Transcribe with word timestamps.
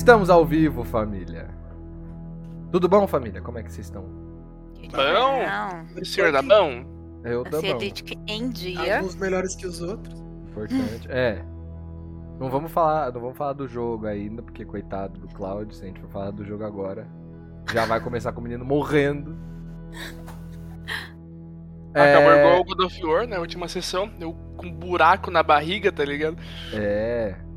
Estamos 0.00 0.30
ao 0.30 0.46
vivo, 0.46 0.82
família. 0.82 1.50
Tudo 2.72 2.88
bom, 2.88 3.06
família? 3.06 3.42
Como 3.42 3.58
é 3.58 3.62
que 3.62 3.70
vocês 3.70 3.86
estão? 3.86 4.02
Bom? 4.90 6.00
O 6.00 6.04
senhor 6.06 6.32
da 6.32 6.40
bom? 6.40 6.86
Eu 7.22 7.42
A 7.42 7.44
tô 7.44 7.60
bom. 7.60 7.78
Ciedric 7.78 8.18
em 8.26 8.48
dia. 8.48 8.96
Alguns 8.96 9.14
melhores 9.14 9.54
que 9.54 9.66
os 9.66 9.82
outros. 9.82 10.18
Importante. 10.48 11.06
É. 11.10 11.44
Não 12.40 12.48
vamos 12.48 12.72
falar, 12.72 13.12
não 13.12 13.20
vamos 13.20 13.36
falar 13.36 13.52
do 13.52 13.68
jogo 13.68 14.06
ainda, 14.06 14.40
porque 14.40 14.64
coitado 14.64 15.20
do 15.20 15.28
Cloud, 15.28 15.76
se 15.76 15.82
a 15.82 15.86
gente 15.88 16.00
for 16.00 16.08
falar 16.08 16.30
do 16.30 16.46
jogo 16.46 16.64
agora, 16.64 17.06
já 17.70 17.84
vai 17.84 18.00
começar 18.00 18.32
com 18.32 18.40
o 18.40 18.42
menino 18.44 18.64
morrendo. 18.64 19.36
Acabou 21.92 22.32
É, 22.32 22.38
igual 22.38 22.60
o 22.62 22.64
God 22.64 22.80
of 22.86 23.04
War, 23.04 23.28
na 23.28 23.38
última 23.38 23.68
sessão. 23.68 24.10
Eu 24.18 24.32
com 24.56 24.66
um 24.66 24.72
buraco 24.72 25.30
na 25.30 25.42
barriga, 25.42 25.92
tá 25.92 26.06
ligado? 26.06 26.38
É. 26.72 27.49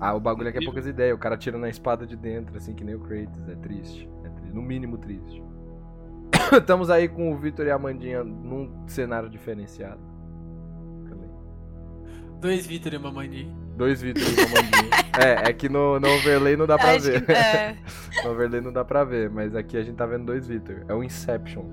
Ah, 0.00 0.14
o 0.14 0.20
bagulho 0.20 0.48
aqui 0.48 0.58
é 0.58 0.64
poucas 0.64 0.86
ideias. 0.86 1.14
O 1.14 1.18
cara 1.18 1.36
tira 1.36 1.58
na 1.58 1.68
espada 1.68 2.06
de 2.06 2.16
dentro, 2.16 2.56
assim 2.56 2.74
que 2.74 2.82
nem 2.82 2.94
o 2.94 3.00
Kratos. 3.00 3.46
É 3.48 3.54
triste. 3.56 4.08
É 4.24 4.28
tri- 4.30 4.50
No 4.52 4.62
mínimo 4.62 4.96
triste. 4.98 5.42
Estamos 6.56 6.88
aí 6.90 7.06
com 7.08 7.30
o 7.32 7.36
Vitor 7.36 7.66
e 7.66 7.70
a 7.70 7.74
Amandinha 7.74 8.24
num 8.24 8.86
cenário 8.88 9.28
diferenciado. 9.28 10.00
Também. 11.08 11.28
Dois 12.40 12.66
Vitor 12.66 12.94
e 12.94 12.96
uma 12.96 13.12
Mani. 13.12 13.54
Dois 13.76 14.00
Vitor 14.00 14.22
e 14.22 14.26
uma 14.32 14.58
Amandinha. 14.58 14.90
é, 15.46 15.50
é 15.50 15.52
que 15.52 15.68
no, 15.68 16.00
no 16.00 16.08
overlay 16.08 16.56
não 16.56 16.66
dá 16.66 16.78
pra 16.78 16.92
Acho 16.92 17.04
ver. 17.04 17.26
que- 17.26 17.32
é. 17.32 17.76
No 18.24 18.30
overlay 18.30 18.60
não 18.62 18.72
dá 18.72 18.84
pra 18.84 19.04
ver, 19.04 19.28
mas 19.30 19.54
aqui 19.54 19.76
a 19.76 19.82
gente 19.82 19.96
tá 19.96 20.06
vendo 20.06 20.24
dois 20.26 20.46
Vitor. 20.46 20.84
É 20.88 20.94
o 20.94 21.04
Inception. 21.04 21.64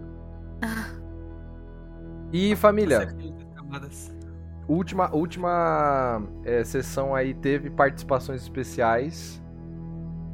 E 2.34 2.56
família, 2.58 3.08
Camadas. 3.56 4.12
Última, 4.68 5.14
última 5.16 6.22
é, 6.44 6.64
sessão 6.64 7.16
aí 7.16 7.34
teve 7.34 7.70
participações 7.70 8.42
especiais, 8.42 9.42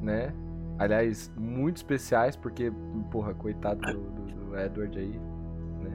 né? 0.01 0.33
Aliás, 0.77 1.31
muito 1.37 1.77
especiais, 1.77 2.35
porque, 2.35 2.71
porra, 3.11 3.33
coitado 3.33 3.81
do, 3.81 3.99
do- 4.01 4.33
do 4.49 4.59
Edward 4.59 4.97
aí, 4.97 5.19
né? 5.81 5.91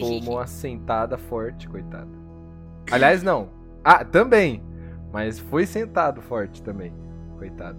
Tomou 0.00 0.34
uma 0.36 0.46
sentada 0.48 1.16
forte, 1.18 1.68
coitado. 1.68 2.10
Aliás, 2.90 3.22
não. 3.22 3.48
Ah, 3.84 4.04
também. 4.04 4.62
Mas 5.12 5.38
foi 5.38 5.66
sentado 5.66 6.22
forte 6.22 6.62
também, 6.62 6.92
coitado. 7.38 7.78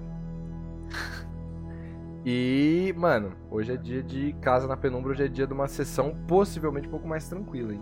E, 2.25 2.93
mano, 2.97 3.33
hoje 3.51 3.73
é 3.73 3.77
dia 3.77 4.01
de 4.01 4.33
Casa 4.41 4.67
na 4.67 4.77
Penumbra, 4.77 5.11
hoje 5.11 5.25
é 5.25 5.27
dia 5.27 5.45
de 5.45 5.53
uma 5.53 5.67
sessão 5.67 6.15
possivelmente 6.27 6.87
um 6.87 6.91
pouco 6.91 7.07
mais 7.07 7.27
tranquila, 7.27 7.73
hein? 7.73 7.81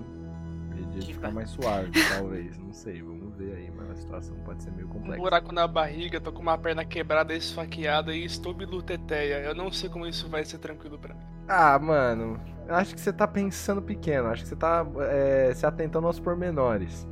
De 1.05 1.13
ficar 1.13 1.31
mais 1.31 1.49
suave, 1.49 1.91
talvez. 2.09 2.57
Não 2.57 2.73
sei, 2.73 3.01
vamos 3.01 3.35
ver 3.35 3.55
aí, 3.55 3.71
mas 3.71 3.89
a 3.91 3.95
situação 3.95 4.35
pode 4.45 4.63
ser 4.63 4.71
meio 4.71 4.87
Um 4.87 4.89
complexa. 4.89 5.17
buraco 5.17 5.51
na 5.53 5.67
barriga, 5.67 6.19
tô 6.21 6.31
com 6.31 6.41
uma 6.41 6.57
perna 6.57 6.85
quebrada, 6.85 7.33
esfaqueada 7.33 8.13
e 8.13 8.23
estou 8.25 8.53
biluteteia. 8.53 9.39
Eu 9.43 9.55
não 9.55 9.71
sei 9.71 9.89
como 9.89 10.05
isso 10.07 10.29
vai 10.29 10.45
ser 10.45 10.59
tranquilo 10.59 10.97
pra 10.99 11.13
mim. 11.15 11.21
Ah, 11.47 11.77
mano, 11.79 12.39
eu 12.67 12.75
acho 12.75 12.93
que 12.95 13.01
você 13.01 13.11
tá 13.11 13.27
pensando 13.27 13.81
pequeno, 13.81 14.27
acho 14.29 14.43
que 14.43 14.49
você 14.49 14.55
tá 14.55 14.85
é, 15.09 15.53
se 15.53 15.65
atentando 15.65 16.07
aos 16.07 16.19
pormenores. 16.19 17.07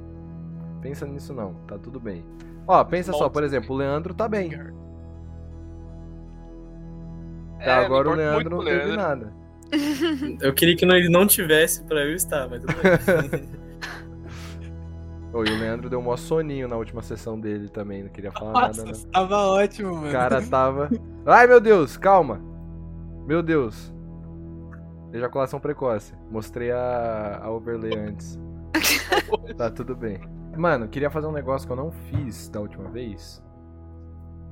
Pensa 0.82 1.06
nisso 1.06 1.34
não, 1.34 1.56
tá 1.68 1.78
tudo 1.78 2.00
bem. 2.00 2.26
Ó, 2.68 2.84
pensa 2.86 3.12
só, 3.14 3.30
por 3.30 3.44
exemplo, 3.44 3.76
o 3.76 3.78
Leandro 3.78 4.14
tá 4.14 4.28
bem. 4.28 4.62
Até 7.60 7.72
É, 7.72 7.74
agora 7.86 8.10
o 8.10 8.14
Leandro 8.14 8.50
não 8.58 8.64
teve 8.64 8.92
Leandro. 8.92 8.96
nada. 8.96 9.34
Eu 10.42 10.54
queria 10.54 10.76
que 10.76 10.86
ele 10.86 11.10
não 11.10 11.28
tivesse 11.28 11.84
pra 11.84 12.04
eu 12.04 12.16
estar, 12.16 12.48
mas 12.50 12.62
tudo 12.62 12.74
bem. 12.82 12.98
Ô, 15.32 15.44
e 15.44 15.50
o 15.50 15.60
Leandro 15.60 15.90
deu 15.90 16.00
um 16.00 16.04
mó 16.04 16.18
soninho 16.18 16.68
na 16.68 16.76
última 16.76 17.02
sessão 17.02 17.40
dele 17.40 17.70
também, 17.70 18.04
não 18.04 18.10
queria 18.10 18.32
falar 18.32 18.52
Nossa, 18.52 18.84
nada, 18.84 18.98
não. 18.98 19.12
tava 19.12 19.38
ótimo, 19.38 19.94
mano. 19.96 20.10
O 20.10 20.12
cara 20.12 20.42
tava. 20.42 20.90
Ai 21.26 21.46
meu 21.46 21.62
Deus, 21.62 21.98
calma! 21.98 22.42
Meu 23.28 23.44
Deus. 23.44 23.94
Ejaculação 25.14 25.60
precoce. 25.60 26.16
Mostrei 26.32 26.72
a, 26.72 27.42
a 27.44 27.52
overlay 27.52 27.96
antes. 27.96 28.40
tá 29.56 29.70
tudo 29.70 29.96
bem. 29.96 30.20
Mano, 30.58 30.88
queria 30.88 31.10
fazer 31.10 31.28
um 31.28 31.32
negócio 31.32 31.68
que 31.68 31.72
eu 31.72 31.78
não 31.78 31.92
fiz 31.92 32.50
da 32.50 32.60
última 32.60 32.90
vez. 32.90 33.44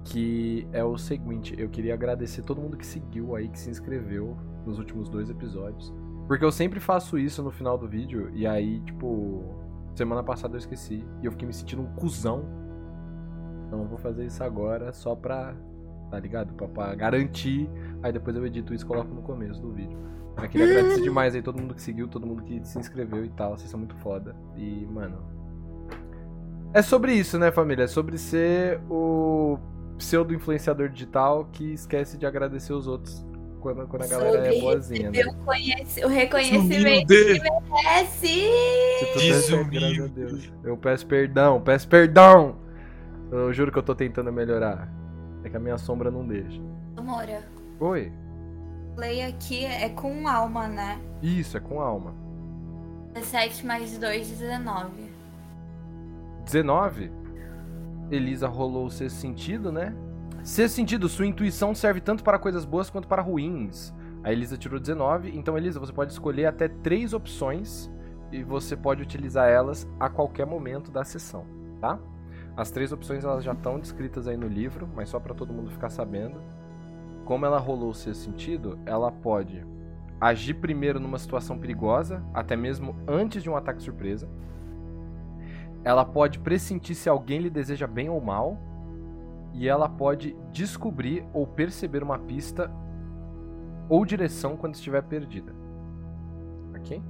Que 0.06 0.68
é 0.72 0.84
o 0.84 0.98
seguinte, 0.98 1.56
eu 1.58 1.70
queria 1.70 1.94
agradecer 1.94 2.44
todo 2.44 2.62
mundo 2.62 2.78
que 2.78 2.86
seguiu 2.86 3.36
aí, 3.36 3.50
que 3.50 3.60
se 3.60 3.70
inscreveu 3.70 4.38
nos 4.66 4.78
últimos 4.78 5.10
dois 5.10 5.30
episódios. 5.30 5.94
Porque 6.28 6.46
eu 6.46 6.52
sempre 6.52 6.80
faço 6.80 7.18
isso 7.18 7.44
no 7.44 7.52
final 7.52 7.78
do 7.78 7.88
vídeo, 7.88 8.30
e 8.34 8.46
aí, 8.48 8.80
tipo, 8.82 9.44
semana 9.98 10.24
passada 10.24 10.56
eu 10.56 10.60
esqueci. 10.60 11.06
E 11.22 11.26
eu 11.26 11.32
fiquei 11.32 11.48
me 11.48 11.54
sentindo 11.54 11.82
um 11.82 11.94
cuzão. 11.96 12.46
Então 13.68 13.82
eu 13.82 13.88
vou 13.88 13.98
fazer 13.98 14.26
isso 14.26 14.44
agora 14.44 14.94
só 14.94 15.16
pra 15.16 15.56
tá 16.10 16.20
ligado? 16.20 16.54
Pra, 16.54 16.68
pra 16.68 16.96
garantir. 16.96 17.70
Aí 18.02 18.12
depois 18.12 18.36
eu 18.36 18.46
edito 18.46 18.74
isso 18.74 18.86
e 18.86 18.88
coloco 18.88 19.14
no 19.14 19.22
começo 19.22 19.62
do 19.62 19.72
vídeo. 19.72 19.98
Eu 20.42 20.48
queria 20.48 20.68
agradecer 20.68 21.02
demais 21.02 21.34
aí 21.34 21.42
todo 21.42 21.60
mundo 21.60 21.74
que 21.74 21.82
seguiu, 21.82 22.08
todo 22.08 22.28
mundo 22.28 22.44
que 22.44 22.64
se 22.64 22.78
inscreveu 22.78 23.26
e 23.26 23.30
tal. 23.30 23.58
Vocês 23.58 23.70
são 23.70 23.80
muito 23.80 23.96
foda. 23.96 24.36
E, 24.56 24.86
mano. 24.86 25.18
É 26.74 26.82
sobre 26.82 27.14
isso, 27.14 27.40
né, 27.40 27.52
família? 27.52 27.86
É 27.86 27.88
sobre 27.88 28.18
ser 28.18 28.80
o 28.90 29.58
pseudo-influenciador 29.98 30.90
digital 30.90 31.46
que 31.52 31.74
esquece 31.74 32.18
de 32.18 32.26
agradecer 32.26 32.74
os 32.74 32.88
outros 32.88 33.26
quando, 33.60 33.88
quando 33.88 34.04
a 34.04 34.08
galera 34.08 34.38
é 34.38 34.52
Sobre 34.52 34.62
boazinha, 34.62 35.12
né? 35.12 35.20
o, 36.06 36.08
reconhecimento 36.08 37.08
que 37.08 37.42
merece. 37.70 38.50
Desumilde. 39.18 39.80
graças 39.80 40.00
a 40.00 40.08
Deus. 40.08 40.54
Eu 40.64 40.78
peço 40.78 41.06
perdão, 41.06 41.62
peço 41.62 41.88
perdão! 41.88 42.56
Eu 43.32 43.52
juro 43.54 43.72
que 43.72 43.78
eu 43.78 43.84
tô 43.84 43.94
tentando 43.94 44.32
melhorar. 44.32 44.90
É 45.44 45.50
que 45.50 45.58
a 45.58 45.60
minha 45.60 45.78
sombra 45.78 46.10
não 46.10 46.26
deixa. 46.26 46.62
Mora, 47.02 47.44
Oi? 47.80 48.12
play 48.98 49.22
aqui 49.22 49.64
é 49.64 49.90
com 49.90 50.28
alma, 50.28 50.68
né? 50.68 51.00
Isso, 51.22 51.56
é 51.56 51.60
com 51.60 51.80
alma. 51.80 52.14
17 53.14 53.66
mais 53.66 53.98
2, 53.98 54.30
19. 54.30 54.92
19. 56.46 57.12
Elisa 58.10 58.48
rolou 58.48 58.88
o 58.88 58.90
sexto 58.90 59.18
sentido, 59.18 59.72
né? 59.72 59.94
Sexto 60.48 60.76
sentido, 60.76 61.10
sua 61.10 61.28
intuição 61.28 61.76
serve 61.76 62.00
tanto 62.00 62.24
para 62.24 62.40
coisas 62.40 62.64
boas 62.64 62.90
quanto 62.90 63.06
para 63.06 63.22
ruins. 63.22 63.94
A 64.24 64.32
Elisa 64.32 64.58
tirou 64.58 64.80
19, 64.80 65.38
então 65.38 65.58
Elisa, 65.58 65.78
você 65.78 65.92
pode 65.92 66.14
escolher 66.14 66.46
até 66.46 66.70
três 66.70 67.12
opções 67.12 67.92
e 68.32 68.44
você 68.44 68.74
pode 68.74 69.04
utilizar 69.04 69.50
elas 69.50 69.86
a 70.00 70.10
qualquer 70.10 70.46
momento 70.46 70.90
da 70.90 71.04
sessão, 71.04 71.46
tá? 71.82 72.00
As 72.56 72.72
três 72.72 72.94
opções 72.94 73.26
elas 73.26 73.44
já 73.44 73.52
estão 73.52 73.78
descritas 73.78 74.26
aí 74.26 74.38
no 74.38 74.48
livro, 74.48 74.88
mas 74.96 75.10
só 75.10 75.20
para 75.20 75.36
todo 75.36 75.52
mundo 75.52 75.70
ficar 75.70 75.90
sabendo. 75.90 76.40
Como 77.26 77.46
ela 77.46 77.60
rolou 77.60 77.90
o 77.90 77.94
sexto 77.94 78.22
sentido, 78.22 78.80
ela 78.86 79.12
pode 79.12 79.66
agir 80.20 80.54
primeiro 80.54 80.98
numa 80.98 81.20
situação 81.20 81.60
perigosa, 81.60 82.24
até 82.34 82.56
mesmo 82.56 82.96
antes 83.06 83.44
de 83.44 83.50
um 83.50 83.58
ataque 83.58 83.84
surpresa. 83.84 84.30
Ela 85.84 86.06
pode 86.06 86.40
pressentir 86.40 86.96
se 86.96 87.10
alguém 87.10 87.42
lhe 87.42 87.50
deseja 87.50 87.86
bem 87.86 88.08
ou 88.08 88.22
mal. 88.22 88.58
E 89.54 89.68
ela 89.68 89.90
pode 89.90 90.36
descobrir 90.52 91.26
ou 91.34 91.48
perceber 91.48 92.04
uma 92.04 92.20
pista 92.20 92.72
ou 93.90 94.06
direção 94.06 94.56
quando 94.56 94.76
estiver 94.76 95.02
perdida. 95.04 95.54
Ok? 96.76 97.02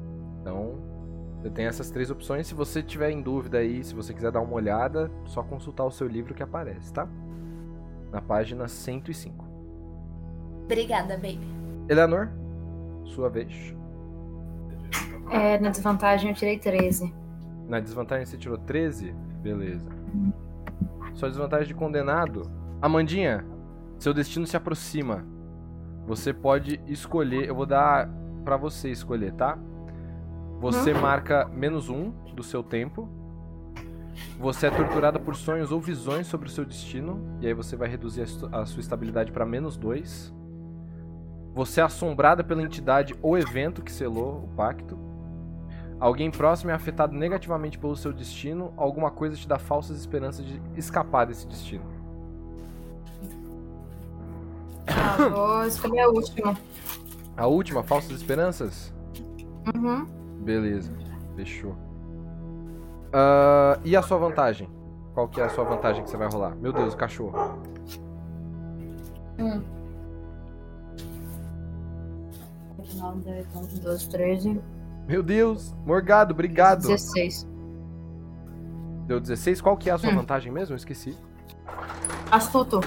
Então, 0.41 0.75
você 1.41 1.49
tem 1.49 1.65
essas 1.65 1.89
três 1.89 2.09
opções. 2.09 2.47
Se 2.47 2.53
você 2.53 2.81
tiver 2.81 3.11
em 3.11 3.21
dúvida 3.21 3.59
aí, 3.59 3.83
se 3.83 3.93
você 3.93 4.13
quiser 4.13 4.31
dar 4.31 4.41
uma 4.41 4.53
olhada, 4.53 5.11
só 5.25 5.43
consultar 5.43 5.85
o 5.85 5.91
seu 5.91 6.07
livro 6.07 6.33
que 6.33 6.43
aparece, 6.43 6.91
tá? 6.93 7.07
Na 8.11 8.21
página 8.21 8.67
105. 8.67 9.45
Obrigada, 10.63 11.15
baby. 11.15 11.47
Eleanor, 11.89 12.29
sua 13.05 13.29
vez. 13.29 13.75
É, 15.31 15.59
na 15.59 15.69
desvantagem 15.69 16.29
eu 16.29 16.35
tirei 16.35 16.57
13. 16.57 17.13
Na 17.67 17.79
desvantagem 17.79 18.25
você 18.25 18.37
tirou 18.37 18.57
13? 18.57 19.13
Beleza. 19.41 19.89
Sua 21.17 21.29
desvantagem 21.29 21.67
de 21.67 21.73
condenado. 21.73 22.43
Amandinha, 22.79 23.43
seu 23.97 24.13
destino 24.13 24.45
se 24.45 24.55
aproxima. 24.55 25.25
Você 26.05 26.31
pode 26.31 26.79
escolher. 26.85 27.47
Eu 27.47 27.55
vou 27.55 27.65
dar 27.65 28.07
pra 28.45 28.55
você 28.55 28.91
escolher, 28.91 29.33
tá? 29.33 29.57
Você 30.61 30.93
marca 30.93 31.47
menos 31.47 31.89
um 31.89 32.11
do 32.35 32.43
seu 32.43 32.61
tempo. 32.61 33.09
Você 34.39 34.67
é 34.67 34.69
torturada 34.69 35.19
por 35.19 35.35
sonhos 35.35 35.71
ou 35.71 35.81
visões 35.81 36.27
sobre 36.27 36.49
o 36.49 36.51
seu 36.51 36.63
destino. 36.63 37.19
E 37.41 37.47
aí 37.47 37.53
você 37.53 37.75
vai 37.75 37.89
reduzir 37.89 38.21
a 38.21 38.61
a 38.61 38.65
sua 38.67 38.79
estabilidade 38.79 39.31
pra 39.31 39.43
menos 39.43 39.75
dois. 39.75 40.31
Você 41.55 41.81
é 41.81 41.83
assombrada 41.83 42.43
pela 42.43 42.61
entidade 42.61 43.15
ou 43.23 43.35
evento 43.35 43.81
que 43.81 43.91
selou 43.91 44.43
o 44.43 44.47
pacto. 44.55 45.06
Alguém 45.99 46.29
próximo 46.29 46.69
é 46.69 46.73
afetado 46.73 47.15
negativamente 47.15 47.77
pelo 47.77 47.95
seu 47.95 48.13
destino, 48.13 48.71
alguma 48.77 49.09
coisa 49.09 49.35
te 49.35 49.47
dá 49.47 49.57
falsas 49.57 49.97
esperanças 49.97 50.45
de 50.45 50.61
escapar 50.75 51.25
desse 51.25 51.47
destino. 51.47 51.83
Ah, 54.87 55.29
vou 55.29 55.65
escolher 55.65 56.01
a 56.01 56.09
última. 56.09 56.57
A 57.35 57.47
última, 57.47 57.83
falsas 57.83 58.11
esperanças? 58.11 58.93
Uhum. 59.75 60.05
Beleza, 60.43 60.91
fechou. 61.35 61.75
Ah, 63.11 63.79
e 63.83 63.95
a 63.95 64.01
sua 64.01 64.17
vantagem? 64.17 64.69
Qual 65.15 65.27
que 65.27 65.41
é 65.41 65.45
a 65.45 65.49
sua 65.49 65.63
vantagem 65.63 66.03
que 66.03 66.11
você 66.11 66.17
vai 66.17 66.29
rolar? 66.29 66.55
Meu 66.55 66.71
Deus, 66.71 66.93
o 66.93 66.97
cachorro. 66.97 67.59
Hum. 69.39 69.63
9, 72.95 73.21
10, 73.21 73.47
11, 73.55 73.79
12, 73.81 74.09
13. 74.09 74.61
Meu 75.07 75.23
Deus, 75.23 75.73
Morgado, 75.85 76.33
obrigado. 76.33 76.81
16. 76.81 77.47
Deu 79.05 79.19
16. 79.19 79.61
Qual 79.61 79.77
que 79.77 79.89
é 79.89 79.93
a 79.93 79.97
sua 79.97 80.09
Hum. 80.11 80.15
vantagem 80.17 80.51
mesmo? 80.51 80.73
Eu 80.73 80.77
esqueci. 80.77 81.17
Astuto. 82.29 82.81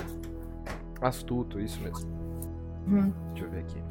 Astuto, 1.00 1.58
isso 1.58 1.80
mesmo. 1.80 2.10
Hum. 2.86 3.12
Deixa 3.32 3.46
eu 3.46 3.50
ver 3.50 3.60
aqui. 3.60 3.82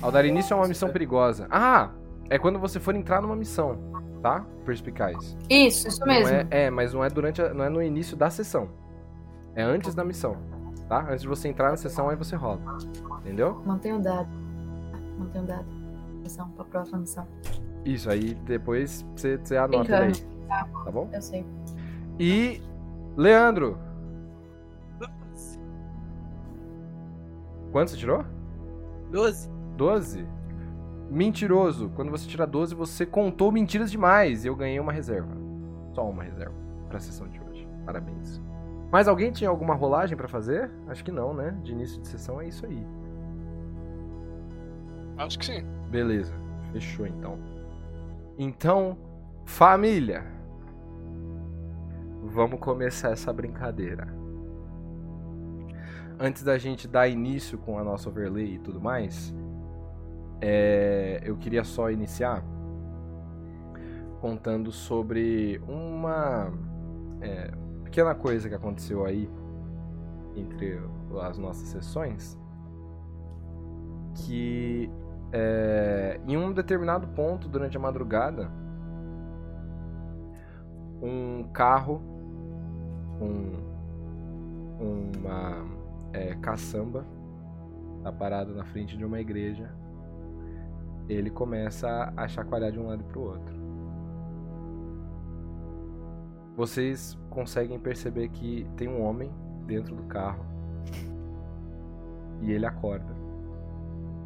Ao 0.00 0.10
dar 0.10 0.24
início 0.24 0.56
a 0.56 0.60
uma 0.60 0.68
missão 0.68 0.88
perigosa. 0.90 1.46
Ah, 1.50 1.90
é 2.30 2.38
quando 2.38 2.58
você 2.58 2.80
for 2.80 2.94
entrar 2.94 3.20
numa 3.20 3.36
missão, 3.36 3.78
tá? 4.22 4.44
Perspicaz. 4.64 5.36
Isso, 5.50 5.88
isso 5.88 6.00
Não 6.00 6.06
mesmo. 6.06 6.28
é, 6.34 6.46
é, 6.50 6.70
mas 6.70 6.94
não 6.94 7.04
é 7.04 7.10
durante, 7.10 7.42
a- 7.42 7.52
não 7.52 7.64
é 7.64 7.68
no 7.68 7.82
início 7.82 8.16
da 8.16 8.30
sessão. 8.30 8.68
É 9.54 9.62
antes 9.62 9.94
da 9.94 10.04
missão, 10.04 10.36
tá? 10.88 11.00
Antes 11.08 11.22
de 11.22 11.28
você 11.28 11.48
entrar 11.48 11.70
na 11.70 11.76
sessão, 11.76 12.08
aí 12.08 12.16
você 12.16 12.34
rola. 12.34 12.60
Entendeu? 13.20 13.62
Mantenha 13.64 13.96
o 13.96 14.00
dado. 14.02 14.28
Mantenha 15.18 15.44
o 15.44 15.46
dado. 15.46 15.66
Missão, 16.24 16.48
pra 16.50 16.64
próxima 16.64 16.98
missão. 16.98 17.28
Isso, 17.84 18.10
aí 18.10 18.34
depois 18.34 19.06
você, 19.14 19.36
você 19.36 19.56
anota 19.56 19.96
aí. 19.98 20.10
Brincando. 20.10 20.34
Tá 20.84 20.90
bom? 20.90 21.08
Eu 21.12 21.22
sei. 21.22 21.46
E. 22.18 22.60
Leandro, 23.16 23.78
quanto 27.70 27.90
você 27.90 27.96
tirou? 27.96 28.24
12. 29.12 29.50
12? 29.76 30.26
Mentiroso. 31.10 31.90
Quando 31.94 32.10
você 32.10 32.26
tira 32.26 32.46
12, 32.46 32.74
você 32.74 33.04
contou 33.04 33.52
mentiras 33.52 33.90
demais. 33.90 34.44
E 34.44 34.48
eu 34.48 34.56
ganhei 34.56 34.80
uma 34.80 34.92
reserva. 34.92 35.30
Só 35.92 36.08
uma 36.08 36.24
reserva 36.24 36.54
pra 36.88 36.98
sessão 36.98 37.28
de 37.28 37.40
hoje. 37.40 37.68
Parabéns. 37.84 38.40
Mas 38.90 39.06
alguém 39.06 39.30
tinha 39.30 39.50
alguma 39.50 39.74
rolagem 39.74 40.16
pra 40.16 40.26
fazer? 40.26 40.70
Acho 40.88 41.04
que 41.04 41.12
não, 41.12 41.34
né? 41.34 41.56
De 41.62 41.72
início 41.72 42.00
de 42.00 42.08
sessão 42.08 42.40
é 42.40 42.48
isso 42.48 42.64
aí. 42.64 42.84
Acho 45.16 45.38
que 45.38 45.46
sim. 45.46 45.64
Beleza. 45.90 46.34
Fechou 46.72 47.06
então. 47.06 47.38
Então, 48.38 48.96
família. 49.44 50.24
Vamos 52.24 52.58
começar 52.58 53.10
essa 53.10 53.32
brincadeira. 53.32 54.08
Antes 56.18 56.42
da 56.42 56.56
gente 56.58 56.88
dar 56.88 57.08
início 57.08 57.58
com 57.58 57.78
a 57.78 57.84
nossa 57.84 58.08
overlay 58.08 58.54
e 58.54 58.58
tudo 58.58 58.80
mais, 58.80 59.34
é, 60.40 61.20
eu 61.24 61.36
queria 61.36 61.64
só 61.64 61.90
iniciar 61.90 62.42
contando 64.20 64.72
sobre 64.72 65.60
uma 65.68 66.50
é, 67.20 67.50
pequena 67.84 68.14
coisa 68.14 68.48
que 68.48 68.54
aconteceu 68.54 69.04
aí 69.04 69.28
entre 70.34 70.80
as 71.20 71.38
nossas 71.38 71.68
sessões, 71.68 72.38
que 74.14 74.90
é, 75.36 76.20
em 76.28 76.36
um 76.36 76.52
determinado 76.52 77.08
ponto 77.08 77.48
durante 77.48 77.76
a 77.76 77.80
madrugada, 77.80 78.48
um 81.02 81.42
carro 81.52 82.00
com 83.18 83.64
uma 84.80 85.64
é, 86.12 86.34
caçamba 86.36 87.04
tá 88.04 88.12
parado 88.12 88.54
na 88.54 88.64
frente 88.64 88.96
de 88.96 89.04
uma 89.04 89.18
igreja. 89.18 89.74
Ele 91.08 91.30
começa 91.30 92.12
a 92.16 92.28
chacoalhar 92.28 92.70
de 92.70 92.78
um 92.78 92.86
lado 92.86 93.02
para 93.02 93.18
o 93.18 93.22
outro. 93.22 93.54
Vocês 96.56 97.18
conseguem 97.28 97.78
perceber 97.80 98.28
que 98.28 98.66
tem 98.76 98.86
um 98.86 99.02
homem 99.02 99.32
dentro 99.66 99.96
do 99.96 100.04
carro 100.04 100.44
e 102.40 102.52
ele 102.52 102.66
acorda 102.66 103.13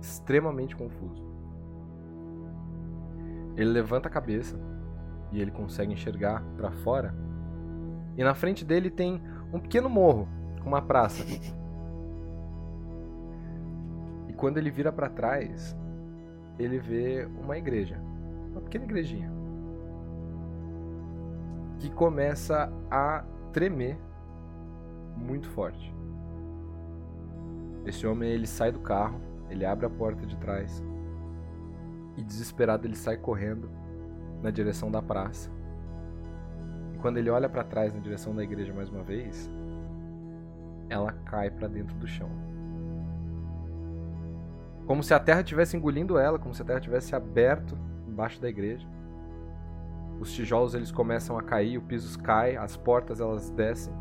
extremamente 0.00 0.76
confuso. 0.76 1.26
Ele 3.56 3.70
levanta 3.70 4.08
a 4.08 4.10
cabeça 4.10 4.58
e 5.32 5.40
ele 5.40 5.50
consegue 5.50 5.92
enxergar 5.92 6.42
para 6.56 6.70
fora. 6.70 7.14
E 8.16 8.22
na 8.24 8.34
frente 8.34 8.64
dele 8.64 8.90
tem 8.90 9.20
um 9.52 9.60
pequeno 9.60 9.88
morro 9.88 10.28
com 10.60 10.68
uma 10.68 10.82
praça. 10.82 11.24
E 14.28 14.32
quando 14.32 14.58
ele 14.58 14.70
vira 14.70 14.92
para 14.92 15.08
trás, 15.08 15.76
ele 16.58 16.78
vê 16.78 17.28
uma 17.40 17.56
igreja, 17.56 18.00
uma 18.50 18.60
pequena 18.60 18.84
igrejinha, 18.84 19.32
que 21.78 21.90
começa 21.90 22.72
a 22.90 23.24
tremer 23.52 23.98
muito 25.16 25.48
forte. 25.48 25.94
Esse 27.84 28.06
homem 28.06 28.30
ele 28.30 28.46
sai 28.46 28.70
do 28.70 28.80
carro, 28.80 29.20
ele 29.50 29.64
abre 29.64 29.86
a 29.86 29.90
porta 29.90 30.26
de 30.26 30.36
trás 30.36 30.82
e 32.16 32.22
desesperado 32.22 32.86
ele 32.86 32.96
sai 32.96 33.16
correndo 33.16 33.70
na 34.42 34.50
direção 34.50 34.90
da 34.90 35.00
praça. 35.00 35.50
E 36.94 36.98
quando 36.98 37.18
ele 37.18 37.30
olha 37.30 37.48
para 37.48 37.64
trás 37.64 37.94
na 37.94 38.00
direção 38.00 38.34
da 38.34 38.42
igreja 38.42 38.72
mais 38.72 38.88
uma 38.88 39.02
vez, 39.02 39.50
ela 40.88 41.12
cai 41.12 41.50
para 41.50 41.68
dentro 41.68 41.96
do 41.96 42.06
chão. 42.06 42.28
Como 44.86 45.02
se 45.02 45.12
a 45.12 45.20
terra 45.20 45.42
tivesse 45.42 45.76
engolindo 45.76 46.18
ela, 46.18 46.38
como 46.38 46.54
se 46.54 46.62
a 46.62 46.64
terra 46.64 46.80
tivesse 46.80 47.14
aberto 47.14 47.76
embaixo 48.06 48.40
da 48.40 48.48
igreja. 48.48 48.86
Os 50.18 50.32
tijolos 50.32 50.74
eles 50.74 50.90
começam 50.90 51.38
a 51.38 51.42
cair, 51.42 51.78
o 51.78 51.82
piso 51.82 52.18
cai, 52.18 52.56
as 52.56 52.76
portas 52.76 53.20
elas 53.20 53.50
descem. 53.50 53.92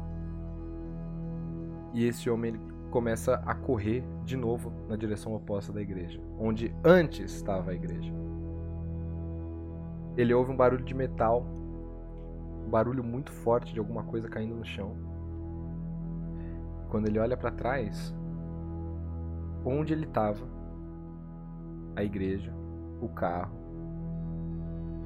E 1.94 2.06
esse 2.06 2.30
homem 2.30 2.54
ele 2.54 2.62
começa 2.90 3.36
a 3.46 3.54
correr 3.54 4.04
de 4.28 4.36
novo 4.36 4.74
na 4.90 4.98
direção 4.98 5.34
oposta 5.34 5.72
da 5.72 5.82
igreja, 5.82 6.22
onde 6.38 6.76
antes 6.84 7.32
estava 7.34 7.72
a 7.72 7.74
igreja. 7.74 8.14
Ele 10.18 10.34
ouve 10.34 10.52
um 10.52 10.58
barulho 10.58 10.84
de 10.84 10.94
metal, 10.94 11.46
um 12.66 12.70
barulho 12.70 13.04
muito 13.04 13.32
forte 13.32 13.74
de 13.74 13.80
alguma 13.80 14.04
coisa 14.04 14.28
caindo 14.28 14.54
no 14.54 14.66
chão. 14.66 14.98
Quando 16.90 17.08
ele 17.08 17.18
olha 17.18 17.38
para 17.38 17.52
trás, 17.52 18.14
onde 19.64 19.94
ele 19.94 20.06
estava, 20.06 20.46
a 21.96 22.04
igreja, 22.04 22.54
o 23.02 23.08
carro, 23.08 23.56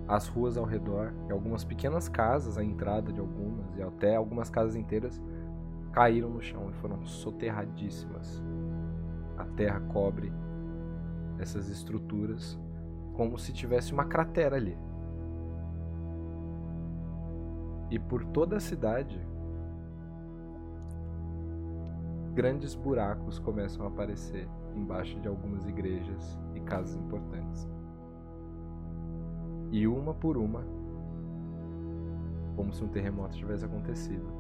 as 0.08 0.28
ruas 0.28 0.58
ao 0.58 0.66
redor 0.66 1.14
e 1.30 1.32
algumas 1.32 1.64
pequenas 1.64 2.10
casas, 2.10 2.58
a 2.58 2.64
entrada 2.64 3.14
de 3.14 3.20
algumas 3.20 3.78
e 3.78 3.84
até 3.84 4.16
algumas 4.16 4.50
casas 4.50 4.76
inteiras 4.76 5.22
caíram 5.92 6.30
no 6.30 6.42
chão 6.42 6.70
e 6.72 6.74
foram 6.74 7.06
soterradíssimas. 7.06 8.42
A 9.42 9.46
terra 9.56 9.80
cobre 9.80 10.32
essas 11.40 11.68
estruturas 11.68 12.60
como 13.16 13.40
se 13.40 13.52
tivesse 13.52 13.92
uma 13.92 14.06
cratera 14.06 14.56
ali. 14.56 14.78
E 17.90 17.98
por 17.98 18.24
toda 18.26 18.58
a 18.58 18.60
cidade, 18.60 19.20
grandes 22.36 22.76
buracos 22.76 23.40
começam 23.40 23.84
a 23.84 23.90
aparecer 23.90 24.48
embaixo 24.76 25.20
de 25.20 25.28
algumas 25.28 25.68
igrejas 25.68 26.40
e 26.54 26.60
casas 26.60 26.96
importantes. 26.96 27.68
E 29.72 29.88
uma 29.88 30.14
por 30.14 30.38
uma, 30.38 30.64
como 32.56 32.72
se 32.72 32.84
um 32.84 32.90
terremoto 32.90 33.36
tivesse 33.36 33.66
acontecido, 33.66 34.32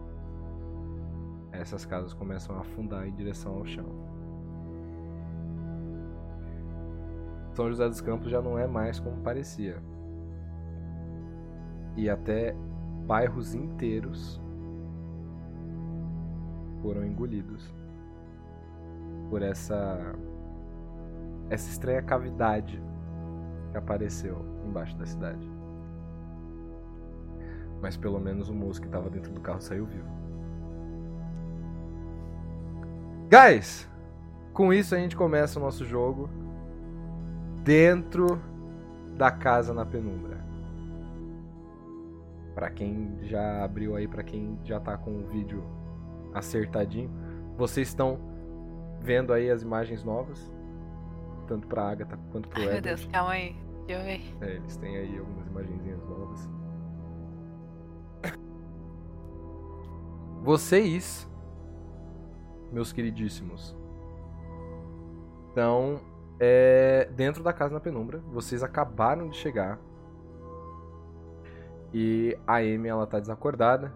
essas 1.51 1.85
casas 1.85 2.13
começam 2.13 2.55
a 2.55 2.59
afundar 2.59 3.07
em 3.07 3.15
direção 3.15 3.55
ao 3.55 3.65
chão. 3.65 4.10
São 7.53 7.69
José 7.69 7.87
dos 7.87 8.01
Campos 8.01 8.31
já 8.31 8.41
não 8.41 8.57
é 8.57 8.65
mais 8.65 8.99
como 8.99 9.21
parecia. 9.21 9.77
E 11.97 12.09
até 12.09 12.55
bairros 13.05 13.53
inteiros 13.53 14.41
foram 16.81 17.05
engolidos 17.05 17.73
por 19.29 19.41
essa 19.41 20.15
essa 21.49 21.69
estranha 21.69 22.01
cavidade 22.01 22.81
que 23.71 23.77
apareceu 23.77 24.45
embaixo 24.65 24.95
da 24.97 25.05
cidade. 25.05 25.51
Mas 27.81 27.97
pelo 27.97 28.19
menos 28.19 28.47
o 28.47 28.53
moço 28.53 28.79
que 28.79 28.87
estava 28.87 29.09
dentro 29.09 29.33
do 29.33 29.41
carro 29.41 29.59
saiu 29.59 29.85
vivo. 29.85 30.07
Guys, 33.29 33.89
com 34.53 34.73
isso 34.73 34.95
a 34.95 34.97
gente 34.97 35.15
começa 35.15 35.59
o 35.59 35.61
nosso 35.61 35.83
jogo 35.83 36.29
dentro 37.63 38.41
da 39.17 39.31
casa 39.31 39.73
na 39.73 39.85
penumbra. 39.85 40.39
Pra 42.53 42.69
quem 42.69 43.17
já 43.21 43.63
abriu 43.63 43.95
aí, 43.95 44.07
pra 44.07 44.23
quem 44.23 44.59
já 44.63 44.79
tá 44.79 44.97
com 44.97 45.11
o 45.11 45.27
vídeo 45.27 45.63
acertadinho, 46.33 47.09
vocês 47.57 47.87
estão 47.87 48.19
vendo 48.99 49.33
aí 49.33 49.49
as 49.49 49.61
imagens 49.61 50.03
novas, 50.03 50.51
tanto 51.47 51.67
pra 51.67 51.89
Agatha 51.89 52.17
quanto 52.31 52.49
pro 52.49 52.61
Ai, 52.61 52.73
meu. 52.73 52.81
Deus, 52.81 53.05
calma 53.05 53.31
aí. 53.31 53.55
Eu 53.87 54.03
ver. 54.03 54.21
É, 54.41 54.55
eles 54.55 54.77
têm 54.77 54.95
aí 54.97 55.17
algumas 55.17 55.47
imagenzinhas 55.47 56.03
novas. 56.07 56.49
Vocês 60.43 61.29
meus 62.71 62.93
queridíssimos. 62.93 63.75
Então, 65.51 65.99
é, 66.43 67.07
dentro 67.11 67.43
da 67.43 67.53
casa 67.53 67.71
na 67.71 67.79
penumbra, 67.79 68.17
vocês 68.31 68.63
acabaram 68.63 69.29
de 69.29 69.37
chegar. 69.37 69.79
E 71.93 72.35
a 72.47 72.55
Amy, 72.55 72.87
ela 72.87 73.05
tá 73.05 73.19
desacordada. 73.19 73.93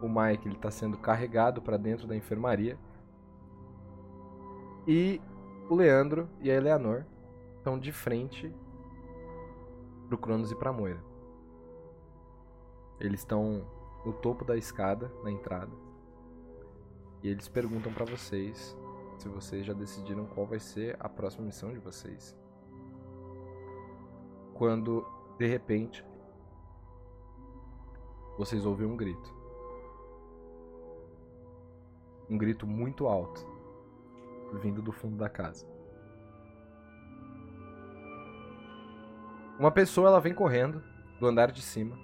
O 0.00 0.08
Mike, 0.08 0.46
ele 0.46 0.56
tá 0.56 0.70
sendo 0.70 0.96
carregado 0.96 1.60
para 1.60 1.76
dentro 1.76 2.06
da 2.06 2.14
enfermaria. 2.14 2.78
E 4.86 5.20
o 5.68 5.74
Leandro 5.74 6.28
e 6.40 6.48
a 6.52 6.54
Eleanor 6.54 7.04
estão 7.56 7.76
de 7.76 7.90
frente 7.90 8.54
pro 10.06 10.16
Cronos 10.16 10.52
e 10.52 10.54
pra 10.54 10.72
Moira. 10.72 11.02
Eles 13.00 13.20
estão 13.20 13.66
no 14.06 14.12
topo 14.12 14.44
da 14.44 14.56
escada, 14.56 15.10
na 15.24 15.32
entrada. 15.32 15.72
E 17.24 17.28
eles 17.28 17.48
perguntam 17.48 17.92
pra 17.92 18.04
vocês 18.04 18.76
se 19.18 19.28
vocês 19.28 19.66
já 19.66 19.72
decidiram 19.72 20.26
qual 20.26 20.46
vai 20.46 20.60
ser 20.60 20.96
a 21.00 21.08
próxima 21.08 21.44
missão 21.44 21.72
de 21.72 21.78
vocês. 21.78 22.36
Quando, 24.54 25.04
de 25.36 25.46
repente, 25.46 26.04
vocês 28.38 28.64
ouvem 28.64 28.86
um 28.86 28.96
grito. 28.96 29.36
Um 32.30 32.38
grito 32.38 32.66
muito 32.66 33.08
alto, 33.08 33.44
vindo 34.62 34.80
do 34.80 34.92
fundo 34.92 35.16
da 35.16 35.28
casa. 35.28 35.66
Uma 39.58 39.72
pessoa 39.72 40.08
ela 40.08 40.20
vem 40.20 40.32
correndo 40.32 40.80
do 41.18 41.26
andar 41.26 41.50
de 41.50 41.60
cima. 41.60 41.98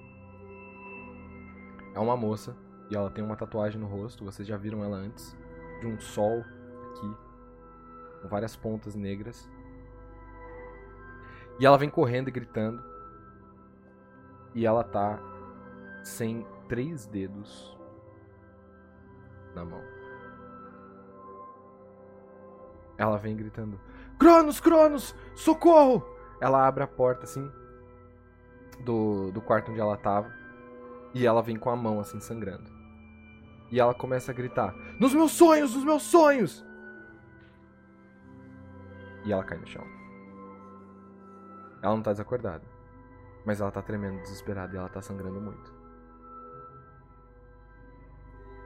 É 1.94 2.00
uma 2.00 2.16
moça 2.16 2.56
e 2.90 2.96
ela 2.96 3.10
tem 3.10 3.22
uma 3.22 3.36
tatuagem 3.36 3.80
no 3.80 3.86
rosto, 3.86 4.24
vocês 4.24 4.46
já 4.48 4.56
viram 4.56 4.82
ela 4.82 4.96
antes, 4.96 5.36
de 5.80 5.86
um 5.86 6.00
sol 6.00 6.44
aqui, 6.94 7.16
com 8.22 8.28
várias 8.28 8.54
pontas 8.56 8.94
negras. 8.94 9.48
E 11.58 11.66
ela 11.66 11.78
vem 11.78 11.90
correndo 11.90 12.28
e 12.28 12.32
gritando. 12.32 12.82
E 14.54 14.64
ela 14.64 14.84
tá 14.84 15.18
sem 16.02 16.46
três 16.68 17.06
dedos 17.06 17.76
na 19.54 19.64
mão. 19.64 19.82
Ela 22.96 23.18
vem 23.18 23.36
gritando: 23.36 23.80
Cronos, 24.18 24.60
Cronos, 24.60 25.14
socorro! 25.34 26.04
Ela 26.40 26.66
abre 26.66 26.82
a 26.82 26.86
porta 26.86 27.24
assim 27.24 27.50
do, 28.84 29.30
do 29.32 29.40
quarto 29.40 29.70
onde 29.70 29.80
ela 29.80 29.96
tava. 29.96 30.32
E 31.12 31.26
ela 31.26 31.42
vem 31.42 31.56
com 31.56 31.70
a 31.70 31.76
mão 31.76 32.00
assim 32.00 32.20
sangrando. 32.20 32.70
E 33.70 33.80
ela 33.80 33.94
começa 33.94 34.30
a 34.30 34.34
gritar: 34.34 34.74
Nos 35.00 35.14
meus 35.14 35.32
sonhos, 35.32 35.74
nos 35.74 35.84
meus 35.84 36.02
sonhos! 36.02 36.64
E 39.24 39.32
ela 39.32 39.44
cai 39.44 39.58
no 39.58 39.66
chão. 39.66 39.84
Ela 41.82 41.94
não 41.94 42.02
tá 42.02 42.12
desacordada. 42.12 42.64
Mas 43.44 43.60
ela 43.60 43.70
tá 43.70 43.82
tremendo, 43.82 44.22
desesperada 44.22 44.74
e 44.74 44.78
ela 44.78 44.88
tá 44.88 45.02
sangrando 45.02 45.40
muito. 45.40 45.72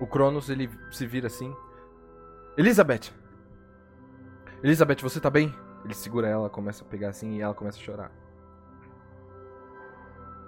O 0.01 0.07
Cronos, 0.07 0.49
ele 0.49 0.71
se 0.93 1.07
vira 1.07 1.27
assim. 1.27 1.55
Elizabeth! 2.57 3.13
Elizabeth, 4.63 5.03
você 5.03 5.21
tá 5.21 5.31
bem? 5.31 5.55
Ele 5.85 5.95
segura 5.95 6.29
ela, 6.29 6.49
começa 6.49 6.85
a 6.85 6.87
pegar 6.87 7.11
assim 7.11 7.37
e 7.37 7.41
ela 7.41 7.55
começa 7.55 7.79
a 7.79 7.83
chorar. 7.83 8.13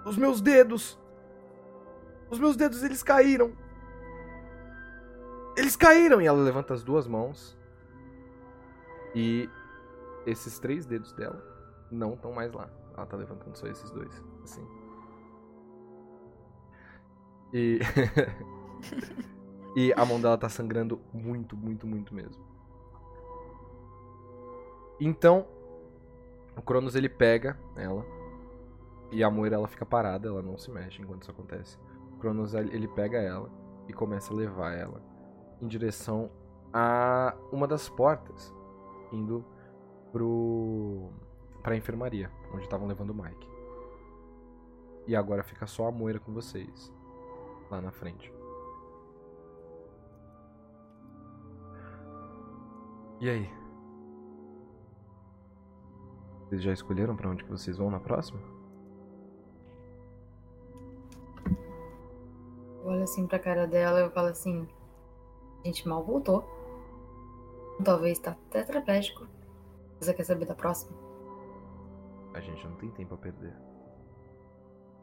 Os 0.05 0.17
meus 0.17 0.41
dedos! 0.41 0.99
Os 2.29 2.39
meus 2.39 2.55
dedos, 2.55 2.83
eles 2.83 3.03
caíram! 3.03 3.51
Eles 5.57 5.75
caíram! 5.75 6.21
E 6.21 6.25
ela 6.25 6.41
levanta 6.41 6.73
as 6.73 6.83
duas 6.83 7.05
mãos. 7.05 7.57
E 9.13 9.49
esses 10.25 10.59
três 10.59 10.85
dedos 10.85 11.13
dela 11.13 11.41
não 11.91 12.13
estão 12.13 12.31
mais 12.31 12.51
lá. 12.53 12.69
Ela 12.95 13.05
tá 13.05 13.17
levantando 13.17 13.57
só 13.57 13.67
esses 13.67 13.89
dois, 13.91 14.23
assim. 14.43 14.65
E. 17.53 17.79
e 19.75 19.93
a 19.93 20.05
mão 20.05 20.19
dela 20.19 20.37
tá 20.37 20.49
sangrando 20.49 21.01
muito, 21.13 21.55
muito, 21.55 21.85
muito 21.85 22.13
mesmo. 22.13 22.43
Então, 24.99 25.47
o 26.55 26.61
Cronos 26.61 26.95
ele 26.95 27.09
pega 27.09 27.57
ela. 27.75 28.05
E 29.11 29.23
a 29.23 29.29
Moira 29.29 29.55
ela 29.55 29.67
fica 29.67 29.85
parada, 29.85 30.29
ela 30.29 30.41
não 30.41 30.57
se 30.57 30.71
mexe 30.71 31.01
enquanto 31.01 31.23
isso 31.23 31.31
acontece. 31.31 31.77
O 32.13 32.17
Cronos 32.17 32.53
ele 32.53 32.87
pega 32.87 33.17
ela 33.17 33.49
e 33.87 33.93
começa 33.93 34.33
a 34.33 34.35
levar 34.35 34.73
ela 34.73 35.01
em 35.61 35.67
direção 35.67 36.31
a 36.73 37.35
uma 37.51 37.67
das 37.67 37.89
portas, 37.89 38.53
indo 39.11 39.43
pro 40.11 41.09
pra 41.61 41.75
enfermaria, 41.75 42.31
onde 42.53 42.63
estavam 42.63 42.87
levando 42.87 43.11
o 43.11 43.15
Mike. 43.15 43.47
E 45.07 45.15
agora 45.15 45.43
fica 45.43 45.67
só 45.67 45.87
a 45.87 45.91
Moira 45.91 46.19
com 46.19 46.33
vocês 46.33 46.91
lá 47.69 47.81
na 47.81 47.91
frente. 47.91 48.31
E 53.19 53.29
aí? 53.29 53.49
Vocês 56.49 56.63
já 56.63 56.73
escolheram 56.73 57.15
pra 57.15 57.29
onde 57.29 57.43
que 57.43 57.49
vocês 57.49 57.77
vão 57.77 57.89
na 57.89 57.99
próxima? 57.99 58.41
Eu 62.79 62.87
olho 62.87 63.03
assim 63.03 63.27
pra 63.27 63.39
cara 63.39 63.67
dela 63.67 64.05
e 64.05 64.09
falo 64.09 64.27
assim: 64.27 64.67
a 65.63 65.67
gente 65.67 65.87
mal 65.87 66.03
voltou. 66.03 66.43
Talvez 67.83 68.19
tá 68.19 68.35
tetraplégico. 68.49 69.27
Você 70.01 70.15
quer 70.15 70.23
saber 70.23 70.45
da 70.45 70.55
próxima? 70.55 70.97
A 72.33 72.39
gente 72.39 72.65
não 72.67 72.75
tem 72.77 72.89
tempo 72.91 73.13
a 73.13 73.17
perder. 73.17 73.55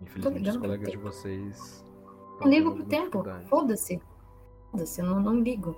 Infelizmente, 0.02 0.50
os 0.50 0.57
colegas 0.57 0.90
de 0.90 0.97
vocês. 0.97 1.85
Não 2.40 2.49
ligo 2.49 2.75
pro 2.75 2.85
tempo. 2.85 3.23
Foda-se. 3.49 4.02
Foda-se, 4.73 5.00
eu 5.00 5.07
não, 5.07 5.21
não 5.21 5.40
ligo. 5.40 5.76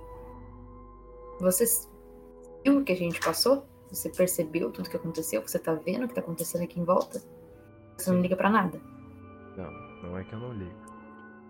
Você 1.39 1.65
viu 2.65 2.79
o 2.79 2.83
que 2.83 2.93
a 2.93 2.95
gente 2.95 3.19
passou? 3.19 3.65
Você 3.91 4.09
percebeu 4.09 4.71
tudo 4.71 4.89
que 4.89 4.95
aconteceu? 4.95 5.41
Você 5.41 5.59
tá 5.59 5.73
vendo 5.73 6.05
o 6.05 6.07
que 6.07 6.15
tá 6.15 6.21
acontecendo 6.21 6.63
aqui 6.63 6.79
em 6.79 6.83
volta? 6.83 7.21
Você 7.97 8.09
não 8.09 8.17
Sim. 8.17 8.23
liga 8.23 8.35
pra 8.35 8.49
nada. 8.49 8.81
Não, 9.55 9.71
não 10.01 10.17
é 10.17 10.23
que 10.23 10.33
eu 10.33 10.39
não 10.39 10.53
ligo. 10.53 10.79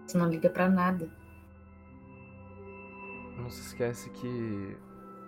Você 0.05 0.17
não 0.17 0.27
liga 0.27 0.49
pra 0.49 0.69
nada. 0.69 1.09
Não 3.37 3.49
se 3.49 3.61
esquece 3.61 4.09
que 4.09 4.77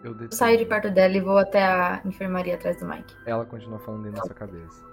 eu 0.03 0.19
Eu 0.19 0.31
saio 0.31 0.57
de 0.57 0.65
perto 0.65 0.91
dela 0.91 1.15
e 1.15 1.21
vou 1.21 1.37
até 1.37 1.63
a 1.63 2.01
enfermaria 2.05 2.55
atrás 2.55 2.77
do 2.77 2.85
Mike. 2.85 3.15
Ela 3.25 3.45
continua 3.45 3.79
falando 3.79 4.03
dentro 4.03 4.19
da 4.19 4.25
sua 4.25 4.35
cabeça. 4.35 4.85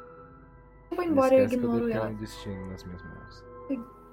Eu 0.91 0.97
vou 0.97 1.05
embora, 1.05 1.35
eu 1.35 1.45
esquece 1.45 1.59
que 1.61 1.65
eu 1.67 1.75
ignoro 1.75 1.91
ela. 1.93 2.09
um 2.09 2.15
destino 2.15 2.71
nas 2.71 2.85
minhas 2.85 3.03
mãos. 3.03 3.45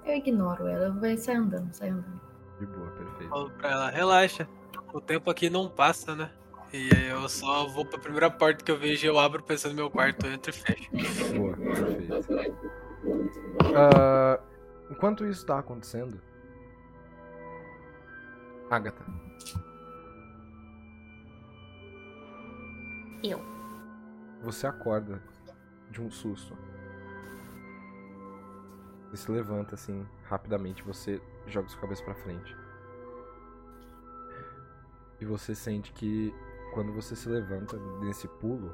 Eu 0.05 0.15
ignoro 0.15 0.67
ela. 0.67 0.91
Vai 0.91 1.17
sair 1.17 1.35
andando, 1.35 1.73
sai 1.73 1.89
andando. 1.89 2.21
De 2.59 2.65
boa, 2.65 2.87
perfeito. 2.91 3.29
Falo 3.29 3.49
pra 3.51 3.71
ela, 3.71 3.89
relaxa. 3.89 4.47
O 4.93 5.01
tempo 5.01 5.29
aqui 5.29 5.49
não 5.49 5.69
passa, 5.69 6.15
né? 6.15 6.31
E 6.73 6.89
aí 6.93 7.07
eu 7.09 7.27
só 7.29 7.67
vou 7.67 7.85
pra 7.85 7.99
primeira 7.99 8.29
porta 8.29 8.63
que 8.63 8.71
eu 8.71 8.77
vejo 8.77 9.05
e 9.05 9.09
eu 9.09 9.17
abro 9.17 9.41
pensando 9.41 9.71
no 9.71 9.77
meu 9.77 9.89
quarto, 9.91 10.25
eu 10.25 10.33
entro 10.33 10.51
e 10.51 10.53
fecho. 10.53 10.89
Boa, 11.35 11.55
perfeito. 11.55 12.71
Ah, 13.75 14.39
enquanto 14.89 15.25
isso 15.25 15.45
tá 15.45 15.59
acontecendo, 15.59 16.19
Agatha, 18.69 19.05
Eu. 23.23 23.41
você 24.43 24.67
acorda 24.67 25.21
de 25.89 26.01
um 26.01 26.11
susto. 26.11 26.55
Você 29.09 29.17
se 29.17 29.31
levanta 29.31 29.75
assim, 29.75 30.05
rapidamente, 30.25 30.83
você 30.83 31.21
joga 31.47 31.67
sua 31.69 31.81
cabeça 31.81 32.03
pra 32.03 32.13
frente. 32.13 32.55
E 35.19 35.25
você 35.25 35.55
sente 35.55 35.91
que 35.93 36.33
quando 36.73 36.93
você 36.93 37.15
se 37.15 37.27
levanta 37.27 37.77
nesse 38.01 38.27
pulo, 38.27 38.73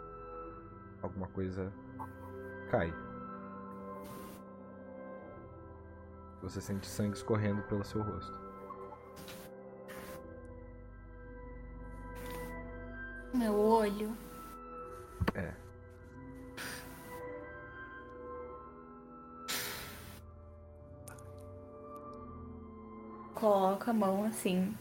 alguma 1.01 1.27
coisa 1.27 1.71
cai. 2.69 2.93
Você 6.41 6.59
sente 6.59 6.87
sangue 6.87 7.15
escorrendo 7.15 7.61
pelo 7.63 7.85
seu 7.85 8.01
rosto. 8.01 8.37
Meu 13.33 13.57
olho. 13.57 14.15
É. 15.33 15.53
Coloco 23.33 23.89
a 23.89 23.93
mão 23.93 24.23
assim. 24.23 24.75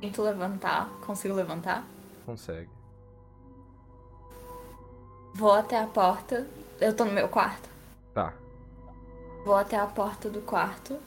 Tento 0.00 0.22
levantar. 0.22 0.88
Consigo 1.00 1.34
levantar? 1.34 1.84
Consegue. 2.24 2.70
Vou 5.34 5.52
até 5.52 5.78
a 5.78 5.86
porta. 5.86 6.46
Eu 6.80 6.96
tô 6.96 7.04
no 7.04 7.12
meu 7.12 7.28
quarto. 7.28 7.68
Tá. 8.14 8.32
Vou 9.44 9.54
até 9.54 9.76
a 9.76 9.86
porta 9.86 10.30
do 10.30 10.40
quarto. 10.40 10.98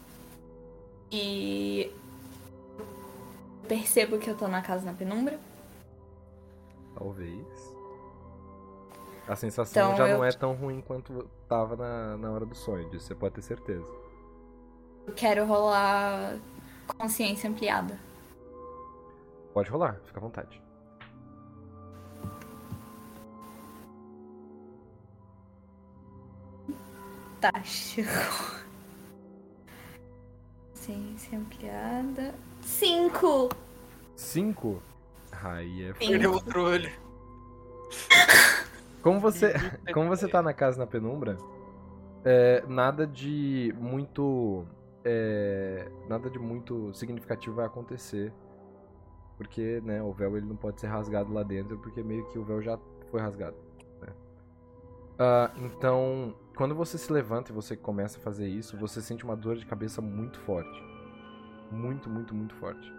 E. 1.12 1.91
Percebo 3.67 4.17
que 4.17 4.29
eu 4.29 4.38
tô 4.38 4.48
na 4.48 4.62
casa 4.62 4.86
na 4.86 4.93
penumbra. 4.93 5.39
Talvez. 6.95 7.75
A 9.27 9.35
sensação 9.35 9.93
Então 9.93 9.97
já 9.97 10.09
eu- 10.09 10.17
não 10.17 10.25
é 10.25 10.31
tão 10.31 10.53
ruim 10.53 10.81
quanto 10.81 11.27
tava 11.47 11.75
na, 11.75 12.17
na 12.17 12.31
hora 12.31 12.45
do 12.45 12.55
sonho, 12.55 12.89
disso 12.89 13.07
você 13.07 13.15
pode 13.15 13.35
ter 13.35 13.41
certeza. 13.41 13.85
Eu 15.07 15.13
quero 15.13 15.45
rolar 15.45 16.38
consciência 16.97 17.50
ampliada. 17.50 17.97
Pode 19.53 19.69
rolar, 19.69 20.00
fica 20.05 20.19
à 20.19 20.21
vontade. 20.21 20.62
Fantástico. 27.41 28.09
Consciência 30.73 31.38
ampliada. 31.38 32.35
Cinco! 32.62 33.50
Cinco? 34.15 34.81
Aí 35.43 35.83
é. 35.83 35.93
Perdeu 35.93 36.33
outro 36.33 36.63
olho. 36.63 36.91
Como 39.01 39.19
você, 39.19 39.53
como 39.93 40.07
você 40.07 40.29
tá 40.29 40.41
na 40.41 40.53
casa 40.53 40.79
na 40.79 40.88
penumbra, 40.88 41.38
é, 42.23 42.63
nada 42.67 43.05
de 43.05 43.73
muito. 43.77 44.65
é, 45.03 45.91
nada 46.07 46.29
de 46.29 46.39
muito 46.39 46.93
significativo 46.93 47.55
vai 47.57 47.65
acontecer. 47.65 48.33
Porque, 49.38 49.81
né, 49.83 50.01
o 50.01 50.13
véu 50.13 50.38
ele 50.38 50.45
não 50.45 50.55
pode 50.55 50.79
ser 50.79 50.88
rasgado 50.88 51.33
lá 51.33 51.43
dentro, 51.43 51.77
porque 51.79 52.03
meio 52.03 52.25
que 52.29 52.39
o 52.39 52.45
véu 52.45 52.62
já 52.62 52.79
foi 53.12 53.19
rasgado. 53.21 53.57
né? 54.01 54.13
Ah, 55.19 55.51
então, 55.57 56.35
quando 56.55 56.75
você 56.75 56.97
se 56.97 57.12
levanta 57.12 57.51
e 57.51 57.55
você 57.55 57.75
começa 57.75 58.19
a 58.19 58.21
fazer 58.21 58.47
isso, 58.47 58.77
você 58.77 59.01
sente 59.01 59.23
uma 59.25 59.35
dor 59.35 59.57
de 59.57 59.65
cabeça 59.65 60.01
muito 60.01 60.39
forte. 60.41 60.83
Muito, 61.71 62.09
muito, 62.09 62.33
muito 62.35 62.55
forte. 62.55 62.93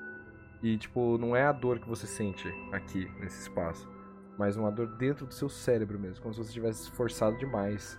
E, 0.64 0.76
tipo, 0.78 1.16
não 1.18 1.36
é 1.36 1.44
a 1.44 1.52
dor 1.52 1.78
que 1.78 1.88
você 1.88 2.06
sente 2.06 2.48
aqui, 2.72 3.08
nesse 3.20 3.42
espaço 3.42 3.94
mas 4.36 4.56
uma 4.56 4.70
dor 4.70 4.86
dentro 4.88 5.26
do 5.26 5.34
seu 5.34 5.48
cérebro 5.48 5.98
mesmo, 5.98 6.22
como 6.22 6.34
se 6.34 6.42
você 6.42 6.52
tivesse 6.52 6.82
esforçado 6.82 7.36
demais 7.38 7.98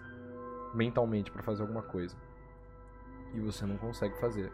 mentalmente 0.74 1.32
pra 1.32 1.44
fazer 1.44 1.62
alguma 1.62 1.82
coisa. 1.82 2.16
E 3.34 3.40
você 3.40 3.66
não 3.66 3.78
consegue 3.78 4.20
fazer. 4.20 4.52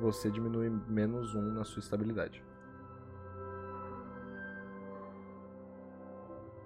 Você 0.00 0.30
diminui 0.30 0.68
menos 0.88 1.34
um 1.34 1.52
na 1.52 1.64
sua 1.64 1.80
estabilidade. 1.80 2.44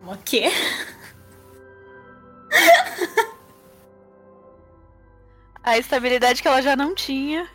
O 0.02 0.16
quê? 0.24 0.44
A 5.62 5.76
estabilidade 5.76 6.40
que 6.40 6.48
ela 6.48 6.62
já 6.62 6.74
não 6.74 6.94
tinha. 6.94 7.46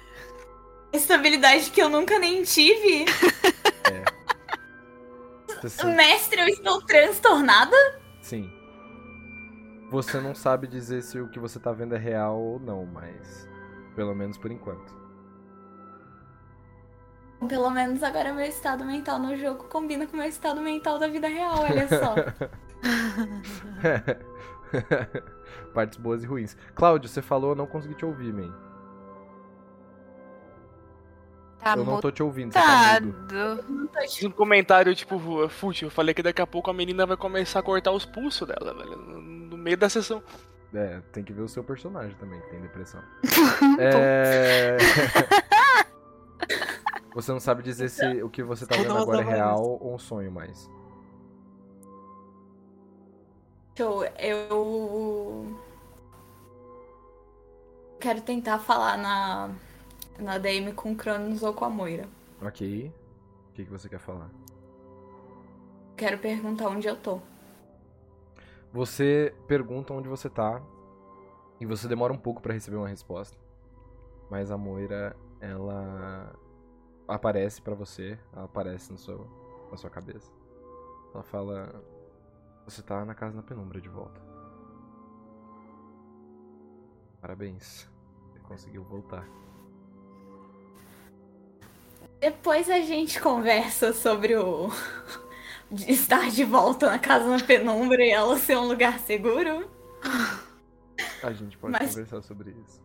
Estabilidade 0.93 1.71
que 1.71 1.81
eu 1.81 1.89
nunca 1.89 2.19
nem 2.19 2.43
tive. 2.43 3.05
Você 5.61 5.69
se- 5.69 5.85
Mestre, 5.85 6.41
eu 6.41 6.47
estou 6.47 6.81
transtornada? 6.85 7.75
Sim. 8.21 8.51
Você 9.89 10.19
não 10.19 10.33
sabe 10.35 10.67
dizer 10.67 11.01
se 11.03 11.19
o 11.19 11.29
que 11.29 11.39
você 11.39 11.59
tá 11.59 11.71
vendo 11.71 11.95
é 11.95 11.97
real 11.97 12.39
ou 12.39 12.59
não, 12.59 12.85
mas 12.85 13.47
pelo 13.95 14.13
menos 14.15 14.37
por 14.37 14.51
enquanto. 14.51 14.93
Pelo 17.47 17.69
menos 17.69 18.01
agora 18.01 18.33
meu 18.33 18.45
estado 18.45 18.85
mental 18.85 19.19
no 19.19 19.35
jogo 19.35 19.65
combina 19.65 20.07
com 20.07 20.13
o 20.13 20.17
meu 20.19 20.27
estado 20.27 20.61
mental 20.61 20.97
da 20.97 21.07
vida 21.07 21.27
real, 21.27 21.59
olha 21.59 21.87
só. 21.89 22.15
Partes 25.73 25.97
boas 25.97 26.23
e 26.23 26.27
ruins. 26.27 26.55
Cláudio, 26.73 27.09
você 27.09 27.21
falou, 27.21 27.51
eu 27.51 27.55
não 27.55 27.67
consegui 27.67 27.95
te 27.95 28.05
ouvir, 28.05 28.33
man. 28.33 28.53
Tá 31.63 31.75
eu 31.77 31.85
não 31.85 32.01
tô 32.01 32.11
te 32.11 32.21
ouvindo, 32.21 32.51
você 32.51 32.59
tá 32.59 32.99
um 34.27 34.31
comentário, 34.31 34.93
tipo, 34.93 35.47
fútil. 35.47 35.87
Eu 35.87 35.91
falei 35.91 36.13
que 36.13 36.21
daqui 36.21 36.41
a 36.41 36.47
pouco 36.47 36.69
a 36.69 36.73
menina 36.73 37.05
vai 37.05 37.15
começar 37.15 37.59
a 37.59 37.63
cortar 37.63 37.91
os 37.91 38.05
pulsos 38.05 38.45
dela, 38.47 38.73
velho. 38.73 38.97
No, 38.97 39.57
meio 39.57 39.77
da 39.77 39.87
sessão. 39.87 40.21
É, 40.73 40.99
tem 41.13 41.23
que 41.23 41.31
ver 41.31 41.43
o 41.43 41.47
seu 41.47 41.63
personagem 41.63 42.15
também, 42.17 42.41
que 42.41 42.49
tem 42.49 42.59
depressão. 42.59 43.01
é... 43.79 44.75
você 47.15 47.31
não 47.31 47.39
sabe 47.39 47.63
dizer 47.63 47.89
se 47.89 48.21
o 48.21 48.29
que 48.29 48.43
você 48.43 48.65
tá 48.65 48.75
vendo 48.75 48.97
agora 48.97 49.21
é 49.21 49.25
real 49.25 49.61
ou 49.61 49.95
um 49.95 49.99
sonho 49.99 50.31
mais. 50.31 50.69
Show, 53.77 54.03
eu. 54.19 55.59
Quero 57.99 58.21
tentar 58.21 58.59
falar 58.59 58.97
na. 58.97 59.49
Na 60.19 60.37
DM 60.37 60.73
com 60.73 60.91
o 60.91 60.95
Cronos 60.95 61.43
ou 61.43 61.53
com 61.53 61.65
a 61.65 61.69
Moira. 61.69 62.07
Ok. 62.41 62.93
O 63.49 63.53
que, 63.53 63.65
que 63.65 63.71
você 63.71 63.89
quer 63.89 63.99
falar? 63.99 64.29
Quero 65.95 66.17
perguntar 66.17 66.67
onde 66.69 66.87
eu 66.87 66.95
tô. 66.95 67.19
Você 68.71 69.33
pergunta 69.47 69.93
onde 69.93 70.09
você 70.09 70.29
tá 70.29 70.61
e 71.59 71.65
você 71.65 71.87
demora 71.87 72.11
um 72.11 72.17
pouco 72.17 72.41
pra 72.41 72.53
receber 72.53 72.77
uma 72.77 72.87
resposta. 72.87 73.37
Mas 74.29 74.49
a 74.49 74.57
Moira, 74.57 75.15
ela 75.39 76.33
aparece 77.07 77.61
pra 77.61 77.75
você, 77.75 78.17
ela 78.33 78.45
aparece 78.45 78.91
no 78.91 78.97
seu, 78.97 79.27
na 79.69 79.77
sua 79.77 79.89
cabeça. 79.89 80.31
Ela 81.13 81.23
fala: 81.23 81.83
Você 82.65 82.81
tá 82.81 83.05
na 83.05 83.13
casa 83.13 83.35
na 83.35 83.43
penumbra 83.43 83.79
de 83.79 83.89
volta. 83.89 84.19
Parabéns, 87.21 87.87
você 88.31 88.39
conseguiu 88.39 88.83
voltar. 88.83 89.27
Depois 92.23 92.69
a 92.69 92.79
gente 92.79 93.19
conversa 93.19 93.91
sobre 93.91 94.33
o. 94.37 94.69
de 95.69 95.91
estar 95.91 96.29
de 96.31 96.45
volta 96.45 96.89
na 96.89 96.97
casa 96.97 97.27
na 97.27 97.43
penumbra 97.43 98.01
e 98.01 98.11
ela 98.11 98.37
ser 98.37 98.57
um 98.57 98.65
lugar 98.65 98.97
seguro. 98.99 99.69
A 101.21 101.33
gente 101.33 101.57
pode 101.57 101.73
Mas- 101.73 101.89
conversar 101.89 102.21
sobre 102.21 102.51
isso. 102.51 102.81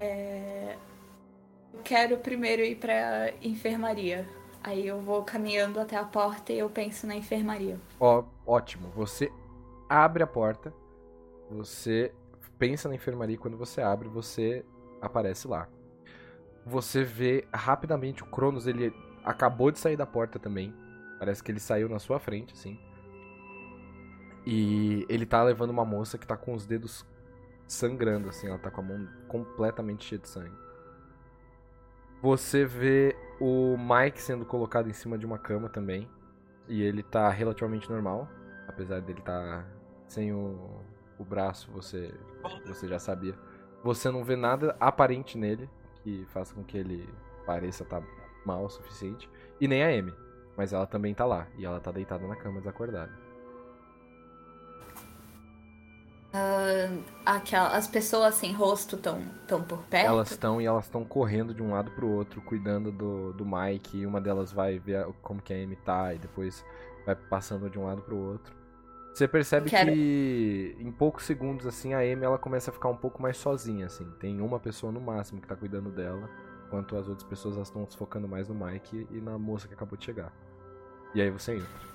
Eu 0.00 1.78
quero 1.84 2.18
primeiro 2.18 2.62
ir 2.62 2.74
pra 2.74 3.32
enfermaria. 3.40 4.28
Aí 4.64 4.84
eu 4.84 5.00
vou 5.00 5.22
caminhando 5.22 5.78
até 5.78 5.94
a 5.96 6.02
porta 6.04 6.52
e 6.52 6.58
eu 6.58 6.68
penso 6.68 7.06
na 7.06 7.14
enfermaria. 7.14 7.78
Ó, 8.00 8.24
ótimo. 8.44 8.88
Você 8.96 9.30
abre 9.88 10.24
a 10.24 10.26
porta, 10.26 10.74
você 11.48 12.12
pensa 12.58 12.88
na 12.88 12.96
enfermaria 12.96 13.36
e 13.36 13.38
quando 13.38 13.56
você 13.56 13.80
abre, 13.80 14.08
você 14.08 14.64
aparece 15.00 15.46
lá. 15.46 15.68
Você 16.68 17.02
vê 17.02 17.46
rapidamente 17.52 18.22
o 18.22 18.26
Cronos, 18.26 18.66
ele 18.66 18.94
acabou 19.24 19.70
de 19.70 19.78
sair 19.78 19.96
da 19.96 20.04
porta 20.04 20.38
também. 20.38 20.74
Parece 21.18 21.42
que 21.42 21.50
ele 21.50 21.60
saiu 21.60 21.88
na 21.88 21.98
sua 21.98 22.18
frente, 22.18 22.52
assim. 22.52 22.78
E 24.44 25.06
ele 25.08 25.24
tá 25.24 25.42
levando 25.42 25.70
uma 25.70 25.84
moça 25.84 26.18
que 26.18 26.26
tá 26.26 26.36
com 26.36 26.52
os 26.52 26.66
dedos 26.66 27.06
sangrando, 27.66 28.28
assim. 28.28 28.48
Ela 28.48 28.58
tá 28.58 28.70
com 28.70 28.82
a 28.82 28.84
mão 28.84 29.08
completamente 29.26 30.04
cheia 30.04 30.20
de 30.20 30.28
sangue. 30.28 30.56
Você 32.20 32.66
vê 32.66 33.16
o 33.40 33.76
Mike 33.78 34.20
sendo 34.20 34.44
colocado 34.44 34.90
em 34.90 34.92
cima 34.92 35.16
de 35.16 35.24
uma 35.24 35.38
cama 35.38 35.70
também. 35.70 36.06
E 36.68 36.82
ele 36.82 37.02
tá 37.02 37.30
relativamente 37.30 37.90
normal. 37.90 38.28
Apesar 38.68 39.00
dele 39.00 39.22
tá 39.22 39.64
sem 40.06 40.34
o, 40.34 40.82
o 41.18 41.24
braço, 41.24 41.70
você, 41.72 42.12
você 42.66 42.86
já 42.86 42.98
sabia. 42.98 43.34
Você 43.82 44.10
não 44.10 44.22
vê 44.22 44.36
nada 44.36 44.76
aparente 44.78 45.38
nele 45.38 45.68
que 46.02 46.24
faça 46.26 46.54
com 46.54 46.64
que 46.64 46.78
ele 46.78 47.08
pareça 47.46 47.82
estar 47.82 48.02
mal 48.44 48.64
o 48.64 48.70
suficiente. 48.70 49.28
E 49.60 49.68
nem 49.68 49.82
a 49.82 49.88
Amy. 49.88 50.12
Mas 50.56 50.72
ela 50.72 50.86
também 50.86 51.14
tá 51.14 51.24
lá. 51.24 51.46
E 51.56 51.64
ela 51.64 51.80
tá 51.80 51.90
deitada 51.90 52.26
na 52.26 52.36
cama 52.36 52.58
desacordada. 52.58 53.28
Aquela, 57.24 57.76
as 57.76 57.86
pessoas 57.86 58.34
sem 58.34 58.52
rosto 58.52 58.96
estão 58.96 59.22
tão 59.46 59.62
por 59.62 59.82
perto. 59.84 60.06
Elas 60.06 60.30
estão 60.30 60.60
e 60.60 60.66
elas 60.66 60.84
estão 60.84 61.04
correndo 61.04 61.54
de 61.54 61.62
um 61.62 61.72
lado 61.72 61.90
pro 61.92 62.08
outro, 62.08 62.40
cuidando 62.42 62.90
do, 62.90 63.32
do 63.32 63.44
Mike. 63.44 63.98
E 63.98 64.06
uma 64.06 64.20
delas 64.20 64.52
vai 64.52 64.78
ver 64.78 65.06
como 65.22 65.40
que 65.40 65.52
a 65.52 65.56
Amy 65.56 65.76
tá 65.76 66.14
e 66.14 66.18
depois 66.18 66.64
vai 67.04 67.14
passando 67.14 67.68
de 67.68 67.78
um 67.78 67.86
lado 67.86 68.02
pro 68.02 68.16
outro. 68.16 68.57
Você 69.12 69.26
percebe 69.26 69.68
Quero- 69.68 69.92
que 69.92 70.76
em 70.78 70.92
poucos 70.92 71.24
segundos, 71.24 71.66
assim, 71.66 71.92
a 71.92 71.98
Amy 71.98 72.24
ela 72.24 72.38
começa 72.38 72.70
a 72.70 72.74
ficar 72.74 72.88
um 72.88 72.96
pouco 72.96 73.20
mais 73.20 73.36
sozinha, 73.36 73.86
assim. 73.86 74.08
Tem 74.20 74.40
uma 74.40 74.60
pessoa 74.60 74.92
no 74.92 75.00
máximo 75.00 75.40
que 75.40 75.48
tá 75.48 75.56
cuidando 75.56 75.90
dela, 75.90 76.30
enquanto 76.66 76.96
as 76.96 77.08
outras 77.08 77.28
pessoas 77.28 77.56
estão 77.56 77.84
se 77.88 77.96
focando 77.96 78.28
mais 78.28 78.48
no 78.48 78.54
Mike 78.54 79.08
e 79.10 79.20
na 79.20 79.36
moça 79.36 79.66
que 79.66 79.74
acabou 79.74 79.98
de 79.98 80.04
chegar. 80.04 80.32
E 81.14 81.20
aí 81.20 81.30
você 81.30 81.56
entra. 81.56 81.88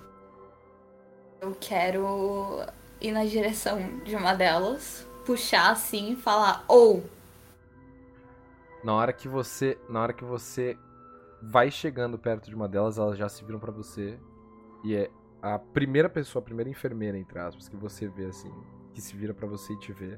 Eu 1.39 1.55
quero 1.59 2.65
ir 2.99 3.11
na 3.11 3.23
direção 3.25 3.77
de 4.03 4.15
uma 4.15 4.33
delas, 4.33 5.07
puxar 5.25 5.71
assim 5.71 6.13
e 6.13 6.15
falar, 6.15 6.65
ou. 6.67 7.03
Na 8.83 8.93
hora 8.95 9.13
que 9.13 9.29
você, 9.29 9.77
na 9.87 10.01
hora 10.01 10.13
que 10.13 10.25
você 10.25 10.77
vai 11.41 11.71
chegando 11.71 12.17
perto 12.17 12.49
de 12.49 12.55
uma 12.55 12.67
delas, 12.67 12.97
elas 12.97 13.17
já 13.17 13.29
se 13.29 13.43
viram 13.45 13.59
pra 13.59 13.71
você 13.71 14.19
e 14.83 14.95
é 14.95 15.09
a 15.43 15.59
primeira 15.59 16.07
pessoa, 16.07 16.41
a 16.41 16.45
primeira 16.45 16.69
enfermeira 16.69 17.17
entre 17.17 17.37
aspas 17.37 17.67
que 17.67 17.75
você 17.75 18.07
vê 18.07 18.27
assim, 18.27 18.49
que 18.93 19.01
se 19.01 19.13
vira 19.13 19.33
pra 19.33 19.45
você 19.45 19.73
e 19.73 19.77
te 19.77 19.91
vê. 19.91 20.17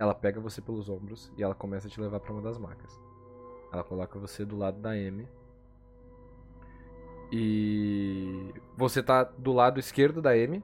Ela 0.00 0.12
pega 0.12 0.40
você 0.40 0.60
pelos 0.60 0.88
ombros 0.88 1.32
e 1.36 1.44
ela 1.44 1.54
começa 1.54 1.86
a 1.86 1.90
te 1.90 2.00
levar 2.00 2.18
pra 2.18 2.32
uma 2.32 2.42
das 2.42 2.58
macas. 2.58 3.00
Ela 3.72 3.84
coloca 3.84 4.18
você 4.18 4.44
do 4.44 4.56
lado 4.56 4.80
da 4.80 4.90
Amy 4.90 5.28
E 7.30 8.52
você 8.76 9.00
tá 9.02 9.22
do 9.22 9.52
lado 9.52 9.78
esquerdo 9.78 10.20
da 10.20 10.30
Amy 10.30 10.62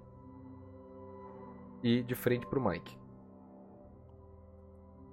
e 1.83 2.02
de 2.02 2.14
frente 2.16 2.46
pro 2.46 2.61
Mike. 2.61 2.98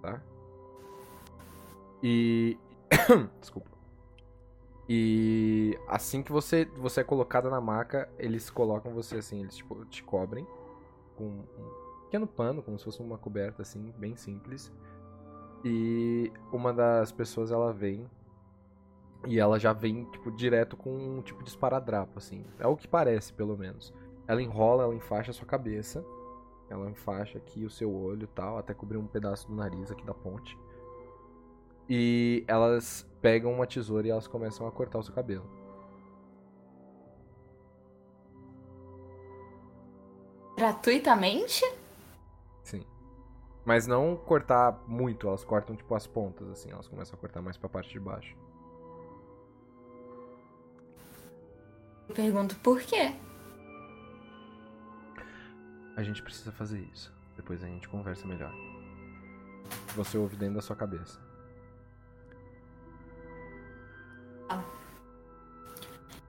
Tá? 0.02 0.24
E 2.02 2.58
desculpa. 3.40 3.71
E 4.94 5.80
assim 5.88 6.22
que 6.22 6.34
você 6.34 6.66
você 6.76 7.00
é 7.00 7.04
colocada 7.06 7.50
na 7.50 7.62
maca, 7.62 8.10
eles 8.20 8.50
colocam 8.50 8.94
você 8.94 9.20
assim, 9.20 9.40
eles 9.40 9.56
tipo, 9.56 9.86
te 9.86 10.04
cobrem 10.04 10.46
com 11.16 11.28
um 11.28 12.04
pequeno 12.04 12.28
pano, 12.28 12.62
como 12.62 12.78
se 12.78 12.84
fosse 12.84 13.02
uma 13.02 13.18
coberta 13.18 13.62
assim, 13.62 13.94
bem 13.98 14.18
simples. 14.18 14.70
E 15.64 16.30
uma 16.52 16.74
das 16.74 17.10
pessoas 17.10 17.52
ela 17.52 17.72
vem 17.72 18.06
e 19.26 19.40
ela 19.40 19.58
já 19.58 19.72
vem 19.72 20.04
tipo 20.12 20.30
direto 20.30 20.76
com 20.76 20.94
um 20.94 21.22
tipo 21.22 21.42
de 21.42 21.52
esparadrapo 21.52 22.18
assim. 22.18 22.44
É 22.60 22.68
o 22.68 22.76
que 22.76 22.86
parece, 22.86 23.32
pelo 23.32 23.58
menos. 23.58 23.94
Ela 24.28 24.42
enrola, 24.42 24.84
ela 24.84 24.94
enfaixa 24.94 25.32
a 25.32 25.34
sua 25.34 25.48
cabeça. 25.48 26.04
Ela 26.70 26.90
enfaixa 26.90 27.38
aqui 27.38 27.64
o 27.64 27.70
seu 27.70 27.94
olho 27.96 28.28
tal, 28.28 28.58
até 28.58 28.74
cobrir 28.74 28.98
um 28.98 29.08
pedaço 29.08 29.48
do 29.48 29.56
nariz 29.56 29.90
aqui 29.90 30.06
da 30.06 30.14
ponte. 30.14 30.58
E 31.90 32.44
elas 32.46 33.10
pegam 33.22 33.54
uma 33.54 33.68
tesoura 33.68 34.08
e 34.08 34.10
elas 34.10 34.28
começam 34.28 34.68
a 34.68 34.72
cortar 34.72 35.00
o 35.00 35.04
seu 35.04 35.14
cabelo. 35.14 35.50
Gratuitamente? 40.58 41.64
Sim. 42.64 42.86
Mas 43.66 43.88
não 43.88 44.16
cortar 44.16 44.84
muito, 44.88 45.28
elas 45.28 45.44
cortam 45.44 45.76
tipo 45.76 45.94
as 45.96 46.08
pontas 46.08 46.50
assim, 46.50 46.72
elas 46.72 46.88
começam 46.88 47.16
a 47.16 47.20
cortar 47.20 47.42
mais 47.42 47.58
pra 47.58 47.70
parte 47.70 47.92
de 47.92 48.00
baixo. 48.00 48.36
Eu 52.10 52.16
pergunto 52.16 52.56
por 52.58 52.82
quê? 52.82 53.16
A 55.96 56.04
gente 56.04 56.22
precisa 56.22 56.52
fazer 56.52 56.80
isso. 56.94 57.14
Depois 57.36 57.64
a 57.64 57.68
gente 57.68 57.88
conversa 57.88 58.28
melhor. 58.28 58.54
Você 59.96 60.18
ouve 60.18 60.36
dentro 60.36 60.56
da 60.56 60.62
sua 60.62 60.76
cabeça. 60.76 61.31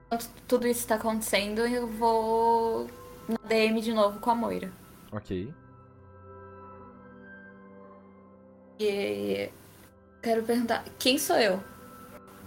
Enquanto 0.05 0.29
tudo 0.47 0.67
isso 0.67 0.87
tá 0.87 0.95
acontecendo, 0.95 1.61
eu 1.61 1.87
vou 1.87 2.87
na 3.27 3.37
DM 3.47 3.81
de 3.81 3.93
novo 3.93 4.19
com 4.19 4.29
a 4.29 4.35
Moira. 4.35 4.71
Ok. 5.11 5.53
E 8.79 9.49
quero 10.21 10.43
perguntar, 10.43 10.83
quem 10.99 11.17
sou 11.17 11.37
eu? 11.37 11.63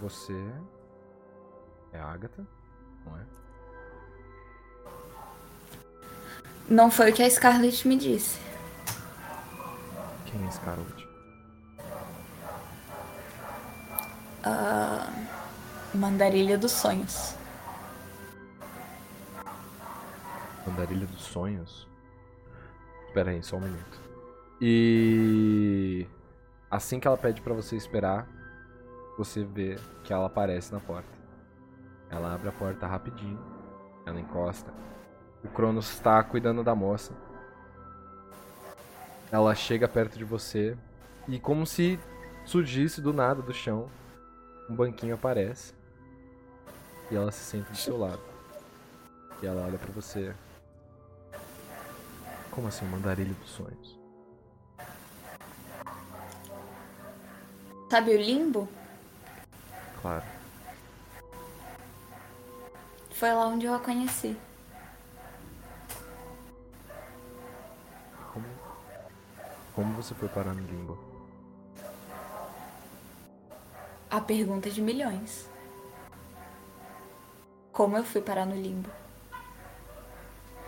Você 0.01 0.33
é 1.93 1.99
a 1.99 2.11
Agatha, 2.11 2.45
não 3.05 3.17
é? 3.17 3.25
Não 6.69 6.91
foi 6.91 7.11
o 7.11 7.13
que 7.13 7.23
a 7.23 7.29
Scarlett 7.29 7.87
me 7.87 7.97
disse. 7.97 8.39
Quem 10.25 10.45
é 10.45 10.51
Scarlet? 10.51 11.07
Ah, 14.43 15.09
Mandarilha 15.93 16.57
dos 16.57 16.73
Sonhos. 16.73 17.33
Andarilha 20.67 21.07
dos 21.07 21.21
Sonhos? 21.21 21.87
Espera 23.07 23.31
aí, 23.31 23.41
só 23.41 23.55
um 23.55 23.61
minuto. 23.61 24.01
E 24.59 26.05
assim 26.69 26.99
que 26.99 27.07
ela 27.07 27.17
pede 27.17 27.41
pra 27.41 27.53
você 27.53 27.75
esperar, 27.77 28.27
você 29.17 29.43
vê 29.43 29.79
que 30.03 30.11
ela 30.11 30.25
aparece 30.25 30.73
na 30.73 30.79
porta. 30.79 31.09
Ela 32.09 32.35
abre 32.35 32.49
a 32.49 32.51
porta 32.51 32.85
rapidinho, 32.85 33.39
ela 34.05 34.19
encosta. 34.19 34.73
O 35.43 35.47
Cronos 35.47 35.89
está 35.89 36.21
cuidando 36.21 36.63
da 36.63 36.75
moça. 36.75 37.13
Ela 39.31 39.55
chega 39.55 39.87
perto 39.87 40.17
de 40.17 40.25
você 40.25 40.77
e 41.27 41.39
como 41.39 41.65
se 41.65 41.97
surgisse 42.45 43.01
do 43.01 43.13
nada 43.13 43.41
do 43.41 43.53
chão, 43.53 43.89
um 44.69 44.75
banquinho 44.75 45.15
aparece. 45.15 45.76
E 47.09 47.15
ela 47.15 47.31
se 47.31 47.43
senta 47.43 47.69
do 47.71 47.77
seu 47.77 47.97
lado. 47.97 48.21
E 49.41 49.45
ela 49.45 49.65
olha 49.65 49.77
pra 49.77 49.91
você. 49.91 50.35
Como 52.51 52.67
assim, 52.67 52.85
mandarilho 52.85 53.33
dos 53.35 53.49
sonhos? 53.51 53.97
Sabe 57.89 58.15
o 58.15 58.17
limbo? 58.17 58.67
Claro. 60.01 60.25
Foi 63.11 63.31
lá 63.33 63.47
onde 63.47 63.65
eu 63.65 63.73
a 63.73 63.79
conheci. 63.79 64.37
Como, 68.33 68.45
como 69.73 69.93
você 69.95 70.13
foi 70.13 70.27
parar 70.27 70.53
no 70.53 70.67
limbo? 70.67 70.97
A 74.09 74.19
pergunta 74.19 74.69
de 74.69 74.81
milhões. 74.81 75.49
Como 77.77 77.95
eu 77.95 78.03
fui 78.03 78.21
parar 78.21 78.47
no 78.47 78.55
limbo? 78.55 78.89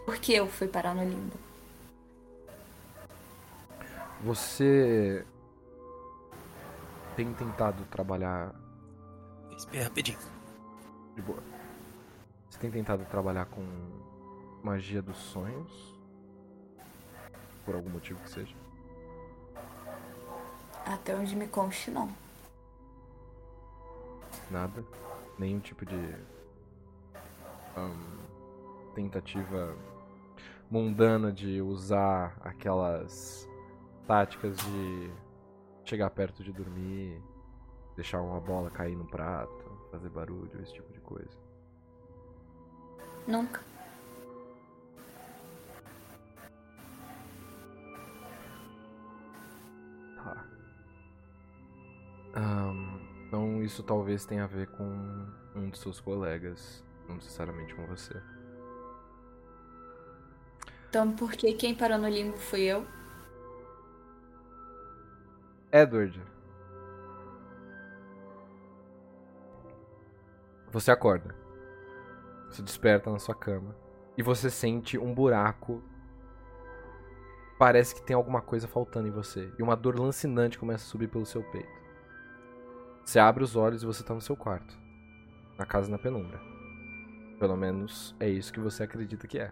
Por 0.05 0.19
que 0.19 0.31
eu 0.31 0.47
fui 0.47 0.67
parar 0.67 0.93
no 0.93 1.03
limbo? 1.03 1.35
Você 4.23 5.25
tem 7.15 7.33
tentado 7.33 7.83
trabalhar 7.85 8.53
Espera 9.57 9.85
rapidinho. 9.85 10.19
de 11.15 11.23
boa. 11.23 11.41
Você 12.47 12.59
tem 12.59 12.69
tentado 12.69 13.03
trabalhar 13.05 13.47
com 13.47 13.65
magia 14.61 15.01
dos 15.01 15.17
sonhos? 15.17 15.95
Por 17.65 17.73
algum 17.73 17.89
motivo 17.89 18.21
que 18.21 18.29
seja? 18.29 18.55
Até 20.85 21.15
onde 21.15 21.35
me 21.35 21.47
conste, 21.47 21.89
não. 21.89 22.07
Nada? 24.51 24.85
Nenhum 25.39 25.59
tipo 25.59 25.83
de 25.87 26.28
ahn, 27.79 28.19
tentativa 28.93 29.75
mundana 30.69 31.31
de 31.31 31.61
usar 31.61 32.37
aquelas 32.41 33.47
táticas 34.07 34.57
de 34.57 35.11
chegar 35.83 36.09
perto 36.11 36.43
de 36.43 36.51
dormir, 36.51 37.21
deixar 37.95 38.21
uma 38.21 38.39
bola 38.39 38.69
cair 38.69 38.95
no 38.95 39.05
prato, 39.05 39.65
fazer 39.91 40.09
barulho, 40.09 40.61
esse 40.61 40.73
tipo 40.73 40.91
de 40.93 40.99
coisa. 40.99 41.37
Nunca. 43.27 43.61
Tá. 50.15 50.45
Ahn, 52.35 52.99
então 53.27 53.63
isso 53.63 53.81
talvez 53.83 54.25
tenha 54.25 54.43
a 54.43 54.47
ver 54.47 54.67
com 54.67 54.83
um 55.55 55.69
dos 55.69 55.79
seus 55.79 55.99
colegas, 55.99 56.83
não 57.09 57.15
necessariamente 57.15 57.75
com 57.75 57.85
você. 57.85 58.15
Então 60.89 61.11
por 61.11 61.31
que 61.33 61.53
quem 61.53 61.75
parou 61.75 61.97
no 61.97 62.07
limbo 62.07 62.37
fui 62.37 62.61
eu? 62.61 62.85
Edward. 65.71 66.19
Você 70.71 70.91
acorda. 70.91 71.35
Você 72.49 72.61
desperta 72.61 73.11
na 73.11 73.19
sua 73.19 73.35
cama. 73.35 73.75
E 74.17 74.23
você 74.23 74.49
sente 74.49 74.97
um 74.97 75.13
buraco. 75.13 75.83
Parece 77.57 77.93
que 77.93 78.01
tem 78.01 78.15
alguma 78.15 78.41
coisa 78.41 78.67
faltando 78.67 79.07
em 79.07 79.11
você. 79.11 79.51
E 79.59 79.63
uma 79.63 79.75
dor 79.75 79.99
lancinante 79.99 80.57
começa 80.57 80.85
a 80.85 80.87
subir 80.87 81.07
pelo 81.07 81.25
seu 81.25 81.43
peito. 81.43 81.79
Você 83.03 83.19
abre 83.19 83.43
os 83.43 83.55
olhos 83.55 83.83
e 83.83 83.85
você 83.85 84.03
tá 84.03 84.13
no 84.13 84.21
seu 84.21 84.35
quarto. 84.35 84.77
Na 85.57 85.65
casa 85.65 85.89
na 85.89 85.97
penumbra. 85.97 86.39
Pelo 87.39 87.55
menos 87.55 88.15
é 88.19 88.27
isso 88.27 88.51
que 88.51 88.59
você 88.59 88.83
acredita 88.83 89.27
que 89.27 89.39
é. 89.39 89.51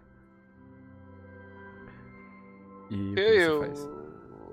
E 2.90 3.12
o 3.12 3.16
que 3.16 3.22
você 3.22 3.48
Eu, 3.48 3.60
faz? 3.60 3.90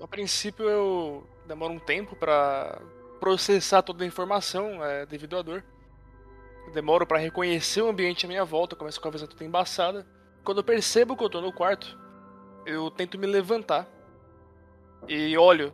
a 0.03 0.09
princípio, 0.09 0.69
eu 0.69 1.27
demoro 1.47 1.73
um 1.75 1.79
tempo 1.79 2.15
pra 2.17 2.81
processar 3.21 3.83
toda 3.83 4.05
a 4.05 4.07
informação 4.07 4.85
é, 4.85 5.05
devido 5.07 5.37
à 5.37 5.43
dor. 5.43 5.65
Eu 6.67 6.73
demoro 6.73 7.07
pra 7.07 7.19
reconhecer 7.19 7.83
o 7.83 7.89
ambiente 7.89 8.25
à 8.25 8.29
minha 8.29 8.45
volta, 8.45 8.75
eu 8.75 8.79
começo 8.79 9.01
com 9.01 9.09
a 9.09 9.11
visão 9.11 9.29
toda 9.29 9.45
embaçada. 9.45 10.07
Quando 10.45 10.59
eu 10.59 10.65
percebo 10.65 11.17
que 11.17 11.25
eu 11.25 11.31
tô 11.31 11.41
no 11.41 11.53
quarto, 11.53 11.99
eu 12.65 12.91
tento 12.91 13.19
me 13.19 13.27
levantar 13.27 13.89
e 15.09 15.37
olho 15.37 15.73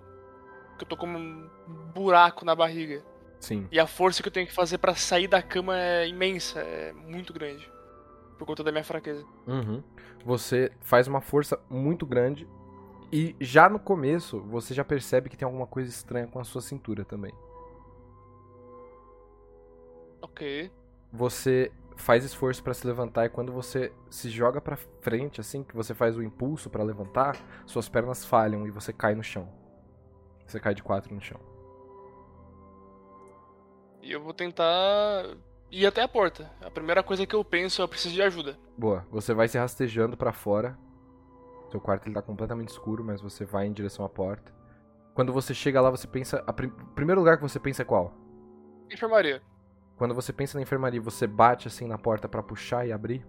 que 0.79 0.85
eu 0.85 0.89
tô 0.89 0.97
com 0.97 1.07
um 1.07 1.49
buraco 1.95 2.45
na 2.45 2.55
barriga. 2.55 3.03
Sim. 3.41 3.67
E 3.73 3.81
a 3.81 3.87
força 3.87 4.23
que 4.23 4.29
eu 4.29 4.33
tenho 4.33 4.47
que 4.47 4.53
fazer 4.53 4.79
pra 4.79 4.95
sair 4.95 5.27
da 5.27 5.43
cama 5.43 5.77
é 5.77 6.07
imensa, 6.07 6.61
é 6.61 6.93
muito 6.93 7.33
grande. 7.33 7.69
Por 8.39 8.47
conta 8.47 8.63
da 8.63 8.71
minha 8.71 8.85
fraqueza. 8.85 9.25
Uhum. 9.47 9.83
Você 10.25 10.71
faz 10.81 11.09
uma 11.09 11.21
força 11.21 11.59
muito 11.69 12.07
grande 12.07 12.47
e 13.11 13.35
já 13.41 13.69
no 13.69 13.79
começo 13.79 14.41
você 14.41 14.73
já 14.73 14.85
percebe 14.85 15.29
que 15.29 15.37
tem 15.37 15.47
alguma 15.47 15.67
coisa 15.67 15.89
estranha 15.89 16.27
com 16.27 16.39
a 16.39 16.45
sua 16.45 16.61
cintura 16.61 17.05
também. 17.05 17.33
Ok. 20.21 20.71
Você 21.13 21.73
faz 21.97 22.25
esforço 22.25 22.63
pra 22.63 22.73
se 22.73 22.87
levantar 22.87 23.27
e 23.27 23.29
quando 23.29 23.53
você 23.53 23.93
se 24.11 24.31
joga 24.31 24.61
pra 24.61 24.77
frente, 24.77 25.41
assim, 25.41 25.63
que 25.63 25.75
você 25.75 25.95
faz 25.95 26.17
o 26.17 26.23
impulso 26.23 26.71
pra 26.71 26.83
levantar, 26.83 27.37
suas 27.67 27.89
pernas 27.89 28.25
falham 28.25 28.67
e 28.67 28.71
você 28.71 28.93
cai 28.93 29.15
no 29.15 29.23
chão. 29.23 29.49
Você 30.47 30.59
cai 30.59 30.75
de 30.75 30.83
quatro 30.83 31.15
no 31.15 31.21
chão. 31.21 31.41
E 34.03 34.13
eu 34.13 34.23
vou 34.23 34.33
tentar 34.33 35.25
ir 35.71 35.87
até 35.87 36.03
a 36.03 36.09
porta. 36.09 36.51
A 36.65 36.71
primeira 36.71 37.03
coisa 37.03 37.27
que 37.27 37.35
eu 37.35 37.45
penso 37.45 37.81
é 37.81 37.85
eu 37.85 37.89
preciso 37.89 38.15
de 38.15 38.23
ajuda. 38.23 38.59
Boa, 38.77 39.07
você 39.11 39.35
vai 39.35 39.47
se 39.49 39.59
rastejando 39.59 40.17
pra 40.17 40.33
fora. 40.33 40.79
Seu 41.71 41.81
quarto 41.81 42.07
ele 42.07 42.15
tá 42.15 42.23
completamente 42.23 42.69
escuro, 42.71 43.05
mas 43.05 43.21
você 43.21 43.45
vai 43.45 43.67
em 43.67 43.73
direção 43.73 44.05
à 44.05 44.09
porta. 44.09 44.53
Quando 45.15 45.33
você 45.33 45.53
chega 45.55 45.81
lá, 45.81 45.91
você 45.91 46.07
pensa. 46.07 46.43
a 46.47 46.53
prim- 46.53 46.69
O 46.83 46.87
primeiro 46.95 47.21
lugar 47.21 47.37
que 47.37 47.43
você 47.43 47.61
pensa 47.61 47.83
é 47.83 47.85
qual? 47.85 48.13
Enfermaria. 48.91 49.43
Quando 49.97 50.15
você 50.15 50.33
pensa 50.33 50.57
na 50.57 50.63
enfermaria, 50.63 51.01
você 51.01 51.27
bate 51.27 51.69
assim 51.69 51.87
na 51.87 51.99
porta 51.99 52.29
pra 52.29 52.43
puxar 52.43 52.87
e 52.87 52.93
abrir? 52.93 53.25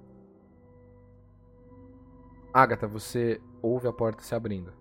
Agatha, 2.53 2.87
você 2.87 3.41
ouve 3.61 3.87
a 3.87 3.93
porta 3.93 4.23
se 4.23 4.33
abrindo. 4.33 4.73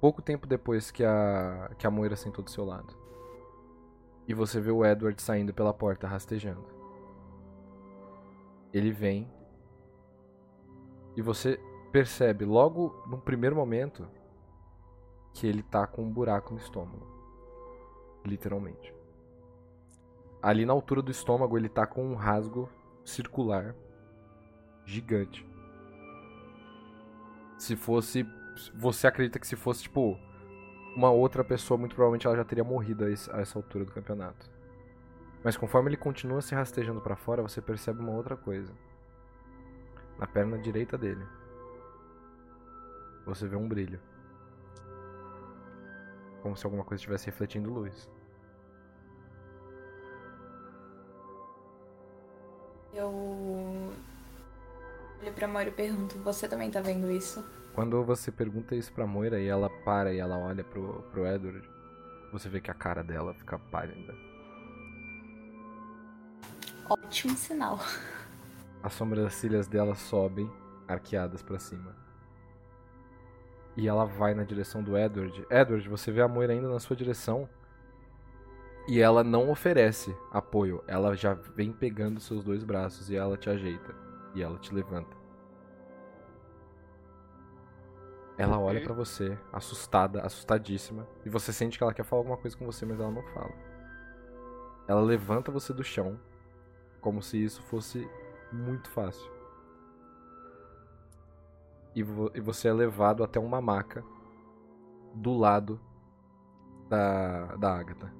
Pouco 0.00 0.22
tempo 0.22 0.46
depois 0.46 0.90
que 0.90 1.04
a 1.04 1.70
que 1.78 1.86
a 1.86 1.90
Moira 1.90 2.16
sentou 2.16 2.42
do 2.44 2.50
seu 2.50 2.64
lado. 2.64 2.94
E 4.28 4.34
você 4.34 4.60
vê 4.60 4.70
o 4.70 4.84
Edward 4.84 5.20
saindo 5.20 5.54
pela 5.54 5.72
porta 5.72 6.06
rastejando. 6.06 6.66
Ele 8.72 8.92
vem 8.92 9.26
e 11.16 11.22
você 11.22 11.58
percebe 11.90 12.44
logo 12.44 13.02
no 13.06 13.18
primeiro 13.18 13.56
momento 13.56 14.06
que 15.32 15.46
ele 15.46 15.62
tá 15.62 15.86
com 15.86 16.02
um 16.02 16.12
buraco 16.12 16.52
no 16.52 16.60
estômago. 16.60 17.06
Literalmente. 18.24 18.94
Ali 20.42 20.66
na 20.66 20.74
altura 20.74 21.00
do 21.00 21.10
estômago 21.10 21.56
ele 21.56 21.68
tá 21.68 21.86
com 21.86 22.04
um 22.04 22.14
rasgo 22.14 22.68
circular 23.04 23.74
gigante. 24.84 25.46
Se 27.58 27.74
fosse. 27.74 28.26
Você 28.74 29.06
acredita 29.06 29.38
que 29.38 29.46
se 29.46 29.56
fosse, 29.56 29.84
tipo, 29.84 30.18
uma 30.98 31.10
outra 31.12 31.44
pessoa, 31.44 31.78
muito 31.78 31.94
provavelmente 31.94 32.26
ela 32.26 32.34
já 32.34 32.44
teria 32.44 32.64
morrido 32.64 33.04
a 33.04 33.10
essa 33.40 33.56
altura 33.56 33.84
do 33.84 33.92
campeonato. 33.92 34.50
Mas 35.44 35.56
conforme 35.56 35.90
ele 35.90 35.96
continua 35.96 36.42
se 36.42 36.56
rastejando 36.56 37.00
pra 37.00 37.14
fora, 37.14 37.40
você 37.40 37.62
percebe 37.62 38.00
uma 38.00 38.10
outra 38.10 38.36
coisa. 38.36 38.72
Na 40.18 40.26
perna 40.26 40.58
direita 40.58 40.98
dele. 40.98 41.24
Você 43.24 43.46
vê 43.46 43.54
um 43.54 43.68
brilho. 43.68 44.00
Como 46.42 46.56
se 46.56 46.66
alguma 46.66 46.82
coisa 46.82 47.00
estivesse 47.00 47.26
refletindo 47.26 47.72
luz. 47.72 48.10
Eu 52.92 53.08
olho 55.22 55.32
pra 55.32 55.46
Moira 55.46 55.70
e 55.70 55.72
pergunto, 55.72 56.18
você 56.18 56.48
também 56.48 56.72
tá 56.72 56.80
vendo 56.80 57.08
isso? 57.08 57.44
Quando 57.78 58.02
você 58.02 58.32
pergunta 58.32 58.74
isso 58.74 58.92
pra 58.92 59.06
Moira 59.06 59.38
e 59.38 59.46
ela 59.46 59.70
para 59.70 60.12
e 60.12 60.18
ela 60.18 60.36
olha 60.36 60.64
pro, 60.64 61.00
pro 61.12 61.24
Edward, 61.24 61.62
você 62.32 62.48
vê 62.48 62.60
que 62.60 62.72
a 62.72 62.74
cara 62.74 63.04
dela 63.04 63.32
fica 63.34 63.56
pálida. 63.56 64.16
Ótimo 66.90 67.36
sinal. 67.36 67.78
As 68.82 68.94
sobrancelhas 68.94 69.68
dela 69.68 69.94
sobem, 69.94 70.50
arqueadas 70.88 71.40
pra 71.40 71.56
cima. 71.60 71.94
E 73.76 73.86
ela 73.86 74.04
vai 74.04 74.34
na 74.34 74.42
direção 74.42 74.82
do 74.82 74.98
Edward. 74.98 75.46
Edward, 75.48 75.88
você 75.88 76.10
vê 76.10 76.20
a 76.20 76.26
Moira 76.26 76.54
indo 76.54 76.68
na 76.68 76.80
sua 76.80 76.96
direção. 76.96 77.48
E 78.88 79.00
ela 79.00 79.22
não 79.22 79.50
oferece 79.50 80.12
apoio. 80.32 80.82
Ela 80.88 81.14
já 81.14 81.32
vem 81.32 81.70
pegando 81.70 82.18
seus 82.18 82.42
dois 82.42 82.64
braços 82.64 83.08
e 83.08 83.14
ela 83.14 83.36
te 83.36 83.48
ajeita. 83.48 83.94
E 84.34 84.42
ela 84.42 84.58
te 84.58 84.74
levanta. 84.74 85.17
Ela 88.38 88.58
olha 88.58 88.76
Ok. 88.78 88.84
pra 88.84 88.94
você, 88.94 89.36
assustada, 89.52 90.22
assustadíssima. 90.22 91.06
E 91.26 91.28
você 91.28 91.52
sente 91.52 91.76
que 91.76 91.82
ela 91.82 91.92
quer 91.92 92.04
falar 92.04 92.20
alguma 92.20 92.36
coisa 92.36 92.56
com 92.56 92.64
você, 92.64 92.86
mas 92.86 93.00
ela 93.00 93.10
não 93.10 93.22
fala. 93.34 93.52
Ela 94.86 95.00
levanta 95.00 95.50
você 95.50 95.72
do 95.72 95.82
chão, 95.82 96.18
como 97.00 97.20
se 97.20 97.36
isso 97.42 97.60
fosse 97.62 98.08
muito 98.52 98.88
fácil. 98.90 99.28
E, 101.94 102.02
vo- 102.02 102.30
e 102.34 102.40
você 102.40 102.68
é 102.68 102.72
levado 102.72 103.24
até 103.24 103.40
uma 103.40 103.60
maca 103.60 104.04
do 105.14 105.36
lado 105.36 105.80
da, 106.88 107.56
da 107.56 107.76
Agatha. 107.76 108.12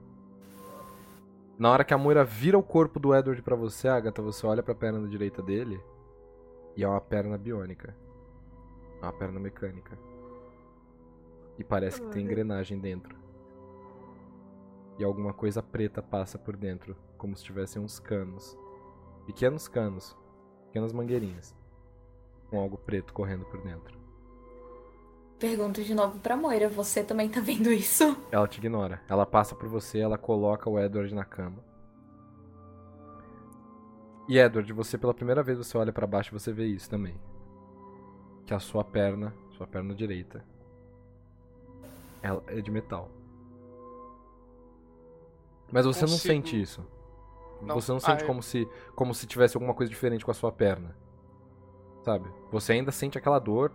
Na 1.57 1.71
hora 1.71 1.85
que 1.85 1.95
a 1.95 1.99
Moira 1.99 2.25
vira 2.25 2.59
o 2.59 2.63
corpo 2.63 2.99
do 2.99 3.15
Edward 3.15 3.41
pra 3.43 3.55
você, 3.57 3.89
Agatha, 3.89 4.21
você 4.23 4.47
olha 4.47 4.63
pra 4.63 4.75
perna 4.75 5.07
direita 5.09 5.41
dele 5.43 5.81
e 6.77 6.83
é 6.85 6.89
uma 6.89 7.01
perna 7.01 7.39
biônica. 7.39 7.95
É 9.01 9.05
uma 9.05 9.13
perna 9.13 9.39
mecânica. 9.41 9.97
E 11.59 11.65
parece 11.65 12.01
que 12.01 12.09
tem 12.09 12.25
engrenagem 12.25 12.79
dentro. 12.79 13.17
E 14.99 15.05
alguma 15.05 15.33
coisa 15.33 15.63
preta 15.63 16.03
passa 16.03 16.39
por 16.39 16.57
dentro, 16.57 16.97
como 17.17 17.37
se 17.37 17.45
tivessem 17.45 17.83
uns 17.83 17.99
canos. 17.99 18.57
Pequenos 19.27 19.69
canos, 19.69 20.17
pequenas 20.67 20.93
mangueirinhas, 20.93 21.55
com 22.49 22.59
algo 22.59 22.79
preto 22.79 23.13
correndo 23.13 23.45
por 23.45 23.61
dentro. 23.63 23.99
Pergunto 25.39 25.85
de 25.85 25.95
novo 25.95 26.19
pra 26.19 26.37
Moira, 26.37 26.69
você 26.69 27.05
também 27.05 27.29
tá 27.29 27.41
vendo 27.41 27.71
isso? 27.71 28.17
Ela 28.31 28.49
te 28.49 28.59
ignora. 28.59 29.01
Ela 29.09 29.25
passa 29.25 29.55
por 29.55 29.69
você, 29.69 29.99
ela 29.99 30.19
coloca 30.19 30.69
o 30.69 30.79
Edward 30.81 31.15
na 31.15 31.25
cama. 31.25 31.63
E 34.29 34.37
Edward, 34.37 34.73
você 34.73 34.99
pela 34.99 35.15
primeira 35.15 35.43
vez 35.43 35.57
você 35.57 35.79
olha 35.79 35.93
pra 35.93 36.07
baixo 36.07 36.35
e 36.35 36.39
você 36.39 36.53
vê 36.53 36.67
isso 36.67 36.91
também. 36.91 37.15
Que 38.45 38.53
a 38.53 38.59
sua 38.59 38.83
perna, 38.83 39.33
sua 39.51 39.67
perna 39.67 39.95
direita, 39.95 40.45
ela 42.23 42.43
é 42.49 42.61
de 42.61 42.71
metal. 42.71 43.11
Mas 45.71 45.85
você 45.85 46.03
não 46.03 46.13
Consigo- 46.13 46.33
sente 46.35 46.61
isso. 46.61 46.85
Não. 47.61 47.75
Você 47.75 47.91
não 47.91 47.99
Ah, 47.99 48.01
sente 48.01 48.23
eu- 48.23 48.27
como 48.27 48.43
se 48.43 48.69
como 48.95 49.15
se 49.15 49.27
tivesse 49.27 49.57
alguma 49.57 49.75
coisa 49.75 49.91
diferente 49.91 50.25
com 50.25 50.31
a 50.31 50.35
sua 50.35 50.51
perna. 50.53 50.97
Sabe? 52.05 52.29
Você 52.51 52.73
ainda 52.73 52.91
sente 52.93 53.19
aquela 53.19 53.39
dor 53.39 53.73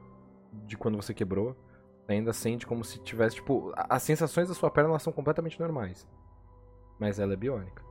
de 0.66 0.78
quando 0.78 0.96
você 0.96 1.14
quebrou. 1.14 1.56
Ainda 2.08 2.34
sente 2.34 2.66
como 2.68 2.84
se 2.84 3.00
tivesse, 3.00 3.36
tipo, 3.38 3.72
as 3.76 4.04
sensações 4.04 4.48
da 4.50 4.54
sua 4.54 4.70
perna 4.70 4.90
elas 4.90 5.04
são 5.04 5.14
completamente 5.14 5.60
normais. 5.60 6.08
Mas 7.00 7.20
ela 7.20 7.34
é 7.34 7.36
biônica. 7.36 7.82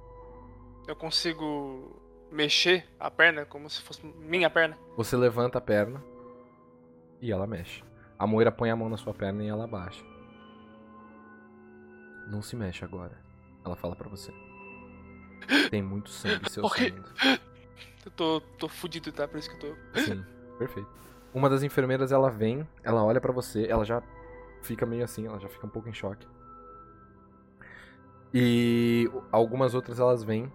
Eu 0.86 0.96
consigo 0.96 2.00
mexer 2.30 2.86
a 2.98 3.10
perna 3.10 3.44
como 3.46 3.70
se 3.70 3.80
fosse 3.82 4.04
minha 4.04 4.50
perna. 4.50 4.76
Você 4.96 5.16
levanta 5.16 5.58
a 5.58 5.60
perna 5.60 6.02
e 7.20 7.30
ela 7.30 7.46
mexe. 7.46 7.82
A 8.18 8.26
Moira 8.26 8.50
põe 8.52 8.70
a 8.70 8.76
mão 8.76 8.88
na 8.88 8.96
sua 8.96 9.14
perna 9.14 9.42
e 9.44 9.48
ela 9.48 9.64
abaixa. 9.64 10.04
Não 12.28 12.42
se 12.42 12.56
mexe 12.56 12.84
agora. 12.84 13.18
Ela 13.64 13.76
fala 13.76 13.94
pra 13.94 14.08
você. 14.08 14.32
Tem 15.70 15.82
muito 15.82 16.10
sangue 16.10 16.50
seu 16.50 16.64
Ok. 16.64 16.90
saindo. 16.90 17.08
Eu 18.04 18.10
tô, 18.10 18.40
tô 18.58 18.68
fudido, 18.68 19.12
tá? 19.12 19.28
Por 19.28 19.38
isso 19.38 19.48
que 19.48 19.64
eu 19.64 19.76
tô. 19.76 19.76
Sim, 20.00 20.24
perfeito. 20.58 20.88
Uma 21.32 21.48
das 21.48 21.62
enfermeiras, 21.62 22.10
ela 22.10 22.28
vem, 22.28 22.66
ela 22.82 23.04
olha 23.04 23.20
pra 23.20 23.32
você, 23.32 23.64
ela 23.68 23.84
já 23.84 24.02
fica 24.60 24.84
meio 24.84 25.04
assim, 25.04 25.26
ela 25.26 25.38
já 25.38 25.48
fica 25.48 25.64
um 25.66 25.70
pouco 25.70 25.88
em 25.88 25.92
choque. 25.92 26.26
E 28.34 29.10
algumas 29.30 29.72
outras 29.74 30.00
elas 30.00 30.24
vêm, 30.24 30.52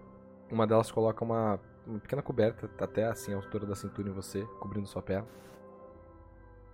uma 0.50 0.66
delas 0.66 0.90
coloca 0.90 1.24
uma, 1.24 1.58
uma 1.86 1.98
pequena 1.98 2.20
coberta, 2.20 2.68
até 2.78 3.06
assim 3.06 3.32
a 3.32 3.36
altura 3.36 3.64
da 3.64 3.74
cintura 3.74 4.08
em 4.08 4.12
você, 4.12 4.42
cobrindo 4.60 4.86
sua 4.86 5.00
perna. 5.02 5.26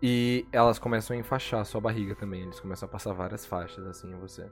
E 0.03 0.47
elas 0.53 0.79
começam 0.79 1.17
a 1.17 1.21
enfaixar 1.21 1.61
a 1.61 1.65
sua 1.65 1.81
barriga 1.81 2.15
também, 2.15 2.43
eles 2.43 2.59
começam 2.59 2.87
a 2.89 2.91
passar 2.91 3.13
várias 3.13 3.47
faixas 3.47 3.87
assim 3.87 4.13
em 4.13 4.19
você. 4.19 4.51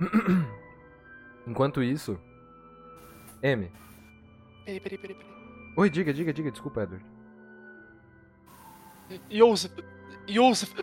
Enquanto 1.46 1.82
isso, 1.82 2.18
M. 3.42 3.70
Peraí, 4.64 4.80
peraí, 4.80 4.98
peraí, 4.98 5.14
peraí. 5.16 5.38
Oi, 5.76 5.90
diga, 5.90 6.12
diga, 6.12 6.32
diga, 6.32 6.50
desculpa, 6.50 6.82
Edward. 6.82 7.04
Joseph! 9.30 9.72
Joseph! 10.26 10.74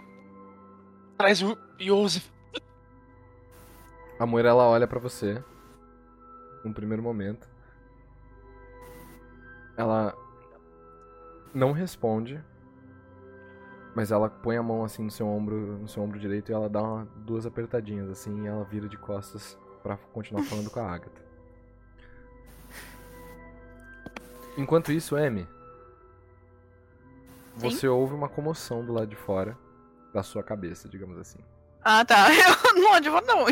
Traz 1.18 1.42
o 1.42 1.58
Joseph! 1.80 2.30
A 4.20 4.26
Moira 4.26 4.50
ela 4.50 4.64
olha 4.64 4.88
pra 4.88 5.00
você. 5.00 5.44
Num 6.64 6.74
primeiro 6.74 7.04
momento. 7.04 7.48
Ela 9.78 10.16
não 11.54 11.72
responde. 11.74 12.42
Mas 13.96 14.12
ela 14.12 14.30
põe 14.30 14.58
a 14.58 14.64
mão 14.64 14.84
assim 14.84 15.04
no 15.04 15.10
seu 15.12 15.26
ombro, 15.26 15.56
no 15.80 15.88
seu 15.88 16.04
ombro 16.04 16.20
direito 16.20 16.52
e 16.52 16.54
ela 16.54 16.68
dá 16.70 16.82
uma- 16.84 17.06
duas 17.16 17.46
apertadinhas 17.46 18.10
assim 18.10 18.44
e 18.44 18.48
ela 18.48 18.64
vira 18.66 18.90
de 18.90 18.98
costas 18.98 19.58
pra 19.82 19.96
continuar 20.12 20.44
falando 20.44 20.70
com 20.70 20.80
a 20.82 20.92
Agatha. 20.92 21.24
Enquanto 24.58 24.92
isso, 24.92 25.16
Amy, 25.16 25.48
você 27.56 27.88
ouve 27.88 28.14
uma 28.14 28.30
comoção 28.30 28.86
do 28.86 28.94
lado 28.94 29.08
de 29.08 29.16
fora 29.16 29.58
da 30.14 30.24
sua 30.24 30.44
cabeça, 30.44 30.88
digamos 30.90 31.18
assim. 31.18 31.40
Ah, 31.84 32.04
tá. 32.06 32.28
Eu 32.76 32.82
não 32.82 32.94
adivinho 32.94 33.22
não. 33.26 33.46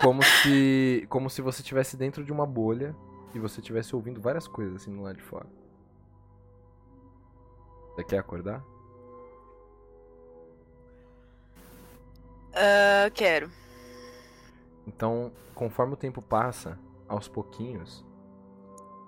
Como 0.00 0.22
se, 0.22 1.06
como 1.08 1.30
se 1.30 1.40
você 1.42 1.60
estivesse 1.62 1.96
dentro 1.96 2.24
de 2.24 2.32
uma 2.32 2.46
bolha 2.46 2.94
e 3.34 3.38
você 3.38 3.60
estivesse 3.60 3.94
ouvindo 3.94 4.20
várias 4.20 4.46
coisas 4.48 4.76
assim 4.76 4.90
no 4.92 5.02
lado 5.02 5.16
de 5.16 5.22
fora. 5.22 5.46
Você 7.94 8.04
quer 8.04 8.18
acordar? 8.18 8.62
Ah, 12.54 13.10
quero. 13.12 13.50
Então, 14.86 15.32
conforme 15.54 15.94
o 15.94 15.96
tempo 15.96 16.20
passa, 16.20 16.78
aos 17.08 17.28
pouquinhos, 17.28 18.04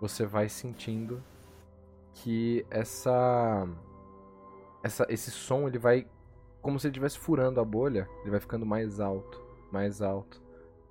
você 0.00 0.26
vai 0.26 0.48
sentindo 0.48 1.22
que 2.14 2.66
essa, 2.68 3.66
essa 4.82 5.06
esse 5.08 5.30
som 5.30 5.66
ele 5.66 5.78
vai 5.78 6.06
como 6.60 6.78
se 6.78 6.86
ele 6.86 6.92
estivesse 6.92 7.18
furando 7.18 7.60
a 7.60 7.64
bolha, 7.64 8.08
ele 8.20 8.30
vai 8.30 8.40
ficando 8.40 8.64
mais 8.64 9.00
alto, 9.00 9.40
mais 9.72 10.00
alto. 10.00 10.40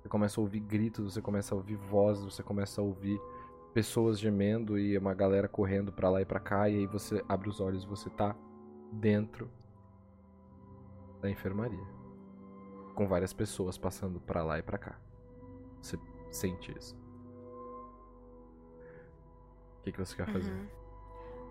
Você 0.00 0.08
começa 0.08 0.40
a 0.40 0.42
ouvir 0.42 0.60
gritos, 0.60 1.14
você 1.14 1.22
começa 1.22 1.54
a 1.54 1.56
ouvir 1.56 1.76
vozes, 1.76 2.24
você 2.24 2.42
começa 2.42 2.80
a 2.80 2.84
ouvir 2.84 3.20
pessoas 3.72 4.18
gemendo 4.18 4.78
e 4.78 4.98
uma 4.98 5.14
galera 5.14 5.48
correndo 5.48 5.92
pra 5.92 6.10
lá 6.10 6.20
e 6.20 6.26
pra 6.26 6.40
cá 6.40 6.68
e 6.68 6.80
aí 6.80 6.86
você 6.86 7.24
abre 7.26 7.48
os 7.48 7.58
olhos 7.58 7.86
você 7.86 8.10
tá 8.10 8.36
dentro 8.92 9.50
da 11.22 11.30
enfermaria 11.30 12.01
com 12.94 13.06
várias 13.06 13.32
pessoas 13.32 13.78
passando 13.78 14.20
pra 14.20 14.42
lá 14.42 14.58
e 14.58 14.62
pra 14.62 14.78
cá. 14.78 14.98
Você 15.80 15.98
sente 16.30 16.76
isso. 16.76 16.96
O 19.78 19.82
que, 19.82 19.92
que 19.92 19.98
você 19.98 20.14
quer 20.14 20.26
fazer? 20.32 20.52
Uhum. 20.52 20.66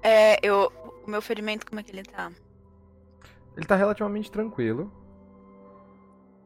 É, 0.02 0.40
eu. 0.46 0.72
O 1.06 1.10
meu 1.10 1.22
ferimento, 1.22 1.66
como 1.66 1.80
é 1.80 1.84
que 1.84 1.92
ele 1.92 2.04
tá? 2.04 2.32
Ele 3.58 3.66
tá 3.66 3.76
relativamente 3.76 4.32
tranquilo. 4.32 4.92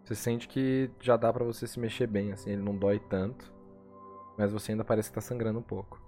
Você 0.04 0.16
sente 0.16 0.48
que 0.48 0.90
já 1.00 1.18
dá 1.18 1.32
pra 1.32 1.44
você 1.44 1.68
se 1.68 1.80
mexer 1.80 2.08
bem, 2.08 2.32
assim, 2.32 2.52
ele 2.52 2.62
não 2.62 2.76
dói 2.76 3.00
tanto. 3.00 3.54
Mas 4.38 4.52
você 4.52 4.72
ainda 4.72 4.84
parece 4.84 5.10
que 5.10 5.16
tá 5.16 5.22
sangrando 5.22 5.60
um 5.60 5.64
pouco. 5.64 6.02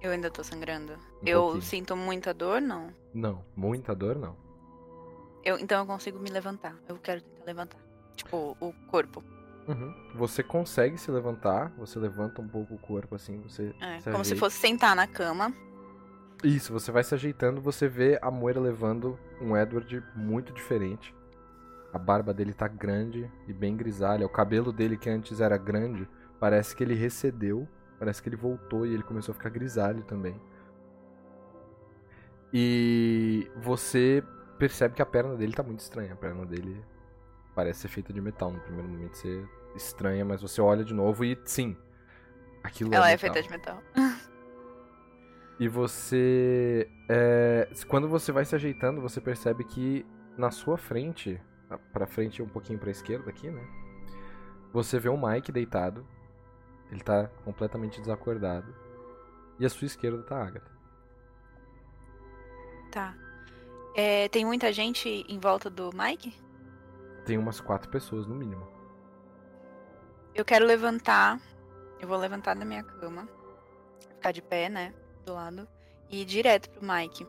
Eu 0.00 0.10
ainda 0.10 0.30
tô 0.30 0.42
sangrando. 0.42 0.94
Um 0.94 1.26
eu 1.26 1.40
pouquinho. 1.42 1.62
sinto 1.62 1.96
muita 1.96 2.34
dor, 2.34 2.60
não? 2.60 2.88
Não, 3.14 3.44
muita 3.56 3.94
dor 3.94 4.16
não. 4.16 4.36
Eu, 5.44 5.58
então 5.58 5.80
eu 5.80 5.86
consigo 5.86 6.18
me 6.18 6.30
levantar. 6.30 6.76
Eu 6.88 6.96
quero 6.98 7.20
tentar 7.20 7.44
levantar. 7.44 7.78
Tipo, 8.16 8.56
o 8.60 8.72
corpo. 8.88 9.22
Uhum. 9.66 9.94
Você 10.14 10.42
consegue 10.42 10.98
se 10.98 11.10
levantar, 11.10 11.72
você 11.78 11.98
levanta 11.98 12.40
um 12.40 12.48
pouco 12.48 12.74
o 12.74 12.78
corpo 12.78 13.14
assim, 13.14 13.40
você 13.42 13.74
É, 13.80 14.00
se 14.00 14.10
como 14.10 14.24
se 14.24 14.34
fosse 14.34 14.56
sentar 14.56 14.96
na 14.96 15.06
cama. 15.06 15.52
Isso, 16.42 16.72
você 16.72 16.90
vai 16.90 17.04
se 17.04 17.14
ajeitando, 17.14 17.60
você 17.60 17.86
vê 17.86 18.18
a 18.20 18.30
Moira 18.30 18.58
levando 18.58 19.16
um 19.40 19.56
Edward 19.56 20.02
muito 20.16 20.52
diferente. 20.52 21.14
A 21.92 21.98
barba 21.98 22.34
dele 22.34 22.52
tá 22.52 22.66
grande 22.66 23.30
e 23.46 23.52
bem 23.52 23.76
grisalha. 23.76 24.26
O 24.26 24.28
cabelo 24.28 24.72
dele, 24.72 24.96
que 24.96 25.08
antes 25.08 25.40
era 25.40 25.56
grande, 25.56 26.08
parece 26.40 26.74
que 26.74 26.82
ele 26.82 26.94
recedeu. 26.94 27.68
Parece 27.98 28.20
que 28.20 28.28
ele 28.28 28.36
voltou 28.36 28.84
e 28.84 28.92
ele 28.92 29.04
começou 29.04 29.32
a 29.32 29.34
ficar 29.36 29.50
grisalho 29.50 30.02
também. 30.02 30.34
E 32.52 33.48
você 33.56 34.24
percebe 34.62 34.94
que 34.94 35.02
a 35.02 35.06
perna 35.06 35.34
dele 35.34 35.52
tá 35.52 35.62
muito 35.64 35.80
estranha. 35.80 36.12
A 36.12 36.16
perna 36.16 36.46
dele 36.46 36.84
parece 37.52 37.80
ser 37.80 37.88
feita 37.88 38.12
de 38.12 38.20
metal. 38.20 38.52
No 38.52 38.60
primeiro 38.60 38.88
momento 38.88 39.16
você 39.16 39.44
estranha, 39.74 40.24
mas 40.24 40.40
você 40.40 40.60
olha 40.60 40.84
de 40.84 40.94
novo 40.94 41.24
e 41.24 41.36
sim. 41.44 41.76
Aquilo 42.62 42.94
Ela 42.94 43.10
é 43.10 43.14
é 43.14 43.18
feita 43.18 43.42
de 43.42 43.50
metal. 43.50 43.82
E 45.58 45.66
você. 45.66 46.88
é, 47.08 47.68
quando 47.88 48.08
você 48.08 48.30
vai 48.30 48.44
se 48.44 48.54
ajeitando, 48.54 49.00
você 49.00 49.20
percebe 49.20 49.64
que 49.64 50.06
na 50.38 50.50
sua 50.52 50.78
frente, 50.78 51.40
a- 51.68 51.76
pra 51.78 52.06
frente 52.06 52.38
e 52.38 52.42
um 52.42 52.48
pouquinho 52.48 52.78
pra 52.78 52.90
esquerda 52.90 53.28
aqui, 53.30 53.50
né? 53.50 53.62
Você 54.72 55.00
vê 55.00 55.08
o 55.08 55.16
Mike 55.16 55.50
deitado. 55.50 56.06
Ele 56.90 57.00
tá 57.02 57.26
completamente 57.44 58.00
desacordado. 58.00 58.72
E 59.58 59.66
à 59.66 59.68
sua 59.70 59.86
esquerda 59.86 60.22
tá 60.22 60.36
a 60.36 60.46
Agatha. 60.46 60.70
Tá. 62.90 63.14
É, 63.94 64.28
tem 64.28 64.44
muita 64.44 64.72
gente 64.72 65.08
em 65.28 65.38
volta 65.38 65.68
do 65.68 65.90
Mike? 65.94 66.34
Tem 67.26 67.36
umas 67.36 67.60
quatro 67.60 67.90
pessoas 67.90 68.26
no 68.26 68.34
mínimo. 68.34 68.66
Eu 70.34 70.44
quero 70.44 70.64
levantar. 70.64 71.40
Eu 72.00 72.08
vou 72.08 72.16
levantar 72.16 72.54
da 72.54 72.64
minha 72.64 72.82
cama. 72.82 73.28
Ficar 74.14 74.32
de 74.32 74.42
pé, 74.42 74.68
né? 74.68 74.94
Do 75.26 75.34
lado. 75.34 75.68
E 76.08 76.22
ir 76.22 76.24
direto 76.24 76.70
pro 76.70 76.80
Mike. 76.82 77.26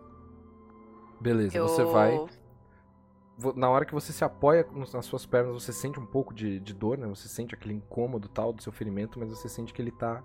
Beleza, 1.19 1.58
Eu... 1.58 1.67
você 1.67 1.84
vai. 1.84 2.17
Na 3.56 3.69
hora 3.69 3.86
que 3.86 3.93
você 3.93 4.13
se 4.13 4.23
apoia 4.23 4.65
nas 4.93 5.06
suas 5.06 5.26
pernas, 5.26 5.54
você 5.54 5.73
sente 5.73 5.99
um 5.99 6.06
pouco 6.06 6.34
de, 6.34 6.60
de 6.60 6.73
dor, 6.73 6.97
né? 6.97 7.08
Você 7.08 7.28
sente 7.28 7.56
aquele 7.56 7.73
incômodo 7.73 8.30
tal 8.30 8.54
do 8.54 8.62
seu 8.62 8.71
ferimento, 8.71 9.19
mas 9.19 9.30
você 9.30 9.49
sente 9.49 9.73
que 9.73 9.82
ele 9.82 9.91
tá 9.91 10.23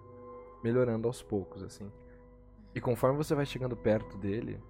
melhorando 0.63 1.09
aos 1.09 1.23
poucos, 1.23 1.63
assim. 1.63 1.91
E 2.75 2.81
conforme 2.81 3.17
você 3.17 3.35
vai 3.35 3.47
chegando 3.47 3.77
perto 3.77 4.17
dele, 4.19 4.63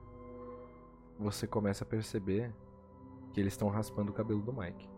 você 1.19 1.47
começa 1.47 1.85
a 1.85 1.87
perceber 1.87 2.53
que 3.33 3.41
eles 3.41 3.53
estão 3.53 3.69
raspando 3.69 4.11
o 4.11 4.15
cabelo 4.15 4.41
do 4.41 4.53
Mike. 4.53 4.89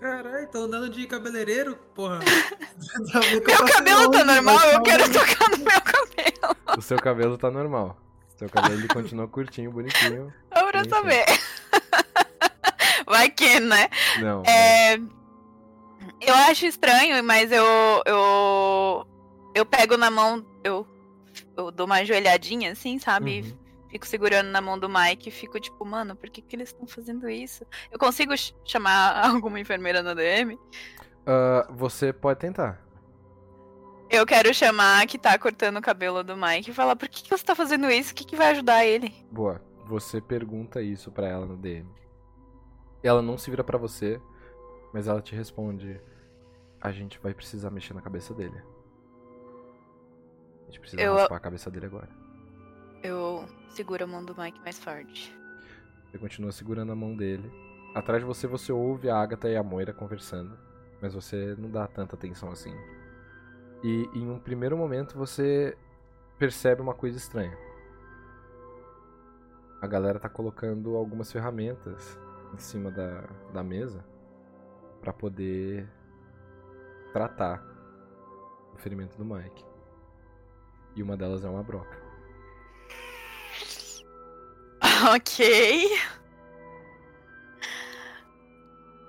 Caralho, 0.00 0.48
tô 0.50 0.58
andando 0.58 0.90
de 0.90 1.06
cabeleireiro, 1.06 1.76
porra. 1.94 2.18
Meu 3.30 3.66
cabelo 3.66 4.10
tá 4.10 4.24
normal, 4.24 4.58
eu 4.72 4.82
quero 4.82 5.04
tocar 5.12 5.48
no 5.50 5.58
meu 5.58 5.80
cabelo. 5.80 6.56
O 6.76 6.82
seu 6.82 6.98
cabelo 6.98 7.38
tá 7.38 7.50
normal. 7.50 7.96
Seu 8.36 8.48
cabelo 8.50 8.74
ele 8.80 8.88
continua 8.88 9.28
curtinho, 9.28 9.70
bonitinho. 9.70 10.34
Só 10.52 10.70
pra 10.70 10.84
saber. 10.88 11.24
Vai 13.06 13.30
que, 13.30 13.60
né? 13.60 13.88
Não. 14.20 14.42
mas- 14.44 14.48
É, 14.52 14.96
eu 16.20 16.34
acho 16.50 16.66
estranho, 16.66 17.22
mas 17.24 17.50
eu 17.52 17.64
eu 18.04 19.06
eu 19.54 19.64
pego 19.64 19.96
na 19.96 20.10
mão, 20.10 20.44
eu, 20.64 20.84
eu 21.56 21.70
dou 21.70 21.86
uma 21.86 21.96
ajoelhadinha 21.96 22.72
assim, 22.72 22.98
sabe? 22.98 23.40
Uhum. 23.42 23.58
Fico 23.90 24.06
segurando 24.06 24.48
na 24.48 24.60
mão 24.60 24.78
do 24.78 24.88
Mike 24.88 25.28
e 25.28 25.32
fico 25.32 25.60
tipo, 25.60 25.84
mano, 25.84 26.16
por 26.16 26.28
que, 26.28 26.42
que 26.42 26.56
eles 26.56 26.70
estão 26.70 26.86
fazendo 26.86 27.28
isso? 27.28 27.64
Eu 27.92 27.98
consigo 27.98 28.36
ch- 28.36 28.54
chamar 28.64 29.24
alguma 29.30 29.60
enfermeira 29.60 30.02
na 30.02 30.14
DM? 30.14 30.58
Ah, 31.26 31.66
você 31.70 32.12
pode 32.12 32.40
tentar. 32.40 32.82
Eu 34.10 34.26
quero 34.26 34.52
chamar 34.52 35.02
a 35.02 35.06
que 35.06 35.18
tá 35.18 35.36
cortando 35.38 35.78
o 35.78 35.82
cabelo 35.82 36.22
do 36.22 36.36
Mike 36.36 36.70
e 36.70 36.74
falar, 36.74 36.94
por 36.96 37.08
que, 37.08 37.22
que 37.22 37.30
você 37.30 37.44
tá 37.44 37.54
fazendo 37.54 37.90
isso? 37.90 38.12
O 38.12 38.14
que, 38.14 38.24
que 38.24 38.36
vai 38.36 38.50
ajudar 38.50 38.84
ele? 38.84 39.12
Boa. 39.30 39.60
Você 39.86 40.20
pergunta 40.20 40.80
isso 40.82 41.10
pra 41.12 41.28
ela 41.28 41.46
no 41.46 41.56
DM. 41.56 41.88
Ela 43.02 43.20
não 43.22 43.36
se 43.36 43.50
vira 43.50 43.62
pra 43.62 43.76
você, 43.78 44.20
mas 44.92 45.06
ela 45.08 45.20
te 45.20 45.34
responde: 45.34 46.00
A 46.80 46.90
gente 46.90 47.18
vai 47.18 47.34
precisar 47.34 47.70
mexer 47.70 47.92
na 47.92 48.00
cabeça 48.00 48.32
dele. 48.32 48.60
Gente 50.74 50.80
precisa 50.80 51.02
Eu- 51.02 51.14
raspar 51.14 51.36
a 51.36 51.40
cabeça 51.40 51.70
dele 51.70 51.86
agora. 51.86 52.08
Eu 53.00 53.44
seguro 53.68 54.02
a 54.02 54.06
mão 54.08 54.24
do 54.24 54.34
Mike 54.36 54.60
mais 54.60 54.76
forte. 54.78 55.32
Você 56.10 56.18
continua 56.18 56.50
segurando 56.50 56.90
a 56.90 56.96
mão 56.96 57.14
dele. 57.16 57.48
Atrás 57.94 58.20
de 58.22 58.26
você, 58.26 58.48
você 58.48 58.72
ouve 58.72 59.08
a 59.08 59.16
Agatha 59.16 59.48
e 59.48 59.56
a 59.56 59.62
Moira 59.62 59.92
conversando, 59.92 60.58
mas 61.00 61.14
você 61.14 61.54
não 61.56 61.70
dá 61.70 61.86
tanta 61.86 62.16
atenção 62.16 62.50
assim. 62.50 62.74
E 63.84 64.08
em 64.14 64.28
um 64.28 64.40
primeiro 64.40 64.76
momento 64.76 65.16
você 65.16 65.78
percebe 66.40 66.82
uma 66.82 66.94
coisa 66.94 67.18
estranha. 67.18 67.56
A 69.80 69.86
galera 69.86 70.18
tá 70.18 70.28
colocando 70.28 70.96
algumas 70.96 71.30
ferramentas 71.30 72.18
em 72.52 72.58
cima 72.58 72.90
da, 72.90 73.28
da 73.52 73.62
mesa 73.62 74.04
pra 75.00 75.12
poder 75.12 75.88
tratar 77.12 77.62
o 78.72 78.76
ferimento 78.78 79.16
do 79.16 79.24
Mike. 79.24 79.73
E 80.96 81.02
uma 81.02 81.16
delas 81.16 81.44
é 81.44 81.48
uma 81.48 81.62
broca. 81.62 82.02
Ok. 85.14 85.88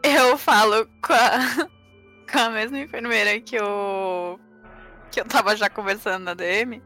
Eu 0.04 0.38
falo 0.38 0.88
com 1.02 1.14
a, 1.14 1.68
com 2.32 2.40
a 2.40 2.50
mesma 2.50 2.80
enfermeira 2.80 3.40
que 3.40 3.56
eu. 3.56 4.40
que 5.12 5.20
eu 5.20 5.26
tava 5.26 5.56
já 5.56 5.70
conversando 5.70 6.24
na 6.24 6.34
DM. 6.34 6.82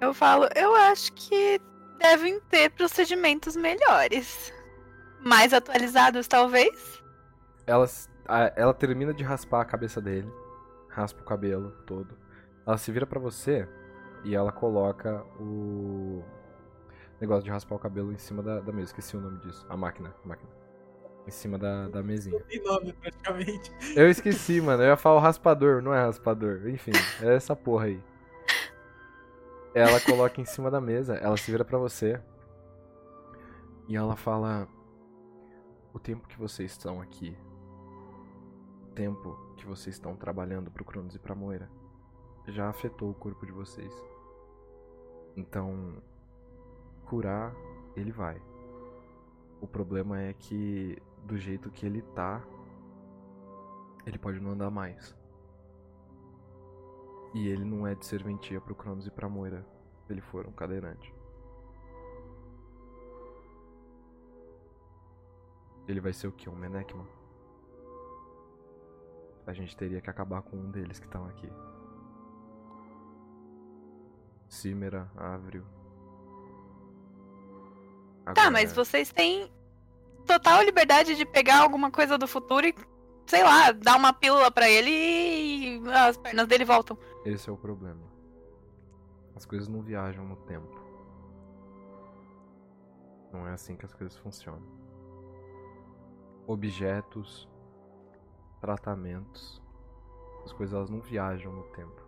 Eu 0.00 0.12
falo, 0.12 0.48
eu 0.56 0.74
acho 0.74 1.12
que 1.12 1.60
devem 1.98 2.40
ter 2.50 2.70
procedimentos 2.70 3.54
melhores. 3.54 4.52
Mais 5.20 5.52
atualizados, 5.52 6.26
talvez? 6.26 7.00
Ela, 7.66 7.86
ela 8.56 8.74
termina 8.74 9.14
de 9.14 9.22
raspar 9.22 9.60
a 9.60 9.64
cabeça 9.64 10.00
dele, 10.00 10.28
raspa 10.88 11.20
o 11.20 11.24
cabelo 11.24 11.70
todo. 11.86 12.18
Ela 12.66 12.76
se 12.76 12.90
vira 12.90 13.06
pra 13.06 13.20
você 13.20 13.68
e 14.24 14.34
ela 14.34 14.52
coloca 14.52 15.24
o 15.40 16.22
negócio 17.20 17.44
de 17.44 17.50
raspar 17.50 17.74
o 17.74 17.78
cabelo 17.78 18.12
em 18.12 18.18
cima 18.18 18.42
da, 18.42 18.60
da 18.60 18.72
mesa. 18.72 18.88
Esqueci 18.88 19.16
o 19.16 19.20
nome 19.20 19.38
disso. 19.38 19.64
A 19.68 19.76
máquina. 19.76 20.14
A 20.24 20.28
máquina. 20.28 20.50
Em 21.26 21.30
cima 21.30 21.56
da, 21.56 21.88
da 21.88 22.02
mesinha. 22.02 22.40
Tem 22.44 22.62
nome, 22.62 22.92
praticamente. 22.92 23.72
Eu 23.94 24.10
esqueci, 24.10 24.60
mano. 24.60 24.82
Eu 24.82 24.88
ia 24.88 24.96
falar 24.96 25.16
o 25.16 25.20
raspador, 25.20 25.80
não 25.82 25.94
é 25.94 26.02
raspador. 26.02 26.68
Enfim, 26.68 26.92
é 27.20 27.34
essa 27.34 27.54
porra 27.54 27.86
aí. 27.86 28.02
Ela 29.74 30.00
coloca 30.00 30.40
em 30.40 30.44
cima 30.44 30.70
da 30.70 30.80
mesa, 30.80 31.14
ela 31.14 31.36
se 31.36 31.50
vira 31.50 31.64
pra 31.64 31.78
você. 31.78 32.20
E 33.88 33.96
ela 33.96 34.16
fala: 34.16 34.66
O 35.94 35.98
tempo 35.98 36.26
que 36.28 36.38
vocês 36.38 36.72
estão 36.72 37.00
aqui 37.00 37.36
tempo 38.92 39.38
que 39.56 39.66
vocês 39.66 39.96
estão 39.96 40.14
trabalhando 40.14 40.70
pro 40.70 40.84
Cronos 40.84 41.14
e 41.14 41.18
pra 41.18 41.34
Moira 41.34 41.68
já 42.48 42.68
afetou 42.68 43.10
o 43.10 43.14
corpo 43.14 43.46
de 43.46 43.52
vocês. 43.52 43.92
Então, 45.36 45.96
curar, 47.06 47.54
ele 47.96 48.10
vai. 48.10 48.40
O 49.60 49.66
problema 49.66 50.20
é 50.20 50.32
que, 50.32 51.00
do 51.24 51.36
jeito 51.36 51.70
que 51.70 51.86
ele 51.86 52.02
tá, 52.02 52.42
ele 54.04 54.18
pode 54.18 54.40
não 54.40 54.50
andar 54.50 54.70
mais. 54.70 55.16
E 57.34 57.48
ele 57.48 57.64
não 57.64 57.86
é 57.86 57.94
de 57.94 58.04
serventia 58.04 58.60
pro 58.60 58.74
Cronos 58.74 59.06
e 59.06 59.10
pra 59.10 59.28
Moira 59.28 59.64
ele 60.08 60.20
for 60.20 60.46
um 60.46 60.52
cadeirante. 60.52 61.14
Ele 65.88 66.00
vai 66.00 66.12
ser 66.12 66.28
o 66.28 66.32
que? 66.32 66.48
Um 66.48 66.56
Menekman? 66.56 67.06
A 69.46 69.52
gente 69.52 69.76
teria 69.76 70.00
que 70.00 70.08
acabar 70.08 70.42
com 70.42 70.56
um 70.56 70.70
deles 70.70 70.98
que 70.98 71.06
estão 71.06 71.26
aqui. 71.26 71.50
Cimera, 74.52 75.10
Avril. 75.16 75.64
Tá, 78.26 78.32
Agora- 78.32 78.50
mas 78.50 78.70
vocês 78.74 79.10
têm 79.10 79.50
total 80.26 80.62
liberdade 80.62 81.16
de 81.16 81.24
pegar 81.24 81.62
alguma 81.62 81.90
coisa 81.90 82.18
do 82.18 82.28
futuro 82.28 82.66
e, 82.66 82.74
sei 83.26 83.42
lá, 83.42 83.72
dar 83.72 83.96
uma 83.96 84.12
pílula 84.12 84.50
pra 84.50 84.68
ele 84.68 84.90
e 84.90 85.82
as 85.90 86.18
pernas 86.18 86.46
dele 86.46 86.66
voltam. 86.66 86.98
Esse 87.24 87.48
é 87.48 87.52
o 87.52 87.56
problema. 87.56 88.02
As 89.34 89.46
coisas 89.46 89.66
não 89.68 89.80
viajam 89.80 90.26
no 90.26 90.36
tempo. 90.36 90.78
Não 93.32 93.46
é 93.48 93.52
assim 93.52 93.74
que 93.74 93.86
as 93.86 93.94
coisas 93.94 94.18
funcionam. 94.18 94.62
Objetos, 96.46 97.48
tratamentos, 98.60 99.62
as 100.44 100.52
coisas 100.52 100.74
elas 100.76 100.90
não 100.90 101.00
viajam 101.00 101.50
no 101.54 101.62
tempo. 101.68 102.01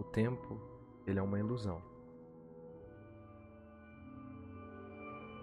O 0.00 0.04
tempo, 0.04 0.58
ele 1.06 1.18
é 1.18 1.22
uma 1.22 1.38
ilusão. 1.38 1.82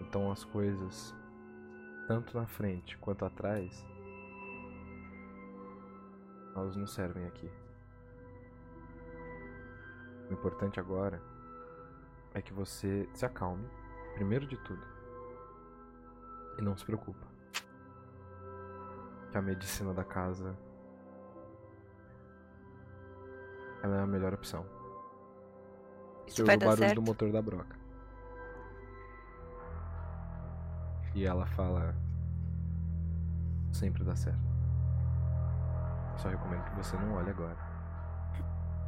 Então 0.01 0.31
as 0.31 0.43
coisas, 0.43 1.13
tanto 2.07 2.35
na 2.35 2.47
frente 2.47 2.97
quanto 2.97 3.23
atrás, 3.23 3.85
elas 6.55 6.75
não 6.75 6.87
servem 6.87 7.27
aqui. 7.27 7.47
O 10.27 10.33
importante 10.33 10.79
agora 10.79 11.21
é 12.33 12.41
que 12.41 12.51
você 12.51 13.07
se 13.13 13.27
acalme, 13.27 13.69
primeiro 14.15 14.47
de 14.47 14.57
tudo. 14.57 14.81
E 16.57 16.63
não 16.63 16.75
se 16.75 16.83
preocupa. 16.83 17.27
Que 19.31 19.37
a 19.37 19.41
medicina 19.41 19.93
da 19.93 20.03
casa 20.03 20.57
ela 23.83 23.97
é 23.97 24.01
a 24.01 24.07
melhor 24.07 24.33
opção. 24.33 24.65
Isso 26.25 26.37
Você 26.37 26.43
vai 26.43 26.55
ouve 26.55 26.65
o 26.65 26.69
barulho 26.69 26.87
certo? 26.87 26.95
do 26.95 27.01
motor 27.01 27.31
da 27.31 27.41
broca. 27.41 27.75
E 31.15 31.25
ela 31.25 31.45
fala 31.47 31.95
sempre 33.71 34.03
dá 34.03 34.15
certo. 34.15 34.39
Só 36.17 36.29
recomendo 36.29 36.63
que 36.63 36.75
você 36.75 36.95
não 36.97 37.13
olhe 37.15 37.29
agora. 37.29 37.55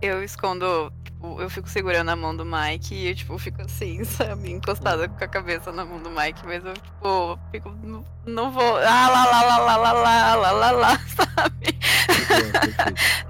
Eu 0.01 0.23
escondo, 0.23 0.91
tipo, 1.03 1.41
eu 1.41 1.49
fico 1.49 1.67
segurando 1.69 2.09
a 2.09 2.15
mão 2.15 2.35
do 2.35 2.45
Mike 2.45 2.95
e 2.95 3.09
eu, 3.09 3.15
tipo, 3.15 3.37
fico 3.37 3.61
assim, 3.61 4.03
sabe, 4.05 4.49
encostada 4.49 5.09
com 5.09 5.23
a 5.23 5.27
cabeça 5.27 5.71
na 5.71 5.83
mão 5.83 6.01
do 6.01 6.09
Mike, 6.09 6.45
mas 6.45 6.63
eu, 6.63 6.73
tipo, 6.73 7.39
fico, 7.51 7.69
não, 7.83 8.05
não 8.25 8.51
vou, 8.51 8.77
ah, 8.77 9.09
lá, 9.09 9.25
lá, 9.25 9.41
lá, 9.41 9.57
lá, 9.57 9.77
lá, 9.77 9.91
lá, 9.93 10.35
lá, 10.35 10.51
lá, 10.51 10.71
lá, 10.71 10.99
sabe? 11.35 11.79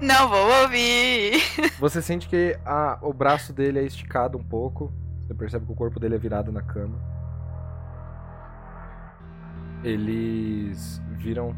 Não 0.00 0.28
vou 0.28 0.62
ouvir. 0.62 1.40
Você 1.78 2.00
sente 2.02 2.28
que 2.28 2.58
a- 2.64 2.98
o 3.02 3.12
braço 3.12 3.52
dele 3.52 3.78
é 3.78 3.84
esticado 3.84 4.36
um 4.38 4.42
pouco. 4.42 4.92
Você 5.26 5.34
percebe 5.34 5.66
que 5.66 5.72
o 5.72 5.74
corpo 5.76 5.98
dele 6.00 6.14
é 6.14 6.18
virado 6.18 6.50
na 6.52 6.62
cama. 6.62 6.98
Eles 9.82 11.00
viram 11.12 11.54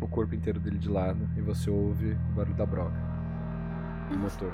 o 0.00 0.06
corpo 0.08 0.34
inteiro 0.34 0.60
dele 0.60 0.78
de 0.78 0.88
lado 0.88 1.28
e 1.36 1.40
você 1.40 1.70
ouve 1.70 2.12
o 2.12 2.32
barulho 2.34 2.54
da 2.56 2.66
broca. 2.66 2.96
O 4.12 4.16
motor. 4.18 4.52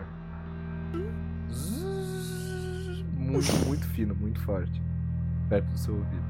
Muito, 3.17 3.53
muito 3.67 3.87
fino, 3.89 4.15
muito 4.15 4.41
forte. 4.41 4.81
Perto 5.49 5.67
do 5.67 5.79
seu 5.79 5.95
ouvido. 5.95 6.23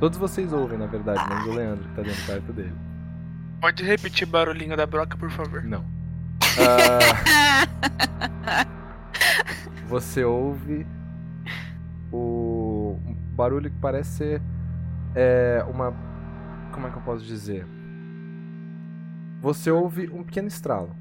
Todos 0.00 0.18
vocês 0.18 0.52
ouvem, 0.52 0.78
na 0.78 0.86
verdade, 0.86 1.26
menos 1.28 1.46
o 1.46 1.52
Leandro 1.52 1.88
que 1.88 1.94
tá 1.94 2.02
dentro 2.02 2.26
perto 2.26 2.52
dele. 2.52 2.74
Pode 3.60 3.82
repetir 3.82 4.26
o 4.26 4.30
barulhinho 4.30 4.76
da 4.76 4.86
broca, 4.86 5.16
por 5.16 5.30
favor? 5.30 5.64
Não. 5.64 5.84
Ah, 6.58 7.66
você 9.88 10.22
ouve 10.22 10.86
o 12.12 12.96
um 13.04 13.14
barulho 13.34 13.70
que 13.70 13.78
parece 13.78 14.10
ser 14.10 14.42
é, 15.14 15.64
uma. 15.68 15.92
Como 16.72 16.86
é 16.86 16.90
que 16.90 16.96
eu 16.96 17.02
posso 17.02 17.24
dizer? 17.24 17.66
Você 19.40 19.70
ouve 19.70 20.08
um 20.12 20.22
pequeno 20.22 20.46
estralo. 20.48 20.94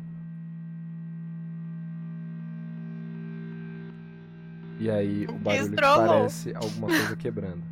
E 4.79 4.89
aí 4.89 5.25
o 5.27 5.33
barulho 5.33 5.75
parece 5.75 6.55
alguma 6.55 6.87
coisa 6.87 7.15
quebrando. 7.15 7.63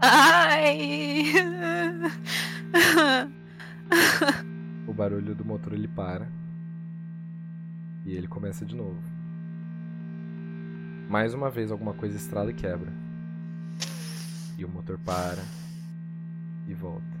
Ai. 0.00 1.32
O 4.86 4.92
barulho 4.92 5.34
do 5.34 5.44
motor 5.44 5.72
ele 5.72 5.88
para. 5.88 6.28
E 8.04 8.12
ele 8.12 8.26
começa 8.26 8.64
de 8.64 8.74
novo. 8.74 9.00
Mais 11.08 11.34
uma 11.34 11.50
vez 11.50 11.70
alguma 11.70 11.92
coisa 11.92 12.16
estrala 12.16 12.50
e 12.50 12.54
quebra. 12.54 12.92
E 14.56 14.64
o 14.64 14.68
motor 14.68 14.98
para. 14.98 15.42
E 16.66 16.74
volta. 16.74 17.20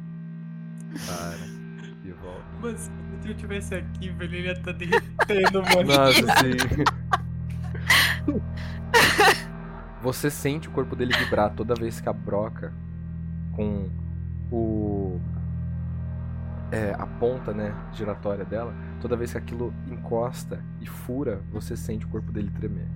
Para. 1.06 1.46
E 2.04 2.12
volta. 2.12 2.44
Mas 2.60 2.80
se 2.80 2.90
Tio 3.20 3.34
tivesse 3.34 3.74
aqui, 3.74 4.10
velho, 4.10 4.34
ele 4.34 4.46
ia 4.46 4.52
estar 4.52 4.72
derretendo, 4.72 5.62
mano. 5.62 5.88
Nossa, 5.92 6.26
sim. 6.40 6.56
Você 10.02 10.30
sente 10.30 10.68
o 10.68 10.70
corpo 10.70 10.96
dele 10.96 11.12
vibrar 11.16 11.54
toda 11.54 11.74
vez 11.74 12.00
que 12.00 12.08
a 12.08 12.12
broca 12.12 12.72
com 13.52 13.90
o 14.50 15.20
é, 16.72 16.94
a 16.98 17.06
ponta, 17.06 17.52
né, 17.52 17.74
giratória 17.92 18.44
dela, 18.44 18.72
toda 19.00 19.16
vez 19.16 19.32
que 19.32 19.38
aquilo 19.38 19.72
encosta 19.90 20.62
e 20.80 20.86
fura, 20.86 21.42
você 21.50 21.76
sente 21.76 22.06
o 22.06 22.08
corpo 22.08 22.30
dele 22.32 22.50
tremer. 22.50 22.86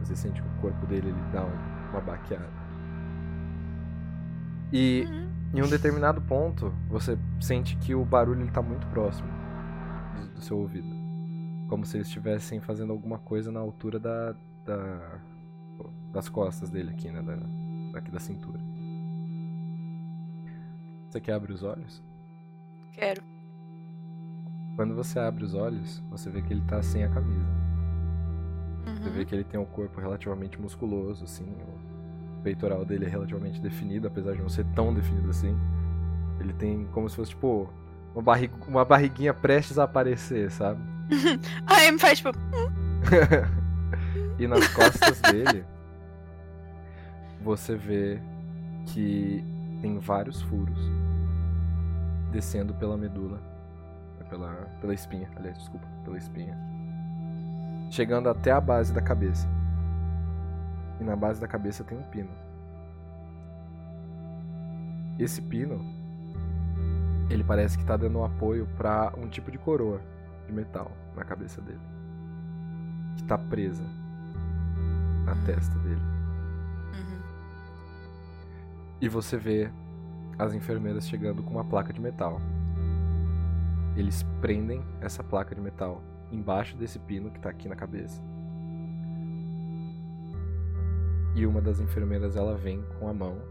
Você 0.00 0.16
sente 0.16 0.40
que 0.40 0.48
o 0.48 0.60
corpo 0.60 0.86
dele 0.86 1.08
ele 1.08 1.20
dá 1.32 1.44
um- 1.44 1.90
uma 1.90 2.00
baqueada. 2.00 2.48
E 4.72 5.06
em 5.54 5.62
um 5.62 5.68
determinado 5.68 6.20
ponto, 6.20 6.72
você 6.88 7.18
sente 7.40 7.76
que 7.76 7.94
o 7.94 8.04
barulho 8.04 8.42
ele 8.42 8.50
tá 8.50 8.60
muito 8.62 8.86
próximo 8.88 9.28
do, 10.20 10.34
do 10.34 10.40
seu 10.40 10.58
ouvido. 10.58 10.88
Como 11.68 11.84
se 11.84 11.96
eles 11.96 12.06
estivessem 12.06 12.60
fazendo 12.60 12.92
alguma 12.92 13.18
coisa 13.18 13.50
na 13.52 13.60
altura 13.60 13.98
da, 13.98 14.32
da- 14.64 15.20
das 16.12 16.28
costas 16.28 16.70
dele 16.70 16.90
aqui, 16.90 17.10
né? 17.10 17.22
Da, 17.22 17.36
daqui 17.92 18.10
da 18.10 18.18
cintura. 18.18 18.58
Você 21.08 21.20
quer 21.20 21.32
abrir 21.34 21.52
os 21.52 21.62
olhos? 21.62 22.02
Quero. 22.98 23.22
Quando 24.76 24.94
você 24.94 25.18
abre 25.18 25.44
os 25.44 25.54
olhos, 25.54 26.02
você 26.10 26.30
vê 26.30 26.42
que 26.42 26.52
ele 26.52 26.62
tá 26.62 26.82
sem 26.82 27.04
a 27.04 27.08
camisa. 27.08 27.46
Você 29.02 29.10
vê 29.10 29.20
Uhum. 29.20 29.24
que 29.26 29.34
ele 29.34 29.44
tem 29.44 29.60
um 29.60 29.64
corpo 29.64 30.00
relativamente 30.00 30.60
musculoso, 30.60 31.24
assim. 31.24 31.46
O 32.38 32.42
peitoral 32.42 32.84
dele 32.84 33.04
é 33.04 33.08
relativamente 33.08 33.60
definido, 33.60 34.06
apesar 34.08 34.34
de 34.34 34.42
não 34.42 34.48
ser 34.48 34.64
tão 34.74 34.92
definido 34.94 35.30
assim. 35.30 35.56
Ele 36.40 36.52
tem 36.54 36.86
como 36.92 37.08
se 37.08 37.16
fosse, 37.16 37.30
tipo, 37.30 37.68
uma, 38.14 38.34
uma 38.66 38.84
barriguinha 38.84 39.34
prestes 39.34 39.78
a 39.78 39.84
aparecer, 39.84 40.50
sabe? 40.50 40.80
Aí 41.66 41.90
me 41.92 41.98
faz 41.98 42.18
tipo. 42.18 42.30
e 44.38 44.46
nas 44.46 44.66
costas 44.68 45.20
dele, 45.20 45.64
você 47.42 47.76
vê 47.76 48.20
que 48.86 49.44
tem 49.80 49.98
vários 49.98 50.40
furos 50.42 50.78
descendo 52.30 52.74
pela 52.74 52.96
medula. 52.96 53.40
Pela, 54.28 54.52
pela 54.80 54.92
espinha, 54.92 55.26
aliás, 55.36 55.56
desculpa, 55.56 55.86
pela 56.04 56.18
espinha. 56.18 56.54
Chegando 57.90 58.28
até 58.28 58.50
a 58.50 58.60
base 58.60 58.92
da 58.92 59.00
cabeça. 59.00 59.48
E 61.00 61.04
na 61.04 61.16
base 61.16 61.40
da 61.40 61.48
cabeça 61.48 61.82
tem 61.82 61.96
um 61.96 62.02
pino. 62.02 62.28
Esse 65.18 65.40
pino, 65.40 65.82
ele 67.30 67.42
parece 67.42 67.78
que 67.78 67.84
tá 67.84 67.96
dando 67.96 68.18
um 68.18 68.24
apoio 68.24 68.68
pra 68.76 69.12
um 69.16 69.28
tipo 69.28 69.50
de 69.50 69.56
coroa 69.56 70.00
de 70.46 70.52
metal 70.52 70.92
na 71.16 71.24
cabeça 71.24 71.62
dele. 71.62 71.80
Que 73.16 73.24
tá 73.24 73.38
presa 73.38 73.84
na 75.24 75.34
testa 75.46 75.76
dele. 75.78 76.02
Uhum. 76.94 77.20
E 79.00 79.08
você 79.08 79.36
vê 79.38 79.70
as 80.38 80.54
enfermeiras 80.54 81.08
chegando 81.08 81.42
com 81.42 81.50
uma 81.50 81.64
placa 81.64 81.92
de 81.92 82.00
metal. 82.00 82.40
Eles 83.96 84.24
prendem 84.40 84.84
essa 85.00 85.24
placa 85.24 85.54
de 85.54 85.60
metal 85.60 86.00
embaixo 86.30 86.76
desse 86.76 86.98
pino 86.98 87.30
que 87.30 87.40
tá 87.40 87.50
aqui 87.50 87.68
na 87.68 87.74
cabeça. 87.74 88.22
E 91.34 91.44
uma 91.44 91.60
das 91.60 91.80
enfermeiras 91.80 92.36
ela 92.36 92.56
vem 92.56 92.84
com 92.98 93.08
a 93.08 93.14
mão, 93.14 93.42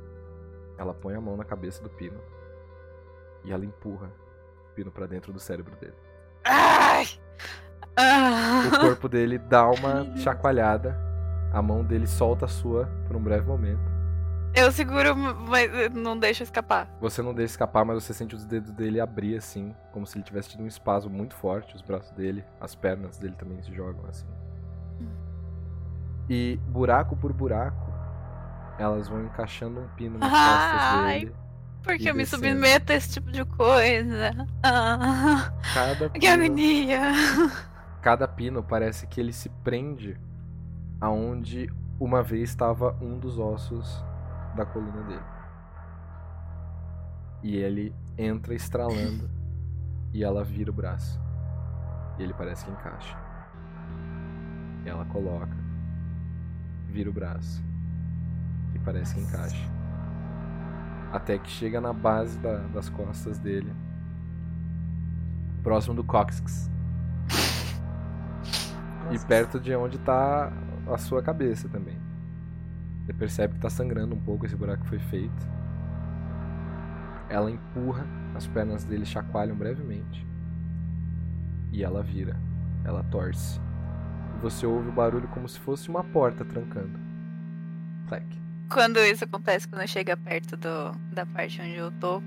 ela 0.78 0.94
põe 0.94 1.16
a 1.16 1.22
mão 1.22 1.36
na 1.36 1.44
cabeça 1.44 1.84
do 1.84 1.90
pino 1.90 2.20
e 3.44 3.52
ela 3.52 3.66
empurra 3.66 4.12
o 4.70 4.74
pino 4.76 4.92
pra 4.92 5.06
dentro 5.06 5.34
do 5.34 5.40
cérebro 5.40 5.76
dele. 5.76 5.96
Ai! 6.46 7.06
Ah. 7.96 8.64
O 8.68 8.80
corpo 8.80 9.10
dele 9.10 9.38
dá 9.38 9.70
uma 9.70 10.06
chacoalhada, 10.18 10.98
a 11.52 11.62
mão 11.62 11.84
dele 11.84 12.08
solta 12.08 12.46
a 12.46 12.50
sua 12.50 12.88
por 13.08 13.16
um 13.16 13.22
breve 13.22 13.48
momento. 13.48 13.97
Eu 14.58 14.72
seguro, 14.72 15.16
mas 15.16 15.70
não 15.94 16.18
deixo 16.18 16.42
escapar. 16.42 16.90
Você 17.00 17.22
não 17.22 17.32
deixa 17.32 17.54
escapar, 17.54 17.86
mas 17.86 18.04
você 18.04 18.12
sente 18.12 18.34
os 18.34 18.44
dedos 18.44 18.72
dele 18.72 19.00
abrir 19.00 19.38
assim, 19.38 19.76
como 19.94 20.08
se 20.08 20.18
ele 20.18 20.24
tivesse 20.26 20.50
tido 20.50 20.64
um 20.64 20.68
espasmo 20.68 21.12
muito 21.12 21.36
forte, 21.36 21.76
os 21.76 21.84
braços 21.84 22.12
dele, 22.14 22.44
as 22.60 22.74
pernas 22.74 23.20
dele 23.20 23.36
também 23.38 23.62
se 23.62 23.72
jogam 23.72 24.04
assim. 24.10 24.26
E 26.28 26.60
buraco 26.70 27.16
por 27.16 27.32
buraco, 27.32 27.94
elas 28.80 29.08
vão 29.08 29.26
encaixando 29.26 29.80
um 29.80 29.88
pino 29.90 30.18
nas 30.18 30.30
costas 30.32 30.82
Ai, 30.82 31.20
dele. 31.20 31.36
Porque 31.84 32.10
eu 32.10 32.16
me 32.16 32.26
submeto 32.26 32.92
a 32.92 32.96
esse 32.96 33.12
tipo 33.12 33.32
de 33.32 33.46
coisa. 33.46 34.48
Ah, 34.64 35.54
Cada 35.72 36.10
que 36.10 36.20
pino, 36.20 36.34
agonia. 36.34 37.02
cada 38.02 38.28
pino 38.28 38.64
parece 38.64 39.06
que 39.06 39.22
ele 39.22 39.32
se 39.32 39.50
prende 39.64 40.20
aonde 41.00 41.72
uma 42.00 42.24
vez 42.24 42.50
estava 42.50 42.98
um 43.00 43.20
dos 43.20 43.38
ossos 43.38 44.04
da 44.58 44.66
coluna 44.66 45.04
dele. 45.04 45.22
E 47.44 47.56
ele 47.56 47.96
entra 48.18 48.54
estralando 48.56 49.30
e 50.14 50.24
ela 50.24 50.44
vira 50.44 50.72
o 50.72 50.74
braço. 50.74 51.20
E 52.18 52.24
ele 52.24 52.34
parece 52.34 52.66
que 52.66 52.72
encaixa. 52.72 53.18
E 54.86 54.90
ela 54.90 55.06
coloca, 55.06 55.56
vira 56.88 57.10
o 57.10 57.14
braço. 57.14 57.64
E 58.74 58.80
parece 58.80 59.16
que 59.16 59.22
encaixa. 59.22 59.70
Até 61.12 61.38
que 61.38 61.50
chega 61.50 61.80
na 61.80 61.94
base 61.94 62.38
da- 62.40 62.68
das 62.74 62.90
costas 62.90 63.38
dele. 63.38 63.74
Próximo 65.64 65.94
do 65.96 66.04
cóccix. 66.04 66.70
E 69.12 69.20
perto 69.20 69.60
de 69.60 69.74
onde 69.76 69.98
tá 70.00 70.52
a 70.92 70.98
sua 70.98 71.22
cabeça 71.22 71.70
também. 71.70 71.97
Você 73.08 73.14
percebe 73.14 73.54
que 73.54 73.62
tá 73.62 73.70
sangrando 73.70 74.14
um 74.14 74.20
pouco 74.20 74.46
esse 74.46 74.56
buraco 74.58 74.84
que 74.84 74.90
foi 74.90 75.00
feito. 75.00 75.48
Ela 77.30 77.50
empurra, 77.50 78.06
as 78.36 78.46
pernas 78.48 78.84
dele 78.84 79.06
chacoalham 79.06 79.56
brevemente. 79.56 80.28
E 81.72 81.86
ela 81.86 82.04
vira. 82.04 82.38
Ela 82.84 83.04
torce. 83.04 83.62
E 84.36 84.42
você 84.42 84.66
ouve 84.66 84.90
o 84.90 84.92
barulho 84.92 85.30
como 85.30 85.48
se 85.48 85.58
fosse 85.58 85.88
uma 85.88 86.04
porta 86.04 86.44
trancando. 86.44 87.00
Clack. 88.10 88.26
Quando 88.70 89.00
isso 89.00 89.24
acontece, 89.24 89.70
quando 89.70 89.88
chega 89.88 90.18
perto 90.18 90.58
do, 90.58 90.92
da 91.14 91.26
parte 91.26 91.62
onde 91.62 91.76
eu 91.76 91.90
tô, 91.94 92.22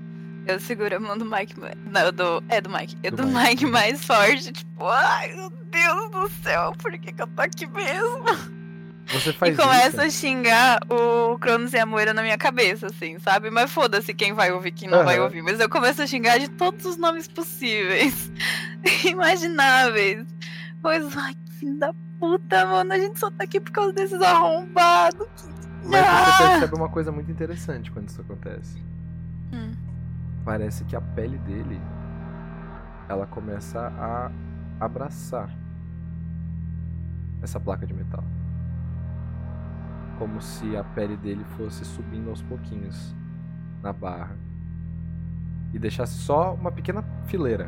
eu 0.47 0.59
seguro 0.59 0.95
a 0.95 0.99
mão 0.99 1.15
do 1.15 1.25
Mike. 1.25 1.53
Não, 1.59 2.11
do, 2.11 2.43
é 2.49 2.59
do 2.59 2.71
Mike. 2.71 2.97
É 3.03 3.11
Do 3.11 3.17
do, 3.17 3.27
Mike. 3.27 3.37
Mike. 3.37 3.65
mais 3.67 4.03
forte. 4.03 4.51
Tipo, 4.51 4.87
ai 4.87 5.31
meu 5.35 5.51
Deus 5.51 6.09
do 6.09 6.27
céu, 6.41 6.73
por 6.79 6.91
que, 6.93 7.13
que 7.13 7.21
eu 7.21 7.27
tô 7.27 7.41
aqui 7.43 7.67
mesmo? 7.67 8.60
Você 9.09 9.33
faz 9.33 9.57
e 9.57 9.61
começa 9.61 9.87
isso. 9.89 10.01
a 10.01 10.09
xingar 10.09 10.79
o 10.89 11.37
Cronos 11.39 11.73
e 11.73 11.77
a 11.79 11.85
Moira 11.85 12.13
na 12.13 12.21
minha 12.21 12.37
cabeça, 12.37 12.87
assim, 12.87 13.19
sabe? 13.19 13.49
Mas 13.49 13.71
foda-se 13.71 14.13
quem 14.13 14.33
vai 14.33 14.51
ouvir, 14.51 14.71
quem 14.71 14.87
não 14.89 15.03
vai 15.03 15.15
Aham. 15.17 15.25
ouvir. 15.25 15.41
Mas 15.41 15.59
eu 15.59 15.69
começo 15.69 16.01
a 16.01 16.07
xingar 16.07 16.37
de 16.39 16.49
todos 16.49 16.85
os 16.85 16.97
nomes 16.97 17.27
possíveis, 17.27 18.31
imagináveis. 19.05 20.25
Pois, 20.81 21.15
ai, 21.17 21.33
que 21.33 21.51
filho 21.53 21.77
da 21.77 21.93
puta, 22.19 22.65
mano. 22.65 22.93
A 22.93 22.97
gente 22.99 23.19
só 23.19 23.29
tá 23.31 23.43
aqui 23.43 23.59
por 23.59 23.71
causa 23.71 23.93
desses 23.93 24.21
arrombados. 24.21 25.27
Mas 25.83 26.05
você 26.07 26.09
Ah! 26.09 26.37
percebe 26.49 26.75
uma 26.75 26.89
coisa 26.89 27.11
muito 27.11 27.29
interessante 27.31 27.91
quando 27.91 28.07
isso 28.07 28.21
acontece. 28.21 28.77
Hum. 29.51 29.71
Parece 30.45 30.83
que 30.85 30.95
a 30.95 31.01
pele 31.01 31.37
dele 31.39 31.81
ela 33.09 33.27
começa 33.27 33.79
a 33.99 34.31
abraçar 34.79 35.49
essa 37.41 37.59
placa 37.59 37.85
de 37.85 37.93
metal. 37.93 38.23
Como 40.21 40.39
se 40.39 40.77
a 40.77 40.83
pele 40.83 41.17
dele 41.17 41.43
fosse 41.57 41.83
subindo 41.83 42.29
aos 42.29 42.43
pouquinhos 42.43 43.15
na 43.81 43.91
barra 43.91 44.37
e 45.73 45.79
deixasse 45.79 46.13
só 46.13 46.53
uma 46.53 46.71
pequena 46.71 47.01
fileira 47.25 47.67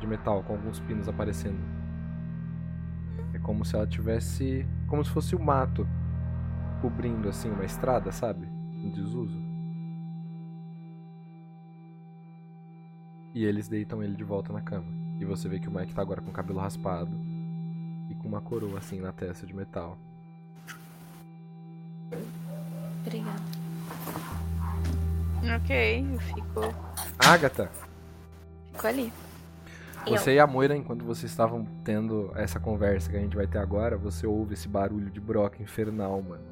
de 0.00 0.06
metal 0.08 0.42
com 0.42 0.54
alguns 0.54 0.80
pinos 0.80 1.08
aparecendo. 1.08 1.60
É 3.32 3.38
como 3.38 3.64
se 3.64 3.76
ela 3.76 3.86
tivesse, 3.86 4.66
como 4.88 5.04
se 5.04 5.12
fosse 5.12 5.36
o 5.36 5.40
mato 5.40 5.86
cobrindo 6.82 7.28
assim 7.28 7.52
uma 7.52 7.64
estrada, 7.64 8.10
sabe? 8.10 8.48
Em 8.72 8.90
desuso. 8.90 9.40
E 13.32 13.44
eles 13.44 13.68
deitam 13.68 14.02
ele 14.02 14.16
de 14.16 14.24
volta 14.24 14.52
na 14.52 14.60
cama. 14.60 14.88
E 15.20 15.24
você 15.24 15.48
vê 15.48 15.60
que 15.60 15.68
o 15.68 15.72
Mike 15.72 15.94
tá 15.94 16.02
agora 16.02 16.20
com 16.20 16.30
o 16.30 16.34
cabelo 16.34 16.58
raspado 16.58 17.16
e 18.10 18.14
com 18.16 18.26
uma 18.26 18.40
coroa 18.40 18.78
assim 18.78 19.00
na 19.00 19.12
testa 19.12 19.46
de 19.46 19.54
metal. 19.54 19.96
Obrigada. 23.06 23.42
Ok, 25.56 26.06
eu 26.12 26.18
fico, 26.20 26.74
Agatha, 27.18 27.70
fico 28.72 28.86
ali. 28.86 29.12
você 30.06 30.34
e 30.34 30.40
a 30.40 30.46
Moira, 30.46 30.76
enquanto 30.76 31.04
vocês 31.04 31.30
estavam 31.30 31.64
tendo 31.84 32.32
essa 32.34 32.58
conversa 32.58 33.10
que 33.10 33.16
a 33.16 33.20
gente 33.20 33.36
vai 33.36 33.46
ter 33.46 33.58
agora, 33.58 33.96
você 33.96 34.26
ouve 34.26 34.54
esse 34.54 34.68
barulho 34.68 35.10
de 35.10 35.20
broca 35.20 35.62
infernal, 35.62 36.20
mano. 36.20 36.42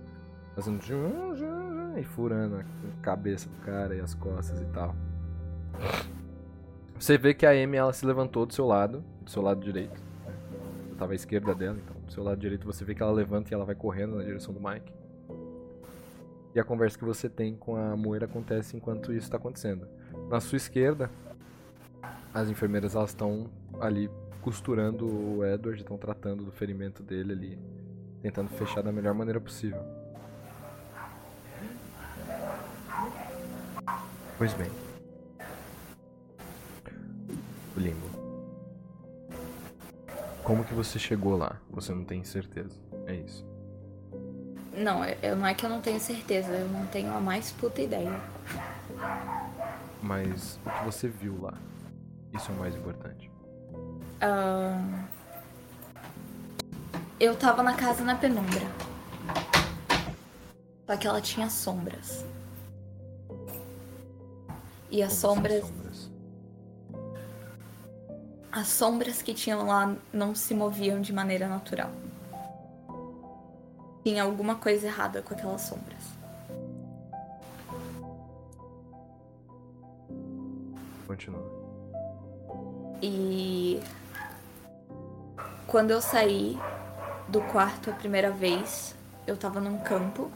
Fazendo 0.55 0.83
zum, 0.83 1.35
zum, 1.35 1.99
e 1.99 2.05
furando 2.05 2.57
a 2.57 2.65
cabeça 3.03 3.49
do 3.49 3.57
cara 3.57 3.95
e 3.95 4.01
as 4.01 4.15
costas 4.15 4.61
e 4.61 4.65
tal. 4.67 4.95
Você 6.99 7.19
vê 7.19 7.35
que 7.35 7.45
a 7.45 7.51
Amy 7.51 7.77
ela 7.77 7.93
se 7.93 8.07
levantou 8.07 8.47
do 8.47 8.55
seu 8.55 8.67
lado, 8.67 9.05
do 9.21 9.31
seu 9.31 9.43
lado 9.43 9.61
direito. 9.61 10.01
Eu 10.91 10.97
tava 10.97 11.13
à 11.13 11.15
esquerda 11.15 11.55
dela, 11.55 11.77
então 11.77 11.97
do 12.01 12.13
seu 12.13 12.23
lado 12.23 12.41
direito 12.41 12.65
você 12.65 12.85
vê 12.85 12.95
que 12.95 13.03
ela 13.03 13.13
levanta 13.13 13.53
e 13.53 13.55
ela 13.55 13.65
vai 13.65 13.75
correndo 13.75 14.17
na 14.17 14.23
direção 14.23 14.55
do 14.55 14.61
Mike. 14.61 14.96
E 16.57 16.59
a 16.59 16.65
conversa 16.65 16.97
que 16.97 17.05
você 17.05 17.29
tem 17.29 17.55
com 17.55 17.77
a 17.77 17.95
Moira 17.95 18.25
acontece 18.25 18.79
enquanto 18.79 19.13
isso 19.13 19.31
tá 19.31 19.37
acontecendo. 19.37 19.87
Na 20.31 20.41
sua 20.41 20.57
esquerda, 20.57 21.11
as 22.33 22.49
enfermeiras 22.49 22.95
elas 22.95 23.11
estão 23.11 23.51
ali 23.79 24.09
costurando 24.41 25.07
o 25.07 25.45
Edward, 25.45 25.83
estão 25.83 25.99
tratando 25.99 26.47
do 26.47 26.51
ferimento 26.51 27.03
dele 27.03 27.33
ali, 27.35 27.59
tentando 28.23 28.49
fechar 28.49 28.83
da 28.83 28.91
melhor 28.91 29.13
maneira 29.13 29.39
possível. 29.39 29.83
Pois 34.39 34.55
bem. 34.55 34.71
O 37.77 37.79
limbo. 37.79 38.07
Como 40.43 40.65
que 40.65 40.73
você 40.73 40.99
chegou 40.99 41.37
lá? 41.37 41.61
Você 41.69 41.93
não 41.93 42.03
tem 42.03 42.25
certeza. 42.25 42.81
É 43.07 43.15
isso. 43.15 43.56
Não, 44.77 45.05
eu, 45.05 45.37
não 45.37 45.47
é 45.47 45.55
que 45.55 45.65
eu 45.65 45.71
não 45.71 45.81
tenho 45.81 45.99
certeza, 45.99 46.53
eu 46.53 46.69
não 46.69 46.87
tenho 46.87 47.13
a 47.17 47.21
mais 47.21 47.51
puta 47.53 47.81
ideia. 47.81 48.21
Mas 50.03 50.61
o 50.65 50.71
que 50.71 50.85
você 50.85 51.09
viu 51.09 51.41
lá? 51.41 51.55
Isso 52.33 52.51
é 52.51 52.55
o 52.55 52.59
mais 52.59 52.77
importante. 52.77 53.31
Ahn, 54.21 55.07
eu 57.19 57.37
tava 57.37 57.63
na 57.63 57.75
casa 57.75 58.05
na 58.05 58.15
penumbra. 58.17 58.67
Só 60.87 60.97
que 60.97 61.07
ela 61.07 61.21
tinha 61.21 61.49
sombras. 61.51 62.25
E 64.91 65.03
as 65.03 65.15
Como 65.21 65.21
são 65.21 65.35
sombras, 65.35 65.65
sombras? 65.67 66.11
as 68.53 68.69
sombras 68.69 69.23
que 69.23 69.35
tinham 69.35 69.67
lá 69.67 69.97
não 70.13 70.35
se 70.35 70.55
moviam 70.55 71.01
de 71.01 71.13
maneira 71.13 71.49
natural. 71.49 71.91
Tinha 74.07 74.23
alguma 74.23 74.55
coisa 74.55 74.87
errada 74.87 75.21
com 75.21 75.35
aquelas 75.35 75.63
sombras. 75.63 76.05
Continua. 81.09 81.43
E 83.03 83.81
quando 85.67 85.91
eu 85.91 86.01
saí 86.01 86.57
do 87.27 87.41
quarto 87.51 87.91
a 87.91 87.95
primeira 87.95 88.31
vez, 88.31 88.95
eu 89.27 89.37
tava 89.37 89.61
num 89.61 89.79
campo 89.79 90.31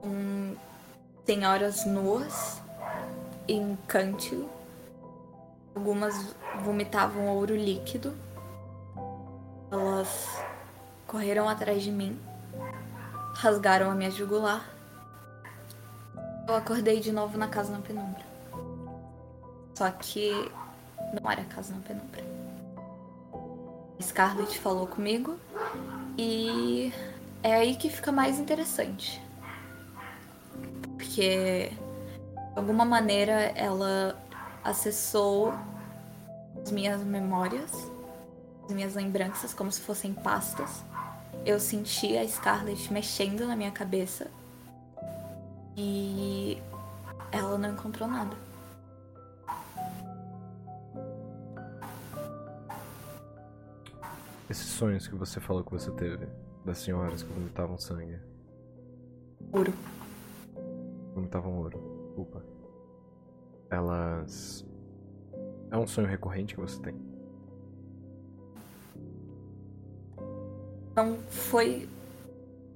com 0.00 0.56
senhoras 1.24 1.86
nuas 1.86 2.60
em 3.46 3.78
cântio. 3.86 4.50
Algumas 5.76 6.34
vomitavam 6.64 7.28
ouro 7.28 7.54
líquido. 7.54 8.16
Elas 9.70 10.49
correram 11.10 11.48
atrás 11.48 11.82
de 11.82 11.90
mim, 11.90 12.16
rasgaram 13.34 13.90
a 13.90 13.94
minha 13.96 14.12
jugular. 14.12 14.64
Eu 16.46 16.54
acordei 16.54 17.00
de 17.00 17.10
novo 17.10 17.36
na 17.36 17.48
casa 17.48 17.72
na 17.72 17.80
penumbra. 17.80 18.24
Só 19.74 19.90
que 19.90 20.30
não 21.20 21.28
era 21.28 21.42
a 21.42 21.44
casa 21.46 21.74
na 21.74 21.80
penumbra. 21.80 22.22
Scarlett 24.00 24.56
falou 24.60 24.86
comigo 24.86 25.36
e 26.16 26.92
é 27.42 27.54
aí 27.54 27.74
que 27.74 27.90
fica 27.90 28.12
mais 28.12 28.38
interessante. 28.38 29.20
Porque 30.96 31.70
de 31.70 31.78
alguma 32.54 32.84
maneira 32.84 33.52
ela 33.56 34.16
acessou 34.62 35.52
as 36.62 36.70
minhas 36.70 37.02
memórias, 37.02 37.72
as 38.64 38.72
minhas 38.72 38.94
lembranças 38.94 39.52
como 39.52 39.72
se 39.72 39.80
fossem 39.80 40.14
pastas. 40.14 40.88
Eu 41.44 41.58
senti 41.58 42.16
a 42.16 42.26
Scarlett 42.26 42.92
mexendo 42.92 43.46
na 43.46 43.56
minha 43.56 43.70
cabeça 43.70 44.30
e 45.76 46.58
ela 47.32 47.56
não 47.56 47.72
encontrou 47.72 48.08
nada. 48.08 48.36
Esses 54.50 54.66
sonhos 54.66 55.06
que 55.06 55.14
você 55.14 55.40
falou 55.40 55.64
que 55.64 55.70
você 55.70 55.90
teve, 55.92 56.28
das 56.64 56.78
senhoras 56.78 57.22
que 57.22 57.32
vomitavam 57.32 57.78
sangue. 57.78 58.18
Ouro. 59.52 59.72
Vomitavam 61.14 61.56
ouro. 61.56 62.04
Desculpa. 62.06 62.44
Elas. 63.70 64.66
É 65.70 65.78
um 65.78 65.86
sonho 65.86 66.08
recorrente 66.08 66.54
que 66.54 66.60
você 66.60 66.80
tem? 66.82 67.09
Não 70.94 71.18
foi 71.28 71.88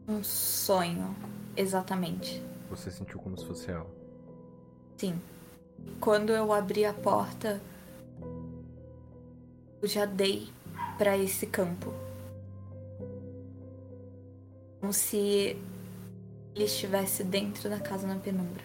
um 0.06 0.22
sonho, 0.22 1.14
exatamente. 1.56 2.42
Você 2.70 2.90
sentiu 2.90 3.18
como 3.18 3.38
se 3.38 3.44
fosse 3.46 3.70
ela? 3.70 3.86
Sim. 4.96 5.20
Quando 6.00 6.32
eu 6.32 6.52
abri 6.52 6.84
a 6.84 6.94
porta, 6.94 7.60
eu 9.82 9.88
já 9.88 10.04
dei 10.04 10.48
pra 10.96 11.16
esse 11.16 11.46
campo. 11.46 11.92
Como 14.80 14.92
se 14.92 15.16
ele 16.54 16.64
estivesse 16.64 17.24
dentro 17.24 17.68
da 17.68 17.80
casa 17.80 18.06
na 18.06 18.16
penumbra. 18.16 18.62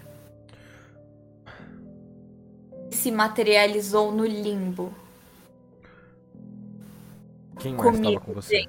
Se 2.91 3.11
materializou 3.11 4.11
no 4.11 4.25
limbo. 4.25 4.93
Quem 7.59 7.73
mais 7.73 7.95
estava 7.95 8.19
com 8.19 8.33
você? 8.33 8.65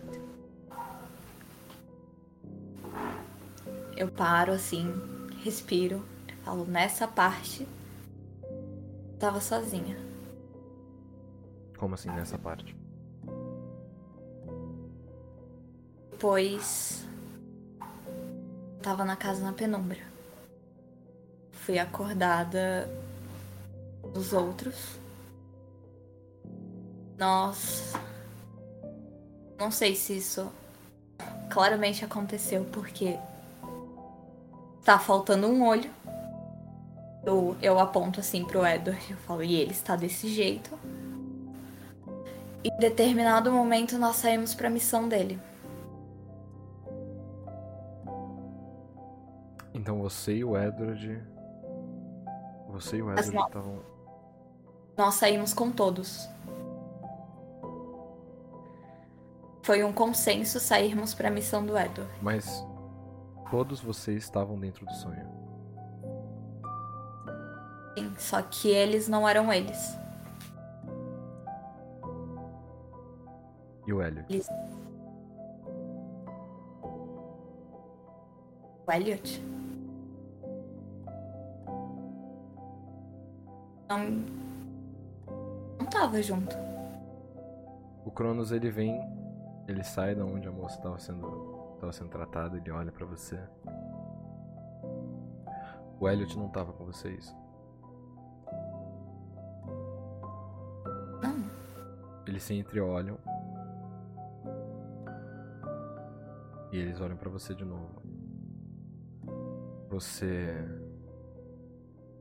Eu 4.00 4.08
paro 4.08 4.50
assim, 4.50 4.94
respiro, 5.44 6.02
falo 6.42 6.64
nessa 6.64 7.06
parte. 7.06 7.68
Tava 9.18 9.42
sozinha. 9.42 9.94
Como 11.76 11.96
assim 11.96 12.08
nessa 12.08 12.38
parte? 12.38 12.74
Depois 16.12 17.06
tava 18.80 19.04
na 19.04 19.16
casa 19.16 19.44
na 19.44 19.52
penumbra. 19.52 20.00
Fui 21.52 21.78
acordada 21.78 22.88
dos 24.14 24.32
outros. 24.32 24.98
Nós 27.18 27.92
não 29.58 29.70
sei 29.70 29.94
se 29.94 30.16
isso 30.16 30.50
claramente 31.50 32.02
aconteceu 32.02 32.64
porque 32.72 33.18
tá 34.84 34.98
faltando 34.98 35.46
um 35.46 35.66
olho. 35.66 35.90
Eu, 37.24 37.56
eu 37.60 37.78
aponto 37.78 38.20
assim 38.20 38.44
pro 38.44 38.66
Edward 38.66 38.98
e 39.08 39.12
eu 39.12 39.18
falo, 39.18 39.42
e 39.42 39.54
ele 39.54 39.72
está 39.72 39.94
desse 39.94 40.28
jeito. 40.28 40.78
E 42.64 42.68
em 42.68 42.78
determinado 42.78 43.52
momento 43.52 43.98
nós 43.98 44.16
saímos 44.16 44.54
pra 44.54 44.70
missão 44.70 45.08
dele. 45.08 45.38
Então 49.74 50.00
você 50.00 50.36
e 50.36 50.44
o 50.44 50.56
Edward. 50.56 51.22
Você 52.68 52.96
e 52.96 53.02
o 53.02 53.10
Edward 53.10 53.28
estavam. 53.28 53.78
Nós 54.96 55.14
saímos 55.14 55.54
com 55.54 55.70
todos. 55.70 56.28
Foi 59.62 59.84
um 59.84 59.92
consenso 59.92 60.58
sairmos 60.58 61.14
pra 61.14 61.30
missão 61.30 61.64
do 61.64 61.78
Edward. 61.78 62.10
Mas 62.20 62.64
todos 63.50 63.80
vocês 63.80 64.22
estavam 64.22 64.58
dentro 64.58 64.86
do 64.86 64.92
sonho. 64.94 65.26
Sim, 67.98 68.14
só 68.16 68.40
que 68.42 68.68
eles 68.68 69.08
não 69.08 69.28
eram 69.28 69.52
eles. 69.52 69.98
E 73.86 73.92
o 73.92 74.00
Elliot? 74.00 74.26
Eles... 74.32 74.48
O 78.86 78.92
Elliot? 78.92 79.42
Não. 83.88 84.40
Não 85.78 85.86
tava 85.86 86.22
junto. 86.22 86.56
O 88.04 88.10
Cronos 88.12 88.52
ele 88.52 88.70
vem, 88.70 89.00
ele 89.66 89.82
sai 89.82 90.14
da 90.14 90.24
onde 90.24 90.46
a 90.46 90.52
moça 90.52 90.76
estava 90.76 90.98
sendo, 91.00 91.49
tava 91.80 91.92
sendo 91.92 92.10
tratada, 92.10 92.58
ele 92.58 92.70
olha 92.70 92.92
pra 92.92 93.06
você. 93.06 93.40
O 95.98 96.08
Elliot 96.08 96.38
não 96.38 96.48
tava 96.48 96.72
com 96.72 96.84
vocês. 96.84 97.34
Não. 101.22 101.50
Eles 102.26 102.42
se 102.42 102.54
entreolham. 102.54 103.18
E 106.70 106.76
eles 106.76 107.00
olham 107.00 107.16
pra 107.16 107.30
você 107.30 107.54
de 107.54 107.64
novo. 107.64 108.02
Você 109.88 110.54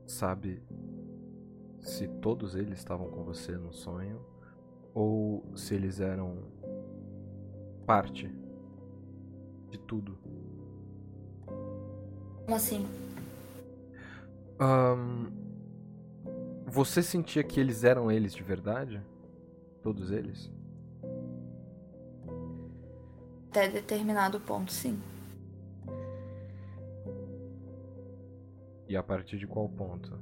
sabe 0.06 0.62
se 1.78 2.08
todos 2.08 2.56
eles 2.56 2.78
estavam 2.78 3.08
com 3.10 3.22
você 3.22 3.56
no 3.56 3.72
sonho 3.72 4.20
ou 4.92 5.44
se 5.54 5.74
eles 5.74 6.00
eram 6.00 6.38
parte 7.86 8.39
de 9.70 9.78
tudo. 9.78 10.18
Como 12.44 12.56
assim? 12.56 12.86
Ahn, 14.58 15.30
você 16.66 17.02
sentia 17.02 17.42
que 17.42 17.58
eles 17.58 17.84
eram 17.84 18.10
eles 18.10 18.34
de 18.34 18.42
verdade? 18.42 19.00
Todos 19.82 20.10
eles? 20.10 20.50
Até 23.50 23.68
determinado 23.68 24.38
ponto, 24.40 24.72
sim. 24.72 25.00
E 28.88 28.96
a 28.96 29.02
partir 29.02 29.38
de 29.38 29.46
qual 29.46 29.68
ponto 29.68 30.18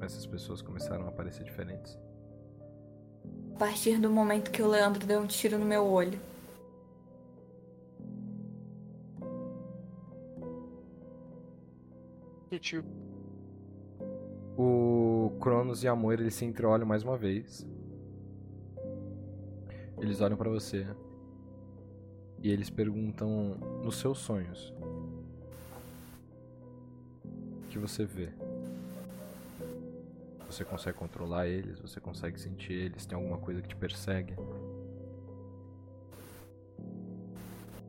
essas 0.00 0.26
pessoas 0.26 0.60
começaram 0.60 1.06
a 1.06 1.12
parecer 1.12 1.44
diferentes? 1.44 1.98
A 3.54 3.58
partir 3.58 3.98
do 3.98 4.10
momento 4.10 4.50
que 4.50 4.62
o 4.62 4.68
Leandro 4.68 5.06
deu 5.06 5.20
um 5.20 5.26
tiro 5.26 5.58
no 5.58 5.64
meu 5.64 5.84
olho. 5.86 6.18
Sutil. 12.54 12.84
O 14.56 15.32
Cronos 15.40 15.82
e 15.82 15.88
a 15.88 15.96
Moira 15.96 16.22
eles 16.22 16.34
se 16.34 16.44
entreolham 16.44 16.86
mais 16.86 17.02
uma 17.02 17.16
vez. 17.16 17.66
Eles 19.98 20.20
olham 20.20 20.36
pra 20.36 20.48
você. 20.48 20.86
E 22.40 22.52
eles 22.52 22.70
perguntam 22.70 23.56
nos 23.82 23.96
seus 23.96 24.18
sonhos. 24.18 24.72
O 27.24 27.68
que 27.68 27.78
você 27.78 28.04
vê? 28.04 28.28
Você 30.46 30.64
consegue 30.64 30.96
controlar 30.96 31.48
eles? 31.48 31.80
Você 31.80 31.98
consegue 31.98 32.38
sentir 32.40 32.74
eles? 32.74 33.04
Tem 33.04 33.16
alguma 33.16 33.38
coisa 33.38 33.60
que 33.60 33.68
te 33.68 33.76
persegue? 33.76 34.36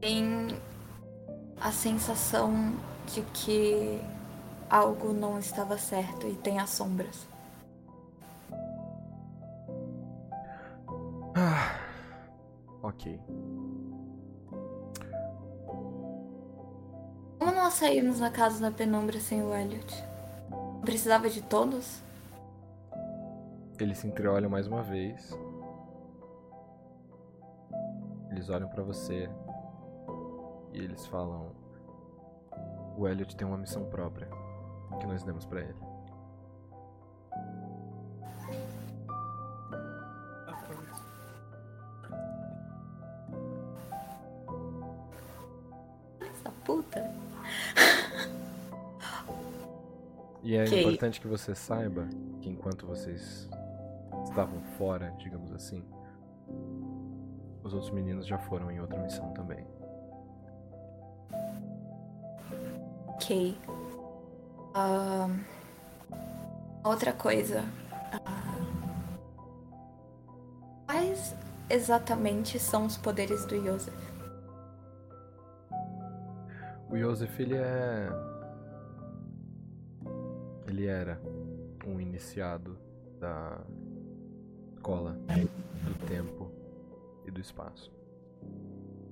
Tem 0.02 0.48
a 1.62 1.72
sensação 1.72 2.76
de 3.14 3.22
que 3.32 4.02
algo 4.70 5.14
não 5.14 5.40
estava 5.40 5.78
certo 5.78 6.28
e 6.28 6.36
tem 6.36 6.60
as 6.60 6.70
sombras. 6.70 7.28
Ah, 11.36 11.78
ok. 12.82 13.20
Como 17.38 17.52
nós 17.52 17.74
saímos 17.74 18.20
na 18.20 18.32
casa 18.32 18.62
da 18.62 18.72
penumbra 18.72 19.20
sem 19.20 19.44
o 19.44 19.54
Elliot? 19.54 20.04
Precisava 20.82 21.30
de 21.30 21.42
todos? 21.42 22.02
Eles 23.80 23.98
se 23.98 24.08
entreolham 24.08 24.50
mais 24.50 24.68
uma 24.68 24.82
vez. 24.82 25.38
Eles 28.32 28.50
olham 28.50 28.70
pra 28.70 28.84
você. 28.84 29.30
E 30.72 30.78
eles 30.78 31.06
falam: 31.08 31.52
O 32.98 33.08
Elliot 33.08 33.36
tem 33.36 33.46
uma 33.46 33.58
missão 33.58 33.84
própria. 33.86 34.45
Que 34.98 35.08
nós 35.08 35.24
demos 35.24 35.46
pra 35.46 35.62
ele. 35.62 35.76
Essa 46.20 46.52
puta. 46.64 47.12
E 50.44 50.56
é 50.56 50.64
Ok. 50.64 50.80
importante 50.82 51.20
que 51.20 51.28
você 51.28 51.56
saiba 51.56 52.08
que 52.42 52.50
enquanto 52.50 52.86
vocês 52.86 53.50
estavam 54.26 54.62
fora, 54.78 55.12
digamos 55.18 55.52
assim, 55.52 55.84
os 57.64 57.74
outros 57.74 57.92
meninos 57.92 58.28
já 58.28 58.38
foram 58.38 58.70
em 58.70 58.80
outra 58.80 59.00
missão 59.00 59.32
também. 59.34 59.66
Ok. 63.08 63.58
Ahn, 64.78 65.40
outra 66.84 67.14
coisa. 67.14 67.64
Ah, 68.12 68.58
quais 70.86 71.34
exatamente 71.70 72.60
são 72.60 72.86
os 72.86 72.98
poderes 72.98 73.46
do 73.46 73.56
Yosef? 73.56 73.96
O 76.90 76.98
Joseph, 76.98 77.40
ele 77.40 77.56
é. 77.56 78.10
Ele 80.68 80.88
era 80.88 81.22
um 81.88 82.02
iniciado 82.02 82.78
da 83.18 83.62
escola 84.74 85.14
do 85.14 86.06
tempo 86.06 86.52
e 87.26 87.32
do 87.32 87.40
espaço. 87.40 87.94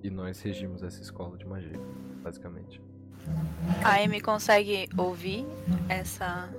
E 0.03 0.09
nós 0.09 0.41
regimos 0.41 0.83
essa 0.83 1.01
escola 1.01 1.37
de 1.37 1.45
magia, 1.45 1.79
basicamente. 2.21 2.81
A 3.83 4.01
Amy 4.01 4.21
consegue 4.21 4.87
ouvir 4.97 5.45
essa 5.89 6.49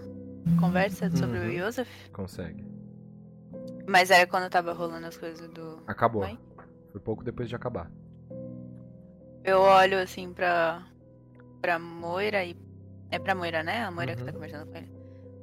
conversa 0.61 1.11
sobre 1.17 1.39
Uhum. 1.39 1.47
o 1.47 1.51
Yosef? 1.69 2.11
Consegue. 2.11 2.65
Mas 3.87 4.11
era 4.11 4.27
quando 4.27 4.49
tava 4.51 4.73
rolando 4.73 5.07
as 5.07 5.17
coisas 5.17 5.49
do. 5.51 5.83
Acabou. 5.87 6.23
Vai. 6.23 6.39
Foi 6.93 7.01
pouco 7.01 7.23
depois 7.25 7.49
de 7.49 7.55
acabar. 7.57 7.91
Eu 9.43 9.61
olho 9.61 9.99
assim 10.01 10.33
pra. 10.33 10.83
pra 11.61 11.79
Moira 11.79 12.45
e. 12.45 12.57
É 13.11 13.19
pra 13.19 13.35
Moira, 13.35 13.63
né? 13.63 13.83
A 13.85 13.91
Moira 13.91 14.15
que 14.17 14.23
tá 14.23 14.27
Uhum. 14.29 14.33
conversando 14.35 14.71
com 14.71 14.77
ele. 14.77 14.91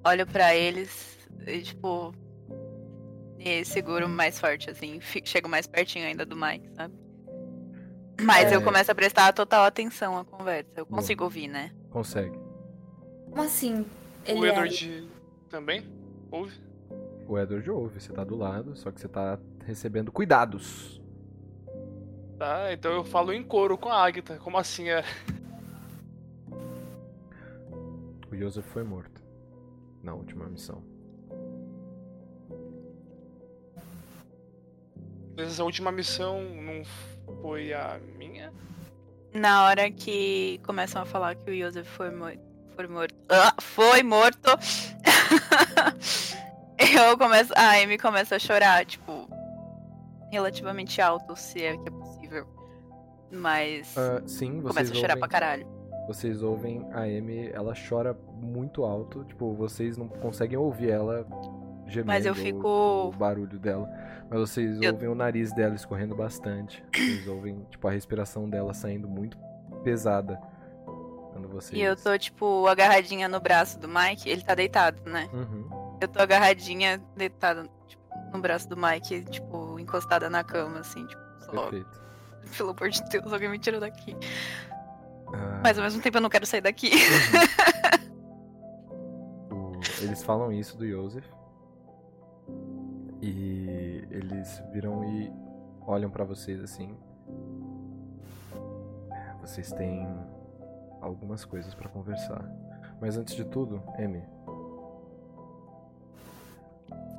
Olho 0.06 0.26
pra 0.28 0.56
eles 0.56 1.18
e, 1.46 1.62
tipo. 1.62 2.14
E 3.38 3.64
seguro 3.66 4.08
mais 4.10 4.40
forte, 4.40 4.70
assim. 4.70 5.00
Chego 5.02 5.48
mais 5.50 5.68
pertinho 5.68 6.06
ainda 6.06 6.26
do 6.26 6.36
Mike, 6.36 6.70
sabe? 6.76 6.94
Mas 8.24 8.52
É. 8.52 8.56
eu 8.56 8.62
começo 8.62 8.92
a 8.92 8.96
prestar 8.96 9.34
total 9.34 9.66
atenção 9.66 10.18
à 10.18 10.24
conversa. 10.26 10.70
Eu 10.76 10.86
consigo 10.86 11.24
ouvir, 11.24 11.48
né? 11.48 11.72
Consegue. 11.90 12.38
Como 13.30 13.42
assim? 13.42 13.82
O 13.82 13.86
Ele 14.26 14.48
é... 14.48 14.50
Edward 14.52 15.10
também? 15.50 15.86
Ouve? 16.30 16.60
O 17.28 17.38
Edward 17.40 17.70
ouve, 17.72 18.00
você 18.00 18.12
tá 18.12 18.24
do 18.24 18.36
lado, 18.36 18.76
só 18.76 18.92
que 18.92 19.00
você 19.00 19.08
tá 19.08 19.40
recebendo 19.66 20.12
cuidados. 20.12 21.02
Tá, 22.38 22.74
então 22.74 22.92
eu 22.92 23.04
falo 23.04 23.32
em 23.32 23.44
coro 23.44 23.78
com 23.78 23.90
a 23.90 24.06
Agatha. 24.06 24.38
Como 24.38 24.58
assim 24.58 24.90
é? 24.90 25.04
O 28.32 28.36
Joseph 28.36 28.66
foi 28.66 28.84
morto 28.84 29.22
na 30.04 30.14
última 30.14 30.48
missão. 30.48 30.82
Essa 35.38 35.64
última 35.64 35.92
missão 35.92 36.42
não 36.44 36.84
foi 37.42 37.74
a 37.74 38.00
minha? 38.18 38.52
Na 39.34 39.66
hora 39.66 39.90
que 39.90 40.60
começam 40.66 41.02
a 41.02 41.06
falar 41.06 41.36
que 41.36 41.50
o 41.50 41.54
Yosef 41.54 41.90
foi, 41.90 42.12
mo 42.12 42.26
foi 42.76 42.88
morto. 42.88 43.16
Ah, 43.30 43.54
foi 43.60 44.04
morto! 44.04 44.50
eu 46.78 47.18
começo. 47.18 47.54
A 47.56 47.82
Amy 47.82 47.98
começa 47.98 48.36
a 48.36 48.40
chorar, 48.40 48.86
tipo, 48.86 49.30
relativamente 50.32 51.02
alto, 51.02 51.36
se 51.36 51.64
é 51.64 51.78
que 51.78 51.88
é 51.88 51.92
possível. 51.92 52.48
Mas 53.32 53.96
Ah, 53.98 54.22
sim, 54.28 54.60
vocês 54.62 54.74
começa 54.76 54.92
a 54.92 54.96
chorar 54.96 55.14
ouvem, 55.14 55.20
pra 55.20 55.28
caralho. 55.28 55.68
vocês 56.08 56.44
ouvem 56.44 56.86
a 56.92 57.02
Amy, 57.02 57.50
ela 57.54 57.74
chora 57.88 58.18
muito 58.36 58.84
alto, 58.84 59.24
tipo, 59.24 59.54
vocês 59.54 59.98
não 59.98 60.08
conseguem 60.08 60.58
ouvir 60.58 60.90
ela 60.90 61.26
gemendo 61.88 62.08
Mas 62.08 62.26
eu 62.26 62.34
o 62.34 62.36
fico. 62.36 63.14
barulho 63.18 63.58
dela. 63.60 63.90
Mas 64.32 64.40
vocês 64.40 64.82
Eu- 64.82 64.94
ouvem 64.94 65.10
o 65.10 65.16
nariz 65.16 65.54
dela 65.54 65.76
escorrendo 65.76 66.16
bastante. 66.16 66.82
Vocês 66.96 67.28
ouvem, 67.28 67.66
tipo, 67.70 67.86
a 67.88 67.92
respiração 67.92 68.50
dela 68.50 68.74
saindo 68.74 69.06
muito 69.08 69.38
pesada. 69.84 70.40
Quando 71.34 71.50
vocês... 71.50 71.78
E 71.78 71.84
eu 71.84 71.96
tô, 71.98 72.18
tipo, 72.18 72.66
agarradinha 72.68 73.28
no 73.28 73.42
braço 73.42 73.78
do 73.78 73.90
Mike. 73.90 74.30
Ele 74.30 74.42
tá 74.42 74.56
deitado, 74.56 75.02
né? 75.10 75.30
Uhum. 75.34 75.68
Eu 76.02 76.08
tô 76.08 76.22
agarradinha, 76.22 77.02
deitada, 77.16 77.68
tipo, 77.88 78.02
no 78.34 78.40
braço 78.40 78.70
do 78.70 78.78
Mike, 78.78 79.26
tipo, 79.26 79.78
encostada 79.78 80.30
na 80.30 80.44
cama, 80.46 80.80
assim, 80.80 81.06
tipo, 81.06 81.22
só. 81.42 81.52
Perfeito. 81.70 82.02
Pelo 82.58 82.70
amor 82.72 82.90
de 82.90 83.04
Deus, 83.10 83.32
alguém 83.34 83.50
me 83.50 83.60
tira 83.60 83.80
daqui. 83.82 84.16
Ah, 85.34 85.60
Mas 85.64 85.78
ao 85.78 85.84
mesmo 85.84 86.02
tempo 86.02 86.18
eu 86.18 86.22
não 86.22 86.30
quero 86.30 86.46
sair 86.46 86.62
daqui. 86.62 86.90
o- 89.52 89.72
eles 90.02 90.24
falam 90.24 90.52
isso 90.52 90.78
do 90.78 90.88
Joseph. 90.88 91.26
E 93.22 93.71
eles 94.22 94.62
viram 94.72 95.04
e 95.04 95.32
olham 95.86 96.10
pra 96.10 96.24
vocês 96.24 96.62
assim. 96.62 96.96
Vocês 99.42 99.72
têm 99.72 100.08
algumas 101.02 101.44
coisas 101.46 101.74
pra 101.74 101.90
conversar. 101.90 102.44
Mas 103.02 103.18
antes 103.18 103.36
de 103.36 103.44
tudo, 103.46 103.82
Amy, 103.98 104.24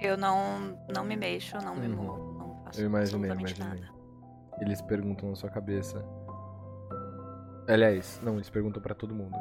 Eu 0.01 0.17
não, 0.17 0.77
não 0.93 1.05
me 1.05 1.15
mexo, 1.17 1.57
não 1.59 1.77
me 1.77 1.87
Uhum. 1.87 1.95
movo, 2.03 2.33
não 2.39 2.57
faço 2.65 2.81
eu 2.81 2.87
imaginei, 2.87 3.31
imaginei. 3.31 3.69
nada. 3.69 3.93
Eles 4.61 4.81
perguntam 4.83 5.29
na 5.31 5.37
sua 5.37 5.49
cabeça. 5.49 6.05
Aliás, 7.69 8.21
não, 8.23 8.35
eles 8.35 8.51
perguntam 8.51 8.83
pra 8.83 8.95
todo 8.97 9.15
mundo. 9.15 9.37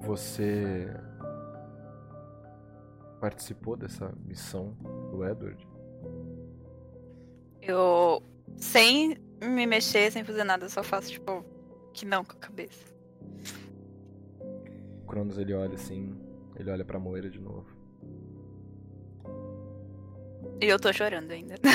Você 0.00 0.92
participou 3.20 3.76
dessa 3.76 4.12
missão 4.24 4.72
do 5.12 5.24
Edward? 5.24 5.66
Eu, 7.66 8.22
sem 8.56 9.16
me 9.42 9.66
mexer, 9.66 10.12
sem 10.12 10.22
fazer 10.22 10.44
nada, 10.44 10.66
eu 10.66 10.70
só 10.70 10.82
faço, 10.82 11.10
tipo, 11.10 11.44
que 11.92 12.04
não 12.04 12.24
com 12.24 12.32
a 12.32 12.36
cabeça. 12.36 12.94
O 15.02 15.06
Cronos 15.06 15.38
ele 15.38 15.54
olha 15.54 15.74
assim, 15.74 16.14
ele 16.56 16.70
olha 16.70 16.84
pra 16.84 16.98
Moira 16.98 17.30
de 17.30 17.40
novo. 17.40 17.74
E 20.60 20.66
eu 20.66 20.78
tô 20.78 20.92
chorando 20.92 21.30
ainda. 21.30 21.54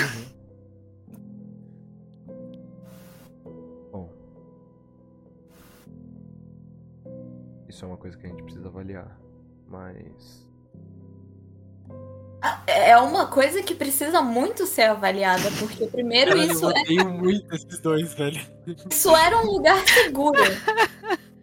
Bom. 3.92 4.10
Isso 7.68 7.84
é 7.84 7.88
uma 7.88 7.98
coisa 7.98 8.18
que 8.18 8.26
a 8.26 8.30
gente 8.30 8.44
precisa 8.44 8.68
avaliar. 8.68 9.20
Mas. 9.68 10.49
É 12.70 12.98
uma 12.98 13.28
coisa 13.28 13.62
que 13.64 13.74
precisa 13.74 14.22
muito 14.22 14.66
ser 14.66 14.84
avaliada, 14.84 15.50
porque 15.60 15.88
primeiro 15.88 16.32
Caralho, 16.32 16.52
isso, 16.52 16.66
eu 16.66 17.00
é- 17.00 17.04
muito 17.04 17.56
esses 17.56 17.80
dois, 17.80 18.14
velho. 18.14 18.42
isso 18.90 19.16
era 19.16 19.38
um 19.38 19.46
lugar 19.46 19.84
seguro. 19.88 20.40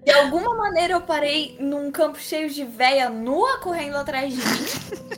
De 0.04 0.12
alguma 0.12 0.54
maneira 0.54 0.94
eu 0.94 1.00
parei 1.00 1.56
num 1.58 1.90
campo 1.90 2.18
cheio 2.18 2.48
de 2.48 2.64
véia 2.64 3.10
nua 3.10 3.58
correndo 3.58 3.96
atrás 3.96 4.32
de 4.32 4.38
mim. 4.38 5.10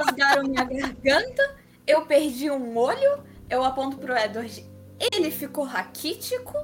Rasgaram 0.00 0.44
minha 0.44 0.64
garganta, 0.64 1.56
eu 1.86 2.02
perdi 2.06 2.48
um 2.50 2.76
olho, 2.76 3.24
eu 3.50 3.64
aponto 3.64 3.98
pro 3.98 4.16
Edward. 4.16 4.64
Ele 5.12 5.30
ficou 5.30 5.64
raquítico. 5.64 6.54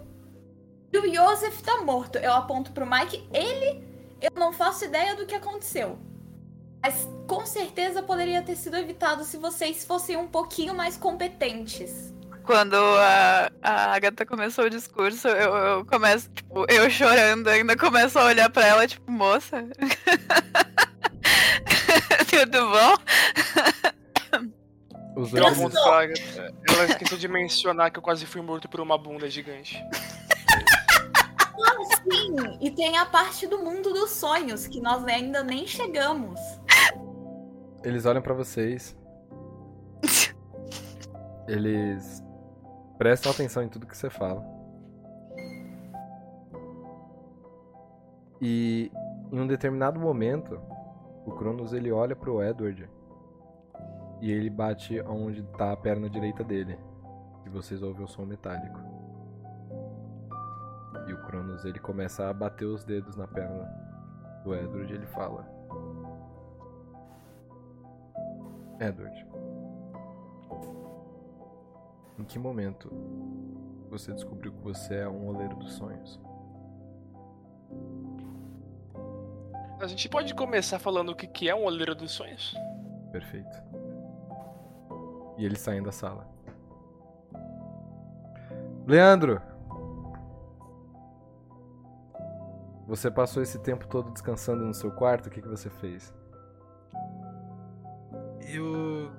E 0.93 0.99
o 0.99 1.13
Joseph 1.13 1.61
tá 1.63 1.81
morto. 1.83 2.19
Eu 2.19 2.33
aponto 2.33 2.71
pro 2.71 2.87
Mike, 2.87 3.29
ele. 3.33 3.83
Eu 4.21 4.31
não 4.37 4.53
faço 4.53 4.85
ideia 4.85 5.17
do 5.17 5.27
que 5.27 5.35
aconteceu. 5.35 5.99
Mas 6.85 7.09
com 7.26 7.47
certeza 7.47 8.03
poderia 8.03 8.43
ter 8.43 8.57
sido 8.57 8.76
evitado 8.76 9.24
se 9.24 9.39
vocês 9.39 9.87
fossem 9.87 10.18
um 10.18 10.28
pouquinho 10.28 10.74
mais 10.74 10.99
competentes. 10.99 12.12
Quando 12.43 12.74
a, 12.74 13.51
a 13.62 13.95
Agatha 13.95 14.26
começou 14.26 14.66
o 14.66 14.70
discurso, 14.70 15.26
eu, 15.28 15.57
eu 15.57 15.82
começo, 15.87 16.28
tipo, 16.28 16.66
eu 16.68 16.91
chorando, 16.91 17.49
ainda 17.49 17.74
começo 17.74 18.18
a 18.18 18.26
olhar 18.26 18.51
pra 18.51 18.66
ela, 18.66 18.87
tipo, 18.87 19.11
moça. 19.11 19.64
Tudo 22.28 22.68
bom? 22.68 22.97
Os 25.16 25.32
Eu. 25.32 25.47
Ela 25.47 26.85
esqueceu 26.91 27.16
de 27.16 27.28
mencionar 27.28 27.91
que 27.91 27.99
eu 27.99 28.03
quase 28.03 28.26
fui 28.26 28.43
morto 28.43 28.68
por 28.68 28.80
uma 28.80 28.99
bunda 28.99 29.30
gigante. 29.30 29.82
Sim, 32.03 32.59
e 32.61 32.71
tem 32.71 32.99
a 32.99 33.07
parte 33.07 33.47
do 33.47 33.59
mundo 33.59 33.93
dos 33.93 34.11
sonhos, 34.11 34.67
que 34.67 34.81
nós 34.81 35.05
ainda 35.05 35.43
nem 35.43 35.67
chegamos. 35.67 36.41
Eles 37.83 38.05
olham 38.07 38.23
pra 38.23 38.35
vocês. 38.35 38.97
Eles 41.47 42.23
prestam 42.99 43.33
atenção 43.33 43.63
em 43.63 43.69
tudo 43.69 43.87
que 43.87 43.97
você 43.97 44.09
fala. 44.09 44.45
E 48.41 48.91
Em 49.35 49.41
um 49.41 49.47
determinado 49.49 49.99
momento, 49.99 50.61
o 51.27 51.33
Cronos 51.33 51.73
ele 51.73 51.91
olha 51.91 52.15
pro 52.15 52.41
Edward 52.41 52.89
e 54.21 54.31
ele 54.31 54.49
bate 54.49 55.01
onde 55.01 55.43
tá 55.59 55.73
a 55.73 55.77
perna 55.77 56.09
direita 56.09 56.45
dele. 56.45 56.79
E 57.45 57.49
vocês 57.49 57.83
ouvem 57.83 58.05
o 58.05 58.09
som 58.09 58.25
metálico. 58.25 58.94
Cronos 61.55 61.65
ele 61.65 61.79
começa 61.79 62.29
a 62.29 62.33
bater 62.33 62.65
os 62.65 62.85
dedos 62.85 63.17
na 63.17 63.27
perna 63.27 63.65
do 64.43 64.55
Edward 64.55 64.93
e 64.93 64.97
ele 64.97 65.07
fala: 65.07 65.47
Edward, 68.81 69.27
em 72.19 72.25
que 72.25 72.39
momento 72.39 72.91
você 73.89 74.13
descobriu 74.13 74.53
que 74.53 74.61
você 74.63 74.97
é 74.97 75.09
um 75.09 75.29
oleiro 75.29 75.57
dos 75.57 75.75
sonhos? 75.75 76.21
A 79.81 79.87
gente 79.87 80.09
pode 80.09 80.35
começar 80.35 80.79
falando 80.79 81.11
o 81.11 81.17
que 81.17 81.49
é 81.49 81.55
um 81.55 81.65
olheiro 81.65 81.95
dos 81.95 82.13
sonhos? 82.13 82.55
Perfeito. 83.13 83.63
E 85.37 85.45
eles 85.45 85.59
saem 85.59 85.83
da 85.83 85.93
sala. 85.93 86.27
Leandro! 88.87 89.54
Você 92.87 93.11
passou 93.11 93.43
esse 93.43 93.59
tempo 93.59 93.87
todo 93.89 94.11
descansando 94.11 94.64
no 94.64 94.74
seu 94.74 94.91
quarto? 94.91 95.26
O 95.26 95.30
que, 95.30 95.41
que 95.41 95.49
você 95.49 95.70
fez? 95.70 96.12
Eu. 98.53 99.11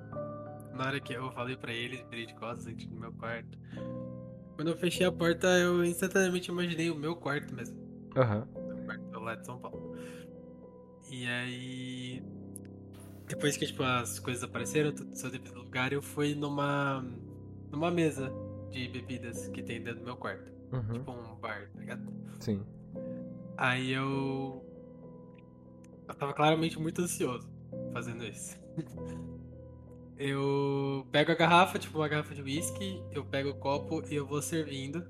Na 0.72 0.86
hora 0.86 1.00
que 1.00 1.12
eu 1.12 1.30
falei 1.32 1.56
pra 1.56 1.72
eles, 1.72 2.04
virei 2.08 2.26
de 2.26 2.34
costas 2.34 2.66
aqui 2.66 2.86
no 2.86 3.00
meu 3.00 3.12
quarto. 3.12 3.58
Quando 4.54 4.68
eu 4.68 4.76
fechei 4.76 5.06
a 5.06 5.12
porta, 5.12 5.46
eu 5.58 5.84
instantaneamente 5.84 6.50
imaginei 6.50 6.90
o 6.90 6.94
meu 6.94 7.16
quarto 7.16 7.54
mesmo. 7.54 7.78
Aham. 8.16 8.46
Meu 8.54 8.84
quarto 8.84 9.20
lá 9.20 9.34
de 9.34 9.46
São 9.46 9.58
Paulo. 9.58 9.96
E 11.10 11.26
aí. 11.26 12.22
Depois 13.26 13.56
que 13.56 13.66
tipo, 13.66 13.82
as 13.82 14.20
coisas 14.20 14.44
apareceram, 14.44 14.92
tudo 14.92 15.16
seu 15.16 15.30
devido 15.30 15.58
lugar, 15.58 15.92
eu 15.92 16.00
fui 16.00 16.34
numa. 16.34 17.04
numa 17.70 17.90
mesa 17.90 18.32
de 18.70 18.86
bebidas 18.88 19.48
que 19.48 19.62
tem 19.62 19.82
dentro 19.82 20.00
do 20.00 20.06
meu 20.06 20.16
quarto. 20.16 20.52
Uhum. 20.72 20.92
Tipo 20.92 21.10
um 21.10 21.34
bar, 21.36 21.68
tá 21.72 21.80
ligado? 21.80 22.12
Sim. 22.38 22.64
Aí 23.56 23.92
eu. 23.92 24.64
Eu 26.08 26.14
tava 26.14 26.32
claramente 26.32 26.78
muito 26.78 27.02
ansioso 27.02 27.48
fazendo 27.92 28.24
isso. 28.24 28.56
Eu 30.18 31.06
pego 31.12 31.30
a 31.30 31.34
garrafa, 31.34 31.78
tipo 31.78 31.98
uma 31.98 32.08
garrafa 32.08 32.34
de 32.34 32.40
whisky, 32.40 33.02
eu 33.12 33.22
pego 33.22 33.50
o 33.50 33.54
copo 33.54 34.02
e 34.08 34.14
eu 34.14 34.26
vou 34.26 34.40
servindo. 34.40 35.04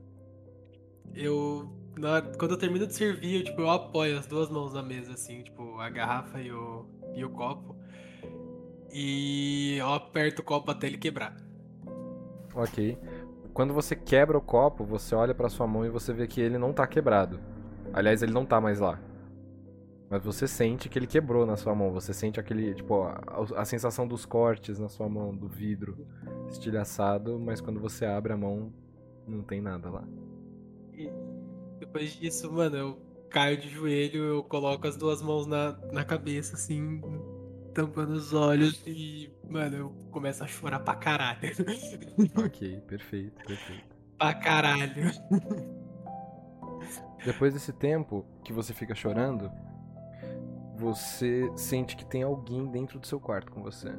Eu. 1.15 1.71
na 1.97 2.23
quando 2.23 2.53
eu 2.53 2.59
termino 2.59 2.87
de 2.89 2.95
servir, 2.95 3.37
eu, 3.37 3.45
tipo, 3.45 3.61
eu 3.61 3.71
apoio 3.71 4.19
as 4.19 4.27
duas 4.27 4.51
mãos 4.51 4.75
na 4.75 4.83
mesa, 4.83 5.13
assim, 5.13 5.43
tipo, 5.43 5.79
a 5.79 5.89
garrafa 5.89 6.41
e 6.41 6.51
o, 6.51 6.87
e 7.15 7.25
o 7.25 7.31
copo. 7.31 7.77
E 8.93 9.77
eu 9.79 9.93
aperto 9.93 10.43
o 10.43 10.45
copo 10.45 10.73
até 10.73 10.89
ele 10.89 10.99
quebrar. 10.99 11.37
Ok. 12.53 12.99
Quando 13.55 13.73
você 13.73 13.95
quebra 13.95 14.37
o 14.37 14.41
copo, 14.41 14.85
você 14.85 15.15
olha 15.15 15.35
pra 15.35 15.49
sua 15.49 15.69
mão 15.69 15.85
e 15.85 15.89
você 15.89 16.13
vê 16.13 16.27
que 16.27 16.41
ele 16.41 16.59
não 16.59 16.73
tá 16.73 16.85
quebrado. 16.87 17.39
Aliás, 17.93 18.23
ele 18.23 18.33
não 18.33 18.45
tá 18.45 18.61
mais 18.61 18.81
lá. 18.81 19.01
Mas 20.09 20.23
você 20.23 20.47
sente 20.47 20.89
que 20.89 20.99
ele 20.99 21.07
quebrou 21.07 21.45
na 21.45 21.57
sua 21.57 21.75
mão. 21.75 21.93
Você 21.93 22.13
sente 22.15 22.39
aquele, 22.39 22.75
tipo, 22.75 23.03
a, 23.03 23.21
a 23.57 23.65
sensação 23.65 24.07
dos 24.07 24.25
cortes 24.25 24.79
na 24.79 24.89
sua 24.89 25.09
mão, 25.09 25.35
do 25.35 25.49
vidro 25.49 26.07
estilhaçado, 26.49 27.39
mas 27.41 27.61
quando 27.61 27.81
você 27.81 28.05
abre 28.05 28.33
a 28.33 28.37
mão, 28.37 28.73
não 29.27 29.43
tem 29.43 29.61
nada 29.61 29.91
lá. 29.91 30.05
E 30.93 31.11
depois 31.81 32.13
disso, 32.13 32.53
mano, 32.53 32.77
eu 32.77 32.99
caio 33.29 33.57
de 33.57 33.69
joelho, 33.69 34.25
eu 34.25 34.45
coloco 34.45 34.87
as 34.87 34.97
duas 34.97 35.21
mãos 35.21 35.47
na, 35.47 35.77
na 35.93 36.05
cabeça, 36.05 36.55
assim, 36.55 37.03
tampando 37.75 38.11
os 38.11 38.33
olhos 38.33 38.83
e, 38.87 39.31
mano, 39.51 39.77
eu 39.77 39.91
começo 40.11 40.43
a 40.45 40.47
chorar 40.47 40.81
pra 40.81 40.95
caralho. 40.95 41.51
ok, 42.37 42.81
perfeito, 42.83 43.45
perfeito. 43.45 43.97
pra 44.17 44.35
caralho. 44.35 45.11
Depois 47.25 47.53
desse 47.53 47.73
tempo 47.73 48.25
que 48.45 48.53
você 48.53 48.73
fica 48.73 48.95
chorando, 48.95 49.51
você 50.77 51.51
sente 51.57 51.97
que 51.97 52.05
tem 52.05 52.23
alguém 52.23 52.67
dentro 52.67 52.99
do 52.99 53.07
seu 53.07 53.19
quarto 53.19 53.51
com 53.51 53.63
você. 53.63 53.91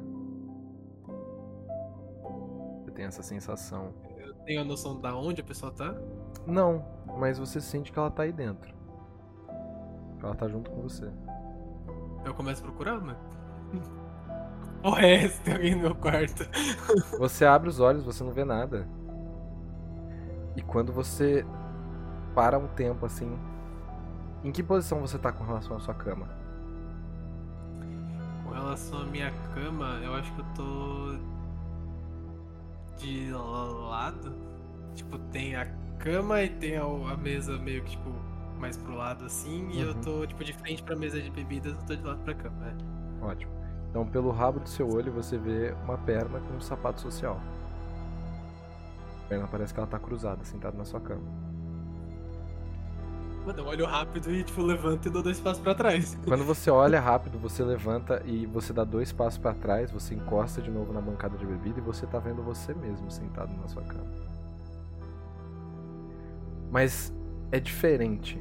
Você 2.82 2.90
tem 2.92 3.04
essa 3.04 3.22
sensação. 3.22 3.92
Eu 4.16 4.34
tenho 4.44 4.60
a 4.60 4.64
noção 4.64 5.00
da 5.00 5.14
onde 5.16 5.40
a 5.40 5.44
pessoa 5.44 5.72
tá. 5.72 5.94
Não, 6.46 6.84
mas 7.18 7.38
você 7.38 7.60
sente 7.60 7.92
que 7.92 7.98
ela 7.98 8.10
tá 8.10 8.22
aí 8.22 8.32
dentro. 8.32 8.74
Ela 10.22 10.34
tá 10.34 10.48
junto 10.48 10.70
com 10.70 10.82
você. 10.82 11.10
Eu 12.24 12.34
começo 12.34 12.62
a 12.62 12.64
procurar, 12.64 13.00
mano. 13.00 13.18
O 14.82 14.90
resto 14.90 15.42
tem 15.42 15.54
alguém 15.54 15.74
no 15.74 15.82
meu 15.82 15.94
quarto. 15.94 16.48
Você 17.18 17.44
abre 17.44 17.68
os 17.68 17.80
olhos, 17.80 18.04
você 18.04 18.22
não 18.22 18.32
vê 18.32 18.44
nada. 18.44 18.88
E 20.56 20.62
quando 20.62 20.92
você 20.92 21.44
para 22.38 22.56
um 22.56 22.68
tempo 22.68 23.04
assim, 23.04 23.36
em 24.44 24.52
que 24.52 24.62
posição 24.62 25.00
você 25.00 25.18
tá 25.18 25.32
com 25.32 25.42
relação 25.42 25.76
à 25.76 25.80
sua 25.80 25.92
cama? 25.92 26.28
Com 28.44 28.50
relação 28.52 29.00
à 29.00 29.06
minha 29.06 29.32
cama, 29.52 29.98
eu 30.04 30.14
acho 30.14 30.32
que 30.32 30.40
eu 30.40 30.44
tô. 30.54 31.18
de 32.96 33.32
lado. 33.32 34.32
Tipo, 34.94 35.18
tem 35.32 35.56
a 35.56 35.66
cama 35.98 36.40
e 36.44 36.48
tem 36.48 36.76
a, 36.76 36.84
a 36.84 37.16
mesa 37.16 37.58
meio 37.58 37.82
que, 37.82 37.90
tipo, 37.90 38.08
mais 38.56 38.76
pro 38.76 38.94
lado 38.94 39.24
assim. 39.24 39.68
E 39.72 39.80
eu 39.80 39.88
Uhum. 39.94 40.00
tô, 40.00 40.24
tipo, 40.24 40.44
de 40.44 40.52
frente 40.52 40.80
pra 40.84 40.94
mesa 40.94 41.20
de 41.20 41.30
bebidas, 41.32 41.74
eu 41.74 41.86
tô 41.86 41.96
de 41.96 42.02
lado 42.04 42.22
pra 42.22 42.34
cama, 42.34 42.56
né? 42.60 42.76
Ótimo. 43.20 43.50
Então, 43.90 44.06
pelo 44.06 44.30
rabo 44.30 44.60
do 44.60 44.68
seu 44.68 44.88
olho, 44.88 45.10
você 45.12 45.36
vê 45.36 45.74
uma 45.82 45.98
perna 45.98 46.38
com 46.38 46.54
um 46.54 46.60
sapato 46.60 47.00
social. 47.00 47.40
A 49.24 49.28
perna 49.28 49.48
parece 49.48 49.74
que 49.74 49.80
ela 49.80 49.88
tá 49.88 49.98
cruzada, 49.98 50.44
sentada 50.44 50.78
na 50.78 50.84
sua 50.84 51.00
cama. 51.00 51.47
Mano, 53.48 53.60
eu 53.60 53.66
olho 53.66 53.86
rápido 53.86 54.30
e, 54.30 54.44
tipo, 54.44 54.60
levanto 54.60 55.06
e 55.06 55.10
dou 55.10 55.22
dois 55.22 55.40
passos 55.40 55.62
pra 55.62 55.74
trás. 55.74 56.18
Quando 56.28 56.44
você 56.44 56.70
olha 56.70 57.00
rápido, 57.00 57.38
você 57.38 57.64
levanta 57.64 58.22
e 58.26 58.44
você 58.44 58.74
dá 58.74 58.84
dois 58.84 59.10
passos 59.10 59.38
pra 59.38 59.54
trás, 59.54 59.90
você 59.90 60.14
encosta 60.14 60.60
de 60.60 60.70
novo 60.70 60.92
na 60.92 61.00
bancada 61.00 61.38
de 61.38 61.46
bebida 61.46 61.78
e 61.78 61.82
você 61.82 62.06
tá 62.06 62.18
vendo 62.18 62.42
você 62.42 62.74
mesmo 62.74 63.10
sentado 63.10 63.56
na 63.56 63.66
sua 63.66 63.82
cama. 63.84 64.04
Mas 66.70 67.10
é 67.50 67.58
diferente. 67.58 68.38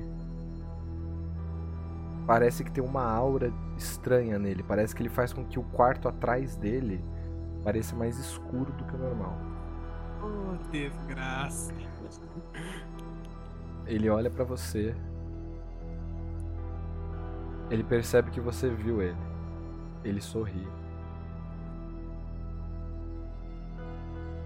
Parece 2.26 2.66
que 2.66 2.72
tem 2.72 2.84
uma 2.84 3.10
aura 3.10 3.54
estranha 3.78 4.38
nele. 4.38 4.62
Parece 4.62 4.94
que 4.94 5.02
ele 5.02 5.10
faz 5.10 5.32
com 5.32 5.46
que 5.46 5.58
o 5.58 5.64
quarto 5.64 6.10
atrás 6.10 6.58
dele 6.58 7.02
pareça 7.64 7.96
mais 7.96 8.20
escuro 8.20 8.74
do 8.74 8.84
que 8.84 8.94
o 8.94 8.98
normal. 8.98 9.38
Oh, 10.22 10.70
desgraça. 10.70 11.87
Ele 13.88 14.10
olha 14.10 14.30
pra 14.30 14.44
você. 14.44 14.94
Ele 17.70 17.84
percebe 17.84 18.32
que 18.32 18.40
você 18.42 18.70
viu 18.70 19.02
ele. 19.02 19.18
Ele 20.04 20.22
sorri. 20.22 20.68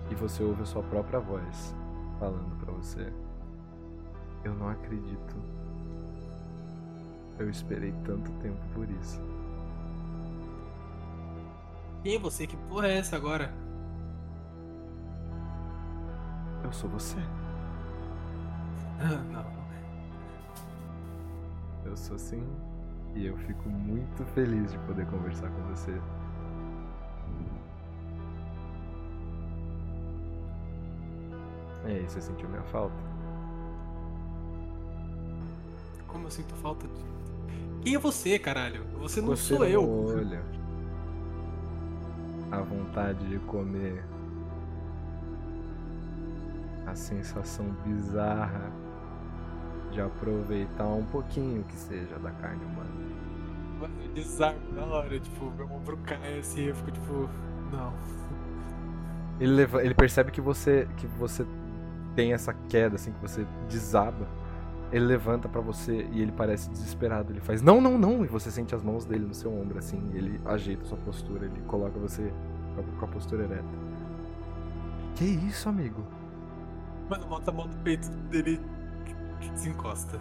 E 0.09 0.15
você 0.15 0.43
ouve 0.43 0.61
a 0.61 0.65
sua 0.65 0.83
própria 0.83 1.19
voz 1.19 1.75
falando 2.19 2.55
pra 2.63 2.71
você. 2.73 3.11
Eu 4.43 4.53
não 4.53 4.69
acredito. 4.69 5.35
Eu 7.39 7.49
esperei 7.49 7.93
tanto 8.05 8.31
tempo 8.33 8.59
por 8.73 8.87
isso. 8.89 9.19
Quem 12.03 12.15
é 12.15 12.19
você? 12.19 12.45
Que 12.45 12.57
porra 12.57 12.87
é 12.87 12.97
essa 12.97 13.15
agora? 13.15 13.53
Eu 16.63 16.71
sou 16.71 16.89
você. 16.89 17.17
Ah, 19.03 19.23
não. 19.31 19.45
Eu 21.83 21.97
sou 21.97 22.19
sim. 22.19 22.45
E 23.15 23.25
eu 23.25 23.35
fico 23.35 23.67
muito 23.67 24.23
feliz 24.33 24.71
de 24.71 24.77
poder 24.79 25.07
conversar 25.07 25.49
com 25.49 25.61
você. 25.63 25.99
E 31.83 31.87
aí, 31.87 32.03
você 32.07 32.21
sentiu 32.21 32.47
minha 32.47 32.61
falta? 32.63 32.95
Como 36.07 36.27
eu 36.27 36.31
sinto 36.31 36.53
falta 36.55 36.87
de. 36.87 37.03
Quem 37.81 37.95
é 37.95 37.99
você, 37.99 38.37
caralho? 38.37 38.85
Você 38.99 39.19
não 39.19 39.29
você 39.29 39.55
sou 39.55 39.65
eu. 39.65 39.83
olho. 39.83 40.39
A 42.51 42.61
vontade 42.61 43.27
de 43.27 43.39
comer. 43.39 44.05
A 46.85 46.93
sensação 46.93 47.65
bizarra 47.83 48.80
de 49.91 50.01
aproveitar 50.01 50.87
um 50.87 51.03
pouquinho 51.05 51.63
que 51.63 51.75
seja 51.75 52.17
da 52.19 52.31
carne 52.31 52.63
humana. 52.65 52.89
Mano, 53.79 53.93
eu 54.03 54.09
desarmo 54.13 54.59
na 54.73 54.85
hora, 54.85 55.19
tipo, 55.19 55.51
meu 55.51 55.65
ombro 55.71 55.97
cai 56.05 56.39
assim, 56.39 56.61
eu 56.65 56.75
fico 56.75 56.91
tipo. 56.91 57.29
Não. 57.71 57.93
Ele, 59.39 59.51
leva- 59.53 59.83
ele 59.83 59.93
percebe 59.95 60.31
que 60.31 60.39
você 60.41 60.87
que 60.97 61.07
você 61.07 61.45
tem 62.15 62.33
essa 62.33 62.53
queda, 62.69 62.95
assim, 62.95 63.11
que 63.11 63.21
você 63.21 63.45
desaba. 63.69 64.27
Ele 64.91 65.05
levanta 65.05 65.47
pra 65.47 65.61
você 65.61 66.05
e 66.11 66.21
ele 66.21 66.31
parece 66.33 66.69
desesperado. 66.69 67.31
Ele 67.31 67.39
faz 67.39 67.61
não, 67.61 67.79
não, 67.79 67.97
não. 67.97 68.23
E 68.25 68.27
você 68.27 68.51
sente 68.51 68.75
as 68.75 68.83
mãos 68.83 69.05
dele 69.05 69.25
no 69.25 69.33
seu 69.33 69.51
ombro, 69.51 69.79
assim. 69.79 70.01
Ele 70.13 70.39
ajeita 70.45 70.83
sua 70.85 70.97
postura. 70.97 71.45
Ele 71.45 71.61
coloca 71.65 71.97
você 71.97 72.31
com 72.99 73.05
a- 73.05 73.07
postura 73.07 73.43
ereta. 73.45 73.63
Que 75.15 75.23
isso, 75.25 75.69
amigo? 75.69 76.03
Mano, 77.09 77.25
bota 77.25 77.51
a 77.51 77.53
mão 77.53 77.67
no 77.67 77.75
peito 77.77 78.09
dele 78.29 78.59
desencosta. 79.49 80.19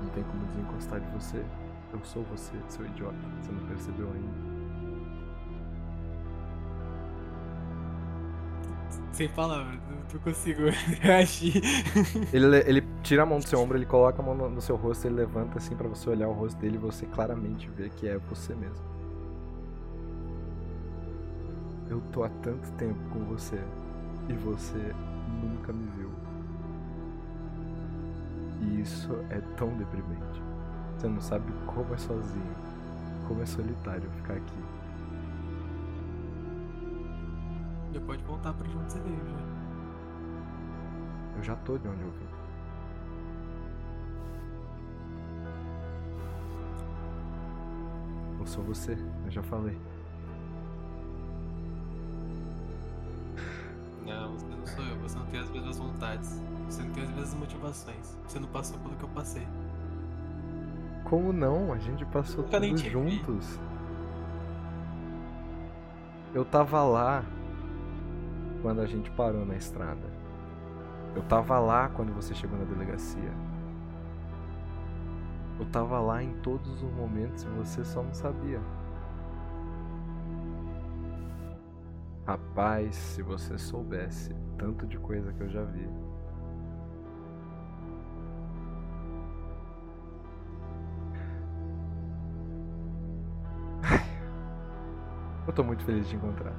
Não 0.00 0.08
tem 0.10 0.22
como 0.24 0.44
desencostar 0.46 1.00
de 1.00 1.08
você. 1.08 1.44
Eu 1.92 2.04
sou 2.04 2.24
você, 2.24 2.52
seu 2.68 2.84
idiota. 2.86 3.28
Você 3.40 3.52
não 3.52 3.64
percebeu 3.66 4.10
ainda. 4.12 4.44
Sem 9.12 9.28
palavras, 9.28 9.78
não 10.12 10.20
consigo 10.20 10.62
reagir. 11.00 11.62
Ele, 12.32 12.46
le- 12.46 12.64
ele 12.66 12.80
tira 13.02 13.22
a 13.22 13.26
mão 13.26 13.38
do 13.40 13.46
seu 13.46 13.60
ombro, 13.60 13.78
ele 13.78 13.86
coloca 13.86 14.20
a 14.20 14.24
mão 14.24 14.34
no, 14.34 14.50
no 14.50 14.60
seu 14.60 14.76
rosto, 14.76 15.06
ele 15.06 15.14
levanta 15.16 15.58
assim 15.58 15.76
pra 15.76 15.88
você 15.88 16.10
olhar 16.10 16.28
o 16.28 16.32
rosto 16.32 16.58
dele 16.58 16.76
e 16.76 16.78
você 16.78 17.06
claramente 17.06 17.68
vê 17.70 17.88
que 17.90 18.08
é 18.08 18.18
você 18.18 18.54
mesmo. 18.54 18.84
Eu 21.88 22.00
tô 22.12 22.24
há 22.24 22.28
tanto 22.42 22.70
tempo 22.72 22.98
com 23.10 23.24
você 23.24 23.58
e 24.28 24.32
você 24.34 24.94
nunca 25.42 25.72
me. 25.72 25.93
E 28.64 28.80
isso 28.80 29.12
é 29.30 29.40
tão 29.56 29.76
deprimente. 29.76 30.42
Você 30.96 31.08
não 31.08 31.20
sabe 31.20 31.52
como 31.66 31.92
é 31.92 31.98
sozinho, 31.98 32.56
como 33.28 33.42
é 33.42 33.46
solitário 33.46 34.10
ficar 34.12 34.34
aqui. 34.34 34.64
Já 37.92 38.00
pode 38.00 38.22
voltar 38.24 38.54
pra 38.54 38.66
onde 38.66 38.92
você 38.92 38.98
veio, 39.00 39.28
já. 39.28 39.44
Eu 41.36 41.42
já 41.42 41.56
tô 41.56 41.76
de 41.76 41.88
onde 41.88 42.02
eu 42.02 42.10
vim. 42.10 42.26
Eu 48.40 48.46
sou 48.46 48.64
você, 48.64 48.96
eu 49.24 49.30
já 49.30 49.42
falei. 49.42 49.78
Não, 54.04 54.32
você 54.32 54.46
não 54.46 54.66
sou 54.66 54.84
eu, 54.84 54.98
você 54.98 55.18
não 55.18 55.26
tem 55.26 55.40
as 55.40 55.50
mesmas 55.50 55.78
vontades. 55.78 56.42
Você 56.68 56.82
não 56.82 56.90
tem 56.90 57.02
as 57.02 57.10
mesmas 57.10 57.34
motivações. 57.34 58.18
Você 58.26 58.38
não 58.38 58.48
passou 58.48 58.78
pelo 58.78 58.94
que 58.96 59.02
eu 59.02 59.08
passei. 59.08 59.46
Como 61.04 61.32
não? 61.32 61.72
A 61.72 61.78
gente 61.78 62.04
passou 62.06 62.44
tudo 62.44 62.60
vi. 62.60 62.90
juntos. 62.90 63.58
Eu 66.34 66.44
tava 66.44 66.82
lá 66.82 67.24
quando 68.62 68.80
a 68.80 68.86
gente 68.86 69.10
parou 69.10 69.44
na 69.44 69.56
estrada. 69.56 70.12
Eu 71.14 71.22
tava 71.22 71.58
lá 71.58 71.88
quando 71.90 72.12
você 72.12 72.34
chegou 72.34 72.58
na 72.58 72.64
delegacia. 72.64 73.32
Eu 75.58 75.66
tava 75.66 76.00
lá 76.00 76.22
em 76.22 76.34
todos 76.40 76.82
os 76.82 76.90
momentos 76.92 77.44
e 77.44 77.48
você 77.48 77.84
só 77.84 78.02
não 78.02 78.12
sabia. 78.12 78.60
Rapaz, 82.26 82.94
se 82.94 83.22
você 83.22 83.58
soubesse 83.58 84.34
tanto 84.56 84.86
de 84.86 84.98
coisa 84.98 85.32
que 85.32 85.42
eu 85.42 85.48
já 85.48 85.62
vi. 85.62 85.86
Eu 95.46 95.52
tô 95.52 95.62
muito 95.62 95.84
feliz 95.84 96.04
de 96.04 96.10
te 96.10 96.16
encontrar. 96.16 96.54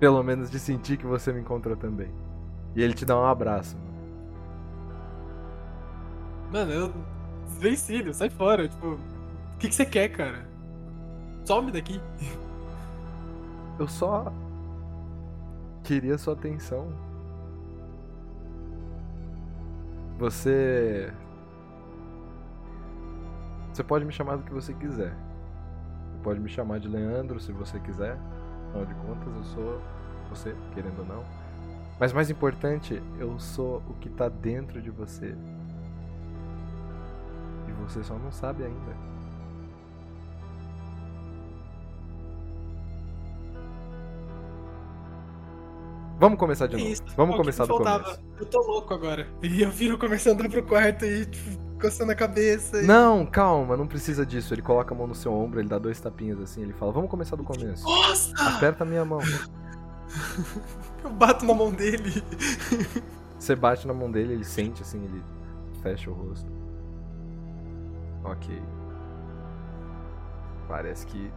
Pelo 0.00 0.22
menos 0.24 0.50
de 0.50 0.58
sentir 0.58 0.96
que 0.96 1.06
você 1.06 1.32
me 1.32 1.40
encontrou 1.40 1.76
também. 1.76 2.12
E 2.74 2.82
ele 2.82 2.92
te 2.92 3.04
dá 3.04 3.16
um 3.16 3.24
abraço. 3.24 3.76
Mano, 6.52 6.72
eu. 6.72 6.92
Desvencilho, 7.46 8.12
sai 8.12 8.30
fora. 8.30 8.68
Tipo, 8.68 8.94
o 8.94 9.58
que, 9.58 9.68
que 9.68 9.74
você 9.74 9.86
quer, 9.86 10.08
cara? 10.08 10.48
Some 11.44 11.70
daqui. 11.70 12.00
Eu 13.78 13.88
só 13.88 14.32
queria 15.82 16.16
sua 16.16 16.34
atenção. 16.34 16.88
Você 20.18 21.12
Você 23.74 23.82
pode 23.82 24.04
me 24.04 24.12
chamar 24.12 24.36
do 24.36 24.44
que 24.44 24.52
você 24.52 24.72
quiser. 24.72 25.12
Você 26.12 26.18
pode 26.22 26.38
me 26.38 26.48
chamar 26.48 26.78
de 26.78 26.86
Leandro 26.86 27.40
se 27.40 27.50
você 27.50 27.80
quiser. 27.80 28.16
Afinal 28.68 28.86
de 28.86 28.94
contas, 28.94 29.34
eu 29.34 29.44
sou 29.44 29.80
você, 30.30 30.54
querendo 30.72 31.00
ou 31.00 31.04
não. 31.04 31.24
Mas 31.98 32.12
mais 32.12 32.30
importante, 32.30 33.02
eu 33.18 33.36
sou 33.40 33.82
o 33.88 33.94
que 33.94 34.08
tá 34.08 34.28
dentro 34.28 34.80
de 34.80 34.90
você. 34.90 35.34
E 37.68 37.72
você 37.72 38.04
só 38.04 38.14
não 38.16 38.30
sabe 38.30 38.62
ainda. 38.62 39.13
Vamos 46.18 46.38
começar 46.38 46.66
de 46.66 46.76
É 46.76 46.78
novo. 46.78 46.90
isso. 46.90 47.02
Vamos 47.16 47.36
começar 47.36 47.64
me 47.64 47.68
do 47.68 47.76
começo. 47.78 48.20
Eu 48.38 48.46
tô 48.46 48.60
louco 48.62 48.94
agora. 48.94 49.26
E 49.42 49.62
eu 49.62 49.70
viro 49.70 49.98
começando 49.98 50.40
a 50.40 50.44
andar 50.44 50.50
pro 50.50 50.62
quarto 50.62 51.04
e, 51.04 51.26
tipo, 51.26 51.58
coçando 51.80 52.12
a 52.12 52.14
cabeça. 52.14 52.80
E... 52.82 52.86
Não, 52.86 53.26
calma, 53.26 53.76
não 53.76 53.86
precisa 53.86 54.24
disso. 54.24 54.54
Ele 54.54 54.62
coloca 54.62 54.94
a 54.94 54.96
mão 54.96 55.06
no 55.06 55.14
seu 55.14 55.32
ombro, 55.32 55.60
ele 55.60 55.68
dá 55.68 55.78
dois 55.78 56.00
tapinhas 56.00 56.40
assim, 56.40 56.62
ele 56.62 56.72
fala: 56.72 56.92
Vamos 56.92 57.10
começar 57.10 57.36
do 57.36 57.44
começo. 57.44 57.84
Nossa! 57.84 58.32
Aperta 58.56 58.84
a 58.84 58.86
minha 58.86 59.04
mão. 59.04 59.20
Eu 61.02 61.10
bato 61.10 61.44
na 61.44 61.52
mão 61.54 61.72
dele. 61.72 62.22
Você 63.38 63.54
bate 63.56 63.86
na 63.86 63.92
mão 63.92 64.10
dele, 64.10 64.34
ele 64.34 64.44
sente 64.44 64.82
assim, 64.82 65.02
ele 65.04 65.22
fecha 65.82 66.10
o 66.10 66.14
rosto. 66.14 66.50
Ok. 68.24 68.62
Parece 70.68 71.06
que. 71.06 71.30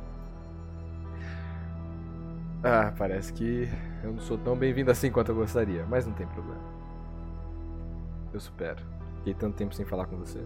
Ah, 2.69 2.93
parece 2.97 3.31
que 3.31 3.69
eu 4.03 4.11
não 4.11 4.19
sou 4.19 4.37
tão 4.37 4.53
bem-vindo 4.53 4.91
assim 4.91 5.09
quanto 5.09 5.31
eu 5.31 5.35
gostaria, 5.35 5.85
mas 5.85 6.05
não 6.05 6.13
tem 6.13 6.27
problema. 6.27 6.59
Eu 8.33 8.41
supero. 8.41 8.83
Fiquei 9.19 9.33
tanto 9.33 9.55
tempo 9.55 9.73
sem 9.73 9.85
falar 9.85 10.05
com 10.05 10.17
você. 10.17 10.45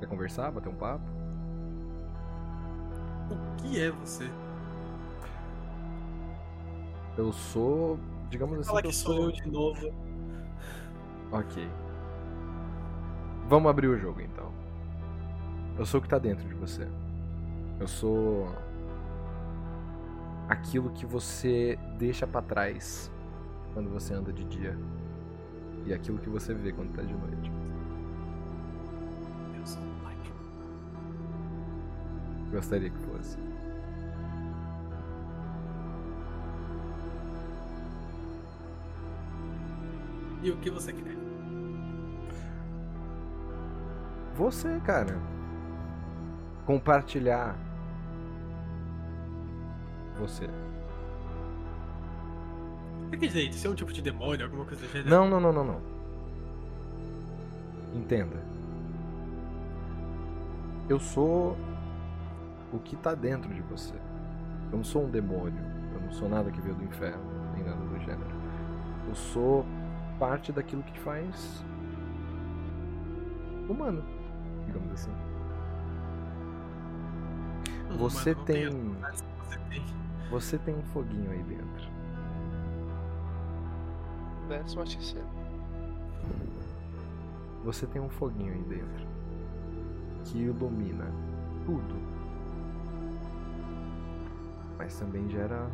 Quer 0.00 0.06
conversar, 0.06 0.50
bater 0.50 0.70
um 0.70 0.74
papo? 0.74 1.04
O 3.30 3.56
que 3.58 3.78
é 3.78 3.90
você? 3.90 4.30
Eu 7.18 7.34
sou, 7.34 7.98
digamos 8.30 8.60
assim, 8.60 8.68
Fala 8.68 8.82
que 8.82 8.94
sou 8.94 9.24
eu 9.24 9.30
de 9.30 9.46
novo. 9.46 9.92
Ok. 11.30 11.68
Vamos 13.48 13.70
abrir 13.70 13.88
o 13.88 13.98
jogo 13.98 14.20
então. 14.20 14.50
Eu 15.78 15.84
sou 15.84 16.00
o 16.00 16.02
que 16.02 16.08
tá 16.08 16.18
dentro 16.18 16.46
de 16.48 16.54
você. 16.54 16.88
Eu 17.78 17.86
sou 17.86 18.48
aquilo 20.48 20.90
que 20.90 21.04
você 21.04 21.78
deixa 21.98 22.26
pra 22.26 22.40
trás 22.40 23.10
quando 23.72 23.90
você 23.90 24.14
anda 24.14 24.32
de 24.32 24.44
dia 24.44 24.78
e 25.84 25.92
aquilo 25.92 26.18
que 26.18 26.28
você 26.28 26.54
vê 26.54 26.72
quando 26.72 26.94
tá 26.94 27.02
de 27.02 27.12
noite. 27.12 27.52
Eu 29.58 29.66
sou 29.66 29.82
o 29.82 30.02
pai. 30.02 30.16
Gostaria 32.50 32.88
que 32.88 32.98
fosse. 32.98 33.38
E 40.42 40.50
o 40.50 40.56
que 40.58 40.70
você 40.70 40.92
quer? 40.92 41.23
Você, 44.36 44.80
cara. 44.80 45.16
Compartilhar 46.66 47.56
você. 50.18 50.48
O 53.06 53.10
que 53.10 53.16
dizer? 53.16 53.48
Isso 53.48 53.66
é 53.66 53.70
um 53.70 53.74
tipo 53.74 53.92
de 53.92 54.00
demônio, 54.02 54.44
alguma 54.44 54.64
coisa 54.64 54.82
do 54.82 54.90
gênero? 54.90 55.10
Não, 55.10 55.28
não, 55.28 55.40
não, 55.40 55.52
não, 55.52 55.64
não. 55.64 55.80
Entenda. 57.94 58.42
Eu 60.88 60.98
sou 60.98 61.56
o 62.72 62.78
que 62.78 62.96
tá 62.96 63.14
dentro 63.14 63.52
de 63.52 63.60
você. 63.62 63.94
Eu 64.72 64.78
não 64.78 64.84
sou 64.84 65.04
um 65.04 65.10
demônio. 65.10 65.62
Eu 65.94 66.00
não 66.00 66.12
sou 66.12 66.28
nada 66.28 66.50
que 66.50 66.60
veio 66.60 66.74
do 66.74 66.84
inferno, 66.84 67.22
nem 67.54 67.62
nada 67.62 67.76
do 67.76 67.98
gênero. 68.00 68.34
Eu 69.06 69.14
sou 69.14 69.64
parte 70.18 70.50
daquilo 70.50 70.82
que 70.82 70.92
te 70.92 71.00
faz 71.00 71.64
humano, 73.68 74.02
digamos 74.74 74.92
assim. 74.92 75.12
Hum, 77.90 77.96
Você 77.98 78.34
não 78.34 78.44
tem, 78.44 78.68
Você 78.70 79.58
tem. 79.70 79.84
você 80.30 80.58
tem 80.58 80.74
um 80.74 80.82
foguinho 80.82 81.30
aí 81.30 81.42
dentro. 81.44 81.94
That's 84.48 84.74
what 84.76 84.90
she 84.90 85.00
said. 85.02 85.24
Você 87.64 87.86
tem 87.86 88.02
um 88.02 88.10
foguinho 88.10 88.52
aí 88.52 88.62
dentro 88.64 89.06
que 90.24 90.38
ilumina 90.38 91.06
tudo. 91.64 91.94
mas 94.76 94.98
também 94.98 95.26
gera 95.30 95.66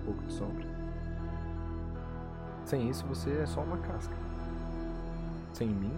um 0.00 0.04
pouco 0.04 0.22
de 0.24 0.32
sombra. 0.32 0.66
Sem 2.66 2.90
isso, 2.90 3.06
você 3.06 3.30
é 3.38 3.46
só 3.46 3.62
uma 3.62 3.78
casca. 3.78 4.14
Sem 5.54 5.68
mim, 5.68 5.92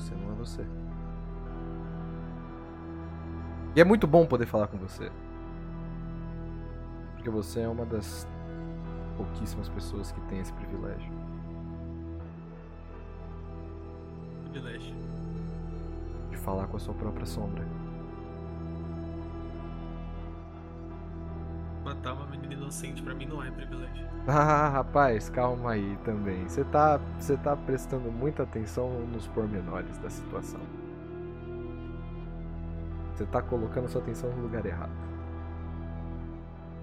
você 0.00 0.14
não 0.14 0.32
é 0.32 0.34
você. 0.34 0.64
E 3.76 3.80
é 3.80 3.84
muito 3.84 4.06
bom 4.06 4.26
poder 4.26 4.46
falar 4.46 4.66
com 4.66 4.78
você. 4.78 5.10
Porque 7.14 7.30
você 7.30 7.60
é 7.60 7.68
uma 7.68 7.84
das 7.84 8.26
pouquíssimas 9.16 9.68
pessoas 9.68 10.10
que 10.10 10.20
tem 10.22 10.40
esse 10.40 10.52
privilégio. 10.54 11.12
Privilégio. 14.50 14.94
De 16.30 16.36
falar 16.38 16.66
com 16.66 16.76
a 16.76 16.80
sua 16.80 16.94
própria 16.94 17.26
sombra. 17.26 17.64
Matar 21.90 22.12
uma 22.12 22.26
menina 22.26 22.54
inocente 22.54 23.02
pra 23.02 23.12
mim 23.12 23.26
não 23.26 23.42
é 23.42 23.50
privilégio. 23.50 24.08
Ah, 24.28 24.68
rapaz, 24.68 25.28
calma 25.30 25.72
aí 25.72 25.98
também. 26.04 26.46
Você 26.48 26.62
tá, 26.62 27.00
você 27.18 27.36
tá 27.38 27.56
prestando 27.56 28.12
muita 28.12 28.44
atenção 28.44 28.88
nos 29.06 29.26
pormenores 29.26 29.98
da 29.98 30.08
situação. 30.08 30.60
Você 33.14 33.24
tá 33.26 33.42
colocando 33.42 33.88
sua 33.88 34.00
atenção 34.00 34.30
no 34.30 34.42
lugar 34.42 34.64
errado. 34.64 34.92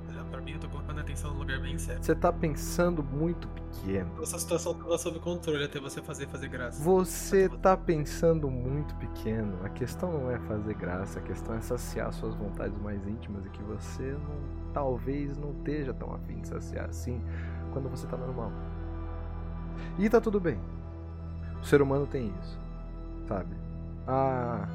É, 0.09 0.23
Pra 0.29 0.41
mim, 0.41 0.51
eu 0.53 0.59
tô 0.59 0.67
colocando 0.67 0.97
a 0.97 1.01
atenção 1.01 1.31
no 1.31 1.39
lugar 1.39 1.59
bem 1.61 1.77
certo. 1.77 2.03
Você 2.03 2.15
tá 2.15 2.33
pensando 2.33 3.01
muito 3.03 3.47
pequeno. 3.47 4.11
Essa 4.21 4.39
situação 4.39 4.73
tava 4.73 4.97
sob 4.97 5.19
controle 5.19 5.63
até 5.63 5.79
você 5.79 6.01
fazer 6.01 6.27
fazer 6.27 6.49
graça. 6.49 6.83
Você 6.83 7.47
tá 7.47 7.77
pensando 7.77 8.49
muito 8.49 8.93
pequeno. 8.95 9.57
A 9.63 9.69
questão 9.69 10.11
não 10.11 10.31
é 10.31 10.39
fazer 10.39 10.73
graça, 10.73 11.19
a 11.19 11.21
questão 11.21 11.55
é 11.55 11.61
saciar 11.61 12.11
suas 12.11 12.35
vontades 12.35 12.77
mais 12.81 13.07
íntimas 13.07 13.45
e 13.45 13.49
que 13.49 13.63
você 13.63 14.11
não, 14.11 14.56
talvez 14.73 15.37
não 15.37 15.51
esteja 15.51 15.93
tão 15.93 16.13
afim 16.13 16.39
de 16.39 16.47
saciar 16.47 16.89
assim 16.89 17.21
quando 17.71 17.89
você 17.89 18.07
tá 18.07 18.17
normal. 18.17 18.51
E 19.97 20.09
tá 20.09 20.19
tudo 20.19 20.39
bem. 20.39 20.59
O 21.61 21.65
ser 21.65 21.81
humano 21.81 22.05
tem 22.07 22.33
isso, 22.41 22.59
sabe? 23.27 23.55
Ah, 24.07 24.67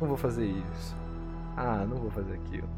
não 0.00 0.08
vou 0.08 0.16
fazer 0.16 0.46
isso. 0.46 0.96
Ah, 1.56 1.84
não 1.88 1.96
vou 1.96 2.10
fazer 2.10 2.34
aquilo. 2.34 2.68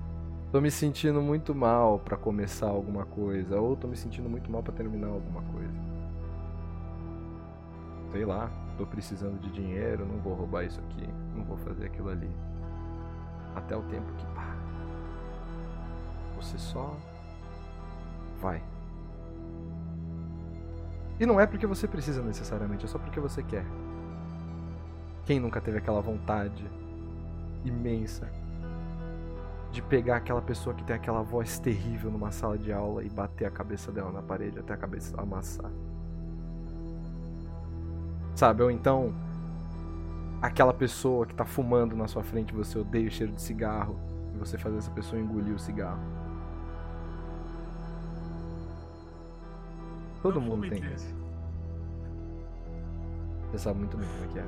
Tô 0.50 0.60
me 0.60 0.70
sentindo 0.70 1.22
muito 1.22 1.54
mal 1.54 1.98
pra 1.98 2.16
começar 2.16 2.68
alguma 2.68 3.06
coisa, 3.06 3.58
ou 3.58 3.74
tô 3.76 3.88
me 3.88 3.96
sentindo 3.96 4.28
muito 4.28 4.50
mal 4.50 4.62
pra 4.62 4.72
terminar 4.72 5.08
alguma 5.08 5.40
coisa. 5.42 5.72
Sei 8.10 8.26
lá, 8.26 8.50
tô 8.76 8.84
precisando 8.84 9.40
de 9.40 9.50
dinheiro, 9.50 10.04
não 10.04 10.18
vou 10.18 10.34
roubar 10.34 10.64
isso 10.64 10.78
aqui, 10.80 11.08
não 11.34 11.44
vou 11.44 11.56
fazer 11.56 11.86
aquilo 11.86 12.10
ali. 12.10 12.30
Até 13.54 13.76
o 13.76 13.82
tempo 13.84 14.12
que. 14.14 14.31
Você 16.42 16.58
só 16.58 16.96
vai. 18.40 18.60
E 21.20 21.24
não 21.24 21.40
é 21.40 21.46
porque 21.46 21.66
você 21.66 21.86
precisa 21.86 22.20
necessariamente, 22.20 22.84
é 22.84 22.88
só 22.88 22.98
porque 22.98 23.20
você 23.20 23.42
quer. 23.42 23.64
Quem 25.24 25.38
nunca 25.38 25.60
teve 25.60 25.78
aquela 25.78 26.00
vontade 26.00 26.68
imensa 27.64 28.28
de 29.70 29.80
pegar 29.80 30.16
aquela 30.16 30.42
pessoa 30.42 30.74
que 30.74 30.82
tem 30.82 30.96
aquela 30.96 31.22
voz 31.22 31.60
terrível 31.60 32.10
numa 32.10 32.32
sala 32.32 32.58
de 32.58 32.72
aula 32.72 33.04
e 33.04 33.08
bater 33.08 33.46
a 33.46 33.50
cabeça 33.50 33.92
dela 33.92 34.10
na 34.10 34.20
parede 34.20 34.58
até 34.58 34.74
a 34.74 34.76
cabeça 34.76 35.18
amassar? 35.20 35.70
Sabe? 38.34 38.64
Ou 38.64 38.70
então 38.70 39.14
aquela 40.42 40.74
pessoa 40.74 41.24
que 41.24 41.34
tá 41.34 41.44
fumando 41.44 41.94
na 41.94 42.08
sua 42.08 42.24
frente 42.24 42.52
você 42.52 42.76
odeia 42.76 43.06
o 43.06 43.10
cheiro 43.12 43.32
de 43.32 43.40
cigarro 43.40 43.96
e 44.34 44.38
você 44.38 44.58
faz 44.58 44.74
essa 44.74 44.90
pessoa 44.90 45.22
engolir 45.22 45.54
o 45.54 45.58
cigarro. 45.58 46.21
Todo 50.22 50.36
Eu 50.36 50.40
mundo 50.40 50.68
tem 50.68 50.82
isso. 50.94 51.14
Você 53.50 53.58
sabe 53.58 53.80
muito 53.80 53.96
bem 53.96 54.08
como 54.08 54.24
é 54.24 54.28
que 54.28 54.38
é. 54.38 54.46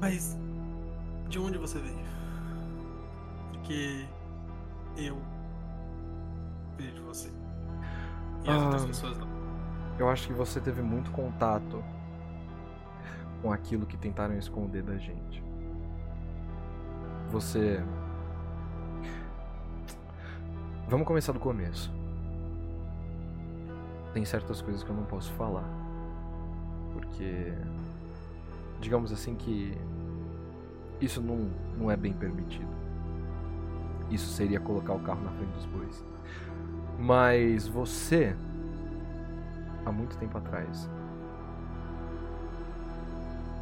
Mas 0.00 0.36
de 1.28 1.38
onde 1.38 1.58
você 1.58 1.78
veio? 1.78 1.98
Porque 3.52 4.06
eu 4.96 5.16
vejo 6.76 7.02
você. 7.04 7.30
E 8.44 8.50
as 8.50 8.62
outras 8.62 8.84
Ah. 8.84 8.86
pessoas 8.86 9.18
não. 9.18 9.37
Eu 9.98 10.08
acho 10.08 10.28
que 10.28 10.32
você 10.32 10.60
teve 10.60 10.80
muito 10.80 11.10
contato 11.10 11.82
com 13.42 13.52
aquilo 13.52 13.84
que 13.84 13.96
tentaram 13.96 14.38
esconder 14.38 14.82
da 14.82 14.96
gente. 14.96 15.42
Você. 17.30 17.82
Vamos 20.88 21.06
começar 21.06 21.32
do 21.32 21.40
começo. 21.40 21.92
Tem 24.14 24.24
certas 24.24 24.62
coisas 24.62 24.84
que 24.84 24.90
eu 24.90 24.96
não 24.96 25.04
posso 25.04 25.32
falar. 25.32 25.68
Porque. 26.92 27.52
Digamos 28.80 29.12
assim 29.12 29.34
que. 29.34 29.76
Isso 31.00 31.20
não, 31.20 31.50
não 31.76 31.90
é 31.90 31.96
bem 31.96 32.12
permitido. 32.12 32.70
Isso 34.10 34.28
seria 34.28 34.60
colocar 34.60 34.94
o 34.94 35.00
carro 35.00 35.22
na 35.22 35.32
frente 35.32 35.52
dos 35.54 35.66
bois. 35.66 36.04
Mas 36.98 37.66
você 37.66 38.36
há 39.88 39.92
muito 39.92 40.16
tempo 40.18 40.36
atrás. 40.38 40.88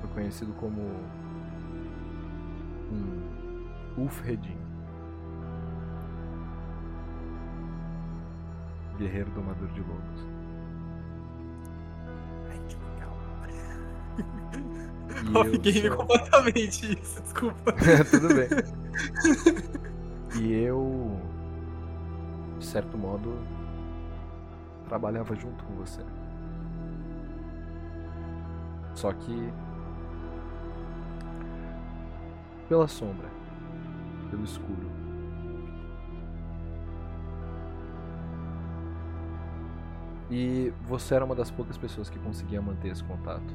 Foi 0.01 0.11
conhecido 0.11 0.53
como 0.55 0.81
um 2.93 4.03
Ulfhedin. 4.03 4.57
Guerreiro 8.99 9.31
domador 9.33 9.69
de 9.69 9.81
lobos. 9.81 10.27
Ai, 12.51 12.61
que 12.69 12.77
legal. 12.77 13.17
Sou- 15.91 15.97
completamente 15.97 16.99
isso, 17.01 17.23
desculpa. 17.23 17.73
Tudo 18.11 18.29
bem. 18.35 18.49
E 20.41 20.53
eu, 20.53 21.21
de 22.59 22.67
certo 22.67 22.97
modo, 22.97 23.39
trabalhava 24.89 25.35
junto 25.35 25.65
com 25.65 25.75
você. 25.75 26.03
Só 28.97 29.13
que 29.13 29.53
pela 32.67 32.89
sombra, 32.89 33.29
pelo 34.31 34.43
escuro. 34.43 34.91
E 40.31 40.73
você 40.89 41.15
era 41.15 41.27
uma 41.27 41.35
das 41.35 41.51
poucas 41.51 41.77
pessoas 41.77 42.09
que 42.09 42.19
conseguia 42.19 42.61
manter 42.61 42.89
esse 42.89 43.05
contato. 43.05 43.55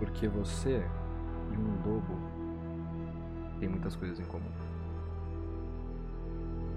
Porque 0.00 0.26
você 0.26 0.84
e 1.52 1.56
um 1.56 1.88
lobo 1.88 2.18
têm 3.60 3.68
muitas 3.68 3.94
coisas 3.94 4.18
em 4.18 4.24
comum. 4.24 4.50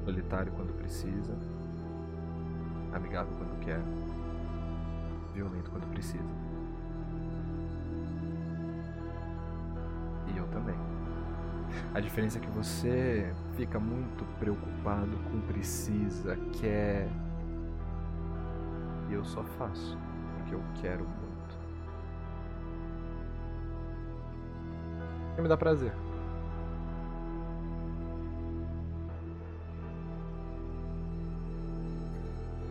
Solitário 0.05 0.51
quando 0.53 0.77
precisa, 0.77 1.35
amigável 2.93 3.33
quando 3.35 3.59
quer, 3.59 3.81
violento 5.33 5.71
quando 5.71 5.89
precisa. 5.89 6.48
Também. 10.51 10.75
A 11.93 11.99
diferença 11.99 12.37
é 12.37 12.41
que 12.41 12.49
você 12.49 13.33
fica 13.55 13.79
muito 13.79 14.25
preocupado 14.37 15.17
com 15.29 15.41
precisa, 15.41 16.35
quer. 16.59 17.07
E 19.09 19.13
eu 19.13 19.23
só 19.25 19.43
faço 19.57 19.97
o 20.39 20.43
que 20.45 20.53
eu 20.53 20.63
quero 20.81 21.03
muito. 21.03 21.57
E 25.37 25.41
me 25.41 25.47
dá 25.47 25.57
prazer. 25.57 25.93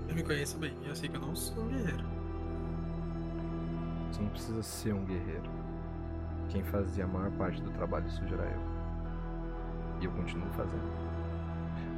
Eu 0.09 0.15
me 0.15 0.23
conheço 0.23 0.59
bem, 0.59 0.75
eu 0.85 0.95
sei 0.95 1.09
que 1.09 1.17
eu 1.17 1.21
não 1.21 1.35
sou 1.35 1.65
um 1.65 1.69
guerreiro. 1.69 2.05
Você 4.11 4.23
não 4.23 4.31
precisa 4.31 4.63
ser 4.63 4.93
um 4.95 5.05
guerreiro. 5.05 5.68
Quem 6.49 6.65
fazia 6.65 7.05
a 7.05 7.07
maior 7.07 7.31
parte 7.33 7.61
do 7.61 7.71
trabalho 7.73 8.11
sujo 8.11 8.35
era 8.35 8.45
eu. 8.45 8.61
E 10.01 10.05
eu 10.07 10.13
continuo 10.13 10.51
fazendo. 10.51 11.09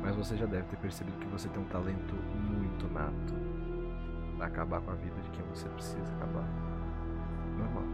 Mas 0.02 0.16
você 0.16 0.36
já 0.36 0.46
deve 0.46 0.64
ter 0.64 0.76
percebido 0.76 1.18
que 1.18 1.26
você 1.26 1.48
tem 1.48 1.62
um 1.62 1.66
talento 1.66 2.14
muito 2.14 2.92
nato 2.92 3.34
para 4.36 4.46
acabar 4.46 4.80
com 4.80 4.90
a 4.90 4.94
vida 4.94 5.20
de 5.20 5.30
quem 5.30 5.44
você 5.44 5.68
precisa 5.68 6.10
acabar. 6.16 6.48
Normal. 7.58 7.84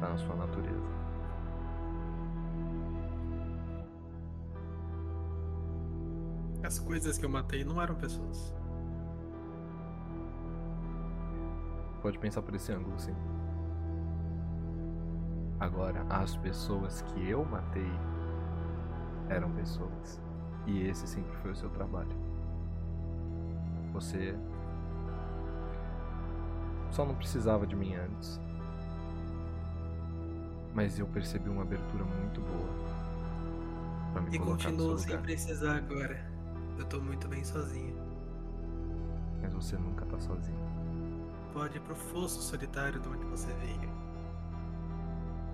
Tá 0.00 0.08
na 0.08 0.16
sua 0.16 0.36
natureza. 0.36 1.02
As 6.62 6.78
coisas 6.78 7.18
que 7.18 7.24
eu 7.26 7.28
matei 7.28 7.64
não 7.64 7.82
eram 7.82 7.96
pessoas. 7.96 8.61
Pode 12.02 12.18
pensar 12.18 12.42
por 12.42 12.54
esse 12.54 12.72
ângulo, 12.72 12.98
sim. 12.98 13.14
Agora, 15.60 16.04
as 16.10 16.36
pessoas 16.36 17.02
que 17.02 17.28
eu 17.28 17.44
matei 17.44 17.90
eram 19.28 19.50
pessoas. 19.52 20.20
E 20.66 20.82
esse 20.82 21.06
sempre 21.06 21.32
foi 21.36 21.52
o 21.52 21.56
seu 21.56 21.70
trabalho. 21.70 22.16
Você 23.92 24.36
só 26.90 27.04
não 27.04 27.14
precisava 27.14 27.66
de 27.66 27.76
mim 27.76 27.94
antes. 27.94 28.40
Mas 30.74 30.98
eu 30.98 31.06
percebi 31.06 31.48
uma 31.48 31.62
abertura 31.62 32.04
muito 32.04 32.40
boa 32.40 32.74
pra 34.12 34.22
me 34.22 34.30
E 34.32 34.38
colocar 34.38 34.70
no 34.72 34.80
seu 34.80 34.94
continuo 34.94 34.98
sem 34.98 35.16
lugar. 35.16 35.22
precisar 35.22 35.76
agora. 35.76 36.32
Eu 36.78 36.84
tô 36.86 37.00
muito 37.00 37.28
bem 37.28 37.44
sozinho. 37.44 37.94
Mas 39.40 39.52
você 39.52 39.76
nunca 39.76 40.04
tá 40.06 40.18
sozinho. 40.18 40.71
Pode 41.52 41.76
ir 41.76 41.80
pro 41.80 41.94
fosso 41.94 42.40
solitário 42.40 42.98
de 42.98 43.08
onde 43.08 43.24
você 43.26 43.52
veio. 43.54 43.90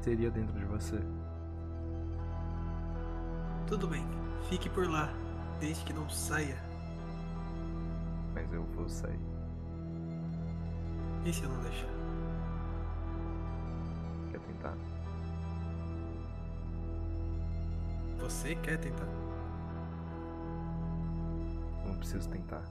Seria 0.01 0.31
dentro 0.31 0.57
de 0.57 0.65
você. 0.65 1.01
Tudo 3.67 3.89
bem, 3.89 4.07
fique 4.49 4.71
por 4.71 4.89
lá, 4.89 5.13
desde 5.61 5.85
que 5.85 5.93
não 5.93 6.09
saia. 6.09 6.57
Mas 8.33 8.53
eu 8.53 8.63
vou 8.63 8.89
sair. 8.89 9.21
E 11.27 11.33
se 11.33 11.43
eu 11.43 11.51
não 11.51 11.61
deixar? 11.63 11.89
Quer 14.31 14.41
tentar? 14.41 14.75
Você 18.21 18.55
quer 18.55 18.79
tentar? 18.79 19.09
Não 21.85 21.97
preciso 21.97 22.29
tentar. 22.31 22.63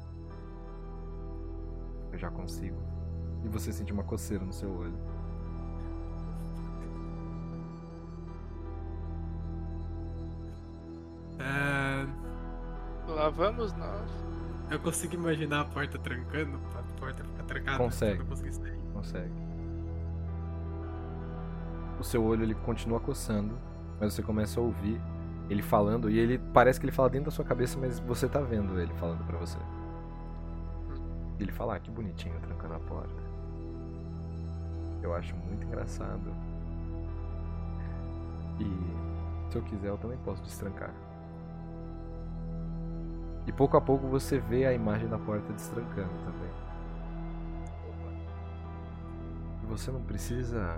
Eu 2.12 2.18
já 2.18 2.32
consigo. 2.32 2.97
E 3.44 3.48
você 3.48 3.72
sente 3.72 3.92
uma 3.94 4.04
coceira 4.04 4.44
no 4.44 4.54
seu 4.54 4.70
olho. 4.70 4.98
Ah, 11.40 12.06
Lá 13.08 13.30
vamos 13.30 13.74
nós. 13.74 14.12
eu 14.70 14.80
consigo 14.80 15.16
imaginar 15.16 15.62
a 15.62 15.66
porta 15.66 15.98
trancando, 15.98 16.60
a 16.76 17.00
porta 17.00 17.24
ficar 17.24 17.44
trancada. 17.44 17.78
Consegue. 17.78 18.14
Eu 18.14 18.20
não 18.20 18.26
consegui 18.26 18.54
sair. 18.54 18.80
Consegue. 18.94 19.32
O 22.00 22.04
seu 22.04 22.24
olho 22.24 22.44
ele 22.44 22.54
continua 22.56 23.00
coçando, 23.00 23.58
mas 24.00 24.14
você 24.14 24.22
começa 24.22 24.60
a 24.60 24.64
ouvir 24.64 25.02
ele 25.50 25.62
falando 25.62 26.10
e 26.10 26.20
ele 26.20 26.38
parece 26.54 26.80
que 26.80 26.86
ele 26.86 26.92
fala 26.92 27.10
dentro 27.10 27.26
da 27.26 27.32
sua 27.32 27.46
cabeça, 27.46 27.78
mas 27.80 28.00
você 28.00 28.28
tá 28.28 28.40
vendo 28.42 28.80
ele 28.80 28.94
falando 28.96 29.26
pra 29.26 29.38
você. 29.38 29.58
Ele 31.40 31.52
fala, 31.52 31.76
ah, 31.76 31.80
que 31.80 31.90
bonitinho 31.90 32.36
trancando 32.42 32.74
a 32.74 32.80
porta. 32.80 33.27
Eu 35.08 35.16
acho 35.16 35.34
muito 35.38 35.66
engraçado. 35.66 36.36
E 38.60 39.50
se 39.50 39.58
eu 39.58 39.64
quiser 39.64 39.88
eu 39.88 39.98
também 39.98 40.18
posso 40.18 40.44
destrancar. 40.44 40.94
E 43.46 43.52
pouco 43.54 43.78
a 43.78 43.82
pouco 43.82 44.06
você 44.08 44.38
vê 44.38 44.66
a 44.66 44.74
imagem 44.74 45.08
da 45.08 45.18
porta 45.18 45.54
destrancando 45.54 46.12
também. 46.26 46.52
E 49.64 49.66
você 49.66 49.92
não 49.92 50.02
precisa 50.02 50.78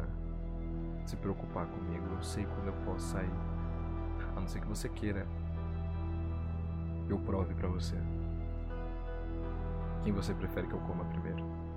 se 1.07 1.15
preocupar 1.15 1.65
comigo. 1.65 2.05
Eu 2.11 2.21
sei 2.21 2.45
quando 2.45 2.67
eu 2.67 2.85
posso 2.85 3.07
sair. 3.07 3.33
A 4.35 4.39
não 4.39 4.47
ser 4.47 4.61
que 4.61 4.67
você 4.67 4.87
queira. 4.87 5.25
Eu 7.09 7.17
prove 7.17 7.55
pra 7.55 7.67
você. 7.67 7.95
Quem 10.03 10.13
você 10.13 10.35
prefere 10.35 10.67
que 10.67 10.73
eu 10.73 10.81
coma 10.81 11.03
primeiro? 11.05 11.68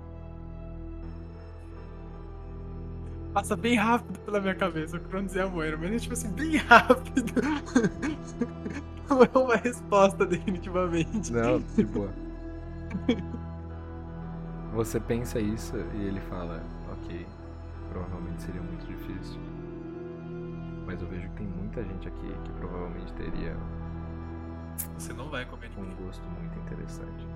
Passa 3.33 3.55
bem 3.55 3.75
rápido 3.75 4.19
pela 4.19 4.39
minha 4.39 4.53
cabeça, 4.55 4.97
o 4.97 4.99
Cronos 4.99 5.33
e 5.35 5.39
a 5.39 5.47
Moira, 5.47 5.75
mas 5.75 5.91
é 5.91 5.97
tipo 5.97 6.13
assim, 6.13 6.31
bem 6.31 6.57
rápido. 6.57 7.33
Não 9.09 9.23
é 9.23 9.37
uma 9.37 9.55
resposta, 9.55 10.25
definitivamente. 10.25 11.33
Não, 11.33 11.59
de 11.59 11.83
boa. 11.83 12.13
Você 14.73 14.99
pensa 14.99 15.39
isso 15.39 15.75
e 15.95 16.03
ele 16.03 16.19
fala, 16.21 16.63
ok, 16.91 17.25
provavelmente 17.89 18.43
seria 18.43 18.61
muito 18.61 18.85
difícil. 18.85 19.39
Mas 20.85 21.01
eu 21.01 21.07
vejo 21.07 21.27
que 21.29 21.35
tem 21.35 21.47
muita 21.47 21.83
gente 21.83 22.07
aqui 22.07 22.35
que 22.43 22.51
provavelmente 22.53 23.13
teria 23.13 23.55
Você 24.97 25.13
não 25.13 25.29
vai 25.29 25.45
comer 25.45 25.69
ninguém. 25.75 25.93
um 25.93 26.05
gosto 26.05 26.23
muito 26.29 26.59
interessante. 26.59 27.27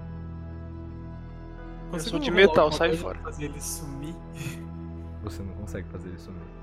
Consigo 1.89 2.09
sou 2.11 2.19
de 2.19 2.31
metal, 2.31 2.71
sai 2.71 2.95
fora. 2.97 3.17
Fazer 3.19 3.45
ele 3.45 3.61
sumir. 3.61 4.15
Você 5.23 5.43
não 5.43 5.53
consegue 5.53 5.87
fazer 5.89 6.09
isso 6.09 6.31
mesmo. 6.31 6.57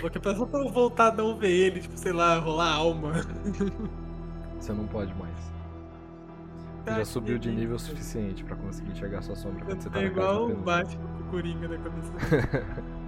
Porque 0.00 0.20
só 0.22 0.46
pra 0.46 0.60
eu 0.60 0.70
voltar 0.70 1.08
a 1.08 1.12
não 1.14 1.36
ver 1.36 1.50
ele, 1.50 1.80
tipo, 1.80 1.96
sei 1.96 2.12
lá, 2.12 2.38
rolar 2.38 2.72
alma. 2.74 3.12
Você 4.58 4.72
não 4.72 4.86
pode 4.86 5.14
mais. 5.14 5.36
Você 6.84 6.94
já 6.96 7.04
subiu 7.04 7.38
de 7.38 7.50
nível 7.50 7.78
suficiente 7.78 8.44
pra 8.44 8.56
conseguir 8.56 8.92
enxergar 8.92 9.22
sua 9.22 9.36
sombra 9.36 9.64
quando 9.64 9.80
você 9.80 9.90
tá 9.90 10.00
É 10.00 10.04
na 10.04 10.10
casa 10.10 10.20
igual 10.20 10.50
o. 10.50 10.56
Batman 10.56 11.06
com 11.06 11.22
o 11.22 11.30
Coringa 11.30 11.68
na 11.68 11.78
cabeça. 11.78 12.12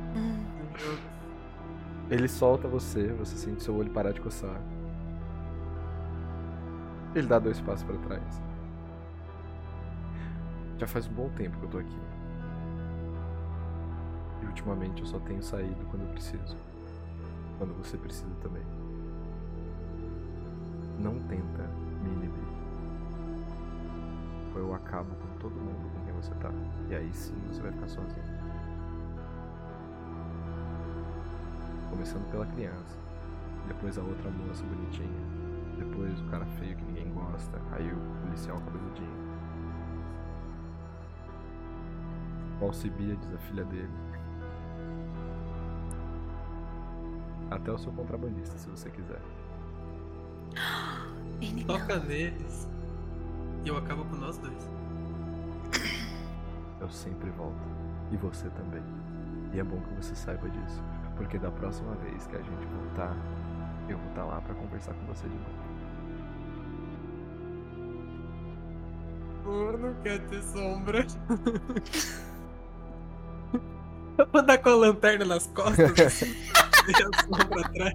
Ele 2.10 2.28
solta 2.28 2.68
você, 2.68 3.08
você 3.12 3.36
sente 3.36 3.62
seu 3.62 3.74
olho 3.74 3.90
parar 3.90 4.12
de 4.12 4.20
coçar. 4.20 4.60
Ele 7.14 7.26
dá 7.26 7.38
dois 7.38 7.60
passos 7.60 7.84
pra 7.84 7.96
trás. 7.98 8.42
Já 10.78 10.86
faz 10.86 11.06
um 11.06 11.12
bom 11.12 11.28
tempo 11.30 11.58
que 11.58 11.64
eu 11.64 11.70
tô 11.70 11.78
aqui. 11.78 11.98
E 14.42 14.46
ultimamente 14.46 15.02
eu 15.02 15.06
só 15.06 15.18
tenho 15.20 15.42
saído 15.42 15.84
quando 15.86 16.02
eu 16.02 16.08
preciso. 16.08 16.56
Quando 17.58 17.74
você 17.74 17.96
precisa 17.96 18.34
também. 18.42 18.62
Não 20.98 21.14
tenta 21.28 21.68
me 22.02 22.10
inibir. 22.10 22.44
Ou 24.54 24.60
eu 24.60 24.74
acabo 24.74 25.14
com 25.14 25.38
todo 25.38 25.54
mundo 25.54 25.90
com 25.92 26.04
quem 26.04 26.14
você 26.14 26.32
tá. 26.34 26.50
E 26.88 26.94
aí 26.94 27.12
sim 27.12 27.34
você 27.48 27.62
vai 27.62 27.72
ficar 27.72 27.88
sozinho. 27.88 28.24
Começando 31.90 32.30
pela 32.30 32.46
criança. 32.46 32.98
Depois 33.68 33.98
a 33.98 34.02
outra 34.02 34.30
moça 34.30 34.64
bonitinha. 34.64 35.08
Depois 35.78 36.20
o 36.20 36.24
cara 36.26 36.44
feio 36.58 36.76
que 36.76 36.84
ninguém 36.84 37.12
gosta. 37.12 37.60
Aí 37.72 37.92
o 37.92 38.26
policial 38.26 38.58
cabeludinho. 38.58 39.30
O 42.60 42.64
Alcibiades, 42.66 43.32
a 43.34 43.38
filha 43.38 43.64
dele. 43.64 44.09
Até 47.50 47.72
o 47.72 47.78
seu 47.78 47.92
contrabandista, 47.92 48.56
se 48.56 48.68
você 48.68 48.88
quiser. 48.90 49.20
Ele 51.40 51.64
Toca 51.64 51.98
neles. 51.98 52.68
E 53.64 53.68
eu 53.68 53.76
acabo 53.76 54.04
com 54.04 54.16
nós 54.16 54.38
dois. 54.38 54.68
Eu 56.80 56.88
sempre 56.88 57.30
volto. 57.30 57.60
E 58.10 58.16
você 58.16 58.48
também. 58.50 58.82
E 59.52 59.60
é 59.60 59.64
bom 59.64 59.80
que 59.80 59.94
você 59.94 60.14
saiba 60.14 60.48
disso. 60.48 60.82
Porque 61.16 61.38
da 61.38 61.50
próxima 61.50 61.94
vez 61.96 62.26
que 62.26 62.36
a 62.36 62.40
gente 62.40 62.66
voltar, 62.66 63.16
eu 63.88 63.98
vou 63.98 64.08
estar 64.08 64.24
lá 64.24 64.40
pra 64.40 64.54
conversar 64.54 64.94
com 64.94 65.06
você 65.06 65.26
de 65.28 65.34
novo. 65.34 65.70
Eu 69.44 69.78
não 69.78 69.94
quero 70.02 70.22
ter 70.28 70.42
sombra. 70.42 71.06
Eu 74.18 74.26
vou 74.30 74.42
dar 74.42 74.58
com 74.58 74.68
a 74.68 74.74
lanterna 74.74 75.24
nas 75.24 75.46
costas 75.46 76.24
e 76.88 77.02
a 77.02 77.10
sombra 77.22 77.60
atrás. 77.66 77.94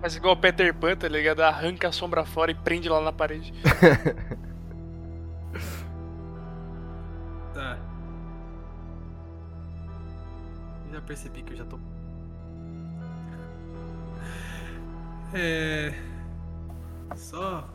Faz 0.00 0.16
igual 0.16 0.34
o 0.34 0.40
Peter 0.40 0.74
Pan, 0.74 0.96
tá 0.96 1.08
ligado? 1.08 1.40
Arranca 1.40 1.88
a 1.88 1.92
sombra 1.92 2.24
fora 2.24 2.50
e 2.50 2.54
prende 2.54 2.88
lá 2.88 3.00
na 3.00 3.12
parede. 3.12 3.52
Tá. 7.52 7.78
Eu 10.86 10.92
já 10.94 11.00
percebi 11.02 11.42
que 11.42 11.52
eu 11.52 11.56
já 11.56 11.64
tô. 11.64 11.78
É. 15.32 15.94
Só 17.16 17.68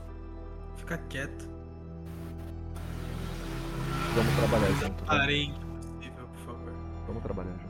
ficar 0.78 0.98
quieto. 1.10 1.50
Vamos 4.14 4.34
trabalhar 4.36 4.72
junto. 4.74 5.04
Vamos, 5.06 5.26
Parente 5.26 5.60
possível, 5.66 6.28
por 6.28 6.40
favor. 6.46 6.74
vamos 7.08 7.24
trabalhar 7.24 7.58
junto. 7.58 7.65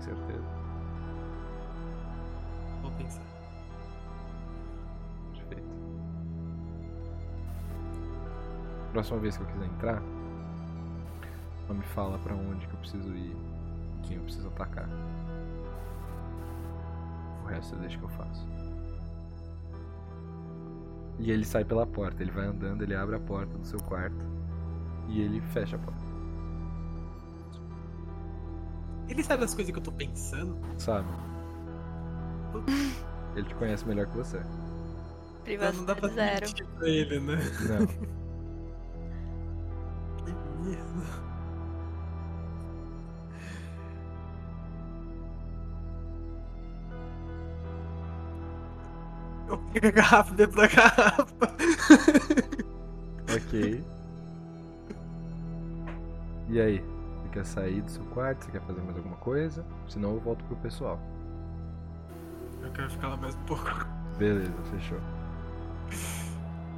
Tem 0.00 0.14
certeza? 0.14 0.44
vou 2.80 2.90
pensar. 2.92 3.22
Perfeito. 5.34 5.68
Próxima 8.92 9.18
vez 9.18 9.36
que 9.36 9.42
eu 9.42 9.46
quiser 9.48 9.66
entrar, 9.66 10.02
só 11.66 11.74
me 11.74 11.82
fala 11.82 12.18
pra 12.18 12.34
onde 12.34 12.66
que 12.66 12.72
eu 12.72 12.78
preciso 12.78 13.14
ir, 13.14 13.36
quem 14.02 14.16
eu 14.16 14.22
preciso 14.22 14.48
atacar. 14.48 14.88
resto 17.46 17.76
deixa 17.76 17.98
que 17.98 18.04
eu 18.04 18.08
faço. 18.08 18.46
E 21.18 21.30
ele 21.30 21.44
sai 21.44 21.64
pela 21.64 21.86
porta. 21.86 22.22
Ele 22.22 22.30
vai 22.30 22.46
andando, 22.46 22.82
ele 22.82 22.94
abre 22.94 23.16
a 23.16 23.20
porta 23.20 23.58
do 23.58 23.66
seu 23.66 23.80
quarto. 23.80 24.24
E 25.08 25.20
ele 25.20 25.40
fecha 25.40 25.76
a 25.76 25.78
porta. 25.78 26.09
Ele 29.10 29.22
sabe 29.24 29.44
as 29.44 29.54
coisas 29.54 29.72
que 29.72 29.78
eu 29.78 29.82
tô 29.82 29.92
pensando? 29.92 30.56
Sabe? 30.78 31.08
Ele 33.36 33.46
te 33.46 33.54
conhece 33.56 33.86
melhor 33.86 34.06
que 34.06 34.16
você. 34.16 34.38
Não, 34.38 35.72
não 35.72 35.84
dá 35.84 35.96
pra 35.96 36.08
Privacidade 36.08 36.54
zero. 36.56 36.68
pra 36.78 36.88
ele, 36.88 37.20
né? 37.20 37.36
Não. 37.68 37.86
Que 40.24 40.32
merda. 40.62 41.30
Eu 49.48 49.58
pego 49.72 49.86
a 49.88 49.90
garrafa 49.90 50.34
dentro 50.34 50.56
da 50.56 50.66
garrafa. 50.68 51.26
ok. 53.34 53.84
E 56.48 56.60
aí? 56.60 56.84
Você 57.30 57.34
quer 57.34 57.44
sair 57.44 57.80
do 57.80 57.90
seu 57.90 58.04
quarto? 58.06 58.44
Você 58.44 58.50
quer 58.50 58.60
fazer 58.62 58.80
mais 58.80 58.96
alguma 58.96 59.16
coisa? 59.16 59.64
Senão 59.88 60.14
eu 60.14 60.20
volto 60.20 60.44
pro 60.46 60.56
pessoal. 60.56 60.98
Eu 62.60 62.72
quero 62.72 62.90
ficar 62.90 63.08
lá 63.08 63.16
mais 63.16 63.36
um 63.36 63.42
pouco. 63.44 63.86
Beleza, 64.18 64.52
fechou. 64.64 64.98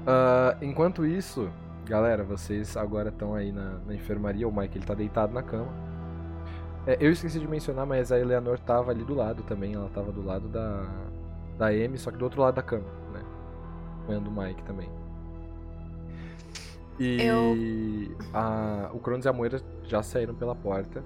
Ah, 0.06 0.54
enquanto 0.60 1.06
isso, 1.06 1.50
galera, 1.86 2.22
vocês 2.22 2.76
agora 2.76 3.08
estão 3.08 3.34
aí 3.34 3.50
na, 3.50 3.78
na 3.86 3.94
enfermaria. 3.94 4.46
O 4.46 4.54
Mike 4.54 4.76
ele 4.76 4.84
tá 4.84 4.92
deitado 4.92 5.32
na 5.32 5.42
cama. 5.42 5.72
É, 6.86 6.98
eu 7.00 7.10
esqueci 7.10 7.40
de 7.40 7.48
mencionar, 7.48 7.86
mas 7.86 8.12
a 8.12 8.18
Eleanor 8.18 8.58
tava 8.58 8.90
ali 8.90 9.04
do 9.04 9.14
lado 9.14 9.42
também. 9.44 9.72
Ela 9.72 9.88
tava 9.88 10.12
do 10.12 10.22
lado 10.22 10.48
da, 10.48 10.86
da 11.56 11.68
Amy, 11.68 11.96
só 11.96 12.10
que 12.10 12.18
do 12.18 12.24
outro 12.24 12.42
lado 12.42 12.56
da 12.56 12.62
cama, 12.62 12.84
né? 13.14 13.22
Vendo 14.06 14.28
o 14.28 14.30
Mike 14.30 14.62
também. 14.64 14.90
E 17.00 18.14
a, 18.34 18.90
o 18.92 18.98
Cronos 18.98 19.24
e 19.24 19.28
a 19.28 19.32
Moira 19.32 19.58
já 19.84 20.02
saíram 20.02 20.34
pela 20.34 20.54
porta. 20.54 21.04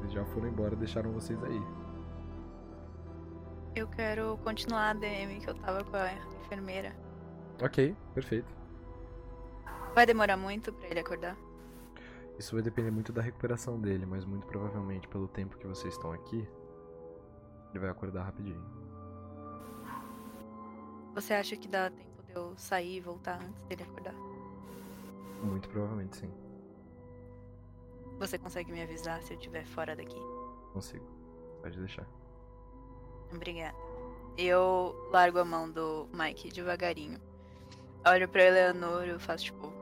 Eles 0.00 0.12
já 0.12 0.24
foram 0.26 0.48
embora, 0.48 0.76
deixaram 0.76 1.12
vocês 1.12 1.42
aí. 1.44 1.62
Eu 3.74 3.86
quero 3.88 4.38
continuar 4.38 4.90
a 4.90 4.94
DM 4.94 5.40
que 5.40 5.50
eu 5.50 5.54
tava 5.54 5.84
com 5.84 5.96
a 5.96 6.12
enfermeira. 6.40 6.96
Ok, 7.62 7.94
perfeito. 8.14 8.54
Vai 9.94 10.06
demorar 10.06 10.36
muito 10.36 10.72
pra 10.72 10.88
ele 10.88 11.00
acordar? 11.00 11.36
Isso 12.38 12.54
vai 12.54 12.62
depender 12.62 12.90
muito 12.90 13.12
da 13.12 13.22
recuperação 13.22 13.80
dele, 13.80 14.04
mas 14.04 14.24
muito 14.24 14.46
provavelmente 14.46 15.08
pelo 15.08 15.26
tempo 15.26 15.56
que 15.56 15.66
vocês 15.66 15.94
estão 15.94 16.12
aqui, 16.12 16.46
ele 17.70 17.78
vai 17.78 17.88
acordar 17.88 18.24
rapidinho. 18.24 18.62
Você 21.14 21.32
acha 21.32 21.56
que 21.56 21.66
dá 21.66 21.90
tempo 21.90 22.22
de 22.24 22.32
eu 22.34 22.52
sair 22.58 22.96
e 22.96 23.00
voltar 23.00 23.42
antes 23.42 23.62
dele 23.64 23.82
acordar? 23.84 24.14
Muito 25.42 25.68
provavelmente 25.68 26.16
sim. 26.16 26.45
Você 28.18 28.38
consegue 28.38 28.72
me 28.72 28.82
avisar 28.82 29.22
se 29.22 29.34
eu 29.34 29.38
estiver 29.38 29.64
fora 29.66 29.94
daqui? 29.94 30.20
Consigo. 30.72 31.04
Pode 31.62 31.78
deixar. 31.78 32.06
Obrigada. 33.32 33.76
Eu 34.38 34.94
largo 35.10 35.38
a 35.38 35.44
mão 35.44 35.70
do 35.70 36.08
Mike 36.12 36.50
devagarinho. 36.50 37.18
Olho 38.06 38.28
pra 38.28 38.44
Eleanor 38.44 39.06
e 39.06 39.10
eu 39.10 39.20
faço 39.20 39.44
tipo. 39.44 39.72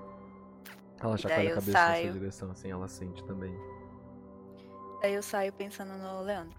Ela 1.00 1.16
chacoalha 1.16 1.50
a 1.50 1.54
cabeça 1.54 1.72
na 1.72 1.86
saio. 1.86 2.04
sua 2.04 2.12
direção, 2.12 2.50
assim, 2.50 2.70
ela 2.70 2.88
sente 2.88 3.24
também. 3.24 3.54
Daí 5.02 5.14
eu 5.14 5.22
saio 5.22 5.52
pensando 5.52 5.92
no 5.98 6.22
Leandro. 6.22 6.58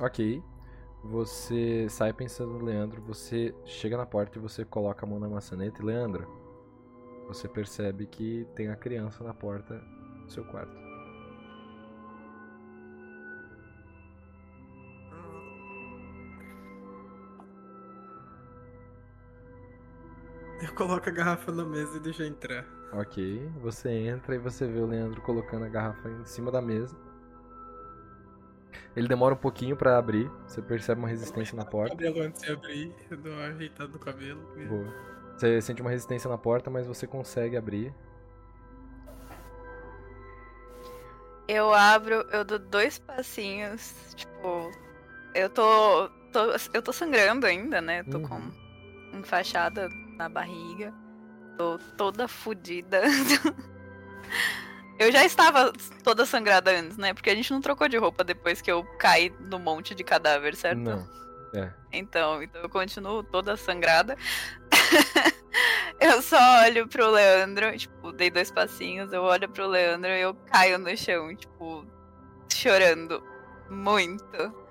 Ok. 0.00 0.42
Você 1.04 1.88
sai 1.90 2.12
pensando 2.12 2.52
no 2.52 2.64
Leandro, 2.64 3.02
você 3.02 3.52
chega 3.64 3.96
na 3.96 4.06
porta 4.06 4.38
e 4.38 4.40
você 4.40 4.64
coloca 4.64 5.04
a 5.04 5.08
mão 5.08 5.18
na 5.18 5.28
maçaneta 5.28 5.82
e 5.82 5.84
Leandro, 5.84 6.28
você 7.26 7.48
percebe 7.48 8.06
que 8.06 8.46
tem 8.54 8.68
a 8.68 8.76
criança 8.76 9.24
na 9.24 9.34
porta 9.34 9.82
do 10.24 10.30
seu 10.30 10.44
quarto. 10.44 10.81
Eu 20.62 20.72
coloco 20.74 21.08
a 21.08 21.12
garrafa 21.12 21.50
na 21.50 21.64
mesa 21.64 21.96
e 21.96 22.00
deixo 22.00 22.22
entrar. 22.22 22.64
Ok, 22.92 23.50
você 23.60 23.90
entra 23.90 24.34
e 24.34 24.38
você 24.38 24.66
vê 24.66 24.78
o 24.78 24.86
Leandro 24.86 25.20
colocando 25.22 25.64
a 25.64 25.68
garrafa 25.68 26.08
em 26.08 26.24
cima 26.24 26.50
da 26.52 26.62
mesa. 26.62 26.96
Ele 28.94 29.08
demora 29.08 29.34
um 29.34 29.38
pouquinho 29.38 29.76
pra 29.76 29.98
abrir, 29.98 30.30
você 30.46 30.60
percebe 30.62 31.00
uma 31.00 31.08
resistência 31.08 31.56
na 31.56 31.64
porta. 31.64 31.96
cabelo 31.96 32.20
antes 32.22 32.42
de 32.42 32.52
abrir, 32.52 32.94
eu 33.10 33.16
dou 33.16 33.32
uma 33.32 33.46
ajeitada 33.46 33.90
no 33.92 33.98
cabelo. 33.98 34.40
Boa. 34.68 34.86
Você 35.36 35.60
sente 35.62 35.80
uma 35.80 35.90
resistência 35.90 36.28
na 36.30 36.38
porta, 36.38 36.70
mas 36.70 36.86
você 36.86 37.06
consegue 37.06 37.56
abrir. 37.56 37.92
Eu 41.48 41.72
abro, 41.74 42.24
eu 42.30 42.44
dou 42.44 42.58
dois 42.58 42.98
passinhos, 42.98 43.94
tipo. 44.14 44.70
Eu 45.34 45.48
tô. 45.50 46.08
tô- 46.32 46.52
eu 46.72 46.82
tô 46.82 46.92
sangrando 46.92 47.46
ainda, 47.46 47.80
né? 47.80 48.02
Tô 48.04 48.18
Uhum. 48.18 48.28
com 48.28 49.18
enfaixada 49.18 49.88
na 50.16 50.28
barriga. 50.28 50.92
Tô 51.56 51.78
toda 51.96 52.26
fodida. 52.28 53.02
eu 54.98 55.10
já 55.12 55.24
estava 55.24 55.72
toda 56.02 56.24
sangrada 56.24 56.70
antes, 56.70 56.96
né? 56.96 57.12
Porque 57.12 57.30
a 57.30 57.34
gente 57.34 57.52
não 57.52 57.60
trocou 57.60 57.88
de 57.88 57.96
roupa 57.96 58.24
depois 58.24 58.60
que 58.60 58.70
eu 58.70 58.84
caí 58.98 59.32
no 59.40 59.58
monte 59.58 59.94
de 59.94 60.04
cadáver, 60.04 60.54
certo? 60.54 60.78
Não. 60.78 61.22
É. 61.54 61.70
Então, 61.92 62.42
então 62.42 62.62
eu 62.62 62.68
continuo 62.68 63.22
toda 63.22 63.56
sangrada. 63.56 64.16
eu 66.00 66.22
só 66.22 66.62
olho 66.64 66.88
pro 66.88 67.10
Leandro, 67.10 67.76
tipo, 67.76 68.12
dei 68.12 68.30
dois 68.30 68.50
passinhos, 68.50 69.12
eu 69.12 69.22
olho 69.22 69.48
pro 69.48 69.66
Leandro 69.66 70.10
e 70.10 70.20
eu 70.20 70.34
caio 70.50 70.78
no 70.78 70.96
chão, 70.96 71.34
tipo, 71.36 71.84
chorando 72.50 73.22
muito. 73.68 74.62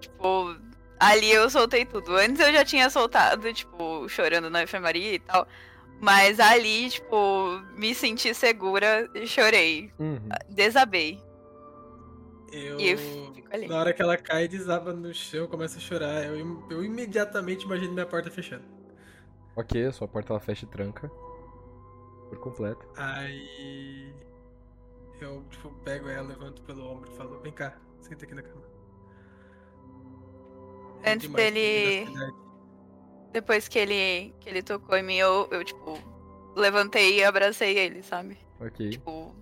Tipo, 0.00 0.56
ali 0.98 1.30
eu 1.30 1.48
soltei 1.50 1.84
tudo. 1.86 2.16
Antes 2.16 2.40
eu 2.40 2.52
já 2.52 2.64
tinha 2.64 2.90
soltado, 2.90 3.52
tipo, 3.52 4.08
chorando 4.08 4.50
na 4.50 4.62
enfermaria 4.62 5.14
e 5.14 5.18
tal. 5.18 5.46
Mas 6.00 6.38
ali, 6.40 6.90
tipo, 6.90 7.60
me 7.74 7.94
senti 7.94 8.32
segura 8.34 9.08
e 9.14 9.26
chorei. 9.26 9.92
Uhum. 9.98 10.28
Desabei. 10.48 11.20
Eu, 12.52 12.78
E 12.78 12.90
eu 12.90 12.98
fico 12.98 13.48
ali. 13.54 13.66
na 13.66 13.78
hora 13.78 13.92
que 13.92 14.00
ela 14.00 14.16
cai 14.16 14.44
e 14.44 14.48
desaba 14.48 14.92
no 14.92 15.12
chão, 15.12 15.46
começa 15.48 15.76
a 15.78 15.80
chorar. 15.80 16.24
Eu, 16.24 16.66
eu 16.70 16.84
imediatamente 16.84 17.64
imagino 17.64 17.92
minha 17.92 18.06
porta 18.06 18.30
fechando. 18.30 18.64
Ok, 19.56 19.84
a 19.86 19.92
sua 19.92 20.08
porta 20.08 20.32
ela 20.32 20.40
fecha 20.40 20.64
e 20.64 20.68
tranca. 20.68 21.10
Por 22.28 22.38
completo. 22.38 22.86
Aí 22.96 24.14
eu 25.20 25.44
tipo, 25.50 25.70
pego 25.84 26.08
ela, 26.08 26.28
levanto 26.28 26.62
pelo 26.62 26.86
ombro 26.88 27.10
e 27.10 27.16
falo, 27.16 27.40
vem 27.40 27.52
cá, 27.52 27.76
senta 28.00 28.24
aqui 28.24 28.34
na 28.34 28.42
cama. 28.42 28.67
Antes 31.06 31.28
dele-. 31.30 32.06
Depois 33.32 33.68
que 33.68 33.78
ele, 33.78 34.34
que 34.40 34.48
ele 34.48 34.62
tocou 34.62 34.96
em 34.96 35.02
mim, 35.02 35.16
eu, 35.16 35.48
eu, 35.50 35.64
tipo, 35.64 35.98
levantei 36.56 37.18
e 37.18 37.24
abracei 37.24 37.78
ele, 37.78 38.02
sabe? 38.02 38.38
Ok. 38.60 38.90
Tipo, 38.90 39.34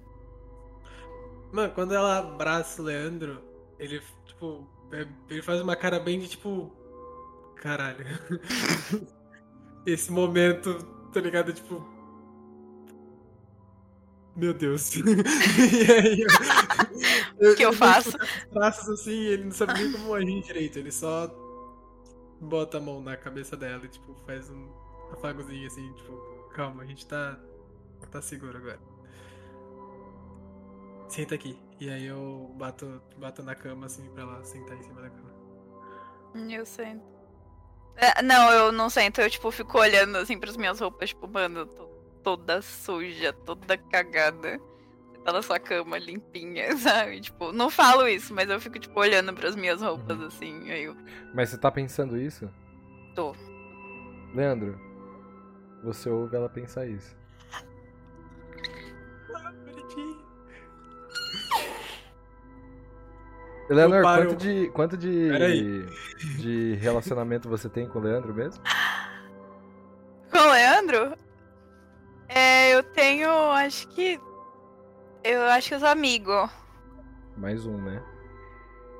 Mano, 1.52 1.72
quando 1.72 1.94
ela 1.94 2.18
abraça 2.18 2.82
o 2.82 2.84
Leandro, 2.84 3.40
ele, 3.78 4.02
tipo, 4.26 4.66
é- 4.92 5.06
ele 5.30 5.42
faz 5.42 5.60
uma 5.60 5.76
cara 5.76 5.98
bem 5.98 6.18
de 6.18 6.28
tipo. 6.28 6.70
Caralho. 7.56 8.04
Esse 9.86 10.10
momento, 10.12 10.74
tá 11.12 11.20
ligado? 11.20 11.52
Tipo. 11.52 11.82
Meu 14.36 14.52
Deus. 14.52 14.92
e 15.00 15.92
aí 15.92 16.20
eu. 16.20 16.28
O 17.52 17.54
que 17.54 17.64
eu 17.64 17.70
dou, 17.70 17.78
faço? 17.78 18.16
os 18.16 18.44
Traços 18.50 18.88
assim, 18.88 19.18
ele 19.26 19.44
não 19.44 19.50
sabe 19.50 19.74
nem 19.74 19.92
como 19.92 20.14
agir 20.14 20.42
direito. 20.42 20.78
Ele 20.78 20.90
só 20.90 21.26
bota 22.40 22.78
a 22.78 22.80
mão 22.80 23.00
na 23.00 23.16
cabeça 23.16 23.56
dela 23.56 23.84
e, 23.84 23.88
tipo, 23.88 24.14
faz 24.26 24.50
um 24.50 24.68
afagozinho 25.12 25.66
assim, 25.66 25.92
tipo, 25.94 26.12
calma, 26.54 26.82
a 26.82 26.86
gente 26.86 27.06
tá. 27.06 27.38
tá 28.10 28.20
seguro 28.22 28.56
agora. 28.58 28.80
Senta 31.08 31.34
aqui. 31.34 31.58
E 31.78 31.88
aí 31.90 32.06
eu 32.06 32.54
bato, 32.56 33.00
bato 33.16 33.42
na 33.42 33.54
cama 33.54 33.86
assim 33.86 34.08
pra 34.10 34.22
ela 34.22 34.44
sentar 34.44 34.76
em 34.76 34.82
cima 34.82 35.00
da 35.02 35.10
cama. 35.10 36.50
eu 36.50 36.66
sento. 36.66 37.04
É, 37.96 38.22
não, 38.22 38.52
eu 38.52 38.72
não 38.72 38.90
sento, 38.90 39.20
eu, 39.20 39.30
tipo, 39.30 39.50
fico 39.50 39.78
olhando, 39.78 40.16
assim, 40.18 40.38
pras 40.38 40.56
minhas 40.56 40.80
roupas, 40.80 41.08
tipo, 41.08 41.26
mano, 41.26 41.64
tô 41.64 41.86
toda 42.22 42.60
suja, 42.60 43.32
toda 43.32 43.78
cagada. 43.78 44.60
Tá 45.26 45.32
na 45.32 45.42
sua 45.42 45.58
cama 45.58 45.98
limpinha, 45.98 46.74
sabe? 46.78 47.20
Tipo, 47.20 47.50
não 47.52 47.68
falo 47.68 48.06
isso, 48.06 48.32
mas 48.32 48.48
eu 48.48 48.60
fico, 48.60 48.78
tipo, 48.78 49.00
olhando 49.00 49.34
pras 49.34 49.56
minhas 49.56 49.82
roupas, 49.82 50.16
Uhum. 50.20 50.26
assim, 50.28 50.70
aí 50.70 50.84
eu... 50.84 50.96
Mas 51.34 51.48
você 51.50 51.58
tá 51.58 51.68
pensando 51.68 52.16
isso? 52.16 52.48
Tô. 53.12 53.34
Leandro, 54.32 54.78
você 55.82 56.08
ouve 56.08 56.36
ela 56.36 56.48
pensar 56.48 56.86
isso. 56.86 57.16
Paro- 64.02 64.28
quanto 64.28 64.36
de, 64.36 64.68
quanto 64.70 64.96
de, 64.96 65.28
Peraí. 65.28 65.86
de 66.38 66.74
relacionamento 66.76 67.48
você 67.48 67.68
tem 67.68 67.88
com 67.88 67.98
o 67.98 68.02
Leandro 68.02 68.32
mesmo? 68.32 68.62
Com 70.30 70.38
o 70.38 70.52
Leandro? 70.52 71.16
É, 72.28 72.72
eu 72.74 72.82
tenho, 72.84 73.28
acho 73.52 73.88
que. 73.88 74.20
Eu 75.28 75.42
acho 75.42 75.70
que 75.70 75.74
os 75.74 75.82
amigos. 75.82 76.48
Mais 77.36 77.66
um, 77.66 77.76
né? 77.78 78.00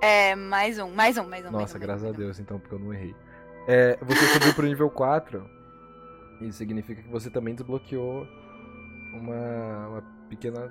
É, 0.03 0.35
mais 0.35 0.77
um, 0.77 0.91
mais 0.91 1.17
um, 1.17 1.23
mais 1.23 1.47
um. 1.47 1.53
mais 1.53 1.63
Nossa, 1.63 1.79
um, 1.79 1.81
graças 1.81 2.03
a 2.03 2.07
mais 2.07 2.19
um. 2.19 2.21
Deus, 2.21 2.41
então, 2.41 2.59
porque 2.59 2.75
eu 2.75 2.81
não 2.81 2.93
errei. 2.93 3.15
É, 3.69 3.97
você 4.03 4.27
subiu 4.33 4.53
pro 4.53 4.67
nível 4.67 4.91
4. 4.91 5.49
Isso 6.41 6.59
significa 6.59 7.01
que 7.01 7.09
você 7.09 7.31
também 7.31 7.55
desbloqueou 7.55 8.27
uma, 9.15 9.87
uma 9.87 10.03
pequena 10.29 10.69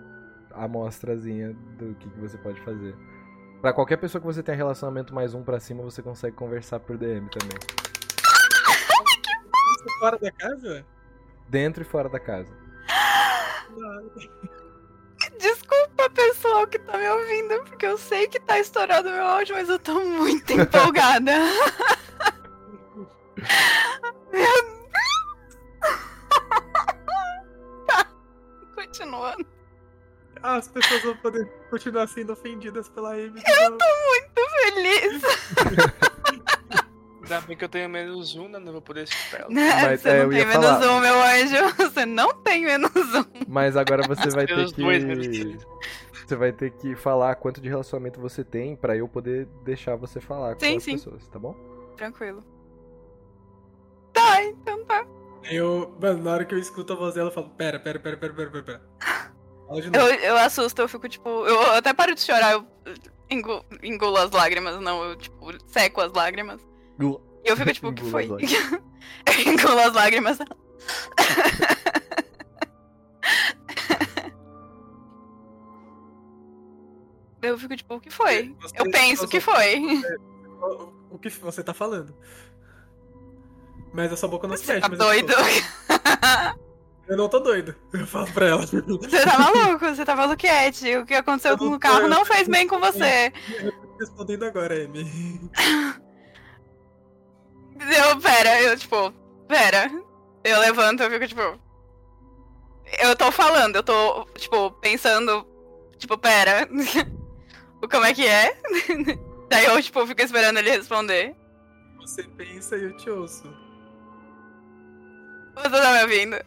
amostrazinha 0.52 1.54
do 1.78 1.96
que, 1.96 2.10
que 2.10 2.20
você 2.20 2.38
pode 2.38 2.60
fazer. 2.60 2.94
Pra 3.62 3.72
qualquer 3.72 3.96
pessoa 3.96 4.20
que 4.20 4.28
você 4.28 4.44
tenha 4.44 4.58
relacionamento 4.58 5.16
mais 5.16 5.34
um 5.34 5.42
pra 5.42 5.62
cima, 5.62 5.82
você 5.84 6.02
consegue 6.02 6.36
conversar 6.36 6.82
por 6.82 6.98
DM 6.98 7.30
também. 7.30 7.58
Você 9.64 9.86
tá 9.86 9.92
fora 10.02 10.20
da 10.20 10.32
casa? 10.34 10.86
Dentro 11.48 11.82
e 11.82 11.86
fora 11.86 12.10
da 12.10 12.20
casa. 12.20 12.54
Desculpa, 15.96 16.10
pessoal 16.10 16.68
que 16.68 16.78
tá 16.80 16.98
me 16.98 17.08
ouvindo, 17.08 17.64
porque 17.64 17.86
eu 17.86 17.98
sei 17.98 18.28
que 18.28 18.40
tá 18.40 18.60
estourado 18.60 19.10
meu 19.10 19.24
áudio, 19.24 19.56
mas 19.56 19.70
eu 19.70 19.80
tô 19.80 19.98
muito 20.02 20.52
empolgada. 20.52 21.32
Meu 24.32 24.62
Deus. 24.62 24.76
Tá, 27.88 28.08
continuando. 28.76 29.46
As 30.44 30.68
pessoas 30.68 31.04
vão 31.04 31.16
poder 31.18 31.48
continuar 31.70 32.08
sendo 32.08 32.34
ofendidas 32.34 32.90
pela 32.90 33.14
Amy. 33.14 33.42
Eu 33.48 33.78
tô 33.78 33.86
Muito 33.86 34.42
feliz. 34.62 35.22
Ainda 37.26 37.42
bem 37.42 37.58
que 37.58 37.64
eu 37.66 37.70
tenho 37.70 37.90
menos 37.90 38.36
um, 38.36 38.48
né? 38.48 38.60
Não 38.60 38.72
vou 38.72 38.82
poder 38.82 39.04
escutar 39.04 39.42
ela. 39.42 39.50
Mas, 39.52 40.02
Você 40.02 40.10
é, 40.10 40.14
não 40.18 40.24
eu 40.24 40.30
tem 40.30 40.46
menos 40.46 40.66
falar. 40.66 40.92
um, 40.92 41.00
meu 41.00 41.22
anjo. 41.24 41.76
Você 41.78 42.06
não 42.06 42.34
tem 42.36 42.64
menos 42.66 42.92
um. 42.96 43.26
Mas 43.48 43.76
agora 43.76 44.04
você 44.08 44.30
vai 44.30 44.46
ter 44.46 44.72
que. 44.72 45.58
Você 46.26 46.36
vai 46.36 46.52
ter 46.52 46.72
que 46.72 46.96
falar 46.96 47.36
quanto 47.36 47.62
de 47.62 47.70
relacionamento 47.70 48.20
você 48.20 48.44
tem 48.44 48.76
pra 48.76 48.96
eu 48.98 49.08
poder 49.08 49.48
deixar 49.64 49.96
você 49.96 50.20
falar 50.20 50.56
com 50.56 50.60
Sim, 50.62 50.78
as 50.78 50.84
sim. 50.84 50.94
pessoas, 50.94 51.28
tá 51.28 51.38
bom? 51.38 51.54
Tranquilo. 51.96 52.44
Tá, 54.14 54.44
então 54.44 54.84
tá. 54.86 55.06
Eu, 55.44 55.96
mano, 56.02 56.24
na 56.24 56.32
hora 56.32 56.46
que 56.46 56.56
eu 56.56 56.60
escuto 56.60 56.94
a 56.94 56.96
voz 56.96 57.14
dela, 57.14 57.30
eu 57.30 57.34
falo: 57.34 57.50
Pera, 57.52 57.80
pera, 57.80 58.00
pera, 58.00 58.18
pera, 58.18 58.34
pera, 58.34 58.50
pera. 58.50 58.64
pera. 58.64 58.82
Eu, 59.94 60.08
eu 60.20 60.38
assusto, 60.38 60.82
eu 60.82 60.88
fico 60.88 61.08
tipo. 61.10 61.30
Eu 61.46 61.74
até 61.74 61.94
paro 61.94 62.16
de 62.16 62.22
chorar, 62.22 62.54
eu 62.54 62.66
engu- 63.30 63.64
engulo 63.84 64.18
as 64.18 64.32
lágrimas, 64.32 64.80
não, 64.80 65.04
eu 65.04 65.16
tipo, 65.16 65.52
seco 65.68 66.02
as 66.02 66.12
lágrimas. 66.14 66.60
E 67.00 67.50
eu 67.50 67.58
fico 67.58 67.74
tipo, 67.74 67.88
o 67.90 67.94
que 67.94 68.04
foi? 68.10 68.26
eu 68.26 69.52
engulo 69.52 69.80
as 69.86 69.94
lágrimas. 69.94 70.38
Eu 77.42 77.58
fico 77.60 77.76
tipo, 77.76 77.96
o 77.96 78.00
que 78.02 78.10
foi? 78.10 78.56
Você- 78.62 78.76
Eu 78.80 78.90
penso, 78.92 79.26
o 79.26 79.28
que 79.28 79.40
foi? 79.40 79.82
O, 81.12 81.20
que 81.20 81.30
você 81.30 81.64
tá 81.64 81.74
falando? 81.74 82.14
Mas 83.94 84.12
a 84.12 84.18
sua 84.18 84.28
boca 84.28 84.48
não 84.48 84.58
se 84.58 84.66
Você 84.66 84.74
mexe. 84.74 84.82
tá 84.82 84.90
mas 84.90 85.00
eu 85.00 85.06
doido? 85.06 85.34
tô- 85.34 86.60
Eu 87.08 87.18
não 87.18 87.30
tô 87.30 87.40
doido. 87.40 87.76
Eu 87.94 88.08
falo 88.08 88.26
pra 88.34 88.48
ela. 88.48 88.66
Você 88.66 88.82
tá 88.82 89.38
maluco? 89.38 89.86
Você 89.86 90.04
tá 90.04 90.16
maluquete? 90.16 90.96
O 90.98 91.06
que 91.06 91.14
aconteceu 91.14 91.52
Eu 91.52 91.58
com 91.58 91.68
o 91.68 91.80
carro 91.80 92.08
não 92.08 92.20
eu 92.22 92.26
fez 92.26 92.48
bem 92.48 92.68
com 92.68 92.80
você. 92.80 93.32
Eu 93.62 93.72
tô 93.72 93.98
respondendo 94.00 94.44
agora, 94.44 94.74
Amy. 94.84 95.50
Eu, 97.80 98.20
pera, 98.20 98.62
eu, 98.62 98.78
tipo, 98.78 99.12
pera. 99.48 99.92
Eu 100.44 100.60
levanto, 100.60 101.04
eu 101.04 101.12
fico, 101.12 101.28
tipo. 101.28 101.60
Eu 103.00 103.16
tô 103.16 103.32
falando, 103.32 103.78
eu 103.78 103.84
tô, 103.84 104.26
tipo, 104.36 104.72
pensando, 104.72 105.46
tipo, 105.98 106.18
pera. 106.18 106.68
Como 107.92 108.06
é 108.06 108.14
que 108.14 108.26
é? 108.26 108.58
Daí 109.50 109.66
eu, 109.66 109.82
tipo, 109.82 110.06
fico 110.08 110.22
esperando 110.22 110.58
ele 110.58 110.72
responder. 110.72 111.36
Você 112.00 112.24
pensa 112.24 112.78
e 112.78 112.84
eu 112.84 112.98
te 112.98 113.10
ouço. 113.10 113.44
Você 115.56 115.70
tá 115.70 115.94
me 115.94 116.02
ouvindo? 116.04 116.38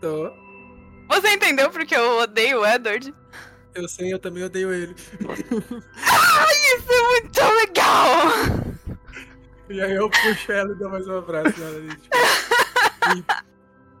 Tô. 0.00 0.32
Você 1.08 1.32
entendeu 1.32 1.70
porque 1.70 1.94
eu 1.94 2.18
odeio 2.18 2.60
o 2.60 2.66
Edward? 2.66 3.12
Eu 3.74 3.88
sei, 3.88 4.12
eu 4.12 4.18
também 4.18 4.44
odeio 4.44 4.72
ele. 4.72 4.94
Isso 6.74 6.92
é 6.92 7.02
muito 7.08 7.40
legal! 7.40 8.59
E 9.70 9.80
aí 9.80 9.94
eu 9.94 10.10
puxo 10.10 10.50
ela 10.52 10.72
e 10.72 10.74
dou 10.74 10.90
mais 10.90 11.06
um 11.06 11.18
abraço 11.18 11.58
nela. 11.60 11.76
ali, 11.76 11.96
Tipo, 11.96 13.34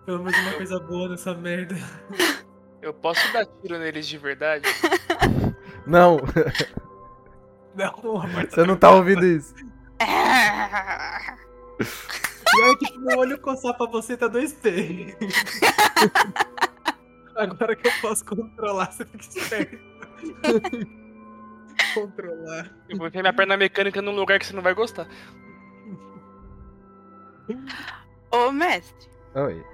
pelo 0.04 0.18
menos 0.24 0.38
uma 0.40 0.52
coisa 0.54 0.80
boa 0.80 1.08
nessa 1.08 1.34
merda. 1.34 1.76
Eu 2.82 2.92
posso 2.94 3.20
dar 3.32 3.46
tiro 3.46 3.78
neles 3.78 4.06
de 4.06 4.18
verdade? 4.18 4.68
Não, 5.86 6.18
Não, 7.74 8.20
amor. 8.20 8.46
você 8.50 8.64
não 8.64 8.76
tá 8.76 8.90
ouvindo 8.90 9.24
isso. 9.24 9.54
E 12.56 12.62
aí, 12.62 12.76
tipo, 12.78 13.00
meu 13.00 13.18
olho 13.18 13.38
coçar 13.40 13.76
pra 13.76 13.86
você 13.86 14.16
tá 14.16 14.28
2P. 14.28 15.14
Agora 17.36 17.76
que 17.76 17.86
eu 17.88 17.92
posso 18.02 18.24
controlar, 18.24 18.90
você 18.92 19.04
fica 19.04 19.24
esperto. 19.24 19.78
controlar. 21.94 22.70
Eu 22.88 22.98
vou 22.98 23.06
enfiar 23.06 23.22
minha 23.22 23.32
perna 23.32 23.56
mecânica 23.56 24.02
num 24.02 24.14
lugar 24.14 24.38
que 24.38 24.46
você 24.46 24.52
não 24.54 24.62
vai 24.62 24.74
gostar. 24.74 25.06
Ô, 28.32 28.50
mestre. 28.52 29.08
Oi, 29.34 29.64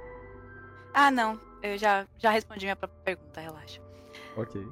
Ah, 0.95 1.11
não. 1.11 1.41
Eu 1.63 1.77
já, 1.79 2.07
já 2.19 2.31
respondi 2.31 2.65
minha 2.67 2.77
própria 2.77 3.01
pergunta, 3.05 3.41
relaxa. 3.41 3.81
ok. 4.37 4.67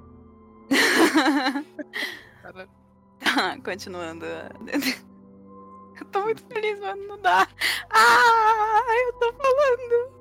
Tá, 2.42 3.56
continuando. 3.64 4.24
Eu 4.26 6.04
tô 6.06 6.22
muito 6.22 6.42
feliz, 6.46 6.78
mano. 6.80 7.06
Não 7.08 7.18
dá. 7.20 7.48
Ah, 7.90 8.84
eu 9.06 9.12
tô 9.14 9.32
falando. 9.32 10.14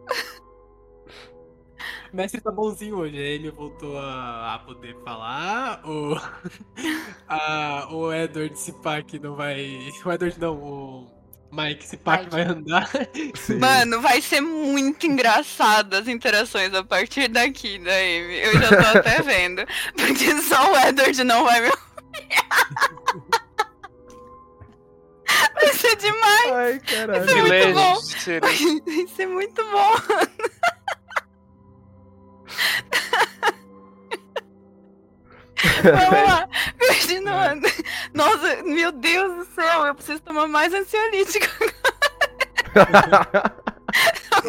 Mestre 2.14 2.41
tá 2.41 2.51
bonzinho 2.51 2.97
hoje, 2.97 3.18
a 3.18 3.35
Amy 3.39 3.49
voltou 3.49 3.97
a, 3.97 4.53
a 4.53 4.60
poder 4.60 4.95
falar, 5.03 5.81
o, 5.84 6.14
a, 7.27 7.88
o 7.91 8.14
Edward 8.14 8.55
se 8.57 8.72
pá 8.84 9.01
que 9.01 9.18
não 9.18 9.35
vai. 9.35 9.89
O 10.05 10.11
Edward 10.11 10.39
não, 10.39 10.55
o 10.55 11.07
Mike 11.54 11.86
se 11.86 11.98
pá 11.98 12.18
que 12.18 12.30
vai 12.30 12.42
andar. 12.42 12.90
Sim. 13.36 13.60
Mano, 13.60 14.02
vai 14.02 14.22
ser 14.22 14.42
muito 14.42 15.06
engraçado 15.06 15.94
as 15.94 16.08
interações 16.08 16.74
a 16.74 16.84
partir 16.84 17.28
daqui 17.28 17.78
da 17.78 17.94
Amy. 17.94 18.40
Eu 18.40 18.54
já 18.60 18.70
tô 18.70 18.98
até 18.98 19.22
vendo. 19.24 19.64
Porque 19.96 20.42
só 20.42 20.72
o 20.72 20.78
Edward 20.78 21.24
não 21.24 21.44
vai 21.44 21.62
me 21.62 21.68
ouvir. 21.68 21.84
Vai 25.54 25.74
ser 25.74 25.96
demais. 25.96 26.52
Ai, 26.52 26.80
caralho. 26.80 27.26
Isso 27.26 27.38
é 27.38 27.42
muito 27.42 27.74
bom. 27.74 28.00
Vai 28.42 29.08
ser 29.16 29.28
muito 29.28 29.64
bom. 29.72 29.94
Vamos 35.84 36.30
lá, 36.30 36.49
continuando. 36.80 37.68
Nossa, 38.14 38.64
meu 38.64 38.91
Deus 38.91 39.35
do 39.47 39.53
céu, 39.53 39.85
eu 39.85 39.95
preciso 39.95 40.22
tomar 40.22 40.47
mais 40.47 40.73
ansiolítico. 40.73 41.47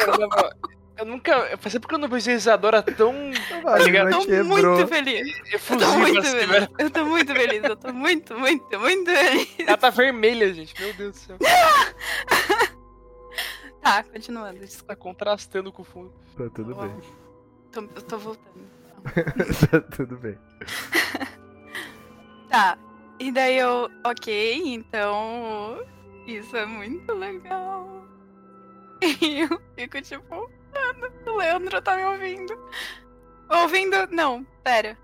Moral, 0.07 0.51
Eu 0.97 1.05
nunca. 1.05 1.57
Faz 1.57 1.73
tempo 1.73 1.87
que 1.87 1.93
eu 1.93 1.99
não 1.99 2.07
vejo 2.07 2.31
Isadora 2.31 2.81
tão 2.81 3.13
ligado? 3.83 4.11
Eu 4.11 4.19
tô 4.19 4.25
quebrou. 4.25 4.45
muito 4.47 4.87
feliz. 4.87 5.27
Eu 5.51 5.59
tô 5.77 5.87
muito 5.97 6.19
assim, 6.19 6.31
feliz. 6.31 6.47
velho. 6.47 6.69
Eu 6.79 6.89
tô 6.89 7.05
muito 7.05 7.33
feliz. 7.33 7.63
Eu 7.63 7.75
tô 7.75 7.93
muito, 7.93 8.39
muito, 8.39 8.79
muito 8.79 9.11
feliz. 9.11 9.55
Ela 9.59 9.77
tá 9.77 9.89
vermelha, 9.89 10.53
gente. 10.53 10.73
Meu 10.81 10.93
Deus 10.93 11.11
do 11.13 11.17
céu. 11.17 11.37
Tá, 13.81 14.03
continuando. 14.03 14.59
Desculpa. 14.59 14.95
Tá 14.95 15.01
contrastando 15.01 15.71
com 15.71 15.81
o 15.81 15.85
fundo. 15.85 16.13
Tá 16.37 16.49
tudo 16.53 16.73
bem. 16.75 16.91
Tô, 17.71 17.81
eu 17.81 18.01
tô 18.01 18.17
voltando. 18.17 18.65
Tá 19.69 19.81
tudo 19.95 20.17
bem. 20.17 20.37
Tá. 22.49 22.77
E 23.19 23.31
daí 23.31 23.57
eu. 23.57 23.89
Ok, 24.05 24.61
então. 24.65 25.85
Isso 26.27 26.55
é 26.57 26.65
muito 26.65 27.13
legal. 27.13 28.03
E 29.21 29.41
eu 29.41 29.61
fico 29.75 30.01
tipo. 30.01 30.49
Mano, 30.73 31.13
o 31.27 31.37
Leandro 31.37 31.81
tá 31.81 31.95
me 31.95 32.05
ouvindo. 32.05 32.57
Ouvindo. 33.49 34.07
Não, 34.09 34.43
pera. 34.63 34.97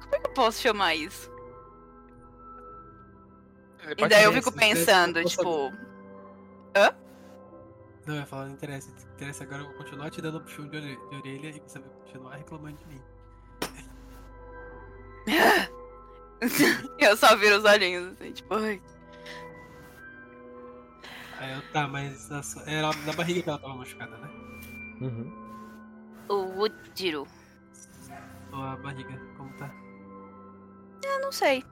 Como 0.00 0.16
é 0.16 0.18
que 0.18 0.26
eu 0.26 0.32
posso 0.32 0.60
chamar 0.60 0.94
isso? 0.94 1.30
Ele 3.82 4.04
E 4.04 4.08
daí 4.08 4.24
eu 4.24 4.32
fico 4.32 4.50
pensando, 4.50 5.22
tipo. 5.24 5.72
Não, 8.06 8.14
eu 8.14 8.20
ia 8.20 8.26
falar, 8.26 8.46
não 8.46 8.52
interessa. 8.52 8.90
Interessa 9.14 9.44
agora, 9.44 9.62
eu 9.62 9.66
vou 9.68 9.74
continuar 9.76 10.10
te 10.10 10.20
dando 10.20 10.40
puxão 10.40 10.68
de 10.68 10.76
ore- 10.76 10.98
de 11.10 11.16
orelha 11.16 11.48
e 11.50 11.60
você 11.60 11.78
vai 11.78 11.88
continuar 11.88 12.36
reclamando 12.36 12.76
de 12.78 12.86
mim. 12.86 13.02
eu 16.98 17.16
só 17.16 17.34
viro 17.36 17.56
os 17.58 17.64
olhinhos, 17.64 18.12
assim, 18.12 18.32
tipo, 18.32 18.54
ai. 18.54 18.80
Aí 21.38 21.52
eu, 21.56 21.62
tá, 21.72 21.88
mas 21.88 22.30
a 22.30 22.42
sua- 22.42 22.62
era 22.64 22.90
na 23.06 23.12
barriga 23.14 23.42
que 23.42 23.48
ela 23.48 23.58
tava 23.58 23.74
machucada, 23.74 24.16
né? 24.18 24.28
Uhum. 25.00 25.44
O 26.28 26.62
Ujiro. 26.62 27.26
Sua 28.50 28.76
barriga, 28.76 29.18
como 29.36 29.52
tá? 29.56 29.70
Eu 31.02 31.20
não 31.20 31.32
sei. 31.32 31.64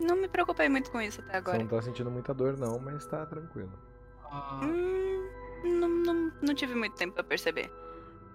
Não 0.00 0.16
me 0.16 0.28
preocupei 0.28 0.68
muito 0.68 0.90
com 0.90 1.00
isso 1.00 1.20
até 1.20 1.30
Você 1.32 1.36
agora. 1.36 1.58
não 1.58 1.66
tá 1.66 1.82
sentindo 1.82 2.10
muita 2.10 2.32
dor, 2.34 2.56
não, 2.58 2.78
mas 2.78 3.06
tá 3.06 3.24
tranquilo. 3.26 3.72
Hum, 4.32 5.28
não, 5.64 5.88
não, 5.88 6.32
não 6.40 6.54
tive 6.54 6.74
muito 6.74 6.96
tempo 6.96 7.14
pra 7.14 7.24
perceber. 7.24 7.70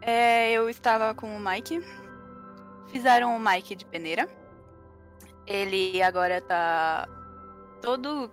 É, 0.02 0.52
eu 0.52 0.70
estava 0.70 1.14
com 1.14 1.36
o 1.36 1.40
Mike. 1.40 1.82
Fizeram 2.88 3.36
o 3.36 3.40
Mike 3.40 3.76
de 3.76 3.86
peneira. 3.86 4.30
Ele 5.48 6.02
agora 6.02 6.42
tá 6.42 7.08
todo 7.82 8.32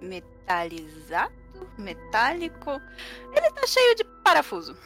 metalizado, 0.00 1.32
metálico. 1.78 2.80
Ele 3.34 3.50
tá 3.50 3.66
cheio 3.66 3.94
de 3.94 4.04
parafuso. 4.22 4.76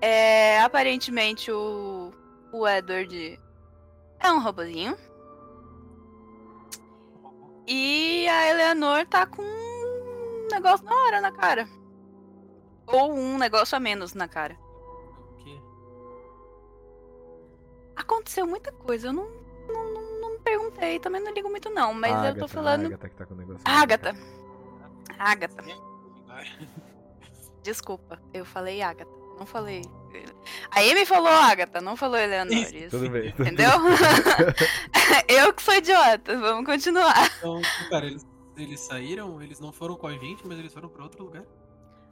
É, 0.00 0.60
aparentemente 0.60 1.50
o, 1.50 2.12
o 2.52 2.66
Edward 2.68 3.40
é 4.20 4.32
um 4.32 4.40
robozinho. 4.40 4.96
E 7.66 8.28
a 8.28 8.50
Eleanor 8.50 9.06
tá 9.06 9.26
com 9.26 9.42
um 10.46 10.54
negócio 10.54 10.86
na 10.86 10.94
hora 10.94 11.20
na 11.20 11.32
cara. 11.32 11.68
Ou 12.86 13.12
um 13.12 13.36
negócio 13.36 13.76
a 13.76 13.80
menos 13.80 14.14
na 14.14 14.28
cara. 14.28 14.56
o 14.58 15.36
quê? 15.42 15.60
Aconteceu 17.96 18.46
muita 18.46 18.70
coisa, 18.72 19.08
eu 19.08 19.12
não, 19.12 19.28
não, 19.68 19.92
não, 19.92 20.20
não 20.20 20.32
me 20.32 20.38
perguntei, 20.38 21.00
também 21.00 21.20
não 21.20 21.32
ligo 21.32 21.50
muito 21.50 21.68
não, 21.70 21.92
mas 21.92 22.12
A 22.12 22.28
eu 22.28 22.34
tô 22.34 22.44
Agatha, 22.44 22.48
falando. 22.48 22.86
Agatha 22.86 23.08
que 23.08 23.16
tá 23.16 23.26
com 23.26 23.34
o 23.34 23.36
negócio. 23.36 23.62
Agatha. 23.64 24.16
Agatha. 25.18 25.64
Desculpa, 27.62 28.20
eu 28.32 28.44
falei 28.44 28.80
Agatha, 28.82 29.10
não 29.38 29.46
falei. 29.46 29.82
A 30.70 30.80
Amy 30.80 31.04
falou 31.04 31.28
Agatha, 31.28 31.80
não 31.80 31.96
falou 31.96 32.16
Eleanor. 32.16 32.52
Isso, 32.54 32.76
Isso. 32.76 32.90
Tudo 32.98 33.10
bem. 33.10 33.28
Entendeu? 33.30 33.70
eu 35.28 35.52
que 35.52 35.62
sou 35.62 35.74
idiota, 35.74 36.38
vamos 36.38 36.64
continuar. 36.64 37.30
Então, 37.38 37.60
cara, 37.90 38.06
eles, 38.06 38.24
eles 38.56 38.80
saíram, 38.80 39.42
eles 39.42 39.60
não 39.60 39.72
foram 39.72 39.96
com 39.96 40.06
a 40.06 40.12
gente, 40.12 40.46
mas 40.46 40.58
eles 40.58 40.72
foram 40.72 40.88
pra 40.88 41.02
outro 41.02 41.24
lugar. 41.24 41.44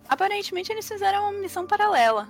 Aparentemente 0.09 0.71
eles 0.71 0.87
fizeram 0.87 1.23
uma 1.23 1.41
missão 1.41 1.67
paralela. 1.67 2.29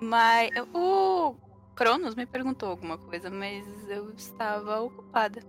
Mas 0.00 0.50
o 0.72 1.34
Cronos 1.74 2.14
me 2.14 2.26
perguntou 2.26 2.70
alguma 2.70 2.98
coisa, 2.98 3.30
mas 3.30 3.64
eu 3.88 4.12
estava 4.14 4.80
ocupada. 4.80 5.42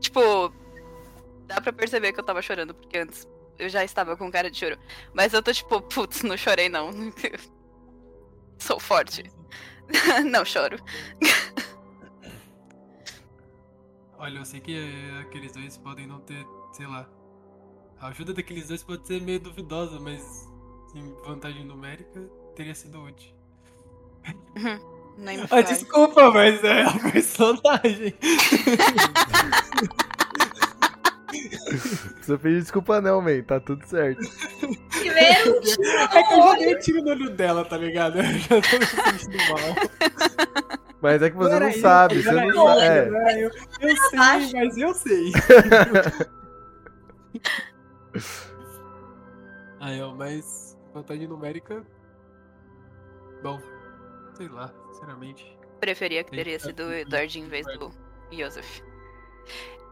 Tipo, 0.00 0.52
dá 1.46 1.60
pra 1.60 1.72
perceber 1.72 2.12
que 2.12 2.20
eu 2.20 2.24
tava 2.24 2.42
chorando, 2.42 2.74
porque 2.74 2.98
antes 2.98 3.26
eu 3.58 3.68
já 3.68 3.84
estava 3.84 4.16
com 4.16 4.30
cara 4.30 4.50
de 4.50 4.58
choro. 4.58 4.78
Mas 5.14 5.32
eu 5.32 5.42
tô 5.42 5.52
tipo, 5.52 5.80
putz, 5.80 6.22
não 6.22 6.36
chorei 6.36 6.68
não. 6.68 6.90
Sou 8.58 8.80
forte. 8.80 9.24
não 10.30 10.44
choro. 10.44 10.78
Olha, 14.22 14.38
eu 14.38 14.44
sei 14.44 14.60
que 14.60 14.72
eh, 14.72 15.20
aqueles 15.20 15.50
dois 15.50 15.76
podem 15.78 16.06
não 16.06 16.20
ter, 16.20 16.46
sei 16.70 16.86
lá. 16.86 17.08
A 18.00 18.06
ajuda 18.06 18.32
daqueles 18.32 18.68
dois 18.68 18.80
pode 18.84 19.04
ser 19.04 19.20
meio 19.20 19.40
duvidosa, 19.40 19.98
mas 19.98 20.48
em 20.94 21.12
vantagem 21.26 21.64
numérica 21.64 22.20
teria 22.54 22.72
sido 22.72 23.02
útil. 23.02 23.34
Nem 25.18 25.38
me 25.38 25.46
Ah, 25.50 25.60
desculpa, 25.60 26.30
mas 26.30 26.62
é 26.62 26.82
a 26.82 27.10
personagem. 27.10 28.14
Não 31.32 32.12
precisa 32.14 32.38
pedir 32.38 32.60
desculpa 32.60 33.00
não, 33.00 33.20
man. 33.20 33.42
Tá 33.42 33.58
tudo 33.58 33.84
certo. 33.86 34.20
Primeiro, 34.90 35.58
É 36.14 36.22
que 36.22 36.34
eu 36.34 36.42
joguei 36.42 36.74
tiro 36.76 37.02
no 37.02 37.10
olho 37.10 37.30
dela, 37.30 37.64
tá 37.64 37.76
ligado? 37.76 38.18
Eu 38.18 38.24
já 38.38 38.60
tô 38.60 38.78
me 38.78 38.86
sentindo 38.86 39.38
mal. 39.48 40.81
Mas 41.02 41.20
é 41.20 41.28
que 41.30 41.36
você 41.36 41.58
não 41.58 41.68
eu, 41.68 41.80
sabe. 41.80 42.22
Você 42.22 42.30
não 42.30 42.44
eu, 42.44 42.54
sabe. 42.54 42.80
É. 42.80 42.86
era 42.86 43.40
eu. 43.40 43.50
Eu 43.80 43.96
sei, 43.96 44.18
mas 44.52 44.76
eu 44.78 44.94
sei. 44.94 45.32
Aí, 49.80 50.00
ó, 50.00 50.14
mas 50.14 50.78
vantagem 50.94 51.26
numérica. 51.26 51.84
Bom, 53.42 53.60
sei 54.34 54.46
lá, 54.46 54.72
sinceramente. 54.92 55.58
Preferia 55.80 56.22
que 56.22 56.30
teria 56.30 56.60
sido 56.60 56.84
o 56.84 56.92
Edward 56.92 57.36
em 57.36 57.48
vez 57.48 57.66
do 57.66 57.90
Joseph. 58.30 58.80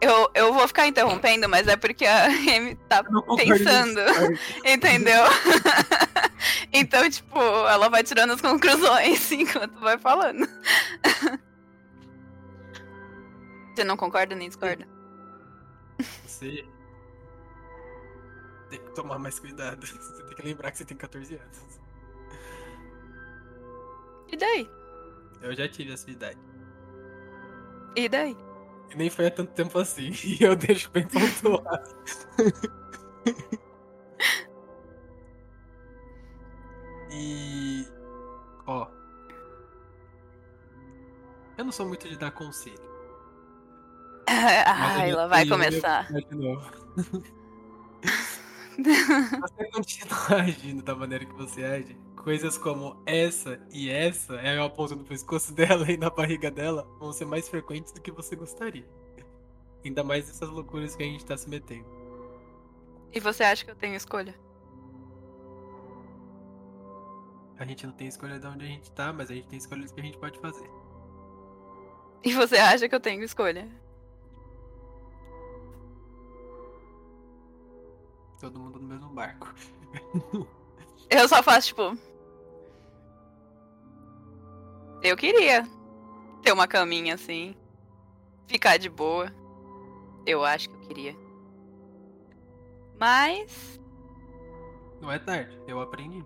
Eu, 0.01 0.31
eu 0.35 0.55
vou 0.55 0.67
ficar 0.67 0.87
interrompendo, 0.87 1.47
mas 1.47 1.69
é 1.69 1.77
porque 1.77 2.07
a 2.07 2.25
Amy 2.25 2.75
tá 2.89 3.05
pensando, 3.37 4.01
entendeu? 4.65 5.25
então, 6.73 7.09
tipo, 7.11 7.39
ela 7.39 7.91
vai 7.91 8.03
tirando 8.03 8.33
as 8.33 8.41
conclusões 8.41 9.31
enquanto 9.33 9.79
vai 9.79 9.99
falando. 9.99 10.49
Você 13.75 13.85
não 13.85 13.97
concorda 13.97 14.35
nem 14.35 14.49
discorda? 14.49 14.89
Você 16.25 16.65
tem 18.71 18.79
que 18.79 18.95
tomar 18.95 19.19
mais 19.19 19.39
cuidado. 19.39 19.87
Você 19.87 20.23
tem 20.23 20.37
que 20.37 20.43
lembrar 20.43 20.71
que 20.71 20.79
você 20.79 20.85
tem 20.87 20.97
14 20.97 21.35
anos. 21.35 21.81
E 24.33 24.37
daí? 24.37 24.71
Eu 25.43 25.55
já 25.55 25.69
tive 25.69 25.93
essa 25.93 26.11
idade. 26.11 26.39
E 27.97 28.09
daí? 28.09 28.37
E 28.91 28.97
nem 28.97 29.09
foi 29.09 29.27
há 29.27 29.31
tanto 29.31 29.53
tempo 29.53 29.79
assim. 29.79 30.11
E 30.25 30.43
eu 30.43 30.57
deixo 30.57 30.91
bem 30.91 31.07
pontuado. 31.07 31.95
e. 37.13 37.87
Ó. 38.67 38.89
Eu 41.57 41.65
não 41.65 41.73
sou 41.73 41.87
muito 41.87 42.09
de 42.09 42.17
dar 42.19 42.31
conselho. 42.33 42.79
Ah, 44.33 45.09
eu 45.09 45.15
ela 45.15 45.27
vai 45.27 45.45
começar. 45.47 46.07
De 46.13 46.35
novo. 46.37 46.71
Você 48.79 49.71
continuar 49.73 50.41
agindo 50.43 50.83
da 50.83 50.95
maneira 50.95 51.25
que 51.25 51.35
você 51.35 51.65
age, 51.65 51.99
coisas 52.21 52.59
como 52.59 53.03
essa 53.07 53.59
e 53.73 53.91
essa, 53.91 54.35
é 54.35 54.59
a 54.59 54.69
ponta 54.69 54.95
no 54.95 55.05
pescoço 55.05 55.53
dela 55.55 55.91
e 55.91 55.97
na 55.97 56.11
barriga 56.11 56.51
dela, 56.51 56.87
vão 56.99 57.13
ser 57.13 57.25
mais 57.25 57.49
frequentes 57.49 57.93
do 57.93 58.01
que 58.01 58.11
você 58.11 58.37
gostaria. 58.37 58.87
Ainda 59.85 60.05
mais 60.05 60.29
essas 60.29 60.49
loucuras 60.49 60.95
que 60.95 61.03
a 61.03 61.07
gente 61.07 61.25
tá 61.25 61.37
se 61.37 61.49
metendo. 61.49 61.87
E 63.13 63.19
você 63.19 63.43
acha 63.43 63.65
que 63.65 63.71
eu 63.71 63.75
tenho 63.75 63.95
escolha? 63.95 64.35
A 67.59 67.65
gente 67.65 67.87
não 67.87 67.93
tem 67.93 68.07
escolha 68.07 68.39
de 68.39 68.47
onde 68.47 68.65
a 68.65 68.69
gente 68.69 68.91
tá, 68.93 69.13
mas 69.13 69.31
a 69.31 69.35
gente 69.35 69.49
tem 69.49 69.59
escolhas 69.59 69.91
que 69.91 70.01
a 70.01 70.05
gente 70.05 70.19
pode 70.19 70.39
fazer. 70.39 70.71
E 72.23 72.35
você 72.35 72.57
acha 72.57 72.89
que 72.89 72.95
eu 72.95 73.01
tenho 73.01 73.23
escolha? 73.23 73.69
Todo 78.39 78.59
mundo 78.59 78.79
no 78.79 78.89
mesmo 78.89 79.09
barco. 79.11 79.53
Eu 81.11 81.29
só 81.29 81.43
faço, 81.43 81.69
tipo. 81.69 82.10
Eu 85.03 85.17
queria 85.17 85.67
ter 86.43 86.53
uma 86.53 86.67
caminha 86.69 87.15
assim. 87.15 87.55
Ficar 88.47 88.77
de 88.79 88.89
boa. 88.89 89.33
Eu 90.27 90.45
acho 90.45 90.69
que 90.69 90.75
eu 90.77 90.81
queria. 90.81 91.17
Mas. 92.99 93.81
Não 95.01 95.11
é 95.11 95.19
tarde, 95.19 95.59
eu 95.67 95.81
aprendi. 95.81 96.25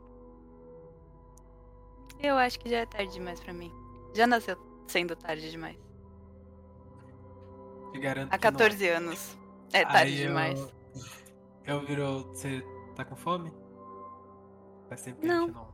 Eu 2.21 2.37
acho 2.37 2.59
que 2.59 2.69
já 2.69 2.79
é 2.79 2.87
tarde 2.87 3.13
demais 3.13 3.39
pra 3.41 3.53
mim. 3.53 3.73
Já 4.15 4.27
nasceu 4.27 4.57
sendo 4.87 5.15
tarde 5.15 5.51
demais. 5.51 5.77
Te 7.93 7.99
garanto 8.01 8.33
Há 8.33 8.39
que 8.39 8.45
não 8.45 8.49
é. 8.51 8.53
14 8.53 8.89
anos. 8.89 9.39
É 9.73 9.85
tarde 9.85 10.13
Aí 10.15 10.23
eu- 10.23 10.29
demais. 10.29 10.75
Eu 11.65 11.81
viro. 11.87 12.23
Você 12.29 12.65
tá 12.97 13.05
com 13.05 13.15
fome? 13.17 13.53
Faz 14.89 15.03
tempo 15.03 15.21
que 15.21 15.27
a 15.27 15.29
Não. 15.35 15.47
gente 15.47 15.55
não. 15.55 15.74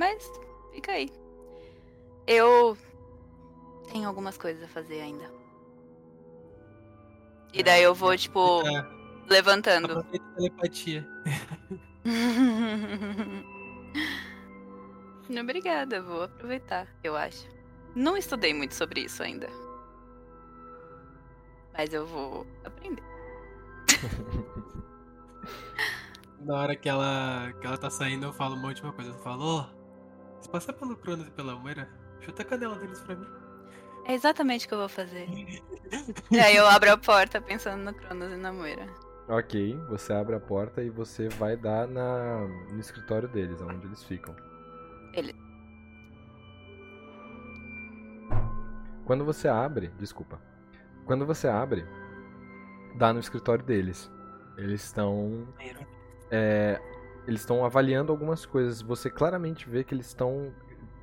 Mas 0.00 0.32
fica 0.72 0.92
aí. 0.92 1.10
Eu 2.26 2.74
tenho 3.92 4.08
algumas 4.08 4.38
coisas 4.38 4.62
a 4.62 4.68
fazer 4.68 5.02
ainda. 5.02 5.30
E 7.52 7.62
daí 7.62 7.82
eu 7.82 7.94
vou, 7.94 8.16
tipo, 8.16 8.66
É, 8.66 8.86
levantando. 9.28 10.02
telepatia. 10.36 11.06
Obrigada, 15.38 16.00
vou 16.00 16.22
aproveitar, 16.22 16.88
eu 17.04 17.14
acho. 17.14 17.46
Não 17.94 18.16
estudei 18.16 18.54
muito 18.54 18.74
sobre 18.74 19.02
isso 19.02 19.22
ainda. 19.22 19.50
Mas 21.74 21.92
eu 21.92 22.06
vou 22.06 22.46
aprender. 22.64 23.02
Na 26.40 26.56
hora 26.56 26.74
que 26.74 26.88
ela, 26.88 27.52
que 27.60 27.66
ela 27.66 27.76
tá 27.76 27.90
saindo, 27.90 28.24
eu 28.24 28.32
falo 28.32 28.56
uma 28.56 28.68
última 28.68 28.94
coisa. 28.94 29.10
Eu 29.10 29.18
falo, 29.18 29.44
ó, 29.44 29.79
se 30.40 30.48
passar 30.48 30.72
pelo 30.74 30.96
Cronos 30.96 31.26
e 31.26 31.30
pela 31.30 31.54
Moira, 31.54 31.88
Chuta 32.20 32.42
a 32.42 32.44
canela 32.44 32.76
deles 32.76 33.00
pra 33.00 33.16
mim. 33.16 33.26
É 34.06 34.14
exatamente 34.14 34.66
o 34.66 34.68
que 34.68 34.74
eu 34.74 34.78
vou 34.78 34.88
fazer. 34.88 35.26
e 36.30 36.38
aí 36.38 36.56
eu 36.56 36.66
abro 36.66 36.92
a 36.92 36.96
porta 36.98 37.40
pensando 37.40 37.82
no 37.82 37.94
Cronos 37.94 38.32
e 38.32 38.36
na 38.36 38.52
Moira. 38.52 38.86
Ok, 39.28 39.76
você 39.88 40.12
abre 40.12 40.34
a 40.34 40.40
porta 40.40 40.82
e 40.82 40.90
você 40.90 41.28
vai 41.28 41.56
dar 41.56 41.86
na, 41.86 42.46
no 42.70 42.80
escritório 42.80 43.28
deles, 43.28 43.60
onde 43.62 43.86
eles 43.86 44.02
ficam. 44.04 44.34
Ele- 45.14 45.34
Quando 49.04 49.24
você 49.24 49.48
abre, 49.48 49.88
desculpa. 49.98 50.40
Quando 51.06 51.26
você 51.26 51.48
abre, 51.48 51.86
dá 52.96 53.12
no 53.12 53.20
escritório 53.20 53.64
deles. 53.64 54.10
Eles 54.56 54.84
estão 54.84 55.48
é, 56.30 56.80
eles 57.26 57.40
estão 57.40 57.64
avaliando 57.64 58.12
algumas 58.12 58.44
coisas. 58.46 58.82
Você 58.82 59.10
claramente 59.10 59.68
vê 59.68 59.84
que 59.84 59.94
eles 59.94 60.06
estão 60.06 60.52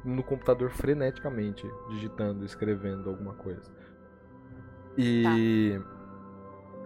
no 0.03 0.23
computador 0.23 0.69
freneticamente, 0.69 1.69
digitando, 1.89 2.45
escrevendo 2.45 3.09
alguma 3.09 3.33
coisa. 3.33 3.71
E 4.97 5.79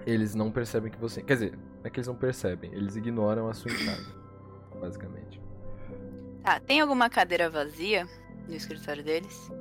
eles 0.06 0.36
não 0.36 0.52
percebem 0.52 0.92
que 0.92 1.00
você. 1.00 1.22
Quer 1.22 1.34
dizer, 1.34 1.52
não 1.54 1.86
é 1.86 1.90
que 1.90 2.00
eles 2.00 2.08
não 2.08 2.16
percebem, 2.16 2.74
eles 2.74 2.96
ignoram 2.96 3.48
a 3.48 3.54
sua 3.54 3.72
entrada, 3.72 4.06
basicamente. 4.80 5.42
Tá, 6.44 6.60
tem 6.60 6.82
alguma 6.82 7.10
cadeira 7.10 7.50
vazia 7.50 8.08
no 8.48 8.54
escritório 8.56 9.04
deles? 9.04 9.52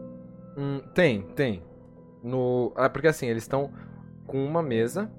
Hum, 0.56 0.80
tem, 0.94 1.22
tem. 1.34 1.62
No, 2.22 2.72
ah, 2.74 2.88
porque 2.88 3.08
assim, 3.08 3.26
eles 3.26 3.44
estão 3.44 3.72
com 4.26 4.44
uma 4.44 4.62
mesa. 4.62 5.10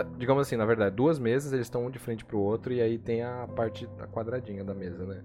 Ah, 0.00 0.06
Digamos 0.18 0.46
assim, 0.46 0.56
na 0.56 0.64
verdade, 0.64 0.94
duas 0.94 1.18
mesas, 1.18 1.52
eles 1.52 1.66
estão 1.66 1.86
um 1.86 1.90
de 1.90 1.98
frente 1.98 2.24
pro 2.24 2.38
outro, 2.38 2.72
e 2.72 2.80
aí 2.80 2.98
tem 2.98 3.22
a 3.22 3.46
parte 3.54 3.88
a 4.00 4.06
quadradinha 4.06 4.64
da 4.64 4.74
mesa, 4.74 5.04
né? 5.06 5.22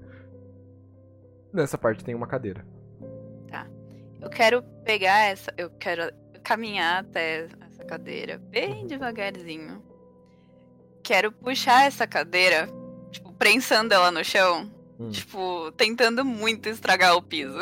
Nessa 1.52 1.78
parte 1.78 2.04
tem 2.04 2.16
uma 2.16 2.28
cadeira. 2.28 2.66
Eu 4.24 4.30
quero 4.30 4.64
pegar 4.86 5.26
essa. 5.26 5.54
Eu 5.58 5.70
quero 5.70 6.10
caminhar 6.44 7.02
até 7.02 7.46
essa 7.68 7.84
cadeira 7.84 8.38
bem 8.38 8.88
devagarzinho. 8.88 9.84
Quero 11.04 11.30
puxar 11.30 11.86
essa 11.86 12.08
cadeira, 12.08 12.70
tipo, 13.12 13.34
prensando 13.34 13.94
ela 13.94 14.12
no 14.12 14.24
chão. 14.24 14.72
Hum. 14.98 15.10
Tipo, 15.10 15.74
tentando 15.74 16.24
muito 16.24 16.70
estragar 16.70 17.18
o 17.18 17.22
piso. 17.22 17.58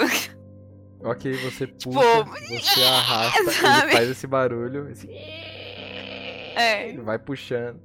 Ok, 0.99 1.33
você 1.37 1.65
puxa, 1.65 1.77
Tipo, 1.77 1.91
você 2.47 2.83
arrasta, 2.85 3.39
ele 3.41 3.91
faz 3.91 4.09
esse 4.09 4.27
barulho, 4.27 4.87
esse- 4.91 5.07
É. 6.61 6.89
ele 6.89 7.01
vai 7.01 7.17
puxando. 7.19 7.79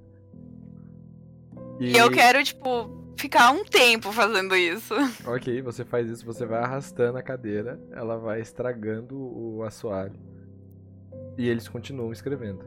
E 1.80 1.96
eu 1.96 2.10
quero, 2.10 2.42
tipo, 2.42 2.90
ficar 3.16 3.50
um 3.52 3.64
tempo 3.64 4.10
fazendo 4.12 4.54
isso. 4.56 4.94
Ok, 5.26 5.60
você 5.62 5.84
faz 5.84 6.08
isso, 6.08 6.24
você 6.24 6.44
vai 6.46 6.62
arrastando 6.62 7.18
a 7.18 7.22
cadeira, 7.22 7.78
ela 7.92 8.16
vai 8.16 8.40
estragando 8.40 9.16
o 9.16 9.62
assoalho. 9.62 10.18
E 11.38 11.48
eles 11.48 11.68
continuam 11.68 12.12
escrevendo. 12.12 12.64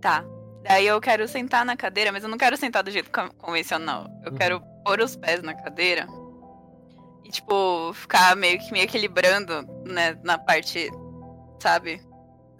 Tá. 0.00 0.24
Daí 0.64 0.86
eu 0.86 1.00
quero 1.00 1.26
sentar 1.28 1.64
na 1.64 1.76
cadeira, 1.76 2.12
mas 2.12 2.22
eu 2.22 2.28
não 2.28 2.38
quero 2.38 2.56
sentar 2.56 2.82
do 2.82 2.90
jeito 2.90 3.10
con- 3.10 3.30
convencional. 3.38 4.06
Eu 4.24 4.32
Uhum. 4.32 4.38
quero 4.38 4.60
pôr 4.84 5.00
os 5.00 5.16
pés 5.16 5.42
na 5.42 5.54
cadeira 5.54 6.06
e, 7.24 7.30
tipo, 7.30 7.92
ficar 7.94 8.36
meio 8.36 8.58
que 8.58 8.72
me 8.72 8.80
equilibrando, 8.80 9.62
né, 9.84 10.18
na 10.22 10.38
parte, 10.38 10.88
sabe? 11.60 12.00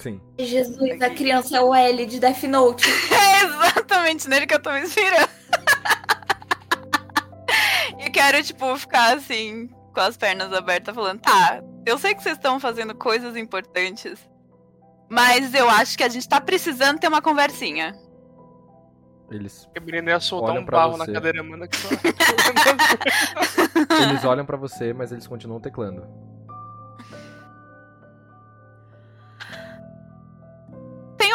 Sim. 0.02 0.20
Jesus, 0.36 1.00
a 1.00 1.10
criança 1.10 1.56
é 1.56 1.60
o 1.60 1.72
L 1.72 2.06
de 2.06 2.18
Death 2.18 2.42
Note. 2.42 2.88
É 3.12 3.44
exatamente 3.44 4.28
nele 4.28 4.46
que 4.46 4.54
eu 4.54 4.60
tô 4.60 4.72
me 4.72 4.80
inspirando. 4.80 5.28
e 8.04 8.10
quero, 8.10 8.42
tipo, 8.42 8.76
ficar 8.76 9.16
assim, 9.16 9.68
com 9.94 10.00
as 10.00 10.16
pernas 10.16 10.52
abertas, 10.52 10.92
falando, 10.92 11.20
tá, 11.20 11.62
eu 11.86 11.96
sei 11.98 12.14
que 12.14 12.22
vocês 12.22 12.36
estão 12.36 12.58
fazendo 12.58 12.96
coisas 12.96 13.36
importantes, 13.36 14.18
mas 15.08 15.54
eu 15.54 15.70
acho 15.70 15.96
que 15.96 16.02
a 16.02 16.08
gente 16.08 16.28
tá 16.28 16.40
precisando 16.40 16.98
ter 16.98 17.06
uma 17.06 17.22
conversinha. 17.22 17.94
Eles, 19.30 19.68
Que 19.72 19.78
a 19.78 19.84
menina 19.84 20.10
ia 20.10 20.20
soltar 20.20 20.58
um 20.58 20.64
barro 20.64 20.96
na 20.96 21.06
cadeira, 21.06 21.44
manda 21.44 21.68
que 21.68 21.76
só. 21.76 21.88
eles 24.08 24.24
olham 24.24 24.44
pra 24.44 24.56
você, 24.56 24.92
mas 24.92 25.12
eles 25.12 25.28
continuam 25.28 25.60
teclando. 25.60 26.08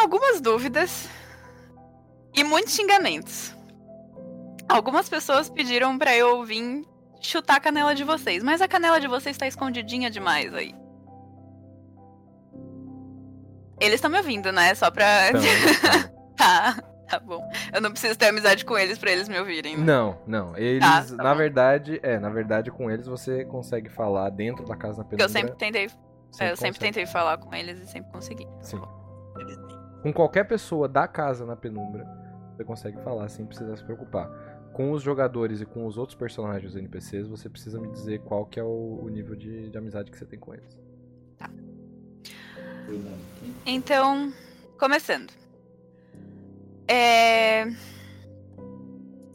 Algumas 0.08 0.40
dúvidas 0.40 1.10
e 2.34 2.42
muitos 2.42 2.74
xingamentos. 2.74 3.54
Algumas 4.70 5.10
pessoas 5.10 5.50
pediram 5.50 5.98
pra 5.98 6.16
eu 6.16 6.46
vir 6.46 6.86
chutar 7.20 7.58
a 7.58 7.60
canela 7.60 7.94
de 7.94 8.06
vocês, 8.06 8.42
mas 8.42 8.62
a 8.62 8.70
canela 8.70 9.02
de 9.02 9.08
vocês 9.08 9.38
tá 9.38 9.46
escondidinha 9.46 10.10
demais 10.10 10.54
aí. 10.54 10.74
Eles 13.82 13.96
estão 13.96 14.10
me 14.10 14.18
ouvindo, 14.18 14.50
né? 14.52 14.74
Só 14.76 14.90
pra. 14.90 15.30
Então, 15.30 15.42
tá, 16.38 16.78
tá 17.10 17.20
bom. 17.20 17.44
Eu 17.74 17.82
não 17.82 17.92
preciso 17.92 18.18
ter 18.18 18.28
amizade 18.28 18.64
com 18.66 18.78
eles 18.78 18.98
pra 18.98 19.12
eles 19.12 19.28
me 19.28 19.38
ouvirem. 19.38 19.76
né? 19.78 19.84
Não, 19.86 20.18
não. 20.26 20.58
Eles, 20.58 20.80
Tá, 20.82 21.04
tá 21.04 21.24
na 21.24 21.32
bom. 21.32 21.38
verdade, 21.38 22.00
é, 22.02 22.18
na 22.18 22.30
verdade, 22.30 22.72
com 22.72 22.90
eles 22.90 23.08
você 23.08 23.44
consegue 23.44 23.90
falar 23.90 24.30
dentro 24.30 24.66
da 24.66 24.76
casa 24.78 25.04
penumbra. 25.04 25.26
eu 25.26 25.30
sempre 25.30 25.56
tentei. 25.58 25.90
sempre 25.90 26.00
eu 26.54 26.56
sempre 26.58 26.80
consegue. 26.80 26.80
tentei 26.80 27.06
falar 27.06 27.38
com 27.38 27.54
eles 27.54 27.78
e 27.80 27.86
sempre 27.88 28.10
consegui. 28.12 28.48
Sim. 28.62 28.82
Com 30.08 30.14
qualquer 30.14 30.46
pessoa 30.46 30.88
da 30.88 31.06
casa 31.06 31.46
na 31.46 31.54
penumbra, 31.54 32.08
você 32.56 32.64
consegue 32.64 32.98
falar 33.02 33.28
sem 33.28 33.46
precisar 33.46 33.76
se 33.76 33.84
preocupar. 33.84 34.30
Com 34.72 34.94
os 34.94 35.04
jogadores 35.04 35.60
e 35.60 35.66
com 35.66 35.86
os 35.86 35.98
outros 35.98 36.18
personagens 36.18 36.72
dos 36.72 36.78
NPCs, 36.78 37.28
você 37.28 37.50
precisa 37.50 37.78
me 37.78 37.92
dizer 37.92 38.22
qual 38.22 38.46
que 38.46 38.58
é 38.58 38.64
o, 38.64 39.02
o 39.04 39.10
nível 39.10 39.36
de, 39.36 39.70
de 39.70 39.78
amizade 39.78 40.10
que 40.10 40.18
você 40.18 40.26
tem 40.26 40.40
com 40.40 40.54
eles. 40.54 40.80
Então, 43.66 44.32
começando. 44.80 45.34
É. 46.88 47.66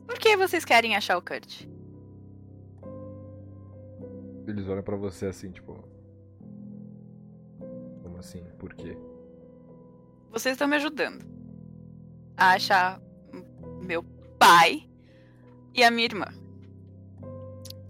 Por 0.06 0.18
que 0.18 0.38
vocês 0.38 0.64
querem 0.64 0.96
achar 0.96 1.18
o 1.18 1.22
Kurt? 1.22 1.66
Eles 4.46 4.66
olham 4.66 4.82
pra 4.82 4.96
você 4.96 5.26
assim, 5.26 5.50
tipo. 5.50 5.84
Como 8.02 8.16
assim? 8.16 8.42
Por 8.58 8.72
quê? 8.72 8.96
Vocês 10.32 10.54
estão 10.54 10.66
me 10.66 10.76
ajudando 10.76 11.24
a 12.38 12.54
achar 12.54 12.98
meu 13.82 14.02
pai 14.38 14.88
e 15.74 15.84
a 15.84 15.90
minha 15.90 16.06
irmã. 16.06 16.26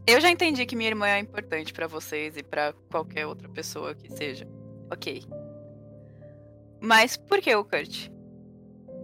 Eu 0.04 0.20
já 0.20 0.28
entendi 0.28 0.66
que 0.66 0.74
minha 0.74 0.90
irmã 0.90 1.06
é 1.06 1.20
importante 1.20 1.72
pra 1.72 1.86
vocês 1.86 2.36
e 2.36 2.42
pra 2.42 2.72
qualquer 2.90 3.26
outra 3.26 3.48
pessoa 3.48 3.94
que 3.94 4.12
seja. 4.12 4.48
Ok. 4.90 5.22
Mas 6.80 7.16
por 7.16 7.40
que 7.40 7.54
o 7.54 7.64
Kurt? 7.64 8.10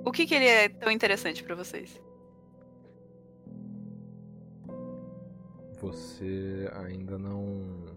O 0.05 0.11
que, 0.11 0.27
que 0.27 0.35
ele 0.35 0.47
é 0.47 0.69
tão 0.69 0.91
interessante 0.91 1.45
pra 1.45 1.55
vocês? 1.55 2.01
Você 5.81 6.69
ainda 6.75 7.17
não. 7.17 7.97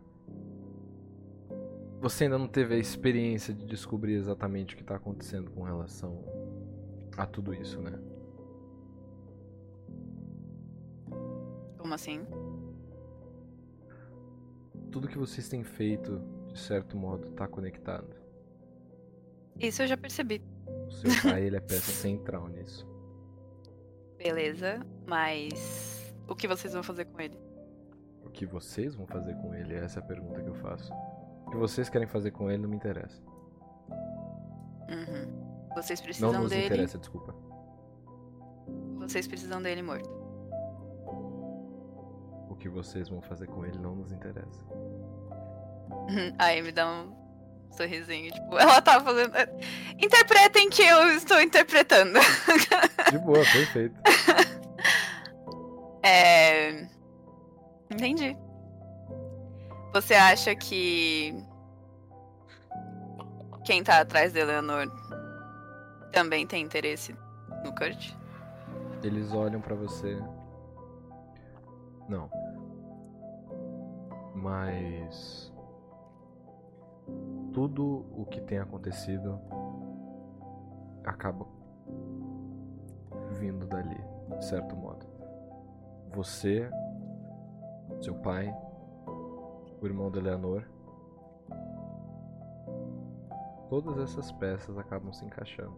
Você 2.01 2.23
ainda 2.23 2.39
não 2.39 2.47
teve 2.47 2.73
a 2.73 2.77
experiência 2.79 3.53
de 3.53 3.63
descobrir 3.63 4.13
exatamente 4.13 4.73
o 4.73 4.77
que 4.77 4.83
tá 4.83 4.95
acontecendo 4.95 5.51
com 5.51 5.61
relação 5.61 6.25
a 7.15 7.27
tudo 7.27 7.53
isso, 7.53 7.79
né? 7.79 7.91
Como 11.77 11.93
assim? 11.93 12.25
Tudo 14.91 15.07
que 15.07 15.17
vocês 15.17 15.47
têm 15.47 15.63
feito, 15.63 16.19
de 16.51 16.57
certo 16.57 16.97
modo, 16.97 17.29
tá 17.33 17.47
conectado. 17.47 18.15
Isso 19.59 19.83
eu 19.83 19.87
já 19.87 19.95
percebi. 19.95 20.41
O 20.87 20.91
seu 20.91 21.11
pai, 21.21 21.43
ele 21.43 21.57
é 21.57 21.59
peça 21.61 21.91
central 21.91 22.47
nisso. 22.47 22.89
Beleza, 24.17 24.83
mas 25.05 26.15
o 26.27 26.35
que 26.35 26.47
vocês 26.47 26.73
vão 26.73 26.81
fazer 26.81 27.05
com 27.05 27.21
ele? 27.21 27.37
O 28.25 28.29
que 28.31 28.47
vocês 28.47 28.95
vão 28.95 29.05
fazer 29.05 29.35
com 29.35 29.53
ele? 29.53 29.75
Essa 29.75 29.99
é 29.99 30.03
a 30.03 30.05
pergunta 30.05 30.41
que 30.41 30.49
eu 30.49 30.55
faço. 30.55 30.91
O 31.51 31.53
que 31.53 31.57
vocês 31.57 31.89
querem 31.89 32.07
fazer 32.07 32.31
com 32.31 32.49
ele 32.49 32.61
não 32.61 32.69
me 32.69 32.77
interessa. 32.77 33.21
Uhum. 34.89 35.67
Vocês 35.75 35.99
Não 35.99 36.05
precisam 36.05 36.31
nos 36.31 36.49
dele. 36.49 36.65
interessa, 36.67 36.97
desculpa. 36.97 37.35
Vocês 38.95 39.27
precisam 39.27 39.61
dele 39.61 39.81
morto. 39.81 40.09
O 42.49 42.55
que 42.55 42.69
vocês 42.69 43.09
vão 43.09 43.21
fazer 43.21 43.47
com 43.47 43.65
ele 43.65 43.77
não 43.79 43.93
nos 43.95 44.13
interessa. 44.13 44.65
Aí 46.39 46.61
me 46.61 46.71
dá 46.71 46.89
um 46.89 47.13
sorrisinho, 47.71 48.31
tipo, 48.31 48.57
ela 48.57 48.81
tá 48.81 49.01
fazendo. 49.01 49.33
Interpretem 50.01 50.69
que 50.69 50.83
eu 50.83 51.09
estou 51.17 51.41
interpretando. 51.41 52.17
De 53.11 53.19
boa, 53.19 53.39
perfeito. 53.39 53.99
É. 56.01 56.87
Entendi. 57.91 58.37
Você 59.93 60.13
acha 60.13 60.55
que. 60.55 61.35
Quem 63.65 63.83
tá 63.83 63.99
atrás 63.99 64.33
da 64.33 64.39
Eleanor 64.39 64.87
também 66.11 66.47
tem 66.47 66.63
interesse 66.63 67.15
no 67.63 67.73
Kurt? 67.75 68.13
Eles 69.03 69.33
olham 69.33 69.61
pra 69.61 69.75
você. 69.75 70.17
Não. 72.07 72.29
Mas 74.33 75.53
tudo 77.53 78.05
o 78.15 78.25
que 78.25 78.41
tem 78.41 78.59
acontecido 78.59 79.39
acaba 81.03 81.45
vindo 83.31 83.65
dali, 83.65 83.99
de 84.37 84.45
certo 84.45 84.75
modo. 84.75 85.05
Você, 86.13 86.69
seu 88.01 88.15
pai, 88.15 88.53
o 89.81 89.87
irmão 89.87 90.11
de 90.11 90.19
Eleanor, 90.19 90.63
todas 93.69 93.97
essas 93.97 94.31
peças 94.33 94.77
acabam 94.77 95.11
se 95.11 95.25
encaixando. 95.25 95.75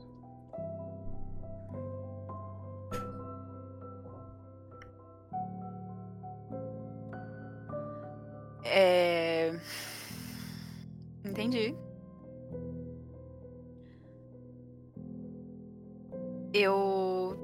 É. 8.65 9.53
Entendi. 11.23 11.75
Eu. 16.53 17.37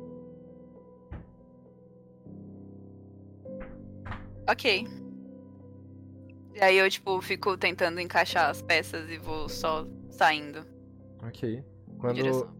Ok. 4.47 4.98
E 6.59 6.61
aí 6.61 6.77
eu, 6.77 6.89
tipo, 6.89 7.21
fico 7.21 7.57
tentando 7.57 8.01
encaixar 8.01 8.49
as 8.49 8.61
peças 8.61 9.09
e 9.09 9.17
vou 9.17 9.47
só 9.47 9.87
saindo 10.11 10.65
Ok. 11.25 11.63
Quando, 11.97 12.53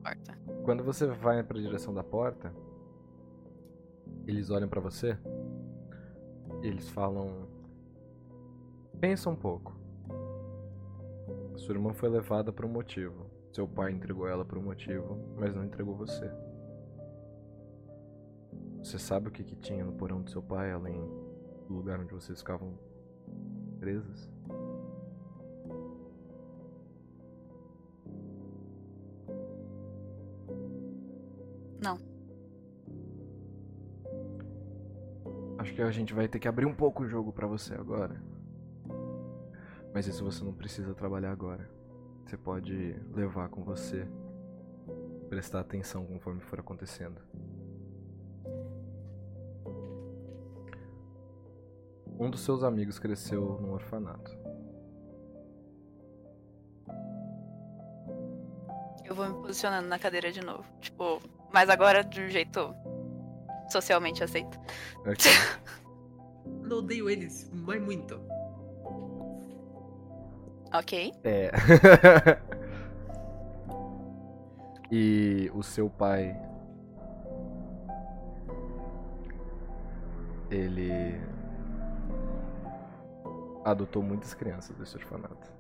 quando 0.64 0.84
você 0.84 1.08
vai 1.08 1.42
pra 1.44 1.60
direção 1.60 1.94
da 1.94 2.04
porta, 2.04 2.54
eles 4.28 4.50
olham 4.50 4.68
pra 4.68 4.82
você 4.82 5.18
e 6.62 6.68
eles 6.68 6.90
falam: 6.90 7.48
Pensa 9.00 9.30
um 9.30 9.36
pouco. 9.36 9.78
Sua 11.56 11.76
irmã 11.76 11.94
foi 11.94 12.10
levada 12.10 12.52
por 12.52 12.66
um 12.66 12.70
motivo. 12.70 13.26
Seu 13.54 13.68
pai 13.68 13.92
entregou 13.92 14.28
ela 14.28 14.46
por 14.46 14.58
um 14.58 14.62
motivo, 14.62 15.18
mas 15.38 15.56
não 15.56 15.64
entregou 15.64 15.96
você. 15.96 16.30
Você 18.84 19.00
sabe 19.00 19.30
o 19.30 19.32
que, 19.32 19.44
que 19.44 19.56
tinha 19.56 19.84
no 19.84 19.94
porão 19.94 20.22
do 20.22 20.30
seu 20.30 20.42
pai, 20.42 20.72
além 20.72 21.02
do 21.68 21.74
lugar 21.74 22.00
onde 22.00 22.14
vocês 22.14 22.40
ficavam 22.40 22.78
presas? 23.80 24.30
Não. 31.82 31.98
Acho 35.58 35.74
que 35.74 35.82
a 35.82 35.92
gente 35.92 36.14
vai 36.14 36.28
ter 36.28 36.40
que 36.40 36.48
abrir 36.48 36.66
um 36.66 36.74
pouco 36.74 37.04
o 37.04 37.08
jogo 37.08 37.32
pra 37.32 37.48
você 37.48 37.74
agora. 37.74 38.22
Mas 39.94 40.08
isso 40.08 40.24
você 40.24 40.44
não 40.44 40.54
precisa 40.54 40.94
trabalhar 40.94 41.32
agora. 41.32 41.70
Você 42.26 42.38
pode 42.38 42.96
levar 43.14 43.50
com 43.50 43.64
você. 43.64 44.06
Prestar 45.30 45.62
atenção 45.62 46.06
conforme 46.06 46.42
for 46.42 46.60
acontecendo. 46.60 47.20
Um 52.20 52.30
dos 52.30 52.42
seus 52.42 52.64
amigos 52.64 53.00
cresceu 53.00 53.58
num 53.62 53.72
orfanato. 53.72 54.38
Eu 59.06 59.16
vou 59.16 59.26
me 59.26 59.34
posicionando 59.36 59.88
na 59.88 59.98
cadeira 59.98 60.30
de 60.30 60.42
novo. 60.42 60.66
Tipo, 60.82 61.22
mas 61.54 61.70
agora 61.70 62.04
de 62.04 62.20
um 62.20 62.30
jeito 62.30 62.76
socialmente 63.70 64.22
aceito. 64.22 64.60
Ok. 65.00 65.32
Não 66.62 66.80
odeio 66.80 67.10
eles, 67.10 67.50
mas 67.54 67.82
muito. 67.82 68.20
Ok. 70.74 71.14
É. 71.24 71.52
e 74.92 75.50
o 75.54 75.64
seu 75.64 75.90
pai. 75.90 76.38
Ele. 80.52 81.29
Adotou 83.64 84.02
muitas 84.02 84.34
crianças 84.34 84.76
desse 84.78 84.96
orfanato. 84.96 85.52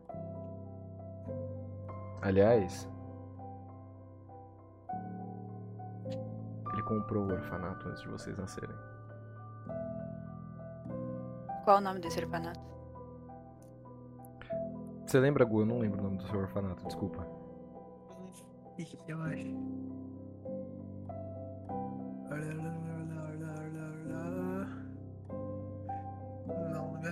Aliás. 2.21 2.87
Ele 6.73 6.83
comprou 6.83 7.25
o 7.25 7.31
orfanato 7.31 7.87
antes 7.87 8.01
de 8.01 8.09
vocês 8.09 8.37
nascerem. 8.37 8.75
Qual 11.63 11.77
o 11.77 11.81
nome 11.81 11.99
desse 11.99 12.19
orfanato? 12.19 12.59
Você 15.05 15.19
lembra, 15.19 15.43
Gu? 15.43 15.61
Eu 15.61 15.65
não 15.65 15.79
lembro 15.79 15.99
o 15.99 16.03
nome 16.03 16.17
do 16.17 16.23
seu 16.27 16.39
orfanato, 16.39 16.85
desculpa. 16.85 17.25
Eu 19.07 19.21
acho. 19.23 19.55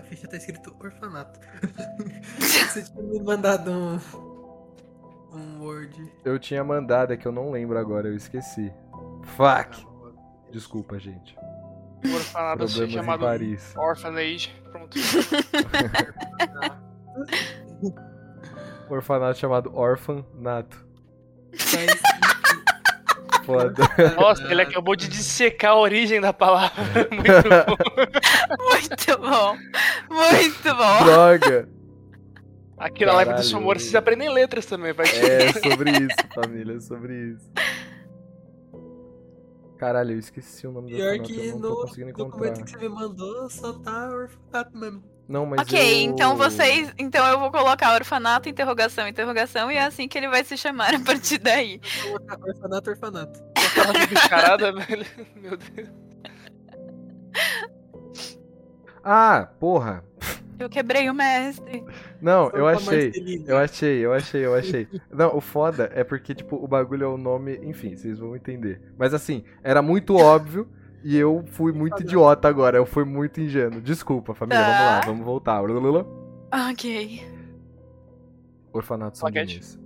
Ficha 0.07 0.27
tá 0.27 0.37
escrito 0.37 0.75
orfanato. 0.79 1.39
Você 2.39 2.83
tinha 2.83 3.03
me 3.03 3.21
mandado 3.21 3.71
um. 3.71 3.99
Um 5.33 5.61
Word. 5.61 6.11
Eu 6.23 6.39
tinha 6.39 6.63
mandado, 6.63 7.11
é 7.13 7.17
que 7.17 7.27
eu 7.27 7.31
não 7.31 7.51
lembro 7.51 7.77
agora, 7.77 8.07
eu 8.07 8.15
esqueci. 8.15 8.73
Fuck! 9.35 9.85
Desculpa, 10.51 10.97
gente. 10.97 11.37
Orfanato 12.05 12.63
assim 12.63 12.75
Problemas 12.75 12.79
em 12.79 12.93
chamado 12.93 13.19
Paris. 13.19 13.75
Orphanage. 13.75 14.55
Pronto. 14.71 14.97
orfanato 18.89 19.39
chamado 19.39 19.75
Orfanato. 19.75 20.85
Foda. 23.45 23.83
Nossa, 24.19 24.43
ele 24.51 24.61
acabou 24.61 24.93
de 24.95 25.07
dissecar 25.07 25.71
a 25.71 25.77
origem 25.77 26.19
da 26.19 26.33
palavra. 26.33 26.83
Muito 27.09 27.31
bom. 27.31 27.77
Muito 28.49 29.17
bom. 29.19 29.57
Muito 30.09 30.75
bom. 30.75 31.03
Droga! 31.05 31.69
Aqui 32.77 33.05
na 33.05 33.13
live 33.13 33.33
do. 33.33 33.43
Sumor 33.43 33.79
vocês 33.79 33.95
aprendem 33.95 34.29
letras 34.29 34.65
também, 34.65 34.93
vai 34.93 35.07
É 35.07 35.51
sobre 35.53 35.91
isso, 35.91 36.15
família, 36.33 36.77
é 36.77 36.79
sobre 36.79 37.31
isso. 37.33 37.51
Caralho, 39.77 40.13
eu 40.13 40.19
esqueci 40.19 40.65
o 40.65 40.71
nome 40.71 40.91
do 40.91 40.95
pior 40.95 41.19
orfanato, 41.19 41.33
que 41.33 41.47
eu 41.47 41.53
não 41.53 41.61
tô 41.61 41.69
no 41.69 41.75
conseguindo 41.81 42.09
encontrar. 42.09 42.29
documento 42.51 42.63
que 42.65 42.71
você 42.71 42.77
me 42.77 42.89
mandou 42.89 43.49
só 43.49 43.73
tá 43.73 44.09
orfanato 44.09 44.77
mesmo. 44.77 45.03
Não, 45.27 45.45
mas 45.45 45.61
Ok, 45.61 45.79
eu... 45.79 46.09
então 46.09 46.35
vocês. 46.37 46.93
Então 46.97 47.25
eu 47.27 47.39
vou 47.39 47.51
colocar 47.51 47.93
orfanato, 47.93 48.47
interrogação, 48.49 49.07
interrogação, 49.07 49.71
e 49.71 49.75
é 49.75 49.83
assim 49.83 50.07
que 50.07 50.17
ele 50.17 50.29
vai 50.29 50.43
se 50.43 50.57
chamar 50.57 50.95
a 50.95 50.99
partir 50.99 51.37
daí. 51.37 51.79
Vou 52.03 52.19
colocar 52.19 52.39
Orfanato, 52.47 52.89
orfanato. 52.89 53.43
Orfanato 53.57 54.07
de 54.07 54.19
charada, 54.21 54.71
velho. 54.85 55.05
Meu 55.35 55.57
Deus. 55.57 55.89
Ah, 59.09 59.47
porra! 59.57 60.03
Eu 60.59 60.67
quebrei 60.67 61.09
o 61.09 61.13
mestre. 61.13 61.81
Não, 62.21 62.49
eu 62.49 62.67
achei. 62.67 63.13
Eu 63.47 63.57
achei, 63.57 64.05
eu 64.05 64.11
achei, 64.13 64.45
eu 64.45 64.53
achei. 64.53 64.87
Não, 65.13 65.33
o 65.37 65.39
foda 65.39 65.89
é 65.93 66.03
porque, 66.03 66.35
tipo, 66.35 66.55
o 66.57 66.67
bagulho 66.67 67.03
é 67.05 67.07
o 67.07 67.15
nome. 67.17 67.57
Enfim, 67.63 67.95
vocês 67.95 68.19
vão 68.19 68.35
entender. 68.35 68.81
Mas 68.97 69.13
assim, 69.13 69.45
era 69.63 69.81
muito 69.81 70.15
óbvio 70.17 70.67
e 71.03 71.15
eu 71.15 71.45
fui 71.51 71.71
muito 71.71 72.01
idiota 72.01 72.47
agora. 72.49 72.75
Eu 72.77 72.85
fui 72.85 73.05
muito 73.05 73.39
ingênuo. 73.39 73.79
Desculpa, 73.79 74.33
família. 74.33 74.61
Vamos 74.63 74.79
lá, 74.81 74.99
Tá. 74.99 75.05
vamos 75.05 75.25
voltar. 75.25 75.59
Lulula. 75.61 76.05
Ok. 76.71 77.23
Orfanato 78.73 79.19
São. 79.19 79.29
Denis. 79.31 79.79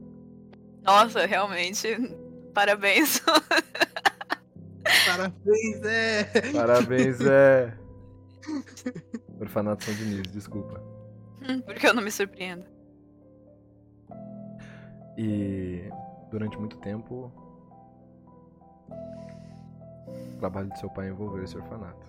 Nossa, 0.84 1.26
realmente. 1.28 1.88
Parabéns. 2.56 3.22
Parabéns, 5.06 5.82
é. 5.84 6.24
Parabéns, 6.54 7.20
é. 7.22 7.74
Orfanato 9.40 9.84
São 9.84 9.94
Denis, 9.96 10.32
desculpa. 10.32 10.82
Porque 11.66 11.88
eu 11.88 11.94
não 11.94 12.04
me 12.04 12.12
surpreendo. 12.12 12.66
E 15.18 15.90
durante 16.30 16.58
muito 16.58 16.78
tempo, 16.78 17.32
o 18.88 20.38
trabalho 20.40 20.70
de 20.70 20.80
seu 20.80 20.90
pai 20.90 21.10
envolveu 21.10 21.44
esse 21.44 21.58
orfanato. 21.58 22.08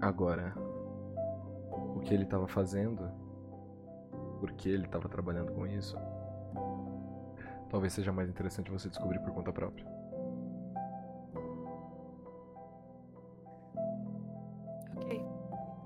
Agora, 0.00 0.52
o 1.94 2.00
que 2.00 2.12
ele 2.12 2.24
estava 2.24 2.46
fazendo, 2.46 3.10
por 4.40 4.52
que 4.52 4.68
ele 4.68 4.84
estava 4.84 5.08
trabalhando 5.08 5.52
com 5.52 5.66
isso, 5.66 5.96
talvez 7.70 7.92
seja 7.92 8.12
mais 8.12 8.28
interessante 8.28 8.70
você 8.70 8.88
descobrir 8.88 9.18
por 9.20 9.32
conta 9.32 9.52
própria. 9.52 9.95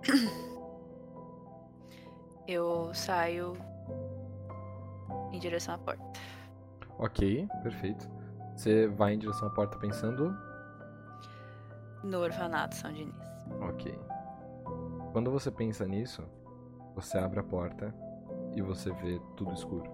Eu 2.47 2.93
saio 2.95 3.57
em 5.33 5.39
direção 5.39 5.75
à 5.75 5.79
porta. 5.79 6.03
Ok, 6.99 7.49
perfeito. 7.63 8.09
Você 8.57 8.89
vai 8.89 9.15
em 9.15 9.19
direção 9.19 9.49
à 9.49 9.51
porta 9.51 9.79
pensando. 9.79 10.37
No 12.03 12.19
orfanato 12.19 12.75
São 12.75 12.93
Diniz. 12.93 13.15
Ok. 13.61 13.97
Quando 15.13 15.31
você 15.31 15.51
pensa 15.51 15.87
nisso, 15.87 16.23
você 16.95 17.19
abre 17.19 17.41
a 17.41 17.43
porta 17.43 17.95
e 18.55 18.63
você 18.63 18.91
vê 18.93 19.21
tudo 19.37 19.53
escuro. 19.53 19.91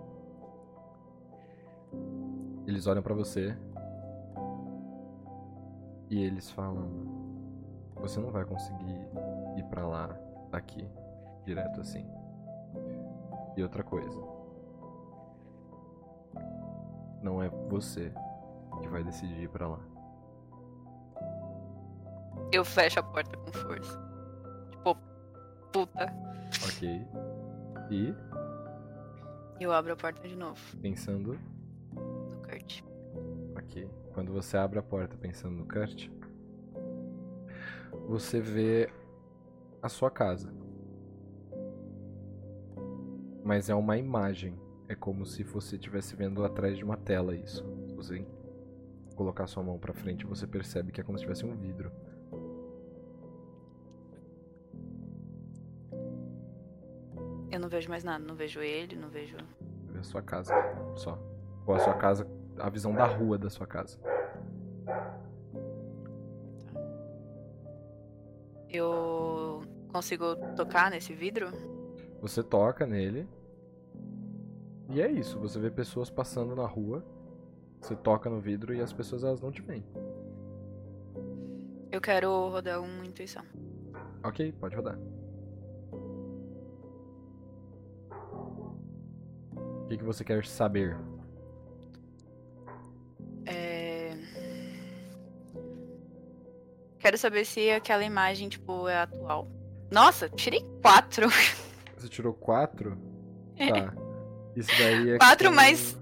Eles 2.67 2.87
olham 2.87 3.03
pra 3.03 3.15
você 3.15 3.57
e 6.11 6.23
eles 6.23 6.51
falam: 6.51 6.91
Você 7.97 8.21
não 8.21 8.31
vai 8.31 8.45
conseguir 8.45 9.09
ir 9.57 9.65
pra 9.65 9.87
lá 9.87 10.09
daqui 10.51 10.89
direto 11.45 11.81
assim. 11.81 12.07
E 13.57 13.63
outra 13.63 13.83
coisa. 13.83 14.21
Não 17.23 17.43
é 17.43 17.49
você 17.49 18.13
que 18.81 18.89
vai 18.89 19.03
decidir 19.03 19.43
ir 19.43 19.49
pra 19.49 19.69
lá. 19.69 19.81
Eu 22.53 22.65
fecho 22.65 23.01
a 23.01 23.03
porta 23.03 23.37
com 23.37 23.53
força. 23.53 23.99
Tipo, 24.71 24.97
puta. 25.73 26.13
Ok. 26.65 27.07
E 27.91 28.15
Eu 29.59 29.73
abro 29.73 29.93
a 29.93 29.97
porta 29.97 30.29
de 30.29 30.37
novo. 30.37 30.61
pensando 30.81 31.39
No 31.95 32.43
Kurt. 32.43 32.83
Ok. 33.57 33.89
Quando 34.13 34.33
você 34.33 34.57
abre 34.57 34.79
a 34.79 34.83
porta 34.83 35.17
pensando 35.17 35.57
no 35.57 35.67
Kurt, 35.67 36.09
você 38.07 38.41
vê 38.41 38.91
a 39.87 39.89
sua 39.89 40.11
casa. 40.11 40.53
Mas 43.45 43.69
é 43.71 43.75
uma 43.75 43.97
imagem. 43.97 44.59
É 44.89 44.95
como 44.95 45.25
se 45.25 45.43
você 45.43 45.77
estivesse 45.77 46.15
vendo 46.15 46.45
atrás 46.45 46.77
de 46.77 46.85
uma 46.85 46.97
tela 46.97 47.35
isso. 47.35 47.65
Se 47.87 47.95
você 47.95 48.27
colocar 49.15 49.47
sua 49.47 49.63
mão 49.63 49.79
pra 49.79 49.95
frente, 49.95 50.27
você 50.27 50.47
percebe 50.47 50.93
que 50.93 51.01
é 51.01 51.05
como 51.05 51.17
se 51.17 51.23
tivesse 51.23 51.47
um 51.47 51.57
vidro. 51.57 51.91
Eu 57.51 57.61
não 57.61 57.69
vejo 57.69 57.89
mais 57.89 58.05
nada. 58.05 58.25
Não 58.25 58.35
vejo 58.35 58.61
ele, 58.61 58.97
não 58.97 59.09
vejo. 59.09 59.37
Vê 59.93 60.01
a 60.01 60.05
sua 60.05 60.23
casa 60.23 60.53
só. 60.97 61.19
Ou 61.65 61.75
a 61.75 61.79
sua 61.79 61.95
casa, 61.95 62.27
a 62.59 62.69
visão 62.69 62.93
da 62.93 63.07
rua 63.07 63.39
da 63.39 63.49
sua 63.49 63.67
casa. 63.67 63.99
Eu 68.69 69.56
consigo 69.87 70.37
tocar 70.57 70.91
nesse 70.91 71.13
vidro? 71.15 71.51
Você 72.21 72.43
toca 72.43 72.87
nele. 72.87 73.29
E 74.89 75.01
é 75.01 75.11
isso, 75.11 75.39
você 75.39 75.59
vê 75.59 75.71
pessoas 75.71 76.11
passando 76.11 76.55
na 76.55 76.67
rua. 76.67 77.05
Você 77.81 77.95
toca 77.95 78.31
no 78.31 78.41
vidro 78.41 78.75
e 78.75 78.81
as 78.81 78.93
pessoas 78.93 79.23
elas 79.23 79.41
não 79.41 79.51
te 79.51 79.63
veem. 79.63 79.85
Eu 81.91 82.01
quero 82.01 82.31
rodar 82.49 82.81
uma 82.81 83.05
intuição. 83.05 83.45
Ok, 84.23 84.53
pode 84.53 84.75
rodar. 84.75 84.99
O 89.87 89.89
que, 89.89 89.97
que 89.97 90.05
você 90.05 90.25
quer 90.25 90.45
saber? 90.45 90.97
É... 93.47 94.17
Quero 96.99 97.17
saber 97.17 97.45
se 97.45 97.71
aquela 97.71 98.03
imagem, 98.03 98.49
tipo, 98.49 98.89
é 98.89 98.99
atual. 98.99 99.47
Nossa, 99.91 100.29
tirei 100.29 100.65
quatro. 100.83 101.29
Você 101.97 102.09
tirou 102.09 102.33
4? 102.35 102.97
Tá. 103.57 103.95
Isso 104.55 104.69
daí 104.79 105.11
é. 105.13 105.19
Quatro 105.19 105.49
com- 105.49 105.55
mais- 105.57 105.99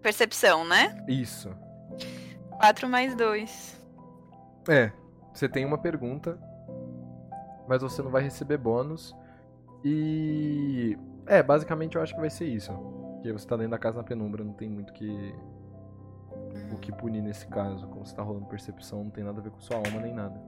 Percepção, 0.00 0.64
né? 0.64 1.04
Isso. 1.06 1.50
Quatro 2.58 2.88
mais 2.88 3.14
dois. 3.14 3.78
É. 4.68 4.90
Você 5.34 5.48
tem 5.48 5.64
uma 5.66 5.76
pergunta, 5.76 6.38
mas 7.68 7.82
você 7.82 8.00
não 8.02 8.10
vai 8.10 8.22
receber 8.22 8.56
bônus. 8.56 9.14
E. 9.84 10.96
É, 11.26 11.42
basicamente 11.42 11.96
eu 11.96 12.02
acho 12.02 12.14
que 12.14 12.20
vai 12.20 12.30
ser 12.30 12.46
isso. 12.46 12.72
Porque 12.72 13.32
você 13.32 13.46
tá 13.46 13.56
dentro 13.56 13.72
da 13.72 13.78
casa 13.78 13.98
na 13.98 14.04
penumbra, 14.04 14.42
não 14.42 14.54
tem 14.54 14.68
muito 14.70 14.92
que. 14.94 15.34
O 16.72 16.78
que 16.78 16.90
punir 16.90 17.20
nesse 17.22 17.46
caso. 17.48 17.86
Como 17.86 18.04
você 18.06 18.14
tá 18.16 18.22
rolando 18.22 18.46
percepção, 18.46 19.04
não 19.04 19.10
tem 19.10 19.22
nada 19.24 19.40
a 19.40 19.42
ver 19.42 19.50
com 19.50 19.60
sua 19.60 19.76
alma 19.76 20.00
nem 20.00 20.14
nada. 20.14 20.40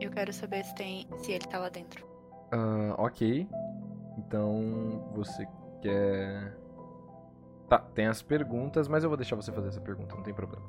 Eu 0.00 0.10
quero 0.10 0.32
saber 0.32 0.64
se 0.64 0.74
tem. 0.74 1.06
se 1.22 1.32
ele 1.32 1.46
tá 1.46 1.58
lá 1.58 1.68
dentro. 1.68 2.06
Ah, 2.52 2.94
ok. 2.98 3.46
Então 4.18 5.10
você 5.14 5.46
quer. 5.80 6.56
Tá, 7.68 7.78
tem 7.78 8.06
as 8.06 8.20
perguntas, 8.20 8.88
mas 8.88 9.02
eu 9.02 9.08
vou 9.10 9.16
deixar 9.16 9.36
você 9.36 9.50
fazer 9.52 9.68
essa 9.68 9.80
pergunta, 9.80 10.14
não 10.14 10.22
tem 10.22 10.34
problema. 10.34 10.64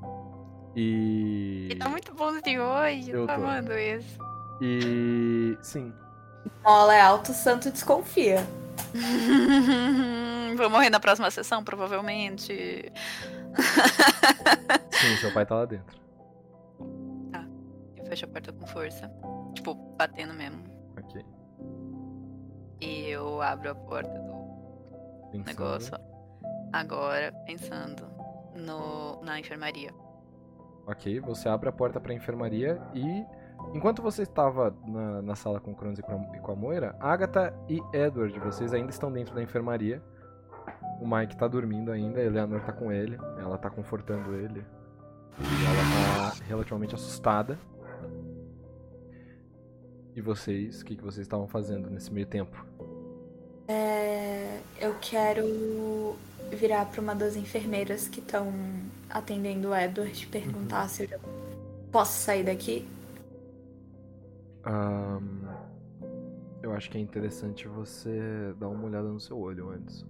E. 0.75 1.67
Ele 1.71 1.79
tá 1.79 1.89
muito 1.89 2.13
bonzinho 2.13 2.61
hoje, 2.63 3.11
Eu 3.11 3.21
eu 3.21 3.27
tô 3.27 3.33
tô. 3.33 3.41
amando 3.41 3.73
isso. 3.73 4.17
E. 4.61 5.57
Sim. 5.61 5.93
Mola 6.63 6.93
é 6.95 7.01
alto, 7.01 7.31
o 7.31 7.33
santo 7.35 7.71
desconfia. 7.71 8.45
Vou 10.57 10.69
morrer 10.69 10.89
na 10.89 10.99
próxima 10.99 11.29
sessão, 11.31 11.63
provavelmente. 11.63 12.91
Sim, 14.91 15.17
seu 15.19 15.31
pai 15.33 15.45
tá 15.45 15.55
lá 15.55 15.65
dentro. 15.65 16.02
Fecho 18.13 18.25
a 18.25 18.27
porta 18.27 18.53
com 18.53 18.67
força. 18.67 19.11
Tipo, 19.55 19.73
batendo 19.97 20.35
mesmo. 20.35 20.61
Ok. 20.99 21.25
E 22.79 23.09
eu 23.09 23.41
abro 23.41 23.71
a 23.71 23.73
porta 23.73 24.13
do 24.13 25.31
Pensando. 25.31 25.47
negócio. 25.47 25.97
Agora, 26.71 27.31
pensando 27.47 28.07
no, 28.55 29.19
na 29.23 29.39
enfermaria. 29.39 29.91
Ok, 30.85 31.19
você 31.21 31.49
abre 31.49 31.69
a 31.69 31.71
porta 31.71 31.99
pra 31.99 32.13
enfermaria 32.13 32.79
e. 32.93 33.25
Enquanto 33.73 34.03
você 34.03 34.21
estava 34.21 34.75
na, 34.85 35.21
na 35.23 35.35
sala 35.35 35.59
com 35.59 35.71
o 35.71 35.75
Cronos 35.75 35.97
e 35.97 36.01
e 36.01 36.39
com 36.39 36.51
a 36.51 36.55
Moira, 36.55 36.95
Agatha 36.99 37.51
e 37.67 37.81
Edward, 37.93 38.37
vocês 38.41 38.73
ainda 38.75 38.91
estão 38.91 39.11
dentro 39.11 39.33
da 39.33 39.41
enfermaria. 39.41 40.03
O 41.01 41.07
Mike 41.07 41.35
tá 41.35 41.47
dormindo 41.47 41.91
ainda, 41.91 42.19
a 42.19 42.23
Eleanor 42.23 42.61
tá 42.61 42.73
com 42.73 42.91
ele, 42.91 43.17
ela 43.39 43.57
tá 43.57 43.71
confortando 43.71 44.35
ele. 44.35 44.63
E 45.39 45.65
ela 45.65 46.29
tá 46.35 46.45
relativamente 46.45 46.93
assustada. 46.93 47.57
E 50.15 50.21
vocês, 50.21 50.81
o 50.81 50.85
que, 50.85 50.95
que 50.95 51.03
vocês 51.03 51.25
estavam 51.25 51.47
fazendo 51.47 51.89
nesse 51.89 52.13
meio 52.13 52.27
tempo? 52.27 52.65
É, 53.67 54.59
eu 54.79 54.95
quero 55.01 56.15
virar 56.51 56.85
para 56.85 57.01
uma 57.01 57.15
das 57.15 57.35
enfermeiras 57.35 58.07
que 58.07 58.19
estão 58.19 58.53
atendendo 59.09 59.69
o 59.69 59.75
Edward 59.75 60.23
e 60.23 60.27
perguntar 60.27 60.87
se 60.87 61.03
eu 61.03 61.09
já 61.09 61.19
posso 61.91 62.21
sair 62.21 62.43
daqui. 62.43 62.87
Ahn, 64.63 65.47
eu 66.61 66.73
acho 66.73 66.91
que 66.91 66.97
é 66.97 67.01
interessante 67.01 67.67
você 67.67 68.53
dar 68.59 68.69
uma 68.69 68.85
olhada 68.85 69.07
no 69.07 69.19
seu 69.19 69.37
olho 69.37 69.69
antes. 69.69 70.05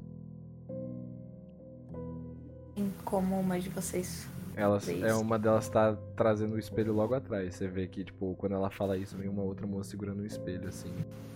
Em 2.75 2.91
como 3.05 3.39
uma 3.39 3.59
de 3.59 3.69
vocês. 3.69 4.27
Elas, 4.55 4.87
é 4.87 5.13
uma 5.15 5.39
delas 5.39 5.67
tá 5.67 5.97
trazendo 6.15 6.55
o 6.55 6.59
espelho 6.59 6.93
logo 6.93 7.13
atrás. 7.15 7.55
Você 7.55 7.67
vê 7.67 7.87
que, 7.87 8.03
tipo, 8.03 8.35
quando 8.35 8.53
ela 8.53 8.69
fala 8.69 8.97
isso, 8.97 9.17
vem 9.17 9.27
uma 9.27 9.41
outra 9.41 9.65
moça 9.65 9.89
segurando 9.89 10.21
um 10.21 10.25
espelho, 10.25 10.67
assim. 10.67 10.93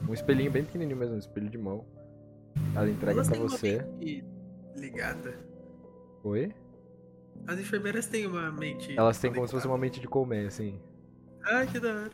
Um 0.07 0.13
espelhinho 0.13 0.51
bem 0.51 0.63
pequenininho 0.63 0.97
mesmo, 0.97 1.15
um 1.15 1.19
espelho 1.19 1.49
de 1.49 1.57
mão. 1.57 1.83
Ela 2.75 2.89
entrega 2.89 3.13
Elas 3.13 3.29
pra 3.29 3.39
você. 3.39 3.85
ligada. 4.75 5.33
Oi? 6.23 6.53
As 7.47 7.59
enfermeiras 7.59 8.07
têm 8.07 8.27
uma 8.27 8.51
mente. 8.51 8.97
Elas 8.97 9.19
têm 9.19 9.33
como 9.33 9.47
se 9.47 9.53
fosse 9.53 9.67
uma 9.67 9.77
mente 9.77 9.99
de 9.99 10.07
colmeia, 10.07 10.47
assim. 10.47 10.79
Ah, 11.43 11.65
que 11.65 11.79
da 11.79 11.89
hora. 11.89 12.11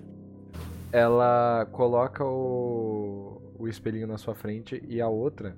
Ela 0.91 1.67
coloca 1.71 2.23
o, 2.23 3.41
o 3.57 3.67
espelhinho 3.67 4.07
na 4.07 4.17
sua 4.17 4.35
frente 4.35 4.81
e 4.88 5.01
a 5.01 5.07
outra, 5.07 5.57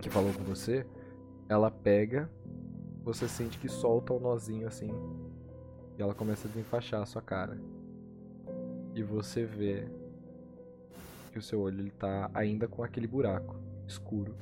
que 0.00 0.10
falou 0.10 0.32
com 0.32 0.42
você, 0.42 0.84
ela 1.48 1.70
pega, 1.70 2.28
você 3.08 3.26
sente 3.26 3.58
que 3.58 3.70
solta 3.70 4.12
o 4.12 4.20
nozinho 4.20 4.68
assim, 4.68 4.90
e 5.96 6.02
ela 6.02 6.14
começa 6.14 6.46
a 6.46 6.50
desenfaixar 6.50 7.00
a 7.00 7.06
sua 7.06 7.22
cara. 7.22 7.58
E 8.94 9.02
você 9.02 9.46
vê 9.46 9.88
que 11.32 11.38
o 11.38 11.42
seu 11.42 11.60
olho 11.60 11.80
ele 11.80 11.90
tá 11.90 12.30
ainda 12.34 12.68
com 12.68 12.82
aquele 12.82 13.06
buraco 13.06 13.56
escuro. 13.86 14.34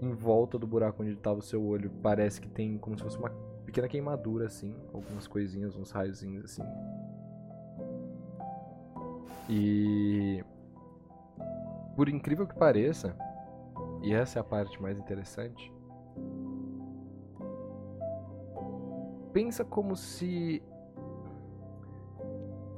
Em 0.00 0.12
volta 0.14 0.58
do 0.58 0.66
buraco 0.66 1.02
onde 1.02 1.12
estava 1.12 1.40
o 1.40 1.42
seu 1.42 1.62
olho, 1.62 1.90
parece 2.02 2.40
que 2.40 2.48
tem 2.48 2.78
como 2.78 2.96
se 2.96 3.02
fosse 3.02 3.18
uma 3.18 3.28
pequena 3.66 3.86
queimadura 3.86 4.46
assim, 4.46 4.74
algumas 4.94 5.26
coisinhas, 5.26 5.76
uns 5.76 5.90
raiozinhos 5.90 6.46
assim. 6.46 6.64
E 9.46 10.42
por 11.94 12.08
incrível 12.08 12.46
que 12.46 12.54
pareça, 12.54 13.14
e 14.02 14.14
essa 14.14 14.38
é 14.38 14.40
a 14.40 14.44
parte 14.44 14.80
mais 14.80 14.98
interessante, 14.98 15.70
pensa 19.32 19.64
como 19.64 19.96
se 19.96 20.62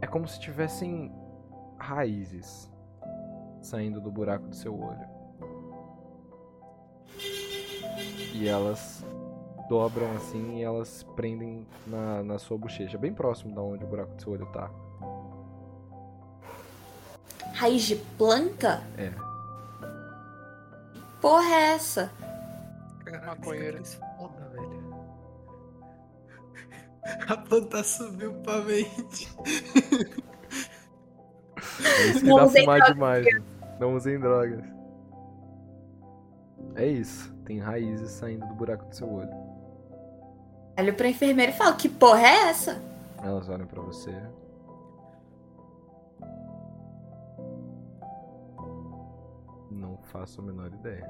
é 0.00 0.06
como 0.06 0.26
se 0.26 0.40
tivessem 0.40 1.12
raízes 1.78 2.70
saindo 3.60 4.00
do 4.00 4.10
buraco 4.10 4.48
do 4.48 4.56
seu 4.56 4.78
olho. 4.78 5.06
E 8.34 8.48
elas 8.48 9.04
dobram 9.68 10.10
assim 10.16 10.58
e 10.58 10.62
elas 10.62 11.04
prendem 11.14 11.66
na, 11.86 12.22
na 12.22 12.38
sua 12.38 12.58
bochecha, 12.58 12.98
bem 12.98 13.14
próximo 13.14 13.54
da 13.54 13.62
onde 13.62 13.84
o 13.84 13.86
buraco 13.86 14.14
do 14.14 14.22
seu 14.22 14.32
olho 14.32 14.46
tá. 14.46 14.70
Raiz 17.54 17.82
de 17.82 17.96
planta? 17.96 18.82
É. 18.98 19.10
Que 19.10 19.32
Porra, 21.20 21.54
é 21.54 21.74
essa? 21.74 22.10
Caraca, 23.04 23.26
Maconheiro. 23.26 23.80
A 27.28 27.36
planta 27.36 27.82
subiu 27.82 28.32
pra 28.42 28.58
mente. 28.62 29.28
É 31.84 32.06
isso 32.06 32.20
que 32.20 32.26
Não 32.26 32.36
dá 32.36 32.44
usem 32.44 32.62
fumar 32.62 32.78
drogas. 32.78 32.94
demais. 32.94 33.26
Não 33.80 33.94
usem 33.96 34.18
drogas. 34.20 34.64
É 36.76 36.86
isso. 36.86 37.32
Tem 37.44 37.58
raízes 37.58 38.10
saindo 38.12 38.46
do 38.46 38.54
buraco 38.54 38.84
do 38.86 38.94
seu 38.94 39.10
olho. 39.12 39.30
Olho 40.78 40.94
pra 40.94 41.08
enfermeira 41.08 41.52
e 41.52 41.54
falo, 41.54 41.76
que 41.76 41.88
porra 41.88 42.20
é 42.26 42.48
essa? 42.50 42.80
Elas 43.22 43.48
olham 43.48 43.66
pra 43.66 43.82
você. 43.82 44.14
Não 49.70 49.98
faço 50.12 50.40
a 50.40 50.44
menor 50.44 50.72
ideia. 50.72 51.08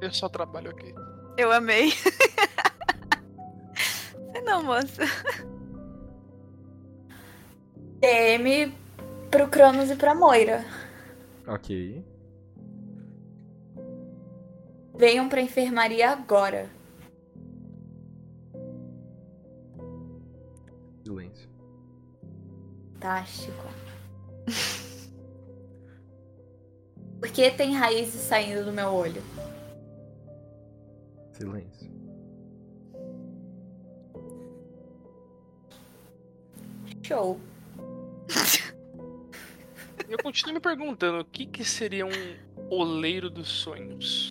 Eu 0.00 0.12
só 0.12 0.28
trabalho 0.28 0.70
aqui. 0.70 0.94
Eu 1.36 1.52
amei. 1.52 1.92
Não, 4.48 4.62
moça. 4.62 5.02
DM 8.00 8.74
pro 9.30 9.46
Cronos 9.46 9.90
e 9.90 9.94
pra 9.94 10.14
Moira. 10.14 10.64
Ok. 11.46 12.02
Venham 14.96 15.28
pra 15.28 15.42
enfermaria 15.42 16.10
agora. 16.10 16.70
Silêncio. 21.04 21.50
Fantástico. 22.94 23.64
Por 27.20 27.28
que 27.28 27.50
tem 27.50 27.74
raízes 27.74 28.22
saindo 28.22 28.64
do 28.64 28.72
meu 28.72 28.94
olho? 28.94 29.22
Silêncio. 31.32 31.97
Show. 37.08 37.40
Eu 40.06 40.18
continuo 40.22 40.52
me 40.52 40.60
perguntando 40.60 41.20
o 41.20 41.24
que, 41.24 41.46
que 41.46 41.64
seria 41.64 42.04
um 42.04 42.10
oleiro 42.68 43.30
dos 43.30 43.48
sonhos. 43.48 44.30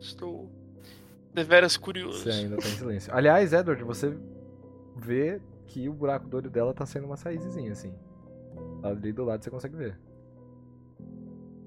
Estou 0.00 0.50
deveras 1.32 1.76
curioso. 1.76 2.24
Você 2.24 2.30
ainda 2.30 2.56
tá 2.56 2.66
em 2.66 2.72
silêncio. 2.72 3.14
Aliás, 3.14 3.52
Edward, 3.52 3.80
você 3.84 4.18
vê 4.96 5.40
que 5.68 5.88
o 5.88 5.92
buraco 5.92 6.26
do 6.26 6.36
olho 6.36 6.50
dela 6.50 6.74
tá 6.74 6.84
sendo 6.84 7.06
uma 7.06 7.14
raízezinha, 7.14 7.70
assim. 7.70 7.94
Ali 8.82 9.12
do 9.12 9.24
lado 9.24 9.44
você 9.44 9.50
consegue 9.50 9.76
ver. 9.76 9.96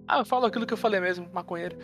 Ah, 0.06 0.20
eu 0.20 0.26
falo 0.26 0.46
aquilo 0.46 0.66
que 0.66 0.74
eu 0.74 0.78
falei 0.78 1.00
mesmo, 1.00 1.30
maconheiro. 1.32 1.78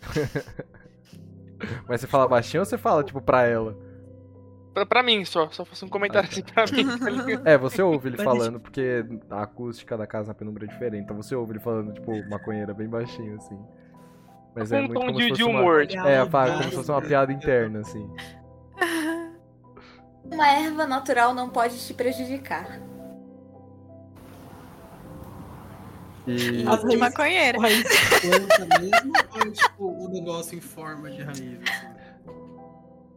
Mas 1.88 2.02
você 2.02 2.06
fala 2.06 2.28
baixinho 2.28 2.60
ou 2.60 2.64
você 2.64 2.78
fala, 2.78 3.02
tipo, 3.02 3.20
pra 3.20 3.42
ela? 3.42 3.87
Pra, 4.74 4.86
pra 4.86 5.02
mim 5.02 5.24
só, 5.24 5.48
só 5.50 5.64
faço 5.64 5.86
um 5.86 5.88
comentário 5.88 6.28
assim 6.28 6.42
pra 6.42 6.64
mim. 6.66 6.84
tá? 6.86 7.42
É, 7.50 7.56
você 7.58 7.82
ouve 7.82 8.08
ele 8.08 8.16
falando, 8.16 8.60
porque 8.60 9.04
a 9.30 9.42
acústica 9.42 9.96
da 9.96 10.06
casa 10.06 10.28
na 10.28 10.34
penumbra 10.34 10.64
é 10.64 10.68
diferente. 10.68 11.04
Então 11.04 11.16
você 11.16 11.34
ouve 11.34 11.52
ele 11.52 11.60
falando, 11.60 11.92
tipo, 11.92 12.12
maconheira 12.28 12.72
bem 12.74 12.88
baixinho, 12.88 13.36
assim. 13.36 13.58
Mas 14.54 14.70
Com 14.70 14.76
é 14.76 14.78
um 14.80 14.82
muito 14.86 15.00
tom 15.00 15.06
como 15.06 15.18
de, 15.18 15.24
se 15.24 15.32
de 15.32 15.38
fosse 15.38 15.50
uma... 15.50 15.60
humor. 15.60 15.86
tipo, 15.86 16.06
É, 16.06 16.26
pá, 16.26 16.50
como 16.50 16.62
se 16.64 16.70
fosse 16.72 16.90
uma 16.90 17.02
piada 17.02 17.32
interna, 17.32 17.80
assim. 17.80 18.08
Uma 20.30 20.46
erva 20.46 20.86
natural 20.86 21.32
não 21.34 21.48
pode 21.48 21.78
te 21.78 21.94
prejudicar. 21.94 22.78
E 26.26 26.66
As 26.68 26.84
De 26.84 26.96
maconheira. 26.98 27.58
Raiz 27.58 27.82
de 27.82 28.20
planta 28.20 28.78
mesmo 28.80 29.12
ou 29.34 29.40
é 29.40 29.50
tipo 29.50 30.04
o 30.04 30.08
negócio 30.10 30.58
em 30.58 30.60
forma 30.60 31.10
de 31.10 31.22
raiz? 31.22 31.38
assim? 31.38 31.58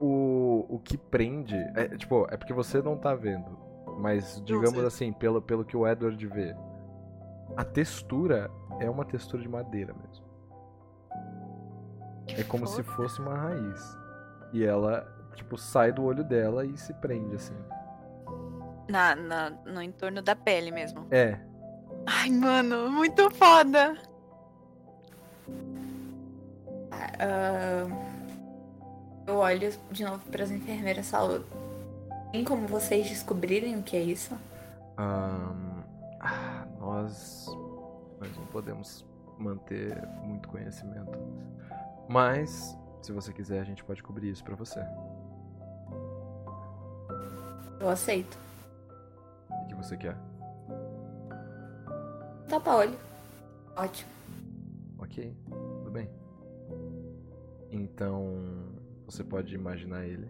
O, 0.01 0.65
o 0.67 0.79
que 0.79 0.97
prende. 0.97 1.55
É, 1.75 1.95
tipo, 1.95 2.27
é 2.29 2.35
porque 2.35 2.53
você 2.53 2.81
não 2.81 2.97
tá 2.97 3.13
vendo. 3.13 3.57
Mas, 3.99 4.41
digamos 4.43 4.83
assim, 4.83 5.13
pelo, 5.13 5.41
pelo 5.41 5.63
que 5.63 5.77
o 5.77 5.87
Edward 5.87 6.25
vê, 6.27 6.55
a 7.55 7.63
textura 7.63 8.49
é 8.79 8.89
uma 8.89 9.05
textura 9.05 9.41
de 9.41 9.47
madeira 9.47 9.93
mesmo. 9.93 10.25
É 12.37 12.43
como 12.43 12.65
se 12.65 12.81
fosse 12.81 13.19
uma 13.19 13.35
raiz. 13.35 13.97
E 14.53 14.63
ela, 14.63 15.05
tipo, 15.35 15.57
sai 15.57 15.91
do 15.91 16.03
olho 16.03 16.23
dela 16.23 16.65
e 16.65 16.75
se 16.77 16.93
prende, 16.95 17.35
assim. 17.35 17.55
Na, 18.89 19.15
na, 19.15 19.49
no 19.49 19.81
entorno 19.81 20.21
da 20.21 20.35
pele 20.35 20.71
mesmo. 20.71 21.05
É, 21.11 21.39
Ai, 22.05 22.29
mano, 22.29 22.89
muito 22.91 23.29
foda. 23.31 23.95
Ah, 27.19 28.10
eu 29.27 29.35
olho 29.35 29.71
de 29.91 30.03
novo 30.03 30.23
para 30.29 30.43
as 30.43 30.51
enfermeiras 30.51 31.07
e 31.07 31.11
falo: 31.11 31.43
Tem 32.31 32.43
como 32.43 32.67
vocês 32.67 33.07
descobrirem 33.09 33.77
o 33.77 33.83
que 33.83 33.95
é 33.95 34.01
isso? 34.01 34.35
Ahn, 34.97 35.83
ah, 36.19 36.65
nós, 36.79 37.45
nós 38.19 38.37
não 38.37 38.45
podemos 38.47 39.05
manter 39.37 40.01
muito 40.23 40.47
conhecimento. 40.49 41.17
Mas, 42.07 42.77
se 43.01 43.11
você 43.11 43.31
quiser, 43.33 43.61
a 43.61 43.63
gente 43.63 43.83
pode 43.83 44.03
cobrir 44.03 44.29
isso 44.29 44.43
pra 44.43 44.55
você. 44.55 44.79
Eu 47.79 47.89
aceito. 47.89 48.37
O 49.49 49.67
que 49.67 49.75
você 49.75 49.97
quer? 49.97 50.15
Tapa 52.47 52.75
olho. 52.75 52.99
Ótimo. 53.75 54.11
Ok, 54.99 55.35
tudo 55.49 55.89
bem. 55.89 56.09
Então, 57.71 58.80
você 59.11 59.23
pode 59.23 59.53
imaginar 59.53 60.05
ele. 60.05 60.25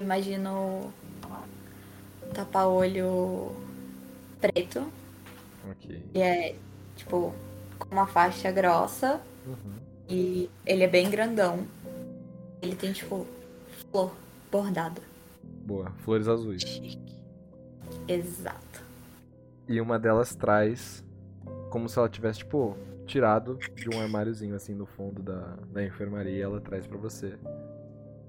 Imagino 0.00 0.92
tapa-olho 2.34 3.52
preto. 4.40 4.86
Ok. 5.70 6.02
Ele 6.14 6.22
é, 6.22 6.56
tipo, 6.96 7.32
com 7.78 7.88
uma 7.94 8.06
faixa 8.06 8.50
grossa 8.50 9.20
Uhum. 9.46 9.74
e 10.08 10.50
ele 10.66 10.82
é 10.82 10.88
bem 10.88 11.08
grandão. 11.08 11.64
Ele 12.60 12.74
tem, 12.74 12.92
tipo, 12.92 13.26
flor 13.90 14.12
bordada. 14.50 15.00
Boa, 15.64 15.90
flores 15.98 16.26
azuis. 16.28 16.80
Exato. 18.08 18.82
E 19.68 19.80
uma 19.80 19.98
delas 19.98 20.34
traz 20.34 21.04
como 21.70 21.88
se 21.88 21.98
ela 21.98 22.08
tivesse, 22.08 22.40
tipo, 22.40 22.76
tirado 23.06 23.56
de 23.74 23.88
um 23.88 24.00
armáriozinho 24.00 24.54
assim 24.54 24.74
no 24.74 24.84
fundo 24.84 25.22
da, 25.22 25.56
da 25.72 25.84
enfermaria 25.84 26.44
ela 26.44 26.60
traz 26.60 26.86
pra 26.86 26.98
você. 26.98 27.38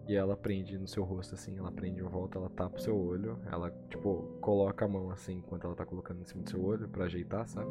E 0.07 0.15
ela 0.15 0.37
prende 0.37 0.77
no 0.77 0.87
seu 0.87 1.03
rosto, 1.03 1.35
assim, 1.35 1.57
ela 1.57 1.69
prende 1.69 1.99
em 1.99 2.03
volta, 2.03 2.37
ela 2.37 2.49
tapa 2.49 2.77
o 2.77 2.79
seu 2.79 2.97
olho, 2.97 3.37
ela, 3.51 3.69
tipo, 3.89 4.23
coloca 4.39 4.85
a 4.85 4.87
mão 4.87 5.11
assim 5.11 5.33
enquanto 5.39 5.65
ela 5.65 5.75
tá 5.75 5.85
colocando 5.85 6.21
em 6.21 6.23
cima 6.23 6.43
do 6.43 6.49
seu 6.49 6.63
olho 6.63 6.87
pra 6.87 7.05
ajeitar, 7.05 7.45
sabe? 7.45 7.69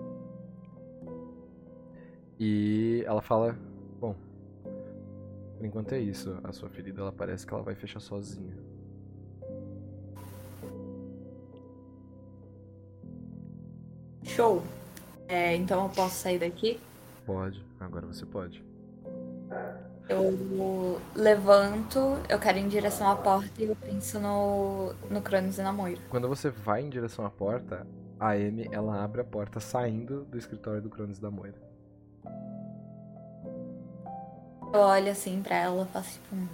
E 2.38 3.02
ela 3.06 3.22
fala, 3.22 3.56
bom, 3.98 4.14
por 5.56 5.64
enquanto 5.64 5.94
é 5.94 5.98
isso, 5.98 6.38
a 6.44 6.52
sua 6.52 6.68
ferida 6.68 7.00
ela 7.00 7.12
parece 7.12 7.46
que 7.46 7.54
ela 7.54 7.62
vai 7.62 7.74
fechar 7.74 8.00
sozinha. 8.00 8.54
Show. 14.24 14.62
É, 15.26 15.56
então 15.56 15.84
eu 15.84 15.88
posso 15.88 16.16
sair 16.16 16.38
daqui? 16.38 16.78
Pode, 17.27 17.65
agora 17.81 18.07
você 18.07 18.24
pode. 18.24 18.65
Eu 20.09 21.01
levanto, 21.16 21.98
eu 22.28 22.39
quero 22.39 22.59
ir 22.59 22.62
em 22.62 22.69
direção 22.69 23.11
à 23.11 23.16
porta 23.16 23.51
e 23.61 23.65
eu 23.65 23.74
penso 23.74 24.20
no, 24.20 24.93
no 25.11 25.20
Cronos 25.20 25.59
e 25.59 25.62
na 25.62 25.73
Moira. 25.73 26.01
Quando 26.09 26.28
você 26.28 26.48
vai 26.48 26.82
em 26.82 26.89
direção 26.89 27.27
à 27.27 27.31
porta, 27.31 27.85
a 28.20 28.31
Amy, 28.31 28.69
ela 28.70 29.03
abre 29.03 29.20
a 29.20 29.24
porta 29.24 29.59
saindo 29.59 30.24
do 30.24 30.39
escritório 30.39 30.81
do 30.81 30.89
Cronos 30.89 31.19
da 31.19 31.28
Moira. 31.31 31.61
Eu 34.73 34.81
olho 34.81 35.11
assim 35.11 35.43
pra 35.43 35.57
ela 35.57 35.82
e 35.89 35.93
faço 35.93 36.12
tipo. 36.12 36.36
um- 36.36 36.48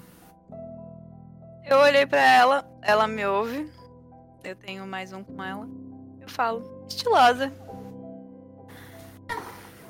Eu 1.66 1.78
olhei 1.78 2.07
pra 2.07 2.20
ela, 2.20 2.65
ela 2.81 3.07
me 3.07 3.27
ouve. 3.27 3.70
Eu 4.43 4.57
tenho 4.57 4.86
mais 4.86 5.12
um 5.12 5.23
com 5.23 5.43
ela. 5.43 5.69
Eu 6.20 6.28
falo, 6.28 6.86
estilosa. 6.89 7.53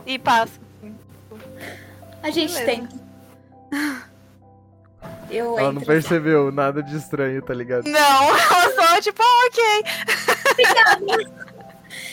E 0.05 0.19
passo. 0.19 0.61
A 2.23 2.31
gente 2.31 2.55
Beleza. 2.55 2.65
tem. 2.65 2.89
Eu 5.31 5.59
Ela 5.59 5.73
não 5.73 5.81
percebeu 5.81 6.53
nada 6.53 6.83
de 6.83 6.95
estranho, 6.97 7.41
tá 7.41 7.55
ligado? 7.55 7.87
Não, 7.87 8.29
ela 8.29 8.71
só, 8.75 9.01
tipo, 9.01 9.23
ah, 9.23 9.49
ok. 9.49 9.85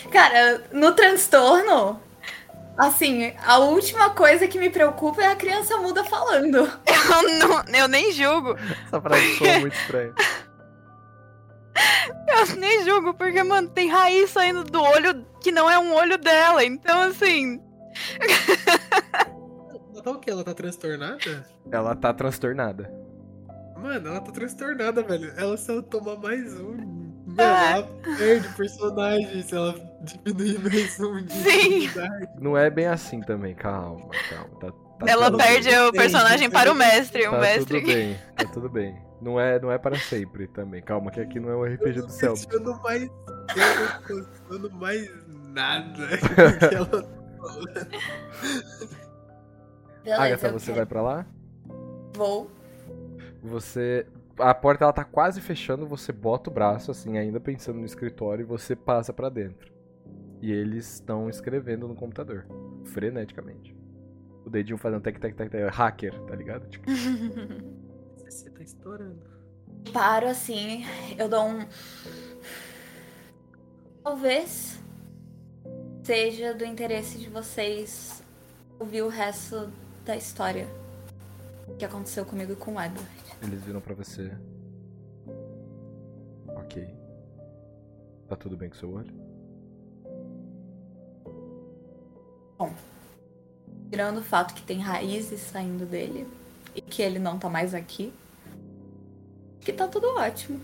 Cara, 0.10 0.64
no 0.72 0.94
transtorno, 0.94 2.02
assim, 2.78 3.34
a 3.46 3.60
última 3.60 4.12
coisa 4.12 4.48
que 4.48 4.58
me 4.58 4.70
preocupa 4.70 5.22
é 5.22 5.28
a 5.28 5.36
criança 5.36 5.78
muda 5.78 6.04
falando. 6.06 6.60
Eu, 6.60 7.40
não, 7.40 7.64
eu 7.76 7.88
nem 7.90 8.12
julgo. 8.14 8.58
Essa 8.88 9.02
frase 9.02 9.38
soa 9.38 9.60
muito 9.60 9.76
estranha. 9.76 10.14
Eu 12.28 12.56
nem 12.56 12.86
julgo, 12.86 13.14
porque, 13.14 13.44
mano, 13.44 13.70
tem 13.70 13.90
raiz 13.90 14.30
saindo 14.32 14.64
do 14.64 14.82
olho 14.82 15.26
que 15.42 15.52
não 15.52 15.70
é 15.70 15.78
um 15.78 15.94
olho 15.94 16.18
dela. 16.18 16.64
Então, 16.64 17.02
assim. 17.02 17.62
Ela 20.00 20.04
tá 20.04 20.12
o 20.12 20.20
quê? 20.20 20.32
Ela 20.32 20.44
tá 20.46 20.54
transtornada? 20.54 21.46
Ela 21.70 21.96
tá 21.96 22.14
transtornada. 22.14 22.90
Mano, 23.78 24.08
ela 24.10 24.22
tá 24.22 24.32
transtornada, 24.32 25.04
velho. 25.04 25.34
Ela 25.38 25.58
se 25.58 25.70
ela 25.70 25.84
tomar 25.84 26.16
mais 26.16 26.58
um. 26.60 27.00
Ah. 27.38 27.78
ela 27.78 28.18
perde 28.18 28.48
o 28.48 28.54
personagem 28.54 29.44
se 29.44 29.56
ela 29.56 29.76
diminuir 30.02 30.60
mais 30.60 31.00
um 31.00 31.24
de 31.24 31.32
Sim. 31.34 31.90
Não 32.40 32.58
é 32.58 32.70
bem 32.70 32.88
assim 32.88 33.22
também, 33.22 33.54
calma, 33.54 34.10
calma. 34.30 34.60
Tá, 34.60 34.72
tá 34.72 35.06
ela 35.06 35.38
perde 35.38 35.70
bem. 35.70 35.80
o 35.88 35.92
personagem 35.92 36.50
para 36.50 36.72
o 36.72 36.76
mestre. 36.76 37.28
O 37.28 37.32
Tá 37.32 37.40
mestre. 37.40 37.82
tudo 37.82 37.94
bem, 37.94 38.18
tá 38.36 38.46
tudo 38.46 38.70
bem. 38.70 39.02
Não 39.22 39.40
é, 39.40 39.60
não 39.60 39.72
é 39.72 39.78
para 39.78 39.98
sempre 39.98 40.48
também. 40.48 40.82
Calma, 40.82 41.12
que 41.12 41.20
aqui 41.20 41.40
não 41.40 41.50
é 41.50 41.56
um 41.56 41.64
RPG 41.76 42.00
Eu 42.00 42.02
do 42.04 42.08
tô 42.08 42.10
céu. 42.14 42.34
questionando 42.34 42.82
mais. 42.82 43.04
Eu 43.04 43.10
tô 44.08 44.24
questionando 44.24 44.72
mais 44.76 45.10
nada 45.54 46.08
que 46.70 46.76
ela 46.76 46.86
falou. 46.86 47.10
Beleza, 50.04 50.22
Agatha, 50.24 50.52
você 50.52 50.66
quero- 50.68 50.78
vai 50.78 50.86
pra 50.86 51.02
lá? 51.02 51.26
Vou. 52.16 52.50
Você. 53.44 54.06
A 54.38 54.54
porta 54.54 54.86
ela 54.86 54.94
tá 54.94 55.04
quase 55.04 55.42
fechando, 55.42 55.86
você 55.86 56.12
bota 56.14 56.50
o 56.50 56.54
braço, 56.54 56.92
assim, 56.92 57.18
ainda 57.18 57.40
pensando 57.40 57.78
no 57.80 57.86
escritório, 57.86 58.44
e 58.44 58.46
você 58.46 58.76
passa 58.76 59.12
pra 59.12 59.28
dentro. 59.30 59.72
E 60.42 60.52
eles 60.52 60.94
estão 60.94 61.30
escrevendo 61.30 61.88
no 61.88 61.96
computador. 61.96 62.46
Freneticamente. 62.86 63.76
O 64.46 64.50
dedinho 64.50 64.78
fazendo 64.78 65.02
tec 65.02 65.20
tec 65.20 65.36
tec 65.36 65.50
tec. 65.52 65.70
Hacker, 65.70 66.18
tá 66.22 66.36
ligado? 66.36 66.68
Tipo, 66.70 66.86
Você 68.26 68.50
tá 68.50 68.64
estourando. 68.64 69.20
Paro 69.92 70.28
assim, 70.28 70.86
eu 71.18 71.28
dou 71.28 71.46
um. 71.46 71.66
Talvez 74.04 74.80
seja 76.04 76.54
do 76.54 76.66
interesse 76.66 77.18
de 77.18 77.30
vocês 77.30 78.24
ouvir 78.80 79.02
o 79.02 79.08
resto 79.10 79.70
da 80.10 80.18
história 80.18 80.68
que 81.78 81.86
aconteceu 81.86 82.26
comigo 82.26 82.52
e 82.52 82.56
com 82.56 82.74
o 82.74 82.82
Edward. 82.82 83.08
eles 83.44 83.64
viram 83.64 83.80
pra 83.80 83.94
você. 83.94 84.32
Ok. 86.48 86.92
Tá 88.28 88.36
tudo 88.36 88.58
bem 88.58 88.70
com 88.70 88.76
seu 88.76 88.92
olho? 88.92 89.14
Tirando 93.92 94.18
o 94.18 94.24
fato 94.24 94.56
que 94.56 94.64
tem 94.64 94.80
raízes 94.80 95.42
saindo 95.42 95.86
dele 95.86 96.28
e 96.76 96.82
que 96.82 97.04
ele 97.04 97.20
não 97.20 97.38
tá 97.38 97.48
mais 97.48 97.76
aqui, 97.76 98.12
que 99.62 99.72
tá 99.72 99.88
tudo 99.88 100.08
ótimo. 100.16 100.60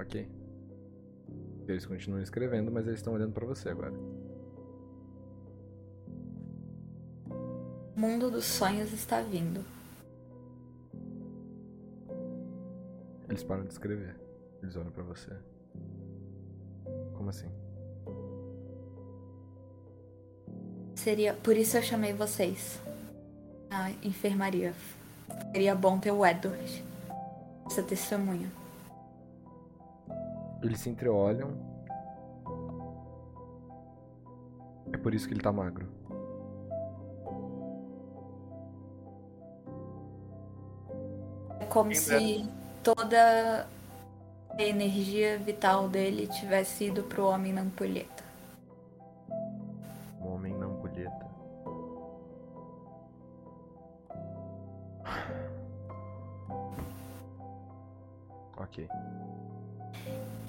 Ok. 0.00 0.28
Eles 1.68 1.86
continuam 1.86 2.20
escrevendo, 2.20 2.72
mas 2.72 2.88
eles 2.88 2.98
estão 2.98 3.12
olhando 3.12 3.32
pra 3.32 3.46
você 3.46 3.68
agora. 3.68 3.94
O 8.00 8.02
mundo 8.02 8.30
dos 8.30 8.46
sonhos 8.46 8.94
está 8.94 9.20
vindo. 9.20 9.62
Eles 13.28 13.44
param 13.44 13.62
de 13.64 13.72
escrever. 13.72 14.18
Eles 14.62 14.74
olham 14.74 14.90
pra 14.90 15.04
você. 15.04 15.30
Como 17.14 17.28
assim? 17.28 17.50
Seria. 20.94 21.34
Por 21.34 21.54
isso 21.58 21.76
eu 21.76 21.82
chamei 21.82 22.14
vocês. 22.14 22.80
A 23.70 23.90
enfermaria. 24.02 24.72
Seria 25.52 25.74
bom 25.74 25.98
ter 25.98 26.10
o 26.10 26.24
Edward. 26.24 26.82
Essa 27.66 27.82
testemunha. 27.82 28.50
Eles 30.62 30.80
se 30.80 30.88
entreolham. 30.88 31.50
É 34.90 34.96
por 34.96 35.12
isso 35.12 35.28
que 35.28 35.34
ele 35.34 35.42
tá 35.42 35.52
magro. 35.52 35.99
É 41.60 41.66
como 41.66 41.94
se 41.94 42.48
toda 42.82 43.68
a 44.58 44.62
energia 44.62 45.38
vital 45.38 45.88
dele 45.88 46.26
tivesse 46.26 46.86
ido 46.86 47.02
pro 47.02 47.26
homem 47.26 47.52
na 47.52 47.60
ampulheta. 47.60 48.24
Um 50.20 50.34
homem 50.34 50.54
na 50.56 50.66
ampulheta. 50.66 51.26
Ok. 58.56 58.86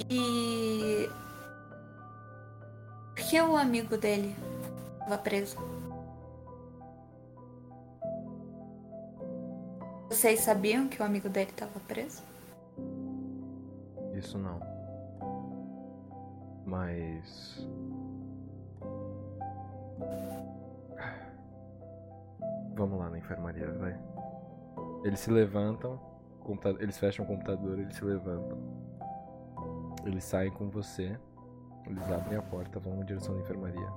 E. 0.10 1.10
Por 3.16 3.24
que 3.26 3.42
o 3.42 3.56
amigo 3.56 3.96
dele 3.96 4.36
estava 5.00 5.18
preso? 5.18 5.81
Vocês 10.12 10.42
sabiam 10.42 10.90
que 10.90 11.02
o 11.02 11.06
amigo 11.06 11.30
dele 11.30 11.52
estava 11.52 11.80
preso? 11.88 12.22
Isso 14.14 14.38
não. 14.38 14.60
Mas. 16.66 17.66
Vamos 22.76 23.00
lá 23.00 23.10
na 23.10 23.20
enfermaria, 23.20 23.72
vai. 23.72 23.98
Eles 25.06 25.22
se 25.22 25.32
levantam, 25.32 25.98
eles 26.82 26.98
fecham 26.98 27.24
o 27.24 27.28
computador, 27.30 27.80
eles 27.80 27.96
se 27.96 28.04
levantam. 28.04 28.58
Eles 30.04 30.26
saem 30.26 30.52
com 30.52 30.70
você, 30.70 31.18
eles 31.86 32.12
abrem 32.12 32.38
a 32.38 32.42
porta, 32.42 32.82
vão 32.82 33.02
em 33.02 33.06
direção 33.06 33.34
da 33.36 33.42
enfermaria. 33.44 33.88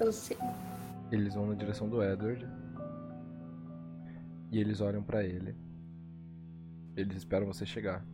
Eu 0.00 0.12
sei. 0.12 0.36
Eles 1.12 1.36
vão 1.36 1.46
na 1.46 1.54
direção 1.54 1.88
do 1.88 2.02
Edward. 2.02 2.59
E 4.50 4.58
eles 4.58 4.80
olham 4.80 5.02
pra 5.02 5.24
ele. 5.24 5.54
Eles 6.96 7.16
esperam 7.16 7.46
você 7.46 7.64
chegar. 7.64 8.04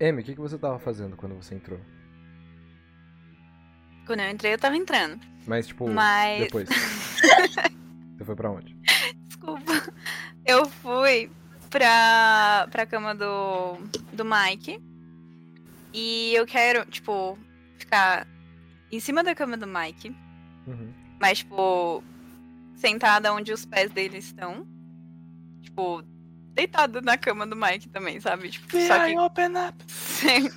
Amy, 0.00 0.20
o 0.20 0.24
que, 0.24 0.34
que 0.34 0.40
você 0.40 0.58
tava 0.58 0.78
fazendo 0.78 1.16
quando 1.16 1.34
você 1.34 1.54
entrou? 1.54 1.80
Quando 4.06 4.20
eu 4.20 4.30
entrei, 4.30 4.54
eu 4.54 4.58
tava 4.58 4.76
entrando. 4.76 5.20
Mas, 5.46 5.66
tipo, 5.66 5.88
Mas. 5.88 6.44
depois. 6.44 6.68
você 8.16 8.24
foi 8.24 8.36
pra 8.36 8.50
onde? 8.50 8.76
Desculpa. 9.26 9.72
Eu 10.44 10.66
fui 10.66 11.30
pra, 11.70 12.68
pra 12.70 12.86
cama 12.86 13.14
do, 13.14 13.76
do 14.12 14.24
Mike. 14.24 14.80
E 15.92 16.34
eu 16.34 16.46
quero, 16.46 16.84
tipo, 16.86 17.38
ficar 17.78 18.28
em 18.92 19.00
cima 19.00 19.24
da 19.24 19.34
cama 19.34 19.56
do 19.56 19.66
Mike. 19.66 20.14
Uhum. 20.66 20.92
Mas, 21.18 21.38
tipo, 21.38 22.04
sentada 22.76 23.32
onde 23.34 23.52
os 23.52 23.64
pés 23.64 23.90
dele 23.90 24.18
estão. 24.18 24.66
Tipo, 25.60 26.02
deitada 26.54 27.00
na 27.00 27.18
cama 27.18 27.46
do 27.46 27.56
Mike 27.56 27.88
também, 27.88 28.20
sabe? 28.20 28.48
Tipo, 28.50 28.68
só 28.86 29.04
que 29.06 29.18
open 29.18 29.52
up. 29.68 29.84
sen- 29.92 30.50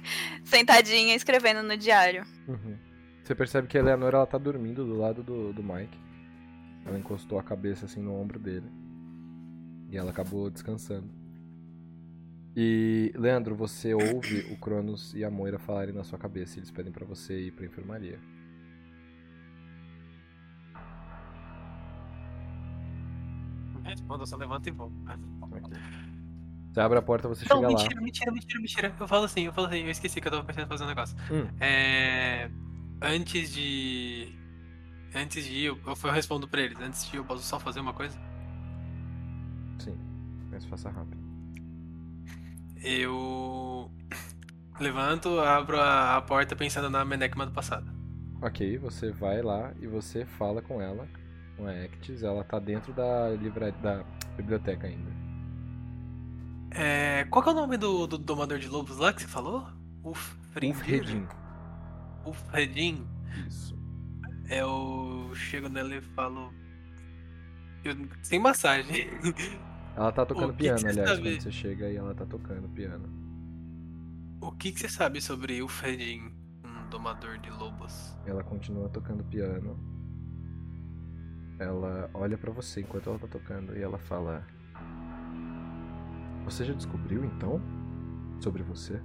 sentadinha 0.44 1.16
escrevendo 1.16 1.64
no 1.64 1.76
diário. 1.76 2.24
Uhum. 2.48 2.78
Você 3.24 3.34
percebe 3.36 3.68
que 3.68 3.78
a 3.78 3.82
Eleanor 3.82 4.14
ela 4.14 4.26
tá 4.26 4.38
dormindo 4.38 4.86
do 4.86 4.96
lado 4.98 5.22
do, 5.24 5.52
do 5.54 5.64
Mike. 5.64 5.98
Ela 6.86 6.98
encostou 6.98 7.38
a 7.40 7.44
cabeça 7.44 7.86
assim 7.86 8.02
no 8.02 8.14
ombro 8.16 8.40
dele. 8.40 8.66
E 9.92 9.98
ela 9.98 10.12
acabou 10.12 10.50
descansando. 10.50 11.10
E, 12.56 13.12
Leandro, 13.16 13.56
você 13.56 13.94
ouve 13.94 14.40
o 14.52 14.58
Cronos 14.58 15.14
e 15.14 15.24
a 15.24 15.30
Moira 15.30 15.60
falarem 15.60 15.94
na 15.94 16.04
sua 16.04 16.18
cabeça. 16.18 16.58
e 16.58 16.60
Eles 16.60 16.72
pedem 16.72 16.92
pra 16.92 17.06
você 17.06 17.40
ir 17.40 17.52
pra 17.52 17.66
enfermaria. 17.66 18.20
Responda, 23.90 24.24
eu 24.24 24.28
só 24.28 24.38
levanto 24.38 24.68
e 24.68 24.72
vou. 24.72 24.92
Você 26.72 26.80
abre 26.80 27.00
a 27.00 27.02
porta, 27.02 27.28
você 27.28 27.46
Não, 27.50 27.58
chega 27.58 27.68
lá. 27.70 27.80
mentira, 27.80 28.02
mentira, 28.02 28.32
mentira, 28.32 28.60
mentira. 28.62 28.96
Eu 29.00 29.08
falo 29.08 29.26
assim, 29.26 29.42
eu 29.42 29.54
falo 29.54 29.68
assim, 29.68 29.80
eu 29.80 29.90
esqueci 29.90 30.22
que 30.22 30.28
eu 30.28 30.32
tava 30.32 30.44
pensando 30.44 30.66
em 30.66 30.68
fazer 30.68 30.84
um 30.84 30.88
negócio. 30.88 31.18
Hum. 31.32 31.48
É. 31.60 32.50
Antes 33.02 33.52
de. 33.54 34.36
Antes 35.16 35.46
de 35.46 35.54
ir, 35.54 35.66
eu, 35.66 35.80
eu 35.86 36.12
respondo 36.12 36.48
pra 36.48 36.62
eles. 36.62 36.80
Antes 36.80 37.10
de 37.10 37.16
ir, 37.16 37.18
eu 37.18 37.26
posso 37.26 37.44
só 37.44 37.60
fazer 37.60 37.80
uma 37.80 37.94
coisa? 37.94 38.18
Sim, 39.80 39.98
mas 40.52 40.66
faça 40.66 40.90
rápido. 40.90 41.18
Eu. 42.84 43.92
Levanto, 44.80 45.40
abro 45.40 45.80
a, 45.80 46.16
a 46.18 46.22
porta 46.22 46.56
pensando 46.56 46.90
na 46.90 47.04
Menekma 47.04 47.46
do 47.46 47.52
passado. 47.52 47.92
Ok, 48.42 48.78
você 48.78 49.12
vai 49.12 49.42
lá 49.42 49.74
e 49.82 49.88
você 49.88 50.26
fala 50.26 50.62
com 50.62 50.82
ela, 50.82 51.06
com 51.60 51.68
a 51.68 51.72
Actis. 51.72 52.24
Ela 52.24 52.44
tá 52.44 52.58
dentro 52.58 52.94
da, 52.94 53.30
livra... 53.30 53.72
da 53.74 54.04
biblioteca 54.38 54.88
ainda. 54.88 55.12
É, 56.72 57.26
qual 57.26 57.44
que 57.44 57.50
é 57.50 57.52
o 57.52 57.56
nome 57.56 57.78
do, 57.78 58.08
do 58.08 58.18
domador 58.18 58.58
de 58.58 58.68
lobos 58.68 58.98
lá 58.98 59.12
que 59.12 59.22
você 59.22 59.28
falou? 59.28 59.68
Ufredin. 60.04 60.72
Ufredin. 60.72 61.28
Ufredin. 62.26 63.08
Isso. 63.48 63.78
Eu 64.50 65.32
chego 65.36 65.68
nela 65.68 65.94
e 65.96 66.02
falo. 66.02 66.54
Eu, 67.84 67.96
sem 68.24 68.40
massagem. 68.40 69.08
Ela 69.96 70.12
tá 70.12 70.26
tocando 70.26 70.54
que 70.54 70.58
que 70.58 70.64
piano, 70.64 70.80
você 70.80 70.88
aliás, 70.88 71.10
sabe? 71.10 71.22
quando 71.22 71.42
você 71.42 71.52
chega 71.52 71.86
aí, 71.86 71.96
ela 71.96 72.16
tá 72.16 72.26
tocando 72.26 72.70
piano. 72.70 73.10
O 74.42 74.52
que, 74.54 74.72
que 74.72 74.80
você 74.80 74.90
sabe 74.90 75.22
sobre 75.22 75.62
o 75.62 75.68
Fredin, 75.68 76.32
um 76.64 76.90
domador 76.90 77.38
de 77.40 77.50
lobos? 77.50 78.18
Ela 78.26 78.44
continua 78.44 78.88
tocando 78.90 79.24
piano. 79.26 79.78
Ela 81.60 82.10
olha 82.14 82.38
pra 82.38 82.52
você 82.52 82.80
enquanto 82.80 83.10
ela 83.10 83.20
tá 83.20 83.28
tocando 83.28 83.78
e 83.78 83.82
ela 83.82 83.98
fala: 84.00 84.44
Você 86.46 86.64
já 86.64 86.74
descobriu 86.74 87.26
então 87.26 87.62
sobre 88.40 88.64
você? 88.64 89.02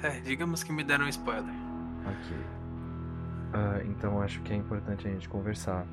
É, 0.00 0.20
digamos 0.20 0.62
que 0.62 0.72
me 0.72 0.84
deram 0.84 1.06
um 1.06 1.08
spoiler. 1.08 1.52
Ok. 2.06 2.36
Ah, 3.52 3.82
então 3.84 4.20
acho 4.20 4.40
que 4.42 4.52
é 4.52 4.56
importante 4.56 5.08
a 5.08 5.10
gente 5.10 5.28
conversar. 5.28 5.86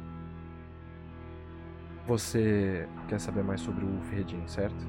Você 2.05 2.87
quer 3.07 3.19
saber 3.19 3.43
mais 3.43 3.61
sobre 3.61 3.85
o 3.85 3.87
Ulfhedin, 3.87 4.45
certo? 4.47 4.85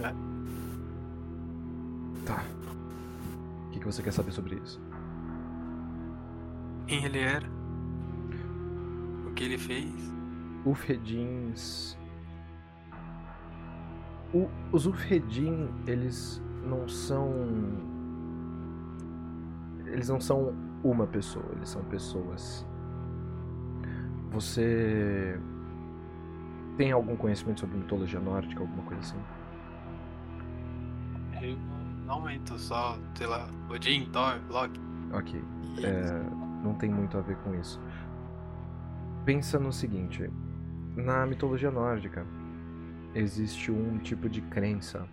É. 0.00 0.14
Tá. 2.24 2.42
O 3.66 3.70
que, 3.70 3.80
que 3.80 3.86
você 3.86 4.02
quer 4.02 4.12
saber 4.12 4.32
sobre 4.32 4.56
isso? 4.56 4.80
Quem 6.86 7.04
ele 7.04 7.18
era? 7.18 7.55
Que 9.36 9.44
ele 9.44 9.58
fez? 9.58 9.92
Ulfhedins. 10.64 11.96
O, 14.32 14.48
os 14.72 14.86
Ulfhedin, 14.86 15.68
eles 15.86 16.42
não 16.64 16.88
são. 16.88 17.30
Eles 19.86 20.08
não 20.08 20.20
são 20.20 20.54
uma 20.82 21.06
pessoa, 21.06 21.44
eles 21.52 21.68
são 21.68 21.84
pessoas. 21.84 22.66
Você 24.30 25.38
tem 26.76 26.92
algum 26.92 27.14
conhecimento 27.16 27.60
sobre 27.60 27.78
mitologia 27.78 28.20
nórdica, 28.20 28.60
alguma 28.62 28.82
coisa 28.82 29.00
assim? 29.00 29.18
Eu 31.42 31.56
não 32.06 32.14
aumento, 32.14 32.58
só, 32.58 32.98
sei 33.14 33.26
lá, 33.26 33.48
Odin, 33.70 34.08
Thor, 34.12 34.40
Loki. 34.50 34.80
Ok. 35.12 35.42
É, 35.84 36.64
não 36.64 36.74
tem 36.74 36.90
muito 36.90 37.16
a 37.16 37.20
ver 37.20 37.36
com 37.38 37.54
isso. 37.54 37.80
Pensa 39.26 39.58
no 39.58 39.72
seguinte: 39.72 40.30
na 40.94 41.26
mitologia 41.26 41.68
nórdica 41.68 42.24
existe 43.12 43.72
um 43.72 43.98
tipo 43.98 44.28
de 44.28 44.40
crença 44.40 45.08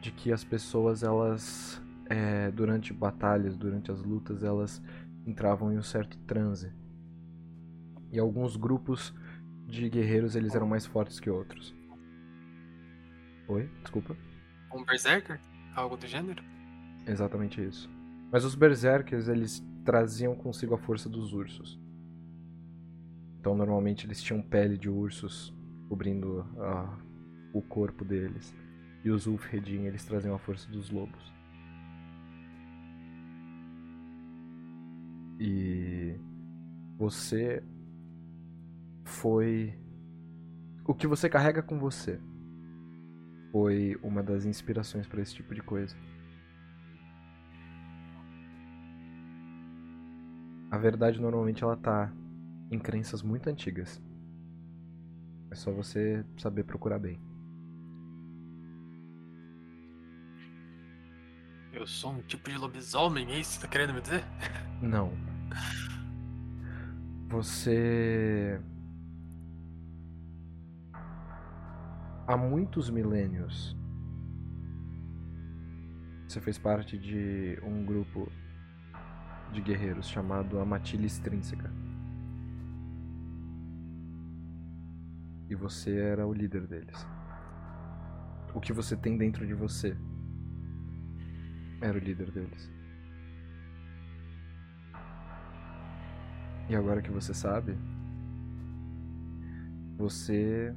de 0.00 0.10
que 0.10 0.32
as 0.32 0.42
pessoas 0.42 1.02
elas 1.02 1.82
é, 2.08 2.50
durante 2.50 2.90
batalhas, 2.94 3.54
durante 3.54 3.90
as 3.90 4.02
lutas, 4.02 4.42
elas 4.42 4.82
entravam 5.26 5.70
em 5.70 5.76
um 5.76 5.82
certo 5.82 6.16
transe. 6.20 6.72
E 8.10 8.18
alguns 8.18 8.56
grupos 8.56 9.14
de 9.66 9.90
guerreiros 9.90 10.34
eles 10.34 10.54
eram 10.54 10.66
mais 10.66 10.86
fortes 10.86 11.20
que 11.20 11.28
outros. 11.28 11.76
Oi, 13.46 13.68
desculpa. 13.82 14.16
Um 14.74 14.82
Berserker? 14.86 15.38
Algo 15.74 15.98
do 15.98 16.06
gênero? 16.06 16.42
Exatamente 17.06 17.62
isso. 17.62 17.90
Mas 18.32 18.46
os 18.46 18.54
berserkers, 18.54 19.28
eles 19.28 19.62
traziam 19.84 20.34
consigo 20.34 20.74
a 20.74 20.78
força 20.78 21.10
dos 21.10 21.34
ursos. 21.34 21.78
Então, 23.40 23.56
normalmente, 23.56 24.06
eles 24.06 24.22
tinham 24.22 24.42
pele 24.42 24.76
de 24.76 24.88
ursos 24.88 25.54
cobrindo 25.88 26.46
ah, 26.58 26.98
o 27.52 27.62
corpo 27.62 28.04
deles. 28.04 28.54
E 29.04 29.10
os 29.10 29.26
Ulfhedin, 29.26 29.84
eles 29.84 30.04
traziam 30.04 30.34
a 30.34 30.38
força 30.38 30.70
dos 30.70 30.90
lobos. 30.90 31.32
E 35.40 36.18
você 36.98 37.62
foi 39.04 39.78
o 40.84 40.94
que 40.94 41.06
você 41.06 41.28
carrega 41.28 41.62
com 41.62 41.78
você 41.78 42.18
foi 43.52 43.98
uma 44.02 44.22
das 44.22 44.44
inspirações 44.44 45.06
para 45.06 45.22
esse 45.22 45.34
tipo 45.34 45.54
de 45.54 45.62
coisa. 45.62 45.96
A 50.70 50.76
verdade 50.76 51.20
normalmente 51.20 51.64
ela 51.64 51.76
tá 51.76 52.12
em 52.70 52.78
crenças 52.78 53.22
muito 53.22 53.48
antigas. 53.48 54.00
É 55.50 55.54
só 55.54 55.72
você 55.72 56.24
saber 56.36 56.64
procurar 56.64 56.98
bem. 56.98 57.18
Eu 61.72 61.86
sou 61.86 62.12
um 62.12 62.22
tipo 62.22 62.50
de 62.50 62.56
lobisomem, 62.56 63.30
é 63.30 63.38
isso 63.38 63.50
que 63.50 63.56
você 63.56 63.62
tá 63.62 63.68
querendo 63.68 63.94
me 63.94 64.00
dizer? 64.00 64.24
Não. 64.82 65.12
Você. 67.28 68.60
Há 72.26 72.36
muitos 72.36 72.90
milênios. 72.90 73.76
Você 76.26 76.40
fez 76.40 76.58
parte 76.58 76.98
de 76.98 77.58
um 77.62 77.84
grupo 77.86 78.30
de 79.52 79.62
guerreiros 79.62 80.08
chamado 80.08 80.60
Amatilha 80.60 81.06
Extrínseca. 81.06 81.72
E 85.48 85.54
você 85.54 85.98
era 85.98 86.26
o 86.26 86.32
líder 86.32 86.66
deles. 86.66 87.06
O 88.54 88.60
que 88.60 88.72
você 88.72 88.96
tem 88.96 89.16
dentro 89.16 89.46
de 89.46 89.54
você 89.54 89.96
era 91.80 91.96
o 91.96 92.00
líder 92.00 92.30
deles. 92.30 92.70
E 96.68 96.76
agora 96.76 97.00
que 97.00 97.10
você 97.10 97.32
sabe, 97.32 97.78
você 99.96 100.74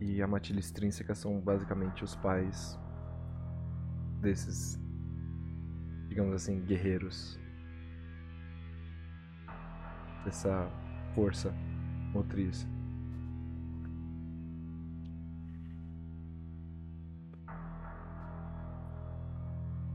e 0.00 0.20
a 0.20 0.26
Matilha 0.26 0.58
Extrínseca 0.58 1.14
são 1.14 1.40
basicamente 1.40 2.02
os 2.02 2.16
pais 2.16 2.76
desses, 4.20 4.80
digamos 6.08 6.34
assim, 6.34 6.60
guerreiros. 6.64 7.38
Dessa 10.24 10.68
força 11.14 11.52
motriz. 12.12 12.66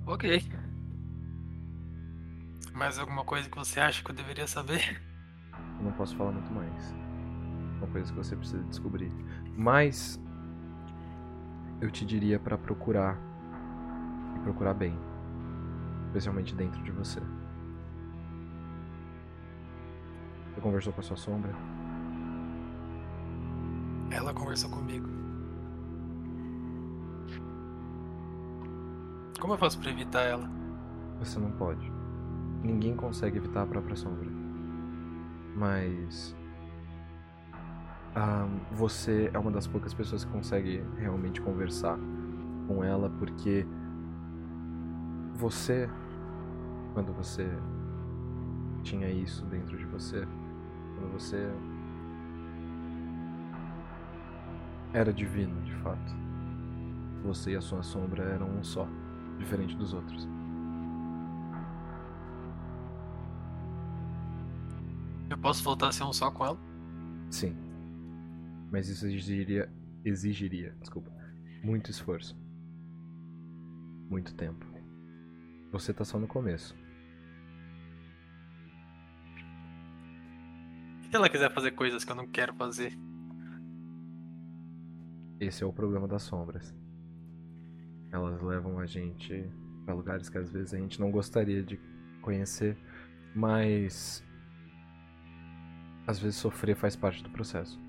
Ok. 0.08 0.42
Mais 2.74 2.98
alguma 2.98 3.26
coisa 3.26 3.50
que 3.50 3.58
você 3.58 3.82
acha 3.82 4.02
que 4.02 4.10
eu 4.10 4.16
deveria 4.16 4.48
saber? 4.48 5.02
Eu 5.78 5.84
não 5.84 5.92
posso 5.92 6.16
falar 6.16 6.32
muito 6.32 6.50
mais. 6.54 6.94
É 6.94 7.84
uma 7.84 7.88
coisa 7.88 8.10
que 8.12 8.18
você 8.18 8.34
precisa 8.34 8.64
descobrir. 8.64 9.12
Mas 9.58 10.18
eu 11.82 11.92
te 11.92 12.06
diria 12.06 12.40
pra 12.40 12.58
procurar 12.58 13.18
e 14.38 14.40
procurar 14.40 14.74
bem, 14.74 14.98
especialmente 16.06 16.56
dentro 16.56 16.82
de 16.84 16.92
você. 16.92 17.20
Você 20.54 20.62
conversou 20.62 20.94
com 20.94 21.02
a 21.02 21.04
sua 21.04 21.18
sombra? 21.18 21.54
Ela 24.10 24.34
conversou 24.34 24.70
comigo. 24.70 25.27
Como 29.40 29.54
eu 29.54 29.58
faço 29.58 29.80
pra 29.80 29.92
evitar 29.92 30.22
ela? 30.22 30.50
Você 31.20 31.40
não 31.40 31.52
pode. 31.52 31.92
Ninguém 32.64 32.96
consegue 32.96 33.38
evitar 33.38 33.64
a 33.64 33.66
própria 33.68 33.96
sombra. 33.96 34.28
Mas. 35.56 36.36
ah, 38.16 38.48
você 38.72 39.30
é 39.34 39.40
uma 39.40 39.52
das 39.52 39.68
poucas 39.68 39.94
pessoas 39.94 40.26
que 40.26 40.32
consegue 40.32 40.84
realmente 40.98 41.42
conversar 41.42 41.98
com 42.68 42.84
ela, 42.84 43.10
porque. 43.20 43.66
Você. 45.36 45.90
Quando 46.94 47.14
você 47.14 47.48
tinha 48.82 49.10
isso 49.10 49.46
dentro 49.46 49.78
de 49.78 49.86
você, 49.86 50.28
quando 50.96 51.12
você. 51.14 51.52
Era 54.94 55.14
divino, 55.14 55.62
de 55.62 55.76
fato. 55.76 56.16
Você 57.24 57.52
e 57.52 57.56
a 57.56 57.62
sua 57.62 57.84
sombra 57.84 58.24
eram 58.24 58.48
um 58.48 58.64
só, 58.64 58.88
diferente 59.38 59.76
dos 59.76 59.94
outros. 59.94 60.28
Eu 65.30 65.38
posso 65.38 65.64
voltar 65.64 65.90
a 65.90 65.92
ser 65.92 66.04
um 66.04 66.14
só 66.14 66.32
com 66.32 66.46
ela? 66.46 66.58
Sim. 67.30 67.56
Mas 68.72 68.88
isso 68.90 69.06
exigiria. 69.06 69.72
Exigiria, 70.04 70.76
desculpa. 70.80 71.12
Muito 71.64 71.92
esforço. 71.92 72.36
Muito 74.10 74.34
tempo. 74.36 74.66
Você 75.72 75.94
tá 75.94 76.06
só 76.06 76.18
no 76.18 76.28
começo. 76.28 76.76
Se 81.10 81.16
ela 81.16 81.30
quiser 81.30 81.54
fazer 81.54 81.72
coisas 81.72 82.04
que 82.04 82.12
eu 82.12 82.16
não 82.16 82.28
quero 82.28 82.54
fazer? 82.54 82.98
Esse 85.40 85.64
é 85.64 85.68
o 85.68 85.74
problema 85.74 86.08
das 86.08 86.24
sombras. 86.24 86.74
Elas 88.12 88.42
levam 88.42 88.80
a 88.80 88.86
gente 88.86 89.50
para 89.86 89.94
lugares 89.94 90.30
que 90.30 90.38
às 90.38 90.52
vezes 90.52 90.74
a 90.74 90.78
gente 90.78 91.00
não 91.00 91.12
gostaria 91.12 91.64
de 91.64 91.80
conhecer, 92.22 92.78
mas 93.36 94.24
às 96.06 96.20
vezes 96.20 96.38
sofrer 96.38 96.76
faz 96.76 96.96
parte 96.96 97.24
do 97.24 97.30
processo. 97.30 97.80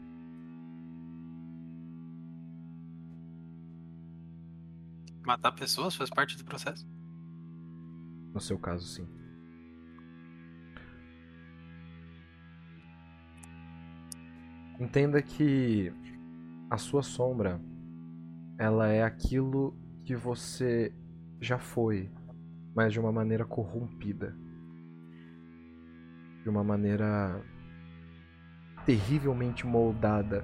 Matar 5.24 5.52
pessoas 5.52 5.94
faz 5.94 6.08
parte 6.08 6.38
do 6.38 6.44
processo? 6.44 6.86
No 8.32 8.40
seu 8.40 8.58
caso, 8.58 8.86
sim. 8.86 9.06
Entenda 14.80 15.20
que 15.20 15.92
a 16.70 16.78
sua 16.78 17.02
sombra 17.02 17.60
ela 18.56 18.88
é 18.88 19.02
aquilo 19.02 19.76
que 20.08 20.16
você 20.16 20.90
já 21.38 21.58
foi, 21.58 22.10
mas 22.74 22.94
de 22.94 22.98
uma 22.98 23.12
maneira 23.12 23.44
corrompida. 23.44 24.34
De 26.42 26.48
uma 26.48 26.64
maneira 26.64 27.44
terrivelmente 28.86 29.66
moldada 29.66 30.42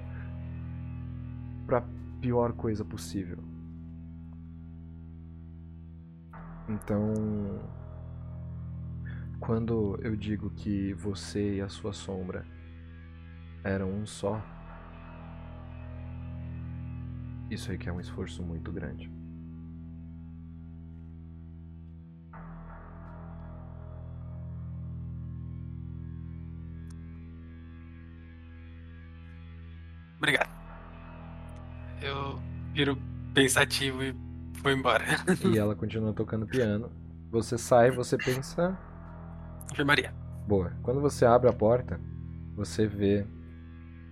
para 1.66 1.82
pior 2.20 2.52
coisa 2.52 2.84
possível. 2.84 3.38
Então, 6.68 7.14
quando 9.40 9.98
eu 10.02 10.14
digo 10.14 10.50
que 10.50 10.92
você 10.92 11.54
e 11.54 11.60
a 11.62 11.70
sua 11.70 11.94
sombra 11.94 12.46
eram 13.64 13.90
um 13.90 14.04
só, 14.04 14.44
isso 17.50 17.70
requer 17.70 17.92
um 17.92 18.00
esforço 18.00 18.42
muito 18.42 18.70
grande. 18.70 19.23
Obrigado. 30.24 30.48
Eu 32.00 32.40
viro 32.72 32.96
pensativo 33.34 34.02
e 34.02 34.16
vou 34.62 34.72
embora. 34.72 35.04
E 35.44 35.58
ela 35.58 35.76
continua 35.76 36.14
tocando 36.14 36.46
piano. 36.46 36.90
Você 37.30 37.58
sai, 37.58 37.90
você 37.90 38.16
pensa. 38.16 38.74
Enfermaria. 39.70 40.14
Boa. 40.48 40.72
Quando 40.82 40.98
você 41.02 41.26
abre 41.26 41.50
a 41.50 41.52
porta, 41.52 42.00
você 42.56 42.86
vê 42.86 43.26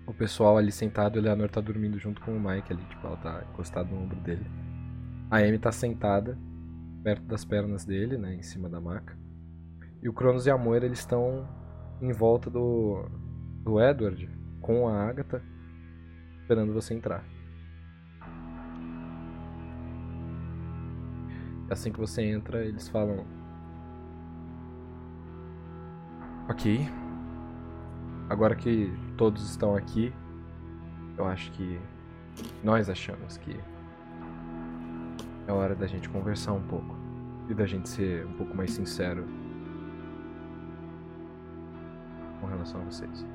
o 0.07 0.13
pessoal 0.13 0.59
ali 0.59 0.71
sentado. 0.71 1.19
Eleanor 1.19 1.49
tá 1.49 1.63
dormindo 1.63 1.99
junto 1.99 2.21
com 2.21 2.37
o 2.37 2.41
Mike 2.41 2.75
ali. 2.75 2.85
Tipo, 2.85 3.07
ela 3.07 3.17
tá 3.17 3.45
encostada 3.51 3.89
no 3.89 4.03
ombro 4.03 4.21
dele. 4.21 4.45
A 5.31 5.39
Amy 5.39 5.59
tá 5.59 5.73
sentada 5.73 6.39
perto 7.03 7.23
das 7.23 7.43
pernas 7.43 7.87
dele, 7.87 8.19
né? 8.19 8.35
Em 8.35 8.43
cima 8.43 8.69
da 8.69 8.79
maca. 8.79 9.17
E 10.03 10.11
o 10.11 10.13
Cronos 10.13 10.45
e 10.45 10.51
a 10.51 10.59
Moira, 10.59 10.85
eles 10.85 10.99
estão 10.99 11.49
em 12.03 12.13
volta 12.13 12.51
do, 12.51 13.03
do 13.63 13.81
Edward 13.81 14.29
com 14.61 14.87
a 14.87 15.09
Agatha, 15.09 15.43
esperando 16.43 16.73
você 16.73 16.93
entrar. 16.93 17.25
Assim 21.71 21.93
que 21.93 21.99
você 21.99 22.23
entra, 22.23 22.65
eles 22.65 22.89
falam: 22.89 23.25
Ok. 26.51 26.81
Agora 28.29 28.55
que 28.55 28.93
todos 29.17 29.49
estão 29.49 29.77
aqui, 29.77 30.13
eu 31.17 31.27
acho 31.27 31.51
que 31.53 31.81
nós 32.63 32.89
achamos 32.91 33.37
que 33.37 33.59
é 35.47 35.53
hora 35.53 35.75
da 35.75 35.87
gente 35.87 36.09
conversar 36.09 36.53
um 36.53 36.63
pouco 36.63 36.97
e 37.49 37.55
da 37.55 37.67
gente 37.67 37.89
ser 37.89 38.27
um 38.27 38.33
pouco 38.35 38.57
mais 38.57 38.71
sincero 38.71 39.27
com 42.41 42.47
relação 42.47 42.81
a 42.81 42.85
vocês. 42.85 43.27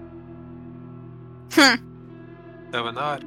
Tava 2.71 2.91
na 2.91 3.11
hora. 3.11 3.23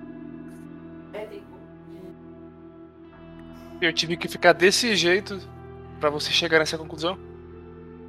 Eu 3.81 3.93
tive 3.93 4.17
que 4.17 4.29
ficar 4.29 4.53
desse 4.53 4.95
jeito 4.95 5.41
pra 5.99 6.11
você 6.11 6.31
chegar 6.31 6.59
nessa 6.59 6.77
conclusão. 6.77 7.19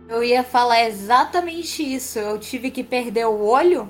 Eu 0.09 0.23
ia 0.23 0.43
falar 0.43 0.85
exatamente 0.85 1.81
isso. 1.81 2.19
Eu 2.19 2.37
tive 2.37 2.69
que 2.69 2.83
perder 2.83 3.25
o 3.25 3.45
olho? 3.45 3.89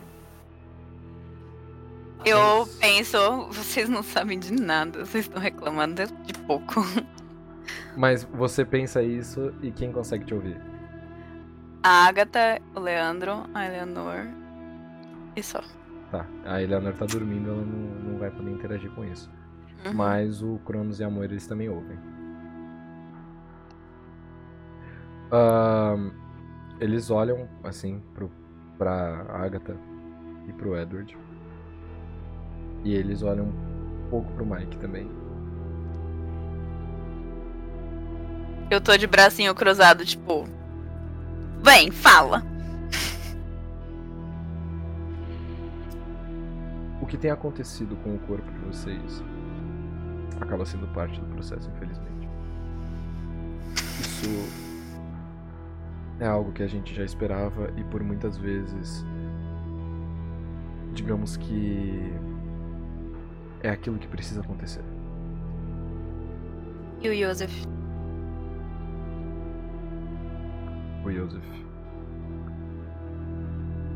Eu 2.23 2.67
penso, 2.79 3.17
vocês 3.49 3.89
não 3.89 4.03
sabem 4.03 4.37
de 4.37 4.53
nada, 4.53 5.03
vocês 5.03 5.25
estão 5.25 5.41
reclamando 5.41 6.05
de 6.23 6.33
pouco. 6.45 6.85
Mas 7.97 8.23
você 8.23 8.63
pensa 8.63 9.01
isso 9.01 9.51
e 9.61 9.71
quem 9.71 9.91
consegue 9.91 10.25
te 10.25 10.33
ouvir? 10.35 10.61
A 11.81 12.05
Agatha, 12.05 12.61
o 12.75 12.79
Leandro, 12.79 13.49
a 13.55 13.65
Eleanor 13.65 14.27
e 15.35 15.41
só. 15.41 15.63
Tá, 16.11 16.25
a 16.45 16.61
Eleanor 16.61 16.93
tá 16.93 17.05
dormindo, 17.05 17.49
ela 17.49 17.61
não, 17.61 18.11
não 18.11 18.19
vai 18.19 18.29
poder 18.29 18.51
interagir 18.51 18.91
com 18.91 19.05
isso. 19.05 19.31
Uhum. 19.85 19.93
Mas 19.93 20.43
o 20.43 20.59
Cronos 20.65 20.99
e 20.99 21.03
a 21.05 21.09
Moira 21.09 21.31
eles 21.31 21.47
também 21.47 21.69
ouvem. 21.69 21.97
Ahn, 25.31 26.11
eles 26.81 27.09
olham 27.09 27.47
assim 27.63 28.01
pro, 28.13 28.29
pra 28.77 29.25
Agatha 29.29 29.77
e 30.47 30.53
pro 30.53 30.77
Edward. 30.77 31.17
E 32.83 32.93
eles 32.93 33.23
olham 33.23 33.45
um 33.45 34.09
pouco 34.09 34.29
pro 34.33 34.45
Mike 34.45 34.77
também. 34.79 35.09
Eu 38.69 38.81
tô 38.81 38.97
de 38.97 39.07
bracinho 39.07 39.55
cruzado, 39.55 40.03
tipo. 40.05 40.45
Vem, 41.63 41.91
fala. 41.91 42.50
Que 47.11 47.17
tem 47.17 47.29
acontecido 47.29 47.97
com 47.97 48.15
o 48.15 48.19
corpo 48.19 48.49
de 48.49 48.59
vocês 48.59 49.21
acaba 50.39 50.65
sendo 50.65 50.87
parte 50.93 51.19
do 51.19 51.25
processo, 51.25 51.69
infelizmente. 51.69 52.29
Isso 53.75 54.29
é 56.21 56.25
algo 56.25 56.53
que 56.53 56.63
a 56.63 56.67
gente 56.67 56.95
já 56.95 57.03
esperava 57.03 57.69
e 57.75 57.83
por 57.83 58.01
muitas 58.01 58.37
vezes, 58.37 59.05
digamos 60.93 61.35
que 61.35 62.13
é 63.61 63.69
aquilo 63.69 63.99
que 63.99 64.07
precisa 64.07 64.39
acontecer. 64.39 64.83
E 67.01 67.09
o 67.09 67.13
Joseph? 67.13 67.65
O 71.03 71.11
Joseph. 71.11 71.43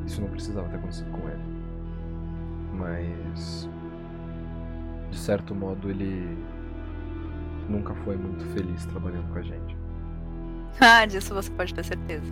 Isso 0.05 0.19
não 0.19 0.27
precisava 0.27 0.67
ter 0.67 0.75
acontecido 0.75 1.09
com 1.11 1.29
ele. 1.29 1.54
Mas. 2.77 3.69
De 5.11 5.17
certo 5.17 5.55
modo, 5.55 5.89
ele. 5.89 6.37
Nunca 7.69 7.95
foi 7.95 8.15
muito 8.15 8.45
feliz 8.53 8.85
trabalhando 8.85 9.31
com 9.31 9.39
a 9.39 9.41
gente. 9.41 9.75
Ah, 10.79 11.05
disso 11.05 11.33
você 11.33 11.49
pode 11.51 11.73
ter 11.73 11.83
certeza. 11.83 12.31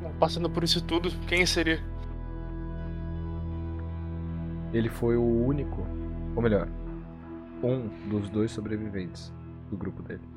Bom, 0.00 0.12
Passando 0.20 0.48
por 0.50 0.62
isso 0.62 0.84
tudo, 0.84 1.10
quem 1.26 1.44
seria? 1.46 1.82
Ele 4.72 4.88
foi 4.88 5.16
o 5.16 5.46
único, 5.46 5.86
ou 6.36 6.42
melhor, 6.42 6.68
um 7.62 7.88
dos 8.08 8.28
dois 8.28 8.50
sobreviventes 8.50 9.32
do 9.70 9.76
grupo 9.76 10.02
dele. 10.02 10.28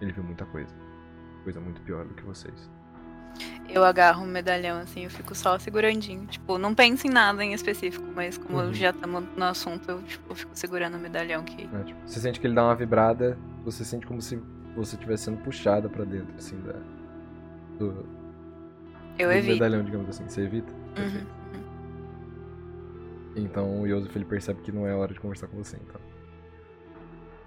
Ele 0.00 0.12
viu 0.12 0.22
muita 0.22 0.44
coisa. 0.46 0.74
Coisa 1.44 1.60
muito 1.60 1.80
pior 1.82 2.04
do 2.04 2.14
que 2.14 2.22
vocês. 2.24 2.70
Eu 3.74 3.82
agarro 3.84 4.22
um 4.22 4.26
medalhão 4.26 4.78
assim, 4.80 5.04
eu 5.04 5.10
fico 5.10 5.34
só 5.34 5.58
segurandinho. 5.58 6.26
Tipo, 6.26 6.58
não 6.58 6.74
penso 6.74 7.06
em 7.06 7.10
nada 7.10 7.42
em 7.42 7.54
específico, 7.54 8.04
mas 8.14 8.36
como 8.36 8.58
Uhum. 8.58 8.74
já 8.74 8.90
estamos 8.90 9.24
no 9.36 9.44
assunto, 9.44 9.90
eu 9.90 10.02
tipo, 10.02 10.34
fico 10.34 10.50
segurando 10.54 10.96
o 10.96 11.00
medalhão 11.00 11.42
que. 11.42 11.66
né? 11.66 11.82
Tipo, 11.84 11.98
você 12.06 12.20
sente 12.20 12.38
que 12.38 12.46
ele 12.46 12.54
dá 12.54 12.64
uma 12.64 12.74
vibrada, 12.74 13.38
você 13.64 13.82
sente 13.84 14.06
como 14.06 14.20
se 14.20 14.36
você 14.76 14.94
estivesse 14.96 15.24
sendo 15.24 15.38
puxada 15.38 15.88
pra 15.88 16.04
dentro, 16.04 16.34
assim, 16.36 16.60
da, 16.60 16.74
do, 17.78 18.04
Eu 19.18 19.28
do 19.28 19.34
evito. 19.34 19.52
medalhão, 19.54 19.82
digamos 19.84 20.08
assim. 20.10 20.28
Você 20.28 20.42
evita? 20.42 20.70
Uhum. 20.72 20.94
Perfeito. 20.94 21.42
Então 23.36 23.80
o 23.80 23.86
Yosef 23.86 24.14
ele 24.16 24.26
percebe 24.26 24.60
que 24.60 24.70
não 24.70 24.86
é 24.86 24.94
hora 24.94 25.14
de 25.14 25.20
conversar 25.20 25.46
com 25.46 25.56
você, 25.56 25.78
então. 25.78 26.00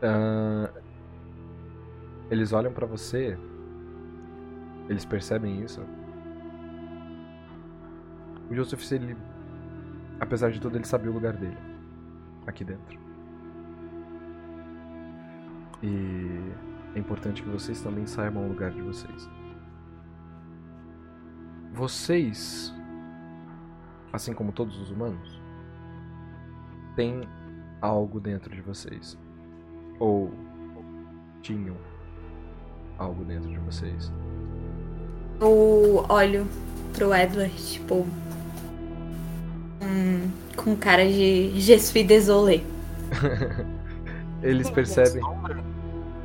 Ah, 0.01 0.71
eles 2.31 2.51
olham 2.51 2.73
pra 2.73 2.87
você. 2.87 3.37
Eles 4.89 5.05
percebem 5.05 5.61
isso. 5.63 5.81
O 8.49 8.55
Joseph, 8.55 8.91
ele. 8.91 9.17
Apesar 10.19 10.51
de 10.51 10.59
tudo, 10.59 10.77
ele 10.77 10.85
sabia 10.85 11.09
o 11.09 11.13
lugar 11.13 11.33
dele. 11.33 11.57
Aqui 12.47 12.63
dentro. 12.63 12.99
E 15.81 16.53
é 16.95 16.99
importante 16.99 17.43
que 17.43 17.49
vocês 17.49 17.81
também 17.81 18.05
saibam 18.05 18.45
o 18.45 18.47
lugar 18.47 18.71
de 18.71 18.81
vocês. 18.81 19.29
Vocês, 21.73 22.73
assim 24.13 24.33
como 24.33 24.51
todos 24.51 24.79
os 24.79 24.91
humanos, 24.91 25.41
têm 26.95 27.27
algo 27.81 28.19
dentro 28.19 28.53
de 28.55 28.61
vocês. 28.61 29.17
Ou 29.99 30.31
tinham 31.41 31.75
algo 32.97 33.23
dentro 33.25 33.49
de 33.49 33.59
vocês. 33.59 34.11
Eu 35.39 36.05
olho 36.09 36.47
pro 36.93 37.13
Edward, 37.13 37.53
tipo. 37.55 38.07
hum, 39.81 40.29
com 40.55 40.75
cara 40.75 41.05
de 41.05 41.59
Je 41.59 41.77
suis 41.79 42.03
désolé. 42.05 42.61
Eles 44.41 44.69
percebem. 44.69 45.21
Sombra? 45.21 45.63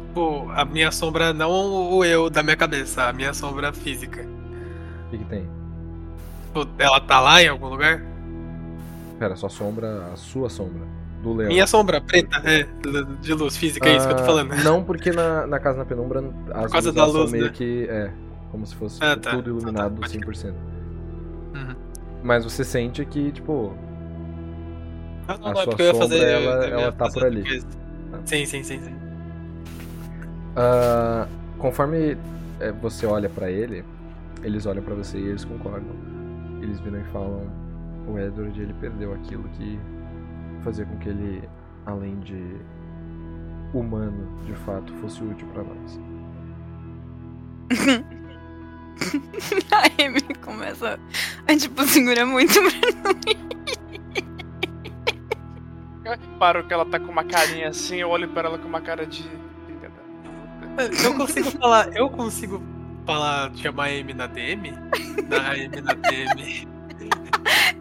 Tipo, 0.08 0.50
a 0.50 0.64
minha 0.64 0.90
sombra, 0.90 1.32
não 1.32 1.50
o 1.50 2.04
eu 2.04 2.28
da 2.28 2.42
minha 2.42 2.56
cabeça, 2.56 3.04
a 3.04 3.12
minha 3.12 3.32
sombra 3.32 3.72
física. 3.72 4.26
O 5.06 5.10
que, 5.10 5.18
que 5.18 5.24
tem? 5.24 5.48
Tipo, 6.46 6.68
ela 6.78 7.00
tá 7.00 7.20
lá 7.20 7.42
em 7.42 7.48
algum 7.48 7.68
lugar? 7.68 8.02
Pera, 9.18 9.36
sua 9.36 9.48
sombra, 9.48 10.10
a 10.12 10.16
sua 10.16 10.48
sombra. 10.50 10.82
Do 11.22 11.34
leão. 11.34 11.48
Minha 11.48 11.66
sombra 11.66 12.00
preta, 12.00 12.38
é, 12.44 12.66
de 13.20 13.34
luz 13.34 13.56
física, 13.56 13.88
é 13.88 13.96
isso 13.96 14.06
que 14.06 14.12
eu 14.12 14.16
tô 14.16 14.22
Ah, 14.22 14.26
falando. 14.26 14.54
Não, 14.64 14.82
porque 14.82 15.12
na, 15.12 15.46
na 15.46 15.60
casa 15.60 15.78
na 15.78 15.84
penumbra 15.84 16.24
as 16.54 16.72
causa 16.72 16.90
luzes 16.90 16.94
da 16.94 17.04
luz, 17.04 17.30
meio 17.30 17.44
né? 17.44 17.50
que. 17.50 17.86
É, 17.90 18.10
como 18.50 18.66
se 18.66 18.74
fosse 18.74 19.02
Ah, 19.02 19.10
tipo, 19.10 19.20
tá. 19.22 19.30
tudo 19.30 19.50
iluminado 19.50 19.86
Ah, 19.86 19.90
tá, 19.90 20.00
pode 20.00 20.18
100%. 20.18 20.54
Uhum. 21.54 21.74
Mas 22.22 22.44
você 22.44 22.64
sente 22.64 23.04
que, 23.04 23.32
tipo. 23.32 23.74
Ah, 25.28 25.36
não, 25.38 25.46
a 25.48 25.52
não, 25.54 25.60
é 25.60 25.64
sua 25.64 25.64
porque 25.66 25.82
eu 25.82 25.86
ia 25.86 25.92
sombra, 25.92 26.08
fazer. 26.08 26.28
ela- 26.28 26.66
eu 26.68 26.78
ela 26.80 26.92
tá 26.92 27.08
por 27.08 27.24
ali. 27.24 27.42
coisa. 27.42 27.66
Sim, 28.24 28.44
sim, 28.44 28.62
sim, 28.62 28.80
sim. 28.80 28.94
ah, 30.56 31.26
conforme 31.58 32.16
é, 32.58 32.72
você 32.72 33.06
olha 33.06 33.28
pra 33.28 33.50
ele, 33.50 33.84
eles 34.42 34.66
olham 34.66 34.82
pra 34.82 34.94
você 34.94 35.18
e 35.18 35.26
eles 35.28 35.44
concordam. 35.44 35.94
Eles 36.60 36.78
viram 36.80 37.00
e 37.00 37.04
falam: 37.04 37.50
o 38.08 38.18
Edward 38.18 38.60
ele 38.60 38.74
perdeu 38.80 39.14
aquilo 39.14 39.44
que 39.50 39.78
fazia 40.62 40.84
com 40.84 40.96
que 40.98 41.08
ele, 41.08 41.48
além 41.86 42.18
de 42.20 42.56
humano, 43.72 44.26
de 44.44 44.52
fato, 44.54 44.92
fosse 44.94 45.22
útil 45.22 45.46
pra 45.54 45.62
nós. 45.62 46.00
A 49.72 50.04
Amy 50.04 50.22
começa 50.42 50.98
a, 51.46 51.56
tipo, 51.56 51.82
segurar 51.84 52.26
muito 52.26 52.52
pra 52.52 53.32
Eu 56.04 56.10
reparo 56.12 56.66
que 56.66 56.72
ela 56.72 56.84
tá 56.84 56.98
com 56.98 57.10
uma 57.10 57.24
carinha 57.24 57.68
assim, 57.68 57.96
eu 57.96 58.08
olho 58.08 58.28
pra 58.28 58.48
ela 58.48 58.58
com 58.58 58.68
uma 58.68 58.80
cara 58.80 59.06
de. 59.06 59.24
Eu 61.04 61.14
consigo 61.16 61.50
falar. 61.52 61.96
Eu 61.96 62.08
consigo 62.10 62.62
falar, 63.06 63.54
chamar 63.56 63.84
a 63.84 63.88
Amy 63.88 64.14
na 64.14 64.26
DM? 64.26 64.72
Na 65.28 65.52
Amy 65.52 65.80
na 65.80 65.94
DM. 65.94 66.68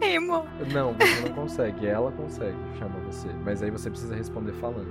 Emo. 0.00 0.46
Não, 0.72 0.94
você 0.94 1.20
não 1.20 1.34
consegue. 1.34 1.86
Ela 1.86 2.10
consegue 2.12 2.56
chamar 2.78 2.98
você. 3.00 3.28
Mas 3.44 3.62
aí 3.62 3.70
você 3.70 3.90
precisa 3.90 4.14
responder 4.14 4.52
falando. 4.54 4.88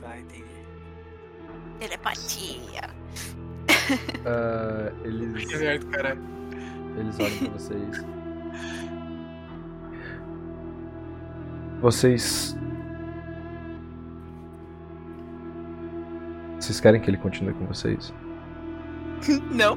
Tá, 0.00 0.18
entendi. 0.18 0.44
Telepatia. 1.78 3.01
Ah, 4.26 4.92
eles, 5.04 5.44
Que 5.46 5.56
merda, 5.56 5.86
caralho. 5.86 6.22
eles 6.96 7.18
olham 7.18 7.38
pra 7.38 7.48
vocês. 7.50 8.04
Vocês. 11.80 12.56
Vocês 16.60 16.78
querem 16.80 17.00
que 17.00 17.10
ele 17.10 17.16
continue 17.16 17.52
com 17.54 17.66
vocês? 17.66 18.14
Não. 19.50 19.76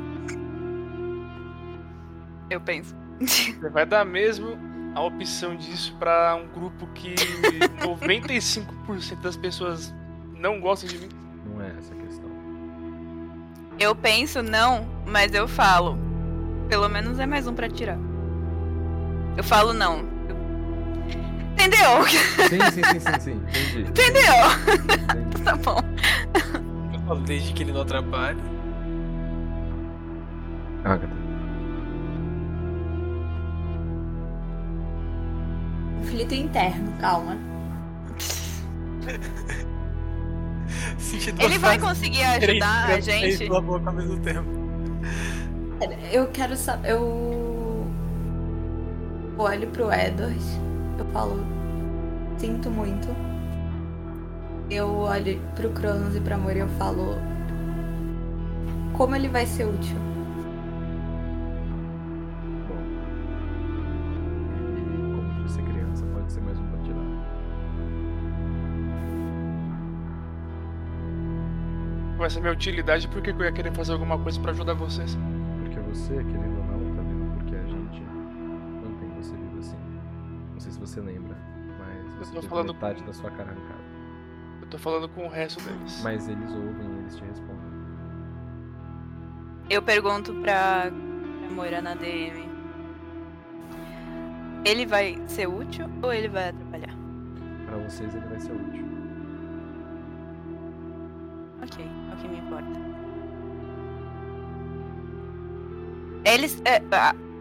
Eu 2.49 2.61
penso. 2.61 2.95
Você 3.21 3.69
vai 3.69 3.85
dar 3.85 4.05
mesmo 4.05 4.57
a 4.93 5.01
opção 5.01 5.55
disso 5.55 5.95
pra 5.97 6.35
um 6.35 6.47
grupo 6.47 6.85
que 6.93 7.15
95% 7.81 9.19
das 9.21 9.35
pessoas 9.35 9.93
não 10.37 10.59
gostam 10.61 10.87
de 10.89 10.97
mim? 10.99 11.09
Eu 13.79 13.95
penso 13.95 14.41
não, 14.41 14.85
mas 15.05 15.33
eu 15.33 15.47
falo. 15.47 15.97
Pelo 16.69 16.87
menos 16.89 17.19
é 17.19 17.25
mais 17.25 17.45
um 17.47 17.53
pra 17.53 17.69
tirar. 17.69 17.97
Eu 19.37 19.43
falo 19.43 19.73
não. 19.73 19.99
Eu- 20.29 20.35
Entendeu? 21.53 22.03
Sim, 22.49 22.59
sim, 22.71 22.83
sim, 22.83 22.99
sim, 22.99 23.19
sim. 23.19 23.31
Entendi. 23.33 23.89
Entendeu? 23.89 24.33
Entendi. 24.73 25.35
Tá 25.45 25.55
bom. 25.57 25.77
Eu 26.91 26.99
falo 27.01 27.19
desde 27.21 27.53
que 27.53 27.61
ele 27.61 27.71
não 27.71 27.81
atrapalhe. 27.81 28.39
Agatha. 30.83 31.07
Conflito 35.99 36.33
interno, 36.33 36.91
calma. 36.99 37.37
Ele 41.39 41.57
vai 41.57 41.79
conseguir 41.79 42.23
ajudar 42.23 42.89
a 42.89 42.99
gente? 42.99 43.47
da 43.49 43.61
boca 43.61 43.89
ao 43.89 43.95
mesmo 43.95 44.19
tempo. 44.19 44.65
Eu 46.11 46.27
quero 46.27 46.55
saber. 46.55 46.91
Eu 46.91 47.87
olho 49.37 49.67
pro 49.67 49.91
Edward. 49.91 50.39
Eu 50.97 51.05
falo. 51.11 51.45
Sinto 52.37 52.69
muito. 52.69 53.07
Eu 54.69 54.89
olho 54.89 55.39
pro 55.55 55.69
Cronos 55.71 56.15
e 56.15 56.19
pra 56.19 56.35
Amor 56.35 56.55
e 56.55 56.59
eu 56.59 56.69
falo. 56.79 57.15
Como 58.93 59.15
ele 59.15 59.27
vai 59.27 59.45
ser 59.45 59.65
útil? 59.65 60.14
Vai 72.25 72.29
ser 72.31 72.39
minha 72.39 72.53
utilidade, 72.53 73.07
por 73.07 73.21
que 73.21 73.29
eu 73.29 73.39
ia 73.41 73.51
querer 73.51 73.71
fazer 73.71 73.93
alguma 73.93 74.17
coisa 74.17 74.39
pra 74.41 74.49
ajudar 74.49 74.73
vocês? 74.73 75.15
Porque 75.61 75.79
você, 75.81 76.15
querendo 76.15 76.57
ou 76.57 76.65
não, 76.65 76.95
tá 76.95 77.01
vivo 77.03 77.31
porque 77.37 77.55
a 77.55 77.63
gente 77.67 78.01
mantém 78.81 79.09
você 79.21 79.35
vivo 79.35 79.59
assim. 79.59 79.77
Não 80.51 80.59
sei 80.59 80.71
se 80.71 80.79
você 80.79 81.01
lembra, 81.01 81.37
mas 81.77 82.13
você 82.17 82.33
tô 82.33 82.39
teve 82.39 82.47
falando 82.47 82.73
metade 82.73 83.01
com- 83.01 83.05
da 83.05 83.13
sua 83.13 83.29
cara 83.29 83.51
arrancada. 83.51 83.83
Eu 84.59 84.67
tô 84.67 84.77
falando 84.79 85.07
com 85.09 85.27
o 85.27 85.29
resto 85.29 85.61
deles. 85.63 86.01
Mas 86.03 86.27
eles 86.27 86.49
ouvem 86.51 86.95
e 86.95 86.99
eles 87.01 87.15
te 87.15 87.23
respondem. 87.25 87.61
Eu 89.69 89.83
pergunto 89.83 90.33
pra, 90.41 90.89
pra 90.89 91.49
Moira 91.55 91.79
na 91.79 91.93
DM. 91.93 92.49
Ele 94.65 94.87
vai 94.87 95.21
ser 95.27 95.47
útil 95.47 95.85
ou 96.01 96.11
ele 96.11 96.27
vai 96.29 96.49
atrapalhar? 96.49 96.95
Pra 97.67 97.77
vocês 97.77 98.15
ele 98.15 98.25
vai 98.25 98.39
ser 98.39 98.51
útil. 98.53 98.74
O 102.15 102.21
que 102.21 102.27
me 102.27 102.39
importa. 102.39 102.69
Eles. 106.23 106.61
é, 106.65 106.81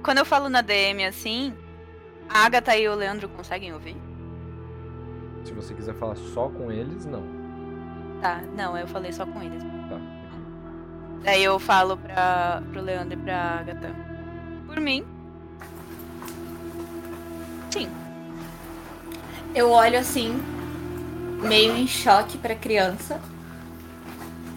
quando 0.03 0.19
eu 0.19 0.25
falo 0.25 0.49
na 0.49 0.61
DM 0.61 1.05
assim, 1.07 1.55
a 2.29 2.45
Agatha 2.45 2.77
e 2.77 2.89
o 2.89 2.95
Leandro 2.95 3.29
conseguem 3.29 3.73
ouvir? 3.73 3.97
Se 5.45 5.53
você 5.53 5.75
quiser 5.75 5.95
falar 5.95 6.17
só 6.17 6.49
com 6.49 6.71
eles, 6.71 7.07
não. 7.07 7.23
Tá, 8.21 8.43
não, 8.57 8.77
eu 8.77 8.87
falei 8.87 9.13
só 9.13 9.27
com 9.27 9.43
eles. 9.43 9.63
Tá. 9.63 9.99
Daí 11.23 11.43
eu 11.43 11.59
falo 11.59 11.97
pra, 11.97 12.63
pro 12.71 12.83
Leandro 12.83 13.19
e 13.19 13.23
pra 13.23 13.61
Agatha. 13.61 13.95
Por 14.67 14.81
mim. 14.81 15.05
Sim. 17.71 17.89
Eu 19.55 19.71
olho 19.71 19.99
assim, 19.99 20.35
meio 21.43 21.77
em 21.77 21.87
choque 21.87 22.37
pra 22.39 22.55
criança. 22.55 23.21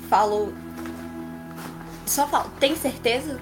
Falo. 0.10 0.54
Só 2.06 2.28
falo, 2.28 2.50
tem 2.60 2.76
certeza? 2.76 3.40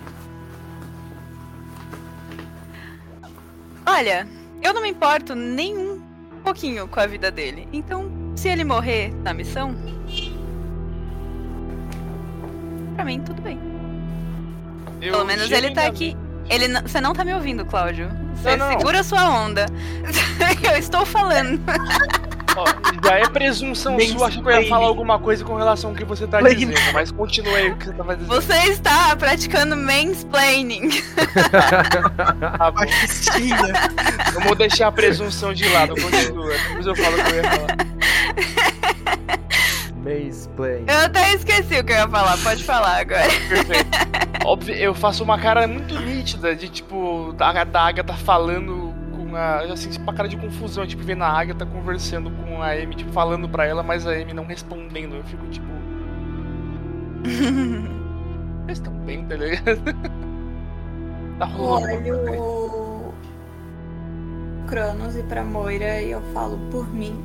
Olha, 3.85 4.27
eu 4.61 4.73
não 4.73 4.81
me 4.81 4.89
importo 4.89 5.35
nem 5.35 5.77
um 5.77 6.01
pouquinho 6.43 6.87
com 6.87 6.99
a 6.99 7.05
vida 7.05 7.29
dele. 7.29 7.67
Então, 7.71 8.09
se 8.35 8.49
ele 8.49 8.63
morrer 8.63 9.13
na 9.23 9.33
missão. 9.33 9.75
Pra 12.95 13.05
mim, 13.05 13.21
tudo 13.21 13.41
bem. 13.41 13.59
Eu 15.01 15.11
Pelo 15.13 15.25
menos 15.25 15.51
ele 15.51 15.71
tá 15.71 15.85
aqui. 15.85 16.17
Ele 16.49 16.67
não- 16.67 16.81
Você 16.81 16.99
não 16.99 17.13
tá 17.13 17.23
me 17.23 17.33
ouvindo, 17.33 17.63
Cláudio. 17.65 18.09
Você 18.35 18.55
Não, 18.55 18.69
não. 18.71 18.77
segura 18.79 19.03
sua 19.03 19.29
onda. 19.29 19.65
eu 20.71 20.77
estou 20.77 21.05
falando. 21.05 21.59
Ó, 22.55 22.65
já 23.03 23.15
é 23.17 23.27
presunção 23.27 23.95
Nem 23.97 24.09
sua, 24.09 24.27
acho 24.27 24.41
que 24.41 24.47
eu 24.47 24.61
ia 24.61 24.69
falar 24.69 24.85
alguma 24.87 25.19
coisa 25.19 25.43
com 25.43 25.55
relação 25.55 25.89
ao 25.89 25.95
que 25.95 26.05
você 26.05 26.25
tá 26.25 26.39
Explain. 26.41 26.71
dizendo, 26.71 26.93
mas 26.93 27.11
continue 27.11 27.53
aí 27.55 27.71
o 27.71 27.75
que 27.77 27.85
você 27.85 27.93
tava 27.93 28.15
dizendo. 28.15 28.33
Você 28.33 28.57
está 28.71 29.15
praticando 29.15 29.75
mansplaining. 29.75 30.89
Tá 32.57 32.71
bom. 32.71 32.79
Cristina. 32.85 33.73
Vamos 34.33 34.57
deixar 34.57 34.87
a 34.87 34.91
presunção 34.91 35.53
de 35.53 35.67
lado, 35.67 35.93
continua. 35.95 36.53
Depois 36.67 36.85
eu 36.85 36.95
falo 36.95 37.17
o 37.19 37.23
que 37.23 37.31
eu 37.31 37.35
ia 37.35 37.43
falar. 37.51 37.77
Mazeplay. 39.97 40.83
Eu 40.87 40.97
até 41.05 41.33
esqueci 41.33 41.79
o 41.79 41.83
que 41.83 41.91
eu 41.91 41.97
ia 41.97 42.07
falar. 42.07 42.37
Pode 42.37 42.63
falar 42.63 42.99
agora. 42.99 43.27
Perfeito. 43.49 43.89
Óbvio, 44.45 44.75
eu 44.75 44.93
faço 44.93 45.23
uma 45.23 45.39
cara 45.39 45.67
muito 45.67 45.99
nítida 45.99 46.55
de 46.55 46.69
tipo, 46.69 47.33
da, 47.35 47.63
da 47.63 47.81
Agatha 47.87 48.13
falando 48.13 48.84
com 49.35 49.37
a. 49.37 49.73
Assim, 49.73 49.89
tipo, 49.89 50.03
uma 50.03 50.13
cara 50.13 50.29
de 50.29 50.37
confusão, 50.37 50.87
tipo, 50.87 51.03
vendo 51.03 51.23
a 51.23 51.27
Agatha 51.27 51.65
conversando 51.65 52.31
com 52.31 52.61
a 52.61 52.71
Amy, 52.71 52.95
tipo, 52.95 53.11
falando 53.11 53.49
pra 53.49 53.65
ela, 53.65 53.83
mas 53.83 54.07
a 54.07 54.11
Amy 54.11 54.33
não 54.33 54.45
respondendo. 54.45 55.15
Eu 55.15 55.23
fico 55.25 55.45
tipo. 55.47 55.65
Vocês 58.65 58.77
estão 58.79 58.93
bem, 58.99 59.25
tá 59.25 59.35
ligado? 59.35 59.81
tá 61.37 61.45
Eu 61.49 61.55
rolando. 61.57 62.09
olho 62.09 63.13
Cronos 64.67 65.15
e 65.15 65.21
pra 65.23 65.43
Moira 65.43 66.01
e 66.01 66.11
eu 66.11 66.21
falo 66.33 66.57
por 66.71 66.91
mim. 66.91 67.15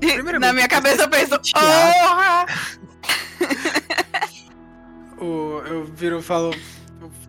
Primeiramente, 0.00 0.38
Na 0.40 0.52
minha 0.52 0.68
cabeça 0.68 1.02
eu 1.04 1.08
penso, 1.08 1.38
porra! 1.54 2.46
O- 5.18 5.62
eu 5.66 5.84
viro 5.84 6.18
e 6.18 6.22
falo. 6.22 6.50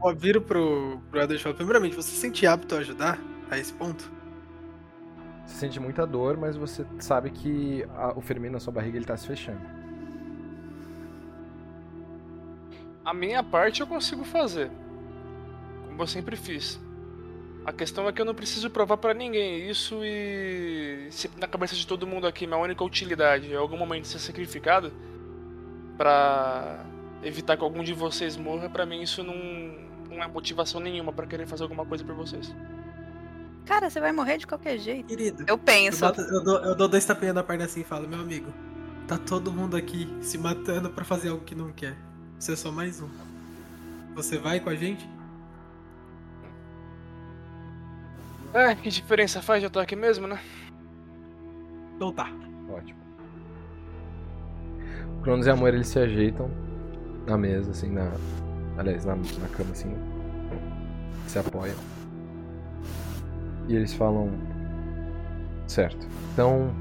Eu 0.03 0.15
viro 0.15 0.41
pro, 0.41 1.01
pro 1.09 1.21
Eder 1.21 1.37
e 1.37 1.41
falo, 1.41 1.55
primeiramente, 1.55 1.95
você 1.95 2.09
se 2.11 2.17
sente 2.17 2.45
apto 2.47 2.75
a 2.75 2.79
ajudar 2.79 3.19
a 3.49 3.57
esse 3.57 3.73
ponto? 3.73 4.09
Você 5.45 5.55
sente 5.55 5.79
muita 5.79 6.05
dor, 6.07 6.37
mas 6.37 6.55
você 6.55 6.85
sabe 6.99 7.31
que 7.31 7.83
a- 7.95 8.13
o 8.17 8.21
ferimento 8.21 8.53
na 8.53 8.59
sua 8.59 8.71
barriga 8.73 8.97
ele 8.97 9.05
tá 9.05 9.17
se 9.17 9.27
fechando. 9.27 9.61
A 13.03 13.13
minha 13.13 13.43
parte 13.43 13.81
eu 13.81 13.87
consigo 13.87 14.23
fazer. 14.23 14.69
Como 15.87 16.01
eu 16.01 16.07
sempre 16.07 16.35
fiz. 16.35 16.79
A 17.65 17.73
questão 17.73 18.07
é 18.07 18.13
que 18.13 18.21
eu 18.21 18.25
não 18.25 18.33
preciso 18.35 18.69
provar 18.69 18.97
pra 18.97 19.13
ninguém 19.13 19.69
isso 19.69 19.99
e 20.03 21.07
se 21.11 21.29
na 21.37 21.47
cabeça 21.47 21.75
de 21.75 21.85
todo 21.85 22.07
mundo 22.07 22.25
aqui 22.25 22.47
minha 22.47 22.59
única 22.59 22.83
utilidade 22.83 23.47
é 23.49 23.53
em 23.53 23.57
algum 23.57 23.77
momento 23.77 24.07
ser 24.07 24.19
sacrificado 24.19 24.91
pra 25.97 26.85
evitar 27.21 27.57
que 27.57 27.63
algum 27.63 27.83
de 27.83 27.93
vocês 27.93 28.37
morra, 28.37 28.69
pra 28.69 28.85
mim 28.85 29.01
isso 29.01 29.23
não, 29.23 29.35
não 30.09 30.23
é 30.23 30.27
motivação 30.27 30.79
nenhuma 30.81 31.11
pra 31.13 31.25
querer 31.27 31.45
fazer 31.47 31.63
alguma 31.63 31.85
coisa 31.85 32.03
por 32.03 32.15
vocês. 32.15 32.53
Cara, 33.65 33.89
você 33.89 33.99
vai 33.99 34.11
morrer 34.11 34.37
de 34.37 34.47
qualquer 34.47 34.77
jeito. 34.79 35.05
Querido, 35.07 35.43
Eu 35.43 35.47
eu, 35.49 35.57
penso. 35.57 35.99
boto- 36.05 36.21
eu 36.21 36.43
dou, 36.43 36.57
eu 36.63 36.75
dou 36.75 36.87
dois 36.87 37.05
tapinhas 37.05 37.35
na 37.35 37.43
perna 37.43 37.65
assim 37.65 37.81
e 37.81 37.83
falo, 37.83 38.07
meu 38.07 38.19
amigo, 38.19 38.51
tá 39.07 39.17
todo 39.17 39.51
mundo 39.51 39.77
aqui 39.77 40.07
se 40.21 40.37
matando 40.37 40.89
pra 40.89 41.05
fazer 41.05 41.29
algo 41.29 41.43
que 41.43 41.53
não 41.53 41.71
quer. 41.71 41.95
Você 42.39 42.53
é 42.53 42.55
só 42.55 42.71
mais 42.71 42.99
um. 43.01 43.09
Você 44.15 44.37
vai 44.39 44.59
com 44.59 44.69
a 44.69 44.75
gente? 44.75 45.07
É, 48.53 48.73
que 48.73 48.89
diferença 48.89 49.41
faz 49.41 49.59
de 49.61 49.65
eu 49.65 49.67
estar 49.67 49.81
aqui 49.81 49.95
mesmo, 49.95 50.25
né? 50.27 50.39
Então 51.95 52.11
tá. 52.11 52.27
Ótimo. 52.69 52.97
O 55.17 55.21
Cronos 55.21 55.45
e 55.45 55.49
a 55.49 55.53
Amor 55.53 55.73
eles 55.73 55.87
se 55.87 55.99
ajeitam 55.99 56.49
na 57.27 57.37
mesa, 57.37 57.69
assim, 57.71 57.91
na. 57.91 58.11
Aliás, 58.79 59.03
na, 59.03 59.13
na 59.13 59.47
cama, 59.49 59.71
assim. 59.71 59.93
Se 61.27 61.37
apoiam. 61.37 61.75
E 63.67 63.75
eles 63.75 63.93
falam. 63.93 64.31
Certo. 65.67 66.07
Então. 66.33 66.73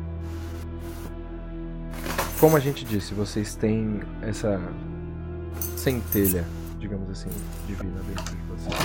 Como 2.39 2.57
a 2.57 2.61
gente 2.61 2.85
disse, 2.85 3.12
vocês 3.15 3.57
têm 3.57 4.01
essa 4.23 4.61
centelha, 5.77 6.45
digamos 6.79 7.11
assim, 7.11 7.31
divina 7.66 8.01
dentro 8.07 8.37
de 8.37 8.43
vocês. 8.43 8.77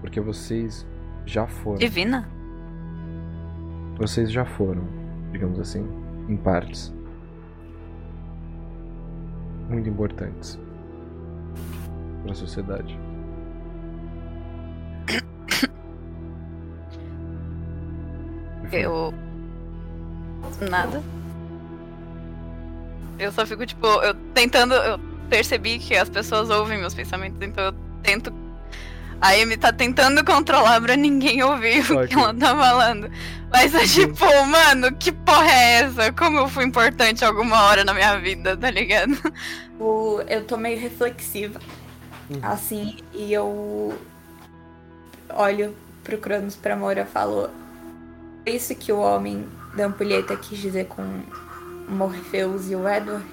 Porque 0.00 0.20
vocês 0.20 0.84
já 1.24 1.46
foram. 1.46 1.78
Divina? 1.78 2.28
Vocês 3.98 4.32
já 4.32 4.44
foram, 4.44 4.82
digamos 5.30 5.60
assim, 5.60 5.86
em 6.28 6.36
partes. 6.36 6.92
Muito 9.68 9.88
importantes 9.88 10.58
para 12.22 12.32
a 12.32 12.34
sociedade. 12.34 12.98
Eu. 18.72 19.14
Nada. 20.68 21.02
Eu 23.18 23.32
só 23.32 23.46
fico, 23.46 23.64
tipo, 23.64 23.86
eu 23.86 24.14
tentando. 24.34 24.74
Eu 24.74 24.98
percebi 25.28 25.78
que 25.78 25.96
as 25.96 26.08
pessoas 26.08 26.50
ouvem 26.50 26.78
meus 26.78 26.94
pensamentos, 26.94 27.40
então 27.40 27.64
eu 27.64 27.72
tento. 28.02 28.32
A 29.20 29.30
Amy 29.30 29.56
tá 29.56 29.72
tentando 29.72 30.24
controlar 30.24 30.80
pra 30.80 30.94
ninguém 30.96 31.42
ouvir 31.42 31.90
o 31.90 31.96
Ok. 31.96 32.08
que 32.08 32.14
ela 32.14 32.34
tá 32.34 32.54
falando. 32.54 33.10
Mas 33.50 33.74
é 33.74 33.86
tipo, 33.86 34.24
mano, 34.46 34.94
que 34.96 35.10
porra 35.10 35.50
é 35.50 35.72
essa? 35.82 36.12
Como 36.12 36.38
eu 36.38 36.48
fui 36.48 36.64
importante 36.64 37.24
alguma 37.24 37.62
hora 37.64 37.82
na 37.84 37.94
minha 37.94 38.18
vida, 38.18 38.56
tá 38.56 38.70
ligado? 38.70 39.16
O- 39.80 40.20
eu 40.28 40.44
tô 40.44 40.56
meio 40.56 40.78
reflexiva, 40.78 41.60
Uhum. 42.28 42.40
assim, 42.42 42.98
e 43.14 43.32
eu 43.32 43.98
olho 45.30 45.74
pro 46.04 46.18
Cronos 46.18 46.56
pra 46.56 46.76
Moura 46.76 47.02
e 47.02 47.12
falo: 47.12 47.48
"É 48.44 48.50
isso 48.50 48.74
que 48.74 48.92
o 48.92 48.98
homem 48.98 49.46
da 49.76 49.86
ampulheta 49.86 50.36
quis 50.36 50.58
dizer 50.58 50.86
com 50.86 51.02
Morpheus 51.88 52.70
e 52.70 52.76
o 52.76 52.86
Edward? 52.88 53.24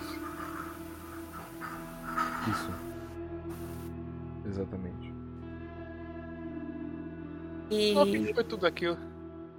Isso. 2.49 2.69
Exatamente. 4.47 5.02
E 7.73 7.97
O 7.97 8.05
que 8.05 8.33
foi 8.33 8.43
tudo 8.43 8.65
aquilo? 8.67 8.97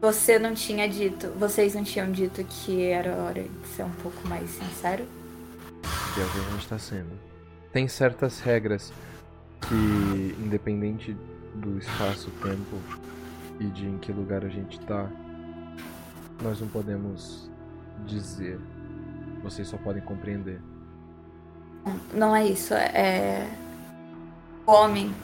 você 0.00 0.38
não 0.38 0.52
tinha 0.52 0.86
dito, 0.86 1.28
vocês 1.38 1.74
não 1.74 1.82
tinham 1.82 2.12
dito 2.12 2.44
que 2.44 2.82
era 2.82 3.16
hora 3.16 3.42
de 3.42 3.66
ser 3.68 3.84
um 3.84 3.90
pouco 4.02 4.28
mais 4.28 4.50
sincero? 4.50 5.02
É 5.82 6.22
o 6.22 6.30
que 6.30 6.38
a 6.38 6.50
gente 6.52 6.68
tá 6.68 6.78
sendo. 6.78 7.18
Tem 7.72 7.88
certas 7.88 8.38
regras 8.38 8.92
que, 9.62 10.36
independente 10.44 11.16
do 11.54 11.78
espaço-tempo 11.78 12.78
e 13.58 13.64
de 13.64 13.86
em 13.86 13.96
que 13.96 14.12
lugar 14.12 14.44
a 14.44 14.48
gente 14.48 14.78
tá, 14.80 15.08
nós 16.42 16.60
não 16.60 16.68
podemos 16.68 17.50
dizer. 18.06 18.60
Vocês 19.42 19.68
só 19.68 19.78
podem 19.78 20.02
compreender. 20.02 20.60
Não 22.12 22.36
é 22.36 22.46
isso, 22.46 22.74
é. 22.74 23.48
O 24.66 24.72
homem, 24.72 25.14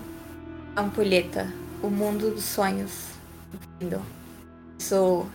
a 0.74 0.80
ampulheta, 0.80 1.52
o 1.82 1.88
mundo 1.88 2.30
dos 2.34 2.44
sonhos. 2.44 3.08
Entendeu? 3.76 4.00
Isso 4.78 5.26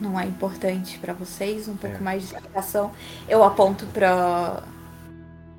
não 0.00 0.18
é 0.18 0.26
importante 0.26 0.98
pra 0.98 1.12
vocês? 1.12 1.68
Um 1.68 1.76
pouco 1.76 1.96
É. 1.96 2.00
mais 2.00 2.22
de 2.28 2.34
explicação. 2.34 2.90
Eu 3.28 3.42
aponto 3.44 3.86
pra. 3.86 4.62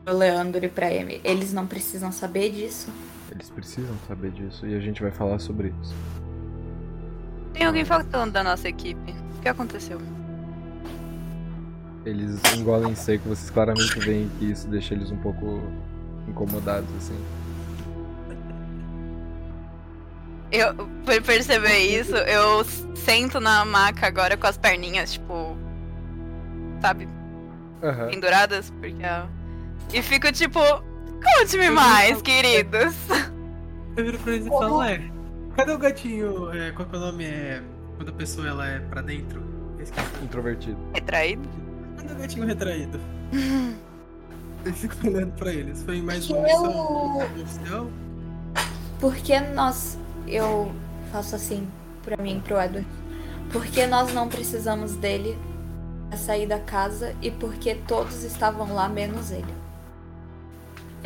pro 0.04 0.18
Leandro 0.18 0.64
e 0.66 0.70
pra 0.70 0.88
Amy. 0.88 1.22
Eles 1.24 1.54
não 1.54 1.66
precisam 1.68 2.12
saber 2.12 2.52
disso. 2.52 2.90
Eles 3.32 3.50
precisam 3.50 3.96
saber 4.08 4.32
disso 4.32 4.66
e 4.68 4.76
a 4.76 4.80
gente 4.80 5.02
vai 5.02 5.12
falar 5.12 5.40
sobre 5.40 5.74
isso. 5.82 5.94
Tem 7.54 7.66
alguém 7.66 7.86
faltando 7.86 8.32
da 8.32 8.44
nossa 8.44 8.68
equipe. 8.68 9.16
O 9.38 9.42
que 9.42 9.48
aconteceu? 9.50 10.02
Eles 12.06 12.40
engolem 12.58 12.96
seco, 12.96 13.30
vocês 13.30 13.50
claramente 13.52 14.00
veem 14.00 14.30
que 14.40 14.46
isso 14.46 14.68
deixa 14.68 14.94
eles 14.96 15.12
um 15.12 15.18
pouco 15.18 15.62
incomodados, 16.28 16.90
assim. 16.98 17.16
Eu, 20.52 20.74
por 21.06 21.22
perceber 21.24 21.78
isso, 21.78 22.16
eu 22.16 22.64
sento 22.96 23.40
na 23.40 23.64
maca 23.64 24.08
agora 24.08 24.36
com 24.36 24.48
as 24.48 24.58
perninhas, 24.58 25.14
tipo. 25.14 25.56
Sabe? 26.82 27.08
Aham. 27.84 28.08
Penduradas, 28.10 28.70
porque. 28.80 29.04
a- 29.04 29.28
E 29.94 30.02
fico 30.02 30.32
tipo. 30.32 30.60
Conte-me 31.40 31.70
mais, 31.70 32.22
queridos. 32.22 32.96
Eu 33.96 34.04
viro 34.06 34.18
pra 34.20 34.34
eles 34.34 34.46
e 34.48 34.50
falo, 34.50 34.82
é. 34.84 35.02
Cadê 35.56 35.72
o 35.74 35.78
gatinho? 35.78 36.52
É, 36.54 36.72
qual 36.72 36.88
que 36.88 36.96
é 36.96 36.98
o 36.98 37.02
nome? 37.02 37.26
É. 37.26 37.62
Quando 37.98 38.10
a 38.10 38.14
pessoa 38.14 38.48
ela 38.48 38.68
é 38.68 38.80
pra 38.80 39.02
dentro? 39.02 39.42
Eu 39.78 39.84
esqueci. 39.84 40.08
Introvertido. 40.24 40.78
Retraído. 40.94 41.48
Cadê 41.98 42.14
o 42.14 42.18
gatinho 42.18 42.46
retraído? 42.48 43.00
Eu 44.66 44.74
fico 44.74 44.96
olhando 45.08 45.32
pra 45.34 45.52
eles. 45.52 45.82
Foi 45.84 46.02
mais 46.02 46.30
uma 46.30 46.38
eu- 46.38 46.44
missão 46.44 47.18
oficial? 47.42 47.88
Porque 49.00 49.40
nós. 49.40 49.98
Eu 50.28 50.72
faço 51.12 51.36
assim 51.36 51.68
pra 52.04 52.18
mim 52.18 52.38
e 52.38 52.42
pro 52.42 52.60
Edward. 52.60 52.88
Porque 53.52 53.86
nós 53.86 54.14
não 54.14 54.30
precisamos 54.30 54.96
dele 54.96 55.38
pra 56.10 56.18
sair 56.18 56.48
da 56.48 56.60
casa 56.60 57.16
e 57.22 57.30
porque 57.32 57.76
todos 57.76 58.24
estavam 58.24 58.74
lá 58.74 58.88
menos 58.88 59.32
ele. 59.32 59.54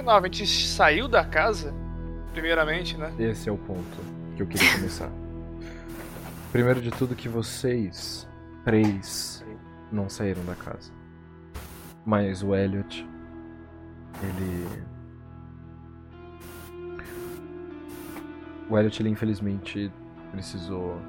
Não, 0.03 0.13
a 0.13 0.21
gente 0.23 0.45
saiu 0.45 1.07
da 1.07 1.23
casa, 1.23 1.73
primeiramente, 2.33 2.97
né? 2.97 3.13
Esse 3.17 3.49
é 3.49 3.51
o 3.51 3.57
ponto 3.57 3.97
que 4.35 4.43
eu 4.43 4.47
queria 4.47 4.73
começar. 4.73 5.09
Primeiro 6.51 6.81
de 6.81 6.91
tudo 6.91 7.15
que 7.15 7.29
vocês 7.29 8.27
três 8.63 9.43
não 9.91 10.09
saíram 10.09 10.43
da 10.45 10.55
casa. 10.55 10.91
Mas 12.05 12.43
o 12.43 12.53
Elliot, 12.53 13.07
ele 14.21 14.67
O 18.69 18.77
Elliot 18.77 19.01
ele 19.01 19.09
infelizmente 19.09 19.91
precisou 20.31 20.99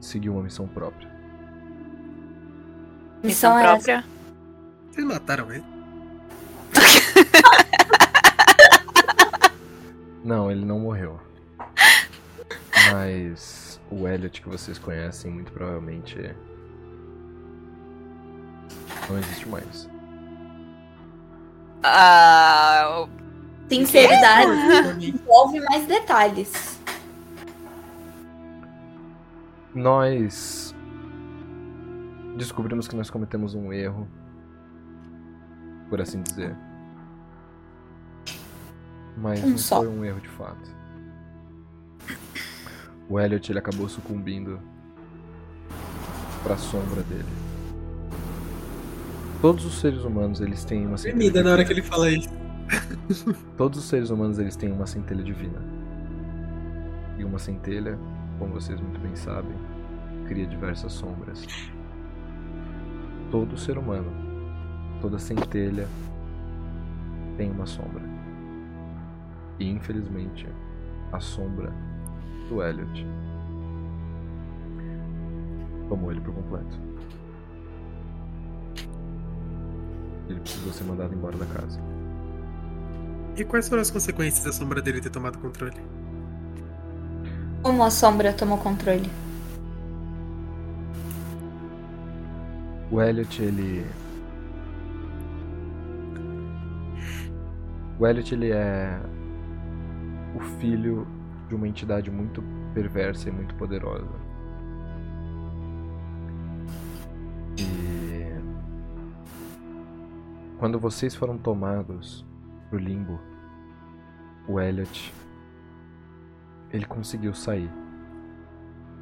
seguir 0.00 0.30
uma 0.30 0.42
missão 0.42 0.66
própria. 0.66 1.08
Missão 3.22 3.56
Missão 3.56 3.58
é 3.58 3.62
essa. 3.64 3.70
própria. 3.72 4.04
Vocês 4.90 5.06
mataram 5.06 5.52
ele? 5.52 5.64
Não, 10.24 10.50
ele 10.50 10.64
não 10.64 10.78
morreu. 10.80 11.20
Mas 12.92 13.78
o 13.90 14.08
Elliot 14.08 14.40
que 14.40 14.48
vocês 14.48 14.78
conhecem 14.78 15.30
muito 15.30 15.52
provavelmente 15.52 16.34
não 19.08 19.18
existe 19.18 19.46
mais. 19.48 19.88
Ah. 21.82 23.06
Sinceridade 23.68 25.06
envolve 25.08 25.60
mais 25.60 25.86
detalhes. 25.86 26.78
Nós 29.74 30.74
descobrimos 32.36 32.86
que 32.86 32.94
nós 32.94 33.10
cometemos 33.10 33.54
um 33.54 33.72
erro, 33.72 34.08
por 35.88 36.00
assim 36.00 36.22
dizer. 36.22 36.54
Mas 39.16 39.42
Um 39.42 39.50
não 39.50 39.58
só. 39.58 39.78
foi 39.78 39.88
um 39.88 40.04
erro 40.04 40.20
de 40.20 40.28
fato. 40.28 40.74
O 43.08 43.18
Elliot 43.20 43.50
ele 43.50 43.58
acabou 43.58 43.88
sucumbindo 43.88 44.60
pra 46.42 46.56
sombra 46.56 47.02
dele. 47.02 47.24
Todos 49.40 49.64
os 49.64 49.78
seres 49.80 50.04
humanos 50.04 50.40
eles 50.40 50.64
têm 50.64 50.86
uma 50.86 50.96
Tremida 50.96 51.42
na 51.42 51.52
hora 51.52 51.64
que 51.64 51.72
ele 51.72 51.82
fala 51.82 52.10
isso. 52.10 52.28
Todos 53.56 53.78
os 53.78 53.84
seres 53.84 54.10
humanos 54.10 54.38
eles 54.38 54.56
têm 54.56 54.72
uma 54.72 54.86
centelha 54.86 55.22
divina. 55.22 55.58
E 57.18 57.24
uma 57.24 57.38
centelha, 57.38 57.98
como 58.38 58.54
vocês 58.54 58.80
muito 58.80 58.98
bem 59.00 59.14
sabem, 59.14 59.56
cria 60.26 60.46
diversas 60.46 60.92
sombras. 60.92 61.46
Todo 63.30 63.56
ser 63.56 63.78
humano, 63.78 64.10
toda 65.00 65.18
centelha 65.18 65.88
tem 67.36 67.50
uma 67.50 67.66
sombra. 67.66 68.02
E 69.58 69.68
infelizmente, 69.68 70.48
a 71.12 71.20
sombra 71.20 71.72
do 72.48 72.62
Elliot 72.62 73.06
tomou 75.88 76.10
ele 76.10 76.20
por 76.20 76.34
completo. 76.34 76.78
Ele 80.28 80.40
precisou 80.40 80.72
ser 80.72 80.84
mandado 80.84 81.14
embora 81.14 81.36
da 81.36 81.46
casa. 81.46 81.93
E 83.36 83.44
quais 83.44 83.68
foram 83.68 83.82
as 83.82 83.90
consequências 83.90 84.44
da 84.44 84.52
sombra 84.52 84.80
dele 84.80 85.00
ter 85.00 85.10
tomado 85.10 85.38
controle? 85.38 85.76
Como 87.62 87.82
a 87.82 87.90
sombra 87.90 88.32
tomou 88.32 88.58
controle? 88.58 89.10
O 92.92 93.02
Elliot, 93.02 93.42
ele. 93.42 93.84
O 97.98 98.06
Elliot, 98.06 98.34
ele 98.34 98.52
é. 98.52 99.00
O 100.36 100.40
filho 100.60 101.04
de 101.48 101.56
uma 101.56 101.66
entidade 101.66 102.12
muito 102.12 102.40
perversa 102.72 103.30
e 103.30 103.32
muito 103.32 103.52
poderosa. 103.56 104.14
E. 107.58 108.32
Quando 110.60 110.78
vocês 110.78 111.16
foram 111.16 111.36
tomados 111.36 112.24
pro 112.64 112.78
limbo, 112.78 113.20
o 114.48 114.60
Elliot. 114.60 115.12
Ele 116.70 116.84
conseguiu 116.86 117.32
sair. 117.34 117.70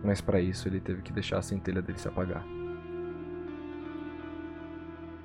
Mas 0.04 0.20
para 0.20 0.40
isso 0.40 0.68
ele 0.68 0.80
teve 0.80 1.02
que 1.02 1.12
deixar 1.12 1.38
a 1.38 1.42
centelha 1.42 1.80
dele 1.80 1.98
se 1.98 2.08
apagar. 2.08 2.44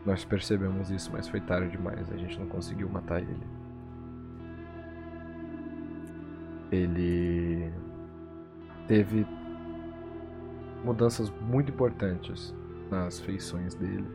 Nós 0.05 0.23
percebemos 0.23 0.89
isso, 0.89 1.11
mas 1.11 1.27
foi 1.27 1.41
tarde 1.41 1.71
demais. 1.71 2.09
A 2.11 2.17
gente 2.17 2.39
não 2.39 2.47
conseguiu 2.47 2.87
matar 2.87 3.21
ele. 3.21 3.47
Ele 6.71 7.73
teve 8.87 9.27
mudanças 10.83 11.29
muito 11.41 11.71
importantes 11.71 12.55
nas 12.89 13.19
feições 13.19 13.73
dele. 13.73 14.07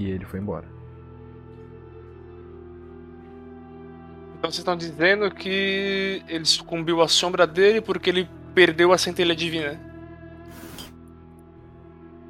E 0.00 0.10
ele 0.10 0.24
foi 0.24 0.40
embora. 0.40 0.66
Então 4.38 4.50
vocês 4.50 4.60
estão 4.60 4.74
dizendo 4.74 5.30
que 5.30 6.22
ele 6.26 6.46
sucumbiu 6.46 7.02
à 7.02 7.08
sombra 7.08 7.46
dele 7.46 7.82
porque 7.82 8.08
ele 8.08 8.26
perdeu 8.54 8.94
a 8.94 8.98
centelha 8.98 9.36
divina. 9.36 9.78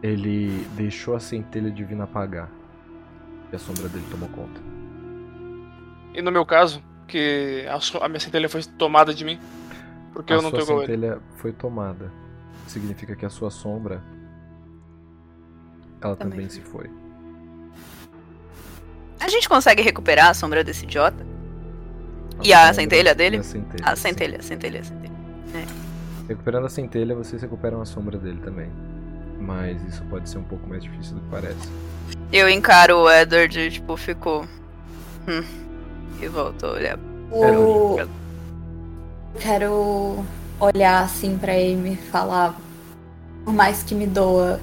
Ele 0.02 0.66
deixou 0.74 1.14
a 1.14 1.20
centelha 1.20 1.70
divina 1.70 2.02
apagar. 2.02 2.50
E 3.52 3.54
a 3.54 3.58
sombra 3.60 3.88
dele 3.88 4.04
tomou 4.10 4.28
conta. 4.30 4.60
E 6.12 6.20
no 6.20 6.32
meu 6.32 6.44
caso, 6.44 6.82
que 7.06 7.64
a, 7.68 8.04
a 8.04 8.08
minha 8.08 8.18
centelha 8.18 8.48
foi 8.48 8.64
tomada 8.64 9.14
de 9.14 9.24
mim. 9.24 9.38
Porque 10.12 10.32
a 10.32 10.36
eu 10.36 10.42
não 10.42 10.50
tô 10.50 10.62
igual 10.62 10.82
ele. 10.82 10.92
centelha 10.92 11.22
foi 11.36 11.52
tomada. 11.52 12.12
Significa 12.66 13.14
que 13.14 13.24
a 13.24 13.30
sua 13.30 13.48
sombra. 13.48 14.02
Ela 16.00 16.16
Também 16.16 16.46
também, 16.46 16.48
foi. 16.48 16.50
se 16.50 16.60
foi. 16.62 16.99
A 19.20 19.28
gente 19.28 19.48
consegue 19.48 19.82
recuperar 19.82 20.28
a 20.30 20.34
sombra 20.34 20.64
desse 20.64 20.84
idiota? 20.84 21.24
A 22.38 22.42
E 22.46 22.52
a 22.52 22.72
centelha 22.72 23.14
dele? 23.14 23.36
A 23.38 23.42
centelha. 23.42 23.84
A 23.84 23.96
centelha, 23.96 24.38
a 24.38 24.42
centelha, 24.42 24.80
a 24.80 24.84
centelha. 24.84 25.10
Recuperando 26.28 26.66
a 26.66 26.68
centelha, 26.70 27.14
vocês 27.14 27.42
recuperam 27.42 27.80
a 27.82 27.84
sombra 27.84 28.16
dele 28.16 28.40
também. 28.42 28.70
Mas 29.38 29.82
isso 29.84 30.02
pode 30.04 30.28
ser 30.30 30.38
um 30.38 30.42
pouco 30.44 30.68
mais 30.68 30.82
difícil 30.82 31.14
do 31.16 31.20
que 31.22 31.28
parece. 31.28 31.68
Eu 32.32 32.48
encaro 32.48 32.98
o 32.98 33.10
Edward 33.10 33.58
e, 33.58 33.70
tipo, 33.70 33.96
ficou. 33.96 34.46
Hum. 35.28 35.42
E 36.20 36.28
voltou 36.28 36.70
a 36.70 36.72
olhar. 36.74 36.98
O... 37.30 37.94
pra- 37.96 38.06
Quero 39.38 40.24
olhar 40.58 41.04
assim 41.04 41.36
pra 41.38 41.52
Amy 41.52 41.94
e 41.94 41.96
falar. 41.96 42.54
Por 43.44 43.54
mais 43.54 43.82
que 43.82 43.94
me 43.94 44.06
doa, 44.06 44.60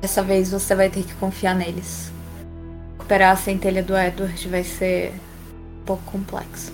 dessa 0.00 0.22
vez 0.22 0.50
você 0.50 0.74
vai 0.74 0.90
ter 0.90 1.02
que 1.02 1.14
confiar 1.14 1.54
neles. 1.54 2.12
Recuperar 3.04 3.32
a 3.32 3.36
centelha 3.36 3.82
do 3.82 3.94
Edward 3.94 4.48
vai 4.48 4.64
ser 4.64 5.12
um 5.12 5.84
pouco 5.84 6.02
complexo. 6.04 6.72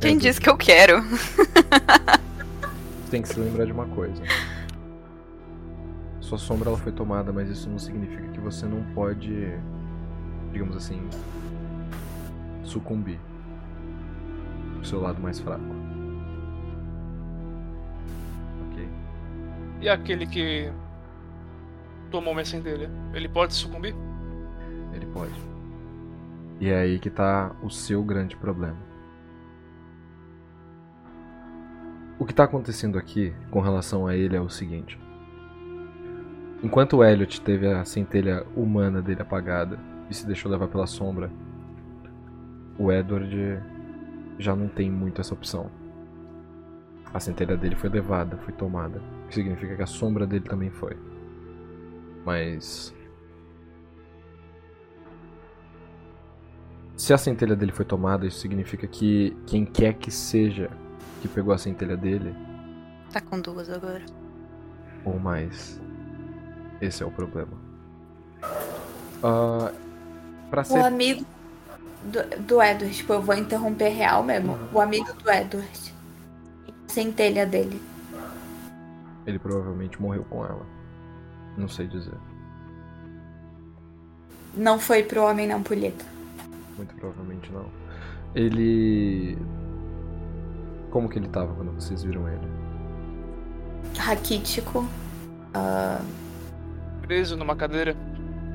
Quem 0.00 0.12
Edward, 0.12 0.22
disse 0.22 0.40
que 0.40 0.48
eu 0.48 0.56
quero? 0.56 1.04
Tem 3.10 3.20
que 3.20 3.28
se 3.28 3.38
lembrar 3.38 3.66
de 3.66 3.72
uma 3.72 3.84
coisa. 3.88 4.22
Sua 6.18 6.38
sombra 6.38 6.70
ela 6.70 6.78
foi 6.78 6.92
tomada, 6.92 7.30
mas 7.30 7.50
isso 7.50 7.68
não 7.68 7.78
significa 7.78 8.26
que 8.28 8.40
você 8.40 8.64
não 8.64 8.82
pode, 8.94 9.52
digamos 10.50 10.74
assim, 10.74 11.06
sucumbir 12.64 13.18
pro 14.76 14.86
seu 14.86 14.98
lado 15.02 15.20
mais 15.20 15.38
fraco. 15.38 15.62
Ok. 18.70 18.88
E 19.82 19.90
aquele 19.90 20.26
que 20.26 20.72
tomou 22.10 22.32
minha 22.32 22.46
centelha, 22.46 22.90
ele 23.12 23.28
pode 23.28 23.52
sucumbir? 23.52 23.94
Ele 24.96 25.06
pode. 25.06 25.34
E 26.58 26.70
é 26.70 26.78
aí 26.78 26.98
que 26.98 27.10
tá 27.10 27.54
o 27.62 27.70
seu 27.70 28.02
grande 28.02 28.36
problema. 28.36 28.78
O 32.18 32.24
que 32.24 32.32
tá 32.32 32.44
acontecendo 32.44 32.98
aqui 32.98 33.34
com 33.50 33.60
relação 33.60 34.06
a 34.06 34.16
ele 34.16 34.34
é 34.34 34.40
o 34.40 34.48
seguinte. 34.48 34.98
Enquanto 36.62 37.04
Elliot 37.04 37.42
teve 37.42 37.66
a 37.66 37.84
centelha 37.84 38.46
humana 38.56 39.02
dele 39.02 39.20
apagada 39.20 39.78
e 40.08 40.14
se 40.14 40.26
deixou 40.26 40.50
levar 40.50 40.68
pela 40.68 40.86
sombra, 40.86 41.30
o 42.78 42.90
Edward 42.90 43.62
já 44.38 44.56
não 44.56 44.66
tem 44.66 44.90
muito 44.90 45.20
essa 45.20 45.34
opção. 45.34 45.70
A 47.12 47.20
centelha 47.20 47.56
dele 47.56 47.76
foi 47.76 47.90
levada, 47.90 48.38
foi 48.38 48.54
tomada. 48.54 49.02
O 49.24 49.28
que 49.28 49.34
significa 49.34 49.76
que 49.76 49.82
a 49.82 49.86
sombra 49.86 50.26
dele 50.26 50.44
também 50.44 50.70
foi. 50.70 50.96
Mas 52.24 52.95
Se 56.96 57.12
a 57.12 57.18
centelha 57.18 57.54
dele 57.54 57.72
foi 57.72 57.84
tomada, 57.84 58.26
isso 58.26 58.38
significa 58.38 58.86
que 58.86 59.36
quem 59.46 59.64
quer 59.66 59.94
que 59.94 60.10
seja 60.10 60.70
que 61.20 61.28
pegou 61.28 61.52
a 61.52 61.58
centelha 61.58 61.96
dele, 61.96 62.34
Tá 63.12 63.20
com 63.20 63.40
duas 63.40 63.68
agora. 63.70 64.02
ou 65.04 65.18
mais. 65.18 65.80
Esse 66.80 67.02
é 67.02 67.06
o 67.06 67.10
problema. 67.10 67.52
Ah, 69.22 69.72
pra 70.50 70.62
O 70.62 70.64
ser. 70.64 70.78
amigo 70.80 71.24
do, 72.04 72.22
do 72.42 72.62
Edward, 72.62 72.94
tipo, 72.94 73.12
eu 73.12 73.22
vou 73.22 73.34
interromper 73.34 73.88
real 73.88 74.22
mesmo. 74.22 74.58
O 74.72 74.80
amigo 74.80 75.12
do 75.12 75.30
Edward. 75.30 75.94
A 76.68 76.92
centelha 76.92 77.46
dele. 77.46 77.80
Ele 79.26 79.38
provavelmente 79.38 80.00
morreu 80.00 80.24
com 80.28 80.44
ela. 80.44 80.66
Não 81.56 81.68
sei 81.68 81.86
dizer. 81.86 82.14
Não 84.54 84.78
foi 84.78 85.02
pro 85.02 85.22
homem 85.24 85.46
não 85.48 85.62
pulheta. 85.62 86.04
Muito 86.76 86.94
provavelmente 86.96 87.50
não. 87.52 87.66
Ele. 88.34 89.38
Como 90.90 91.08
que 91.08 91.18
ele 91.18 91.28
tava 91.28 91.54
quando 91.54 91.72
vocês 91.72 92.02
viram 92.02 92.28
ele? 92.28 92.46
Raquítico. 93.98 94.86
ah, 95.54 96.00
Preso 97.02 97.36
numa 97.36 97.54
cadeira, 97.54 97.94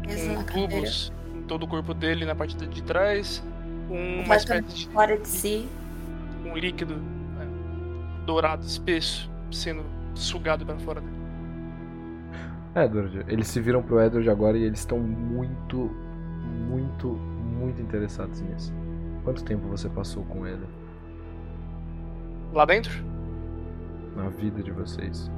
preso 0.03 0.27
com 0.27 0.33
na 0.35 0.43
cadeira. 0.43 0.69
tubos 0.69 1.13
em 1.35 1.41
todo 1.43 1.63
o 1.63 1.67
corpo 1.67 1.93
dele 1.93 2.25
na 2.25 2.35
parte 2.35 2.55
de 2.55 2.83
trás, 2.83 3.41
com 3.87 4.21
uma 4.25 4.35
espécie 4.35 4.67
de 4.75 4.89
fora 4.89 5.17
de 5.17 5.27
si. 5.27 5.67
um 6.45 6.55
líquido 6.55 6.95
né, 6.95 7.47
dourado, 8.25 8.65
espesso, 8.65 9.29
sendo 9.51 9.83
sugado 10.13 10.65
para 10.65 10.77
fora 10.79 10.99
dele. 11.01 11.21
Edward. 12.75 13.25
Eles 13.27 13.47
se 13.47 13.59
viram 13.59 13.81
pro 13.81 14.01
Edward 14.01 14.29
agora 14.29 14.57
e 14.57 14.63
eles 14.63 14.79
estão 14.79 14.99
muito, 14.99 15.89
muito, 16.69 17.19
muito 17.61 17.81
interessados 17.81 18.41
nisso. 18.41 18.73
Quanto 19.23 19.43
tempo 19.43 19.67
você 19.67 19.87
passou 19.87 20.23
com 20.25 20.45
ele? 20.45 20.65
Lá 22.53 22.65
dentro? 22.65 23.11
na 24.15 24.29
vida 24.29 24.61
de 24.61 24.71
vocês? 24.71 25.31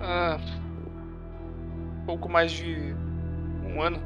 Ah, 0.00 0.38
pouco 2.06 2.28
mais 2.28 2.50
de 2.52 2.94
um 3.64 3.80
ano. 3.80 3.98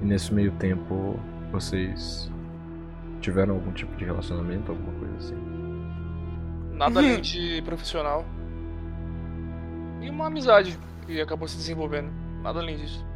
E 0.00 0.04
nesse 0.04 0.32
meio 0.32 0.52
tempo, 0.52 1.18
vocês 1.50 2.30
tiveram 3.20 3.54
algum 3.54 3.72
tipo 3.72 3.94
de 3.96 4.04
relacionamento, 4.04 4.72
alguma 4.72 4.92
coisa 4.98 5.16
assim? 5.16 5.36
Nada 6.72 7.00
além 7.00 7.20
de 7.20 7.62
profissional. 7.62 8.24
E 10.00 10.10
uma 10.10 10.26
amizade 10.26 10.78
que 11.06 11.20
acabou 11.20 11.46
se 11.46 11.56
desenvolvendo. 11.56 12.10
Nada 12.42 12.58
além 12.58 12.76
disso. 12.76 13.06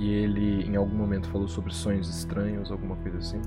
E 0.00 0.08
ele 0.10 0.64
em 0.64 0.76
algum 0.76 0.96
momento 0.96 1.28
falou 1.28 1.46
sobre 1.46 1.74
sonhos 1.74 2.08
estranhos, 2.08 2.72
alguma 2.72 2.96
coisa 2.96 3.18
assim? 3.18 3.42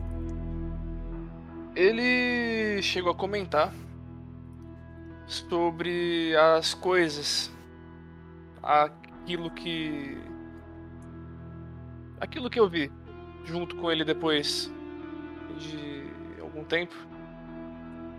Ele 1.76 2.80
chegou 2.84 3.12
a 3.12 3.16
comentar 3.16 3.74
sobre 5.26 6.36
as 6.38 6.76
coisas, 6.76 7.52
aquilo 8.62 9.50
que. 9.50 10.16
aquilo 12.22 12.52
que 12.52 12.60
eu 12.60 12.70
vi 12.70 12.92
junto 13.46 13.76
com 13.76 13.92
ele 13.92 14.06
depois 14.06 14.72
de 15.58 16.04
algum 16.40 16.64
tempo. 16.64 16.94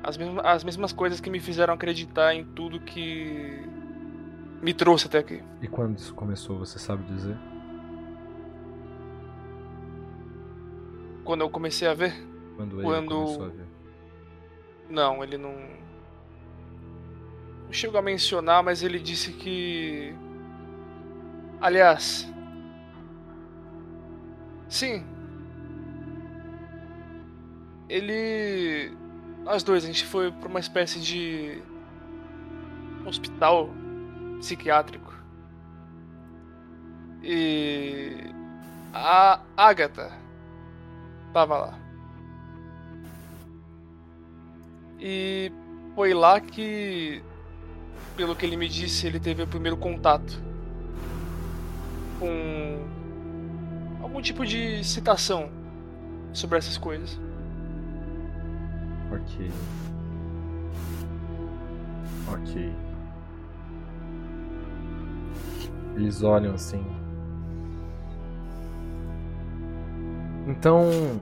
As 0.02 0.16
mesmas, 0.16 0.44
as 0.44 0.64
mesmas 0.64 0.92
coisas 0.92 1.20
que 1.20 1.30
me 1.30 1.38
fizeram 1.38 1.72
acreditar 1.72 2.34
em 2.34 2.44
tudo 2.44 2.80
que 2.80 3.62
me 4.60 4.74
trouxe 4.74 5.06
até 5.06 5.18
aqui. 5.18 5.40
E 5.62 5.68
quando 5.68 5.96
isso 5.98 6.12
começou, 6.14 6.58
você 6.58 6.80
sabe 6.80 7.04
dizer? 7.04 7.38
Quando 11.24 11.40
eu 11.40 11.50
comecei 11.50 11.88
a 11.88 11.94
ver, 11.94 12.12
Quando 12.56 12.76
ele 12.76 12.82
Quando- 12.82 13.08
começou 13.14 13.44
a 13.46 13.48
ver? 13.48 13.64
Não, 14.88 15.24
ele 15.24 15.38
não. 15.38 15.52
Não 17.64 17.72
chegou 17.72 17.98
a 17.98 18.02
mencionar, 18.02 18.62
mas 18.62 18.82
ele 18.82 18.98
disse 18.98 19.32
que. 19.32 20.14
Aliás. 21.60 22.30
Sim. 24.68 25.04
Ele. 27.88 28.92
Nós 29.44 29.62
dois, 29.62 29.84
a 29.84 29.86
gente 29.86 30.04
foi 30.06 30.30
pra 30.30 30.48
uma 30.48 30.60
espécie 30.60 31.00
de. 31.00 31.62
hospital 33.06 33.70
psiquiátrico. 34.38 35.12
E. 37.22 38.16
A 38.92 39.40
Agatha 39.56 40.12
tava 41.34 41.58
lá. 41.58 41.78
E 45.00 45.52
foi 45.96 46.14
lá 46.14 46.40
que, 46.40 47.22
pelo 48.16 48.36
que 48.36 48.46
ele 48.46 48.56
me 48.56 48.68
disse, 48.68 49.06
ele 49.06 49.18
teve 49.18 49.42
o 49.42 49.46
primeiro 49.46 49.76
contato 49.76 50.40
com 52.20 52.86
algum 54.00 54.22
tipo 54.22 54.46
de 54.46 54.84
citação 54.84 55.50
sobre 56.32 56.56
essas 56.56 56.78
coisas. 56.78 57.20
Ok. 59.12 59.50
Ok. 62.32 62.72
Eles 65.96 66.22
olham 66.22 66.54
assim. 66.54 67.03
Então. 70.47 71.20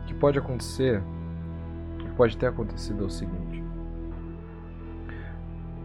O 0.00 0.06
que 0.06 0.14
pode 0.14 0.38
acontecer? 0.38 1.02
O 1.94 1.98
que 1.98 2.10
pode 2.10 2.36
ter 2.36 2.46
acontecido 2.46 3.04
é 3.04 3.06
o 3.06 3.10
seguinte: 3.10 3.62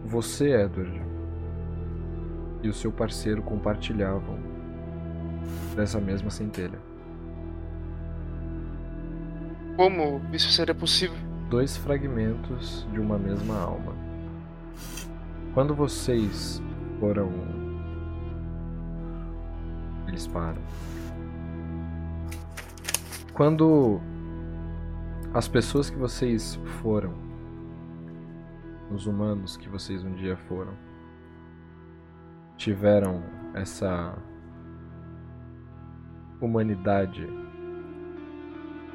Você, 0.04 0.52
Edward, 0.52 1.02
e 2.62 2.68
o 2.68 2.74
seu 2.74 2.92
parceiro 2.92 3.42
compartilhavam 3.42 4.38
dessa 5.76 6.00
mesma 6.00 6.30
centelha. 6.30 6.78
Como 9.76 10.20
isso 10.32 10.50
seria 10.50 10.74
possível? 10.74 11.28
dois 11.48 11.76
fragmentos 11.76 12.86
de 12.92 13.00
uma 13.00 13.18
mesma 13.18 13.58
alma. 13.58 13.94
Quando 15.54 15.74
vocês 15.74 16.62
foram. 17.00 17.67
Param. 20.26 20.62
Quando 23.32 24.00
as 25.32 25.46
pessoas 25.46 25.88
que 25.88 25.96
vocês 25.96 26.58
foram, 26.82 27.14
os 28.90 29.06
humanos 29.06 29.56
que 29.56 29.68
vocês 29.68 30.02
um 30.02 30.14
dia 30.14 30.36
foram, 30.36 30.72
tiveram 32.56 33.22
essa 33.54 34.16
humanidade 36.40 37.26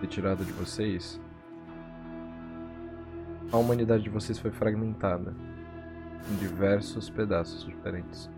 retirada 0.01 0.43
de 0.43 0.51
vocês, 0.51 1.21
a 3.51 3.57
humanidade 3.57 4.03
de 4.03 4.09
vocês 4.09 4.37
foi 4.39 4.51
fragmentada 4.51 5.33
em 6.31 6.35
diversos 6.35 7.09
pedaços 7.09 7.63
diferentes. 7.63 8.29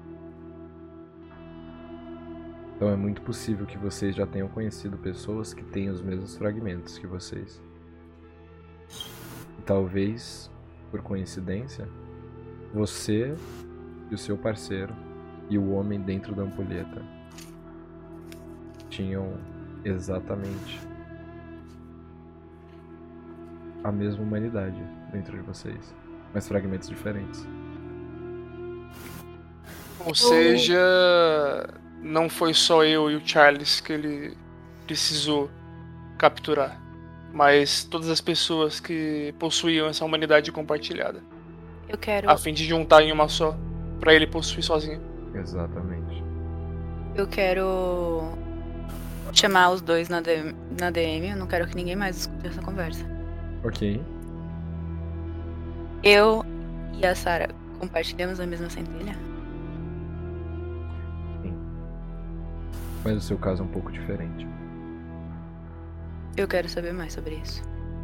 Então 2.75 2.89
é 2.89 2.95
muito 2.95 3.21
possível 3.21 3.65
que 3.65 3.77
vocês 3.77 4.13
já 4.15 4.27
tenham 4.27 4.49
conhecido 4.49 4.97
pessoas 4.97 5.53
que 5.53 5.63
têm 5.63 5.89
os 5.89 6.01
mesmos 6.01 6.35
fragmentos 6.35 6.97
que 6.97 7.07
vocês. 7.07 7.61
E 9.57 9.61
talvez, 9.65 10.51
por 10.91 11.01
coincidência, 11.01 11.87
você 12.73 13.33
e 14.11 14.13
o 14.13 14.17
seu 14.17 14.37
parceiro 14.37 14.93
e 15.49 15.57
o 15.57 15.71
homem 15.71 16.01
dentro 16.01 16.35
da 16.35 16.43
ampulheta 16.43 17.01
tinham 18.89 19.33
exatamente 19.85 20.81
a 23.83 23.91
mesma 23.91 24.23
humanidade 24.23 24.81
dentro 25.11 25.37
de 25.37 25.43
vocês, 25.43 25.95
mas 26.33 26.47
fragmentos 26.47 26.89
diferentes. 26.89 27.47
Ou 30.05 30.13
seja, 30.13 30.75
não 32.05 32.29
foi 32.29 32.53
só 32.53 32.83
eu 32.83 33.09
e 33.09 33.15
o 33.15 33.21
Charles 33.27 33.81
que 33.81 33.91
ele 33.91 34.37
precisou 34.85 35.49
capturar, 36.19 36.79
mas 37.33 37.83
todas 37.83 38.09
as 38.09 38.21
pessoas 38.21 38.79
que 38.79 39.33
possuíam 39.39 39.87
essa 39.87 40.05
humanidade 40.05 40.51
compartilhada, 40.51 41.23
Eu 41.89 41.97
quero, 41.97 42.29
a 42.29 42.37
fim 42.37 42.53
de 42.53 42.63
juntar 42.63 43.01
em 43.01 43.11
uma 43.11 43.27
só, 43.27 43.57
pra 43.99 44.13
ele 44.13 44.27
possuir 44.27 44.63
sozinho. 44.63 45.01
Exatamente. 45.33 46.23
eu 47.15 47.27
quero 47.27 48.37
chamar 49.33 49.71
os 49.71 49.81
dois 49.81 50.07
na 50.07 50.21
DM, 50.21 50.55
na 50.79 50.91
DM. 50.91 51.31
Eu 51.31 51.37
não 51.37 51.47
quero 51.47 51.67
que 51.67 51.75
ninguém 51.75 51.95
mais 51.95 52.17
escute 52.17 52.47
essa 52.47 52.61
conversa. 52.61 53.03
Ok. 53.65 54.01
Eu 56.03 56.45
e 56.93 57.05
a 57.05 57.15
Sarah 57.15 57.49
compartilhamos 57.79 58.39
a 58.39 58.45
mesma 58.45 58.69
centelha? 58.69 59.17
Mas 63.05 63.17
o 63.17 63.21
seu 63.21 63.37
caso 63.37 63.61
é 63.61 63.65
um 63.65 63.69
pouco 63.69 63.91
diferente. 63.91 64.47
Eu 66.35 66.47
quero 66.47 66.67
saber 66.67 66.91
mais 66.91 67.13
sobre 67.13 67.35
isso. 67.35 67.61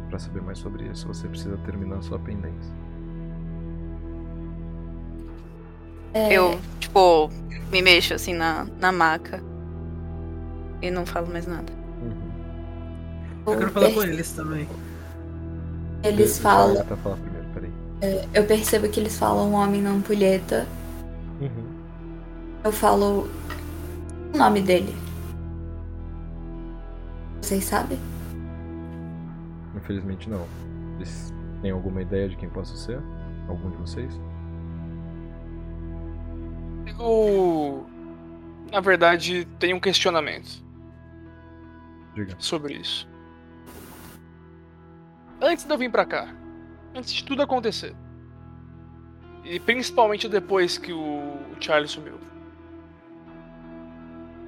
Pra 0.08 0.18
saber 0.18 0.40
mais 0.40 0.58
sobre 0.58 0.84
isso, 0.84 1.08
você 1.08 1.26
precisa 1.26 1.56
terminar 1.58 1.96
a 1.96 2.02
sua 2.02 2.20
pendência. 2.20 2.72
É, 6.14 6.32
Eu, 6.32 6.58
tipo, 6.78 7.28
me 7.72 7.82
mexo 7.82 8.14
assim 8.14 8.32
na, 8.32 8.66
na 8.78 8.92
maca 8.92 9.42
e 10.80 10.90
não 10.90 11.04
falo 11.04 11.26
mais 11.26 11.46
nada. 11.48 11.72
Uhum. 12.00 13.52
Eu 13.52 13.58
quero 13.58 13.70
falar 13.72 13.92
com 13.92 14.02
eles 14.04 14.32
também. 14.32 14.68
Eles 16.04 16.36
eu 16.36 16.42
falam. 16.42 16.76
tentar 16.76 16.96
falar 16.96 17.16
primeiro, 17.16 17.46
peraí. 17.52 18.28
Eu 18.32 18.44
percebo 18.44 18.88
que 18.88 19.00
eles 19.00 19.18
falam 19.18 19.52
homem 19.52 19.82
na 19.82 19.90
ampulheta. 19.90 20.66
Uhum. 21.40 21.72
Eu 22.64 22.70
falo 22.70 23.28
o 24.32 24.36
nome 24.38 24.62
dele. 24.62 24.94
Vocês 27.40 27.64
sabem? 27.64 27.98
Infelizmente 29.76 30.28
não. 30.28 30.46
Vocês 30.96 31.32
têm 31.60 31.70
alguma 31.70 32.02
ideia 32.02 32.28
de 32.28 32.36
quem 32.36 32.48
possa 32.48 32.76
ser? 32.76 33.00
Algum 33.48 33.70
de 33.70 33.76
vocês? 33.78 34.20
Eu, 36.98 37.86
na 38.70 38.80
verdade, 38.80 39.44
tenho 39.58 39.76
um 39.76 39.80
questionamento 39.80 40.62
Diga. 42.14 42.36
sobre 42.38 42.74
isso. 42.74 43.08
Antes 45.40 45.64
de 45.64 45.72
eu 45.72 45.78
vir 45.78 45.90
pra 45.90 46.06
cá, 46.06 46.32
antes 46.94 47.12
de 47.12 47.24
tudo 47.24 47.42
acontecer, 47.42 47.94
e 49.44 49.58
principalmente 49.58 50.28
depois 50.28 50.78
que 50.78 50.92
o 50.92 51.38
Charlie 51.58 51.88
sumiu, 51.88 52.18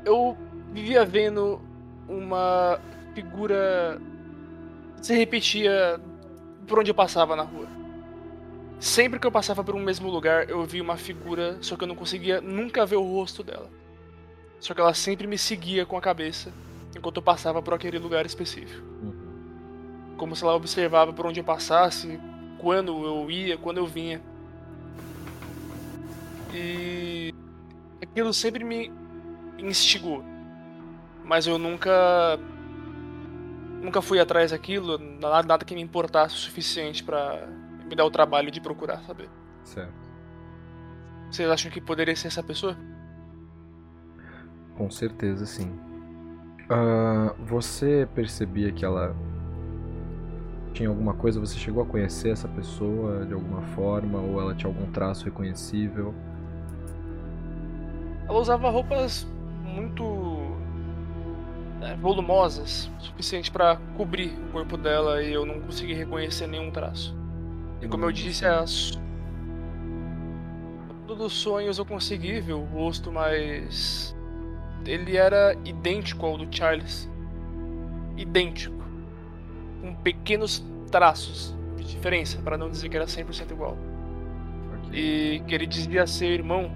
eu 0.04 0.36
vivia 0.72 1.04
vendo 1.04 1.60
uma 2.08 2.80
figura 3.14 4.00
se 5.00 5.14
repetia 5.14 6.00
por 6.66 6.78
onde 6.78 6.90
eu 6.90 6.94
passava 6.94 7.36
na 7.36 7.42
rua. 7.42 7.68
Sempre 8.80 9.18
que 9.18 9.26
eu 9.26 9.32
passava 9.32 9.62
por 9.62 9.74
um 9.74 9.82
mesmo 9.82 10.10
lugar, 10.10 10.48
eu 10.48 10.64
via 10.64 10.82
uma 10.82 10.96
figura, 10.96 11.58
só 11.60 11.76
que 11.76 11.84
eu 11.84 11.88
não 11.88 11.94
conseguia 11.94 12.40
nunca 12.40 12.84
ver 12.84 12.96
o 12.96 13.02
rosto 13.02 13.42
dela. 13.42 13.70
Só 14.60 14.74
que 14.74 14.80
ela 14.80 14.94
sempre 14.94 15.26
me 15.26 15.36
seguia 15.36 15.84
com 15.84 15.96
a 15.96 16.00
cabeça 16.00 16.52
enquanto 16.96 17.18
eu 17.18 17.22
passava 17.22 17.60
por 17.60 17.74
aquele 17.74 17.98
lugar 17.98 18.24
específico. 18.24 18.82
Como 20.16 20.34
se 20.34 20.42
ela 20.42 20.54
observava 20.54 21.12
por 21.12 21.26
onde 21.26 21.40
eu 21.40 21.44
passasse, 21.44 22.18
quando 22.58 23.04
eu 23.04 23.30
ia, 23.30 23.58
quando 23.58 23.78
eu 23.78 23.86
vinha. 23.86 24.22
E 26.54 27.34
aquilo 28.00 28.32
sempre 28.32 28.64
me 28.64 28.90
instigou. 29.58 30.24
Mas 31.24 31.46
eu 31.46 31.58
nunca 31.58 32.38
nunca 33.82 34.00
fui 34.00 34.18
atrás 34.18 34.50
daquilo, 34.50 34.98
nada, 34.98 35.46
nada 35.46 35.64
que 35.64 35.74
me 35.74 35.82
importasse 35.82 36.34
o 36.34 36.38
suficiente 36.38 37.04
pra 37.04 37.46
me 37.84 37.94
dar 37.94 38.04
o 38.04 38.10
trabalho 38.10 38.50
de 38.50 38.60
procurar 38.60 39.02
saber. 39.02 39.28
Certo. 39.62 39.92
Vocês 41.30 41.50
acham 41.50 41.70
que 41.70 41.80
poderia 41.80 42.16
ser 42.16 42.28
essa 42.28 42.42
pessoa? 42.42 42.76
Com 44.76 44.90
certeza, 44.90 45.44
sim. 45.44 45.78
Ah, 46.68 47.34
você 47.38 48.08
percebia 48.14 48.72
que 48.72 48.84
ela 48.84 49.14
tinha 50.72 50.88
alguma 50.88 51.14
coisa? 51.14 51.38
Você 51.40 51.58
chegou 51.58 51.82
a 51.82 51.86
conhecer 51.86 52.30
essa 52.30 52.48
pessoa 52.48 53.24
de 53.26 53.34
alguma 53.34 53.62
forma? 53.74 54.18
Ou 54.18 54.40
ela 54.40 54.54
tinha 54.54 54.70
algum 54.70 54.90
traço 54.90 55.24
reconhecível? 55.24 56.14
Ela 58.26 58.38
usava 58.38 58.70
roupas 58.70 59.26
muito 59.74 60.56
é, 61.82 61.94
volumosas, 61.96 62.90
suficiente 62.98 63.50
pra 63.50 63.76
cobrir 63.96 64.32
o 64.48 64.52
corpo 64.52 64.76
dela 64.76 65.22
e 65.22 65.32
eu 65.32 65.44
não 65.44 65.60
consegui 65.60 65.94
reconhecer 65.94 66.46
nenhum 66.46 66.70
traço. 66.70 67.14
E 67.82 67.88
como 67.88 68.04
eu 68.04 68.12
disse, 68.12 68.46
as 68.46 68.98
dos 71.14 71.32
sonhos 71.32 71.78
eu 71.78 71.86
consegui 71.86 72.40
ver 72.40 72.54
o 72.54 72.64
rosto, 72.64 73.12
mas 73.12 74.14
ele 74.84 75.16
era 75.16 75.56
idêntico 75.64 76.26
ao 76.26 76.36
do 76.36 76.54
Charles. 76.54 77.10
Idêntico. 78.16 78.74
Com 79.80 79.94
pequenos 79.96 80.64
traços 80.90 81.54
de 81.76 81.84
diferença, 81.84 82.40
para 82.42 82.56
não 82.56 82.70
dizer 82.70 82.88
que 82.88 82.96
era 82.96 83.06
100% 83.06 83.50
igual. 83.50 83.76
E 84.92 85.42
que 85.46 85.54
ele 85.54 85.66
dizia 85.66 86.06
ser 86.06 86.26
irmão 86.26 86.70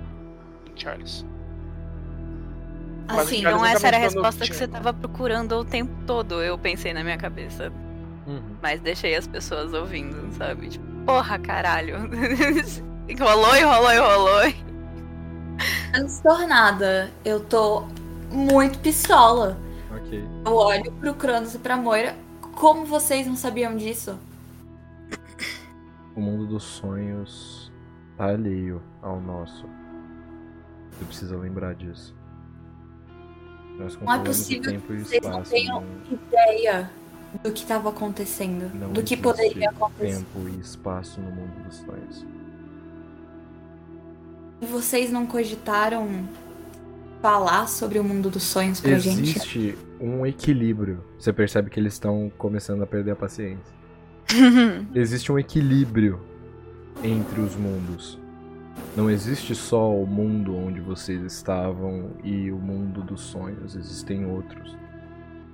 do 0.65 0.81
Charles. 0.81 1.25
Assim, 3.09 3.43
não 3.43 3.65
essa 3.65 3.89
era 3.89 3.97
a 3.97 4.01
resposta 4.01 4.45
que 4.45 4.55
você 4.55 4.69
tava 4.69 4.93
procurando 4.93 5.53
o 5.53 5.65
tempo 5.65 5.93
todo, 6.07 6.43
eu 6.43 6.59
pensei 6.59 6.93
na 6.93 7.03
minha 7.03 7.17
cabeça. 7.17 7.73
Uhum. 8.27 8.57
Mas 8.63 8.81
deixei 8.81 9.17
as 9.17 9.27
pessoas 9.27 9.73
ouvindo, 9.73 10.31
sabe? 10.35 10.69
Tipo, 10.69 10.85
porra, 11.07 11.39
caralho. 11.39 11.97
rolou 13.19 13.57
e 13.57 13.63
rolou 13.63 13.93
e 13.93 13.99
rolou. 13.99 14.55
Transtornada. 15.93 17.11
Eu 17.25 17.41
tô 17.41 17.85
muito 18.31 18.79
pistola. 18.81 19.57
Ok. 19.91 20.23
Eu 20.45 20.55
olho 20.55 20.93
pro 20.93 21.15
Cronos 21.15 21.55
e 21.55 21.59
pra 21.59 21.77
Moira. 21.77 22.15
Como 22.55 22.85
vocês 22.85 23.27
não 23.27 23.37
sabiam 23.37 23.75
disso? 23.77 24.19
O 26.15 26.21
mundo 26.21 26.47
dos 26.47 26.65
sonhos 26.65 27.73
tá 28.17 28.27
alheio 28.27 28.83
ao 29.01 29.21
nosso. 29.21 29.67
Você 30.91 31.05
precisa 31.05 31.37
lembrar 31.37 31.75
disso. 31.75 32.18
Não 33.79 34.13
é 34.13 34.19
possível 34.19 34.73
e 34.73 34.77
o 34.77 34.81
vocês 35.05 35.23
não 35.23 35.31
espaço. 35.31 35.51
tenham 35.51 35.81
não- 35.81 36.19
ideia 36.19 36.91
do 37.43 37.53
que 37.53 37.63
estava 37.63 37.89
acontecendo. 37.91 38.71
não 38.75 38.89
do 38.93 39.03
que 39.03 39.15
existe 39.15 39.23
poderia 39.23 39.71
acontecer. 39.71 40.17
Tempo 40.17 40.49
e 40.49 40.61
espaço 40.61 41.21
no 41.21 41.31
mundo 41.31 41.53
dos 41.65 41.77
sonhos. 41.77 42.27
E 44.61 44.67
vocês 44.67 45.11
não 45.13 45.25
cogitaram 45.27 46.09
falar 47.23 47.69
sobre 47.69 47.99
o 47.99 48.05
mundo 48.05 48.29
dos 48.31 48.43
sonhos 48.43 48.81
pra 48.81 48.99
gente? 48.99 49.21
Existe 49.21 49.79
um 50.01 50.27
equilíbrio. 50.27 51.05
Você 51.19 51.33
percebe 51.33 51.71
que 51.71 51.79
eles 51.79 51.93
estão 51.95 52.31
começando 52.37 52.83
a 52.83 52.87
perder 52.87 53.13
a 53.13 53.17
paciência. 53.17 53.79
Existe 54.95 55.31
um 55.31 55.39
equilíbrio 55.39 56.21
entre 57.03 57.41
os 57.41 57.55
mundos. 57.55 58.18
Não 58.97 59.09
existe 59.09 59.55
só 59.55 59.95
o 59.95 60.07
mundo 60.07 60.57
onde 60.57 60.81
vocês 60.81 61.23
estavam 61.23 62.11
e 62.25 62.51
o 62.51 62.57
mundo 62.57 63.03
dos 63.03 63.21
sonhos, 63.21 63.77
existem 63.77 64.27
outros. 64.27 64.77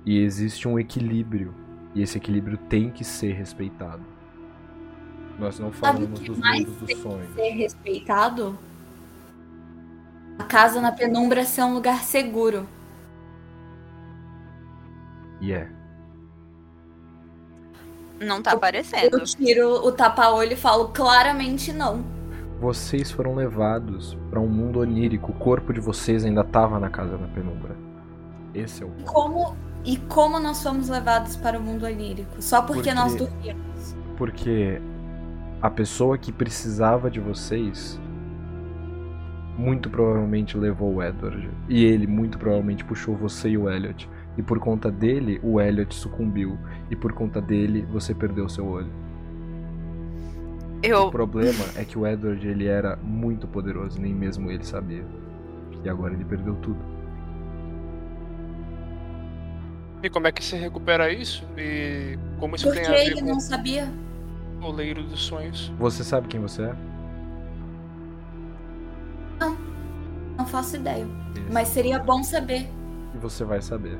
E 0.05 0.19
existe 0.19 0.67
um 0.67 0.79
equilíbrio, 0.79 1.53
e 1.93 2.01
esse 2.01 2.17
equilíbrio 2.17 2.57
tem 2.57 2.89
que 2.89 3.03
ser 3.03 3.33
respeitado. 3.33 4.03
Nós 5.37 5.59
não 5.59 5.71
falamos 5.71 6.19
dos 6.19 6.37
mundos 6.37 6.75
dos 6.77 6.87
tem 6.87 6.95
que 6.95 7.01
sonhos. 7.01 7.33
ser 7.35 7.49
respeitado? 7.49 8.57
A 10.39 10.43
casa 10.43 10.81
na 10.81 10.91
penumbra 10.91 11.45
ser 11.45 11.63
um 11.63 11.73
lugar 11.73 12.03
seguro. 12.03 12.67
E 15.41 15.51
é. 15.51 15.69
Não 18.19 18.41
tá 18.41 18.53
aparecendo. 18.53 19.19
Eu 19.19 19.23
tiro 19.23 19.85
o 19.85 19.91
tapa-olho 19.91 20.53
e 20.53 20.57
falo 20.57 20.89
claramente 20.89 21.73
não. 21.73 22.14
Vocês 22.59 23.11
foram 23.11 23.35
levados 23.35 24.17
para 24.29 24.39
um 24.39 24.47
mundo 24.47 24.79
onírico. 24.79 25.31
O 25.31 25.35
corpo 25.35 25.73
de 25.73 25.79
vocês 25.79 26.23
ainda 26.23 26.41
estava 26.41 26.79
na 26.79 26.89
casa 26.89 27.17
na 27.17 27.27
penumbra. 27.27 27.75
Esse 28.53 28.83
é 28.83 28.85
o 28.85 28.89
ponto. 28.89 29.11
Como 29.11 29.55
e 29.83 29.97
como 29.97 30.39
nós 30.39 30.63
fomos 30.63 30.89
levados 30.89 31.35
para 31.35 31.59
o 31.59 31.61
mundo 31.61 31.85
onírico? 31.85 32.41
Só 32.41 32.61
porque 32.61 32.81
Porque- 32.89 32.93
nós 32.93 33.15
dormimos. 33.15 33.95
Porque 34.17 34.81
a 35.61 35.69
pessoa 35.69 36.17
que 36.17 36.31
precisava 36.31 37.11
de 37.11 37.19
vocês 37.19 37.99
muito 39.57 39.89
provavelmente 39.89 40.57
levou 40.57 40.95
o 40.95 41.03
Edward. 41.03 41.49
E 41.69 41.83
ele 41.83 42.07
muito 42.07 42.37
provavelmente 42.37 42.83
puxou 42.85 43.15
você 43.15 43.49
e 43.49 43.57
o 43.57 43.69
Elliot. 43.69 44.09
E 44.37 44.41
por 44.41 44.59
conta 44.59 44.91
dele, 44.91 45.39
o 45.43 45.61
Elliot 45.61 45.93
sucumbiu. 45.93 46.57
E 46.89 46.95
por 46.95 47.13
conta 47.13 47.41
dele, 47.41 47.85
você 47.91 48.13
perdeu 48.13 48.49
seu 48.49 48.65
olho. 48.65 48.91
O 50.93 51.05
Eu. 51.05 51.11
problema 51.11 51.63
é 51.75 51.83
que 51.83 51.97
o 51.97 52.05
Edward 52.05 52.47
ele 52.47 52.67
era 52.67 52.97
muito 53.01 53.47
poderoso, 53.47 53.99
nem 53.99 54.13
mesmo 54.13 54.49
ele 54.51 54.63
sabia. 54.63 55.05
E 55.83 55.89
agora 55.89 56.13
ele 56.13 56.25
perdeu 56.25 56.55
tudo. 56.55 56.79
E 60.03 60.09
como 60.09 60.27
é 60.27 60.31
que 60.31 60.43
se 60.43 60.55
recupera 60.55 61.11
isso? 61.11 61.43
E 61.57 62.17
como 62.39 62.55
isso 62.55 62.65
Porque 62.65 62.81
tem 62.81 62.89
a 62.89 62.91
ver 62.93 63.05
ele 63.07 63.21
com 63.21 63.27
não 63.27 63.39
sabia. 63.39 63.91
o 64.61 64.71
Leiro 64.71 65.03
dos 65.03 65.21
Sonhos? 65.25 65.71
Você 65.79 66.03
sabe 66.03 66.27
quem 66.27 66.39
você 66.39 66.63
é? 66.63 66.75
Não 70.37 70.45
faço 70.45 70.75
ideia. 70.75 71.07
Isso. 71.33 71.45
Mas 71.51 71.69
seria 71.69 71.97
bom 71.97 72.21
saber. 72.23 72.69
E 73.13 73.17
você 73.17 73.43
vai 73.43 73.61
saber. 73.61 73.97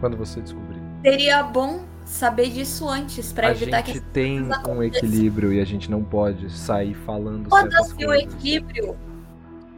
Quando 0.00 0.16
você 0.16 0.40
descobrir. 0.40 0.80
Seria 1.04 1.42
bom 1.42 1.84
saber 2.12 2.50
disso 2.50 2.88
antes 2.88 3.32
pra 3.32 3.48
a 3.48 3.50
evitar 3.50 3.84
gente 3.84 4.00
que 4.00 4.00
tem 4.00 4.38
coisas 4.38 4.56
um 4.56 4.60
aconteçam. 4.60 4.84
equilíbrio 4.84 5.52
e 5.52 5.60
a 5.60 5.64
gente 5.64 5.90
não 5.90 6.02
pode 6.04 6.50
sair 6.50 6.94
falando 6.94 7.48
certas 7.50 7.90
Foda-se 7.90 8.06
o 8.06 8.14
equilíbrio. 8.14 8.96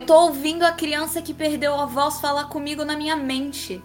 Eu 0.01 0.07
tô 0.07 0.15
ouvindo 0.27 0.65
a 0.65 0.73
criança 0.73 1.23
que 1.23 1.33
perdeu 1.33 1.75
a 1.75 1.87
voz 1.87 2.21
falar 2.21 2.45
comigo 2.45 2.85
na 2.85 2.97
minha 2.97 3.17
mente. 3.17 3.83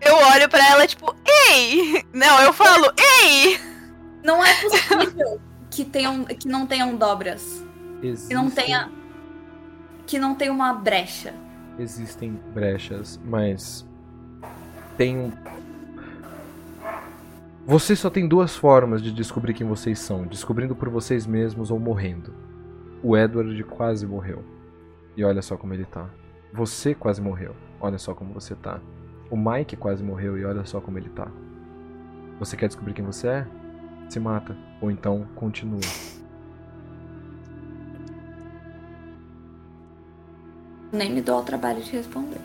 Eu 0.00 0.16
olho 0.16 0.48
pra 0.48 0.66
ela, 0.66 0.86
tipo, 0.86 1.14
ei! 1.26 2.04
Não, 2.12 2.40
eu 2.40 2.52
falo, 2.52 2.92
ei! 3.22 3.60
Não 4.22 4.44
é 4.44 4.54
possível 4.54 5.40
que, 5.70 5.84
tenham, 5.84 6.24
que 6.24 6.48
não 6.48 6.66
tenham 6.66 6.96
dobras. 6.96 7.64
Que 8.00 8.34
não 8.34 8.50
tenha. 8.50 8.90
Que 10.06 10.18
não 10.18 10.34
tenha 10.34 10.52
uma 10.52 10.72
brecha. 10.72 11.34
Existem 11.78 12.32
brechas, 12.54 13.20
mas 13.24 13.86
tem 14.96 15.18
um. 15.18 15.32
Vocês 17.66 17.98
só 17.98 18.08
tem 18.08 18.26
duas 18.26 18.56
formas 18.56 19.02
de 19.02 19.12
descobrir 19.12 19.54
quem 19.54 19.66
vocês 19.66 19.98
são: 19.98 20.26
descobrindo 20.26 20.74
por 20.74 20.88
vocês 20.88 21.26
mesmos 21.26 21.70
ou 21.70 21.78
morrendo. 21.78 22.34
O 23.02 23.16
Edward 23.16 23.62
quase 23.64 24.06
morreu. 24.06 24.44
E 25.16 25.24
olha 25.24 25.42
só 25.42 25.56
como 25.56 25.74
ele 25.74 25.84
tá. 25.84 26.08
Você 26.52 26.94
quase 26.94 27.20
morreu. 27.20 27.54
Olha 27.80 27.98
só 27.98 28.14
como 28.14 28.32
você 28.32 28.54
tá. 28.54 28.80
O 29.30 29.36
Mike 29.36 29.76
quase 29.76 30.02
morreu 30.02 30.38
e 30.38 30.44
olha 30.44 30.64
só 30.64 30.80
como 30.80 30.98
ele 30.98 31.08
tá. 31.10 31.30
Você 32.38 32.56
quer 32.56 32.66
descobrir 32.66 32.94
quem 32.94 33.04
você 33.04 33.28
é? 33.28 33.46
Se 34.08 34.18
mata. 34.18 34.56
Ou 34.80 34.90
então 34.90 35.26
continua. 35.34 35.80
Nem 40.92 41.12
me 41.12 41.20
dou 41.20 41.36
ao 41.36 41.44
trabalho 41.44 41.80
de 41.80 41.92
responder. 41.92 42.40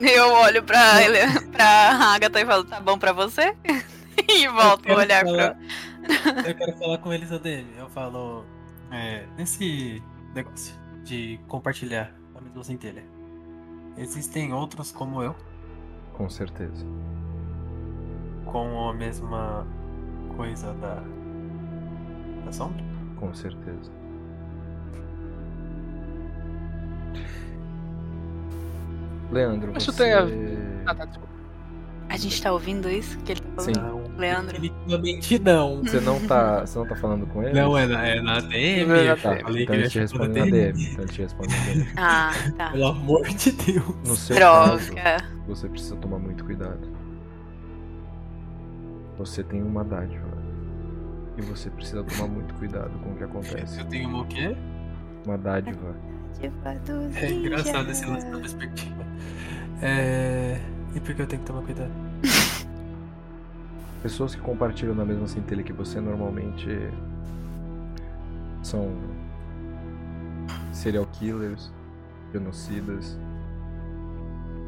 Eu 0.00 0.32
olho 0.32 0.62
pra, 0.62 1.02
ele, 1.02 1.18
pra 1.50 1.66
Agatha 2.14 2.40
e 2.40 2.46
falo, 2.46 2.64
tá 2.64 2.80
bom 2.80 2.98
pra 2.98 3.12
você? 3.12 3.54
e 4.28 4.46
volto 4.48 4.90
a 4.90 4.96
olhar 4.96 5.24
falar- 5.24 5.56
pra. 5.56 6.48
Eu 6.48 6.54
quero 6.54 6.76
falar 6.78 6.98
com 6.98 7.12
eles 7.12 7.30
ADM. 7.32 7.66
Eu 7.78 7.88
falo. 7.90 8.44
É, 8.90 9.26
nesse 9.36 10.02
negócio 10.34 10.74
de 11.04 11.38
compartilhar 11.48 12.12
a 12.34 12.40
mesma 12.40 12.64
centelha. 12.64 13.04
Existem 13.96 14.52
outros 14.52 14.90
como 14.92 15.22
eu? 15.22 15.34
Com 16.14 16.30
certeza. 16.30 16.86
Com 18.46 18.88
a 18.88 18.94
mesma 18.94 19.66
coisa 20.36 20.72
da. 20.74 21.02
da 22.44 22.52
sombra? 22.52 22.82
Com 23.18 23.34
certeza. 23.34 23.90
Leandro, 29.30 29.72
Isso 29.76 29.92
você... 29.92 30.04
tem 30.04 30.12
a- 30.14 30.26
Ah, 30.86 30.94
tá, 30.94 31.04
desculpa. 31.04 31.28
A 32.10 32.16
gente 32.16 32.42
tá 32.42 32.50
ouvindo 32.52 32.88
isso 32.88 33.18
que 33.18 33.32
ele 33.32 33.40
tá 33.42 33.48
falando? 33.62 33.74
Sim. 33.74 33.80
Não. 33.82 34.08
Leandro. 34.18 34.52
Definitivamente 34.60 35.38
não. 35.38 35.78
Você 35.82 36.00
não 36.00 36.18
tá, 36.26 36.60
você 36.66 36.78
não 36.78 36.86
tá 36.88 36.96
falando 36.96 37.26
com 37.26 37.42
ele? 37.42 37.52
Não, 37.52 37.76
é 37.78 37.86
na, 37.86 38.06
é 38.08 38.20
na 38.22 38.40
DM. 38.40 38.90
É 38.92 39.04
na 39.08 39.16
Tá, 39.16 39.36
falei 39.40 39.62
então 39.62 39.76
que 39.76 39.80
ele 39.82 39.88
te 39.90 39.94
ia 39.96 40.02
responde 40.02 40.40
responder 40.40 40.40
na 40.40 40.46
DM. 40.72 40.84
Então 40.90 41.04
ele 41.04 41.12
te 41.12 41.22
responde 41.22 41.54
na 41.54 41.64
DM. 41.64 41.88
Ah, 41.98 42.30
tá. 42.56 42.70
Pelo 42.72 42.86
amor 42.86 43.28
de 43.28 43.52
Deus. 43.52 43.94
No 44.06 44.16
seu 44.16 44.36
caso, 44.38 44.86
Droga. 44.90 45.16
você 45.46 45.68
precisa 45.68 45.96
tomar 45.96 46.18
muito 46.18 46.44
cuidado. 46.44 46.88
Você 49.18 49.42
tem 49.42 49.62
uma 49.62 49.84
dádiva. 49.84 50.26
E 51.36 51.42
você 51.42 51.70
precisa 51.70 52.02
tomar 52.02 52.26
muito 52.28 52.54
cuidado 52.54 52.98
com 53.00 53.10
o 53.12 53.16
que 53.16 53.24
acontece. 53.24 53.78
Eu 53.80 53.84
tenho 53.86 54.08
uma 54.08 54.22
o 54.22 54.26
quê? 54.26 54.56
Uma 55.26 55.36
dádiva. 55.38 55.94
É 56.40 57.30
engraçado 57.30 57.90
esse 57.90 58.04
lance 58.06 58.26
da 58.30 58.38
perspectiva. 58.38 58.97
É. 59.82 60.60
E 60.94 61.00
por 61.00 61.14
que 61.14 61.22
eu 61.22 61.26
tenho 61.26 61.42
que 61.42 61.46
tomar 61.46 61.62
cuidado? 61.62 61.92
Pessoas 64.02 64.34
que 64.34 64.40
compartilham 64.40 64.94
na 64.94 65.04
mesma 65.04 65.26
centelha 65.26 65.62
que 65.62 65.72
você 65.72 66.00
normalmente 66.00 66.68
são 68.62 68.96
serial 70.72 71.06
killers, 71.06 71.72
genocidas, 72.32 73.18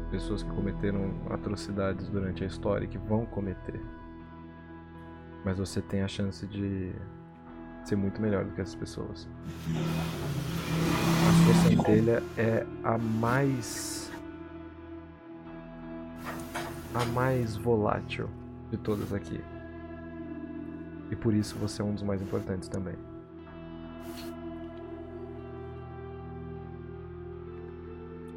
pessoas 0.09 0.43
que 0.43 0.49
cometeram 0.49 1.11
atrocidades 1.29 2.09
durante 2.09 2.43
a 2.43 2.47
história 2.47 2.85
e 2.85 2.87
que 2.87 2.97
vão 2.97 3.25
cometer. 3.25 3.81
Mas 5.45 5.57
você 5.57 5.81
tem 5.81 6.01
a 6.01 6.07
chance 6.07 6.45
de 6.45 6.91
ser 7.85 7.95
muito 7.95 8.21
melhor 8.21 8.43
do 8.45 8.51
que 8.51 8.61
essas 8.61 8.75
pessoas. 8.75 9.27
A 11.29 11.45
sua 11.45 11.69
centelha 11.69 12.21
é 12.37 12.65
a 12.83 12.97
mais 12.97 14.00
a 16.93 17.05
mais 17.05 17.55
volátil 17.55 18.29
de 18.69 18.77
todas 18.77 19.13
aqui. 19.13 19.39
E 21.09 21.15
por 21.15 21.33
isso 21.33 21.57
você 21.57 21.81
é 21.81 21.85
um 21.85 21.93
dos 21.93 22.03
mais 22.03 22.21
importantes 22.21 22.67
também. 22.67 22.95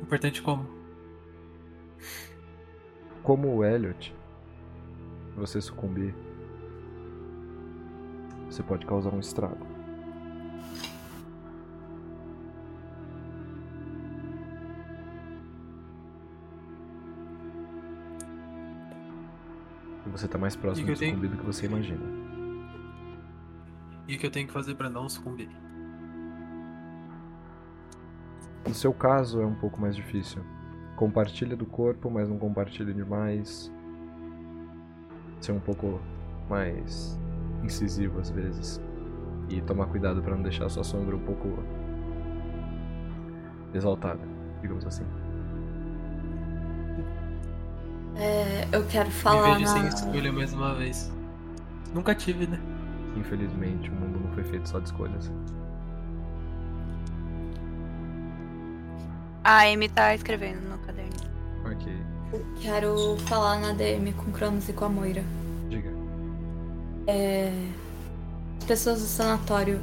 Importante 0.02 0.42
como? 0.42 0.66
Como 3.22 3.56
o 3.56 3.64
Elliot, 3.64 4.14
você 5.36 5.60
sucumbir, 5.60 6.14
você 8.50 8.62
pode 8.62 8.84
causar 8.86 9.14
um 9.14 9.20
estrago. 9.20 9.73
Você 20.14 20.28
tá 20.28 20.38
mais 20.38 20.54
próximo 20.54 20.86
de 20.86 20.98
tenho- 20.98 21.10
sucumbir 21.14 21.30
do 21.30 21.36
que 21.38 21.44
você 21.46 21.66
imagina. 21.66 22.00
E 24.06 24.16
o 24.16 24.18
que 24.18 24.26
eu 24.26 24.30
tenho 24.30 24.46
que 24.46 24.52
fazer 24.52 24.74
pra 24.74 24.88
não 24.90 25.08
sucumbir? 25.08 25.48
No 28.66 28.74
seu 28.74 28.92
caso 28.92 29.40
é 29.40 29.46
um 29.46 29.54
pouco 29.54 29.80
mais 29.80 29.94
difícil. 29.96 30.42
Compartilha 30.96 31.56
do 31.56 31.66
corpo, 31.66 32.10
mas 32.10 32.28
não 32.28 32.38
compartilha 32.38 32.92
demais. 32.94 33.72
Ser 35.40 35.52
um 35.52 35.60
pouco 35.60 36.00
mais 36.48 37.18
incisivo 37.62 38.20
às 38.20 38.30
vezes. 38.30 38.80
E 39.48 39.60
tomar 39.60 39.86
cuidado 39.86 40.22
pra 40.22 40.34
não 40.34 40.42
deixar 40.42 40.66
a 40.66 40.68
sua 40.68 40.84
sombra 40.84 41.16
um 41.16 41.20
pouco 41.24 41.48
exaltada, 43.74 44.20
digamos 44.62 44.86
assim. 44.86 45.04
É, 48.16 48.68
eu 48.72 48.86
quero 48.86 49.10
Me 49.10 49.12
falar 49.12 49.58
vejo 49.58 49.66
sem 49.66 49.82
na... 49.82 49.88
escolha 49.88 50.32
mais 50.32 50.52
uma 50.52 50.74
vez. 50.74 51.12
Nunca 51.92 52.14
tive, 52.14 52.46
né? 52.46 52.60
Infelizmente, 53.14 53.90
o 53.90 53.94
mundo 53.94 54.20
não 54.20 54.30
foi 54.34 54.44
feito 54.44 54.68
só 54.68 54.78
de 54.80 54.86
escolhas. 54.86 55.32
A 59.44 59.62
Amy 59.66 59.88
tá 59.88 60.14
escrevendo 60.14 60.68
no 60.68 60.78
caderno. 60.78 61.20
Ok, 61.64 62.06
eu 62.32 62.46
quero 62.54 63.16
falar 63.26 63.58
na 63.60 63.72
DM 63.72 64.12
com 64.14 64.30
o 64.30 64.32
Cronos 64.32 64.68
e 64.68 64.72
com 64.72 64.84
a 64.86 64.88
Moira. 64.88 65.30
diga. 65.68 65.98
É, 67.06 67.72
As 68.58 68.64
pessoas 68.66 69.00
do 69.00 69.06
sanatório, 69.06 69.80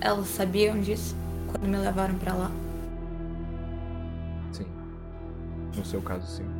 elas 0.00 0.28
sabiam 0.28 0.80
disso 0.80 1.16
quando 1.48 1.68
me 1.68 1.76
levaram 1.78 2.18
pra 2.18 2.34
lá? 2.34 2.56
Sim. 4.52 4.66
No 5.74 5.84
seu 5.84 6.02
caso, 6.02 6.26
sim. 6.26 6.55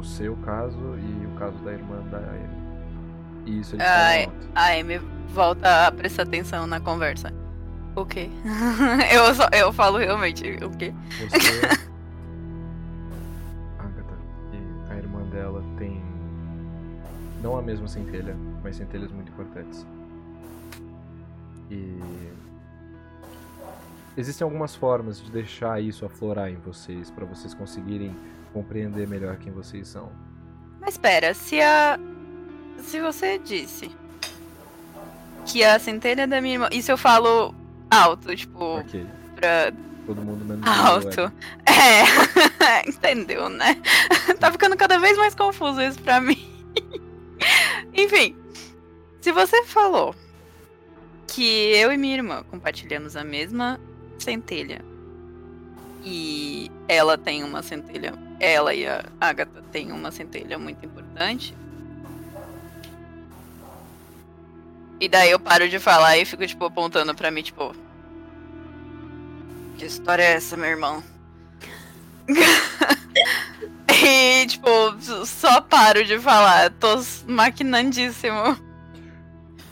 O 0.00 0.04
seu 0.04 0.34
caso 0.36 0.78
e 0.96 1.26
o 1.26 1.30
caso 1.38 1.58
da 1.58 1.72
irmã 1.72 2.00
da 2.10 2.16
Amy. 2.16 2.48
E 3.44 3.60
isso 3.60 3.76
eles 3.76 3.84
alto. 4.24 4.48
A 4.54 4.72
Amy 4.72 4.98
volta 5.28 5.86
a 5.86 5.92
prestar 5.92 6.22
atenção 6.22 6.66
na 6.66 6.80
conversa. 6.80 7.30
O 7.94 8.06
quê? 8.06 8.30
eu, 9.12 9.34
só, 9.34 9.46
eu 9.52 9.70
falo 9.74 9.98
realmente 9.98 10.42
o 10.64 10.70
quê? 10.70 10.94
Você, 11.18 11.36
Agatha 13.78 14.16
e 14.54 14.90
a 14.90 14.96
irmã 14.96 15.22
dela 15.24 15.62
tem 15.76 16.02
não 17.42 17.58
a 17.58 17.62
mesma 17.62 17.86
centelha, 17.86 18.34
mas 18.62 18.76
centelhas 18.76 19.12
muito 19.12 19.30
importantes. 19.30 19.86
E 21.70 22.00
existem 24.16 24.46
algumas 24.46 24.74
formas 24.74 25.22
de 25.22 25.30
deixar 25.30 25.78
isso 25.78 26.06
aflorar 26.06 26.48
em 26.50 26.56
vocês 26.56 27.10
para 27.10 27.26
vocês 27.26 27.52
conseguirem 27.52 28.16
compreender 28.52 29.06
melhor 29.06 29.36
quem 29.36 29.52
vocês 29.52 29.88
são. 29.88 30.10
Mas 30.80 30.94
espera, 30.94 31.34
se 31.34 31.60
a. 31.60 31.98
Se 32.82 33.00
você 33.00 33.38
disse 33.38 33.90
que 35.46 35.62
a 35.64 35.78
centelha 35.78 36.26
da 36.26 36.40
minha 36.40 36.54
irmã. 36.54 36.68
Isso 36.72 36.90
eu 36.90 36.96
falo 36.96 37.54
alto, 37.90 38.34
tipo, 38.34 38.78
Ok, 38.78 39.04
pra. 39.36 39.72
todo 40.06 40.22
mundo 40.22 40.44
menos 40.44 40.66
Alto. 40.66 41.20
Ed. 41.20 41.32
É. 41.66 42.88
Entendeu, 42.88 43.48
né? 43.48 43.76
tá 44.38 44.50
ficando 44.50 44.76
cada 44.76 44.98
vez 44.98 45.16
mais 45.18 45.34
confuso 45.34 45.80
isso 45.82 46.00
pra 46.00 46.20
mim. 46.20 46.38
Enfim. 47.94 48.36
Se 49.20 49.32
você 49.32 49.64
falou 49.64 50.14
que 51.26 51.72
eu 51.74 51.92
e 51.92 51.96
minha 51.98 52.14
irmã 52.16 52.42
compartilhamos 52.50 53.16
a 53.16 53.22
mesma 53.22 53.78
centelha 54.18 54.82
e 56.02 56.70
ela 56.88 57.18
tem 57.18 57.44
uma 57.44 57.62
centelha, 57.62 58.14
ela 58.40 58.74
e 58.74 58.86
a 58.86 59.04
Agatha 59.20 59.62
têm 59.70 59.92
uma 59.92 60.10
centelha 60.10 60.58
muito 60.58 60.84
importante. 60.84 61.54
E 64.98 65.08
daí 65.08 65.30
eu 65.30 65.38
paro 65.38 65.68
de 65.68 65.78
falar 65.78 66.18
e 66.18 66.24
fico, 66.24 66.46
tipo, 66.46 66.64
apontando 66.64 67.14
pra 67.14 67.30
mim, 67.30 67.42
tipo. 67.42 67.74
Que 69.76 69.84
história 69.84 70.22
é 70.22 70.32
essa, 70.32 70.56
meu 70.56 70.68
irmão? 70.68 71.02
e, 73.88 74.46
tipo, 74.46 74.68
só 75.26 75.60
paro 75.60 76.04
de 76.04 76.18
falar. 76.18 76.70
Tô 76.72 76.98
maquinandíssimo. 77.26 78.58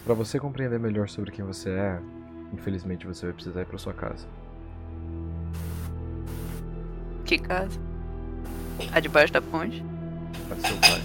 Pra 0.04 0.14
você 0.14 0.38
compreender 0.38 0.78
melhor 0.78 1.08
sobre 1.08 1.30
quem 1.30 1.44
você 1.44 1.68
é, 1.70 2.00
infelizmente 2.52 3.06
você 3.06 3.26
vai 3.26 3.34
precisar 3.34 3.60
ir 3.60 3.66
pra 3.66 3.76
sua 3.76 3.92
casa. 3.92 4.26
Que 7.26 7.38
casa? 7.38 7.87
A 8.92 9.00
debaixo 9.00 9.32
da 9.32 9.42
ponte? 9.42 9.84
Para 10.48 10.56
seu 10.60 10.76
pai. 10.78 11.02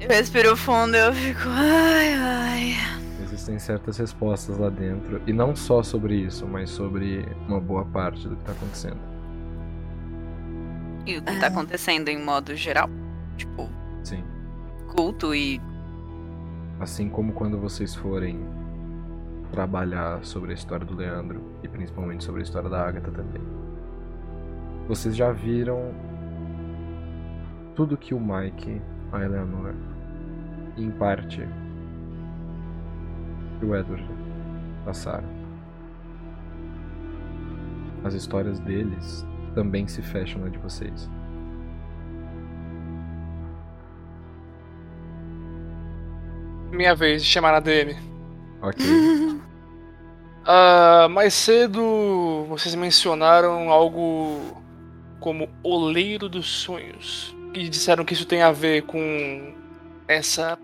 Eu 0.00 0.08
respiro 0.08 0.56
fundo 0.56 0.96
e 0.96 1.00
eu 1.00 1.12
fico. 1.12 1.48
Ai, 1.48 2.14
ai. 2.14 2.76
Existem 3.22 3.58
certas 3.58 3.98
respostas 3.98 4.56
lá 4.58 4.70
dentro, 4.70 5.20
e 5.26 5.32
não 5.32 5.54
só 5.54 5.82
sobre 5.82 6.16
isso, 6.16 6.46
mas 6.46 6.70
sobre 6.70 7.26
uma 7.46 7.60
boa 7.60 7.84
parte 7.84 8.26
do 8.26 8.36
que 8.36 8.44
tá 8.44 8.52
acontecendo. 8.52 8.98
E 11.06 11.18
o 11.18 11.22
que 11.22 11.40
tá 11.40 11.46
acontecendo 11.46 12.08
em 12.08 12.22
modo 12.22 12.54
geral? 12.54 12.88
Tipo, 13.36 13.68
Sim. 14.02 14.22
culto 14.94 15.34
e. 15.34 15.60
Assim 16.80 17.08
como 17.08 17.32
quando 17.32 17.58
vocês 17.58 17.94
forem 17.94 18.40
trabalhar 19.50 20.24
sobre 20.24 20.52
a 20.52 20.54
história 20.54 20.86
do 20.86 20.94
Leandro, 20.94 21.40
e 21.62 21.68
principalmente 21.68 22.24
sobre 22.24 22.40
a 22.40 22.44
história 22.44 22.68
da 22.68 22.86
Agatha 22.86 23.10
também. 23.10 23.42
Vocês 24.86 25.16
já 25.16 25.32
viram 25.32 25.92
tudo 27.74 27.96
que 27.96 28.14
o 28.14 28.20
Mike, 28.20 28.80
a 29.12 29.22
Eleanor, 29.22 29.74
e 30.76 30.84
em 30.84 30.90
parte 30.90 31.46
o 33.62 33.74
Edward 33.74 34.06
passaram. 34.84 35.38
as 38.04 38.14
histórias 38.14 38.58
deles 38.60 39.26
também 39.54 39.86
se 39.86 40.00
fecham 40.02 40.40
na 40.40 40.48
de 40.48 40.58
vocês. 40.58 41.10
Minha 46.70 46.94
vez 46.94 47.22
de 47.22 47.28
chamar 47.28 47.54
a 47.54 47.60
DM. 47.60 48.17
Ok. 48.62 48.84
Ah, 50.50 51.08
mais 51.10 51.34
cedo 51.34 52.46
vocês 52.48 52.74
mencionaram 52.74 53.68
algo 53.70 54.62
como 55.20 55.46
oleiro 55.62 56.26
dos 56.26 56.46
sonhos. 56.48 57.36
E 57.52 57.68
disseram 57.68 58.02
que 58.02 58.14
isso 58.14 58.24
tem 58.24 58.40
a 58.40 58.50
ver 58.50 58.84
com 58.84 59.54
essa 60.06 60.58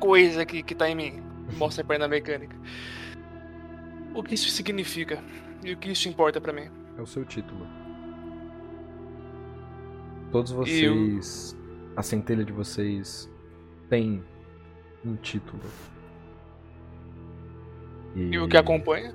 coisa 0.00 0.44
que, 0.44 0.64
que 0.64 0.74
tá 0.74 0.90
em 0.90 0.96
mim. 0.96 1.22
Mostra 1.56 1.84
a 1.84 1.86
perna 1.86 2.08
mecânica. 2.08 2.56
O 4.12 4.20
que 4.20 4.34
isso 4.34 4.50
significa? 4.50 5.22
E 5.62 5.72
o 5.72 5.76
que 5.76 5.92
isso 5.92 6.08
importa 6.08 6.40
pra 6.40 6.52
mim? 6.52 6.68
É 6.98 7.00
o 7.00 7.06
seu 7.06 7.24
título. 7.24 7.68
Todos 10.32 10.50
E 10.68 10.82
eu- 10.82 10.94
vocês. 10.96 11.56
A 11.96 12.02
centelha 12.02 12.44
de 12.44 12.52
vocês 12.52 13.30
tem 13.88 14.24
um 15.04 15.14
título. 15.14 15.62
E 18.18 18.38
o 18.38 18.48
que 18.48 18.56
acompanha? 18.56 19.14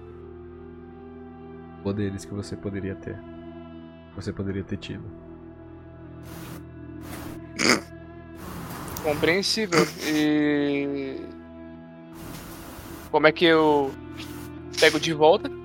Poderes 1.83 2.25
que 2.25 2.33
você 2.33 2.55
poderia 2.55 2.95
ter. 2.95 3.17
Você 4.15 4.31
poderia 4.31 4.63
ter 4.63 4.77
tido. 4.77 5.03
Compreensível. 9.03 9.81
E. 10.07 11.19
Como 13.11 13.27
é 13.27 13.31
que 13.31 13.45
eu 13.45 13.91
pego 14.79 14.99
de 14.99 15.13
volta? 15.13 15.63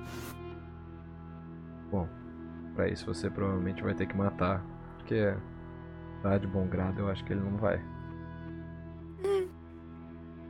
Pra 2.79 2.87
isso 2.87 3.05
você 3.05 3.29
provavelmente 3.29 3.83
vai 3.83 3.93
ter 3.93 4.05
que 4.05 4.15
matar. 4.15 4.63
Porque 4.97 5.35
tá 6.23 6.37
de 6.37 6.47
bom 6.47 6.65
grado, 6.65 7.01
eu 7.01 7.09
acho 7.09 7.25
que 7.25 7.33
ele 7.33 7.41
não 7.41 7.57
vai. 7.57 7.77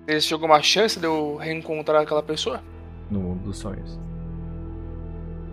Existe 0.06 0.36
alguma 0.36 0.62
chance 0.62 1.00
de 1.00 1.08
eu 1.08 1.38
reencontrar 1.38 2.04
aquela 2.04 2.22
pessoa? 2.22 2.62
No 3.10 3.20
mundo 3.20 3.44
dos 3.44 3.58
sonhos. 3.58 4.00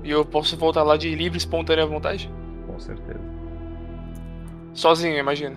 E 0.04 0.10
eu 0.10 0.24
posso 0.24 0.56
voltar 0.56 0.82
lá 0.82 0.96
de 0.96 1.14
livre, 1.14 1.38
espontânea 1.38 1.86
vontade? 1.86 2.30
Com 2.66 2.78
certeza. 2.78 3.20
Sozinho, 4.72 5.18
imagina. 5.18 5.56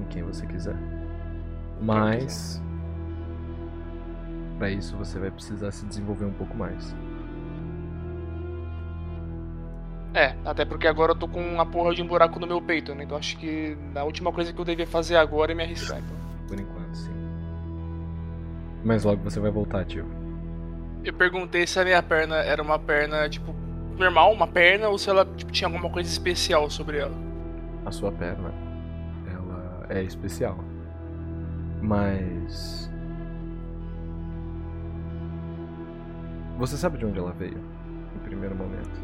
Em 0.00 0.04
quem 0.04 0.22
você 0.22 0.46
quiser. 0.46 0.76
Mas. 1.80 2.62
Pra 4.58 4.70
isso 4.70 4.96
você 4.96 5.18
vai 5.18 5.30
precisar 5.30 5.70
se 5.70 5.84
desenvolver 5.84 6.24
um 6.24 6.32
pouco 6.32 6.56
mais. 6.56 6.94
É, 10.14 10.36
até 10.44 10.64
porque 10.64 10.86
agora 10.86 11.10
eu 11.10 11.16
tô 11.16 11.26
com 11.26 11.40
uma 11.40 11.66
porra 11.66 11.92
de 11.92 12.00
um 12.00 12.06
buraco 12.06 12.38
no 12.38 12.46
meu 12.46 12.62
peito, 12.62 12.94
né? 12.94 13.02
Então 13.02 13.18
acho 13.18 13.36
que 13.36 13.76
a 13.94 14.04
última 14.04 14.32
coisa 14.32 14.52
que 14.52 14.60
eu 14.60 14.64
devia 14.64 14.86
fazer 14.86 15.16
agora 15.16 15.52
é 15.52 15.54
me 15.54 15.64
arriscar. 15.64 15.98
Então. 15.98 16.16
Por 16.46 16.60
enquanto. 16.60 16.83
Mas 18.84 19.02
logo 19.02 19.22
você 19.22 19.40
vai 19.40 19.50
voltar 19.50 19.80
ativo. 19.80 20.08
Eu 21.02 21.12
perguntei 21.12 21.66
se 21.66 21.78
a 21.80 21.84
minha 21.84 22.02
perna 22.02 22.36
era 22.36 22.62
uma 22.62 22.78
perna, 22.78 23.28
tipo, 23.28 23.54
normal, 23.98 24.32
uma 24.32 24.46
perna, 24.46 24.88
ou 24.88 24.98
se 24.98 25.08
ela 25.08 25.24
tipo, 25.24 25.50
tinha 25.50 25.68
alguma 25.68 25.90
coisa 25.90 26.08
especial 26.08 26.68
sobre 26.70 26.98
ela. 26.98 27.14
A 27.84 27.90
sua 27.90 28.12
perna, 28.12 28.52
ela 29.30 29.86
é 29.88 30.02
especial. 30.02 30.58
Mas. 31.80 32.90
Você 36.58 36.76
sabe 36.76 36.98
de 36.98 37.06
onde 37.06 37.18
ela 37.18 37.32
veio? 37.32 37.58
No 38.14 38.20
primeiro 38.20 38.54
momento. 38.54 39.02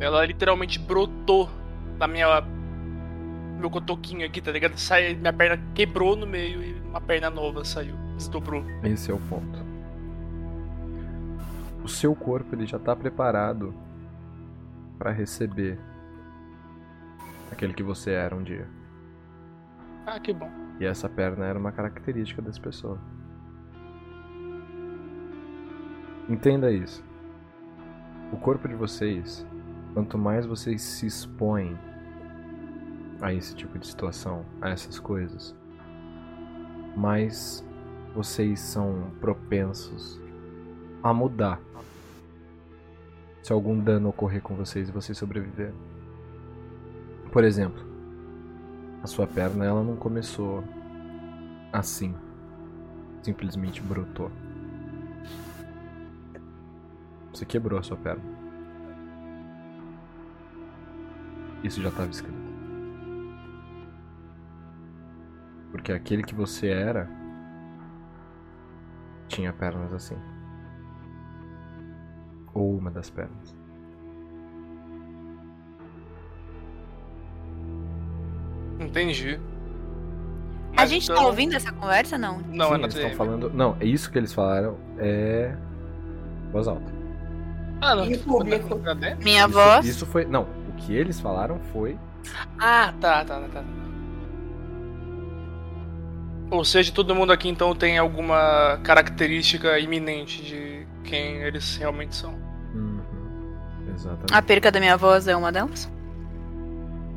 Ela 0.00 0.24
literalmente 0.24 0.78
brotou 0.78 1.48
da 1.98 2.08
minha. 2.08 2.42
Meu 3.60 3.68
cotoquinho 3.68 4.26
aqui, 4.26 4.40
tá 4.40 4.50
ligado? 4.50 4.78
Sai, 4.78 5.14
minha 5.14 5.34
perna 5.34 5.62
quebrou 5.74 6.16
no 6.16 6.26
meio 6.26 6.62
e 6.62 6.80
uma 6.80 7.00
perna 7.00 7.28
nova 7.28 7.62
saiu, 7.62 7.94
desdobrou. 8.16 8.64
Esse 8.82 9.10
é 9.10 9.14
o 9.14 9.18
ponto. 9.18 9.58
O 11.84 11.88
seu 11.88 12.14
corpo 12.14 12.54
ele 12.54 12.64
já 12.64 12.78
está 12.78 12.96
preparado 12.96 13.74
para 14.98 15.10
receber 15.10 15.78
aquele 17.52 17.74
que 17.74 17.82
você 17.82 18.12
era 18.12 18.34
um 18.34 18.42
dia. 18.42 18.66
Ah, 20.06 20.18
que 20.18 20.32
bom. 20.32 20.50
E 20.80 20.86
essa 20.86 21.06
perna 21.06 21.44
era 21.44 21.58
uma 21.58 21.70
característica 21.70 22.40
dessa 22.40 22.60
pessoa. 22.60 22.98
Entenda 26.30 26.72
isso. 26.72 27.04
O 28.32 28.38
corpo 28.38 28.66
de 28.66 28.74
vocês, 28.74 29.46
quanto 29.92 30.16
mais 30.16 30.46
vocês 30.46 30.80
se 30.80 31.06
expõem 31.06 31.78
a 33.20 33.32
esse 33.32 33.54
tipo 33.54 33.78
de 33.78 33.86
situação, 33.86 34.44
a 34.60 34.70
essas 34.70 34.98
coisas, 34.98 35.54
mais 36.96 37.64
vocês 38.14 38.60
são 38.60 39.10
propensos 39.20 40.20
a 41.02 41.12
mudar. 41.12 41.60
Se 43.42 43.52
algum 43.52 43.78
dano 43.78 44.08
ocorrer 44.08 44.42
com 44.42 44.54
vocês 44.54 44.88
e 44.88 44.92
vocês 44.92 45.16
sobreviverem. 45.16 45.74
Por 47.32 47.44
exemplo, 47.44 47.82
a 49.02 49.06
sua 49.06 49.26
perna 49.26 49.64
ela 49.64 49.82
não 49.82 49.96
começou 49.96 50.62
assim. 51.72 52.14
Simplesmente 53.22 53.80
brotou. 53.80 54.30
Você 57.32 57.46
quebrou 57.46 57.78
a 57.78 57.82
sua 57.82 57.96
perna. 57.96 58.24
Isso 61.62 61.80
já 61.80 61.88
estava 61.88 62.10
escrito. 62.10 62.39
Porque 65.70 65.92
aquele 65.92 66.22
que 66.22 66.34
você 66.34 66.68
era 66.68 67.08
tinha 69.28 69.52
pernas 69.52 69.92
assim. 69.92 70.16
Ou 72.52 72.76
uma 72.76 72.90
das 72.90 73.08
pernas. 73.10 73.54
Entendi. 78.78 79.38
A 80.76 80.82
Mas 80.82 80.90
gente 80.90 81.06
tá 81.08 81.14
então- 81.14 81.26
ouvindo 81.26 81.54
essa 81.54 81.72
conversa, 81.72 82.16
não? 82.16 82.38
Não, 82.48 82.68
Sim, 82.68 82.74
é 82.74 82.78
na 82.78 82.84
eles 82.84 82.94
estão 82.94 83.10
falando. 83.10 83.50
Não, 83.50 83.76
é 83.80 83.84
isso 83.84 84.10
que 84.10 84.18
eles 84.18 84.32
falaram. 84.32 84.76
É. 84.98 85.54
Voz 86.52 86.66
alta. 86.66 86.92
Ah, 87.80 87.94
não. 87.94 88.04
E 88.06 88.14
o 88.14 88.18
público? 88.20 88.74
Na 88.76 88.94
DM? 88.94 89.22
Minha 89.22 89.44
isso, 89.44 89.52
voz. 89.52 89.86
Isso 89.86 90.06
foi. 90.06 90.24
Não, 90.24 90.42
o 90.42 90.72
que 90.76 90.94
eles 90.94 91.20
falaram 91.20 91.58
foi. 91.72 91.98
Ah, 92.58 92.92
tá, 93.00 93.24
tá, 93.24 93.40
tá, 93.40 93.48
tá. 93.48 93.64
Ou 96.50 96.64
seja, 96.64 96.92
todo 96.92 97.14
mundo 97.14 97.32
aqui 97.32 97.48
então 97.48 97.74
tem 97.74 97.96
alguma 97.98 98.78
característica 98.82 99.78
iminente 99.78 100.42
de 100.42 100.86
quem 101.04 101.36
eles 101.42 101.76
realmente 101.76 102.14
são. 102.16 102.32
Uhum. 102.74 103.00
Exatamente. 103.94 104.34
A 104.34 104.42
perca 104.42 104.70
da 104.72 104.80
minha 104.80 104.96
voz 104.96 105.28
é 105.28 105.36
uma 105.36 105.52
delas? 105.52 105.88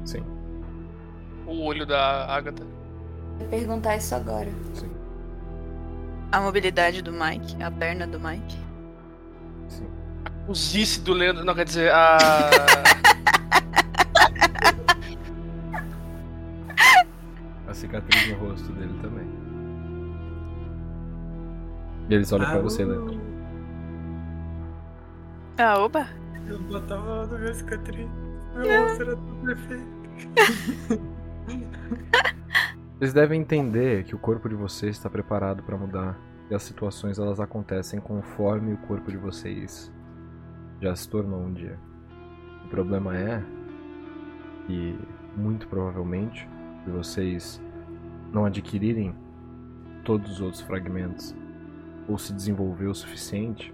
Sim, 0.06 0.24
O 1.48 1.64
olho 1.66 1.86
da 1.86 2.26
Agatha. 2.28 2.64
Vou 3.40 3.48
perguntar 3.48 3.96
isso 3.96 4.14
agora. 4.14 4.50
sim, 4.74 4.90
A 6.32 6.40
mobilidade 6.40 7.02
do 7.02 7.12
Mike, 7.12 7.62
a 7.64 7.72
perna 7.72 8.06
do 8.06 8.20
Mike. 8.20 8.58
sim. 9.68 9.88
O 10.48 10.54
Zice 10.54 11.00
do 11.02 11.14
Leandro. 11.14 11.46
Não, 11.46 11.56
quer 11.56 11.64
dizer, 11.66 11.90
a. 11.92 12.18
cicatriz 17.84 18.30
no 18.30 18.48
rosto 18.48 18.72
dele 18.72 18.94
também. 19.02 19.28
E 22.10 22.14
eles 22.16 22.32
olham 22.32 22.50
pra 22.50 22.60
você, 22.60 22.86
né? 22.86 22.96
Ah, 25.58 25.80
oba. 25.80 26.08
Eu 26.48 26.60
botava 26.60 27.28
no 27.28 27.40
meu 27.40 27.54
cicatriz. 27.54 28.10
Meu 28.56 28.84
rosto 28.84 29.04
era 29.04 29.16
tão 29.16 29.36
perfeito. 29.46 29.94
Vocês 32.98 33.14
devem 33.14 33.42
entender 33.42 34.06
que 34.06 34.16
o 34.16 34.20
corpo 34.20 34.48
de 34.48 34.56
vocês 34.56 34.96
está 34.96 35.10
preparado 35.10 35.62
para 35.64 35.76
mudar. 35.76 36.18
E 36.50 36.56
as 36.56 36.64
situações 36.64 37.20
elas 37.20 37.40
acontecem 37.40 38.00
conforme 38.00 38.74
o 38.74 38.78
corpo 38.78 39.12
de 39.12 39.18
vocês 39.18 39.92
já 40.80 40.96
se 40.96 41.10
tornou 41.10 41.42
um 41.42 41.54
dia. 41.54 41.78
O 42.66 42.68
problema 42.70 43.18
é 43.18 43.44
que, 44.68 44.98
muito 45.36 45.68
provavelmente, 45.68 46.48
vocês 46.86 47.62
não 48.34 48.46
adquirirem 48.46 49.16
todos 50.04 50.32
os 50.32 50.42
outros 50.42 50.62
fragmentos 50.62 51.36
ou 52.08 52.18
se 52.18 52.34
desenvolver 52.34 52.88
o 52.88 52.96
suficiente, 52.96 53.74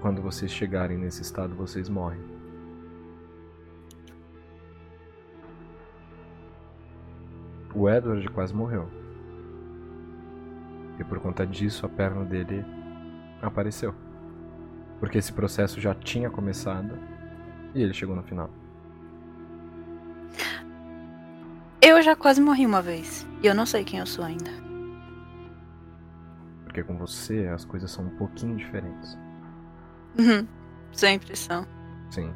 quando 0.00 0.22
vocês 0.22 0.50
chegarem 0.50 0.96
nesse 0.96 1.22
estado, 1.22 1.54
vocês 1.54 1.88
morrem. 1.88 2.20
O 7.74 7.88
Edward 7.88 8.26
quase 8.30 8.54
morreu. 8.54 8.88
E 10.98 11.04
por 11.04 11.20
conta 11.20 11.46
disso, 11.46 11.86
a 11.86 11.88
perna 11.88 12.24
dele 12.24 12.64
apareceu. 13.40 13.94
Porque 14.98 15.18
esse 15.18 15.32
processo 15.32 15.80
já 15.80 15.94
tinha 15.94 16.28
começado 16.28 16.98
e 17.74 17.82
ele 17.82 17.92
chegou 17.92 18.16
no 18.16 18.22
final. 18.22 18.50
Eu 21.82 22.02
já 22.02 22.14
quase 22.14 22.42
morri 22.42 22.66
uma 22.66 22.82
vez. 22.82 23.26
E 23.42 23.46
eu 23.46 23.54
não 23.54 23.64
sei 23.64 23.84
quem 23.84 24.00
eu 24.00 24.06
sou 24.06 24.22
ainda. 24.22 24.50
Porque 26.64 26.82
com 26.82 26.96
você 26.96 27.46
as 27.46 27.64
coisas 27.64 27.90
são 27.90 28.04
um 28.04 28.16
pouquinho 28.16 28.54
diferentes. 28.54 29.18
Uhum. 30.18 30.46
Sempre 30.92 31.34
são. 31.34 31.66
Sim. 32.10 32.32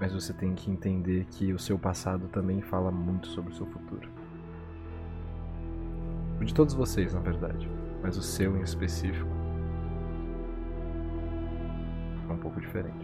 Mas 0.00 0.12
você 0.12 0.32
tem 0.32 0.54
que 0.54 0.70
entender 0.70 1.24
que 1.26 1.52
o 1.52 1.58
seu 1.58 1.78
passado 1.78 2.28
também 2.28 2.62
fala 2.62 2.92
muito 2.92 3.26
sobre 3.28 3.52
o 3.52 3.56
seu 3.56 3.66
futuro. 3.66 4.08
O 6.40 6.44
de 6.44 6.54
todos 6.54 6.74
vocês, 6.74 7.12
na 7.12 7.20
verdade. 7.20 7.68
Mas 8.02 8.16
o 8.16 8.22
seu 8.22 8.56
em 8.56 8.62
específico. 8.62 9.28
É 12.28 12.32
um 12.32 12.38
pouco 12.38 12.60
diferente. 12.60 13.03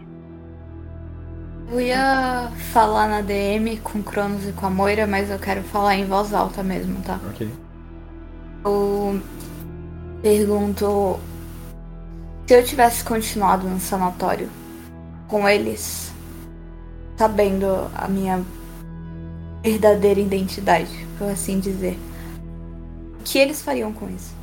Eu 1.69 1.79
ia 1.79 2.51
falar 2.71 3.07
na 3.07 3.21
DM 3.21 3.77
com 3.77 3.99
o 3.99 4.03
Cronos 4.03 4.47
e 4.47 4.51
com 4.51 4.65
a 4.65 4.69
Moira, 4.69 5.07
mas 5.07 5.29
eu 5.29 5.39
quero 5.39 5.63
falar 5.63 5.95
em 5.95 6.05
voz 6.05 6.33
alta 6.33 6.63
mesmo, 6.63 7.01
tá? 7.01 7.19
Ok. 7.29 7.49
Eu 8.65 9.21
pergunto 10.21 11.19
se 12.45 12.55
eu 12.55 12.63
tivesse 12.65 13.03
continuado 13.03 13.67
no 13.67 13.79
sanatório 13.79 14.49
com 15.27 15.47
eles, 15.47 16.11
sabendo 17.15 17.65
a 17.95 18.07
minha 18.09 18.43
verdadeira 19.63 20.19
identidade, 20.19 21.07
por 21.17 21.29
assim 21.29 21.59
dizer, 21.59 21.97
o 23.19 23.23
que 23.23 23.39
eles 23.39 23.61
fariam 23.61 23.93
com 23.93 24.09
isso? 24.09 24.35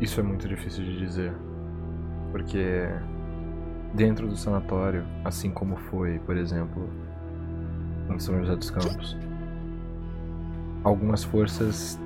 Isso 0.00 0.18
é 0.20 0.22
muito 0.22 0.48
difícil 0.48 0.82
de 0.82 0.98
dizer. 0.98 1.32
Porque 2.30 2.88
dentro 3.94 4.26
do 4.26 4.36
sanatório, 4.36 5.04
assim 5.24 5.50
como 5.50 5.76
foi, 5.76 6.18
por 6.20 6.36
exemplo, 6.36 6.88
em 8.10 8.18
São 8.18 8.38
José 8.40 8.56
dos 8.56 8.70
Campos, 8.70 9.16
algumas 10.84 11.24
forças 11.24 11.98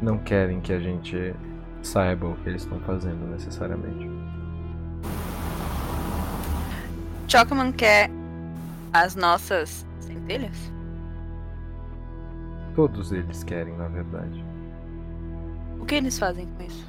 não 0.00 0.18
querem 0.18 0.60
que 0.60 0.72
a 0.72 0.78
gente 0.78 1.34
saiba 1.82 2.26
o 2.26 2.36
que 2.36 2.48
eles 2.48 2.62
estão 2.62 2.78
fazendo 2.80 3.26
necessariamente. 3.30 4.08
Chocoman 7.28 7.72
quer 7.72 8.10
as 8.92 9.14
nossas 9.16 9.86
centelhas? 10.00 10.72
Todos 12.74 13.10
eles 13.12 13.42
querem, 13.42 13.76
na 13.76 13.88
verdade. 13.88 14.44
O 15.80 15.84
que 15.84 15.94
eles 15.94 16.18
fazem 16.18 16.46
com 16.46 16.62
isso? 16.62 16.86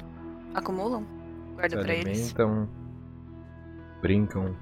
Acumulam? 0.54 1.04
Guarda 1.54 1.80
pra 1.80 1.94
eles? 1.94 2.34
alimentam, 2.36 2.68
brincam, 4.00 4.56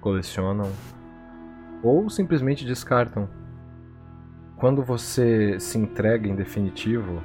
colecionam 0.00 0.70
ou 1.82 2.08
simplesmente 2.08 2.64
descartam. 2.64 3.28
Quando 4.56 4.82
você 4.82 5.58
se 5.58 5.78
entrega 5.78 6.28
em 6.28 6.34
definitivo, 6.34 7.22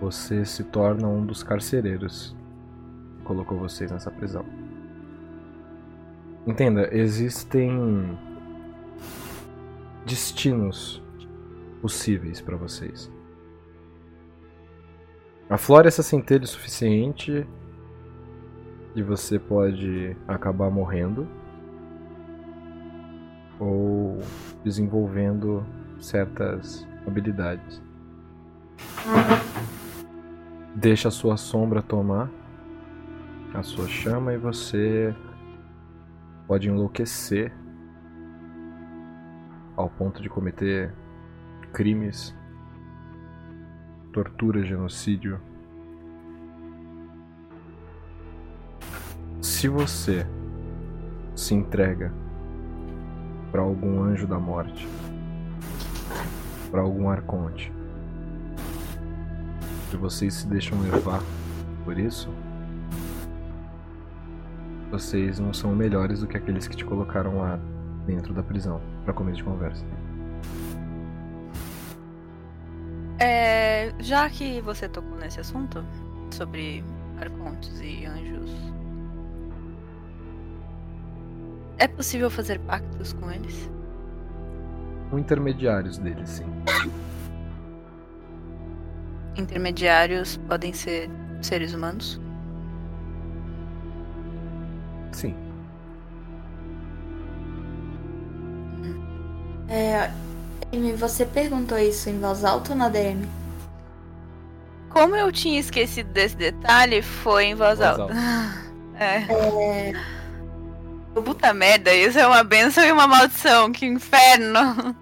você 0.00 0.44
se 0.44 0.62
torna 0.64 1.08
um 1.08 1.26
dos 1.26 1.42
carcereiros 1.42 2.36
que 3.16 3.24
colocou 3.24 3.58
vocês 3.58 3.90
nessa 3.90 4.10
prisão. 4.10 4.44
Entenda, 6.46 6.88
existem 6.96 8.16
destinos 10.06 11.02
possíveis 11.82 12.40
para 12.40 12.56
vocês. 12.56 13.12
Aflore 15.50 15.88
essa 15.88 16.02
centelha 16.02 16.44
o 16.44 16.46
suficiente 16.46 17.46
e 18.98 19.02
você 19.02 19.38
pode 19.38 20.16
acabar 20.26 20.70
morrendo 20.70 21.28
ou 23.60 24.18
desenvolvendo 24.64 25.64
certas 26.00 26.84
habilidades. 27.06 27.80
Deixa 30.74 31.08
a 31.08 31.10
sua 31.12 31.36
sombra 31.36 31.80
tomar 31.80 32.28
a 33.54 33.62
sua 33.62 33.86
chama 33.86 34.34
e 34.34 34.36
você 34.36 35.14
pode 36.48 36.68
enlouquecer 36.68 37.52
ao 39.76 39.88
ponto 39.88 40.20
de 40.20 40.28
cometer 40.28 40.92
crimes 41.72 42.34
tortura, 44.12 44.64
genocídio. 44.64 45.40
Se 49.40 49.68
você 49.68 50.26
se 51.34 51.54
entrega 51.54 52.12
para 53.52 53.62
algum 53.62 54.02
anjo 54.02 54.26
da 54.26 54.38
morte, 54.38 54.88
para 56.70 56.80
algum 56.80 57.08
arconte, 57.08 57.72
e 59.92 59.96
vocês 59.96 60.34
se 60.34 60.46
deixam 60.46 60.80
levar 60.80 61.22
por 61.84 61.98
isso, 61.98 62.28
vocês 64.90 65.38
não 65.38 65.54
são 65.54 65.74
melhores 65.74 66.20
do 66.20 66.26
que 66.26 66.36
aqueles 66.36 66.66
que 66.66 66.76
te 66.76 66.84
colocaram 66.84 67.38
lá 67.38 67.58
dentro 68.06 68.34
da 68.34 68.42
prisão 68.42 68.80
para 69.04 69.14
começo 69.14 69.38
de 69.38 69.44
conversa. 69.44 69.84
É, 73.20 73.92
já 74.00 74.28
que 74.28 74.60
você 74.60 74.88
tocou 74.88 75.16
nesse 75.16 75.40
assunto 75.40 75.84
sobre 76.30 76.84
arcontes 77.20 77.80
e 77.80 78.04
anjos, 78.04 78.50
é 81.78 81.88
possível 81.88 82.30
fazer 82.30 82.58
pactos 82.60 83.12
com 83.12 83.30
eles? 83.30 83.70
Um 85.12 85.18
intermediários 85.18 85.98
deles, 85.98 86.28
sim. 86.28 86.46
Intermediários 89.36 90.36
podem 90.48 90.72
ser 90.72 91.08
seres 91.40 91.72
humanos? 91.72 92.20
Sim. 95.12 95.34
É, 99.68 100.10
Amy, 100.72 100.92
você 100.94 101.24
perguntou 101.26 101.78
isso 101.78 102.08
em 102.08 102.18
voz 102.18 102.44
alta 102.44 102.72
ou 102.72 102.76
na 102.78 102.88
DM? 102.88 103.28
Como 104.90 105.14
eu 105.14 105.30
tinha 105.30 105.60
esquecido 105.60 106.10
desse 106.12 106.36
detalhe, 106.36 107.02
foi 107.02 107.44
em 107.46 107.54
voz, 107.54 107.78
Voz 107.78 107.98
alta. 107.98 108.02
alta. 108.14 108.68
É. 109.00 109.92
Puta 111.22 111.52
merda, 111.52 111.92
isso 111.94 112.18
é 112.18 112.26
uma 112.26 112.42
benção 112.44 112.84
e 112.84 112.92
uma 112.92 113.06
maldição, 113.06 113.72
que 113.72 113.86
inferno. 113.86 114.96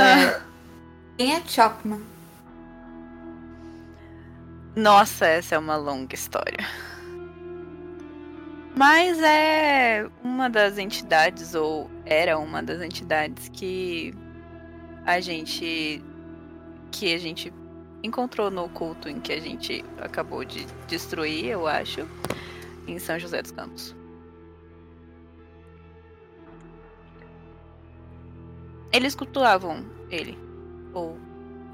É, 0.00 0.40
quem 1.16 1.34
é 1.34 1.42
Chopman? 1.46 2.00
Nossa, 4.74 5.26
essa 5.26 5.54
é 5.54 5.58
uma 5.58 5.76
longa 5.76 6.14
história. 6.14 6.66
Mas 8.74 9.22
é 9.22 10.08
uma 10.22 10.50
das 10.50 10.78
entidades, 10.78 11.54
ou 11.54 11.88
era 12.04 12.36
uma 12.38 12.62
das 12.62 12.82
entidades 12.82 13.48
que 13.48 14.12
a 15.06 15.20
gente. 15.20 16.02
que 16.90 17.14
a 17.14 17.18
gente 17.18 17.52
encontrou 18.02 18.50
no 18.50 18.68
culto 18.68 19.08
em 19.08 19.20
que 19.20 19.32
a 19.32 19.40
gente 19.40 19.84
acabou 19.98 20.44
de 20.44 20.66
destruir, 20.88 21.46
eu 21.46 21.66
acho, 21.66 22.06
em 22.86 22.98
São 22.98 23.18
José 23.18 23.40
dos 23.40 23.52
Campos. 23.52 23.94
Eles 28.94 29.16
cultuavam 29.16 29.84
ele. 30.08 30.38
Ou. 30.94 31.18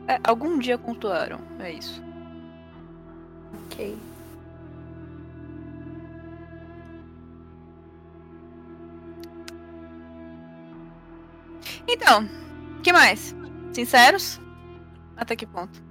é, 0.08 0.18
algum 0.24 0.58
dia 0.58 0.78
cultuaram, 0.78 1.38
é 1.58 1.70
isso. 1.70 2.02
Ok. 3.66 3.98
Então, 11.86 12.26
que 12.82 12.90
mais? 12.90 13.36
Sinceros? 13.74 14.40
Até 15.14 15.36
que 15.36 15.44
ponto? 15.44 15.82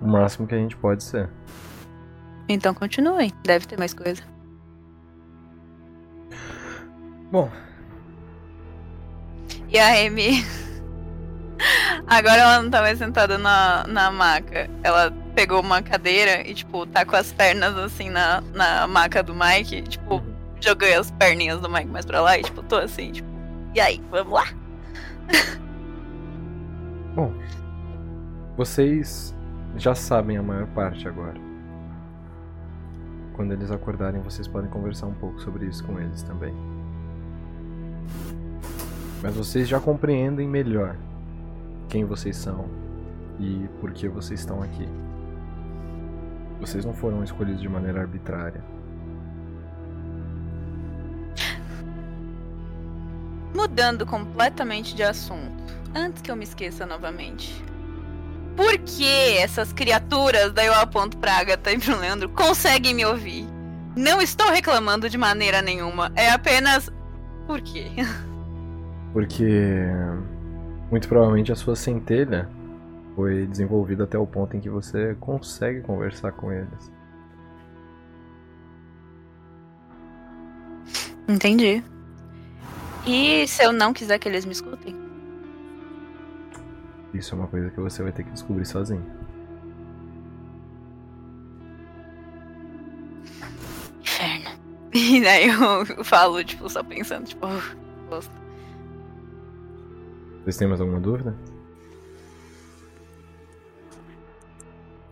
O 0.00 0.06
máximo 0.06 0.46
que 0.46 0.54
a 0.54 0.58
gente 0.58 0.76
pode 0.76 1.02
ser. 1.02 1.28
Então 2.48 2.72
continuem, 2.72 3.32
deve 3.42 3.66
ter 3.66 3.76
mais 3.76 3.92
coisa. 3.92 4.22
Bom, 7.32 7.50
E 9.68 9.78
a 9.78 10.06
Amy. 10.06 10.44
Agora 12.06 12.36
ela 12.36 12.62
não 12.62 12.70
tá 12.70 12.80
mais 12.80 12.98
sentada 12.98 13.36
na, 13.36 13.84
na 13.86 14.10
maca. 14.10 14.68
Ela 14.82 15.12
pegou 15.34 15.60
uma 15.60 15.82
cadeira 15.82 16.46
e, 16.46 16.54
tipo, 16.54 16.86
tá 16.86 17.04
com 17.04 17.16
as 17.16 17.32
pernas 17.32 17.76
assim 17.76 18.08
na, 18.08 18.40
na 18.54 18.86
maca 18.86 19.22
do 19.22 19.34
Mike. 19.34 19.82
Tipo, 19.82 20.22
joguei 20.60 20.94
as 20.94 21.10
perninhas 21.10 21.60
do 21.60 21.68
Mike 21.68 21.88
mais 21.88 22.06
pra 22.06 22.20
lá 22.20 22.38
e, 22.38 22.42
tipo, 22.42 22.62
tô 22.62 22.76
assim, 22.76 23.12
tipo, 23.12 23.28
e 23.74 23.80
aí, 23.80 24.02
vamos 24.10 24.32
lá? 24.32 24.44
Bom, 27.14 27.34
Vocês 28.56 29.34
já 29.76 29.94
sabem 29.94 30.36
a 30.38 30.42
maior 30.42 30.66
parte 30.68 31.06
agora. 31.06 31.38
Quando 33.34 33.52
eles 33.52 33.70
acordarem, 33.70 34.20
vocês 34.22 34.48
podem 34.48 34.70
conversar 34.70 35.06
um 35.06 35.14
pouco 35.14 35.40
sobre 35.40 35.66
isso 35.66 35.84
com 35.84 36.00
eles 36.00 36.22
também. 36.22 36.54
Mas 39.22 39.34
vocês 39.34 39.68
já 39.68 39.80
compreendem 39.80 40.46
melhor 40.46 40.96
quem 41.88 42.04
vocês 42.04 42.36
são 42.36 42.68
e 43.40 43.68
por 43.80 43.92
que 43.92 44.08
vocês 44.08 44.40
estão 44.40 44.62
aqui. 44.62 44.88
Vocês 46.60 46.84
não 46.84 46.92
foram 46.92 47.24
escolhidos 47.24 47.60
de 47.60 47.68
maneira 47.68 48.00
arbitrária. 48.00 48.62
Mudando 53.54 54.04
completamente 54.06 54.94
de 54.94 55.02
assunto, 55.02 55.74
antes 55.94 56.22
que 56.22 56.30
eu 56.30 56.36
me 56.36 56.44
esqueça 56.44 56.84
novamente. 56.86 57.64
Por 58.56 58.76
que 58.78 59.38
essas 59.38 59.72
criaturas, 59.72 60.52
daí 60.52 60.66
eu 60.66 60.74
aponto 60.74 61.16
pra 61.16 61.38
Agatha 61.38 61.72
e 61.72 61.78
pro 61.78 61.98
Leandro, 61.98 62.28
conseguem 62.28 62.94
me 62.94 63.04
ouvir? 63.04 63.46
Não 63.96 64.20
estou 64.20 64.50
reclamando 64.50 65.08
de 65.08 65.16
maneira 65.16 65.62
nenhuma, 65.62 66.12
é 66.14 66.30
apenas. 66.30 66.90
Por 67.46 67.60
quê? 67.60 67.86
Porque 69.18 69.82
muito 70.92 71.08
provavelmente 71.08 71.50
a 71.50 71.56
sua 71.56 71.74
centelha 71.74 72.48
foi 73.16 73.48
desenvolvida 73.48 74.04
até 74.04 74.16
o 74.16 74.24
ponto 74.24 74.56
em 74.56 74.60
que 74.60 74.70
você 74.70 75.16
consegue 75.18 75.80
conversar 75.80 76.30
com 76.30 76.52
eles. 76.52 76.92
Entendi. 81.28 81.82
E 83.04 83.44
se 83.48 83.64
eu 83.64 83.72
não 83.72 83.92
quiser 83.92 84.20
que 84.20 84.28
eles 84.28 84.44
me 84.44 84.52
escutem? 84.52 84.94
Isso 87.12 87.34
é 87.34 87.38
uma 87.38 87.48
coisa 87.48 87.70
que 87.70 87.80
você 87.80 88.04
vai 88.04 88.12
ter 88.12 88.22
que 88.22 88.30
descobrir 88.30 88.66
sozinho. 88.66 89.04
Inferno. 94.00 94.50
E 94.94 95.20
daí 95.20 95.48
eu 95.48 96.04
falo, 96.04 96.44
tipo, 96.44 96.70
só 96.70 96.84
pensando, 96.84 97.26
tipo, 97.26 97.48
gosto. 98.08 98.47
Vocês 100.48 100.56
têm 100.56 100.66
mais 100.66 100.80
alguma 100.80 100.98
dúvida? 100.98 101.36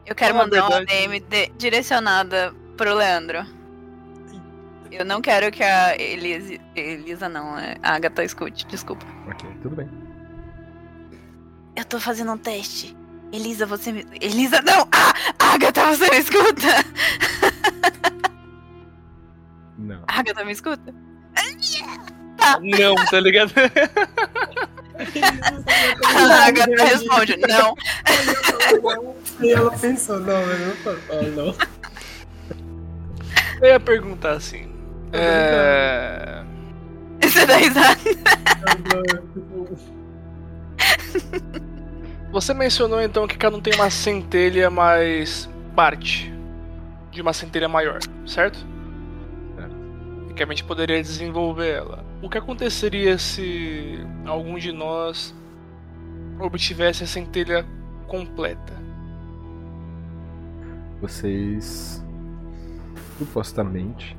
Eu 0.06 0.14
quero 0.14 0.34
mandar 0.34 0.62
uma 0.62 0.78
verdade. 0.78 0.86
DM 1.08 1.20
de- 1.20 1.48
direcionada 1.58 2.54
pro 2.74 2.94
Leandro. 2.94 3.44
Eu 4.90 5.04
não 5.04 5.20
quero 5.20 5.52
que 5.52 5.62
a 5.62 5.94
Elisa, 6.00 6.54
Elisa 6.74 7.28
não, 7.28 7.58
é 7.58 7.76
a 7.82 7.96
Agatha 7.96 8.24
escute, 8.24 8.66
desculpa. 8.66 9.04
Ok, 9.28 9.46
tudo 9.60 9.76
bem. 9.76 9.90
Eu 11.76 11.84
tô 11.84 12.00
fazendo 12.00 12.32
um 12.32 12.38
teste. 12.38 12.96
Elisa, 13.30 13.66
você 13.66 13.92
me. 13.92 14.06
Elisa, 14.18 14.62
não! 14.62 14.88
Ah! 14.90 15.52
Agatha, 15.52 15.84
você 15.94 16.08
me 16.12 16.16
escuta! 16.18 16.66
Não. 19.76 20.02
Agatha, 20.08 20.46
me 20.46 20.52
escuta? 20.52 20.94
Não, 22.62 22.94
tá 23.10 23.20
ligado? 23.20 23.52
A 26.04 26.46
Agatha 26.46 26.84
responde, 26.84 27.36
não. 27.36 27.74
E 29.40 29.50
ela 29.50 29.70
pensou, 29.78 30.20
não, 30.20 30.40
eu 30.40 30.66
não 30.66 30.76
falo, 30.76 30.98
não. 31.34 31.54
Eu 33.60 33.68
ia 33.68 33.80
perguntar 33.80 34.32
assim. 34.32 34.70
É. 35.12 36.42
Você 37.22 37.46
dá 37.46 37.56
risada. 37.56 38.00
Você 42.30 42.52
mencionou 42.52 43.00
então 43.00 43.26
que 43.26 43.38
cada 43.38 43.56
um 43.56 43.60
tem 43.60 43.74
uma 43.74 43.88
centelha 43.88 44.68
mais 44.68 45.48
parte 45.74 46.32
de 47.10 47.22
uma 47.22 47.32
centelha 47.32 47.68
maior, 47.68 47.98
certo? 48.26 48.58
Certo. 49.56 49.76
E 50.30 50.34
que 50.34 50.42
a 50.42 50.46
gente 50.46 50.64
poderia 50.64 51.02
desenvolver 51.02 51.70
ela. 51.70 52.05
O 52.22 52.28
que 52.28 52.38
aconteceria 52.38 53.18
se 53.18 53.98
algum 54.24 54.58
de 54.58 54.72
nós 54.72 55.34
obtivesse 56.40 57.04
a 57.04 57.06
centelha 57.06 57.66
completa? 58.06 58.72
Vocês 61.00 62.02
supostamente 63.18 64.16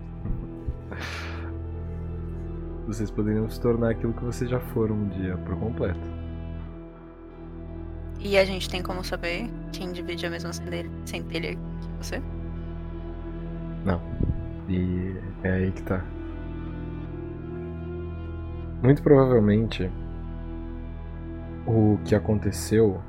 vocês 2.88 3.11
poderiam 3.11 3.50
se 3.50 3.59
tornar 3.59 3.90
aquilo 3.92 4.14
que 4.14 4.24
vocês 4.24 4.50
já 4.50 4.59
foram 4.59 4.95
um 4.95 5.09
dia 5.09 5.35
por 5.38 5.58
completo. 5.59 6.00
E 8.19 8.38
a 8.38 8.45
gente 8.45 8.69
tem 8.69 8.82
como 8.82 9.03
saber 9.03 9.50
quem 9.74 9.92
divide 9.92 10.26
a 10.26 10.30
mesma 10.30 10.53
centelha, 10.53 10.90
centelha 11.06 11.56
que 11.56 11.59
você? 12.00 12.22
E 14.69 15.16
é 15.43 15.51
aí 15.51 15.72
que 15.72 15.84
tá. 15.84 16.03
Muito 18.81 19.01
provavelmente 19.01 19.91
o 21.65 21.97
que 22.06 22.14
aconteceu 22.14 23.01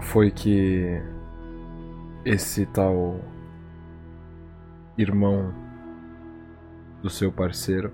foi 0.00 0.30
que 0.30 1.00
esse 2.24 2.66
tal 2.66 3.20
irmão 4.96 5.52
do 7.02 7.10
seu 7.10 7.30
parceiro 7.30 7.92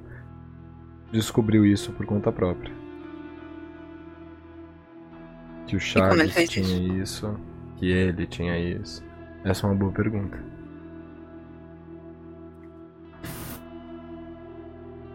descobriu 1.12 1.66
isso 1.66 1.92
por 1.92 2.06
conta 2.06 2.32
própria. 2.32 2.72
Que 5.66 5.76
o 5.76 5.80
Chaves 5.80 6.32
fez 6.32 6.48
tinha 6.48 7.02
isso, 7.02 7.38
que 7.76 7.86
ele 7.90 8.26
tinha 8.26 8.58
isso. 8.58 9.04
Essa 9.44 9.66
é 9.66 9.70
uma 9.70 9.76
boa 9.76 9.92
pergunta. 9.92 10.53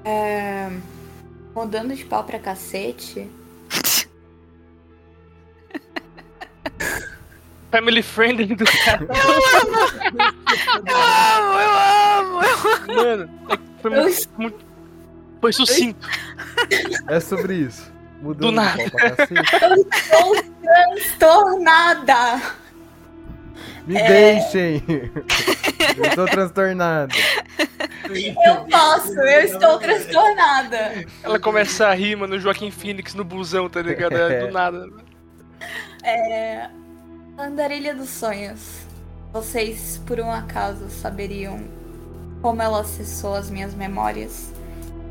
É, 0.10 0.70
Mudando 1.54 1.94
de 1.96 2.04
pau 2.06 2.24
pra 2.24 2.40
cacete. 2.40 3.30
Family 7.72 8.02
friendly 8.02 8.56
do 8.56 8.66
cara. 8.66 9.06
Eu 9.06 9.14
amo, 11.38 11.60
eu 11.60 11.70
amo, 12.20 12.42
eu 12.42 12.50
amo. 12.50 12.96
Mano, 12.96 13.30
é 13.50 13.58
foi 13.82 13.92
Eu 13.98 14.02
muito, 14.04 14.30
muito- 14.38 14.66
Foi 15.42 15.54
sucinto. 15.54 16.08
É 17.08 17.20
sobre 17.20 17.56
isso. 17.56 17.92
Mudando 18.22 18.42
Do 18.42 18.50
de 18.50 18.56
nada. 18.56 18.78
pau 18.78 18.90
pra 18.90 19.12
cacete. 19.12 19.34
Transtornada! 20.62 22.42
Me 23.90 23.96
deixem! 23.96 24.84
Eu 25.98 26.16
tô 26.16 26.26
transtornado. 26.26 27.16
Eu 28.46 28.66
posso, 28.70 29.14
eu 29.20 29.42
estou 29.42 29.80
transtornada. 29.80 31.06
Ela 31.24 31.40
começa 31.40 31.88
a 31.88 31.94
rir, 31.96 32.16
mano, 32.16 32.40
Joaquim 32.40 32.70
Phoenix 32.70 33.16
no 33.16 33.24
busão, 33.24 33.68
tá 33.68 33.82
ligado? 33.82 34.16
É 34.16 34.46
do 34.46 34.54
nada. 34.54 34.88
É. 36.04 36.70
Andarilha 37.36 37.96
dos 37.96 38.10
Sonhos. 38.10 38.82
Vocês, 39.34 40.00
por 40.06 40.20
um 40.20 40.32
acaso, 40.32 40.88
saberiam 40.90 41.60
como 42.44 42.62
ela 42.62 42.82
acessou 42.82 43.34
as 43.34 43.50
minhas 43.50 43.74
memórias? 43.74 44.54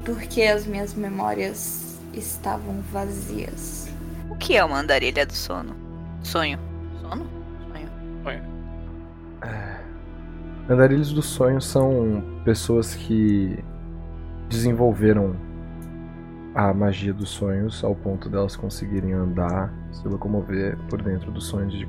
Porque 0.04 0.42
as 0.42 0.66
minhas 0.66 0.94
memórias 0.94 1.98
estavam 2.14 2.80
vazias. 2.92 3.88
O 4.30 4.36
que 4.36 4.56
é 4.56 4.64
uma 4.64 4.78
andarilha 4.78 5.26
do 5.26 5.34
sono? 5.34 5.76
Sonho. 6.22 6.60
Sono? 7.00 7.28
Sonho. 8.22 8.57
Andarilhos 10.68 11.12
dos 11.12 11.26
sonhos 11.26 11.66
são 11.66 12.22
pessoas 12.44 12.94
que 12.94 13.62
desenvolveram 14.48 15.34
a 16.54 16.74
magia 16.74 17.12
dos 17.12 17.30
sonhos 17.30 17.84
ao 17.84 17.94
ponto 17.94 18.28
delas 18.28 18.56
conseguirem 18.56 19.12
andar, 19.12 19.72
se 19.92 20.06
locomover 20.08 20.76
por 20.88 21.00
dentro 21.00 21.30
dos 21.30 21.46
sonhos 21.46 21.72
de 21.72 21.88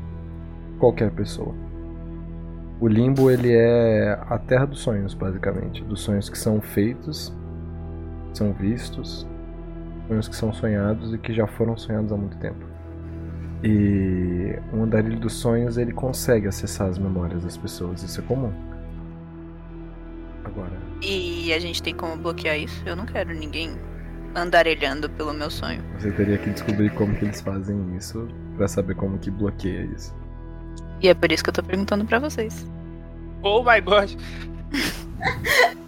qualquer 0.77 1.11
pessoa. 1.11 1.53
O 2.79 2.87
limbo 2.87 3.29
ele 3.29 3.51
é 3.51 4.17
a 4.29 4.37
terra 4.37 4.65
dos 4.65 4.79
sonhos, 4.79 5.13
basicamente, 5.13 5.83
dos 5.83 6.01
sonhos 6.01 6.29
que 6.29 6.37
são 6.37 6.61
feitos, 6.61 7.33
são 8.33 8.53
vistos, 8.53 9.27
sonhos 10.07 10.27
que 10.29 10.35
são 10.35 10.53
sonhados 10.53 11.13
e 11.13 11.17
que 11.17 11.33
já 11.33 11.45
foram 11.45 11.75
sonhados 11.75 12.11
há 12.13 12.15
muito 12.15 12.37
tempo. 12.37 12.68
E 13.63 14.57
o 14.73 14.83
andarilho 14.83 15.19
dos 15.19 15.33
sonhos 15.33 15.77
ele 15.77 15.91
consegue 15.91 16.47
acessar 16.47 16.87
as 16.87 16.97
memórias 16.97 17.43
das 17.43 17.57
pessoas, 17.57 18.01
isso 18.03 18.21
é 18.21 18.23
comum. 18.23 18.53
Agora, 20.45 20.71
E 21.01 21.51
a 21.53 21.59
gente 21.59 21.83
tem 21.83 21.93
como 21.93 22.15
bloquear 22.17 22.57
isso? 22.57 22.81
Eu 22.85 22.95
não 22.95 23.05
quero 23.05 23.33
ninguém 23.33 23.77
andarelhando 24.35 25.09
pelo 25.09 25.33
meu 25.33 25.49
sonho. 25.49 25.83
você 25.97 26.11
teria 26.11 26.37
que 26.37 26.49
descobrir 26.51 26.89
como 26.91 27.13
que 27.15 27.25
eles 27.25 27.41
fazem 27.41 27.95
isso 27.97 28.27
pra 28.55 28.67
saber 28.67 28.95
como 28.95 29.17
que 29.17 29.29
bloqueia 29.31 29.83
isso. 29.95 30.13
E 31.01 31.07
é 31.07 31.13
por 31.13 31.31
isso 31.31 31.43
que 31.43 31.49
eu 31.49 31.53
tô 31.53 31.63
perguntando 31.63 32.05
pra 32.05 32.19
vocês. 32.19 32.65
Oh 33.41 33.63
my 33.63 33.81
god. 33.81 34.11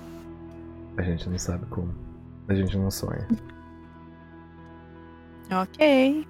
A 0.97 1.01
gente 1.03 1.29
não 1.29 1.37
sabe 1.37 1.65
como. 1.67 1.93
A 2.47 2.53
gente 2.53 2.77
não 2.77 2.89
sonha. 2.91 3.27
Ok. 5.51 6.25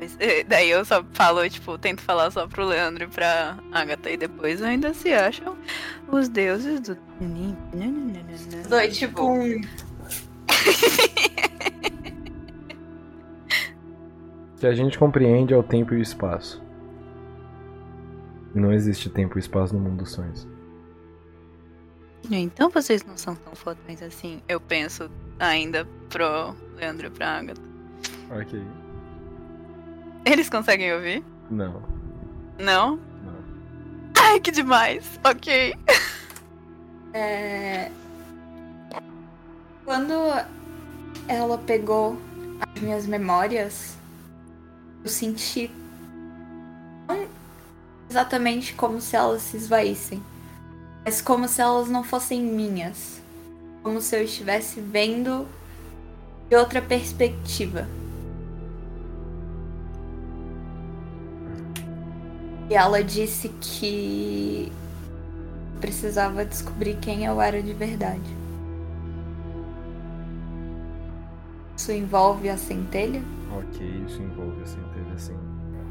Mas, 0.00 0.16
eh, 0.18 0.42
daí 0.44 0.70
eu 0.70 0.82
só 0.82 1.04
falo, 1.12 1.46
tipo, 1.50 1.76
tento 1.76 2.00
falar 2.00 2.30
só 2.30 2.46
pro 2.46 2.64
Leandro 2.64 3.04
e 3.04 3.06
pra 3.06 3.58
Agatha 3.70 4.08
e 4.08 4.16
depois 4.16 4.62
ainda 4.62 4.94
se 4.94 5.12
acham 5.12 5.54
os 6.08 6.26
deuses 6.26 6.80
do. 6.80 6.96
Dois, 8.66 8.96
tipo 8.96 9.22
um. 9.22 9.60
O 14.56 14.60
que 14.60 14.66
a 14.66 14.74
gente 14.74 14.98
compreende 14.98 15.54
é 15.54 15.56
o 15.56 15.62
tempo 15.62 15.94
e 15.94 15.96
o 15.96 16.02
espaço. 16.02 16.62
Não 18.54 18.70
existe 18.70 19.08
tempo 19.08 19.38
e 19.38 19.40
espaço 19.40 19.74
no 19.74 19.80
mundo 19.80 20.00
dos 20.02 20.12
sonhos. 20.12 20.46
Então 22.30 22.68
vocês 22.68 23.02
não 23.02 23.16
são 23.16 23.34
tão 23.34 23.54
fodões 23.54 24.02
assim. 24.02 24.42
Eu 24.46 24.60
penso 24.60 25.10
ainda 25.38 25.88
pro 26.10 26.54
Leandro 26.76 27.06
e 27.06 27.10
pra 27.10 27.38
Agatha. 27.38 27.62
Ok. 28.30 28.62
Eles 30.24 30.48
conseguem 30.48 30.92
ouvir? 30.94 31.24
Não, 31.50 31.82
Não? 32.58 32.96
não. 32.96 33.00
Ai, 34.16 34.40
que 34.40 34.50
demais. 34.50 35.18
Ok. 35.24 35.74
É... 37.12 37.90
Quando 39.84 40.12
ela 41.26 41.58
pegou 41.58 42.16
as 42.60 42.80
minhas 42.80 43.06
memórias, 43.06 43.96
eu 45.02 45.10
senti 45.10 45.70
não 47.08 47.26
exatamente 48.08 48.74
como 48.74 49.00
se 49.00 49.16
elas 49.16 49.42
se 49.42 49.56
esvaíssem, 49.56 50.22
mas 51.04 51.20
como 51.20 51.48
se 51.48 51.60
elas 51.60 51.88
não 51.88 52.04
fossem 52.04 52.42
minhas. 52.42 53.20
Como 53.82 54.00
se 54.00 54.14
eu 54.16 54.22
estivesse 54.22 54.80
vendo 54.80 55.46
de 56.48 56.56
outra 56.56 56.82
perspectiva. 56.82 57.88
E 62.70 62.74
ela 62.74 63.02
disse 63.02 63.48
que 63.60 64.70
precisava 65.80 66.44
descobrir 66.44 66.96
quem 67.00 67.24
eu 67.24 67.40
era 67.40 67.60
de 67.60 67.72
verdade. 67.72 68.38
Isso 71.76 71.90
envolve 71.90 72.48
a 72.48 72.56
centelha? 72.56 73.20
Ok, 73.58 74.04
isso 74.06 74.22
envolve 74.22 74.62
a 74.62 74.66
centelha 74.66 75.18
sim. 75.18 75.36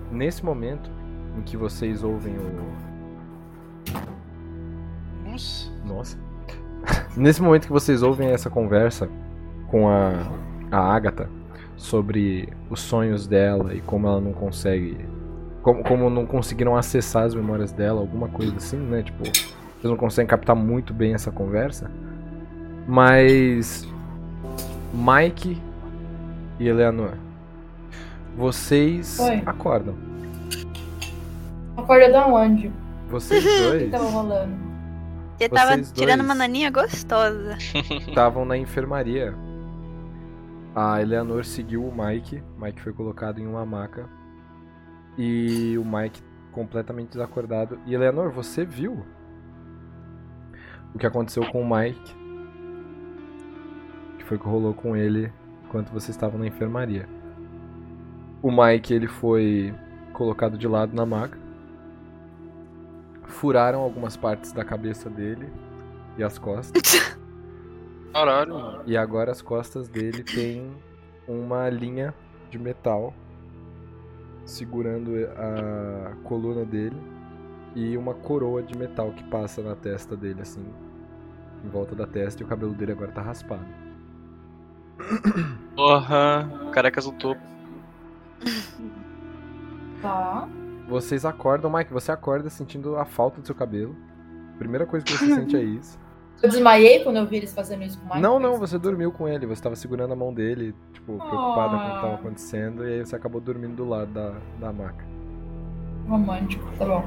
Nesse 0.09 0.45
momento 0.45 0.89
em 1.37 1.41
que 1.41 1.57
vocês 1.57 2.01
ouvem 2.01 2.37
o. 2.37 2.71
Nossa. 5.29 5.69
Nossa. 5.85 6.17
Nesse 7.17 7.41
momento 7.41 7.65
que 7.67 7.73
vocês 7.73 8.01
ouvem 8.01 8.29
essa 8.29 8.49
conversa 8.49 9.09
com 9.67 9.89
a, 9.89 10.11
a 10.71 10.79
Agatha 10.95 11.29
sobre 11.75 12.47
os 12.69 12.79
sonhos 12.79 13.27
dela 13.27 13.73
e 13.73 13.81
como 13.81 14.07
ela 14.07 14.21
não 14.21 14.31
consegue. 14.31 15.18
Como, 15.61 15.83
como 15.83 16.09
não 16.09 16.25
conseguiram 16.25 16.75
acessar 16.75 17.23
as 17.23 17.35
memórias 17.35 17.71
dela, 17.71 17.99
alguma 17.99 18.29
coisa 18.29 18.55
assim, 18.55 18.77
né? 18.77 19.03
Tipo, 19.03 19.23
vocês 19.23 19.83
não 19.83 19.97
conseguem 19.97 20.27
captar 20.27 20.55
muito 20.55 20.93
bem 20.93 21.13
essa 21.13 21.31
conversa. 21.31 21.91
Mas. 22.87 23.87
Mike 24.93 25.61
e 26.59 26.67
Eleanor. 26.67 27.13
Vocês 28.35 29.19
Oi. 29.19 29.43
acordam. 29.45 29.95
Acorda 31.77 32.11
da 32.11 32.27
onde? 32.27 32.71
Vocês 33.09 33.43
O 33.45 33.47
que 33.47 33.57
dois 33.59 33.91
tava 33.91 34.09
rolando? 34.09 34.55
Eu 35.39 35.49
tava 35.49 35.71
Vocês 35.75 35.91
tirando 35.91 36.19
dois. 36.19 36.29
uma 36.29 36.35
naninha 36.35 36.69
gostosa. 36.69 37.57
estavam 38.07 38.45
na 38.45 38.57
enfermaria. 38.57 39.33
A 40.75 41.01
Eleanor 41.01 41.45
seguiu 41.45 41.85
o 41.85 41.93
Mike. 41.95 42.43
Mike 42.57 42.81
foi 42.81 42.93
colocado 42.93 43.39
em 43.39 43.47
uma 43.47 43.65
maca. 43.65 44.09
E 45.21 45.77
o 45.77 45.83
Mike 45.83 46.23
completamente 46.53 47.09
desacordado. 47.09 47.77
E 47.85 47.93
Eleanor, 47.93 48.31
você 48.31 48.63
viu 48.63 49.05
o 50.95 50.97
que 50.97 51.05
aconteceu 51.05 51.45
com 51.51 51.61
o 51.61 51.77
Mike? 51.77 52.15
Que 54.17 54.23
foi 54.23 54.37
o 54.37 54.39
que 54.39 54.47
rolou 54.47 54.73
com 54.73 54.95
ele 54.95 55.29
enquanto 55.65 55.89
vocês 55.89 56.11
estavam 56.11 56.39
na 56.39 56.47
enfermaria. 56.47 57.05
O 58.41 58.49
Mike, 58.49 58.93
ele 58.93 59.07
foi 59.07 59.75
colocado 60.13 60.57
de 60.57 60.69
lado 60.69 60.95
na 60.95 61.05
maca. 61.05 61.37
Furaram 63.25 63.81
algumas 63.81 64.15
partes 64.15 64.53
da 64.53 64.63
cabeça 64.63 65.09
dele 65.09 65.51
e 66.17 66.23
as 66.23 66.37
costas. 66.37 66.81
Caralho, 68.13 68.53
mano. 68.53 68.83
E 68.85 68.95
agora 68.95 69.31
as 69.31 69.41
costas 69.41 69.89
dele 69.89 70.23
tem 70.23 70.71
uma 71.27 71.69
linha 71.69 72.15
de 72.49 72.57
metal 72.57 73.13
segurando 74.45 75.11
a 75.37 76.15
coluna 76.23 76.65
dele 76.65 76.97
e 77.75 77.95
uma 77.97 78.13
coroa 78.13 78.63
de 78.63 78.77
metal 78.77 79.11
que 79.11 79.23
passa 79.25 79.61
na 79.61 79.75
testa 79.75 80.15
dele 80.15 80.41
assim, 80.41 80.65
em 81.63 81.69
volta 81.69 81.95
da 81.95 82.07
testa 82.07 82.41
e 82.41 82.45
o 82.45 82.47
cabelo 82.47 82.73
dele 82.73 82.91
agora 82.91 83.11
tá 83.11 83.21
raspado. 83.21 83.65
Porra, 85.75 86.49
carecas 86.71 87.05
no 87.05 87.13
topo. 87.13 87.41
Tá. 90.01 90.47
Vocês 90.87 91.25
acordam, 91.25 91.69
Mike, 91.69 91.91
você 91.91 92.09
acorda 92.09 92.49
sentindo 92.49 92.95
a 92.95 93.03
falta 93.03 93.41
do 93.41 93.45
seu 93.45 93.53
cabelo. 93.53 93.93
Primeira 94.57 94.85
coisa 94.85 95.05
que 95.05 95.11
você 95.11 95.35
sente 95.35 95.57
é 95.57 95.61
isso. 95.61 95.99
Eu 96.41 96.49
desmaiei 96.49 97.03
quando 97.03 97.17
eu 97.17 97.25
vi 97.25 97.37
eles 97.37 97.53
fazendo 97.53 97.83
isso 97.83 97.97
com 97.99 98.05
o 98.05 98.09
Mike. 98.09 98.21
Não, 98.21 98.39
não, 98.39 98.57
você 98.57 98.77
dormiu 98.79 99.11
com 99.11 99.27
ele, 99.27 99.45
você 99.45 99.61
tava 99.61 99.75
segurando 99.75 100.13
a 100.13 100.15
mão 100.15 100.33
dele, 100.33 100.73
tipo, 100.93 101.17
preocupada 101.17 101.77
com 101.77 101.83
o 101.83 101.87
que 101.95 102.01
tava 102.01 102.11
Ah. 102.11 102.15
acontecendo, 102.15 102.87
e 102.87 102.93
aí 102.93 103.05
você 103.05 103.15
acabou 103.15 103.41
dormindo 103.41 103.75
do 103.75 103.85
lado 103.87 104.11
da, 104.13 104.33
da 104.59 104.71
maca. 104.71 105.03
Romântico, 106.07 106.65
tá 106.77 106.85
bom. 106.85 107.03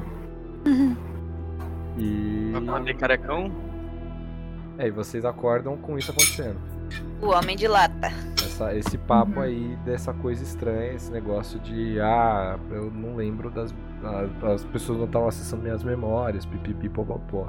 E. 1.98 2.52
Acordei 2.56 2.94
carecão. 2.94 3.50
É, 4.78 4.86
e 4.86 4.90
vocês 4.90 5.24
acordam 5.24 5.76
com 5.76 5.98
isso 5.98 6.10
acontecendo. 6.10 6.58
O 7.20 7.28
homem 7.28 7.56
de 7.56 7.66
lata. 7.68 8.08
Essa- 8.36 8.74
esse 8.74 8.98
papo 8.98 9.36
Uhum. 9.36 9.40
aí 9.42 9.76
dessa 9.84 10.12
coisa 10.12 10.42
estranha, 10.42 10.92
esse 10.92 11.10
negócio 11.10 11.58
de 11.60 11.98
ah, 12.00 12.58
eu 12.70 12.90
não 12.90 13.16
lembro 13.16 13.50
das. 13.50 13.74
a- 14.04 14.52
As 14.52 14.64
pessoas 14.64 14.98
não 14.98 15.06
estavam 15.06 15.28
acessando 15.28 15.62
minhas 15.62 15.82
memórias, 15.82 16.44
pipipi 16.44 16.88
popopó. 16.88 17.48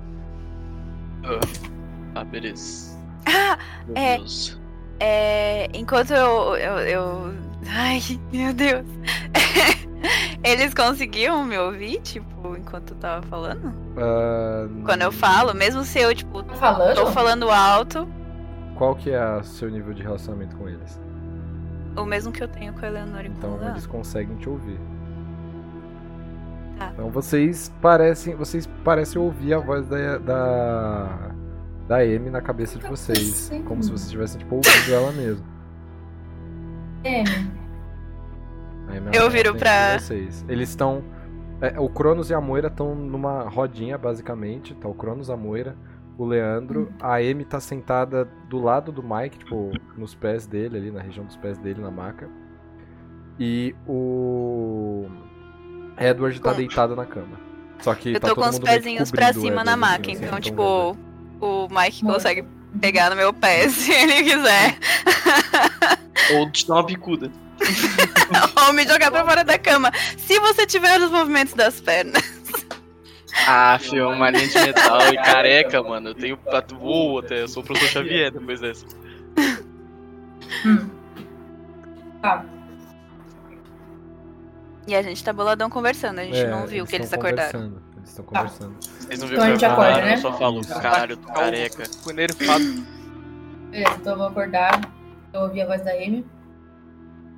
Ah, 2.15 2.23
beleza. 2.23 2.97
Ah, 3.25 3.57
Meu 3.87 3.97
É. 3.97 4.17
Deus. 4.17 4.59
é. 4.99 5.69
Enquanto 5.73 6.11
eu. 6.11 6.55
eu, 6.55 6.77
eu... 6.79 7.33
Ai, 7.69 7.99
meu 8.31 8.53
Deus. 8.53 8.85
Eles 10.43 10.73
conseguiam 10.73 11.45
me 11.45 11.57
ouvir, 11.57 12.01
tipo, 12.01 12.57
enquanto 12.57 12.91
eu 12.91 12.97
tava 12.97 13.25
falando? 13.27 13.73
Ah, 13.97 14.67
Quando 14.85 15.01
eu 15.03 15.11
falo, 15.13 15.53
mesmo 15.53 15.83
se 15.85 15.99
eu, 15.99 16.13
tipo, 16.13 16.43
Tá 16.43 16.53
falando? 16.55 16.95
tô 16.95 17.05
falando 17.07 17.49
alto, 17.49 18.05
Qual 18.75 18.95
que 18.95 19.11
é 19.11 19.37
o 19.37 19.43
seu 19.43 19.69
nível 19.69 19.93
de 19.93 20.03
relacionamento 20.03 20.55
com 20.57 20.67
eles? 20.67 20.99
o 21.95 22.03
mesmo 22.05 22.31
que 22.33 22.43
eu 22.43 22.47
tenho 22.47 22.73
com 22.73 22.83
a 22.83 22.87
Eleanor 22.89 23.21
e 23.23 23.29
com 23.29 23.35
Então 23.37 23.69
eles 23.69 23.85
conseguem 23.87 24.35
te 24.37 24.49
ouvir. 24.49 24.79
Tá. 26.77 26.89
Então 26.93 27.09
vocês 27.11 27.71
parecem. 27.81 28.35
Vocês 28.35 28.67
parecem 28.83 29.21
ouvir 29.21 29.53
a 29.53 29.59
voz 29.59 29.87
da. 29.87 30.17
da. 30.17 31.07
Da 31.87 31.97
Amy 31.97 32.29
na 32.29 32.41
cabeça 32.41 32.77
de 32.79 32.87
vocês. 32.87 33.51
Como 33.65 33.81
se 33.83 33.89
vocês 33.89 34.03
estivessem 34.05 34.39
tipo, 34.39 34.55
ouvindo 34.55 34.93
ela 34.93 35.11
mesmo. 35.11 35.45
É, 37.03 37.23
Eu 39.17 39.29
viro 39.29 39.55
pra- 39.55 39.99
Vocês. 39.99 40.45
Eles 40.47 40.69
estão. 40.69 41.03
é, 41.61 41.79
o 41.79 41.89
Cronos 41.89 42.29
e 42.29 42.33
a 42.33 42.41
Moira 42.41 42.67
estão 42.67 42.93
numa 42.95 43.43
rodinha, 43.49 43.97
basicamente. 43.97 44.73
Tá 44.75 44.87
o 44.87 44.93
Cronos, 44.93 45.29
a 45.29 45.35
Moira, 45.37 45.75
o 46.17 46.25
Leandro. 46.25 46.91
A 47.01 47.15
Amy 47.17 47.43
tá 47.45 47.59
sentada 47.59 48.27
do 48.49 48.59
lado 48.61 48.91
do 48.91 49.01
Mike, 49.03 49.39
tipo, 49.39 49.71
nos 49.97 50.13
pés 50.15 50.45
dele, 50.45 50.77
ali, 50.77 50.91
na 50.91 51.01
região 51.01 51.25
dos 51.25 51.35
pés 51.37 51.57
dele, 51.57 51.81
na 51.81 51.91
maca. 51.91 52.29
E 53.39 53.75
o. 53.87 55.05
Edward 55.97 56.39
tá 56.41 56.53
deitado 56.53 56.95
na 56.95 57.05
cama. 57.05 57.37
Só 57.79 57.93
que 57.95 58.13
Eu 58.13 58.19
tá 58.19 58.29
tô 58.29 58.35
todo 58.35 58.43
com 58.43 58.49
os 58.49 58.59
pezinhos 58.59 59.11
pra 59.11 59.33
cima 59.33 59.63
na 59.63 59.75
maca, 59.75 60.11
assim, 60.11 60.23
então, 60.25 60.39
tipo, 60.39 60.95
o 61.43 61.67
Mike 61.69 62.03
consegue 62.03 62.45
pegar 62.79 63.09
no 63.09 63.15
meu 63.15 63.33
pé 63.33 63.67
se 63.69 63.91
ele 63.91 64.23
quiser. 64.23 64.77
Ou 66.33 66.49
te 66.51 66.67
dar 66.67 66.75
uma 66.75 66.83
bicuda. 66.83 67.31
Ou 68.65 68.73
me 68.73 68.85
jogar 68.85 69.11
pra 69.11 69.25
fora 69.25 69.43
da 69.43 69.57
cama. 69.57 69.91
Se 70.17 70.39
você 70.39 70.65
tiver 70.65 70.99
os 71.01 71.11
movimentos 71.11 71.53
das 71.53 71.79
pernas. 71.79 72.23
Ah, 73.47 73.77
filho, 73.79 74.09
uma 74.09 74.29
linha 74.29 74.47
de 74.47 74.59
metal 74.59 75.13
e 75.13 75.17
careca, 75.17 75.81
mano. 75.81 76.09
Eu 76.09 76.15
tenho 76.15 76.39
voo 76.79 77.19
até. 77.19 77.41
Eu 77.41 77.47
sou 77.47 77.63
o 77.63 77.65
professor 77.65 78.03
Xavier 78.03 78.31
depois 78.31 78.59
dessa. 78.61 78.85
Hum. 80.65 80.89
Tá. 82.21 82.45
E 84.87 84.95
a 84.95 85.01
gente 85.01 85.23
tá 85.23 85.33
boladão 85.33 85.69
conversando, 85.69 86.19
a 86.19 86.23
gente 86.23 86.37
É, 86.37 86.47
não 86.49 86.67
viu 86.67 86.85
que 86.85 86.95
eles 86.95 87.11
acordaram. 87.11 87.73
Eles 88.03 88.09
estão 88.09 88.25
Tá. 88.25 88.39
conversando. 88.41 88.75
Vocês 88.81 89.19
não 89.19 89.27
Então 89.27 89.27
viram 89.29 89.43
a 89.43 89.45
que 89.45 89.51
gente 89.53 89.63
eu 89.65 89.71
acorda, 89.71 90.01
né? 90.01 90.13
Eu 90.13 90.17
só 90.17 90.33
falo, 90.37 90.59
Isso. 90.59 90.79
caralho, 90.81 91.17
tô 91.17 91.31
careca. 91.33 91.83
Fui 92.03 92.13
nerfado. 92.13 92.63
Beleza, 93.71 93.95
então 93.95 94.11
eu 94.13 94.17
vou 94.17 94.27
acordar. 94.27 94.81
Eu 95.33 95.41
ouvi 95.41 95.61
a 95.61 95.65
voz 95.65 95.81
da 95.83 95.91
Amy. 95.91 96.25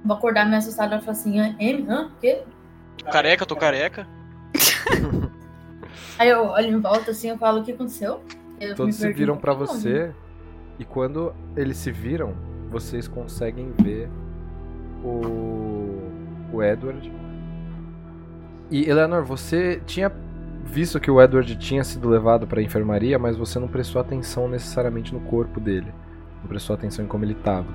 Vou 0.04 0.18
acordar 0.18 0.46
meio 0.46 0.58
assustada 0.58 0.96
e 0.96 1.00
falar 1.00 1.12
assim, 1.12 1.40
"Hã? 1.40 1.56
M? 1.60 1.86
Hã? 1.88 2.08
O 2.08 2.20
quê? 2.20 2.44
Careca, 3.12 3.46
tô 3.46 3.56
careca. 3.56 4.08
Aí 6.18 6.30
eu 6.30 6.46
olho 6.46 6.68
em 6.68 6.80
volta 6.80 7.12
assim, 7.12 7.30
eu 7.30 7.38
falo, 7.38 7.62
o 7.62 7.64
que 7.64 7.72
aconteceu? 7.72 8.22
Eu 8.60 8.70
me 8.70 8.76
Todos 8.76 8.96
se 8.96 9.12
viram 9.14 9.38
pra 9.38 9.54
"Onde?" 9.54 9.60
você. 9.68 10.12
E 10.80 10.84
quando 10.86 11.34
eles 11.56 11.78
se 11.78 11.92
viram, 11.92 12.34
vocês 12.72 13.08
conseguem 13.08 13.72
ver 13.82 14.10
o, 15.04 16.10
o 16.52 16.64
Edward. 16.64 17.12
E 18.72 18.90
Eleanor, 18.90 19.24
você 19.24 19.82
tinha 19.86 20.12
visto 20.66 21.00
que 21.00 21.10
o 21.10 21.22
Edward 21.22 21.56
tinha 21.56 21.84
sido 21.84 22.10
levado 22.10 22.46
pra 22.46 22.62
enfermaria, 22.62 23.18
mas 23.18 23.38
você 23.38 23.60
não 23.60 23.68
prestou 23.68 24.02
atenção 24.02 24.48
necessariamente 24.48 25.14
no 25.14 25.22
corpo 25.22 25.60
dele. 25.60 25.94
Não 26.42 26.50
prestou 26.50 26.74
atenção 26.74 27.06
em 27.06 27.08
como 27.08 27.24
ele 27.24 27.36
tava. 27.36 27.68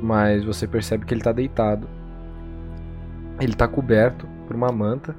Mas 0.00 0.44
você 0.44 0.66
percebe 0.66 1.04
que 1.04 1.12
ele 1.12 1.20
tá 1.20 1.32
deitado. 1.32 1.86
Ele 3.38 3.54
tá 3.54 3.68
coberto 3.68 4.26
por 4.46 4.56
uma 4.56 4.72
manta. 4.72 5.14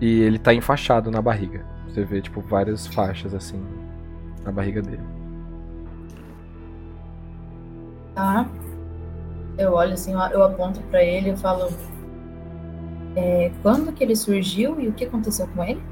E 0.00 0.20
ele 0.20 0.38
tá 0.38 0.52
enfaixado 0.52 1.10
na 1.10 1.22
barriga. 1.22 1.64
Você 1.86 2.04
vê, 2.04 2.20
tipo, 2.20 2.40
várias 2.40 2.86
faixas 2.86 3.34
assim 3.34 3.62
na 4.44 4.50
barriga 4.50 4.80
dele. 4.80 5.02
Tá. 8.14 8.48
Eu 9.58 9.74
olho 9.74 9.92
assim, 9.92 10.12
eu 10.12 10.42
aponto 10.42 10.80
pra 10.82 11.02
ele 11.02 11.30
e 11.30 11.36
falo. 11.36 11.68
"É, 13.16 13.50
quando 13.62 13.92
que 13.92 14.02
ele 14.04 14.14
surgiu 14.16 14.80
e 14.80 14.88
o 14.88 14.92
que 14.92 15.04
aconteceu 15.04 15.46
com 15.48 15.64
ele? 15.64 15.82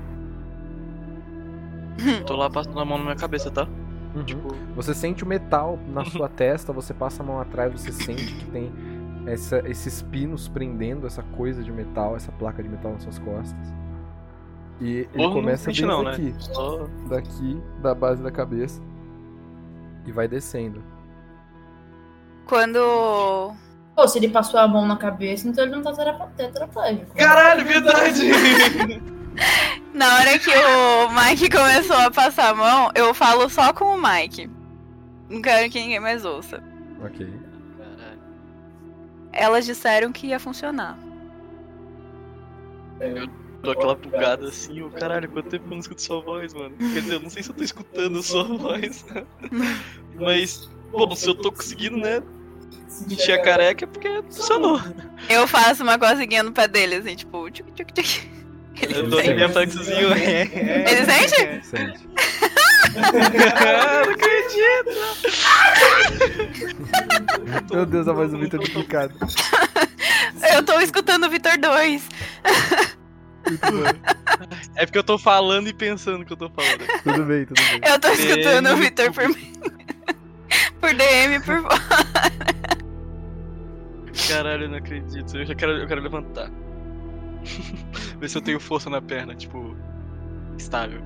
Tô 2.27 2.37
lá 2.37 2.49
passando 2.49 2.79
a 2.79 2.85
mão 2.85 2.99
na 2.99 3.05
minha 3.05 3.17
cabeça, 3.17 3.51
tá? 3.51 3.67
Uhum. 4.15 4.25
Tipo, 4.25 4.55
Você 4.77 4.95
sente 4.95 5.25
o 5.25 5.27
metal 5.27 5.79
na 5.89 6.05
sua 6.07 6.29
testa, 6.29 6.73
você 6.73 6.95
passa 6.95 7.23
a 7.23 7.27
mão 7.27 7.41
atrás, 7.41 7.73
você 7.73 7.93
sente 7.93 8.35
que 8.35 8.45
tem 8.47 8.73
essa- 9.27 9.69
esses 9.69 10.01
pinos 10.03 10.49
prendendo 10.49 11.07
essa 11.07 11.23
coisa 11.37 11.63
de 11.63 11.71
metal, 11.73 12.17
essa 12.17 12.33
placa 12.33 12.63
de 12.63 12.69
metal 12.69 12.93
nas 12.93 13.03
suas 13.03 13.19
costas. 13.19 13.75
E 14.81 15.09
ele 15.13 15.29
começa 15.33 15.67
desde 15.67 15.85
não, 15.85 16.05
né? 16.05 16.13
aqui, 16.13 16.33
só. 16.39 16.87
daqui, 17.09 17.61
da 17.83 17.93
base 17.95 18.23
da 18.23 18.31
cabeça, 18.31 18.81
e 20.07 20.13
vai 20.13 20.29
descendo. 20.29 20.81
Quando. 22.47 22.79
Pô, 23.99 24.07
se 24.07 24.17
ele 24.17 24.29
passou 24.29 24.61
a 24.61 24.69
mão 24.69 24.87
na 24.87 24.97
cabeça, 24.97 25.49
então 25.49 25.65
ele 25.65 25.75
não 25.75 25.83
tá 25.83 25.93
tetraplégico. 26.37 27.17
Caralho, 27.17 27.65
verdade! 27.67 28.29
Na 29.93 30.15
hora 30.15 30.39
que 30.39 30.51
o 30.51 31.11
Mike 31.11 31.51
começou 31.51 31.97
a 31.97 32.09
passar 32.09 32.51
a 32.51 32.55
mão, 32.55 32.93
eu 32.95 33.13
falo 33.13 33.49
só 33.49 33.73
com 33.73 33.97
o 33.97 34.01
Mike. 34.01 34.49
Não 35.29 35.43
quero 35.43 35.69
que 35.69 35.81
ninguém 35.81 35.99
mais 35.99 36.25
ouça. 36.25 36.63
Ok. 37.05 37.27
Caralho. 37.77 38.21
Elas 39.33 39.67
disseram 39.67 40.13
que 40.13 40.29
ia 40.29 40.39
funcionar. 40.39 40.97
Dou 43.65 43.73
aquela 43.73 43.97
bugada 43.97 44.47
assim, 44.47 44.81
ô 44.81 44.91
caralho, 44.91 45.29
quanto 45.29 45.51
tempo 45.51 45.65
eu 45.65 45.71
não 45.71 45.79
escuto 45.79 46.01
sua 46.01 46.21
voz, 46.21 46.55
mano? 46.55 46.77
Quer 46.77 47.01
dizer, 47.01 47.15
eu 47.15 47.21
não 47.21 47.31
sei 47.31 47.43
se 47.43 47.51
eu 47.51 47.55
tô 47.57 47.65
escutando 47.65 48.23
sua 48.23 48.45
voz. 48.45 49.05
Mas, 50.15 50.71
bom, 50.93 51.17
se 51.17 51.29
eu 51.29 51.35
tô 51.35 51.51
conseguindo, 51.51 51.97
né? 51.97 52.23
Mentir 53.09 53.35
a 53.35 53.43
careca 53.43 53.85
é 53.85 53.89
porque 53.89 54.09
funcionou. 54.31 54.81
Eu 55.29 55.47
faço 55.47 55.83
uma 55.83 55.99
coceguinha 55.99 56.43
no 56.43 56.53
pé 56.53 56.67
dele, 56.69 56.97
assim, 56.97 57.15
tipo, 57.15 57.49
tchuc, 57.51 57.71
tchuc, 57.73 57.93
tchuc. 57.93 58.29
Ele 58.81 58.95
Eu 58.99 59.09
dou 59.09 59.19
sente. 59.19 59.31
aquele 59.31 59.47
reflexozinho. 59.47 60.09
Ele 60.15 61.05
sente? 61.05 61.67
Sente. 61.67 62.09
não 62.95 64.13
acredito! 64.13 64.93
Meu 67.73 67.87
Deus, 67.87 68.09
a 68.09 68.13
voz 68.13 68.31
do 68.31 68.39
Victor 68.39 68.61
duplicada. 68.61 69.15
Eu 70.55 70.63
tô 70.65 70.79
escutando 70.81 71.27
o 71.27 71.31
Vitor 71.31 71.59
2. 71.59 72.03
É 74.77 74.85
porque 74.87 74.99
eu 74.99 75.05
tô 75.05 75.19
falando 75.19 75.69
e 75.69 75.73
pensando 75.73 76.25
que 76.25 76.33
eu 76.33 76.37
tô 76.37 76.51
falando. 76.51 76.87
Tudo 77.03 77.25
bem, 77.25 77.45
tudo 77.47 77.61
bem. 77.61 77.81
Eu 77.85 77.99
tô 77.99 78.09
escutando 78.09 78.67
o 78.67 78.75
DM. 78.75 78.81
Vitor 78.83 79.13
por 79.13 79.29
mim. 79.29 79.53
Por 80.81 80.95
DM, 80.95 81.41
por 81.41 81.63
fora. 81.63 81.79
Caralho, 84.29 84.65
eu 84.65 84.69
não 84.69 84.79
acredito. 84.79 85.37
Eu 85.37 85.47
já 85.47 85.55
quero, 85.55 85.73
eu 85.73 85.87
quero 85.87 86.01
levantar. 86.01 86.51
Ver 88.19 88.29
se 88.29 88.37
eu 88.37 88.43
tenho 88.43 88.61
força 88.61 88.91
na 88.91 89.01
perna, 89.01 89.35
tipo. 89.35 89.77
Estável. 90.57 91.01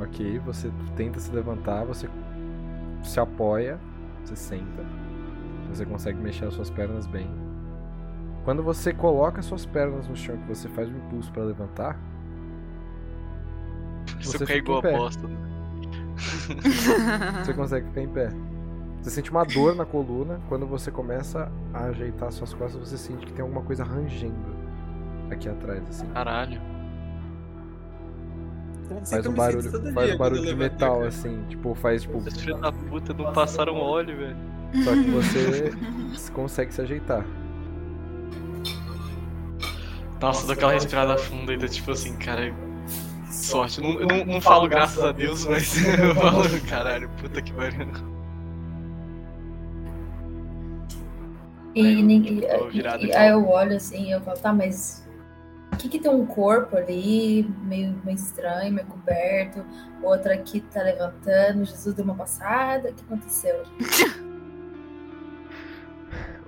Ok, 0.00 0.38
você 0.40 0.70
tenta 0.96 1.20
se 1.20 1.30
levantar, 1.30 1.84
você 1.84 2.08
se 3.02 3.20
apoia, 3.20 3.78
você 4.24 4.36
senta, 4.36 4.84
você 5.68 5.84
consegue 5.84 6.18
mexer 6.18 6.46
as 6.46 6.54
suas 6.54 6.70
pernas 6.70 7.06
bem. 7.06 7.28
Quando 8.44 8.62
você 8.62 8.92
coloca 8.92 9.40
as 9.40 9.46
suas 9.46 9.66
pernas 9.66 10.08
no 10.08 10.16
chão, 10.16 10.36
que 10.36 10.48
você 10.48 10.68
faz 10.70 10.88
um 10.88 10.96
impulso 10.96 11.30
pra 11.32 11.44
levantar, 11.44 11.98
Você 14.22 14.38
fica 14.38 14.56
igual 14.56 14.78
a 14.78 14.82
bosta. 14.82 15.28
você 17.44 17.54
consegue 17.54 17.86
ficar 17.88 18.00
em 18.00 18.08
pé. 18.08 18.30
Você 19.00 19.10
sente 19.10 19.30
uma 19.30 19.44
dor 19.44 19.74
na 19.74 19.84
coluna, 19.84 20.40
quando 20.48 20.66
você 20.66 20.90
começa 20.90 21.50
a 21.74 21.86
ajeitar 21.86 22.28
as 22.28 22.34
suas 22.34 22.54
costas, 22.54 22.88
você 22.88 22.96
sente 22.96 23.26
que 23.26 23.32
tem 23.32 23.42
alguma 23.42 23.62
coisa 23.62 23.82
rangendo 23.82 24.54
aqui 25.30 25.48
atrás, 25.48 25.82
assim. 25.88 26.06
Caralho. 26.08 26.60
Faz 29.06 29.26
um 29.26 29.32
barulho, 29.32 29.92
faz 29.94 30.14
um 30.14 30.18
barulho 30.18 30.42
de 30.42 30.54
metal, 30.54 31.02
assim, 31.02 31.42
tipo, 31.48 31.74
faz 31.74 32.02
tipo. 32.02 32.18
Esses 32.18 32.40
filhos 32.40 32.60
da 32.60 32.70
puta 32.70 33.14
não 33.14 33.32
passaram 33.32 33.76
óleo, 33.76 34.16
velho. 34.16 34.36
Só 34.84 34.92
que 34.92 35.10
você 35.10 36.30
consegue 36.32 36.72
se 36.72 36.82
ajeitar. 36.82 37.24
Nossa, 40.20 40.46
dou 40.46 40.54
aquela 40.54 40.72
respirada 40.72 41.18
funda 41.18 41.52
e 41.52 41.58
tô 41.58 41.66
tipo 41.66 41.90
assim, 41.90 42.16
cara. 42.16 42.54
Sorte. 43.32 43.80
Eu 43.82 43.88
não, 43.88 44.00
eu 44.00 44.06
não, 44.06 44.24
não 44.34 44.40
falo 44.40 44.68
graças 44.68 45.02
a 45.02 45.10
Deus, 45.12 45.46
mas 45.46 45.74
eu 45.98 46.14
falo, 46.14 46.44
caralho, 46.68 47.08
puta 47.20 47.40
que 47.40 47.52
pariu. 47.52 47.86
E, 51.74 51.80
Aí 51.86 52.00
eu, 52.00 52.04
ninguém- 52.06 52.40
tipo, 52.40 52.68
e- 52.70 52.98
de 52.98 53.12
aí 53.14 53.30
eu 53.30 53.48
olho 53.48 53.76
assim 53.76 54.08
e 54.08 54.10
eu 54.10 54.20
falo, 54.20 54.38
tá, 54.38 54.52
mas 54.52 55.08
o 55.72 55.76
que 55.76 55.88
que 55.88 55.98
tem 55.98 56.10
um 56.10 56.26
corpo 56.26 56.76
ali, 56.76 57.48
meio, 57.62 57.98
meio 58.04 58.14
estranho, 58.16 58.72
meio 58.74 58.86
coberto, 58.86 59.64
outra 60.02 60.34
aqui 60.34 60.60
tá 60.60 60.82
levantando, 60.82 61.64
Jesus 61.64 61.94
deu 61.94 62.04
uma 62.04 62.14
passada, 62.14 62.90
o 62.90 62.92
que 62.94 63.02
aconteceu? 63.04 63.62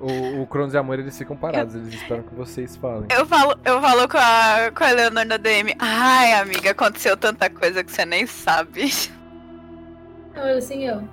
O, 0.01 0.43
o 0.43 0.47
Cronos 0.47 0.75
e 0.75 0.77
a 0.77 0.81
Amor, 0.81 0.99
eles 0.99 1.17
ficam 1.17 1.37
parados, 1.37 1.75
eles 1.75 1.95
esperam 1.95 2.23
que 2.25 2.35
vocês 2.35 2.77
falem. 2.77 3.07
Eu 3.11 3.25
falo, 3.27 3.59
eu 3.65 3.81
falo 3.81 4.09
com 4.09 4.19
a, 4.19 4.71
com 4.75 4.85
a 4.85 4.91
Eleanor 4.91 5.25
na 5.25 5.37
DM. 5.37 5.75
Ai, 5.79 6.33
amiga, 6.35 6.73
aconteceu 6.73 7.17
tanta 7.17 7.49
coisa 7.49 7.83
que 7.85 7.91
você 7.93 8.05
nem 8.05 8.27
sabe. 8.27 8.93
Eu 10.35 10.43
olho 10.43 10.59
assim, 10.59 10.85
eu, 10.89 11.09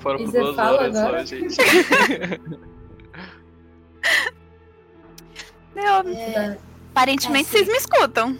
Foram 0.00 0.20
E 0.20 0.24
por 0.24 0.32
duas 0.32 0.58
horas 0.58 0.96
agora? 0.96 1.18
só, 1.20 1.24
gente. 1.26 1.56
Meu, 5.74 5.84
é, 6.14 6.56
aparentemente 6.90 7.48
É, 7.48 7.50
vocês 7.50 7.66
sim. 7.66 7.72
me 7.72 7.78
escutam. 7.78 8.38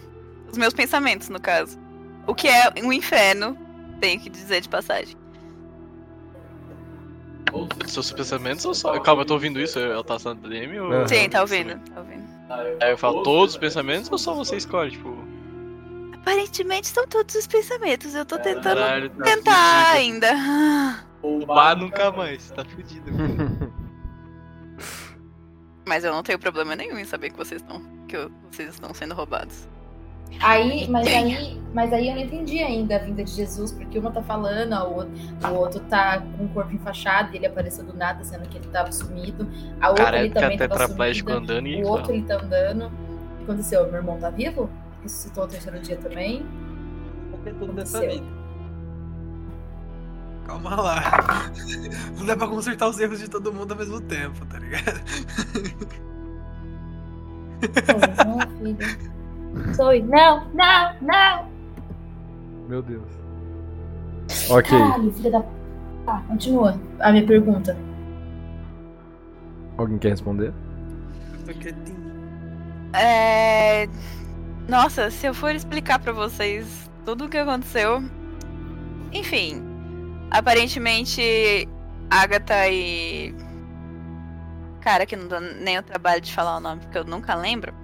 Os 0.50 0.56
meus 0.58 0.72
pensamentos, 0.72 1.28
no 1.28 1.40
caso. 1.40 1.78
O 2.26 2.34
que 2.34 2.48
é 2.48 2.72
um 2.82 2.92
inferno, 2.92 3.58
tenho 4.00 4.20
que 4.20 4.30
dizer 4.30 4.60
de 4.60 4.68
passagem. 4.68 5.16
Seus 7.86 8.10
pensamentos 8.12 8.64
ou 8.64 8.74
só. 8.74 8.98
Calma, 9.00 9.22
eu 9.22 9.26
tô 9.26 9.34
ouvindo 9.34 9.60
isso? 9.60 9.78
Ela 9.78 10.02
tá 10.04 10.18
sendo 10.18 10.48
DM 10.48 10.78
ou. 10.80 11.08
Sim, 11.08 11.28
tá 11.28 11.40
ouvindo, 11.42 11.78
tá 11.90 12.00
ouvindo. 12.00 12.24
Aí 12.82 12.90
eu 12.90 12.98
falo 12.98 13.22
todos 13.22 13.54
os 13.54 13.58
pensamentos 13.60 14.10
ou 14.10 14.18
só 14.18 14.34
você 14.34 14.56
escolhe? 14.56 14.90
Tipo. 14.92 15.16
Aparentemente 16.14 16.88
são 16.88 17.06
todos 17.06 17.34
os 17.34 17.46
pensamentos. 17.46 18.14
Eu 18.14 18.24
tô 18.24 18.38
tentando 18.38 18.62
Caralho, 18.80 19.10
tá 19.10 19.24
tentar 19.24 19.86
fudido. 19.92 19.96
ainda. 20.26 21.04
Roubar 21.22 21.76
nunca 21.76 22.10
mais. 22.12 22.50
Tá 22.50 22.64
fudido. 22.64 23.10
Mas 25.86 26.02
eu 26.04 26.12
não 26.12 26.22
tenho 26.22 26.38
problema 26.38 26.74
nenhum 26.74 26.98
em 26.98 27.04
saber 27.04 27.30
que 27.30 27.36
vocês 27.36 27.60
estão. 27.60 27.82
que 28.08 28.16
eu- 28.16 28.30
vocês 28.50 28.70
estão 28.70 28.92
sendo 28.94 29.14
roubados. 29.14 29.68
Aí, 30.40 30.88
mas 30.88 31.06
aí, 31.06 31.60
mas 31.72 31.92
aí 31.92 32.08
eu 32.08 32.14
não 32.14 32.22
entendi 32.22 32.58
ainda 32.58 32.96
a 32.96 32.98
vinda 32.98 33.24
de 33.24 33.30
Jesus, 33.30 33.72
porque 33.72 33.98
uma 33.98 34.10
tá 34.10 34.22
falando, 34.22 34.72
a 34.72 34.84
outra, 34.84 35.10
o 35.50 35.54
outro 35.54 35.80
tá 35.80 36.20
com 36.20 36.44
o 36.44 36.48
corpo 36.48 36.74
enfaixado 36.74 37.32
e 37.32 37.36
ele 37.36 37.46
apareceu 37.46 37.84
do 37.84 37.94
nada, 37.94 38.22
sendo 38.24 38.48
que 38.48 38.58
ele 38.58 38.68
tava 38.68 38.92
sumido. 38.92 39.48
A 39.80 39.90
outra 39.90 40.18
ele 40.20 40.30
Careca 40.30 40.40
também 40.40 40.58
tava 40.58 40.70
tetraplégico 40.70 41.30
sumida. 41.30 41.52
andando 41.52 41.66
e. 41.68 41.82
O 41.82 41.88
outro 41.88 42.12
ele 42.12 42.22
tá 42.22 42.36
andando. 42.36 42.86
O 42.86 43.36
que 43.38 43.44
aconteceu? 43.44 43.86
Meu 43.86 43.96
irmão 43.96 44.18
tá 44.18 44.30
vivo? 44.30 44.68
Ressuscitou 45.02 45.44
o 45.44 45.48
terceiro 45.48 45.80
dia 45.80 45.96
também. 45.96 46.46
Tudo 47.58 47.74
vida. 47.74 48.44
Calma 50.46 50.76
lá. 50.76 51.50
Não 52.16 52.26
dá 52.26 52.36
pra 52.36 52.46
consertar 52.46 52.88
os 52.88 52.98
erros 52.98 53.18
de 53.18 53.28
todo 53.28 53.52
mundo 53.52 53.72
ao 53.72 53.78
mesmo 53.78 54.00
tempo, 54.00 54.44
tá 54.46 54.58
ligado? 54.58 55.00
Não, 58.26 58.38
filho. 58.58 59.13
Sou, 59.74 59.92
não, 60.04 60.44
não, 60.52 60.94
não! 61.00 61.48
Meu 62.68 62.82
Deus. 62.82 63.08
Ok. 64.50 64.78
Caralho, 64.78 65.12
filha 65.12 65.30
da. 65.30 65.44
Tá, 66.06 66.22
continua. 66.28 66.78
A 67.00 67.12
minha 67.12 67.26
pergunta. 67.26 67.76
Alguém 69.76 69.98
quer 69.98 70.10
responder? 70.10 70.52
Eu 71.32 71.44
tô 71.46 71.60
quietinho. 71.60 72.04
É... 72.94 73.88
Nossa, 74.68 75.10
se 75.10 75.26
eu 75.26 75.34
for 75.34 75.54
explicar 75.54 75.98
pra 75.98 76.12
vocês 76.12 76.90
tudo 77.04 77.26
o 77.26 77.28
que 77.28 77.36
aconteceu. 77.36 78.02
Enfim. 79.12 79.62
Aparentemente, 80.30 81.68
Agatha 82.10 82.68
e. 82.68 83.34
Cara, 84.80 85.06
que 85.06 85.16
não 85.16 85.28
dá 85.28 85.40
nem 85.40 85.78
o 85.78 85.82
trabalho 85.82 86.20
de 86.20 86.32
falar 86.32 86.56
o 86.56 86.60
nome, 86.60 86.80
porque 86.80 86.98
eu 86.98 87.04
nunca 87.04 87.34
lembro. 87.34 87.83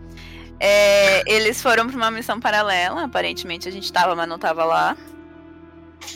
É, 0.62 1.22
eles 1.26 1.62
foram 1.62 1.88
pra 1.88 1.96
uma 1.96 2.10
missão 2.10 2.38
paralela. 2.38 3.04
Aparentemente 3.04 3.66
a 3.66 3.72
gente 3.72 3.90
tava, 3.90 4.14
mas 4.14 4.28
não 4.28 4.38
tava 4.38 4.62
lá. 4.64 4.96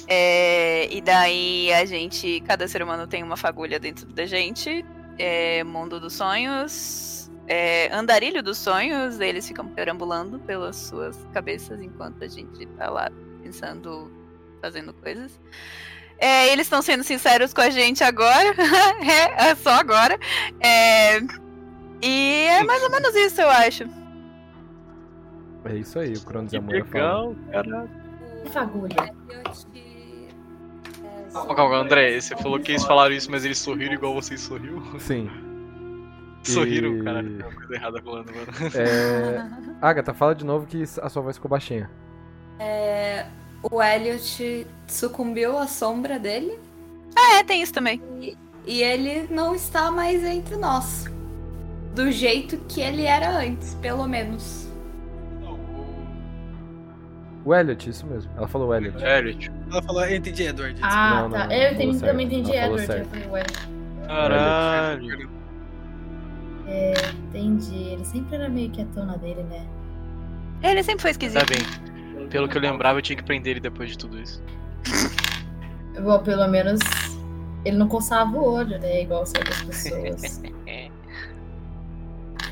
É, 0.06 0.86
e 0.94 1.00
daí 1.00 1.72
a 1.72 1.84
gente. 1.86 2.42
Cada 2.46 2.68
ser 2.68 2.82
humano 2.82 3.06
tem 3.06 3.22
uma 3.22 3.36
fagulha 3.36 3.80
dentro 3.80 4.06
da 4.06 4.26
gente. 4.26 4.84
É, 5.18 5.64
mundo 5.64 5.98
dos 5.98 6.12
sonhos. 6.12 7.30
É, 7.48 7.90
andarilho 7.90 8.42
dos 8.42 8.58
sonhos. 8.58 9.18
Eles 9.18 9.48
ficam 9.48 9.66
perambulando 9.68 10.38
pelas 10.40 10.76
suas 10.76 11.16
cabeças 11.32 11.80
enquanto 11.80 12.22
a 12.22 12.28
gente 12.28 12.66
tá 12.76 12.90
lá 12.90 13.10
pensando, 13.42 14.12
fazendo 14.60 14.92
coisas. 14.92 15.40
É, 16.18 16.52
eles 16.52 16.66
estão 16.66 16.80
sendo 16.80 17.02
sinceros 17.02 17.54
com 17.54 17.62
a 17.62 17.70
gente 17.70 18.04
agora. 18.04 18.54
é 19.38 19.54
só 19.54 19.70
agora. 19.70 20.18
É, 20.60 21.18
e 22.02 22.46
é 22.50 22.62
mais 22.62 22.82
ou 22.82 22.90
menos 22.90 23.14
isso, 23.14 23.40
eu 23.40 23.48
acho. 23.48 24.03
É 25.64 25.74
isso 25.76 25.98
aí, 25.98 26.12
o 26.14 26.20
Cronos 26.22 26.52
e 26.52 26.56
Que 26.56 26.56
a 26.58 26.60
Moira 26.60 26.84
legal, 26.84 27.34
cara. 27.50 27.88
Fagulha. 28.52 29.14
Calma, 31.32 31.54
calma, 31.54 31.76
André, 31.76 32.20
você 32.20 32.36
falou 32.36 32.60
que 32.60 32.72
eles 32.72 32.84
falaram 32.84 33.14
isso, 33.14 33.30
mas 33.30 33.44
eles 33.44 33.58
sorriram 33.58 33.94
igual 33.94 34.14
vocês 34.14 34.40
sorriu? 34.40 34.82
Sim. 34.98 35.28
Sorriram, 36.44 36.98
E- 36.98 37.02
caralho, 37.02 37.38
tem 37.38 37.46
uma 37.46 37.54
coisa 37.54 37.74
errada 37.74 38.00
rolando, 38.04 38.30
mano. 38.34 38.46
É... 38.74 39.48
Agatha, 39.80 40.12
fala 40.12 40.34
de 40.34 40.44
novo 40.44 40.66
que 40.66 40.82
a 41.00 41.08
sua 41.08 41.22
voz 41.22 41.36
ficou 41.36 41.48
baixinha. 41.48 41.90
É, 42.58 43.24
o 43.62 43.82
Elliot 43.82 44.66
sucumbiu 44.86 45.56
à 45.58 45.66
sombra 45.66 46.18
dele 46.18 46.58
É, 47.16 47.42
tem 47.42 47.62
isso 47.62 47.72
também. 47.72 47.98
e 48.66 48.82
ele 48.82 49.26
não 49.30 49.54
está 49.54 49.90
mais 49.90 50.22
entre 50.22 50.56
nós. 50.56 51.06
Do 51.94 52.12
jeito 52.12 52.58
que 52.68 52.80
ele 52.82 53.04
era 53.04 53.38
antes, 53.38 53.74
pelo 53.76 54.06
menos. 54.06 54.63
O 57.44 57.54
Elliot, 57.54 57.90
isso 57.90 58.06
mesmo. 58.06 58.30
Ela 58.36 58.48
falou 58.48 58.68
o 58.68 58.74
Elliot. 58.74 58.96
Elliot. 59.04 59.52
Ela 59.70 59.82
falou, 59.82 60.04
eu 60.04 60.16
entendi, 60.16 60.44
Edward. 60.44 60.78
Ah, 60.82 61.22
Não, 61.22 61.30
tá. 61.30 61.46
não, 61.46 61.52
eu 61.54 61.72
entendi- 61.72 62.00
também 62.00 62.26
entendi 62.26 62.52
Ela 62.56 62.62
falou 62.78 62.78
Edward. 62.80 63.02
Eu 63.02 63.08
certo. 63.08 63.10
falei, 63.10 63.28
ué. 63.28 64.06
Caralho. 64.06 65.30
É, 66.66 66.94
entendi. 67.28 67.74
Ele 67.76 68.04
sempre 68.04 68.34
era 68.36 68.48
meio 68.48 68.70
quietão 68.70 69.04
na 69.04 69.16
dele, 69.16 69.42
né? 69.44 69.66
Ele 70.62 70.82
sempre 70.82 71.02
foi 71.02 71.10
Tá 71.12 71.26
esquisito. 71.26 71.46
bem. 71.46 72.28
Pelo 72.28 72.48
que 72.48 72.56
eu 72.56 72.62
lembrava, 72.62 72.98
eu 72.98 73.02
tinha 73.02 73.16
que 73.16 73.22
prender 73.22 73.52
ele 73.52 73.60
depois 73.60 73.90
de 73.90 73.98
tudo 73.98 74.18
isso. 74.18 74.42
Bom, 76.02 76.18
pelo 76.20 76.48
menos 76.48 76.80
ele 77.64 77.76
não 77.76 77.86
coçava 77.88 78.34
o 78.36 78.42
olho, 78.54 78.78
né? 78.80 79.02
Igual 79.02 79.26
certas 79.26 79.60
pessoas. 79.62 80.40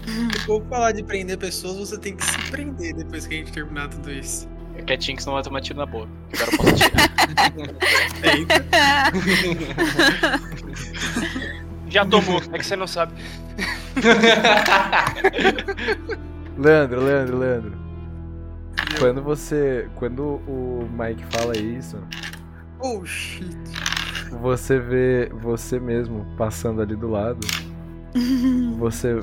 Se 0.05 0.41
for 0.47 0.63
falar 0.69 0.93
de 0.93 1.03
prender 1.03 1.39
pessoas, 1.39 1.77
você 1.89 1.99
tem 1.99 2.17
que 2.17 2.25
se 2.25 2.51
prender 2.51 2.95
depois 2.95 3.27
que 3.27 3.35
a 3.35 3.39
gente 3.39 3.53
terminar 3.53 3.89
tudo 3.89 4.11
isso. 4.11 4.49
É 4.77 4.83
quietinho 4.83 5.17
que 5.17 5.23
senão 5.23 5.35
vai 5.35 5.43
tomar 5.43 5.61
tiro 5.61 5.79
na 5.79 5.87
boca. 5.87 6.09
Agora 6.35 6.51
eu 6.53 6.59
posso 6.59 6.75
tirar. 6.77 7.11
Eita. 8.23 8.65
Já 11.89 12.07
tomou, 12.07 12.41
é 12.53 12.59
que 12.59 12.65
você 12.65 12.75
não 12.75 12.87
sabe. 12.87 13.13
Leandro, 16.57 17.05
Leandro, 17.05 17.39
Leandro. 17.39 17.73
Quando 18.99 19.23
você. 19.23 19.89
Quando 19.97 20.23
o 20.49 20.89
Mike 20.91 21.25
fala 21.31 21.57
isso, 21.57 21.99
Oh, 22.81 23.05
shit. 23.05 23.47
você 24.41 24.79
vê 24.79 25.31
você 25.35 25.79
mesmo 25.79 26.27
passando 26.37 26.81
ali 26.81 26.97
do 26.97 27.09
lado. 27.09 27.47
Você 28.79 29.21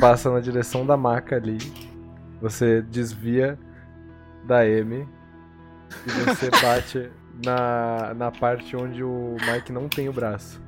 passa 0.00 0.30
na 0.30 0.40
direção 0.40 0.84
da 0.84 0.96
maca 0.96 1.36
ali. 1.36 1.58
Você 2.40 2.82
desvia 2.82 3.56
da 4.44 4.60
Amy. 4.60 5.08
E 6.06 6.10
você 6.10 6.50
bate 6.62 7.10
na, 7.44 8.14
na 8.14 8.30
parte 8.30 8.76
onde 8.76 9.02
o 9.02 9.36
Mike 9.52 9.72
não 9.72 9.88
tem 9.88 10.08
o 10.08 10.12
braço. 10.12 10.60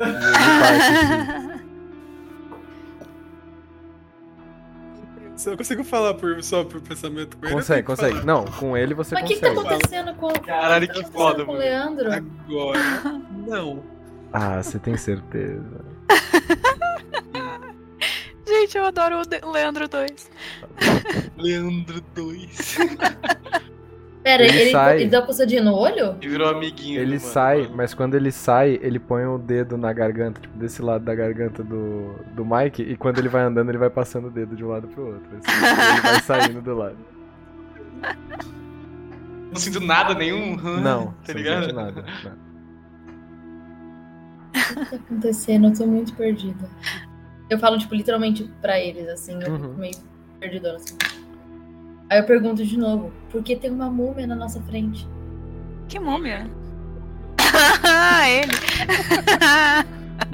E 0.00 0.04
ele 0.04 0.60
bate 0.60 0.82
assim. 0.82 1.70
Só 5.36 5.56
consigo 5.56 5.82
falar 5.82 6.12
por, 6.14 6.42
só 6.44 6.62
por 6.64 6.82
pensamento 6.82 7.38
com 7.38 7.46
ele. 7.46 7.54
Consegue, 7.54 7.80
que 7.80 7.86
consegue. 7.86 8.26
Não, 8.26 8.44
com 8.44 8.76
ele 8.76 8.92
você 8.92 9.14
Mas 9.14 9.24
o 9.24 9.26
que, 9.26 9.34
que 9.36 9.40
tá 9.40 9.54
consegue. 9.54 9.68
acontecendo 9.74 10.14
com, 10.16 10.28
Caralho, 10.32 10.86
tá 10.86 10.92
que 10.92 11.04
foda, 11.10 11.44
com 11.46 11.52
mano. 11.52 11.64
Leandro? 11.64 12.08
falar 12.10 12.12
Agora, 12.12 12.78
não. 13.46 13.82
Ah, 14.32 14.62
você 14.62 14.78
tem 14.78 14.98
certeza. 14.98 15.80
Gente, 18.50 18.76
eu 18.76 18.84
adoro 18.84 19.22
o 19.44 19.50
Leandro 19.52 19.88
2. 19.88 20.30
Leandro 21.38 22.00
2. 22.14 22.78
Pera, 24.22 24.44
Ele 24.44 24.58
ele, 24.60 24.70
sai. 24.70 25.00
ele 25.00 25.08
deu 25.10 25.20
uma 25.20 25.26
coçadinha 25.26 25.62
no 25.62 25.72
olho? 25.72 26.16
Ele 26.20 26.28
virou 26.28 26.48
amiguinho. 26.48 27.00
Ele 27.00 27.16
mano, 27.16 27.20
sai, 27.20 27.62
mano. 27.62 27.74
mas 27.76 27.94
quando 27.94 28.14
ele 28.16 28.30
sai, 28.30 28.78
ele 28.82 28.98
põe 28.98 29.24
o 29.24 29.38
dedo 29.38 29.78
na 29.78 29.92
garganta, 29.94 30.40
tipo, 30.40 30.58
desse 30.58 30.82
lado 30.82 31.04
da 31.04 31.14
garganta 31.14 31.62
do, 31.62 32.16
do 32.34 32.44
Mike, 32.44 32.82
e 32.82 32.96
quando 32.98 33.18
ele 33.18 33.28
vai 33.30 33.42
andando, 33.42 33.70
ele 33.70 33.78
vai 33.78 33.88
passando 33.88 34.26
o 34.26 34.30
dedo 34.30 34.54
de 34.54 34.62
um 34.64 34.68
lado 34.68 34.88
pro 34.88 35.06
outro. 35.14 35.28
assim, 35.38 35.92
ele 35.92 36.00
vai 36.02 36.20
saindo 36.22 36.60
do 36.60 36.74
lado. 36.74 36.98
Não 39.52 39.56
sinto 39.56 39.80
nada, 39.80 40.14
nenhum. 40.14 40.56
Não, 40.56 41.06
tá 41.06 41.14
você 41.22 41.32
não 41.32 41.38
ligado? 41.40 41.62
sente 41.62 41.74
nada. 41.74 42.04
não. 42.22 42.32
O 44.76 44.76
que 44.76 44.90
tá 44.90 44.96
acontecendo? 44.96 45.68
Eu 45.68 45.72
tô 45.74 45.86
muito 45.86 46.12
perdida. 46.14 46.68
Eu 47.50 47.58
falo, 47.58 47.76
tipo, 47.78 47.94
literalmente 47.94 48.44
pra 48.62 48.78
eles, 48.78 49.08
assim, 49.08 49.42
eu 49.42 49.50
Uhum. 49.50 49.60
fico 49.60 49.74
meio 49.78 49.96
perdidona, 50.38 50.76
assim. 50.76 50.96
Aí 52.08 52.18
eu 52.20 52.24
pergunto 52.24 52.64
de 52.64 52.78
novo, 52.78 53.12
por 53.30 53.42
que 53.42 53.56
tem 53.56 53.70
uma 53.70 53.90
múmia 53.90 54.26
na 54.26 54.34
nossa 54.36 54.60
frente? 54.62 55.06
Que 55.88 55.98
múmia? 55.98 56.48
Ah, 57.84 58.28
ele. 58.30 58.52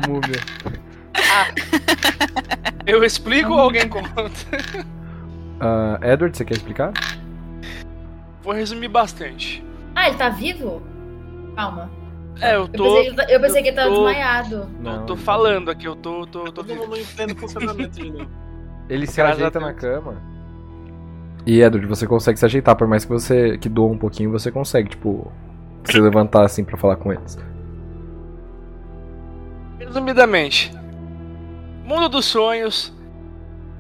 Múmia. 0.07 0.37
Eu 2.87 3.03
explico 3.03 3.53
ou 3.53 3.61
alguém 3.61 3.89
conta? 3.89 4.11
Ah, 5.59 5.99
Edward, 6.03 6.37
você 6.37 6.45
quer 6.45 6.55
explicar? 6.55 6.93
Vou 8.43 8.53
resumir 8.53 8.89
bastante. 8.89 9.65
Ah, 9.95 10.09
ele 10.09 10.19
tá 10.19 10.29
vivo? 10.29 10.83
Calma. 11.57 11.91
É, 12.41 12.55
eu 12.55 12.61
Eu 12.63 12.69
tô. 12.69 12.85
pensei, 12.85 13.15
que 13.15 13.21
ele- 13.23 13.35
eu 13.35 13.41
pensei 13.41 13.63
que 13.63 13.69
ele 13.69 13.77
tava 13.77 13.89
tô- 13.89 13.95
desmaiado. 14.07 14.69
Eu 14.85 15.07
tô 15.07 15.17
falando 15.17 15.71
aqui, 15.71 15.87
eu 15.87 15.97
tô. 15.97 16.27
tô, 16.27 16.45
tô 16.45 16.53
Todo 16.53 16.75
mundo 16.75 16.89
não 16.91 16.97
entende 16.97 17.33
o 17.33 17.37
funcionamento 17.37 17.91
de 18.01 18.11
novo. 18.11 18.31
Ele 18.89 19.07
se 19.07 19.17
Graças 19.17 19.39
ajeita 19.41 19.59
na 19.59 19.73
cama. 19.75 20.23
E 21.45 21.61
Edward, 21.63 21.87
você 21.89 22.07
consegue 22.07 22.39
se 22.39 22.45
ajeitar, 22.45 22.77
por 22.77 22.87
mais 22.87 23.05
que 23.05 23.11
você 23.11 23.57
que 23.59 23.69
doa 23.69 23.91
um 23.91 23.99
pouquinho, 23.99 24.31
você 24.31 24.51
consegue, 24.53 24.91
tipo, 24.91 25.33
se 25.85 25.99
levantar 25.99 26.45
assim 26.45 26.63
pra 26.65 26.77
falar 26.77 26.97
com 26.97 27.13
eles. 27.13 27.37
Resumidamente, 29.79 30.73
mundo 31.85 32.09
dos 32.09 32.25
sonhos. 32.27 32.93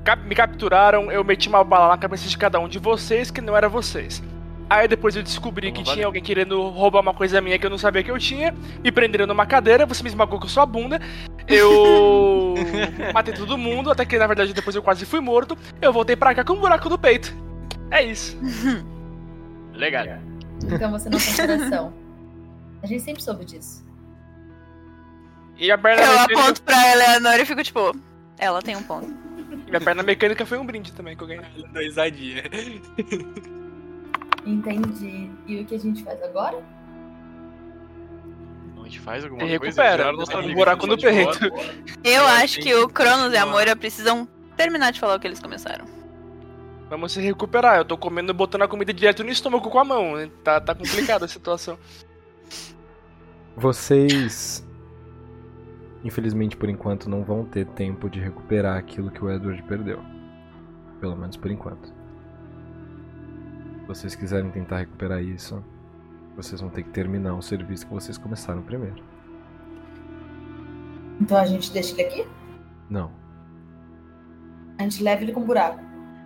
cap- 0.04 0.22
me 0.24 0.34
capturaram, 0.36 1.10
eu 1.10 1.24
meti 1.24 1.48
uma 1.48 1.64
bala 1.64 1.88
na 1.88 1.98
cabeça 1.98 2.28
de 2.28 2.38
cada 2.38 2.60
um 2.60 2.68
de 2.68 2.78
vocês 2.78 3.28
que 3.30 3.40
não 3.40 3.56
era 3.56 3.68
vocês. 3.68 4.22
Aí 4.68 4.88
depois 4.88 5.14
eu 5.14 5.22
descobri 5.22 5.70
que 5.70 5.80
valeu. 5.80 5.94
tinha 5.94 6.06
alguém 6.06 6.22
querendo 6.22 6.68
roubar 6.70 7.00
uma 7.00 7.14
coisa 7.14 7.40
minha 7.40 7.58
que 7.58 7.64
eu 7.64 7.70
não 7.70 7.78
sabia 7.78 8.02
que 8.02 8.10
eu 8.10 8.18
tinha. 8.18 8.52
Me 8.82 8.90
prenderam 8.90 9.26
numa 9.26 9.46
cadeira, 9.46 9.86
você 9.86 10.02
me 10.02 10.08
esmagou 10.08 10.40
com 10.40 10.48
sua 10.48 10.66
bunda. 10.66 11.00
Eu 11.46 12.54
matei 13.14 13.32
todo 13.32 13.56
mundo, 13.56 13.90
até 13.92 14.04
que 14.04 14.18
na 14.18 14.26
verdade 14.26 14.52
depois 14.52 14.74
eu 14.74 14.82
quase 14.82 15.06
fui 15.06 15.20
morto. 15.20 15.56
Eu 15.80 15.92
voltei 15.92 16.16
pra 16.16 16.34
cá 16.34 16.42
com 16.44 16.54
um 16.54 16.60
buraco 16.60 16.88
no 16.88 16.98
peito. 16.98 17.32
É 17.92 18.02
isso. 18.02 18.36
Legal. 19.72 20.04
Então 20.64 20.90
você 20.90 21.08
não 21.08 21.18
tem 21.18 21.34
coração. 21.36 21.92
A 22.82 22.86
gente 22.86 23.02
sempre 23.02 23.22
soube 23.22 23.44
disso. 23.44 23.84
E 25.58 25.70
a 25.70 25.78
perna, 25.78 26.02
Eu 26.02 26.12
mecânica, 26.12 26.40
aponto 26.40 26.62
pra 26.62 26.92
Eleanor 26.92 27.40
e 27.40 27.46
fico 27.46 27.62
tipo, 27.62 27.96
ela 28.36 28.60
tem 28.60 28.76
um 28.76 28.82
ponto. 28.82 29.08
minha 29.66 29.80
perna 29.80 30.02
mecânica 30.02 30.44
foi 30.44 30.58
um 30.58 30.66
brinde 30.66 30.92
também 30.92 31.16
que 31.16 31.22
eu 31.22 31.26
ganhei. 31.28 31.44
Da 31.72 31.80
risadinha. 31.80 32.42
Entendi. 34.46 35.30
E 35.46 35.60
o 35.60 35.64
que 35.64 35.74
a 35.74 35.78
gente 35.78 36.02
faz 36.02 36.22
agora? 36.22 36.62
A 38.78 38.84
gente 38.88 39.00
faz 39.00 39.24
alguma 39.24 39.42
E 39.42 39.58
coisa? 39.58 39.82
recupera, 39.82 40.12
um 40.40 40.54
buraco 40.54 40.86
no 40.86 40.96
peito. 40.96 41.38
Eu 42.04 42.24
acho 42.24 42.60
que 42.60 42.72
o 42.72 42.88
Cronos 42.88 43.32
e 43.32 43.36
a. 43.36 43.44
Moira 43.44 43.74
precisam 43.74 44.28
terminar 44.56 44.92
de 44.92 45.00
falar 45.00 45.16
o 45.16 45.20
que 45.20 45.26
eles 45.26 45.40
começaram. 45.40 45.84
Vamos 46.88 47.10
se 47.10 47.20
recuperar. 47.20 47.78
Eu 47.78 47.84
tô 47.84 47.98
comendo, 47.98 48.32
botando 48.32 48.62
a 48.62 48.68
comida 48.68 48.92
direto 48.94 49.24
no 49.24 49.30
estômago 49.30 49.68
com 49.68 49.78
a 49.80 49.84
mão. 49.84 50.14
né? 50.14 50.30
Tá, 50.44 50.60
tá 50.60 50.72
complicada 50.72 51.24
a 51.24 51.28
situação. 51.28 51.76
Vocês 53.56 54.64
infelizmente 56.04 56.56
por 56.56 56.68
enquanto 56.68 57.10
não 57.10 57.24
vão 57.24 57.44
ter 57.44 57.66
tempo 57.66 58.08
de 58.08 58.20
recuperar 58.20 58.76
aquilo 58.78 59.10
que 59.10 59.24
o 59.24 59.28
Edward 59.28 59.60
perdeu. 59.64 60.00
Pelo 61.00 61.16
menos 61.16 61.36
por 61.36 61.50
enquanto. 61.50 61.92
Se 63.86 63.88
vocês 63.88 64.14
quiserem 64.16 64.50
tentar 64.50 64.78
recuperar 64.78 65.22
isso, 65.22 65.62
vocês 66.34 66.60
vão 66.60 66.68
ter 66.68 66.82
que 66.82 66.90
terminar 66.90 67.36
o 67.36 67.40
serviço 67.40 67.86
que 67.86 67.92
vocês 67.94 68.18
começaram 68.18 68.60
primeiro. 68.60 69.00
Então 71.20 71.36
a 71.38 71.46
gente 71.46 71.70
deixa 71.70 71.92
ele 71.92 72.02
aqui? 72.02 72.26
Não. 72.90 73.12
A 74.76 74.82
gente 74.82 75.04
leva 75.04 75.22
ele 75.22 75.30
com 75.30 75.38
um 75.38 75.46
buraco. 75.46 75.78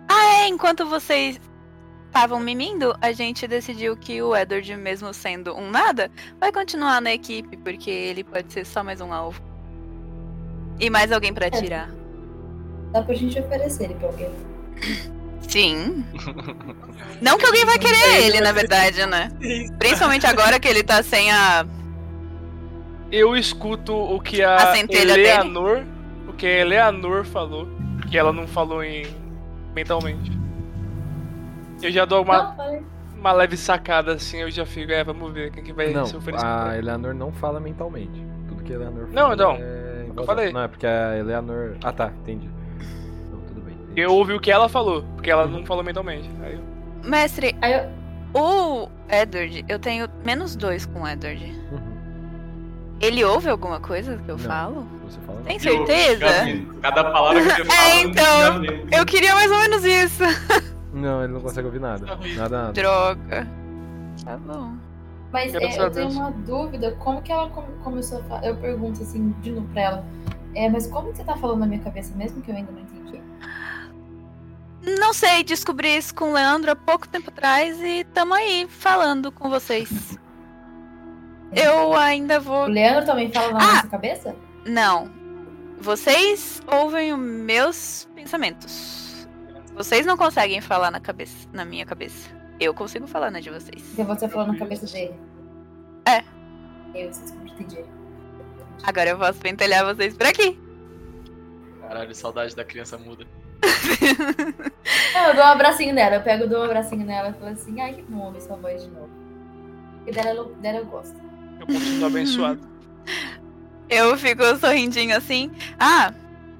É, 0.09 0.47
enquanto 0.47 0.87
vocês 0.87 1.39
estavam 2.07 2.39
mimindo, 2.39 2.95
a 2.99 3.11
gente 3.11 3.47
decidiu 3.47 3.95
que 3.95 4.19
o 4.23 4.35
Edward, 4.35 4.75
mesmo 4.75 5.13
sendo 5.13 5.55
um 5.55 5.69
nada, 5.69 6.09
vai 6.39 6.51
continuar 6.51 6.99
na 6.99 7.13
equipe, 7.13 7.57
porque 7.57 7.91
ele 7.91 8.23
pode 8.23 8.51
ser 8.51 8.65
só 8.65 8.83
mais 8.83 9.01
um 9.01 9.13
alvo. 9.13 9.39
E 10.79 10.89
mais 10.89 11.11
alguém 11.11 11.31
pra 11.31 11.45
atirar. 11.45 11.91
Dá 12.91 13.03
pra 13.03 13.13
gente 13.13 13.39
oferecer 13.39 13.83
ele 13.83 13.93
pra 13.93 14.07
alguém. 14.07 14.31
Sim. 15.51 16.05
Não 17.21 17.37
que 17.37 17.45
alguém 17.45 17.65
vai 17.65 17.77
querer 17.77 18.23
ele, 18.23 18.39
na 18.39 18.51
verdade, 18.53 19.05
né? 19.05 19.29
Principalmente 19.77 20.25
agora 20.25 20.59
que 20.59 20.67
ele 20.67 20.81
tá 20.83 21.03
sem 21.03 21.29
a. 21.31 21.65
Eu 23.11 23.35
escuto 23.35 23.93
o 23.93 24.19
que 24.21 24.41
a, 24.41 24.55
A 24.55 24.75
centelha 24.75 25.13
dele? 25.15 25.27
Eleanor. 25.27 25.83
O 26.27 26.33
que 26.33 26.45
a 26.45 26.59
Eleanor 26.61 27.25
falou. 27.25 27.67
Que 28.09 28.17
ela 28.17 28.31
não 28.31 28.47
falou 28.47 28.81
em. 28.83 29.05
mentalmente. 29.75 30.31
Eu 31.81 31.91
já 31.91 32.05
dou 32.05 32.23
uma, 32.23 32.55
Não, 32.57 32.85
uma 33.17 33.31
leve 33.33 33.57
sacada 33.57 34.13
assim, 34.13 34.37
eu 34.37 34.51
já 34.51 34.65
fico, 34.65 34.91
é, 34.91 35.03
vamos 35.03 35.33
ver 35.33 35.51
quem 35.51 35.63
que 35.63 35.73
vai 35.73 35.91
Não, 35.91 36.05
se 36.05 36.15
oferecer. 36.15 36.45
a 36.45 36.77
Eleanor 36.77 37.13
não 37.13 37.31
fala 37.31 37.59
mentalmente. 37.59 38.23
Tudo 38.47 38.63
que 38.63 38.71
a 38.71 38.75
Eleanor 38.75 39.07
Não, 39.11 39.29
fala 39.29 39.35
não. 39.35 39.51
é 39.55 40.05
em 40.07 40.13
Eu 40.15 40.23
falei. 40.23 40.51
Não, 40.53 40.61
é 40.61 40.67
porque 40.67 40.85
a 40.85 41.17
Eleanor. 41.17 41.75
Ah 41.83 41.91
tá, 41.91 42.11
entendi. 42.21 42.47
Eu 43.95 44.13
ouvi 44.13 44.33
o 44.33 44.39
que 44.39 44.49
ela 44.51 44.69
falou, 44.69 45.03
porque 45.15 45.29
ela 45.29 45.45
não 45.45 45.65
falou 45.65 45.83
mentalmente. 45.83 46.29
Aí 46.41 46.53
eu- 46.55 47.09
Mestre, 47.09 47.55
Aí 47.61 47.73
eu. 47.73 48.39
o 48.39 48.87
Edward, 49.09 49.65
eu 49.67 49.79
tenho 49.79 50.07
menos 50.23 50.55
dois 50.55 50.85
com 50.85 51.01
o 51.01 51.07
Edward. 51.07 51.43
Uhum. 51.71 51.91
Ele 53.01 53.23
ouve 53.23 53.49
alguma 53.49 53.79
coisa 53.79 54.17
que 54.17 54.29
eu 54.29 54.37
Não. 54.37 54.43
falo? 54.45 54.87
Você 55.05 55.19
fala 55.25 55.37
não? 55.39 55.45
Tem 55.45 55.59
certeza? 55.59 56.25
Cada 56.81 57.03
palavra 57.11 57.41
que 57.41 57.49
você 57.49 57.65
fala. 57.65 57.79
É, 57.89 58.01
então, 58.01 58.63
eu 58.99 59.05
queria 59.05 59.33
mais 59.33 59.51
ou 59.51 59.57
menos 59.59 59.83
isso. 59.83 60.23
Não, 60.93 61.23
ele 61.23 61.33
não 61.33 61.41
consegue 61.41 61.65
ouvir 61.65 61.79
nada. 61.81 62.05
Nada, 62.35 62.57
nada. 62.57 62.73
Droga. 62.73 63.47
Tá 64.23 64.37
bom. 64.37 64.73
Mas 65.33 65.55
é, 65.55 65.81
eu 65.81 65.89
tenho 65.89 66.09
uma 66.11 66.29
dúvida, 66.31 66.91
como 66.99 67.21
que 67.21 67.31
ela 67.31 67.49
come- 67.49 67.73
começou 67.83 68.19
a 68.19 68.23
falar? 68.23 68.45
Eu 68.45 68.55
pergunto 68.57 69.01
assim, 69.01 69.33
de 69.41 69.51
novo 69.51 69.67
pra 69.73 69.81
ela. 69.81 70.05
É, 70.53 70.69
mas 70.69 70.85
como 70.87 71.09
que 71.11 71.17
você 71.17 71.23
tá 71.23 71.35
falando 71.37 71.59
na 71.59 71.65
minha 71.65 71.79
cabeça 71.81 72.13
mesmo 72.15 72.41
que 72.41 72.51
eu 72.51 72.55
ainda 72.55 72.71
não 72.71 72.79
entendi? 72.81 73.00
Não 74.99 75.13
sei, 75.13 75.43
descobri 75.43 75.95
isso 75.95 76.13
com 76.15 76.31
o 76.31 76.33
Leandro 76.33 76.71
há 76.71 76.75
pouco 76.75 77.07
tempo 77.07 77.29
atrás 77.29 77.79
e 77.81 78.03
tamo 78.13 78.33
aí 78.33 78.67
falando 78.67 79.31
com 79.31 79.49
vocês. 79.49 80.17
Eu 81.53 81.93
ainda 81.93 82.39
O 82.39 82.41
vou. 82.41 82.65
Leandro 82.65 83.05
também 83.05 83.31
fala 83.31 83.51
na 83.51 83.59
Ah! 83.59 83.73
nossa 83.75 83.87
cabeça? 83.89 84.35
Não. 84.65 85.11
Vocês 85.79 86.61
ouvem 86.71 87.13
os 87.13 87.19
meus 87.19 88.07
pensamentos. 88.15 89.27
Vocês 89.75 90.05
não 90.05 90.15
conseguem 90.15 90.61
falar 90.61 90.91
na 90.91 90.99
cabeça, 90.99 91.47
na 91.51 91.65
minha 91.65 91.85
cabeça. 91.85 92.29
Eu 92.59 92.73
consigo 92.73 93.07
falar 93.07 93.31
na 93.31 93.39
de 93.39 93.49
vocês. 93.49 93.81
Porque 93.81 94.03
você 94.03 94.29
falou 94.29 94.47
na 94.47 94.57
cabeça 94.57 94.85
dele. 94.85 95.13
É. 96.07 96.19
Eu 96.95 97.11
vocês 97.11 97.31
entendi. 97.31 97.83
Agora 98.83 99.09
eu 99.09 99.17
posso 99.17 99.39
pentelhar 99.39 99.83
vocês 99.85 100.15
por 100.15 100.27
aqui. 100.27 100.59
Caralho, 101.81 102.13
saudade 102.15 102.55
da 102.55 102.63
criança 102.63 102.97
muda. 102.97 103.25
Não, 105.13 105.27
eu 105.27 105.35
dou 105.35 105.43
um 105.43 105.47
abracinho 105.47 105.93
nela. 105.93 106.15
Eu 106.15 106.21
pego, 106.21 106.47
dou 106.47 106.61
um 106.61 106.63
abracinho 106.63 107.05
nela 107.05 107.29
e 107.29 107.33
falo 107.33 107.51
assim, 107.51 107.79
ai 107.81 107.93
que 107.93 108.01
bom 108.03 108.25
ouvir 108.25 108.41
sua 108.41 108.55
voz 108.57 108.81
de 108.83 108.89
novo. 108.89 109.09
Porque 109.97 110.11
dela, 110.11 110.31
eu- 110.31 110.55
dela 110.55 110.77
eu 110.79 110.85
gosto. 110.85 111.15
eu 111.59 111.65
continuo 111.67 112.05
abençoado. 112.07 112.59
Eu 113.89 114.17
fico 114.17 114.41
sorrindinho 114.55 115.17
assim. 115.17 115.51
Ah, 115.77 116.13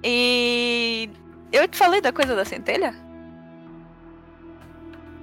e. 0.04 1.10
Eu 1.50 1.66
te 1.66 1.78
falei 1.78 2.02
da 2.02 2.12
coisa 2.12 2.36
da 2.36 2.44
centelha? 2.44 2.94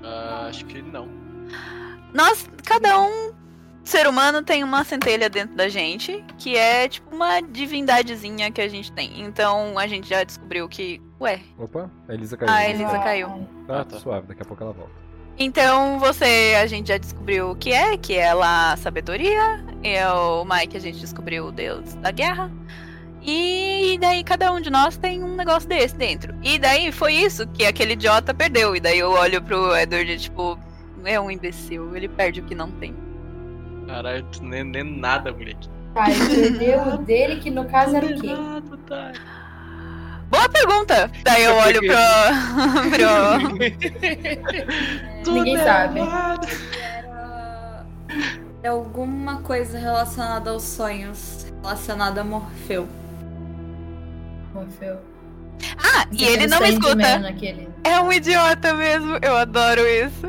Ah, 0.02 0.47
acho 0.48 0.65
que 0.65 0.81
não. 0.81 1.07
Nós, 2.15 2.48
cada 2.65 2.98
um 2.98 3.32
ser 3.89 4.07
humano 4.07 4.42
tem 4.42 4.62
uma 4.62 4.84
centelha 4.84 5.28
dentro 5.31 5.57
da 5.57 5.68
gente, 5.68 6.25
que 6.36 6.57
é 6.57 6.89
tipo 6.89 7.15
uma 7.15 7.41
divindadezinha 7.41 8.50
que 8.50 8.60
a 8.60 8.68
gente 8.68 8.92
tem. 8.92 9.23
Então 9.23 9.78
a 9.78 9.86
gente 9.86 10.08
já 10.08 10.23
descobriu 10.25 10.68
que, 10.68 11.00
ué, 11.20 11.41
Opa, 11.58 11.91
a 12.08 12.15
Elisa 12.15 12.36
caiu. 12.36 12.52
a 12.52 12.68
Elisa 12.68 12.99
caiu. 12.99 13.28
Ai, 13.28 13.47
Tá, 13.67 13.81
Ah, 13.81 13.84
tá. 13.84 13.99
suave, 13.99 14.26
daqui 14.28 14.42
a 14.42 14.44
pouco 14.44 14.62
ela 14.62 14.73
volta. 14.73 14.92
Então 15.39 15.99
você, 15.99 16.57
a 16.60 16.67
gente 16.67 16.89
já 16.89 16.99
descobriu 16.99 17.50
o 17.50 17.57
que 17.57 17.73
é, 17.73 17.97
que 17.97 18.15
é 18.17 18.34
lá 18.34 18.73
a 18.73 18.76
sabedoria. 18.76 19.65
E 19.83 19.97
o 20.05 20.44
Mike 20.44 20.76
a 20.76 20.81
gente 20.81 20.99
descobriu 20.99 21.47
o 21.47 21.52
deus 21.52 21.94
da 21.94 22.10
guerra. 22.10 22.50
E 23.23 23.99
daí 24.00 24.23
cada 24.25 24.52
um 24.52 24.60
de 24.60 24.70
nós 24.70 24.97
tem 24.97 25.23
um 25.23 25.36
negócio 25.36 25.68
desse 25.68 25.94
dentro. 25.94 26.34
E 26.42 26.58
daí 26.58 26.91
foi 26.92 27.15
isso 27.15 27.47
que 27.49 27.65
aquele 27.65 27.92
idiota 27.92 28.34
perdeu. 28.34 28.75
E 28.75 28.81
daí 28.81 28.99
eu 28.99 29.10
olho 29.12 29.41
pro 29.42 29.76
Edward, 29.76 30.18
tipo, 30.18 30.58
é 31.05 31.18
um 31.20 31.31
imbecil, 31.31 31.94
ele 31.97 32.08
perde 32.08 32.41
o 32.41 32.44
que 32.44 32.55
não 32.55 32.70
tem. 32.70 32.94
Caralho, 33.89 34.25
tu 34.31 34.44
nem, 34.44 34.62
nem 34.62 34.84
nada, 34.84 35.33
moleque. 35.33 35.68
Tá, 35.94 36.10
ele 36.10 36.26
perdeu 36.28 36.81
o 36.94 36.99
dele, 36.99 37.41
que 37.41 37.50
no 37.50 37.65
caso 37.65 37.97
era 37.97 38.07
o 38.07 38.20
quê? 38.20 38.33
Nada, 38.33 38.78
tá. 38.86 39.12
Boa 40.31 40.49
pergunta! 40.49 41.10
Daí 41.25 41.42
eu 41.42 41.55
olho 41.57 41.81
pro. 41.81 41.97
pro... 45.25 45.33
Ninguém 45.33 45.57
sabe. 45.58 46.00
Era 46.00 46.39
era 48.62 48.73
alguma 48.73 49.41
coisa 49.41 49.78
relacionada 49.78 50.50
aos 50.50 50.65
sonhos, 50.65 51.47
relacionada 51.62 52.20
a 52.20 52.25
Morfeu. 52.25 52.89
Morfeu. 54.52 54.99
Ah, 55.78 56.07
e 56.12 56.25
ele 56.25 56.47
não 56.47 56.60
me 56.60 56.70
escuta. 56.70 57.02
É 57.84 58.00
um 58.00 58.12
idiota 58.12 58.75
mesmo, 58.75 59.18
eu 59.23 59.36
adoro 59.36 59.81
isso. 59.86 60.26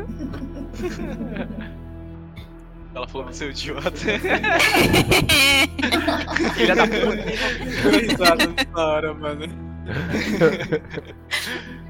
Ela 2.94 3.08
falou 3.08 3.28
que 3.28 3.36
seu 3.36 3.52
idiota. 3.52 3.92
Filha 6.56 6.76
da 6.76 6.88
puta. 6.88 7.30
Risada 8.00 8.48
nessa 8.48 8.80
hora, 8.80 9.14
mano. 9.14 9.46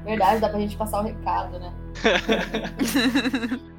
Verdade, 0.04 0.40
dá 0.40 0.48
pra 0.48 0.60
gente 0.60 0.76
passar 0.76 1.00
o 1.00 1.04
recado, 1.04 1.58
né? 1.58 1.72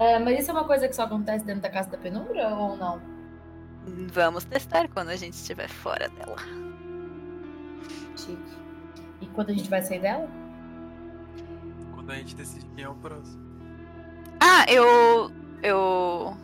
É, 0.00 0.16
mas 0.20 0.38
isso 0.38 0.50
é 0.50 0.54
uma 0.54 0.64
coisa 0.64 0.86
que 0.86 0.94
só 0.94 1.02
acontece 1.02 1.44
dentro 1.44 1.62
da 1.62 1.68
casa 1.68 1.90
da 1.90 1.98
penumbra 1.98 2.48
ou 2.50 2.76
não? 2.76 3.00
Vamos 4.12 4.44
testar 4.44 4.86
quando 4.88 5.08
a 5.08 5.16
gente 5.16 5.32
estiver 5.32 5.68
fora 5.68 6.08
dela. 6.08 6.36
Chique. 8.16 8.38
E 9.20 9.26
quando 9.26 9.50
a 9.50 9.54
gente 9.54 9.68
vai 9.68 9.82
sair 9.82 10.00
dela? 10.00 10.28
Quando 11.94 12.12
a 12.12 12.14
gente 12.14 12.36
decide 12.36 12.64
quem 12.76 12.84
é 12.84 12.88
o 12.88 12.94
próximo. 12.94 13.42
Ah, 14.40 14.64
eu. 14.68 15.32
Eu. 15.62 16.36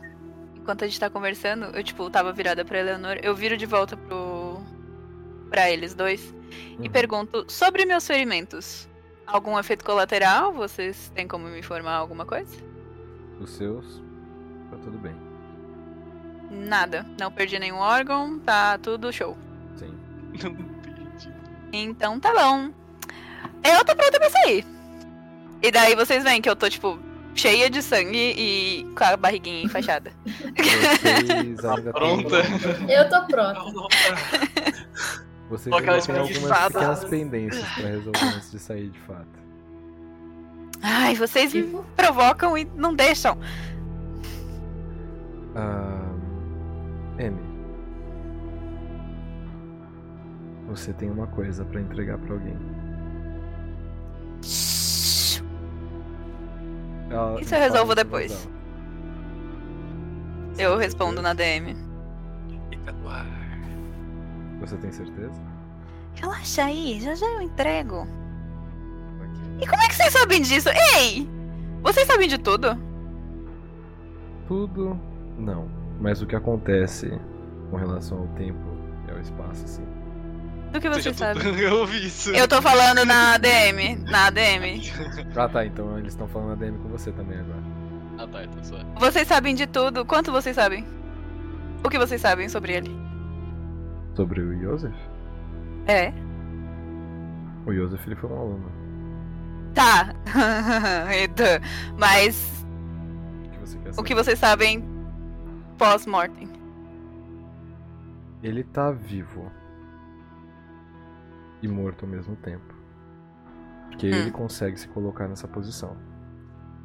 Enquanto 0.56 0.82
a 0.84 0.86
gente 0.86 0.98
tá 0.98 1.10
conversando, 1.10 1.66
eu, 1.76 1.82
tipo, 1.84 2.08
tava 2.08 2.32
virada 2.32 2.64
pra 2.64 2.78
Eleanor, 2.78 3.18
eu 3.22 3.34
viro 3.34 3.56
de 3.56 3.66
volta 3.66 3.96
pro. 3.96 4.60
pra 5.50 5.70
eles 5.70 5.94
dois 5.94 6.34
e 6.80 6.86
Uhum. 6.86 6.90
pergunto 6.90 7.44
sobre 7.48 7.84
meus 7.84 8.06
ferimentos. 8.06 8.88
Algum 9.26 9.58
efeito 9.58 9.84
colateral? 9.84 10.52
Vocês 10.52 11.10
têm 11.14 11.26
como 11.28 11.46
me 11.48 11.58
informar 11.58 11.94
alguma 11.94 12.24
coisa? 12.26 12.56
Os 13.40 13.50
seus, 13.50 14.02
tá 14.70 14.76
tudo 14.78 14.98
bem. 14.98 15.14
Nada. 16.50 17.06
Não 17.18 17.30
perdi 17.32 17.58
nenhum 17.58 17.78
órgão, 17.78 18.38
tá 18.40 18.78
tudo 18.78 19.12
show. 19.12 19.36
Sim. 19.76 19.94
Não 20.42 20.54
perdi. 20.82 21.32
Então 21.72 22.20
tá 22.20 22.32
bom. 22.32 22.70
Eu 23.64 23.84
tô 23.84 23.94
pronta 23.96 24.18
pra 24.18 24.30
sair. 24.30 24.64
E 25.62 25.70
daí 25.70 25.94
vocês 25.94 26.22
veem 26.22 26.42
que 26.42 26.48
eu 26.50 26.54
tô, 26.56 26.68
tipo, 26.68 26.98
cheia 27.34 27.68
de 27.68 27.82
sangue 27.82 28.34
e 28.36 28.86
com 28.96 29.04
a 29.04 29.16
barriguinha 29.16 29.64
enfaixada. 29.64 30.12
Vocês 30.56 31.64
ainda 31.64 31.92
Pronta. 31.92 32.36
Eu 32.88 33.08
tô 33.08 33.26
pronta. 33.26 33.60
vocês 35.48 35.74
Só 35.74 35.80
ainda 35.80 36.00
têm 36.00 36.18
algumas 36.18 36.72
pequenas 36.72 37.04
pendências 37.04 37.68
pra 37.74 37.88
resolver 37.88 38.24
antes 38.24 38.50
de 38.50 38.58
sair 38.58 38.88
de 38.88 38.98
fato. 39.00 39.44
Ai, 40.82 41.14
vocês 41.14 41.52
me 41.54 41.62
Tipo, 41.62 41.84
provocam 41.96 42.58
e 42.58 42.64
não 42.76 42.94
deixam. 42.94 43.38
Ah, 45.56 46.12
M. 47.18 47.38
Você 50.68 50.92
tem 50.92 51.10
uma 51.10 51.26
coisa 51.26 51.64
pra 51.64 51.80
entregar 51.80 52.18
pra 52.18 52.34
alguém. 52.34 52.58
Ela 57.14 57.40
Isso 57.40 57.54
eu 57.54 57.60
resolvo 57.60 57.94
depois. 57.94 58.48
Eu 60.58 60.76
respondo 60.76 61.22
na 61.22 61.32
DM. 61.32 61.76
Fica 62.70 62.92
no 62.92 63.08
ar. 63.08 63.26
Você 64.60 64.76
tem 64.76 64.90
certeza? 64.90 65.40
Relaxa 66.14 66.64
aí, 66.64 67.00
já 67.00 67.14
já 67.14 67.26
eu 67.26 67.40
entrego. 67.40 68.06
E 69.60 69.66
como 69.66 69.80
é 69.82 69.88
que 69.88 69.94
vocês 69.94 70.12
sabem 70.12 70.42
disso? 70.42 70.68
Ei! 70.96 71.28
Vocês 71.82 72.06
sabem 72.06 72.28
de 72.28 72.38
tudo? 72.38 72.76
Tudo. 74.48 74.98
Não. 75.38 75.68
Mas 76.00 76.20
o 76.20 76.26
que 76.26 76.34
acontece 76.34 77.16
com 77.70 77.76
relação 77.76 78.18
ao 78.18 78.28
tempo 78.28 78.76
e 79.06 79.12
ao 79.12 79.20
espaço, 79.20 79.64
assim. 79.64 79.86
Do 80.80 81.00
que 81.02 81.14
sabem? 81.14 81.42
tudo- 81.42 81.58
Eu 81.60 81.76
ouvi 81.80 82.06
isso. 82.06 82.30
Eu 82.30 82.46
tô 82.48 82.60
falando 82.60 83.04
na 83.04 83.34
ADM. 83.34 84.02
Na 84.10 84.26
ADM. 84.26 84.82
Ah 85.36 85.48
tá, 85.48 85.64
então 85.66 85.98
eles 85.98 86.12
estão 86.12 86.28
falando 86.28 86.52
ADM 86.52 86.78
com 86.78 86.88
você 86.88 87.10
também 87.12 87.38
agora. 87.38 87.62
Ah 88.18 88.26
tá, 88.28 88.44
então 88.44 88.62
só. 88.62 88.76
Vocês 88.98 89.26
sabem 89.26 89.54
de 89.54 89.66
tudo. 89.66 90.04
Quanto 90.04 90.30
vocês 90.30 90.54
sabem? 90.54 90.86
O 91.84 91.88
que 91.90 91.98
vocês 91.98 92.20
sabem 92.20 92.48
sobre 92.48 92.72
ele? 92.72 92.90
Sobre 94.14 94.40
o 94.40 94.60
Joseph? 94.60 94.94
É. 95.86 96.12
O 97.66 97.72
Joseph 97.74 98.06
ele 98.06 98.14
foi 98.16 98.30
um 98.30 98.38
aluno. 98.38 98.72
Tá. 99.74 100.14
Eita. 101.12 101.60
Mas 101.98 102.64
O 103.46 103.50
que 103.50 103.58
você 103.58 103.78
quer 103.78 103.90
o 103.90 103.92
saber? 103.94 104.06
que 104.08 104.14
vocês 104.14 104.38
sabem 104.38 104.84
pós-mortem? 105.76 106.48
Ele 108.42 108.62
tá 108.62 108.90
vivo. 108.92 109.50
E 111.64 111.68
morto 111.68 112.04
ao 112.04 112.10
mesmo 112.10 112.36
tempo. 112.36 112.74
Porque 113.88 114.06
ele 114.06 114.30
consegue 114.30 114.78
se 114.78 114.86
colocar 114.86 115.26
nessa 115.26 115.48
posição. 115.48 115.96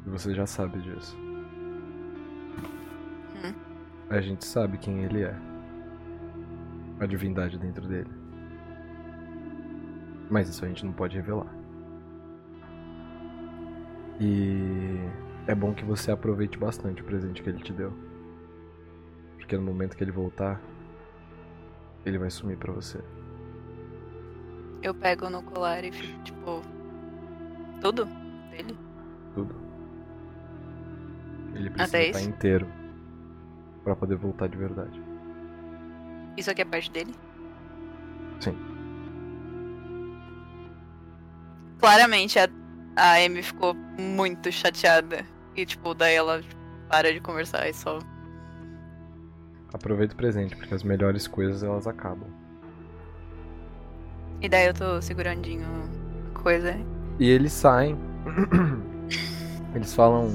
E 0.06 0.08
você 0.08 0.34
já 0.34 0.46
sabe 0.46 0.80
disso. 0.80 1.14
Hum. 3.44 3.52
A 4.08 4.22
gente 4.22 4.42
sabe 4.42 4.78
quem 4.78 5.04
ele 5.04 5.22
é. 5.22 5.36
A 6.98 7.04
divindade 7.04 7.58
dentro 7.58 7.86
dele. 7.86 8.08
Mas 10.30 10.48
isso 10.48 10.64
a 10.64 10.68
gente 10.68 10.86
não 10.86 10.94
pode 10.94 11.14
revelar. 11.14 11.54
E 14.18 14.96
é 15.46 15.54
bom 15.54 15.74
que 15.74 15.84
você 15.84 16.10
aproveite 16.10 16.56
bastante 16.56 17.02
o 17.02 17.04
presente 17.04 17.42
que 17.42 17.50
ele 17.50 17.62
te 17.62 17.74
deu. 17.74 17.92
Porque 19.36 19.58
no 19.58 19.62
momento 19.62 19.94
que 19.94 20.02
ele 20.02 20.10
voltar, 20.10 20.58
ele 22.06 22.16
vai 22.16 22.30
sumir 22.30 22.56
pra 22.56 22.72
você. 22.72 22.98
Eu 24.82 24.94
pego 24.94 25.28
no 25.28 25.42
colar 25.42 25.84
e 25.84 25.92
fico, 25.92 26.22
tipo. 26.22 26.62
Tudo 27.80 28.04
dele? 28.50 28.78
Tudo. 29.34 29.54
Ele 31.54 31.70
precisa 31.70 31.96
Até 31.98 32.06
estar 32.06 32.20
isso? 32.20 32.28
inteiro 32.30 32.66
pra 33.84 33.96
poder 33.96 34.16
voltar 34.16 34.48
de 34.48 34.56
verdade. 34.56 35.02
Isso 36.36 36.50
aqui 36.50 36.62
é 36.62 36.64
parte 36.64 36.90
dele? 36.90 37.14
Sim. 38.40 38.56
Claramente 41.78 42.38
a, 42.38 42.48
a 42.96 43.14
Amy 43.24 43.42
ficou 43.42 43.74
muito 43.74 44.50
chateada. 44.52 45.24
E, 45.56 45.66
tipo, 45.66 45.94
daí 45.94 46.14
ela 46.14 46.42
para 46.88 47.12
de 47.12 47.20
conversar 47.20 47.68
e 47.68 47.74
só. 47.74 47.98
Aproveita 49.72 50.14
o 50.14 50.16
presente, 50.16 50.56
porque 50.56 50.74
as 50.74 50.82
melhores 50.82 51.26
coisas 51.26 51.62
elas 51.62 51.86
acabam. 51.86 52.28
E 54.42 54.48
daí 54.48 54.66
eu 54.66 54.74
tô 54.74 55.00
segurandinho 55.02 55.66
coisa. 56.34 56.74
E 57.18 57.28
eles 57.28 57.52
saem. 57.52 57.96
Eles 59.74 59.94
falam: 59.94 60.30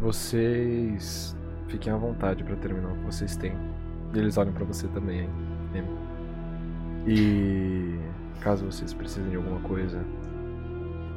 Vocês 0.00 1.36
fiquem 1.68 1.92
à 1.92 1.96
vontade 1.96 2.42
pra 2.42 2.56
terminar 2.56 2.92
o 2.92 2.96
que 2.96 3.04
vocês 3.04 3.36
têm. 3.36 3.52
E 4.12 4.18
eles 4.18 4.36
olham 4.36 4.52
pra 4.52 4.64
você 4.64 4.88
também, 4.88 5.20
hein? 5.20 5.30
Amy. 5.72 5.88
E 7.06 7.98
caso 8.40 8.64
vocês 8.64 8.92
precisem 8.92 9.30
de 9.30 9.36
alguma 9.36 9.60
coisa, 9.60 10.04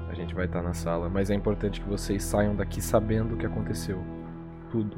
a 0.09 0.13
gente 0.13 0.35
vai 0.35 0.45
estar 0.45 0.61
na 0.61 0.73
sala. 0.73 1.09
Mas 1.09 1.29
é 1.29 1.33
importante 1.33 1.81
que 1.81 1.89
vocês 1.89 2.23
saiam 2.23 2.55
daqui 2.55 2.81
sabendo 2.81 3.33
o 3.33 3.37
que 3.37 3.45
aconteceu. 3.45 4.03
Tudo. 4.69 4.97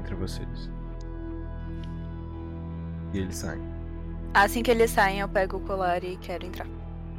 Entre 0.00 0.14
vocês. 0.14 0.70
E 3.14 3.18
eles 3.18 3.36
saem. 3.36 3.75
Assim 4.44 4.62
que 4.62 4.70
eles 4.70 4.90
saem, 4.90 5.20
eu 5.20 5.28
pego 5.28 5.56
o 5.56 5.60
colar 5.60 6.04
e 6.04 6.16
quero 6.18 6.44
entrar. 6.44 6.66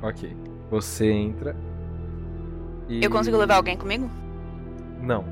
Ok. 0.04 0.36
Você 0.70 1.10
entra. 1.12 1.56
E... 2.88 3.04
Eu 3.04 3.10
consigo 3.10 3.36
levar 3.38 3.56
alguém 3.56 3.76
comigo? 3.76 4.08
Não. 5.02 5.24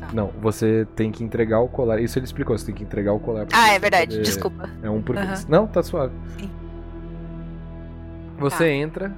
Tá. 0.00 0.08
Não, 0.12 0.28
você 0.40 0.86
tem 0.96 1.12
que 1.12 1.22
entregar 1.22 1.60
o 1.60 1.68
colar. 1.68 2.00
Isso 2.00 2.18
ele 2.18 2.24
explicou, 2.24 2.56
você 2.56 2.64
tem 2.66 2.74
que 2.74 2.82
entregar 2.82 3.12
o 3.12 3.20
colar 3.20 3.44
pra 3.46 3.58
Ah, 3.58 3.72
é 3.74 3.78
verdade, 3.78 4.12
poder- 4.16 4.22
desculpa. 4.22 4.70
É 4.82 4.88
um 4.88 5.02
por 5.02 5.16
vez. 5.16 5.46
Não, 5.46 5.66
tá 5.66 5.82
suave. 5.82 6.14
Sim. 6.38 6.50
Você 8.38 8.64
Tá. 8.64 8.68
entra. 8.70 9.12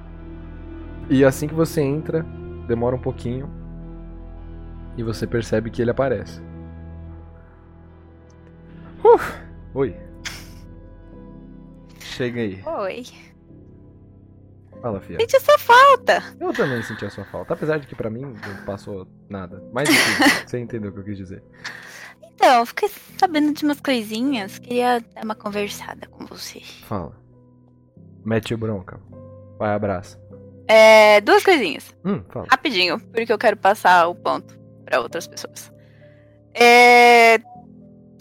E 1.09 1.23
assim 1.23 1.47
que 1.47 1.53
você 1.53 1.81
entra, 1.81 2.25
demora 2.67 2.95
um 2.95 2.99
pouquinho. 2.99 3.49
E 4.97 5.03
você 5.03 5.25
percebe 5.25 5.69
que 5.69 5.81
ele 5.81 5.91
aparece. 5.91 6.41
Uf! 9.03 9.33
Oi. 9.73 9.95
Chega 12.19 12.41
aí. 12.41 12.61
Oi. 12.65 13.05
Fala, 14.81 14.99
Fia. 14.99 15.17
Sente 15.21 15.37
essa 15.37 15.57
falta. 15.57 16.21
Eu 16.37 16.51
também 16.51 16.83
senti 16.83 17.05
a 17.05 17.09
sua 17.09 17.23
falta, 17.23 17.53
apesar 17.53 17.79
de 17.79 17.87
que 17.87 17.95
pra 17.95 18.09
mim 18.09 18.23
não 18.23 18.65
passou 18.65 19.07
nada. 19.29 19.63
Mas 19.71 19.87
enfim, 19.89 20.23
você 20.45 20.59
entendeu 20.59 20.91
o 20.91 20.93
que 20.93 20.99
eu 20.99 21.03
quis 21.05 21.15
dizer. 21.15 21.41
Então, 22.21 22.59
eu 22.59 22.65
fiquei 22.65 22.89
sabendo 23.17 23.53
de 23.53 23.63
umas 23.63 23.79
coisinhas. 23.79 24.59
Queria 24.59 24.99
dar 25.15 25.23
uma 25.23 25.33
conversada 25.33 26.07
com 26.07 26.25
você. 26.25 26.59
Fala. 26.89 27.15
Mete 28.25 28.53
bronca. 28.53 28.99
Vai, 29.57 29.73
abraça. 29.73 30.21
É. 30.67 31.21
Duas 31.21 31.41
coisinhas. 31.41 31.95
Hum, 32.03 32.21
fala. 32.27 32.47
Rapidinho, 32.51 32.99
porque 33.13 33.31
eu 33.31 33.37
quero 33.37 33.55
passar 33.55 34.09
o 34.09 34.15
ponto 34.15 34.59
pra 34.83 34.99
outras 34.99 35.25
pessoas. 35.25 35.71
É. 36.53 37.39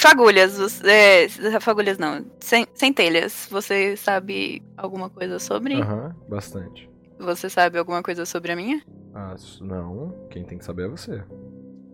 Fagulhas, 0.01 0.57
você... 0.59 0.87
é, 0.89 1.61
fagulhas 1.61 1.99
não, 1.99 2.25
Cen- 2.41 2.67
centelhas. 2.75 3.49
Você 3.51 3.97
sabe 3.97 4.63
alguma 4.77 5.11
coisa 5.11 5.39
sobre? 5.39 5.75
Aham, 5.75 6.15
bastante. 6.29 6.89
Você 7.19 7.51
sabe 7.51 7.79
alguma 7.79 8.03
coisa 8.03 8.25
sobre 8.25 8.53
a 8.53 8.57
minha? 8.57 8.81
Ah, 9.15 9.35
não. 9.61 10.15
Quem 10.31 10.45
tem 10.45 10.57
que 10.59 10.65
saber 10.65 10.85
é 10.85 10.89
você. 10.89 11.23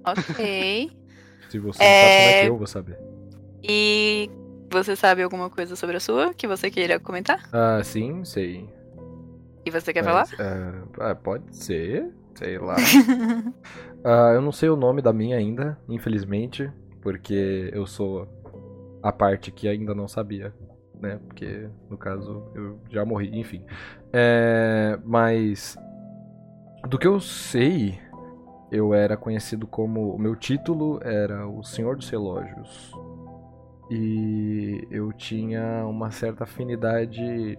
Ok. 0.07 0.91
Se 1.49 1.58
você 1.58 1.84
não 1.84 1.94
sabe, 1.94 2.16
como 2.16 2.28
é 2.28 2.33
É, 2.33 2.41
que 2.41 2.47
eu 2.47 2.57
vou 2.57 2.66
saber? 2.66 2.99
e 3.62 4.28
você 4.70 4.97
sabe 4.97 5.23
alguma 5.23 5.49
coisa 5.49 5.76
sobre 5.76 5.97
a 5.97 6.00
sua 6.00 6.34
que 6.34 6.47
você 6.47 6.70
queira 6.70 6.99
comentar? 6.99 7.41
Ah, 7.52 7.83
sim, 7.83 8.24
sei. 8.24 8.68
E 9.65 9.70
você 9.70 9.92
quer 9.92 10.02
Mas, 10.05 10.08
falar? 10.08 10.28
ah, 10.41 11.10
ah, 11.10 11.15
pode 11.15 11.57
ser, 11.57 12.12
sei 12.34 12.58
lá. 12.58 12.76
Ah, 14.05 14.33
eu 14.34 14.42
não 14.42 14.52
sei 14.52 14.68
o 14.68 14.76
nome 14.76 15.00
da 15.00 15.12
minha 15.15 15.36
ainda, 15.39 15.78
infelizmente, 15.89 16.70
porque 17.05 17.70
eu 17.73 17.86
sou 17.86 18.26
a 19.02 19.12
parte 19.12 19.52
que 19.52 19.68
ainda 19.68 19.94
não 19.94 20.08
sabia, 20.08 20.55
né? 20.99 21.20
Porque, 21.26 21.68
no 21.91 21.99
caso, 21.99 22.50
eu 22.55 22.81
já 22.89 23.05
morri, 23.05 23.39
enfim. 23.39 23.62
É, 24.10 24.99
mas, 25.05 25.76
do 26.89 26.99
que 26.99 27.07
eu 27.07 27.20
sei, 27.20 28.00
eu 28.73 28.94
era 28.94 29.18
conhecido 29.18 29.66
como. 29.66 30.15
O 30.15 30.18
meu 30.18 30.34
título 30.34 30.99
era 31.02 31.47
o 31.47 31.62
Senhor 31.62 31.94
dos 31.94 32.08
Relógios. 32.08 32.91
E 33.91 34.89
eu 34.91 35.12
tinha 35.12 35.84
uma 35.86 36.10
certa 36.10 36.44
afinidade 36.44 37.58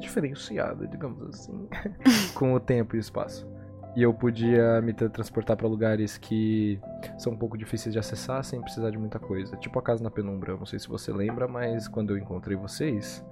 diferenciada, 0.00 0.84
digamos 0.88 1.22
assim, 1.28 1.68
com 2.34 2.54
o 2.54 2.58
tempo 2.58 2.96
e 2.96 2.98
o 2.98 3.00
espaço. 3.00 3.48
E 3.96 4.02
eu 4.02 4.14
podia 4.14 4.80
me 4.80 4.92
transportar 4.92 5.56
para 5.56 5.66
lugares 5.66 6.16
que 6.16 6.80
são 7.18 7.32
um 7.32 7.36
pouco 7.36 7.58
difíceis 7.58 7.92
de 7.92 7.98
acessar 7.98 8.44
sem 8.44 8.60
precisar 8.60 8.90
de 8.90 8.98
muita 8.98 9.18
coisa. 9.18 9.56
Tipo 9.56 9.78
a 9.78 9.82
casa 9.82 10.02
na 10.02 10.10
penumbra, 10.10 10.52
eu 10.52 10.58
não 10.58 10.66
sei 10.66 10.78
se 10.78 10.88
você 10.88 11.12
lembra, 11.12 11.48
mas 11.48 11.88
quando 11.88 12.10
eu 12.10 12.18
encontrei 12.18 12.56
vocês, 12.56 13.24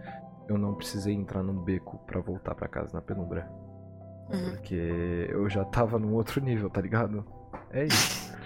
eu 0.48 0.58
não 0.58 0.74
precisei 0.74 1.14
entrar 1.14 1.42
num 1.42 1.62
beco 1.62 1.98
para 2.06 2.20
voltar 2.20 2.54
para 2.54 2.66
casa 2.66 2.90
na 2.92 3.00
penumbra. 3.00 3.48
Uhum. 4.30 4.50
Porque 4.50 5.28
eu 5.30 5.48
já 5.48 5.64
tava 5.64 5.98
num 5.98 6.14
outro 6.14 6.40
nível, 6.40 6.68
tá 6.68 6.80
ligado? 6.80 7.24
É 7.70 7.84
isso. 7.84 8.36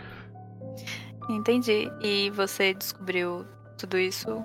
Entendi. 1.31 1.91
E 2.03 2.31
você 2.31 2.75
descobriu 2.75 3.47
tudo 3.79 3.99
isso 3.99 4.43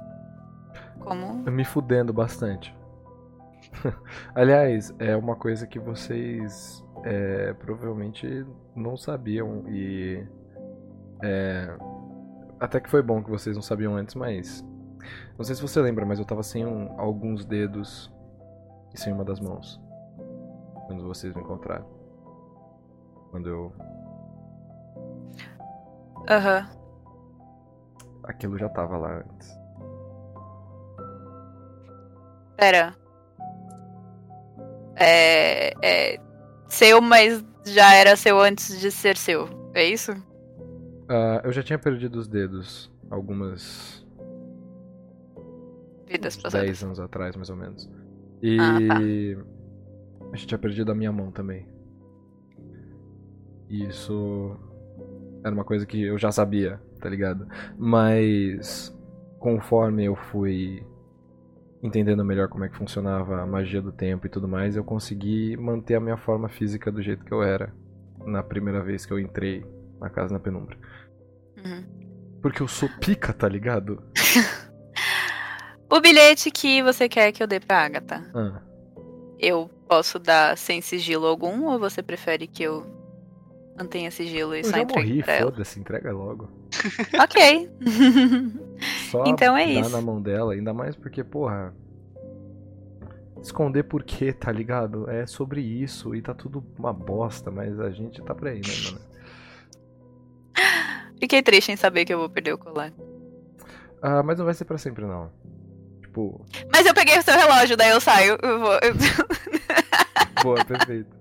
como? 0.99 1.49
Me 1.51 1.65
fudendo 1.65 2.13
bastante. 2.13 2.75
Aliás, 4.33 4.93
é 4.99 5.15
uma 5.15 5.35
coisa 5.35 5.67
que 5.67 5.79
vocês 5.79 6.83
é, 7.07 7.53
provavelmente 7.53 8.45
não 8.75 8.97
sabiam 8.97 9.63
e. 9.69 10.25
é, 11.23 11.67
até 12.59 12.79
que 12.79 12.89
foi 12.89 13.01
bom 13.01 13.23
que 13.23 13.29
vocês 13.29 13.55
não 13.55 13.61
sabiam 13.63 13.95
antes, 13.95 14.15
mas. 14.15 14.65
Não 15.37 15.45
sei 15.45 15.55
se 15.55 15.61
você 15.61 15.79
lembra, 15.81 16.05
mas 16.05 16.19
eu 16.19 16.25
tava 16.25 16.43
sem 16.43 16.65
um- 16.65 16.99
alguns 16.99 17.45
dedos 17.45 18.11
e 18.93 18.99
sem 18.99 19.13
uma 19.13 19.23
das 19.23 19.39
mãos. 19.39 19.79
Quando 20.87 21.03
vocês 21.03 21.33
me 21.35 21.41
encontraram. 21.41 21.85
Quando 23.31 23.47
eu. 23.47 23.73
Aham. 26.29 26.67
Aquilo 28.23 28.57
já 28.57 28.67
tava 28.69 28.97
lá 28.97 29.19
antes. 29.19 29.57
Pera. 32.57 32.95
É, 34.95 35.71
é. 35.81 36.19
Seu, 36.69 37.01
mas 37.01 37.43
já 37.65 37.93
era 37.93 38.15
seu 38.15 38.39
antes 38.39 38.79
de 38.79 38.91
ser 38.91 39.17
seu. 39.17 39.47
É 39.73 39.83
isso? 39.85 40.11
Ah, 41.09 41.41
eu 41.43 41.51
já 41.51 41.63
tinha 41.63 41.79
perdido 41.79 42.17
os 42.19 42.27
dedos 42.27 42.91
algumas 43.09 44.05
Vidas 46.05 46.35
passadas. 46.37 46.65
10 46.67 46.83
anos 46.83 46.99
atrás, 46.99 47.35
mais 47.35 47.49
ou 47.49 47.55
menos. 47.55 47.89
E 48.41 48.57
Ah, 48.59 48.77
tá. 48.87 48.99
a 50.31 50.35
gente 50.35 50.47
tinha 50.47 50.57
perdido 50.57 50.91
a 50.91 50.95
minha 50.95 51.11
mão 51.11 51.31
também. 51.31 51.67
E 53.69 53.85
Isso 53.87 54.55
era 55.43 55.53
uma 55.53 55.63
coisa 55.65 55.85
que 55.85 56.01
eu 56.01 56.17
já 56.17 56.31
sabia, 56.31 56.81
tá 56.99 57.09
ligado? 57.09 57.47
Mas 57.77 58.95
conforme 59.39 60.05
eu 60.05 60.15
fui 60.15 60.83
entendendo 61.87 62.23
melhor 62.23 62.47
como 62.49 62.63
é 62.65 62.69
que 62.69 62.77
funcionava 62.77 63.41
a 63.41 63.45
magia 63.47 63.81
do 63.81 63.91
tempo 63.91 64.27
e 64.27 64.29
tudo 64.29 64.47
mais, 64.47 64.75
eu 64.75 64.83
consegui 64.83 65.55
manter 65.57 65.95
a 65.95 65.99
minha 65.99 66.17
forma 66.17 66.47
física 66.49 66.91
do 66.91 67.01
jeito 67.01 67.25
que 67.25 67.33
eu 67.33 67.41
era 67.41 67.73
na 68.25 68.43
primeira 68.43 68.83
vez 68.83 69.05
que 69.05 69.11
eu 69.13 69.19
entrei 69.19 69.65
na 69.99 70.09
casa 70.09 70.33
na 70.33 70.39
penumbra. 70.39 70.77
Uhum. 71.57 71.83
Porque 72.41 72.61
eu 72.61 72.67
sou 72.67 72.87
pica, 72.99 73.33
tá 73.33 73.47
ligado? 73.49 74.01
O 75.89 76.01
bilhete 76.01 76.51
que 76.51 76.83
você 76.83 77.07
quer 77.07 77.31
que 77.31 77.41
eu 77.41 77.47
dê 77.47 77.61
pra 77.61 77.85
Agatha, 77.85 78.21
Ah. 78.35 78.59
eu 79.39 79.69
posso 79.87 80.19
dar 80.19 80.57
sem 80.57 80.81
sigilo 80.81 81.25
algum 81.25 81.63
ou 81.67 81.79
você 81.79 82.03
prefere 82.03 82.45
que 82.45 82.61
eu 82.63 82.85
mantenha 83.77 84.11
sigilo 84.11 84.53
e 84.53 84.59
Eu 84.59 84.63
só 84.65 84.77
entregue 84.79 85.09
morri, 85.11 85.23
pra 85.23 85.33
ela? 85.35 85.49
foda-se, 85.49 85.79
entrega 85.79 86.11
logo. 86.11 86.49
Ok. 87.23 87.69
Só 89.11 89.23
Então 89.25 89.55
é 89.57 89.65
dar 89.65 89.81
isso. 89.81 89.89
na 89.89 90.01
mão 90.01 90.21
dela, 90.21 90.53
ainda 90.53 90.73
mais 90.73 90.95
porque, 90.95 91.23
porra. 91.23 91.73
Esconder 93.41 93.83
por 93.83 94.03
quê, 94.03 94.33
tá 94.33 94.51
ligado? 94.51 95.09
É 95.09 95.25
sobre 95.25 95.61
isso 95.61 96.15
e 96.15 96.21
tá 96.21 96.33
tudo 96.33 96.63
uma 96.77 96.91
bosta, 96.93 97.51
mas 97.51 97.79
a 97.79 97.89
gente 97.89 98.21
tá 98.21 98.33
por 98.35 98.47
aí, 98.47 98.61
né, 98.61 98.73
mano? 98.85 98.99
Fiquei 101.19 101.41
triste 101.41 101.71
em 101.71 101.75
saber 101.75 102.05
que 102.05 102.13
eu 102.13 102.19
vou 102.19 102.29
perder 102.29 102.53
o 102.53 102.57
colar. 102.57 102.91
Ah, 104.01 104.21
mas 104.21 104.37
não 104.37 104.45
vai 104.45 104.53
ser 104.53 104.65
pra 104.65 104.77
sempre, 104.77 105.03
não. 105.05 105.31
Tipo, 106.01 106.45
Mas 106.71 106.85
eu 106.85 106.93
peguei 106.93 107.17
o 107.17 107.21
seu 107.23 107.33
relógio, 107.35 107.75
daí 107.75 107.89
eu 107.89 107.99
saio. 107.99 108.37
Eu 108.41 108.59
vou, 108.59 108.73
eu 108.73 108.93
boa, 110.43 110.63
perfeito. 110.63 111.15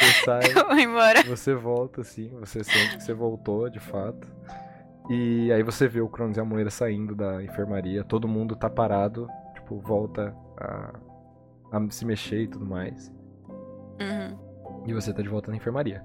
Você 0.00 0.24
sai, 0.24 0.42
eu 0.54 0.66
vou 0.68 0.78
embora. 0.78 1.22
você 1.24 1.54
volta, 1.54 2.02
assim, 2.02 2.28
você 2.38 2.62
sente 2.62 2.96
que 2.98 3.02
você 3.02 3.12
voltou, 3.14 3.68
de 3.68 3.80
fato. 3.80 4.28
E 5.08 5.52
aí 5.52 5.62
você 5.62 5.86
vê 5.86 6.00
o 6.00 6.08
Cronos 6.08 6.36
e 6.36 6.40
a 6.40 6.44
Moira 6.44 6.70
saindo 6.70 7.14
da 7.14 7.42
enfermaria, 7.42 8.02
todo 8.02 8.26
mundo 8.26 8.56
tá 8.56 8.68
parado, 8.68 9.28
tipo, 9.54 9.78
volta 9.80 10.34
a, 10.58 10.94
a 11.72 11.90
se 11.90 12.04
mexer 12.04 12.42
e 12.42 12.48
tudo 12.48 12.66
mais. 12.66 13.12
Uhum. 14.00 14.84
E 14.86 14.92
você 14.92 15.12
tá 15.12 15.22
de 15.22 15.28
volta 15.28 15.50
na 15.50 15.56
enfermaria. 15.56 16.04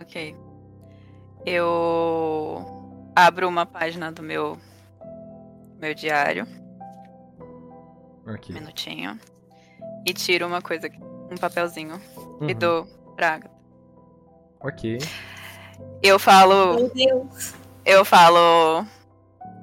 Ok. 0.00 0.36
Eu 1.46 2.64
abro 3.14 3.48
uma 3.48 3.64
página 3.64 4.10
do 4.10 4.22
meu 4.22 4.56
meu 5.80 5.94
diário, 5.94 6.44
Aqui. 8.26 8.50
um 8.52 8.56
minutinho, 8.56 9.16
e 10.04 10.12
tiro 10.12 10.44
uma 10.44 10.60
coisa, 10.60 10.88
aqui, 10.88 10.98
um 11.00 11.36
papelzinho 11.40 12.00
e 12.42 12.52
Uhum. 12.52 12.58
dou 12.58 12.84
pra 13.14 13.34
Agatha. 13.34 13.54
Ok. 14.60 14.98
Eu 16.02 16.18
falo, 16.18 16.74
Meu 16.74 16.90
Deus. 16.92 17.54
Eu 17.88 18.04
falo 18.04 18.86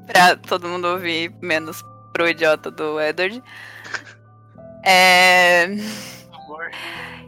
pra 0.07 0.35
todo 0.35 0.67
mundo 0.67 0.87
ouvir, 0.87 1.31
menos 1.41 1.83
pro 2.11 2.27
idiota 2.27 2.71
do 2.71 2.99
Edward. 2.99 3.41
É, 4.83 5.65
Amor. 6.33 6.71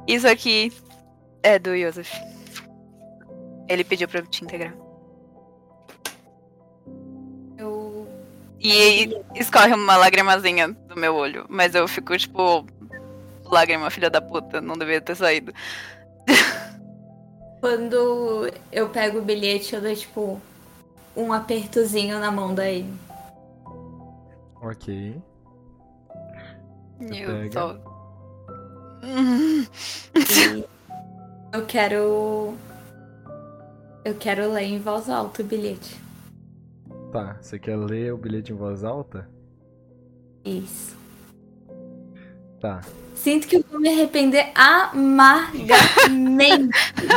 isso 0.08 0.28
aqui 0.28 0.74
é 1.44 1.60
do 1.60 1.78
Joseph. 1.78 2.12
Ele 3.70 3.84
pediu 3.84 4.08
pra 4.08 4.22
eu 4.22 4.26
te 4.26 4.44
integrar. 4.44 4.74
Eu. 7.60 8.08
E 8.60 9.22
escorre 9.36 9.74
uma 9.76 9.98
lagrimazinha 9.98 10.70
do 10.70 10.96
meu 10.96 11.14
olho. 11.14 11.46
Mas 11.48 11.76
eu 11.76 11.88
fico, 11.88 12.18
tipo, 12.18 12.66
lágrima, 13.46 13.92
filha 13.92 14.10
da 14.10 14.20
puta, 14.20 14.60
não 14.62 14.76
devia 14.76 15.00
ter 15.00 15.16
saído. 15.16 15.54
Quando 17.62 18.52
eu 18.72 18.90
pego 18.90 19.20
o 19.20 19.22
bilhete, 19.22 19.76
eu 19.76 19.82
dou 19.82 19.96
tipo 19.96 20.42
um 21.18 21.34
apertozinho 21.34 22.20
na 22.20 22.32
mão 22.32 22.54
da 22.54 22.64
Amy. 22.64 22.94
Ok. 24.62 25.20
Pega. 27.00 27.16
eu 27.16 27.52
só. 27.52 27.76
E 30.16 30.66
eu 31.52 31.66
quero. 31.66 32.54
Eu 34.06 34.16
quero 34.16 34.52
ler 34.52 34.64
em 34.64 34.80
voz 34.80 35.10
alta 35.10 35.42
o 35.42 35.46
bilhete. 35.46 36.00
Tá, 37.12 37.38
você 37.42 37.58
quer 37.58 37.76
ler 37.76 38.14
o 38.14 38.18
bilhete 38.18 38.54
em 38.54 38.56
voz 38.56 38.84
alta? 38.84 39.28
Isso. 40.46 40.96
Tá. 42.60 42.82
Sinto 43.16 43.48
que 43.48 43.58
eu 43.58 43.66
vou 43.70 43.80
me 43.80 43.90
arrepender 43.90 44.52
amargamente 44.56 45.78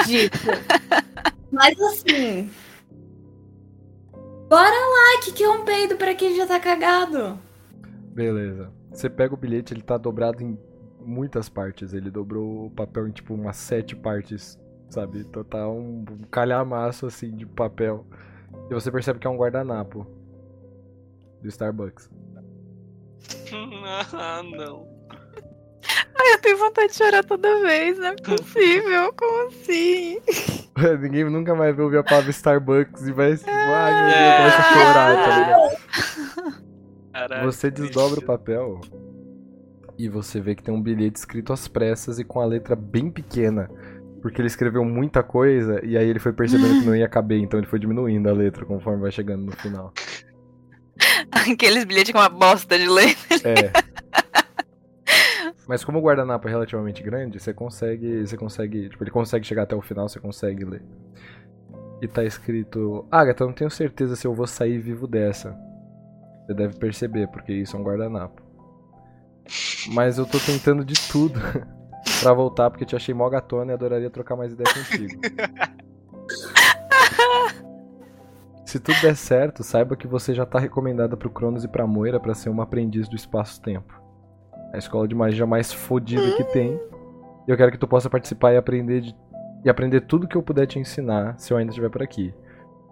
disso. 0.06 0.48
Mas 1.52 1.78
assim. 1.80 2.50
Bora 4.50 4.68
lá, 4.68 5.22
que 5.22 5.30
que 5.30 5.44
é 5.44 5.48
um 5.48 5.64
peido 5.64 5.96
pra 5.96 6.12
quem 6.12 6.34
já 6.34 6.44
tá 6.44 6.58
cagado? 6.58 7.38
Beleza. 8.12 8.72
Você 8.90 9.08
pega 9.08 9.32
o 9.32 9.36
bilhete, 9.36 9.72
ele 9.72 9.80
tá 9.80 9.96
dobrado 9.96 10.42
em 10.42 10.58
muitas 10.98 11.48
partes. 11.48 11.94
Ele 11.94 12.10
dobrou 12.10 12.66
o 12.66 12.70
papel 12.72 13.06
em 13.06 13.12
tipo 13.12 13.32
umas 13.32 13.56
sete 13.56 13.94
partes, 13.94 14.58
sabe? 14.88 15.20
Então 15.20 15.44
tá 15.44 15.68
um, 15.68 16.04
um 16.10 16.24
calhamaço 16.28 17.06
assim 17.06 17.30
de 17.30 17.46
papel. 17.46 18.04
E 18.68 18.74
você 18.74 18.90
percebe 18.90 19.20
que 19.20 19.26
é 19.28 19.30
um 19.30 19.36
guardanapo 19.36 20.04
do 21.40 21.46
Starbucks. 21.46 22.10
ah, 24.12 24.42
não. 24.42 24.99
Ai, 26.20 26.34
eu 26.34 26.38
tenho 26.38 26.58
vontade 26.58 26.88
de 26.88 26.98
chorar 26.98 27.24
toda 27.24 27.60
vez, 27.62 27.98
não 27.98 28.08
é 28.08 28.16
possível. 28.16 29.12
Como 29.16 29.48
assim? 29.48 30.20
Ninguém 31.00 31.24
nunca 31.24 31.54
mais 31.54 31.74
vai 31.74 31.84
ouvir 31.84 31.96
a 31.96 32.04
palavra 32.04 32.30
Starbucks 32.30 33.06
e 33.06 33.12
vai. 33.12 33.38
Ai, 33.46 33.94
meu 33.94 34.12
Deus, 34.12 34.36
começa 34.36 34.58
a 34.58 34.72
chorar, 34.74 35.16
tá 35.16 35.38
ligado? 35.38 36.60
Caralho. 37.12 37.44
Você 37.46 37.70
desdobra 37.70 38.20
o 38.20 38.24
papel 38.24 38.80
e 39.98 40.08
você 40.08 40.40
vê 40.40 40.54
que 40.54 40.62
tem 40.62 40.74
um 40.74 40.82
bilhete 40.82 41.18
escrito 41.18 41.54
às 41.54 41.66
pressas 41.66 42.18
e 42.18 42.24
com 42.24 42.40
a 42.40 42.44
letra 42.44 42.76
bem 42.76 43.10
pequena. 43.10 43.70
Porque 44.20 44.42
ele 44.42 44.48
escreveu 44.48 44.84
muita 44.84 45.22
coisa 45.22 45.80
e 45.82 45.96
aí 45.96 46.06
ele 46.06 46.18
foi 46.18 46.34
percebendo 46.34 46.80
que 46.80 46.86
não 46.86 46.94
ia 46.94 47.08
caber, 47.08 47.40
então 47.40 47.58
ele 47.58 47.66
foi 47.66 47.78
diminuindo 47.78 48.28
a 48.28 48.32
letra 48.32 48.66
conforme 48.66 49.00
vai 49.00 49.10
chegando 49.10 49.46
no 49.46 49.52
final. 49.52 49.92
Aqueles 51.32 51.84
bilhetes 51.84 52.12
com 52.12 52.18
uma 52.18 52.28
bosta 52.28 52.78
de 52.78 52.86
ler. 52.86 53.16
É. 53.44 53.72
Mas 55.70 55.84
como 55.84 56.00
o 56.00 56.02
guardanapo 56.02 56.48
é 56.48 56.50
relativamente 56.50 57.00
grande, 57.00 57.38
você 57.38 57.54
consegue. 57.54 58.26
Você 58.26 58.36
consegue. 58.36 58.88
Tipo, 58.88 59.04
ele 59.04 59.10
consegue 59.12 59.46
chegar 59.46 59.62
até 59.62 59.76
o 59.76 59.80
final, 59.80 60.08
você 60.08 60.18
consegue 60.18 60.64
ler. 60.64 60.82
E 62.02 62.08
tá 62.08 62.24
escrito. 62.24 63.06
Agatha, 63.08 63.44
eu 63.44 63.46
não 63.46 63.54
tenho 63.54 63.70
certeza 63.70 64.16
se 64.16 64.26
eu 64.26 64.34
vou 64.34 64.48
sair 64.48 64.80
vivo 64.80 65.06
dessa. 65.06 65.56
Você 66.44 66.54
deve 66.54 66.76
perceber, 66.76 67.28
porque 67.28 67.52
isso 67.52 67.76
é 67.76 67.78
um 67.78 67.84
guardanapo. 67.84 68.42
Mas 69.92 70.18
eu 70.18 70.26
tô 70.26 70.40
tentando 70.40 70.84
de 70.84 70.94
tudo 71.08 71.38
pra 72.20 72.32
voltar, 72.32 72.68
porque 72.68 72.84
te 72.84 72.96
achei 72.96 73.14
mó 73.14 73.30
gatona 73.30 73.70
e 73.70 73.74
adoraria 73.74 74.10
trocar 74.10 74.34
mais 74.34 74.52
ideia 74.52 74.74
contigo. 74.74 75.20
Se 78.66 78.80
tudo 78.80 79.00
der 79.02 79.14
certo, 79.14 79.62
saiba 79.62 79.94
que 79.94 80.08
você 80.08 80.34
já 80.34 80.44
tá 80.44 80.58
recomendada 80.58 81.16
pro 81.16 81.30
Cronos 81.30 81.62
e 81.62 81.68
pra 81.68 81.86
Moira 81.86 82.18
pra 82.18 82.34
ser 82.34 82.48
uma 82.48 82.64
aprendiz 82.64 83.08
do 83.08 83.14
espaço-tempo. 83.14 83.99
A 84.72 84.78
escola 84.78 85.06
de 85.08 85.14
magia 85.14 85.46
mais 85.46 85.72
fodida 85.72 86.30
que 86.36 86.44
tem. 86.44 86.80
E 87.46 87.50
eu 87.50 87.56
quero 87.56 87.72
que 87.72 87.78
tu 87.78 87.88
possa 87.88 88.08
participar 88.10 88.52
e 88.52 88.56
aprender 88.56 89.00
de- 89.00 89.16
e 89.64 89.68
aprender 89.70 90.00
tudo 90.02 90.26
que 90.28 90.36
eu 90.36 90.42
puder 90.42 90.66
te 90.66 90.78
ensinar 90.78 91.34
se 91.38 91.52
eu 91.52 91.56
ainda 91.56 91.70
estiver 91.70 91.90
por 91.90 92.02
aqui. 92.02 92.32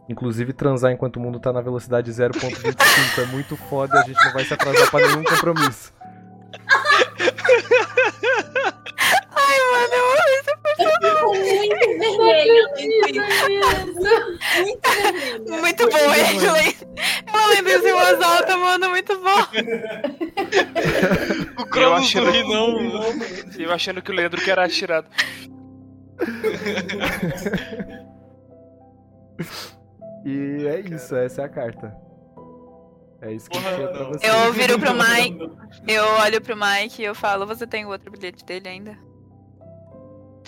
Inclusive 0.09 0.53
transar 0.53 0.91
enquanto 0.93 1.17
o 1.17 1.21
mundo 1.21 1.39
tá 1.39 1.53
na 1.53 1.61
velocidade 1.61 2.11
0.25 2.11 3.23
é 3.23 3.27
muito 3.27 3.57
foda 3.57 3.95
e 3.97 3.99
a 3.99 4.03
gente 4.03 4.25
não 4.25 4.33
vai 4.33 4.45
se 4.45 4.55
atrasar 4.55 4.91
pra 4.91 5.07
nenhum 5.07 5.23
compromisso. 5.23 5.93
Ai, 9.31 9.59
mano, 9.73 9.95
eu 9.95 10.05
amo 10.13 10.23
esse 10.39 10.53
Muito 10.79 11.01
vermelho. 11.01 11.98
Muito 12.45 13.27
vermelho. 13.27 13.99
Muito 15.61 15.89
bom, 15.89 16.11
Ashley. 16.11 16.77
Ela 17.27 17.47
lendo 17.49 17.69
isso 17.69 17.89
em 17.89 17.93
voz 17.93 18.21
alta, 18.21 18.57
mano, 18.57 18.91
muito 18.91 19.19
bom. 19.19 19.41
O 21.57 21.61
Eu 21.61 21.67
Cronos 21.67 22.01
achando, 22.01 22.25
não 22.27 22.33
ri, 22.33 22.43
não. 22.45 23.59
eu 23.59 23.73
achando 23.73 24.03
que 24.03 24.11
o 24.11 24.15
Leandro 24.15 24.41
que 24.41 24.51
era 24.51 24.65
atirado. 24.65 25.07
E 30.25 30.67
é 30.67 30.81
isso, 30.81 31.15
essa 31.17 31.43
é 31.43 31.45
a 31.45 31.49
carta. 31.49 31.97
É 33.21 33.33
isso 33.33 33.51
que 33.51 33.59
Porra, 33.59 33.71
eu 33.73 33.89
pra 33.91 34.05
você. 34.05 34.27
Eu 34.27 34.53
viro 34.53 34.79
pro 34.79 34.93
Mike, 34.95 35.51
eu 35.87 36.05
olho 36.21 36.41
pro 36.41 36.57
Mike 36.57 37.03
e 37.03 37.05
eu 37.05 37.15
falo, 37.15 37.47
você 37.47 37.67
tem 37.67 37.85
o 37.85 37.89
outro 37.89 38.11
bilhete 38.11 38.45
dele 38.45 38.69
ainda? 38.69 39.08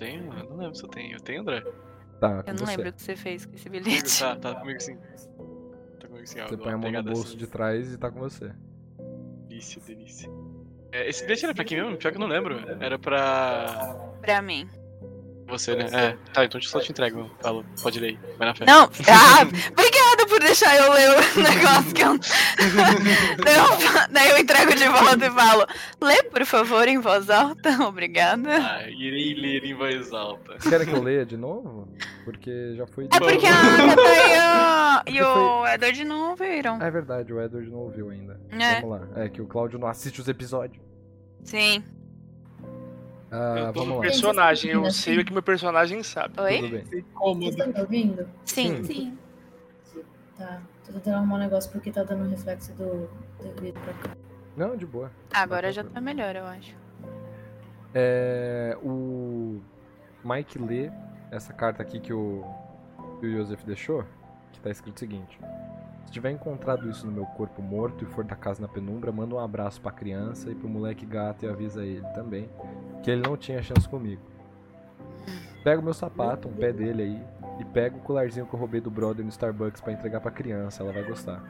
Tenho, 0.01 0.27
mano. 0.27 0.49
Não 0.51 0.57
lembro 0.57 0.75
se 0.75 0.83
eu 0.85 0.89
tenho. 0.89 1.17
Eu 1.17 1.21
tenho, 1.21 1.43
André? 1.43 1.61
Tá, 2.21 2.43
com 2.43 2.51
Eu 2.51 2.55
não 2.55 2.67
você. 2.67 2.77
lembro 2.77 2.89
o 2.89 2.93
que 2.93 3.03
você 3.03 3.17
fez 3.17 3.47
com 3.47 3.55
esse 3.55 3.69
bilhete. 3.69 4.19
tá, 4.19 4.37
tá 4.37 4.55
comigo 4.57 4.81
sim. 4.81 4.97
Tá 6.01 6.09
comigo 6.09 6.27
sim. 6.27 6.41
ó, 6.41 6.49
Você 6.49 6.57
põe 6.57 6.73
a 6.73 6.77
uma 6.77 6.91
mão 6.91 7.03
no 7.03 7.03
bolso 7.13 7.29
assim. 7.29 7.37
de 7.37 7.47
trás 7.47 7.93
e 7.93 7.99
tá 7.99 8.11
com 8.11 8.19
você. 8.21 8.53
Delícia, 9.49 9.81
delícia. 9.83 10.31
É, 10.93 11.09
esse 11.09 11.23
bilhete 11.23 11.45
era 11.45 11.55
pra 11.55 11.65
quem 11.65 11.81
mesmo? 11.81 11.97
Pior 11.97 12.11
que 12.11 12.17
eu 12.17 12.21
não 12.21 12.27
lembro. 12.29 12.59
Era 12.83 12.99
pra. 12.99 14.13
Pra 14.21 14.43
mim. 14.43 14.69
Você, 15.51 15.75
né? 15.75 15.87
É. 15.93 16.17
Tá, 16.33 16.45
então 16.45 16.59
eu 16.61 16.65
só 16.67 16.81
te 16.81 16.91
entrego. 16.93 17.31
Falo, 17.41 17.65
pode 17.83 17.99
ler. 18.01 18.19
Vai 18.39 18.49
na 18.49 18.55
fé. 18.55 18.65
Não, 18.65 18.85
ah, 19.09 19.43
obrigada 19.73 20.27
por 20.29 20.41
deixar 20.41 20.77
eu 20.77 20.93
ler 20.93 21.11
o 21.11 21.15
negócio 21.43 21.93
que 21.95 22.03
eu. 22.03 22.19
daí, 23.45 23.57
eu 23.57 24.09
daí 24.13 24.31
eu 24.31 24.39
entrego 24.39 24.75
de 24.75 24.89
volta 24.89 25.27
e 25.27 25.31
falo, 25.31 25.67
lê 26.01 26.23
por 26.25 26.45
favor 26.47 26.87
em 26.89 26.99
voz 26.99 27.29
alta, 27.31 27.71
obrigada. 27.85 28.51
Ah, 28.57 28.89
irei 28.89 29.35
ler 29.35 29.65
em 29.65 29.75
voz 29.75 30.13
alta. 30.13 30.57
Querem 30.69 30.87
que 30.87 30.95
eu 30.95 31.03
leia 31.03 31.27
de 31.27 31.37
novo? 31.37 31.89
Porque 32.25 32.75
já 32.77 32.87
foi. 32.87 33.05
É 33.13 33.19
porque 33.19 33.47
a 33.47 33.55
Agatha 33.55 34.03
e, 34.29 34.35
a- 34.37 35.03
e 35.07 35.23
o 35.23 35.67
Edward 35.67 36.05
não 36.05 36.37
viram. 36.37 36.79
Ah, 36.81 36.87
é 36.87 36.91
verdade, 36.91 37.33
o 37.33 37.41
Edward 37.41 37.69
não 37.71 37.79
ouviu 37.81 38.11
ainda. 38.11 38.41
É. 38.51 38.81
Vamos 38.81 39.01
lá. 39.01 39.23
É 39.25 39.29
que 39.29 39.41
o 39.43 39.47
Cláudio 39.47 39.79
não 39.79 39.89
assiste 39.89 40.21
os 40.21 40.29
episódios. 40.29 40.83
Sim. 41.45 41.83
Ah, 43.31 43.55
eu 43.59 43.73
tô 43.73 43.81
vamos 43.81 43.97
no 43.97 44.01
personagem, 44.01 44.73
eu 44.73 44.91
sei 44.91 45.19
o 45.19 45.25
que 45.25 45.33
meu 45.33 45.43
personagem 45.43 46.03
sabe. 46.03 46.35
Tudo 46.35 46.45
Oi? 46.45 46.69
bem. 46.69 46.85
Vocês 46.85 47.05
estão 47.05 47.35
me 47.35 47.81
ouvindo? 47.81 48.29
Sim. 48.45 48.83
Sim. 48.85 49.19
Tá. 50.37 50.61
Tô 50.85 50.93
tentando 50.95 51.17
arrumar 51.17 51.37
um 51.37 51.39
negócio 51.39 51.71
porque 51.71 51.93
tá 51.93 52.03
dando 52.03 52.29
reflexo 52.29 52.73
do 52.75 53.09
DVD 53.41 53.73
pra 53.73 53.95
cá. 53.95 54.17
Não, 54.57 54.77
de 54.77 54.85
boa. 54.85 55.13
Agora 55.33 55.71
já 55.71 55.85
tá 55.85 56.01
melhor, 56.01 56.35
eu 56.35 56.45
acho. 56.45 56.75
É, 57.95 58.77
o 58.83 59.61
Mike 60.25 60.59
lê 60.59 60.91
essa 61.31 61.53
carta 61.53 61.83
aqui 61.83 62.01
que 62.01 62.13
o, 62.13 62.45
que 63.21 63.27
o 63.27 63.33
Joseph 63.33 63.63
deixou, 63.65 64.05
que 64.53 64.61
tá 64.61 64.71
escrito 64.71 64.97
o 64.97 65.01
seguinte: 65.01 65.39
Se 66.11 66.15
tiver 66.15 66.33
encontrado 66.33 66.91
isso 66.91 67.07
no 67.07 67.13
meu 67.13 67.25
corpo 67.25 67.63
morto 67.63 68.03
e 68.03 68.07
for 68.09 68.25
da 68.25 68.35
casa 68.35 68.61
na 68.61 68.67
penumbra, 68.67 69.13
manda 69.13 69.33
um 69.37 69.39
abraço 69.39 69.81
pra 69.81 69.93
criança 69.93 70.51
e 70.51 70.57
pro 70.57 70.69
moleque 70.69 71.07
gato 71.07 71.45
e 71.45 71.49
avisa 71.49 71.85
ele 71.85 72.05
também 72.13 72.51
que 73.01 73.13
ele 73.13 73.23
não 73.23 73.37
tinha 73.37 73.63
chance 73.63 73.89
comigo. 73.89 74.21
Pega 75.63 75.81
o 75.81 75.85
meu 75.85 75.95
sapato, 75.95 76.49
um 76.49 76.53
pé 76.53 76.73
dele 76.73 77.03
aí, 77.05 77.25
e 77.61 77.65
pega 77.65 77.97
o 77.97 78.01
colarzinho 78.01 78.45
que 78.45 78.53
eu 78.53 78.59
roubei 78.59 78.81
do 78.81 78.91
brother 78.91 79.25
no 79.25 79.31
Starbucks 79.31 79.81
pra 79.81 79.93
entregar 79.93 80.21
pra 80.21 80.33
criança, 80.33 80.83
ela 80.83 80.93
vai 80.93 81.05
gostar. 81.05 81.41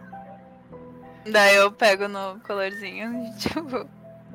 Daí 1.25 1.57
eu 1.57 1.73
pego 1.73 2.07
no 2.07 2.39
colorzinho 2.41 3.15
e 3.15 3.37
tipo. 3.37 3.89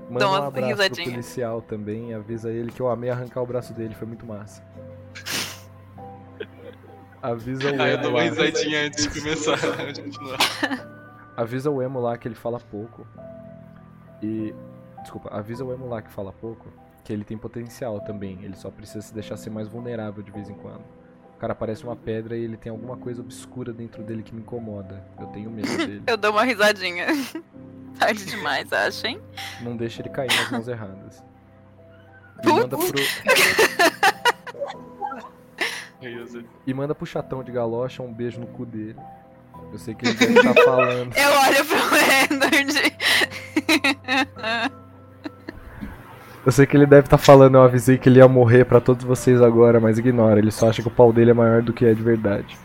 Manda 0.09 0.27
um 0.27 0.33
abraço 0.33 0.89
pro 0.89 1.03
policial 1.03 1.61
também 1.61 2.09
e 2.09 2.13
avisa 2.15 2.49
ele 2.51 2.71
que 2.71 2.81
eu 2.81 2.89
amei 2.89 3.11
arrancar 3.11 3.43
o 3.43 3.45
braço 3.45 3.73
dele, 3.73 3.93
foi 3.93 4.07
muito 4.07 4.25
massa. 4.25 4.63
Avisa 7.31 7.71
o 7.71 7.81
Ah, 7.81 7.87
eu 7.87 7.93
emo 7.95 8.03
dou 8.03 8.11
uma 8.11 8.17
lá. 8.19 8.23
risadinha 8.25 8.85
antes 8.87 9.07
de 9.07 9.19
começar. 9.19 9.53
Antes 9.53 9.93
de 9.93 10.01
continuar. 10.03 10.37
Avisa 11.37 11.71
o 11.71 11.81
emo 11.81 11.99
lá 11.99 12.17
que 12.17 12.27
ele 12.27 12.35
fala 12.35 12.59
pouco. 12.59 13.05
E. 14.21 14.53
Desculpa, 15.01 15.29
avisa 15.35 15.63
o 15.63 15.73
emo 15.73 15.87
lá 15.87 16.01
que 16.01 16.11
fala 16.11 16.31
pouco 16.33 16.71
que 17.03 17.13
ele 17.13 17.23
tem 17.23 17.37
potencial 17.37 17.99
também. 18.01 18.39
Ele 18.43 18.55
só 18.55 18.71
precisa 18.71 19.01
se 19.01 19.13
deixar 19.13 19.37
ser 19.37 19.49
mais 19.51 19.67
vulnerável 19.67 20.23
de 20.23 20.31
vez 20.31 20.49
em 20.49 20.55
quando. 20.55 20.83
O 21.35 21.37
cara 21.37 21.53
parece 21.53 21.83
uma 21.83 21.95
pedra 21.95 22.35
e 22.35 22.43
ele 22.43 22.57
tem 22.57 22.71
alguma 22.71 22.97
coisa 22.97 23.21
obscura 23.21 23.71
dentro 23.73 24.01
dele 24.01 24.23
que 24.23 24.33
me 24.33 24.41
incomoda. 24.41 25.03
Eu 25.19 25.27
tenho 25.27 25.51
medo 25.51 25.67
dele. 25.77 26.01
Eu 26.07 26.17
dou 26.17 26.31
uma 26.31 26.43
risadinha. 26.43 27.05
Tarde 27.99 28.25
demais, 28.25 28.71
acho, 28.73 29.05
hein? 29.07 29.21
Não 29.61 29.77
deixa 29.77 30.01
ele 30.01 30.09
cair 30.09 30.27
nas 30.35 30.49
mãos 30.51 30.67
erradas. 30.67 31.23
E 32.39 32.41
Putz. 32.41 32.53
manda 32.53 32.77
pro. 32.77 32.87
E 36.65 36.73
manda 36.73 36.93
pro 36.95 37.05
chatão 37.05 37.43
de 37.43 37.51
galocha 37.51 38.01
um 38.03 38.13
beijo 38.13 38.39
no 38.39 38.47
cu 38.47 38.65
dele. 38.65 38.95
Eu 39.71 39.79
sei 39.79 39.95
que 39.95 40.05
ele 40.07 40.15
deve 40.15 40.37
estar 40.39 40.53
falando. 40.63 41.13
Eu 41.15 41.29
olho 41.29 41.65
pro 41.65 41.77
Edward. 42.35 42.95
Eu 46.45 46.51
sei 46.51 46.65
que 46.67 46.77
ele 46.77 46.85
deve 46.85 47.07
estar 47.07 47.17
falando, 47.17 47.55
eu 47.55 47.63
avisei 47.63 47.97
que 47.97 48.07
ele 48.07 48.19
ia 48.19 48.27
morrer 48.27 48.65
pra 48.65 48.79
todos 48.79 49.03
vocês 49.03 49.41
agora, 49.41 49.79
mas 49.79 49.97
ignora, 49.97 50.37
ele 50.37 50.51
só 50.51 50.69
acha 50.69 50.81
que 50.81 50.87
o 50.87 50.91
pau 50.91 51.11
dele 51.11 51.31
é 51.31 51.33
maior 51.33 51.63
do 51.63 51.73
que 51.73 51.83
é 51.85 51.93
de 51.93 52.03
verdade. 52.03 52.55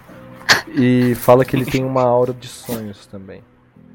E 0.69 1.15
fala 1.15 1.45
que 1.45 1.57
ele 1.57 1.65
tem 1.65 1.83
uma 1.83 2.03
aura 2.03 2.35
de 2.35 2.47
sonhos 2.47 3.07
também. 3.07 3.43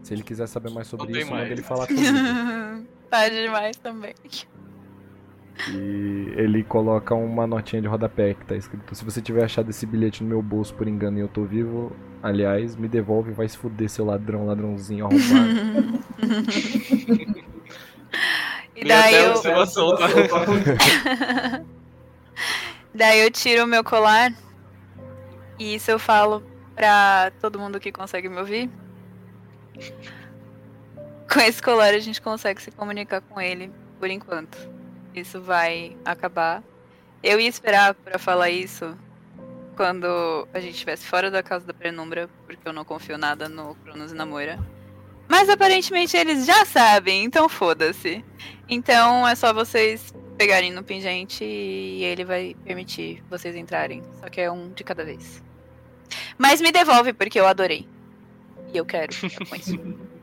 Se 0.01 0.13
ele 0.13 0.23
quiser 0.23 0.47
saber 0.47 0.71
mais 0.71 0.87
sobre 0.87 1.11
Não 1.11 1.19
isso, 1.19 1.29
manda 1.31 1.47
ele 1.47 1.61
falar 1.61 1.87
comigo. 1.87 2.03
Tarde 3.09 3.43
demais 3.43 3.77
também. 3.77 4.15
E 5.69 6.33
ele 6.35 6.63
coloca 6.63 7.15
uma 7.15 7.47
notinha 7.47 7.81
de 7.81 7.87
rodapé 7.87 8.33
que 8.33 8.45
tá 8.45 8.55
escrito: 8.55 8.93
Se 8.93 9.05
você 9.05 9.21
tiver 9.21 9.43
achado 9.43 9.69
esse 9.69 9.85
bilhete 9.85 10.23
no 10.23 10.29
meu 10.29 10.41
bolso 10.41 10.73
por 10.73 10.87
engano 10.87 11.17
e 11.17 11.21
eu 11.21 11.27
tô 11.27 11.43
vivo, 11.43 11.95
aliás, 12.21 12.75
me 12.75 12.87
devolve 12.87 13.31
e 13.31 13.33
vai 13.33 13.47
se 13.47 13.57
fuder, 13.57 13.89
seu 13.89 14.05
ladrão, 14.05 14.45
ladrãozinho 14.45 15.05
arrombado. 15.05 16.05
E 18.75 18.83
daí 18.83 19.15
eu, 19.15 19.35
daí 22.93 23.21
eu 23.21 23.31
tiro 23.31 23.63
o 23.63 23.67
meu 23.67 23.83
colar. 23.83 24.33
E 25.57 25.75
isso 25.75 25.89
eu 25.89 25.97
falo 25.97 26.43
pra 26.75 27.31
todo 27.39 27.57
mundo 27.57 27.79
que 27.79 27.91
consegue 27.91 28.27
me 28.27 28.37
ouvir. 28.37 28.69
Com 31.31 31.39
esse 31.39 31.61
colar 31.61 31.93
a 31.93 31.99
gente 31.99 32.21
consegue 32.21 32.61
se 32.61 32.71
comunicar 32.71 33.21
com 33.21 33.39
ele 33.39 33.71
por 33.97 34.09
enquanto. 34.09 34.74
Isso 35.15 35.41
vai 35.41 35.95
acabar. 36.03 36.61
Eu 37.23 37.39
ia 37.39 37.47
esperar 37.47 37.93
pra 37.93 38.19
falar 38.19 38.49
isso 38.49 38.95
quando 39.75 40.47
a 40.53 40.59
gente 40.59 40.73
estivesse 40.73 41.05
fora 41.05 41.31
da 41.31 41.41
casa 41.41 41.65
da 41.65 41.73
penumbra, 41.73 42.29
porque 42.45 42.67
eu 42.67 42.73
não 42.73 42.85
confio 42.85 43.17
nada 43.17 43.49
no 43.49 43.75
Cronos 43.75 44.11
e 44.11 44.15
na 44.15 44.25
Moira. 44.25 44.59
Mas 45.27 45.49
aparentemente 45.49 46.15
eles 46.15 46.45
já 46.45 46.65
sabem, 46.65 47.23
então 47.23 47.49
foda-se. 47.49 48.23
Então 48.69 49.27
é 49.27 49.35
só 49.35 49.53
vocês 49.53 50.13
pegarem 50.37 50.71
no 50.71 50.83
pingente 50.83 51.43
e 51.43 52.03
ele 52.03 52.23
vai 52.23 52.55
permitir 52.63 53.23
vocês 53.29 53.55
entrarem. 53.55 54.03
Só 54.19 54.29
que 54.29 54.41
é 54.41 54.51
um 54.51 54.69
de 54.71 54.83
cada 54.83 55.03
vez. 55.03 55.41
Mas 56.37 56.61
me 56.61 56.71
devolve, 56.71 57.13
porque 57.13 57.39
eu 57.39 57.47
adorei. 57.47 57.87
E 58.73 58.77
eu 58.77 58.85
quero 58.85 59.13
ficar 59.13 59.45
com 59.45 59.55
isso. 59.55 59.79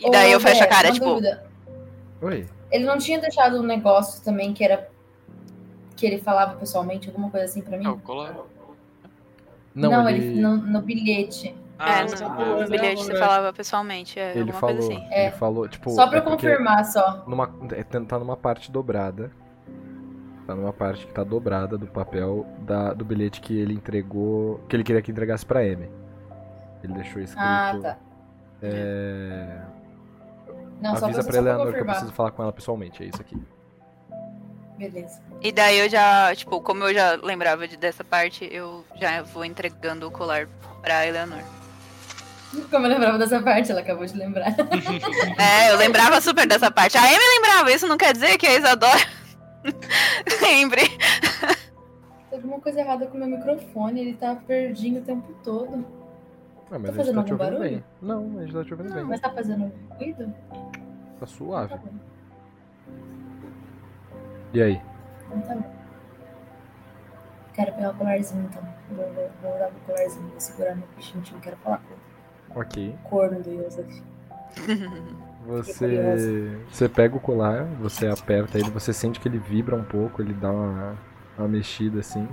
E 0.00 0.08
daí 0.12 0.30
Ô, 0.30 0.34
eu 0.34 0.40
fecho 0.40 0.62
a 0.62 0.66
cara, 0.68 0.92
tipo. 0.92 1.04
dúvida. 1.04 1.44
Oi. 2.22 2.46
Ele 2.70 2.84
não 2.84 2.98
tinha 2.98 3.18
deixado 3.20 3.58
um 3.58 3.62
negócio 3.62 4.22
também 4.24 4.52
que 4.52 4.62
era. 4.64 4.88
que 5.96 6.06
ele 6.06 6.18
falava 6.18 6.54
pessoalmente, 6.56 7.08
alguma 7.08 7.30
coisa 7.30 7.46
assim 7.46 7.60
pra 7.62 7.76
mim? 7.78 7.86
É 7.86 7.88
o 7.90 7.98
colar. 7.98 8.36
Não, 9.74 10.08
ele, 10.08 10.24
ele, 10.24 10.40
no, 10.40 10.56
no 10.56 10.82
bilhete. 10.82 11.48
É, 11.48 11.54
Ah, 11.78 12.02
no, 12.04 12.10
tá. 12.10 12.28
no 12.62 12.68
bilhete 12.68 13.04
você 13.04 13.16
falava 13.16 13.52
pessoalmente, 13.52 14.18
é 14.18 14.32
ele 14.32 14.40
alguma 14.40 14.58
falou, 14.58 14.76
coisa 14.76 14.92
assim. 14.92 15.04
ele 15.06 15.14
É. 15.14 15.30
falou, 15.30 15.68
tipo, 15.68 15.90
Só 15.90 16.08
pra 16.08 16.18
é 16.18 16.20
confirmar 16.20 16.84
só. 16.84 17.22
numa, 17.26 17.48
é, 17.70 17.82
tá 17.84 18.18
numa 18.18 18.36
parte 18.36 18.70
dobrada. 18.72 19.30
Tá 20.46 20.54
numa 20.54 20.72
parte 20.72 21.06
que 21.06 21.12
tá 21.12 21.22
dobrada 21.22 21.76
do 21.78 21.86
papel 21.86 22.46
da, 22.60 22.92
do 22.94 23.04
bilhete 23.04 23.40
que 23.40 23.56
ele 23.56 23.74
entregou, 23.74 24.58
que 24.68 24.74
ele 24.74 24.82
queria 24.82 25.02
que 25.02 25.10
entregasse 25.12 25.44
pra 25.46 25.60
Amy. 25.60 25.88
Ele 26.82 26.94
deixou 26.94 27.20
escrito. 27.22 27.38
Ah, 27.44 27.78
tá. 27.80 27.98
É... 28.62 29.58
Não, 30.80 30.96
só 30.96 31.06
Avisa 31.06 31.22
pra, 31.22 31.22
pra 31.22 31.22
só 31.22 31.28
pra 31.28 31.36
Eleanor 31.38 31.72
que 31.72 31.80
eu 31.80 31.84
preciso 31.84 32.12
falar 32.12 32.30
com 32.30 32.42
ela 32.42 32.52
pessoalmente, 32.52 33.02
é 33.02 33.06
isso 33.06 33.20
aqui. 33.20 33.36
Beleza. 34.78 35.20
E 35.42 35.50
daí 35.50 35.78
eu 35.80 35.88
já, 35.88 36.34
tipo, 36.36 36.60
como 36.60 36.84
eu 36.84 36.94
já 36.94 37.18
lembrava 37.20 37.66
de, 37.66 37.76
dessa 37.76 38.04
parte, 38.04 38.48
eu 38.50 38.84
já 38.94 39.22
vou 39.22 39.44
entregando 39.44 40.06
o 40.06 40.10
colar 40.10 40.48
pra 40.80 41.04
Eleanor. 41.04 41.40
Como 42.70 42.86
eu 42.86 42.90
lembrava 42.90 43.18
dessa 43.18 43.42
parte, 43.42 43.70
ela 43.72 43.80
acabou 43.80 44.06
de 44.06 44.16
lembrar. 44.16 44.54
É, 45.36 45.72
eu 45.72 45.76
lembrava 45.76 46.20
super 46.20 46.46
dessa 46.46 46.70
parte. 46.70 46.96
A 46.96 47.02
Amy 47.02 47.18
lembrava, 47.36 47.72
isso 47.72 47.88
não 47.88 47.96
quer 47.96 48.12
dizer 48.12 48.38
que 48.38 48.46
a 48.46 48.56
Isadora 48.56 48.98
lembre. 50.40 50.82
Tem 52.30 52.38
alguma 52.38 52.60
coisa 52.60 52.80
errada 52.80 53.06
com 53.06 53.16
o 53.16 53.20
meu 53.20 53.28
microfone, 53.28 54.00
ele 54.00 54.14
tá 54.14 54.36
perdinho 54.46 55.00
o 55.00 55.04
tempo 55.04 55.34
todo. 55.42 55.84
Ah, 56.70 56.78
mas 56.78 56.90
Tá 56.90 56.96
fazendo 56.96 57.14
tá 57.16 57.22
te 57.24 57.32
algum 57.32 57.44
ouvindo 57.44 57.58
barulho? 57.58 57.70
bem. 57.70 57.84
Não, 58.02 58.38
a 58.38 58.42
gente 58.42 58.52
tá 58.52 58.64
te 58.64 58.72
ouvindo 58.74 58.88
Não, 58.90 58.96
bem. 58.96 59.04
mas 59.04 59.20
tá 59.20 59.30
fazendo 59.30 59.72
ruído? 59.98 60.34
Tá 61.18 61.26
suave. 61.26 61.74
Tá. 61.74 61.80
E 64.52 64.62
aí? 64.62 64.80
Então 65.26 65.40
tá 65.42 65.54
bom. 65.54 65.74
Quero 67.54 67.72
pegar 67.72 67.90
o 67.90 67.94
colarzinho 67.94 68.44
então. 68.44 68.62
Vou, 68.90 69.12
vou, 69.12 69.30
vou 69.42 69.58
dar 69.58 69.68
o 69.68 69.72
colarzinho, 69.86 70.28
vou 70.28 70.40
segurar 70.40 70.74
meu 70.74 70.86
pichinho, 70.96 71.22
quero 71.42 71.56
falar 71.56 71.80
com 72.52 72.60
Ok. 72.60 72.94
o 73.04 73.08
corno 73.08 73.42
do 73.42 73.50
Yosef. 73.50 74.02
Você, 75.46 76.58
você 76.68 76.88
pega 76.90 77.16
o 77.16 77.20
colar, 77.20 77.64
você 77.80 78.06
aperta 78.06 78.58
ele, 78.58 78.68
você 78.68 78.92
sente 78.92 79.18
que 79.18 79.26
ele 79.28 79.38
vibra 79.38 79.74
um 79.74 79.82
pouco, 79.84 80.20
ele 80.20 80.34
dá 80.34 80.50
uma, 80.50 80.94
uma 81.38 81.48
mexida 81.48 82.00
assim. 82.00 82.28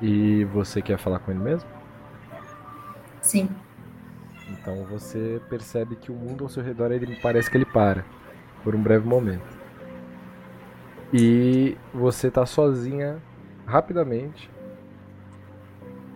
E 0.00 0.44
você 0.44 0.80
quer 0.80 0.98
falar 0.98 1.18
com 1.18 1.32
ele 1.32 1.40
mesmo? 1.40 1.68
Sim. 3.22 3.48
Então 4.50 4.84
você 4.84 5.40
percebe 5.48 5.96
que 5.96 6.10
o 6.10 6.14
mundo 6.14 6.44
ao 6.44 6.50
seu 6.50 6.62
redor 6.62 6.90
ele 6.90 7.16
parece 7.20 7.50
que 7.50 7.56
ele 7.56 7.66
para 7.66 8.04
por 8.64 8.74
um 8.74 8.82
breve 8.82 9.06
momento. 9.06 9.58
E 11.12 11.76
você 11.92 12.30
tá 12.30 12.44
sozinha 12.44 13.22
rapidamente 13.66 14.50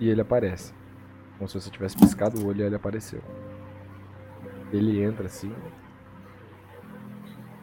e 0.00 0.08
ele 0.08 0.20
aparece. 0.20 0.74
Como 1.38 1.48
se 1.48 1.60
você 1.60 1.70
tivesse 1.70 1.96
piscado 1.96 2.40
o 2.40 2.46
olho 2.46 2.60
e 2.60 2.64
ele 2.64 2.76
apareceu. 2.76 3.20
Ele 4.72 5.02
entra 5.02 5.26
assim. 5.26 5.52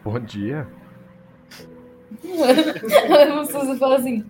Bom 0.04 0.18
dia. 0.18 0.66
o 2.24 3.44
Suzy 3.44 3.78
fala 3.78 3.96
assim: 3.96 4.24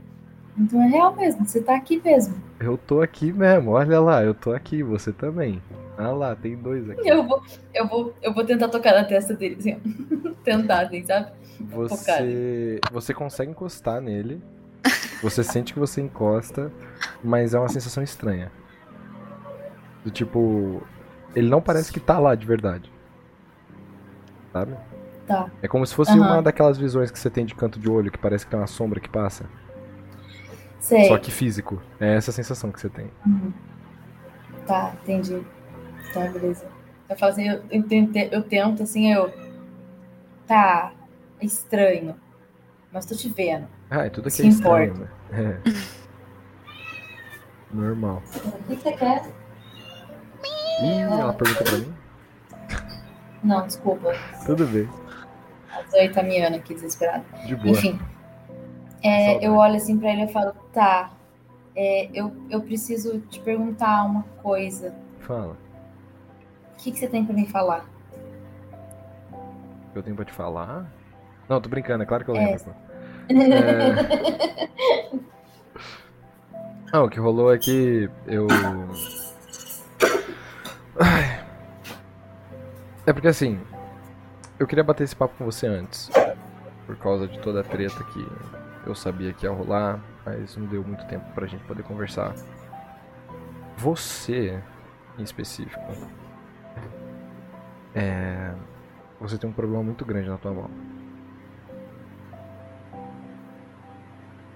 então 0.58 0.82
é 0.82 0.88
real 0.88 1.14
mesmo, 1.16 1.46
você 1.46 1.62
tá 1.62 1.76
aqui 1.76 2.00
mesmo. 2.04 2.34
Eu 2.60 2.76
tô 2.76 3.00
aqui 3.00 3.32
mesmo, 3.32 3.70
olha 3.70 3.98
lá, 3.98 4.22
eu 4.22 4.34
tô 4.34 4.52
aqui, 4.52 4.82
você 4.82 5.12
também. 5.14 5.62
Ah 5.96 6.10
lá, 6.10 6.36
tem 6.36 6.54
dois 6.54 6.88
aqui. 6.90 7.08
Eu 7.08 7.26
vou, 7.26 7.42
eu 7.72 7.88
vou, 7.88 8.14
eu 8.20 8.34
vou 8.34 8.44
tentar 8.44 8.68
tocar 8.68 8.92
na 8.92 9.04
testa 9.04 9.32
dele, 9.32 9.56
assim, 9.58 9.80
tentar, 10.44 10.82
assim, 10.82 11.02
sabe? 11.02 11.32
Você, 11.70 12.78
você 12.92 13.14
consegue 13.14 13.50
encostar 13.50 14.02
nele. 14.02 14.42
Você 15.22 15.42
sente 15.42 15.72
que 15.72 15.78
você 15.78 16.02
encosta, 16.02 16.70
mas 17.24 17.54
é 17.54 17.58
uma 17.58 17.68
sensação 17.68 18.02
estranha. 18.02 18.52
Do 20.04 20.10
tipo, 20.10 20.82
ele 21.34 21.48
não 21.48 21.62
parece 21.62 21.90
que 21.90 22.00
tá 22.00 22.18
lá 22.18 22.34
de 22.34 22.46
verdade. 22.46 22.92
Sabe? 24.52 24.76
Tá. 25.26 25.50
É 25.62 25.68
como 25.68 25.86
se 25.86 25.94
fosse 25.94 26.12
Aham. 26.12 26.26
uma 26.26 26.42
daquelas 26.42 26.76
visões 26.76 27.10
que 27.10 27.18
você 27.18 27.30
tem 27.30 27.46
de 27.46 27.54
canto 27.54 27.78
de 27.78 27.88
olho, 27.88 28.10
que 28.10 28.18
parece 28.18 28.44
que 28.44 28.50
tem 28.50 28.60
uma 28.60 28.66
sombra 28.66 29.00
que 29.00 29.08
passa. 29.08 29.46
Sei. 30.80 31.04
Só 31.04 31.18
que 31.18 31.30
físico. 31.30 31.80
É 32.00 32.14
essa 32.16 32.32
sensação 32.32 32.72
que 32.72 32.80
você 32.80 32.88
tem. 32.88 33.10
Uhum. 33.26 33.52
Tá, 34.66 34.94
entendi. 35.02 35.42
Tá, 36.12 36.26
beleza. 36.28 36.66
Eu 37.08 37.16
falo 37.16 37.32
assim, 37.32 37.48
eu, 37.48 37.62
eu, 37.70 37.82
tento, 37.82 38.16
eu 38.16 38.42
tento, 38.42 38.82
assim, 38.82 39.12
eu. 39.12 39.32
Tá, 40.46 40.92
é 41.40 41.44
estranho. 41.44 42.16
Mas 42.92 43.06
tô 43.06 43.14
te 43.14 43.28
vendo. 43.28 43.68
Ah, 43.90 44.06
é 44.06 44.10
tudo 44.10 44.28
aqui 44.28 44.36
Se 44.36 44.42
é 44.44 44.46
estranho, 44.48 44.92
importa. 44.94 45.12
né? 45.30 45.60
É. 45.64 45.70
Normal. 47.72 48.22
O 48.26 48.62
que 48.64 48.76
você 48.76 48.92
quer? 48.92 49.22
Ih, 50.82 51.00
ela 51.02 51.32
pergunta 51.32 51.62
pra 51.64 51.78
mim. 51.78 51.94
Não, 53.44 53.66
desculpa. 53.66 54.12
Tudo 54.44 54.66
bem. 54.66 54.88
A 55.72 55.82
Zoe 55.88 56.08
tá 56.08 56.22
miando 56.22 56.56
aqui, 56.56 56.74
desesperada. 56.74 57.24
De 57.46 57.54
boa. 57.54 57.70
Enfim. 57.70 57.98
É, 59.02 59.44
eu 59.46 59.54
olho 59.56 59.76
assim 59.76 59.98
pra 59.98 60.10
ele 60.12 60.24
e 60.24 60.28
falo, 60.32 60.52
tá. 60.72 61.10
é, 61.74 62.08
eu, 62.12 62.32
eu 62.50 62.60
preciso 62.60 63.18
te 63.30 63.40
perguntar 63.40 64.04
uma 64.04 64.22
coisa. 64.42 64.94
Fala. 65.20 65.56
O 66.74 66.76
que, 66.82 66.92
que 66.92 66.98
você 66.98 67.08
tem 67.08 67.24
pra 67.24 67.34
me 67.34 67.46
falar? 67.46 67.84
Eu 69.94 70.02
tenho 70.02 70.14
pra 70.16 70.24
te 70.24 70.32
falar? 70.32 70.86
Não, 71.48 71.60
tô 71.60 71.68
brincando, 71.68 72.02
é 72.02 72.06
claro 72.06 72.24
que 72.24 72.30
eu 72.30 72.36
É. 72.36 72.46
lembro. 72.56 72.74
É... 73.30 74.68
Não, 76.92 77.04
o 77.04 77.08
que 77.08 77.20
rolou 77.20 77.52
é 77.54 77.58
que 77.58 78.10
eu. 78.26 78.46
Ai. 80.98 81.44
É 83.06 83.12
porque 83.12 83.28
assim. 83.28 83.58
Eu 84.58 84.66
queria 84.66 84.84
bater 84.84 85.04
esse 85.04 85.16
papo 85.16 85.34
com 85.38 85.44
você 85.44 85.66
antes. 85.66 86.10
Por 86.86 86.96
causa 86.96 87.26
de 87.28 87.38
toda 87.38 87.60
a 87.60 87.64
treta 87.64 88.02
que 88.04 88.26
eu 88.86 88.94
sabia 88.94 89.32
que 89.32 89.46
ia 89.46 89.52
rolar. 89.52 90.00
Mas 90.24 90.56
não 90.56 90.66
deu 90.66 90.82
muito 90.84 91.04
tempo 91.06 91.24
pra 91.34 91.46
gente 91.46 91.64
poder 91.64 91.82
conversar. 91.82 92.34
Você, 93.76 94.62
em 95.18 95.22
específico. 95.22 95.80
É. 97.94 98.52
Você 99.20 99.38
tem 99.38 99.48
um 99.48 99.52
problema 99.52 99.82
muito 99.82 100.04
grande 100.04 100.28
na 100.28 100.38
tua 100.38 100.52
mão. 100.52 100.70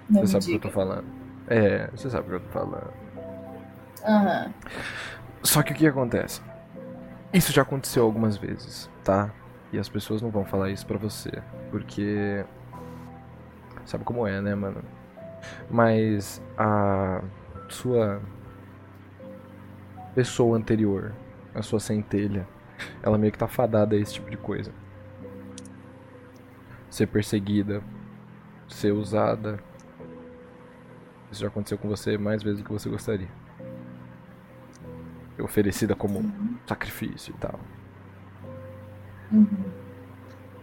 Não 0.09 0.21
Você 0.21 0.33
sabe 0.33 0.45
o 0.45 0.49
que 0.49 0.55
eu 0.55 0.71
tô 0.71 0.71
falando. 0.71 1.07
É, 1.47 1.89
você 1.89 2.11
sabe 2.11 2.27
o 2.27 2.31
que 2.31 2.37
eu 2.37 2.41
tô 2.41 2.49
falando. 2.51 2.93
Aham. 4.05 4.53
Só 5.43 5.63
que 5.63 5.73
o 5.73 5.75
que 5.75 5.87
acontece? 5.87 6.41
Isso 7.33 7.53
já 7.53 7.63
aconteceu 7.63 8.05
algumas 8.05 8.37
vezes, 8.37 8.89
tá? 9.03 9.31
E 9.73 9.79
as 9.79 9.89
pessoas 9.89 10.23
não 10.23 10.31
vão 10.31 10.45
falar 10.45 10.71
isso 10.71 10.87
pra 10.87 10.97
você, 10.97 11.43
porque 11.71 12.45
sabe 13.85 14.05
como 14.05 14.27
é, 14.27 14.41
né, 14.41 14.55
mano? 14.55 14.83
Mas 15.71 16.43
a 16.57 17.23
sua 17.69 18.21
pessoa 20.15 20.57
anterior, 20.57 21.13
a 21.55 21.63
sua 21.63 21.81
centelha, 21.81 22.47
ela 23.03 23.19
meio 23.19 23.33
que 23.33 23.39
tá 23.39 23.49
fadada 23.49 23.95
a 23.97 23.99
esse 23.99 24.15
tipo 24.15 24.31
de 24.31 24.37
coisa. 24.37 24.73
Ser 26.89 27.07
perseguida, 27.07 27.83
ser 28.69 28.93
usada. 28.93 29.59
Isso 31.31 31.41
já 31.41 31.49
aconteceu 31.49 31.77
com 31.77 31.89
você 31.89 32.17
mais 32.17 32.43
vezes 32.43 32.61
do 32.61 32.65
que 32.65 32.73
você 32.73 32.89
gostaria. 32.89 33.29
Ser 35.37 35.43
Oferecida 35.43 35.97
como 35.97 36.23
sacrifício 36.67 37.35
e 37.37 37.39
tal. 37.39 37.59
Uhum. 39.33 39.65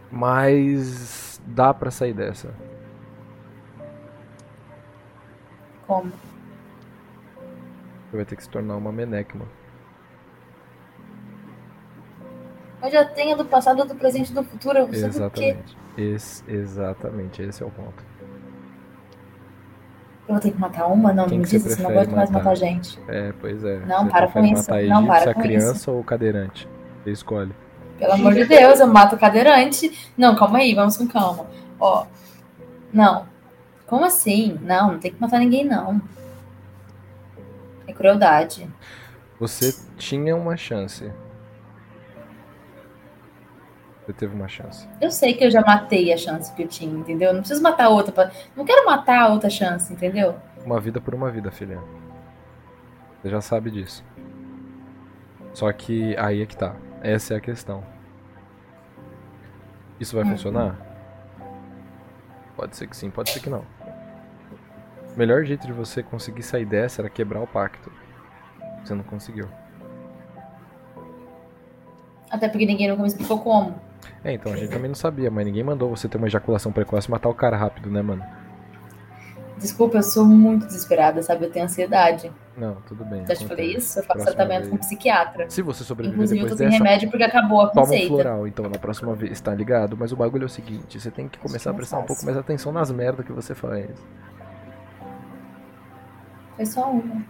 Mas 0.09 1.41
dá 1.45 1.73
pra 1.73 1.91
sair 1.91 2.13
dessa. 2.13 2.53
Como? 5.91 6.09
Você 8.09 8.15
vai 8.15 8.23
ter 8.23 8.37
que 8.37 8.43
se 8.43 8.49
tornar 8.49 8.77
uma 8.77 8.93
menecma. 8.93 9.45
Eu 12.81 12.89
já 12.89 13.03
tenho 13.03 13.35
do 13.35 13.43
passado, 13.43 13.83
do 13.83 13.93
presente 13.95 14.31
e 14.31 14.33
do 14.33 14.41
futuro. 14.41 14.77
Eu? 14.77 14.89
Exatamente. 14.89 15.77
Esse, 15.97 16.49
exatamente, 16.49 17.41
esse 17.41 17.61
é 17.61 17.65
o 17.65 17.69
ponto. 17.69 18.05
Eu 20.29 20.35
vou 20.35 20.39
ter 20.39 20.51
que 20.51 20.57
matar 20.61 20.87
uma? 20.87 21.11
Não, 21.11 21.27
Quem 21.27 21.39
me 21.39 21.43
diz 21.43 21.55
isso, 21.55 21.67
não 21.67 21.75
prefere 21.75 21.97
aguento 21.99 22.15
mais 22.15 22.29
matar? 22.31 22.45
matar 22.45 22.55
gente. 22.55 22.97
É, 23.09 23.33
pois 23.41 23.61
é. 23.61 23.79
Não, 23.79 24.05
Você 24.05 24.11
para 24.11 24.27
com 24.29 24.45
isso. 24.45 24.71
matar 24.71 24.83
Não, 24.83 25.01
egípcia, 25.01 25.23
para 25.23 25.33
com 25.33 25.41
criança 25.41 25.91
ou 25.91 26.03
cadeirante? 26.05 26.69
Você 27.03 27.11
escolhe. 27.11 27.53
Pelo 27.99 28.13
amor 28.13 28.33
de 28.33 28.45
Deus, 28.45 28.79
eu 28.79 28.87
mato 28.87 29.17
o 29.17 29.19
cadeirante. 29.19 30.09
Não, 30.17 30.37
calma 30.37 30.59
aí, 30.59 30.73
vamos 30.73 30.95
com 30.95 31.05
calma. 31.05 31.47
Ó, 31.77 32.05
não. 32.93 33.25
Como 33.91 34.05
assim? 34.05 34.57
Não, 34.61 34.93
não 34.93 34.99
tem 34.99 35.11
que 35.11 35.19
matar 35.21 35.37
ninguém, 35.39 35.65
não. 35.65 36.01
É 37.85 37.91
crueldade. 37.91 38.65
Você 39.37 39.75
tinha 39.97 40.33
uma 40.33 40.55
chance. 40.55 41.11
Você 44.05 44.13
teve 44.13 44.33
uma 44.33 44.47
chance. 44.47 44.87
Eu 45.01 45.11
sei 45.11 45.33
que 45.33 45.43
eu 45.43 45.51
já 45.51 45.59
matei 45.59 46.13
a 46.13 46.17
chance 46.17 46.53
que 46.53 46.63
eu 46.63 46.69
tinha, 46.69 46.97
entendeu? 46.97 47.27
Eu 47.31 47.33
Não 47.33 47.41
preciso 47.41 47.61
matar 47.61 47.89
outra. 47.89 48.13
Pra... 48.13 48.31
Não 48.55 48.63
quero 48.63 48.85
matar 48.85 49.23
a 49.23 49.27
outra 49.27 49.49
chance, 49.49 49.91
entendeu? 49.91 50.35
Uma 50.65 50.79
vida 50.79 51.01
por 51.01 51.13
uma 51.13 51.29
vida, 51.29 51.51
filha. 51.51 51.77
Você 53.21 53.29
já 53.29 53.41
sabe 53.41 53.71
disso. 53.71 54.05
Só 55.53 55.69
que 55.73 56.15
aí 56.15 56.41
é 56.41 56.45
que 56.45 56.55
tá. 56.55 56.77
Essa 57.01 57.33
é 57.33 57.37
a 57.37 57.41
questão. 57.41 57.83
Isso 59.99 60.15
vai 60.15 60.23
Uhum. 60.23 60.31
funcionar? 60.31 60.77
Pode 62.55 62.75
ser 62.77 62.87
que 62.87 62.95
sim, 62.95 63.09
pode 63.09 63.31
ser 63.31 63.41
que 63.41 63.49
não. 63.49 63.65
O 65.13 65.17
melhor 65.19 65.43
jeito 65.43 65.67
de 65.67 65.73
você 65.73 66.01
conseguir 66.01 66.43
sair 66.43 66.65
dessa 66.65 67.01
era 67.01 67.09
quebrar 67.09 67.41
o 67.41 67.47
pacto. 67.47 67.91
Você 68.83 68.93
não 68.93 69.03
conseguiu. 69.03 69.47
Até 72.29 72.47
porque 72.47 72.65
ninguém 72.65 72.89
nunca 72.89 73.01
me 73.01 73.07
explicou 73.07 73.39
como. 73.39 73.75
É, 74.23 74.33
então 74.33 74.53
a 74.53 74.55
gente 74.55 74.69
também 74.69 74.87
não 74.87 74.95
sabia, 74.95 75.29
mas 75.29 75.45
ninguém 75.45 75.63
mandou 75.63 75.89
você 75.89 76.07
ter 76.07 76.17
uma 76.17 76.27
ejaculação 76.27 76.71
precoce 76.71 77.07
e 77.07 77.11
matar 77.11 77.29
o 77.29 77.33
cara 77.33 77.57
rápido, 77.57 77.89
né, 77.89 78.01
mano? 78.01 78.23
Desculpa, 79.57 79.97
eu 79.97 80.03
sou 80.03 80.25
muito 80.25 80.65
desesperada, 80.65 81.21
sabe? 81.21 81.45
Eu 81.45 81.51
tenho 81.51 81.65
ansiedade. 81.65 82.31
Não, 82.57 82.75
tudo 82.87 83.05
bem. 83.05 83.25
Já 83.27 83.35
te 83.35 83.47
falei 83.47 83.75
isso? 83.75 83.99
Eu 83.99 84.03
faço 84.03 84.25
tratamento 84.25 84.63
com 84.63 84.75
vez. 84.75 84.87
psiquiatra. 84.87 85.47
Se 85.49 85.61
você 85.61 85.83
sobreviver 85.83 86.15
Inclusive, 86.15 86.39
eu 86.39 86.43
depois 86.45 86.57
tô 86.57 86.63
sem 86.63 86.71
dessa, 86.71 86.83
remédio 86.83 87.09
porque 87.11 87.23
acabou 87.23 87.61
a 87.61 87.67
Toma 87.67 87.81
um 87.81 87.89
conceita. 87.89 88.07
floral, 88.07 88.47
então, 88.47 88.67
na 88.67 88.79
próxima 88.79 89.13
vez, 89.13 89.39
tá 89.39 89.53
ligado? 89.53 89.95
Mas 89.95 90.11
o 90.11 90.15
bagulho 90.15 90.43
é 90.43 90.45
o 90.45 90.49
seguinte, 90.49 90.99
você 90.99 91.11
tem 91.11 91.27
que 91.27 91.37
começar 91.37 91.69
a 91.69 91.73
mais 91.73 91.81
prestar 91.81 91.99
um 91.99 92.05
pouco 92.05 92.25
mais 92.25 92.37
atenção 92.37 92.71
nas 92.71 92.91
merdas 92.91 93.23
que 93.23 93.31
você 93.31 93.53
faz. 93.53 93.89
Foi 96.61 96.65
só 96.67 96.91
uma. 96.91 97.23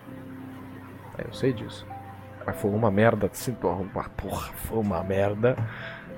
É, 1.17 1.25
eu 1.25 1.33
sei 1.33 1.53
disso. 1.53 1.87
Mas 2.45 2.57
foi 2.57 2.69
uma 2.71 2.91
merda, 2.91 3.29
assim, 3.31 3.53
porra, 3.53 4.09
porra, 4.17 4.51
foi 4.53 4.77
uma 4.79 5.01
merda, 5.03 5.55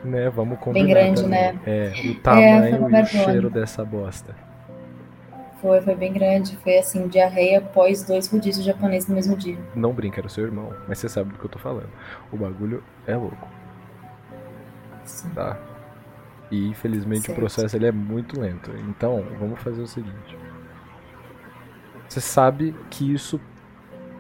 né? 0.04 0.30
Vamos 0.32 0.58
combinar 0.60 0.88
grande, 0.88 1.22
também. 1.22 1.54
né? 1.54 1.60
É, 1.64 1.90
o 2.00 2.02
foi 2.02 2.14
tamanho 2.16 2.88
uma 2.88 3.00
e 3.00 3.04
o 3.04 3.06
cheiro 3.06 3.50
dessa 3.52 3.86
bosta. 3.86 4.36
Foi, 5.62 5.80
foi 5.82 5.94
bem 5.94 6.12
grande. 6.12 6.58
Foi 6.58 6.80
assim, 6.80 7.08
diarreia 7.08 7.60
após 7.60 8.02
dois 8.04 8.28
rodízios 8.28 8.66
japoneses 8.66 9.08
no 9.08 9.14
mesmo 9.14 9.38
dia. 9.38 9.60
Não 9.76 9.94
brinca, 9.94 10.20
era 10.20 10.28
seu 10.28 10.44
irmão, 10.46 10.74
mas 10.88 10.98
você 10.98 11.08
sabe 11.08 11.34
do 11.34 11.38
que 11.38 11.46
eu 11.46 11.50
tô 11.52 11.60
falando. 11.60 11.90
O 12.32 12.38
bagulho 12.38 12.84
é 13.06 13.16
louco, 13.16 13.48
Sim. 15.06 15.30
tá? 15.36 15.56
E 16.50 16.68
infelizmente 16.68 17.22
o 17.22 17.26
Certo. 17.28 17.38
processo 17.40 17.76
ele 17.76 17.86
é 17.86 17.92
muito 17.92 18.40
lento. 18.40 18.72
Então, 18.90 19.24
vamos 19.40 19.62
fazer 19.62 19.82
o 19.84 19.88
seguinte. 19.88 20.36
Você 22.14 22.22
sabe 22.22 22.74
que 22.92 23.12
isso 23.14 23.42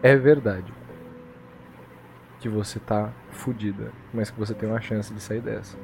é 0.03 0.15
verdade. 0.17 0.73
que 2.39 2.49
você 2.49 2.79
tá 2.79 3.15
fudida, 3.31 3.95
mas 4.13 4.29
que 4.31 4.39
você 4.39 4.53
tem 4.53 4.69
uma 4.69 4.81
chance 4.81 5.13
de 5.13 5.21
sair 5.21 5.41
dessa. 5.41 5.77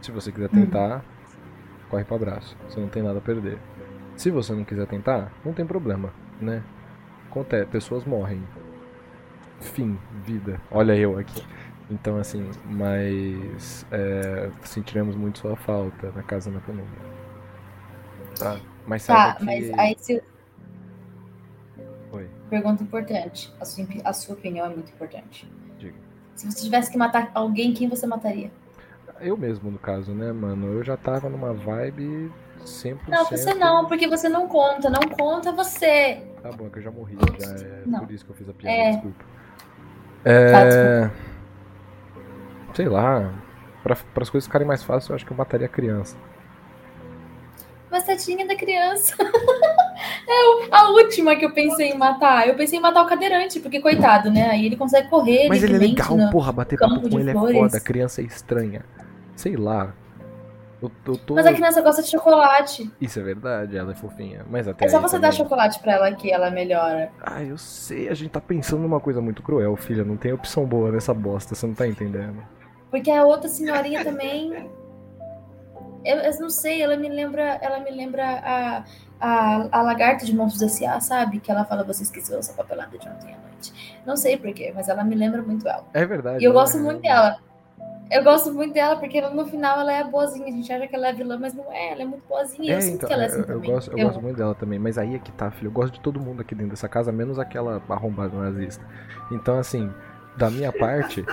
Se 0.00 0.12
você 0.12 0.32
quiser 0.32 0.50
tentar, 0.50 1.04
corre 1.88 2.04
pro 2.04 2.16
abraço. 2.16 2.58
Você 2.68 2.80
não 2.80 2.88
tem 2.90 3.02
nada 3.02 3.18
a 3.18 3.22
perder. 3.22 3.62
Se 4.16 4.30
você 4.30 4.54
não 4.54 4.64
quiser 4.64 4.86
tentar, 4.86 5.32
não 5.44 5.54
tem 5.54 5.66
problema, 5.66 6.14
né? 6.40 6.64
Acontece, 7.26 7.66
pessoas 7.70 8.04
morrem. 8.04 8.48
Fim, 9.60 10.00
vida. 10.12 10.62
Olha 10.70 10.96
eu 10.96 11.18
aqui. 11.18 11.46
Então, 11.90 12.18
assim, 12.18 12.56
mas 12.64 13.86
é, 13.90 14.52
sentiremos 14.62 15.16
muito 15.16 15.40
sua 15.40 15.56
falta 15.56 16.12
na 16.12 16.22
casa 16.22 16.50
na 16.50 16.60
penumbra. 16.60 17.04
Tá? 18.38 18.62
Mas 18.86 19.04
Tá, 19.06 19.14
saiba 19.14 19.34
que... 19.34 19.44
mas 19.44 19.70
aí 19.78 19.94
se. 19.98 20.22
Oi, 22.12 22.28
Pergunta 22.48 22.82
importante. 22.82 23.52
A 23.60 23.64
sua, 23.64 23.86
a 24.04 24.12
sua 24.12 24.34
opinião 24.34 24.66
é 24.66 24.68
muito 24.68 24.90
importante. 24.92 25.50
diga. 25.78 25.94
Se 26.34 26.50
você 26.50 26.62
tivesse 26.62 26.90
que 26.90 26.98
matar 26.98 27.30
alguém, 27.34 27.72
quem 27.72 27.88
você 27.88 28.06
mataria? 28.06 28.50
Eu 29.20 29.36
mesmo, 29.36 29.70
no 29.70 29.78
caso, 29.78 30.12
né, 30.12 30.32
mano? 30.32 30.68
Eu 30.72 30.82
já 30.82 30.96
tava 30.96 31.28
numa 31.28 31.52
vibe 31.52 32.32
100%... 32.64 32.98
Não, 33.08 33.24
você 33.26 33.54
não, 33.54 33.86
porque 33.86 34.08
você 34.08 34.28
não 34.28 34.48
conta. 34.48 34.88
Não 34.88 35.00
conta 35.10 35.52
você. 35.52 36.22
Tá 36.42 36.50
bom, 36.50 36.66
é 36.66 36.70
que 36.70 36.78
eu 36.78 36.82
já 36.82 36.90
morri, 36.90 37.16
já 37.38 37.46
é 37.52 37.82
Não. 37.84 38.00
por 38.00 38.10
isso 38.10 38.24
que 38.24 38.30
eu 38.30 38.36
fiz 38.36 38.48
a 38.48 38.52
piada, 38.54 38.76
É. 38.76 38.90
desculpa. 38.92 39.24
Tá, 40.24 40.30
É... 40.30 41.10
Sei 42.74 42.88
lá, 42.88 43.34
para 43.82 43.96
as 44.22 44.30
coisas 44.30 44.46
ficarem 44.46 44.66
mais 44.66 44.82
fáceis, 44.82 45.10
eu 45.10 45.16
acho 45.16 45.26
que 45.26 45.32
eu 45.32 45.36
mataria 45.36 45.66
a 45.66 45.68
criança. 45.70 46.16
Mas 47.90 48.04
tadinha 48.04 48.46
da 48.46 48.54
criança. 48.54 49.14
é 50.28 50.68
a 50.70 50.88
última 50.90 51.34
que 51.36 51.44
eu 51.44 51.52
pensei 51.52 51.90
em 51.90 51.98
matar. 51.98 52.46
Eu 52.48 52.54
pensei 52.54 52.78
em 52.78 52.82
matar 52.82 53.02
o 53.02 53.06
cadeirante, 53.06 53.58
porque 53.60 53.80
coitado, 53.80 54.30
né? 54.30 54.48
Aí 54.50 54.66
ele 54.66 54.76
consegue 54.76 55.08
correr. 55.08 55.48
Mas 55.48 55.62
ele 55.62 55.74
é 55.74 55.78
livremente 55.78 56.02
legal, 56.02 56.16
no- 56.26 56.30
porra, 56.30 56.52
bater 56.52 56.78
papo 56.78 57.08
com 57.08 57.18
ele 57.18 57.30
é 57.30 57.32
flores. 57.32 57.56
foda, 57.58 57.76
a 57.76 57.80
criança 57.80 58.20
é 58.20 58.24
estranha. 58.24 58.84
Sei 59.34 59.56
lá. 59.56 59.92
Eu, 60.82 60.90
eu 61.06 61.16
tô... 61.18 61.34
Mas 61.34 61.46
a 61.46 61.52
criança 61.52 61.82
gosta 61.82 62.02
de 62.02 62.08
chocolate. 62.08 62.90
Isso 63.00 63.20
é 63.20 63.22
verdade, 63.22 63.76
ela 63.76 63.92
é 63.92 63.94
fofinha. 63.94 64.46
Mas 64.48 64.66
até 64.66 64.86
É 64.86 64.88
só 64.88 64.98
você 64.98 65.18
dar 65.18 65.28
também- 65.28 65.36
chocolate 65.44 65.78
pra 65.80 65.92
ela 65.92 66.12
que 66.14 66.30
ela 66.32 66.50
melhora. 66.50 67.10
Ah, 67.20 67.42
eu 67.42 67.58
sei, 67.58 68.08
a 68.08 68.14
gente 68.14 68.30
tá 68.30 68.40
pensando 68.40 68.80
numa 68.82 68.98
coisa 69.00 69.20
muito 69.20 69.42
cruel, 69.42 69.76
filha. 69.76 70.04
Não 70.04 70.16
tem 70.16 70.32
opção 70.32 70.64
boa 70.64 70.90
nessa 70.90 71.12
bosta, 71.12 71.54
você 71.54 71.66
não 71.66 71.74
tá 71.74 71.86
entendendo. 71.86 72.42
Porque 72.90 73.10
a 73.10 73.24
outra 73.24 73.48
senhorinha 73.48 74.02
também. 74.02 74.70
Eu, 76.04 76.18
eu 76.18 76.40
não 76.40 76.50
sei, 76.50 76.82
ela 76.82 76.96
me 76.96 77.08
lembra. 77.08 77.58
Ela 77.60 77.80
me 77.80 77.90
lembra 77.90 78.24
a, 78.24 78.84
a, 79.20 79.68
a 79.78 79.82
lagarta 79.82 80.24
de 80.24 80.34
Monstros 80.34 80.62
S.A., 80.62 81.00
sabe? 81.00 81.40
Que 81.40 81.50
ela 81.50 81.64
fala, 81.64 81.84
você 81.84 82.02
esqueceu 82.02 82.38
essa 82.38 82.52
papelada 82.52 82.96
de 82.96 83.08
ontem 83.08 83.34
à 83.34 83.38
noite. 83.38 84.00
Não 84.06 84.16
sei 84.16 84.36
porquê, 84.36 84.72
mas 84.74 84.88
ela 84.88 85.04
me 85.04 85.14
lembra 85.14 85.42
muito 85.42 85.68
ela. 85.68 85.84
É 85.92 86.04
verdade. 86.04 86.42
E 86.42 86.46
eu 86.46 86.52
né? 86.52 86.58
gosto 86.58 86.78
muito 86.78 87.02
dela. 87.02 87.38
Eu 88.10 88.24
gosto 88.24 88.52
muito 88.52 88.74
dela, 88.74 88.96
porque 88.96 89.18
ela, 89.18 89.30
no 89.30 89.46
final 89.46 89.78
ela 89.78 89.92
é 89.92 90.02
boazinha. 90.02 90.46
A 90.46 90.50
gente 90.50 90.72
acha 90.72 90.88
que 90.88 90.96
ela 90.96 91.08
é 91.08 91.12
vilã, 91.12 91.38
mas 91.38 91.54
não 91.54 91.70
é. 91.70 91.92
Ela 91.92 92.02
é 92.02 92.04
muito 92.04 92.26
boazinha. 92.28 92.72
É, 92.72 92.76
eu 92.76 92.82
sinto 92.82 92.94
então, 92.94 93.08
que 93.08 93.12
ela 93.14 93.22
é 93.22 93.26
assim 93.26 93.36
eu, 93.36 93.40
eu 93.42 93.46
também. 93.46 93.70
gosto, 93.70 93.90
eu 93.92 94.06
gosto 94.06 94.20
muito 94.20 94.36
dela 94.36 94.54
também, 94.54 94.78
mas 94.80 94.98
aí 94.98 95.14
é 95.14 95.18
que 95.20 95.30
tá, 95.30 95.48
filho. 95.52 95.68
Eu 95.68 95.72
gosto 95.72 95.92
de 95.92 96.00
todo 96.00 96.18
mundo 96.18 96.40
aqui 96.40 96.52
dentro 96.54 96.70
dessa 96.70 96.88
casa, 96.88 97.12
menos 97.12 97.38
aquela 97.38 97.80
arrombada 97.88 98.36
nazista. 98.36 98.84
Então, 99.30 99.58
assim, 99.58 99.92
da 100.36 100.50
minha 100.50 100.72
parte, 100.76 101.24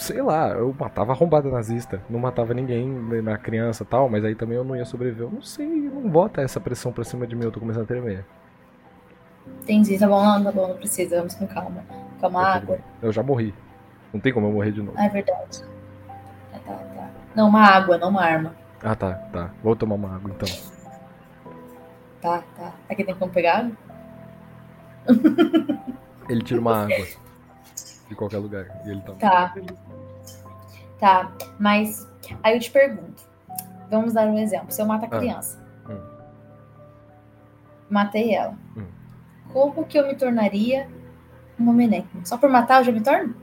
sei 0.00 0.22
lá, 0.22 0.48
eu 0.48 0.74
matava 0.78 1.12
arrombada 1.12 1.48
nazista, 1.50 2.02
não 2.08 2.18
matava 2.18 2.54
ninguém 2.54 2.88
né, 2.88 3.20
na 3.20 3.36
criança 3.36 3.82
e 3.82 3.86
tal, 3.86 4.08
mas 4.08 4.24
aí 4.24 4.34
também 4.34 4.56
eu 4.56 4.64
não 4.64 4.74
ia 4.74 4.84
sobreviver. 4.84 5.26
Eu 5.26 5.30
não 5.30 5.42
sei, 5.42 5.66
não 5.66 6.08
bota 6.08 6.40
essa 6.40 6.58
pressão 6.60 6.92
pra 6.92 7.04
cima 7.04 7.26
de 7.26 7.36
mim, 7.36 7.44
eu 7.44 7.52
tô 7.52 7.60
começando 7.60 7.84
a 7.84 7.86
tremer. 7.86 8.24
Entendi, 9.62 9.98
tá 9.98 10.08
bom, 10.08 10.24
não, 10.24 10.42
tá 10.42 10.52
bom, 10.52 10.68
não 10.68 10.76
precisa, 10.76 11.18
vamos 11.18 11.34
com 11.34 11.46
calma. 11.46 11.84
Calma, 12.20 12.42
Tá 12.42 12.60
tudo 12.60 12.72
água. 12.72 12.78
Eu 13.02 13.12
já 13.12 13.22
morri. 13.22 13.54
Não 14.12 14.20
tem 14.20 14.32
como 14.32 14.46
eu 14.46 14.52
morrer 14.52 14.72
de 14.72 14.82
novo. 14.82 14.96
Ah, 14.98 15.06
é 15.06 15.08
verdade. 15.08 15.64
Ah, 16.52 16.58
tá, 16.66 16.72
tá. 16.72 17.10
Não, 17.34 17.48
uma 17.48 17.62
água, 17.62 17.96
não 17.98 18.08
uma 18.08 18.22
arma. 18.22 18.54
Ah, 18.82 18.94
tá, 18.94 19.12
tá. 19.32 19.50
Vou 19.62 19.76
tomar 19.76 19.94
uma 19.94 20.16
água 20.16 20.30
então. 20.30 20.48
Tá, 22.20 22.42
tá. 22.56 22.72
Aqui 22.88 23.04
tem 23.04 23.14
como 23.14 23.32
pegar 23.32 23.58
água? 23.58 23.72
Ele 26.28 26.42
tira 26.42 26.60
uma 26.60 26.84
água 26.84 27.06
de 28.10 28.16
qualquer 28.16 28.38
lugar 28.38 28.66
e 28.84 28.90
ele 28.90 29.00
toma. 29.02 29.18
Tá. 29.18 29.54
Tá, 30.98 31.32
mas 31.58 32.06
aí 32.42 32.54
eu 32.56 32.60
te 32.60 32.70
pergunto. 32.70 33.22
Vamos 33.88 34.12
dar 34.12 34.26
um 34.26 34.36
exemplo. 34.38 34.70
Se 34.70 34.82
eu 34.82 34.86
mato 34.86 35.04
a 35.04 35.06
Ah. 35.06 35.18
criança. 35.18 35.64
Hum. 35.88 35.98
Matei 37.88 38.34
ela. 38.34 38.54
Hum. 38.76 38.84
Como 39.52 39.84
que 39.84 39.98
eu 39.98 40.06
me 40.06 40.14
tornaria 40.14 40.86
uma 41.58 41.72
Menekma? 41.72 42.24
Só 42.24 42.36
por 42.36 42.50
matar 42.50 42.80
eu 42.80 42.84
já 42.84 42.92
me 42.92 43.00
torno? 43.00 43.34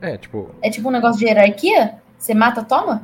É, 0.00 0.16
tipo, 0.16 0.50
É 0.62 0.70
tipo 0.70 0.88
um 0.88 0.92
negócio 0.92 1.18
de 1.18 1.26
hierarquia? 1.26 2.00
Você 2.16 2.32
mata, 2.32 2.64
toma? 2.64 3.02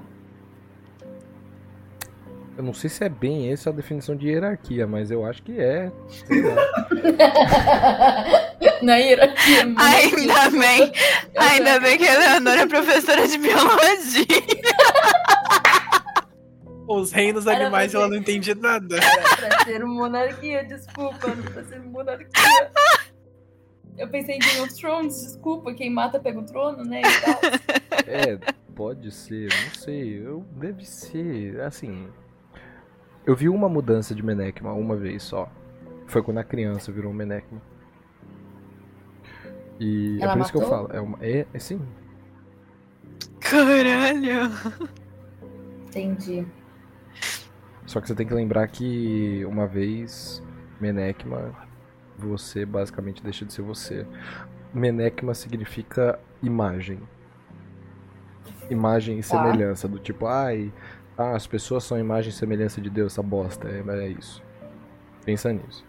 Eu 2.57 2.63
não 2.63 2.73
sei 2.73 2.89
se 2.89 3.03
é 3.05 3.09
bem 3.09 3.53
essa 3.53 3.71
a 3.71 3.73
definição 3.73 4.15
de 4.17 4.29
hierarquia, 4.29 4.87
mas 4.87 5.11
eu 5.11 5.27
acho 5.27 5.43
que 5.43 5.61
é. 5.61 5.91
Na 8.83 8.97
hierarquia. 8.97 9.65
Ainda 9.77 10.51
bem, 10.51 10.93
ainda 11.37 11.81
bem 11.81 11.99
que 11.99 12.09
a 12.09 12.19
Leonora 12.19 12.63
é 12.63 12.67
professora 12.67 13.29
de 13.29 13.37
biologia. 13.37 14.25
Os 16.89 17.13
reinos 17.13 17.47
Era 17.47 17.65
animais 17.65 17.95
ela 17.95 18.09
não 18.09 18.17
entende 18.17 18.55
nada. 18.55 18.97
pra 19.37 19.65
ser 19.65 19.85
monarquia, 19.85 20.65
desculpa, 20.65 21.29
não 21.29 21.43
pra 21.43 21.63
ser 21.65 21.81
monarquia. 21.81 22.27
Eu 23.99 24.09
pensei 24.09 24.37
em 24.37 24.39
Game 24.39 24.61
of 24.61 24.75
Thrones, 24.75 25.21
desculpa, 25.21 25.75
quem 25.75 25.91
mata 25.91 26.19
pega 26.21 26.39
o 26.39 26.47
trono, 26.47 26.85
né? 26.85 27.01
E 27.01 27.03
tal. 27.21 27.41
É, 28.07 28.39
pode 28.75 29.11
ser, 29.11 29.49
não 29.49 29.75
sei. 29.75 30.23
Eu, 30.25 30.43
deve 30.59 30.87
ser, 30.87 31.61
assim. 31.61 32.09
Eu 33.27 33.35
vi 33.35 33.49
uma 33.49 33.69
mudança 33.69 34.15
de 34.15 34.23
Menekma 34.23 34.73
uma 34.73 34.97
vez 34.97 35.23
só. 35.25 35.51
Foi 36.07 36.23
quando 36.23 36.39
a 36.39 36.45
criança 36.45 36.93
virou 36.93 37.11
um 37.11 37.15
Menekma. 37.15 37.61
E 39.81 40.19
é 40.21 40.25
Ela 40.25 40.33
por 40.35 40.43
isso 40.43 40.53
que 40.53 40.57
eu 40.59 40.63
matou? 40.63 40.77
falo. 40.89 40.93
É, 40.97 41.01
uma, 41.01 41.19
é, 41.21 41.47
é 41.53 41.59
sim. 41.59 41.81
Caralho. 43.41 44.51
Entendi. 45.87 46.47
Só 47.85 48.01
que 48.01 48.09
você 48.09 48.15
tem 48.15 48.27
que 48.27 48.35
lembrar 48.35 48.67
que 48.69 49.45
uma 49.47 49.67
vez 49.67 50.43
Menekma, 50.81 51.53
você 52.19 52.65
basicamente 52.65 53.23
deixa 53.23 53.45
de 53.45 53.53
ser 53.53 53.63
você. 53.63 54.07
Menekma 54.73 55.35
significa 55.35 56.19
imagem. 56.43 57.01
Imagem 58.71 59.19
e 59.19 59.23
Tá. 59.23 59.29
semelhança, 59.29 59.87
do 59.89 59.99
tipo, 59.99 60.27
ai, 60.27 60.73
ah, 60.77 60.96
as 61.17 61.47
pessoas 61.47 61.85
são 61.85 61.99
imagem 61.99 62.31
e 62.31 62.33
semelhança 62.33 62.81
de 62.81 62.91
Deus, 62.91 63.13
essa 63.13 63.23
bosta. 63.23 63.69
É, 63.69 63.83
é 64.05 64.09
isso. 64.09 64.43
Pensa 65.25 65.53
nisso. 65.53 65.85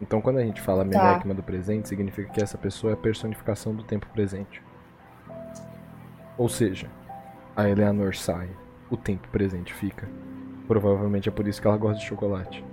Então 0.00 0.20
quando 0.20 0.38
a 0.38 0.42
gente 0.42 0.60
fala 0.60 0.84
Tá. 0.84 1.02
Menekma 1.02 1.34
do 1.34 1.42
presente, 1.42 1.88
significa 1.88 2.32
que 2.32 2.42
essa 2.42 2.56
pessoa 2.58 2.92
é 2.92 2.94
a 2.94 2.96
personificação 2.96 3.74
do 3.74 3.82
tempo 3.82 4.06
presente. 4.12 4.62
Ou 6.38 6.48
seja, 6.48 6.88
a 7.54 7.68
Eleanor 7.68 8.14
sai, 8.14 8.48
o 8.90 8.96
tempo 8.96 9.28
presente 9.28 9.74
fica. 9.74 10.08
Provavelmente 10.66 11.28
é 11.28 11.32
por 11.32 11.46
isso 11.46 11.60
que 11.60 11.66
ela 11.66 11.76
gosta 11.76 11.98
de 12.00 12.06
chocolate. 12.06 12.64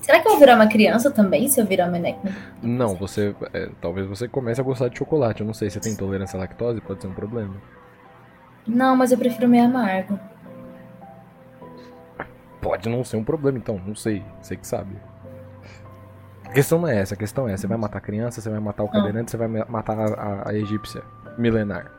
Será 0.00 0.20
que 0.20 0.28
eu 0.28 0.32
vou 0.32 0.40
virar 0.40 0.54
uma 0.54 0.68
criança 0.68 1.10
também 1.10 1.48
se 1.48 1.60
eu 1.60 1.66
virar 1.66 1.88
Menekma? 1.88 2.30
Não, 2.62 2.94
você. 2.94 3.34
é, 3.52 3.70
talvez 3.80 4.06
você 4.06 4.28
comece 4.28 4.60
a 4.60 4.64
gostar 4.64 4.88
de 4.88 4.98
chocolate. 4.98 5.40
Eu 5.40 5.46
não 5.46 5.54
sei 5.54 5.68
se 5.68 5.80
tem 5.80 5.92
intolerância 5.92 6.36
à 6.36 6.40
lactose, 6.40 6.80
pode 6.80 7.00
ser 7.00 7.08
um 7.08 7.14
problema. 7.14 7.54
Não, 8.66 8.96
mas 8.96 9.12
eu 9.12 9.18
prefiro 9.18 9.48
meio 9.48 9.64
amargo. 9.64 10.18
Pode 12.60 12.88
não 12.88 13.04
ser 13.04 13.16
um 13.16 13.24
problema, 13.24 13.58
então, 13.58 13.80
não 13.86 13.94
sei. 13.94 14.24
Você 14.42 14.56
que 14.56 14.66
sabe. 14.66 14.96
A 16.44 16.48
questão 16.50 16.78
não 16.80 16.88
é 16.88 16.98
essa, 16.98 17.14
a 17.14 17.16
questão 17.16 17.48
é: 17.48 17.56
você 17.56 17.66
vai 17.66 17.76
matar 17.78 17.98
a 17.98 18.00
criança, 18.00 18.40
você 18.40 18.50
vai 18.50 18.58
matar 18.60 18.82
o 18.82 18.88
cadeirante, 18.88 19.30
você 19.30 19.36
vai 19.36 19.46
ma- 19.48 19.66
matar 19.68 19.98
a, 19.98 20.04
a- 20.14 20.48
a 20.50 20.54
egípcia 20.54 21.02
milenar. 21.38 21.92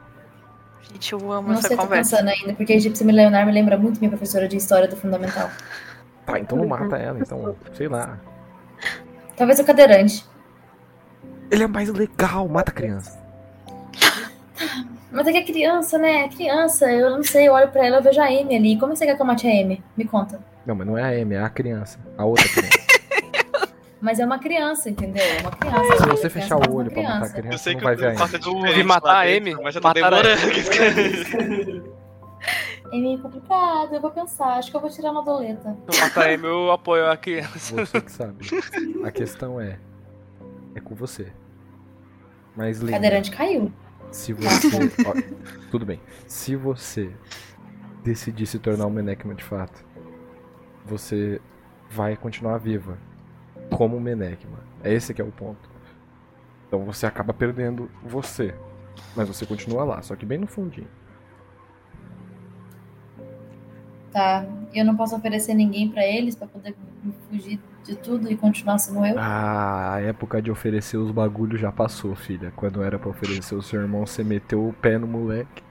Gente, 0.82 1.14
eu 1.14 1.32
amo 1.32 1.50
Não 1.50 1.56
essa 1.60 1.68
sei, 1.70 1.78
tô 1.78 1.84
conversa. 1.84 2.18
pensando 2.18 2.30
ainda, 2.30 2.54
porque 2.54 2.74
a 2.74 2.76
egípcia 2.76 3.06
milenar 3.06 3.46
me 3.46 3.52
lembra 3.52 3.78
muito 3.78 4.00
minha 4.00 4.10
professora 4.10 4.48
de 4.48 4.58
história 4.58 4.88
do 4.88 4.96
fundamental. 4.96 5.50
Tá, 6.26 6.40
então 6.40 6.58
não 6.58 6.68
mata 6.68 6.98
ela, 6.98 7.20
então, 7.20 7.56
sei 7.74 7.88
lá. 7.88 8.18
Talvez 9.38 9.60
o 9.60 9.64
cadeirante. 9.66 10.26
Ele 11.52 11.64
é 11.64 11.68
mais 11.68 11.88
legal, 11.90 12.48
mata 12.48 12.72
a 12.72 12.74
criança. 12.74 13.18
Mas 15.12 15.28
é 15.28 15.32
que 15.32 15.38
é 15.38 15.44
criança, 15.44 15.98
né? 15.98 16.26
É 16.26 16.28
criança. 16.28 16.92
Eu 16.92 17.10
não 17.12 17.24
sei, 17.24 17.48
eu 17.48 17.54
olho 17.54 17.70
pra 17.70 17.86
ela, 17.86 17.98
eu 17.98 18.04
vejo 18.04 18.20
a 18.20 18.26
Amy 18.26 18.56
ali. 18.56 18.80
Como 18.80 18.96
você 18.96 19.06
quer 19.06 19.16
que 19.16 19.22
eu 19.22 19.26
mate 19.26 19.48
a 19.48 19.52
Amy? 19.52 19.82
Me 19.96 20.06
conta. 20.06 20.40
Não, 20.66 20.76
mas 20.76 20.86
não 20.86 20.98
é 20.98 21.04
a 21.04 21.22
Amy, 21.22 21.36
é 21.36 21.42
a 21.42 21.50
criança. 21.50 22.00
A 22.18 22.26
outra 22.26 22.48
criança. 22.48 22.78
Mas 24.00 24.20
é 24.20 24.26
uma 24.26 24.38
criança, 24.38 24.92
entendeu? 24.92 25.24
É 25.24 25.42
uma 25.42 25.50
criança. 25.50 25.98
Se 25.98 26.08
você 26.08 26.30
fechar 26.30 26.56
criança, 26.56 26.72
o 26.72 26.76
olho 26.76 26.92
pra 26.92 27.02
matar 27.02 27.26
a 27.26 27.30
criança. 27.30 27.56
Eu 27.56 27.58
sei 27.58 27.74
não 27.74 27.80
que 27.80 27.84
vai 27.84 27.96
ver 27.96 28.08
a 28.10 28.14
faço 28.16 28.36
Amy. 28.36 28.46
Eu 28.46 28.54
diferente 28.54 28.76
vi 28.76 28.84
matar 28.84 29.16
a 29.16 29.22
Amy, 29.22 29.56
Mas 29.56 29.76
eu 29.76 29.82
tô 29.82 29.88
matar 29.88 30.14
a 30.14 30.22
demorando. 30.22 31.98
É 32.90 32.98
meio 32.98 33.20
complicado, 33.20 33.96
eu 33.96 34.00
vou 34.00 34.12
pensar. 34.12 34.54
Acho 34.54 34.72
que 34.72 34.78
eu 34.78 34.82
vou 34.82 34.90
tirar 34.90 35.12
uma 35.12 35.22
doleta. 35.24 35.76
Se 35.90 35.98
eu 35.98 36.04
matar 36.06 36.28
a 36.30 36.34
Amy, 36.34 36.46
eu 36.46 36.72
apoio 36.72 37.10
a 37.10 37.18
criança. 37.18 37.76
Você 37.76 38.00
que 38.00 38.12
sabe. 38.12 38.46
A 39.04 39.12
questão 39.12 39.60
é. 39.60 39.78
É 40.76 40.80
com 40.80 40.96
você. 40.96 41.34
Mas 42.56 42.78
O 42.80 42.86
lembra, 42.86 43.00
cadeirante 43.02 43.32
caiu. 43.32 43.74
Se 44.12 44.34
você. 44.34 44.68
ó, 45.06 45.70
tudo 45.72 45.86
bem. 45.86 46.00
Se 46.28 46.56
você 46.56 47.12
decidir 48.04 48.46
se 48.46 48.60
tornar 48.60 48.86
um 48.86 48.90
Menekma 48.90 49.36
de 49.36 49.44
fato, 49.44 49.86
você 50.86 51.42
vai 51.90 52.16
continuar 52.16 52.58
viva 52.58 52.98
como 53.76 53.98
um 53.98 54.00
Menekma. 54.00 54.60
É 54.84 54.94
esse 54.94 55.14
que 55.14 55.22
é 55.22 55.26
o 55.26 55.32
ponto. 55.32 55.70
Então 56.68 56.84
você 56.86 57.06
acaba 57.06 57.34
perdendo 57.34 57.90
você. 58.04 58.54
Mas 59.16 59.28
você 59.28 59.46
continua 59.46 59.84
lá, 59.84 60.02
só 60.02 60.16
que 60.16 60.26
bem 60.26 60.38
no 60.38 60.48
fundinho. 60.48 60.88
Tá. 64.12 64.46
Eu 64.74 64.86
não 64.86 64.96
posso 64.96 65.16
oferecer 65.16 65.54
ninguém 65.54 65.90
pra 65.90 66.06
eles 66.06 66.36
pra 66.36 66.48
poder 66.48 66.76
fugir 67.30 67.60
de 67.88 67.96
tudo 67.96 68.30
e 68.32 68.36
continuar 68.36 68.78
sendo 68.78 69.06
eu. 69.06 69.18
Ah, 69.18 69.94
a 69.96 70.02
época 70.02 70.42
de 70.42 70.52
oferecer 70.52 70.98
os 70.98 71.12
bagulhos 71.12 71.60
já 71.60 71.72
passou, 71.72 72.16
filha. 72.16 72.52
Quando 72.56 72.84
era 72.84 73.00
pra 73.00 73.10
oferecer 73.10 73.56
o 73.56 73.62
seu 73.62 73.82
irmão, 73.82 74.06
você 74.06 74.24
meteu 74.24 74.68
o 74.68 74.74
pé 74.74 74.98
no 74.98 75.08
moleque. 75.08 75.64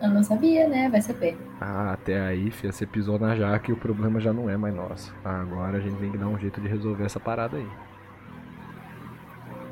Eu 0.00 0.10
não 0.10 0.22
sabia, 0.22 0.68
né? 0.68 0.88
Vai 0.88 1.00
saber. 1.00 1.36
Ah, 1.60 1.92
até 1.92 2.20
aí, 2.20 2.50
filha, 2.50 2.72
você 2.72 2.86
pisou 2.86 3.18
na 3.18 3.34
jaca 3.34 3.70
e 3.70 3.74
o 3.74 3.76
problema 3.76 4.20
já 4.20 4.32
não 4.32 4.48
é 4.48 4.56
mais 4.56 4.74
nosso. 4.74 5.12
Agora 5.24 5.78
a 5.78 5.80
gente 5.80 5.96
tem 5.98 6.12
que 6.12 6.18
dar 6.18 6.28
um 6.28 6.38
jeito 6.38 6.60
de 6.60 6.68
resolver 6.68 7.04
essa 7.04 7.18
parada 7.18 7.56
aí. 7.56 7.68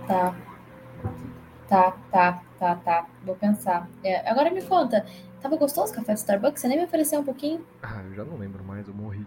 Tá. 0.08 0.34
Tá, 1.68 1.96
tá, 2.10 2.42
tá, 2.58 2.74
tá. 2.76 3.06
Vou 3.24 3.36
pensar. 3.36 3.88
É, 4.02 4.28
agora 4.28 4.50
me 4.50 4.62
conta. 4.62 5.04
Tava 5.40 5.56
gostoso 5.56 5.92
o 5.92 5.94
café 5.94 6.14
do 6.14 6.18
Starbucks? 6.18 6.60
Você 6.60 6.68
nem 6.68 6.78
me 6.78 6.84
ofereceu 6.84 7.20
um 7.20 7.24
pouquinho? 7.24 7.64
Ah, 7.82 8.02
eu 8.08 8.14
já 8.14 8.24
não 8.24 8.36
lembro 8.36 8.64
mais, 8.64 8.88
eu 8.88 8.94
morri. 8.94 9.24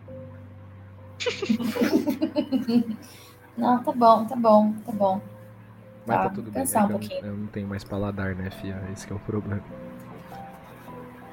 Não, 3.57 3.83
tá 3.83 3.91
bom, 3.91 4.25
tá 4.25 4.35
bom, 4.35 4.73
tá 4.85 4.91
bom. 4.91 5.22
Mas 6.06 6.17
Tá, 6.17 6.23
tá, 6.23 6.30
tudo 6.30 6.49
bem. 6.51 6.61
pensar 6.64 6.80
é 6.80 6.83
um 6.83 6.88
que 6.88 6.93
eu- 6.93 6.99
pouquinho. 6.99 7.25
Eu, 7.25 7.38
não 7.38 7.48
tenho 7.48 7.67
mais 7.67 7.83
paladar, 7.83 8.33
né, 8.35 8.49
filha? 8.49 8.81
Esse 8.93 9.06
que 9.06 9.14
é 9.14 9.15
o 9.15 9.19
problema. 9.19 9.61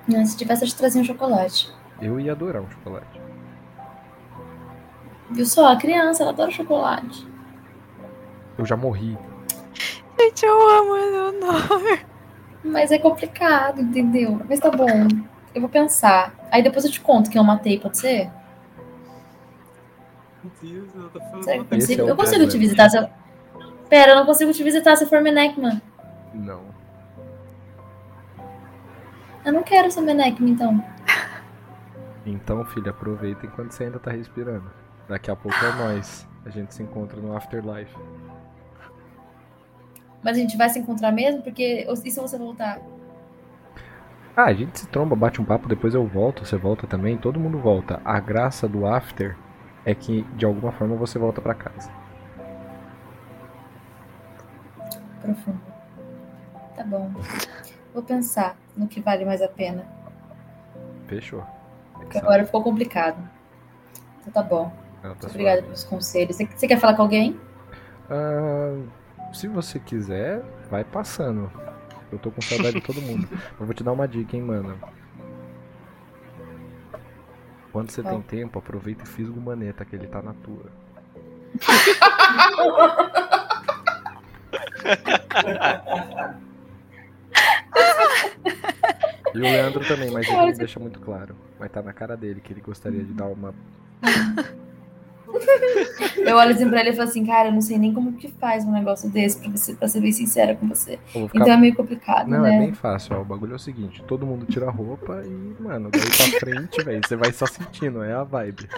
Não, 0.09 0.25
Se 0.27 0.37
tivesse, 0.37 0.65
eu 0.65 0.69
te 0.69 0.75
trazia 0.77 1.01
um 1.01 1.05
chocolate. 1.05 1.73
Eu 2.01 2.19
ia 2.21 2.33
adorar 2.33 2.63
um 2.63 2.71
chocolate. 2.71 3.21
Viu 5.31 5.47
só? 5.47 5.73
A 5.73 5.77
criança, 5.77 6.23
ela 6.23 6.33
adora 6.33 6.51
chocolate. 6.51 7.27
Eu 8.59 8.65
já 8.65 8.77
morri. 8.77 9.17
Gente, 10.19 10.45
eu 10.45 10.69
amo 10.79 10.97
Eleonor. 10.97 12.01
Mas 12.65 12.91
é 12.91 12.99
complicado, 12.99 13.81
entendeu? 13.81 14.41
Mas 14.49 14.61
tá 14.61 14.71
bom. 14.71 15.07
Eu 15.55 15.61
vou 15.61 15.71
pensar. 15.71 16.35
Aí 16.51 16.63
depois 16.63 16.85
eu 16.85 16.91
te 16.91 17.01
conto 17.01 17.31
quem 17.31 17.39
eu 17.39 17.45
matei, 17.45 17.79
pode 17.79 17.99
ser? 17.99 18.31
Ela 20.95 21.09
tá 21.11 21.21
falando 21.21 21.45
que 21.45 21.51
eu 21.51 21.65
consigo? 21.65 22.03
é 22.03 22.11
eu 22.11 22.17
consigo 22.17 22.49
te 22.49 22.59
visitar 22.59 22.91
se 22.91 22.99
eu... 22.99 23.09
Pera, 23.89 24.13
eu 24.13 24.17
não 24.17 24.27
consigo 24.27 24.53
te 24.53 24.63
visitar 24.63 24.97
se 24.97 25.05
eu 25.05 25.09
for 25.09 25.21
Menekman. 25.21 25.81
Não. 26.35 26.63
Eu 29.45 29.53
não 29.53 29.63
quero 29.63 29.91
ser 29.91 30.01
Menekman, 30.01 30.51
então. 30.51 30.85
Então, 32.25 32.65
filha, 32.65 32.91
aproveita 32.91 33.47
enquanto 33.47 33.71
você 33.71 33.85
ainda 33.85 34.01
tá 34.01 34.11
respirando. 34.11 34.69
Daqui 35.09 35.31
a 35.31 35.37
pouco 35.37 35.57
é 35.65 35.73
nós. 35.77 36.27
A 36.45 36.51
gente 36.51 36.75
se 36.75 36.83
encontra 36.83 37.21
no 37.21 37.37
Afterlife. 37.37 37.97
Mas 40.23 40.37
a 40.37 40.41
gente 40.41 40.57
vai 40.57 40.69
se 40.69 40.79
encontrar 40.81 41.13
mesmo? 41.13 41.43
Porque... 41.43 41.87
E 41.89 42.11
se 42.11 42.21
você 42.21 42.37
voltar? 42.37 42.81
Ah, 44.37 44.47
a 44.47 44.53
gente 44.53 44.81
se 44.81 44.89
tromba, 44.89 45.15
bate 45.17 45.41
um 45.41 45.45
papo, 45.45 45.69
depois 45.69 45.95
eu 45.95 46.07
volto, 46.07 46.45
você 46.45 46.57
volta 46.57 46.87
também, 46.87 47.17
todo 47.17 47.41
mundo 47.41 47.59
volta. 47.59 48.03
A 48.05 48.21
graça 48.21 48.69
do 48.69 48.85
After 48.85 49.37
é 49.87 49.95
que 49.95 50.23
de 50.35 50.45
alguma 50.45 50.73
forma 50.73 50.97
você 50.97 51.17
volta 51.17 51.41
pra 51.41 51.55
casa. 51.55 51.91
Profundo. 55.23 55.61
Tá 56.77 56.85
bom. 56.85 57.11
Vou 57.95 58.03
pensar 58.03 58.57
no 58.77 58.89
que 58.89 59.01
vale 59.01 59.25
mais 59.25 59.41
a 59.41 59.49
pena. 59.49 59.87
Fechou. 61.07 61.43
Porque 61.95 62.19
agora 62.19 62.45
ficou 62.45 62.63
complicado. 62.63 63.17
Então 64.21 64.33
tá 64.33 64.43
bom. 64.43 64.73
Tá 65.01 65.11
Obrigada 65.29 65.59
suave. 65.59 65.63
pelos 65.63 65.85
conselhos. 65.85 66.37
Você, 66.37 66.67
quer 66.67 66.79
falar 66.79 66.95
com 66.95 67.03
alguém? 67.03 67.41
Ah, 68.11 68.77
se 69.33 69.47
você 69.47 69.79
quiser, 69.79 70.43
vai 70.69 70.83
passando. 70.83 71.51
Eu 72.11 72.19
tô 72.19 72.33
com 72.33 72.41
saudade 72.41 72.81
de 72.81 72.81
todo 72.81 73.01
mundo. 73.01 73.29
Eu 73.59 73.67
vou 73.67 73.75
te 73.75 73.85
dar 73.85 73.93
uma 73.93 74.09
dica, 74.09 74.37
hein, 74.37 74.43
mano. 74.43 74.77
Quando 77.77 77.91
você 77.91 78.03
tem 78.03 78.23
tempo, 78.23 78.59
aproveita 78.59 79.05
e 79.05 79.07
fisga 79.07 79.39
o 79.39 79.43
maneta, 79.43 79.85
que 79.85 79.95
ele 79.95 80.07
tá 80.07 80.23
na 80.23 80.33
tua. 80.33 80.65
E 89.35 89.39
o 89.39 89.43
Leandro 89.43 89.87
também, 89.87 90.11
mas 90.11 90.27
ele 90.27 90.37
não 90.39 90.53
deixa 90.53 90.81
muito 90.81 90.99
claro. 91.01 91.37
Mas 91.61 91.71
tá 91.71 91.83
na 91.83 91.93
cara 91.93 92.17
dele 92.17 92.41
que 92.41 92.51
ele 92.51 92.63
gostaria 92.63 93.05
de 93.05 93.13
dar 93.13 93.27
uma. 93.27 93.55
Eu 96.17 96.37
olho 96.37 96.55
assim 96.55 96.69
pra 96.69 96.81
ele 96.81 96.91
e 96.91 96.93
falo 96.97 97.09
assim, 97.09 97.25
cara, 97.25 97.49
eu 97.49 97.53
não 97.53 97.61
sei 97.61 97.79
nem 97.79 97.93
como 97.95 98.13
que 98.15 98.29
faz 98.29 98.65
um 98.65 98.73
negócio 98.73 99.09
desse, 99.09 99.39
pra, 99.39 99.51
você, 99.51 99.75
pra 99.75 99.87
ser 99.89 100.01
bem 100.01 100.11
sincera 100.13 100.57
com 100.57 100.67
você. 100.69 100.99
Ficar 101.07 101.29
Então 101.35 101.53
é 101.53 101.57
meio 101.57 101.75
complicado, 101.75 102.29
Não, 102.29 102.43
né? 102.43 102.57
é 102.57 102.59
bem 102.59 102.73
fácil, 102.75 103.17
ó. 103.17 103.21
O 103.21 103.25
bagulho 103.25 103.53
é 103.53 103.57
o 103.57 103.59
seguinte, 103.59 104.03
todo 104.07 104.27
mundo 104.27 104.45
tira 104.47 104.67
a 104.67 104.71
roupa 104.71 105.23
e, 105.25 105.63
mano, 105.63 105.91
daí 105.91 106.01
pra 106.03 106.41
frente, 106.41 106.83
velho, 106.83 107.01
você 107.07 107.17
vai 107.17 107.33
só 107.33 107.47
sentindo, 107.47 108.03
é 108.03 108.13
a 108.13 108.25
vibe. 108.25 108.69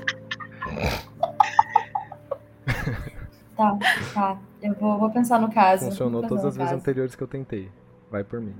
Tá, 3.56 3.78
tá. 4.14 4.38
Eu 4.62 4.74
vou, 4.74 4.98
vou 4.98 5.10
pensar 5.10 5.40
no 5.40 5.50
caso. 5.50 5.86
Funcionou 5.86 6.22
todas 6.22 6.44
as 6.44 6.56
vezes 6.56 6.72
anteriores 6.72 7.14
que 7.14 7.22
eu 7.22 7.28
tentei. 7.28 7.68
Vai 8.10 8.22
por 8.22 8.40
mim. 8.40 8.54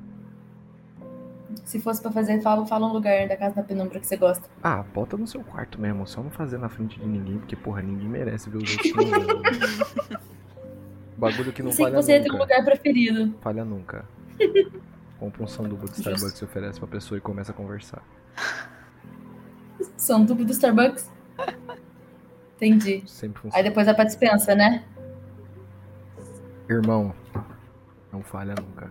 Se 1.65 1.81
fosse 1.81 2.01
pra 2.03 2.11
fazer, 2.13 2.41
fala, 2.43 2.67
fala 2.67 2.87
um 2.87 2.93
lugar 2.93 3.27
da 3.27 3.37
casa 3.37 3.55
da 3.57 3.63
penumbra 3.63 3.99
que 3.99 4.07
você 4.07 4.17
gosta. 4.17 4.47
Ah, 4.63 4.83
bota 4.95 5.17
no 5.17 5.27
seu 5.27 5.43
quarto 5.43 5.81
mesmo, 5.81 6.07
só 6.07 6.23
não 6.23 6.31
fazer 6.31 6.59
na 6.59 6.69
frente 6.69 6.99
de 7.01 7.07
ninguém, 7.07 7.39
porque, 7.39 7.57
porra, 7.57 7.81
ninguém 7.81 8.09
merece 8.09 8.51
ver 8.51 8.59
os 8.59 8.71
outros. 8.77 10.19
Bagulho 11.17 11.53
que 11.53 11.63
não 11.63 11.71
Eu 11.71 11.75
sei 11.77 11.85
que 11.87 11.91
falha 11.91 12.03
você 12.03 12.21
ter 12.21 12.29
um 12.29 12.33
nunca. 12.33 12.45
lugar 12.45 12.65
preferido. 12.65 13.35
Falha 13.41 13.65
nunca. 13.65 14.05
Compra 15.19 15.43
um 15.43 15.47
sanduba 15.47 15.87
de 15.87 15.93
Starbucks 15.93 16.39
e 16.41 16.45
oferece 16.45 16.79
pra 16.79 16.87
pessoa 16.89 17.19
e 17.19 17.21
começa 17.21 17.51
a 17.51 17.55
conversar. 17.55 18.03
São 19.97 20.25
tubo 20.27 20.45
do 20.45 20.53
Starbucks? 20.53 21.11
Entendi. 22.57 23.03
Sempre 23.07 23.39
Aí 23.39 23.43
funciona. 23.43 23.63
depois 23.69 23.87
vai 23.87 23.95
pra 23.95 24.05
dispensa, 24.05 24.55
né? 24.55 24.85
Irmão, 26.69 27.15
não 28.13 28.23
falha 28.23 28.55
nunca. 28.61 28.91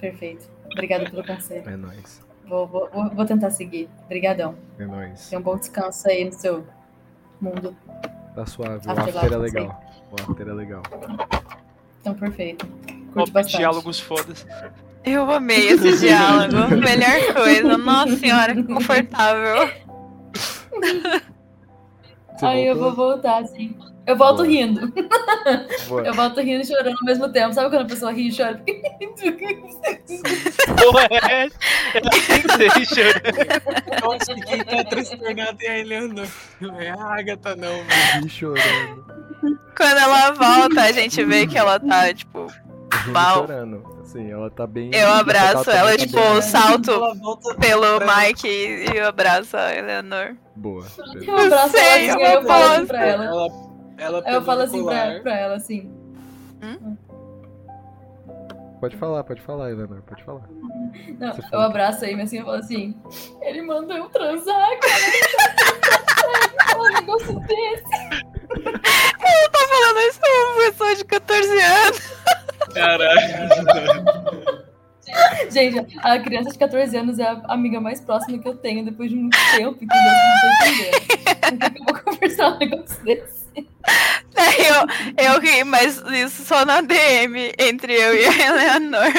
Perfeito. 0.00 0.48
Obrigada 0.72 1.08
pelo 1.10 1.24
conselho. 1.24 1.68
É 1.68 1.76
nóis. 1.76 2.24
Vou, 2.46 2.66
vou, 2.66 2.88
vou- 3.12 3.26
tentar 3.26 3.50
seguir. 3.50 3.88
Obrigadão. 4.04 4.54
É 4.78 4.86
nóis. 4.86 5.28
Tenha 5.28 5.40
um 5.40 5.42
bom 5.42 5.56
descanso 5.56 6.08
aí 6.08 6.24
no 6.24 6.32
seu 6.32 6.64
mundo. 7.40 7.76
Tá 8.34 8.46
suave. 8.46 8.86
O 8.86 8.90
After 8.90 9.16
after 9.16 9.32
é 9.32 9.36
legal. 9.36 9.82
O 10.12 10.14
after 10.30 10.48
é 10.48 10.52
legal. 10.52 10.82
Então, 12.00 12.14
perfeito. 12.14 12.66
Curte 13.12 13.32
bastante. 13.32 13.56
diálogos 13.56 13.98
fodas. 13.98 14.46
Eu 15.04 15.30
amei 15.30 15.68
esse 15.68 15.98
diálogo. 15.98 16.68
Melhor 16.76 17.34
coisa. 17.34 17.76
Nossa 17.78 18.16
senhora, 18.16 18.54
que 18.54 18.62
confortável. 18.62 19.70
Aí 22.42 22.66
eu 22.66 22.76
vou 22.78 22.94
voltar, 22.94 23.42
assim. 23.42 23.74
Eu 24.06 24.16
volto 24.16 24.36
Boa. 24.38 24.48
rindo. 24.48 24.92
Boa. 25.88 26.02
Eu 26.06 26.14
volto 26.14 26.40
rindo 26.40 26.62
e 26.62 26.66
chorando 26.66 26.96
ao 26.96 27.04
mesmo 27.04 27.28
tempo. 27.32 27.52
Sabe 27.52 27.70
quando 27.70 27.82
a 27.82 27.88
pessoa 27.88 28.12
ri 28.12 28.28
e 28.28 28.36
chora? 28.36 28.62
Porra, 30.80 31.08
é 31.10 31.44
essa? 31.46 31.56
Ela 31.94 32.10
que 32.10 32.52
ser 32.52 32.86
chorando. 32.94 34.02
Eu 34.04 34.12
acho 34.12 34.34
que 34.34 34.40
quem 34.42 34.64
tá 34.64 34.84
transtornado 34.84 35.58
é 35.62 35.68
a 35.68 35.78
Eleanor. 35.78 36.26
Não 36.60 36.80
é 36.80 36.90
a 36.90 37.02
Agatha, 37.18 37.56
não. 37.56 37.74
Ri 38.22 38.28
chorando. 38.28 39.04
Quando 39.76 39.98
ela 39.98 40.30
volta, 40.32 40.82
a 40.82 40.92
gente 40.92 41.24
vê 41.24 41.46
que 41.46 41.58
ela 41.58 41.78
tá, 41.78 42.12
tipo, 42.14 42.46
Mal. 43.08 43.40
chorando. 43.40 43.96
Assim, 44.02 44.30
ela 44.30 44.48
tá 44.50 44.66
bem. 44.68 44.90
eu 44.94 45.08
abraço 45.12 45.64
tá 45.64 45.74
ela, 45.76 45.88
bem- 45.90 46.06
tipo, 46.06 46.16
eu 46.18 46.40
salto 46.40 46.92
Ela 46.92 47.12
volta 47.14 47.54
pelo 47.56 47.98
Mike 48.00 48.46
e 48.46 48.86
eu 48.96 49.08
abraço 49.08 49.56
a 49.56 49.74
Eleanor. 49.74 50.36
Boa. 50.54 50.86
Eu 51.26 51.36
abraço 51.38 51.70
sei, 51.76 52.08
ela 52.08 52.14
assim, 52.14 52.22
eu 52.22 52.30
eu 52.30 52.38
assim 52.38 52.46
gosto. 52.46 52.86
pra 52.86 53.04
ela. 53.04 53.24
Ela, 53.24 53.48
ela 53.98 54.22
Aí 54.24 54.34
eu 54.34 54.42
falo 54.42 54.62
assim 54.62 54.84
pra, 54.84 55.20
pra 55.20 55.36
ela, 55.38 55.56
assim. 55.56 55.92
Pode 58.80 58.96
falar, 58.96 59.22
pode 59.24 59.40
falar, 59.40 59.70
Eleanor, 59.70 60.02
pode 60.02 60.22
falar. 60.22 60.46
Não, 61.18 61.32
Você 61.32 61.42
eu 61.50 61.60
abraço 61.60 62.04
a 62.04 62.08
Amy 62.08 62.20
assim 62.22 62.40
e 62.40 62.42
falo 62.42 62.58
assim. 62.58 62.94
Ele 63.40 63.62
mandou 63.62 63.96
eu 63.96 64.08
transar, 64.10 64.68
cara. 64.78 65.02
um 66.78 66.92
negócio 66.92 67.40
desse. 67.40 67.84
Eu 68.54 69.50
tô 69.50 69.58
falando 69.68 69.98
isso 70.08 70.20
pra 70.20 70.30
uma 70.30 70.56
pessoa 70.70 70.94
de 70.94 71.04
14 71.04 71.62
anos. 71.62 72.00
Caralho. 72.74 74.66
Gente, 75.50 75.98
a 76.02 76.18
criança 76.18 76.50
de 76.50 76.58
14 76.58 76.94
anos 76.96 77.18
é 77.18 77.24
a 77.24 77.40
amiga 77.48 77.80
mais 77.80 77.98
próxima 78.00 78.38
que 78.38 78.46
eu 78.46 78.54
tenho 78.56 78.84
depois 78.84 79.08
de 79.08 79.16
muito 79.16 79.38
tempo, 79.56 79.82
entendeu? 79.82 80.12
Não 80.12 80.34
estão 80.34 80.50
entendendo. 80.68 81.72
Que 81.72 81.80
eu 81.80 81.84
vou 81.84 81.94
conversar 82.04 82.48
um 82.50 82.58
negócio 82.58 83.02
desse? 83.04 83.45
Daí 84.34 84.66
eu, 84.66 85.24
eu 85.34 85.40
ri, 85.40 85.64
mas 85.64 86.02
isso 86.12 86.44
só 86.44 86.64
na 86.64 86.80
DM, 86.80 87.52
entre 87.58 87.94
eu 87.94 88.14
e 88.14 88.24
a 88.26 88.46
Eleanor. 88.48 89.12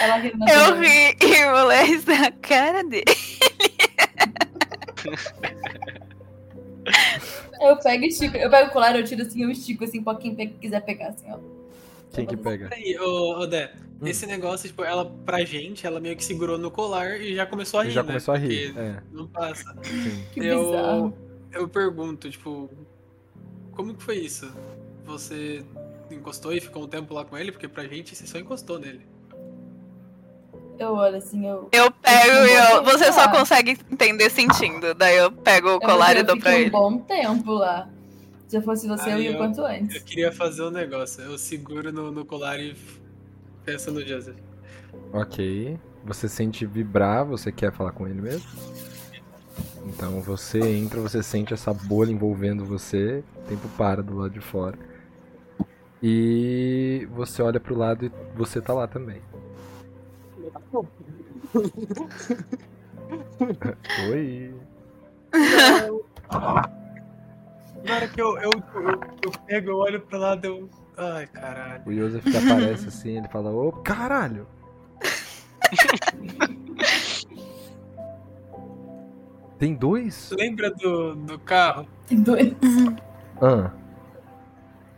Ela 0.00 0.16
riu 0.16 0.36
na 0.36 0.46
Eu 0.50 0.80
ri 0.80 1.16
e 1.20 1.44
o 1.46 1.64
Leis 1.66 2.04
na 2.06 2.30
cara 2.30 2.82
dele. 2.84 3.04
Eu 7.60 7.76
pego 7.78 8.04
e 8.04 8.08
estico. 8.08 8.36
Eu 8.36 8.50
pego 8.50 8.68
o 8.68 8.72
colar, 8.72 8.96
eu 8.96 9.04
tiro 9.04 9.22
assim, 9.22 9.42
eu 9.42 9.50
estico 9.50 9.84
assim 9.84 10.02
pra 10.02 10.14
quem 10.16 10.34
quiser 10.34 10.80
pegar, 10.84 11.08
assim, 11.08 11.26
ó. 11.30 11.38
Quem 12.12 12.26
que 12.26 12.36
pega? 12.36 12.68
Aí, 12.72 12.96
ô, 12.98 13.40
ô 13.40 13.46
Dé, 13.46 13.72
Hum. 14.02 14.06
esse 14.08 14.26
negócio, 14.26 14.68
tipo, 14.68 14.82
ela, 14.84 15.06
pra 15.24 15.44
gente, 15.44 15.86
ela 15.86 16.00
meio 16.00 16.16
que 16.16 16.24
segurou 16.24 16.58
no 16.58 16.68
colar 16.70 17.20
e 17.20 17.34
já 17.34 17.46
começou 17.46 17.80
a 17.80 17.84
rir, 17.84 17.90
Já 17.92 18.02
né? 18.02 18.08
começou 18.08 18.34
a 18.34 18.36
rir. 18.36 18.74
É, 18.76 18.96
Não 19.12 19.26
passa. 19.28 19.74
sim. 19.84 20.24
Que 20.32 20.40
bizarro. 20.40 21.16
Eu, 21.52 21.60
eu 21.62 21.68
pergunto, 21.68 22.28
tipo, 22.28 22.68
como 23.74 23.94
que 23.94 24.02
foi 24.02 24.16
isso? 24.18 24.50
Você 25.04 25.64
encostou 26.10 26.52
e 26.52 26.60
ficou 26.60 26.84
um 26.84 26.88
tempo 26.88 27.12
lá 27.14 27.24
com 27.24 27.36
ele? 27.36 27.52
Porque 27.52 27.68
pra 27.68 27.84
gente 27.84 28.14
você 28.14 28.26
só 28.26 28.38
encostou 28.38 28.78
nele. 28.78 29.00
Eu 30.78 30.92
olho 30.94 31.16
assim, 31.16 31.46
eu. 31.46 31.68
Eu 31.72 31.90
pego 31.90 32.46
e 32.46 32.52
eu. 32.52 32.82
Você 32.84 33.12
só 33.12 33.30
consegue 33.30 33.78
entender 33.90 34.28
sentindo. 34.30 34.92
Daí 34.94 35.16
eu 35.16 35.30
pego 35.30 35.74
o 35.76 35.80
colar 35.80 36.16
eu 36.16 36.20
e 36.22 36.24
dou 36.24 36.36
pra 36.38 36.50
fiquei 36.50 36.66
ele. 36.66 36.76
um 36.76 36.78
bom 36.78 36.98
tempo 36.98 37.52
lá. 37.52 37.88
Se 38.48 38.56
eu 38.56 38.62
fosse 38.62 38.86
você, 38.88 39.10
eu 39.10 39.14
Aí 39.14 39.24
ia 39.24 39.30
o 39.30 39.34
eu- 39.34 39.38
quanto 39.38 39.60
Eu 39.60 39.66
antes. 39.66 40.02
queria 40.02 40.32
fazer 40.32 40.62
um 40.64 40.70
negócio. 40.70 41.22
Eu 41.22 41.38
seguro 41.38 41.92
no, 41.92 42.10
no 42.10 42.24
colar 42.24 42.58
e 42.58 42.76
penso 43.64 43.90
no 43.92 44.04
Joseph. 44.04 44.36
Ok. 45.12 45.78
Você 46.04 46.28
sente 46.28 46.66
vibrar, 46.66 47.24
você 47.24 47.50
quer 47.52 47.72
falar 47.72 47.92
com 47.92 48.06
ele 48.06 48.20
mesmo? 48.20 48.46
Então 49.86 50.20
você 50.20 50.60
entra, 50.60 51.00
você 51.00 51.22
sente 51.22 51.52
essa 51.52 51.72
bolha 51.72 52.10
envolvendo 52.10 52.64
você, 52.64 53.22
o 53.36 53.48
tempo 53.48 53.68
para 53.76 54.02
do 54.02 54.16
lado 54.16 54.30
de 54.30 54.40
fora. 54.40 54.78
E 56.02 57.06
você 57.12 57.42
olha 57.42 57.60
pro 57.60 57.76
lado 57.76 58.06
e 58.06 58.12
você 58.36 58.60
tá 58.60 58.72
lá 58.72 58.86
também. 58.86 59.20
Oi. 64.10 64.54
Na 67.84 67.94
hora 67.94 68.08
que 68.08 68.20
eu, 68.20 68.38
eu, 68.38 68.50
eu, 68.74 69.00
eu 69.22 69.30
pego, 69.46 69.70
eu 69.70 69.76
olho 69.76 70.00
pro 70.00 70.18
lado, 70.18 70.44
eu. 70.44 70.68
Ai, 70.96 71.26
caralho. 71.26 71.82
O 71.86 71.92
Joseph 71.92 72.26
aparece 72.26 72.88
assim, 72.88 73.18
ele 73.18 73.28
fala, 73.28 73.50
ô 73.50 73.72
caralho! 73.72 74.46
Tem 79.58 79.74
dois? 79.74 80.30
Lembra 80.36 80.70
do, 80.70 81.14
do 81.14 81.38
carro? 81.38 81.86
Tem 82.06 82.20
dois. 82.20 82.52
Ah, 83.40 83.70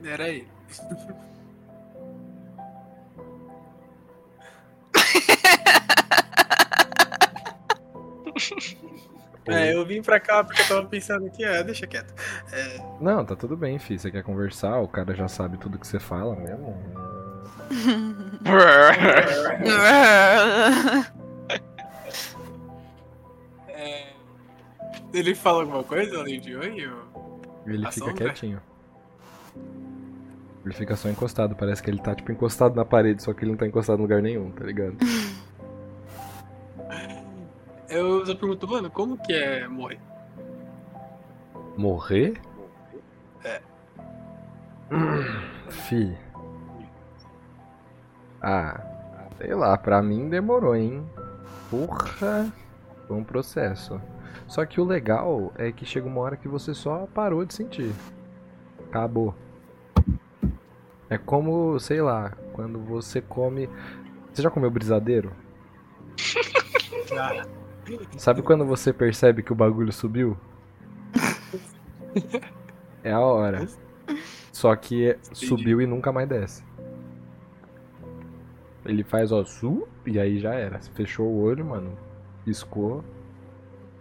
Era 0.04 0.24
aí. 0.24 0.46
É, 9.48 9.72
eu 9.72 9.86
vim 9.86 10.02
pra 10.02 10.18
cá 10.18 10.42
porque 10.42 10.60
eu 10.60 10.66
tava 10.66 10.84
pensando 10.86 11.30
que 11.30 11.44
é, 11.44 11.62
deixa 11.62 11.86
quieto. 11.86 12.12
É, 12.52 12.80
não, 13.00 13.24
tá 13.24 13.36
tudo 13.36 13.56
bem, 13.56 13.78
fi. 13.78 13.96
Você 13.96 14.10
quer 14.10 14.24
conversar, 14.24 14.80
o 14.80 14.88
cara 14.88 15.14
já 15.14 15.28
sabe 15.28 15.56
tudo 15.56 15.78
que 15.78 15.86
você 15.86 16.00
fala 16.00 16.34
mesmo. 16.34 16.76
ele 25.18 25.34
fala 25.34 25.60
alguma 25.62 25.82
coisa 25.82 26.18
além 26.18 26.40
de 26.40 26.54
oi? 26.56 26.86
ou- 26.86 27.40
Ele 27.66 27.78
fica 27.86 27.92
sombra? 27.92 28.14
quietinho. 28.14 28.60
Ele 30.64 30.74
fica 30.74 30.96
só 30.96 31.08
encostado, 31.08 31.54
parece 31.54 31.82
que 31.82 31.88
ele 31.90 32.00
tá 32.00 32.14
tipo 32.14 32.32
encostado 32.32 32.74
na 32.74 32.84
parede, 32.84 33.22
só 33.22 33.32
que 33.32 33.44
ele 33.44 33.52
não 33.52 33.58
tá 33.58 33.66
encostado 33.66 33.98
em 33.98 34.02
lugar 34.02 34.20
nenhum, 34.20 34.50
tá 34.50 34.64
ligado? 34.64 34.96
Eu 37.88 38.26
só 38.26 38.34
pergunto, 38.34 38.66
mano, 38.66 38.90
como 38.90 39.16
que 39.16 39.32
é 39.32 39.66
morrer? 39.68 40.00
Morrer? 41.76 42.40
É. 43.44 43.60
Fi. 45.70 46.16
Ah, 48.42 48.80
sei 49.38 49.54
lá, 49.54 49.78
pra 49.78 50.02
mim 50.02 50.28
demorou, 50.28 50.74
hein? 50.74 51.08
Porra, 51.70 52.52
foi 53.06 53.16
um 53.16 53.24
processo. 53.24 54.00
Só 54.46 54.64
que 54.64 54.80
o 54.80 54.84
legal 54.84 55.52
é 55.56 55.72
que 55.72 55.84
chega 55.84 56.06
uma 56.06 56.20
hora 56.20 56.36
que 56.36 56.48
você 56.48 56.72
só 56.72 57.06
parou 57.06 57.44
de 57.44 57.54
sentir. 57.54 57.92
Acabou. 58.88 59.34
É 61.08 61.18
como, 61.18 61.78
sei 61.78 62.00
lá, 62.00 62.32
quando 62.52 62.78
você 62.78 63.20
come. 63.20 63.68
Você 64.32 64.42
já 64.42 64.50
comeu 64.50 64.70
brisadeiro? 64.70 65.32
Já. 67.08 67.46
Sabe 68.18 68.42
quando 68.42 68.64
você 68.64 68.92
percebe 68.92 69.42
que 69.42 69.52
o 69.52 69.56
bagulho 69.56 69.92
subiu? 69.92 70.36
É 73.04 73.12
a 73.12 73.20
hora. 73.20 73.68
Só 74.52 74.74
que 74.74 75.16
subiu 75.32 75.80
e 75.80 75.86
nunca 75.86 76.10
mais 76.10 76.28
desce. 76.28 76.64
Ele 78.84 79.04
faz 79.04 79.30
ó, 79.30 79.44
su, 79.44 79.86
e 80.04 80.18
aí 80.18 80.38
já 80.38 80.54
era. 80.54 80.80
Fechou 80.94 81.26
o 81.26 81.42
olho, 81.42 81.64
mano. 81.64 81.96
Piscou. 82.44 83.04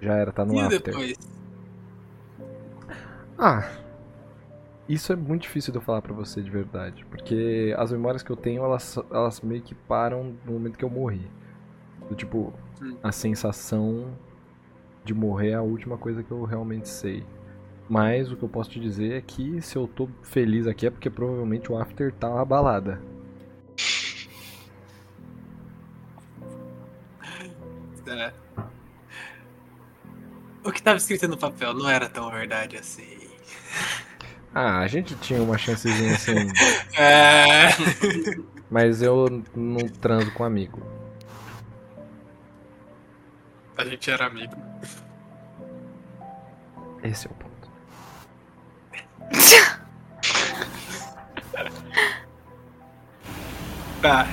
Já 0.01 0.13
era, 0.15 0.31
tá 0.31 0.45
no 0.45 0.55
E 0.55 0.59
after. 0.59 0.81
depois? 0.81 1.17
Ah. 3.37 3.69
Isso 4.87 5.11
é 5.11 5.15
muito 5.15 5.43
difícil 5.43 5.71
de 5.71 5.79
eu 5.79 5.81
falar 5.81 6.01
pra 6.01 6.13
você 6.13 6.41
de 6.41 6.49
verdade. 6.49 7.03
Porque 7.05 7.73
as 7.77 7.91
memórias 7.91 8.21
que 8.21 8.29
eu 8.31 8.35
tenho, 8.35 8.63
elas, 8.63 8.97
elas 9.11 9.41
meio 9.41 9.61
que 9.61 9.73
param 9.73 10.35
no 10.45 10.53
momento 10.53 10.77
que 10.77 10.85
eu 10.85 10.89
morri. 10.89 11.27
Do 12.07 12.15
tipo, 12.15 12.53
Hum. 12.81 12.95
a 13.01 13.11
sensação 13.11 14.13
de 15.03 15.13
morrer 15.13 15.51
é 15.51 15.53
a 15.55 15.61
última 15.61 15.97
coisa 15.97 16.21
que 16.21 16.29
eu 16.31 16.43
realmente 16.43 16.87
sei. 16.89 17.25
Mas 17.89 18.31
o 18.31 18.35
que 18.37 18.43
eu 18.43 18.49
posso 18.49 18.69
te 18.69 18.79
dizer 18.79 19.13
é 19.13 19.21
que 19.21 19.61
se 19.61 19.75
eu 19.77 19.87
tô 19.87 20.07
feliz 20.23 20.67
aqui 20.67 20.85
é 20.87 20.89
porque 20.91 21.09
provavelmente 21.09 21.71
o 21.71 21.77
after 21.77 22.11
tá 22.13 22.29
uma 22.29 22.45
balada. 22.45 22.99
É. 28.07 28.31
O 30.65 30.71
que 30.71 30.81
tava 30.81 30.97
escrito 30.97 31.27
no 31.27 31.37
papel 31.37 31.75
não 31.75 31.87
era 31.87 32.09
tão 32.09 32.31
verdade 32.31 32.75
assim. 32.75 33.29
Ah, 34.53 34.79
a 34.79 34.87
gente 34.87 35.13
tinha 35.15 35.39
uma 35.41 35.57
chancezinha 35.59 36.15
assim. 36.15 36.33
É. 36.97 37.69
mas 38.69 39.01
eu 39.01 39.43
não 39.55 39.87
transo 39.87 40.31
com 40.31 40.43
amigo. 40.43 40.81
A 43.77 43.85
gente 43.85 44.09
era 44.09 44.25
amigo. 44.25 44.55
Esse 47.03 47.27
é 47.27 47.29
o 47.29 47.33
ponto. 47.35 47.69
Tá. 54.01 54.27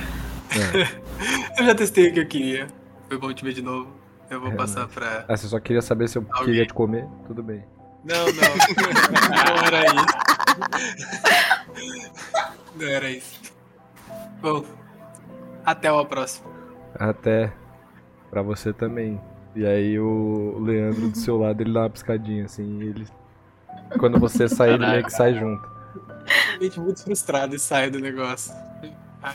É. 0.55 1.03
Eu 1.59 1.65
já 1.65 1.75
testei 1.75 2.09
o 2.09 2.13
que 2.13 2.19
eu 2.19 2.27
queria. 2.27 2.67
Foi 3.07 3.17
bom 3.17 3.31
te 3.33 3.43
ver 3.43 3.53
de 3.53 3.61
novo. 3.61 4.02
Eu 4.33 4.41
vou 4.41 4.51
É, 4.51 4.55
passar 4.55 4.87
pra. 4.87 5.25
Ah, 5.27 5.37
você 5.37 5.47
só 5.47 5.59
queria 5.59 5.81
saber 5.81 6.07
se 6.09 6.17
eu 6.17 6.25
Alguém. 6.31 6.45
queria 6.45 6.65
te 6.65 6.73
comer? 6.73 7.07
Tudo 7.27 7.43
bem. 7.43 7.63
Não, 8.03 8.25
não. 8.25 8.33
Não 9.55 9.63
era 9.65 9.85
isso. 9.85 10.15
Não 12.75 12.87
era 12.87 13.09
isso. 13.11 13.53
Bom, 14.41 14.65
até 15.65 15.91
uma 15.91 16.05
próxima. 16.05 16.49
Até 16.95 17.53
pra 18.29 18.41
você 18.41 18.73
também. 18.73 19.21
E 19.55 19.65
aí 19.65 19.99
o 19.99 20.57
Leandro 20.59 21.09
do 21.09 21.17
seu 21.17 21.37
lado, 21.37 21.61
ele 21.61 21.71
dá 21.71 21.81
uma 21.81 21.89
piscadinha 21.89 22.45
assim, 22.45 22.79
e 22.79 22.87
ele 22.87 23.07
quando 23.99 24.19
você 24.19 24.49
sai, 24.49 24.73
ele 24.73 24.85
meio 24.85 25.03
que 25.03 25.11
sai 25.11 25.35
junto. 25.35 25.67
Realmente 26.49 26.79
muito 26.79 27.03
frustrado 27.03 27.55
e 27.55 27.59
saio 27.59 27.91
do 27.91 27.99
negócio. 27.99 28.51
Ah, 29.21 29.33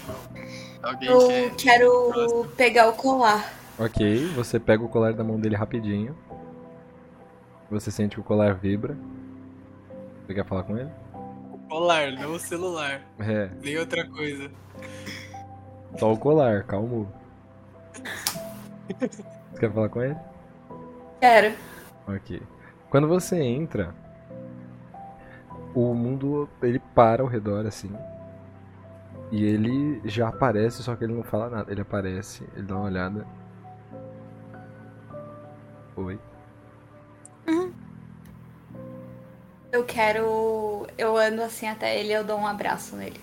Alguém 0.82 1.08
Eu 1.08 1.28
quer. 1.28 1.54
quero 1.56 2.46
pegar 2.56 2.88
o 2.88 2.92
colar. 2.94 3.52
OK, 3.78 4.26
você 4.34 4.58
pega 4.58 4.82
o 4.82 4.88
colar 4.88 5.12
da 5.12 5.22
mão 5.22 5.38
dele 5.38 5.54
rapidinho. 5.56 6.16
Você 7.70 7.90
sente 7.90 8.16
que 8.16 8.20
o 8.20 8.24
colar 8.24 8.54
vibra. 8.54 8.96
Você 10.26 10.34
quer 10.34 10.44
falar 10.44 10.64
com 10.64 10.76
ele? 10.76 10.90
Colar, 11.68 12.12
não 12.12 12.32
o 12.34 12.38
celular. 12.38 13.02
É, 13.18 13.50
Nem 13.62 13.78
outra 13.78 14.08
coisa. 14.08 14.50
só 15.98 16.12
o 16.12 16.18
colar, 16.18 16.64
calmo. 16.64 17.12
Você 18.88 19.58
quer 19.60 19.72
falar 19.72 19.88
com 19.90 20.02
ele? 20.02 20.16
Quero. 21.20 21.54
Ok. 22.06 22.42
Quando 22.90 23.06
você 23.06 23.40
entra, 23.40 23.94
o 25.74 25.94
mundo 25.94 26.48
ele 26.62 26.80
para 26.94 27.22
ao 27.22 27.28
redor 27.28 27.66
assim. 27.66 27.92
E 29.30 29.44
ele 29.44 30.00
já 30.08 30.28
aparece, 30.28 30.82
só 30.82 30.96
que 30.96 31.04
ele 31.04 31.12
não 31.14 31.22
fala 31.22 31.50
nada. 31.50 31.70
Ele 31.70 31.82
aparece, 31.82 32.44
ele 32.56 32.66
dá 32.66 32.76
uma 32.76 32.86
olhada. 32.86 33.26
Oi. 35.98 36.16
Eu 39.72 39.84
quero 39.84 40.86
eu 40.96 41.16
ando 41.16 41.42
assim 41.42 41.66
até 41.66 41.98
ele 41.98 42.10
e 42.10 42.12
eu 42.12 42.22
dou 42.22 42.38
um 42.38 42.46
abraço 42.46 42.94
nele. 42.94 43.20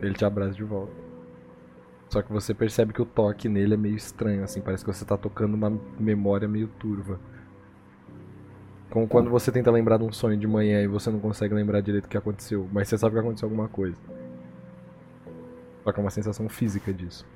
Ele 0.00 0.14
te 0.14 0.24
abraça 0.24 0.52
de 0.52 0.62
volta. 0.62 0.92
Só 2.08 2.22
que 2.22 2.32
você 2.32 2.54
percebe 2.54 2.92
que 2.92 3.02
o 3.02 3.04
toque 3.04 3.48
nele 3.48 3.74
é 3.74 3.76
meio 3.76 3.96
estranho, 3.96 4.44
assim, 4.44 4.60
parece 4.60 4.84
que 4.84 4.92
você 4.92 5.04
tá 5.04 5.16
tocando 5.16 5.54
uma 5.54 5.76
memória 5.98 6.46
meio 6.46 6.68
turva. 6.78 7.18
Como 8.90 9.08
quando 9.08 9.28
você 9.28 9.50
tenta 9.50 9.72
lembrar 9.72 9.96
de 9.96 10.04
um 10.04 10.12
sonho 10.12 10.38
de 10.38 10.46
manhã 10.46 10.80
e 10.82 10.86
você 10.86 11.10
não 11.10 11.18
consegue 11.18 11.52
lembrar 11.52 11.80
direito 11.80 12.04
o 12.04 12.08
que 12.08 12.16
aconteceu, 12.16 12.68
mas 12.72 12.86
você 12.86 12.96
sabe 12.96 13.14
que 13.14 13.20
aconteceu 13.20 13.46
alguma 13.46 13.66
coisa. 13.66 13.98
Só 15.82 15.90
que 15.90 15.98
é 15.98 16.02
uma 16.02 16.10
sensação 16.10 16.48
física 16.48 16.92
disso. 16.92 17.26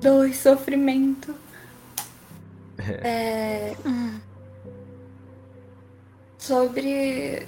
Dor 0.00 0.28
e 0.28 0.34
sofrimento. 0.34 1.34
É... 3.02 3.74
Sobre 6.38 7.46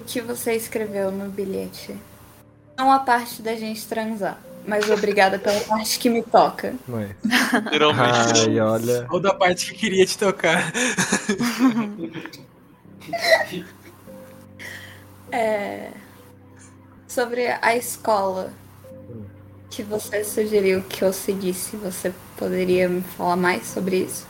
o 0.00 0.04
que 0.04 0.20
você 0.20 0.54
escreveu 0.54 1.10
no 1.10 1.28
bilhete. 1.28 1.96
Não 2.76 2.90
a 2.90 3.00
parte 3.00 3.42
da 3.42 3.54
gente 3.54 3.86
transar, 3.86 4.40
mas 4.66 4.88
obrigada 4.90 5.38
pela 5.38 5.60
parte 5.60 5.98
que 5.98 6.08
me 6.08 6.22
toca. 6.22 6.74
Mas. 6.86 7.10
Literalmente. 7.52 8.48
Ai, 8.48 8.60
olha. 8.60 9.06
Ou 9.10 9.20
da 9.20 9.34
parte 9.34 9.72
que 9.72 9.78
queria 9.78 10.06
te 10.06 10.16
tocar. 10.18 10.72
É... 15.34 15.90
Sobre 17.08 17.46
a 17.48 17.74
escola 17.74 18.52
que 19.70 19.82
você 19.82 20.22
sugeriu 20.22 20.82
que 20.82 21.02
eu 21.02 21.12
seguisse, 21.12 21.74
você 21.76 22.12
poderia 22.42 22.88
me 22.88 23.00
falar 23.00 23.36
mais 23.36 23.64
sobre 23.64 23.98
isso? 23.98 24.26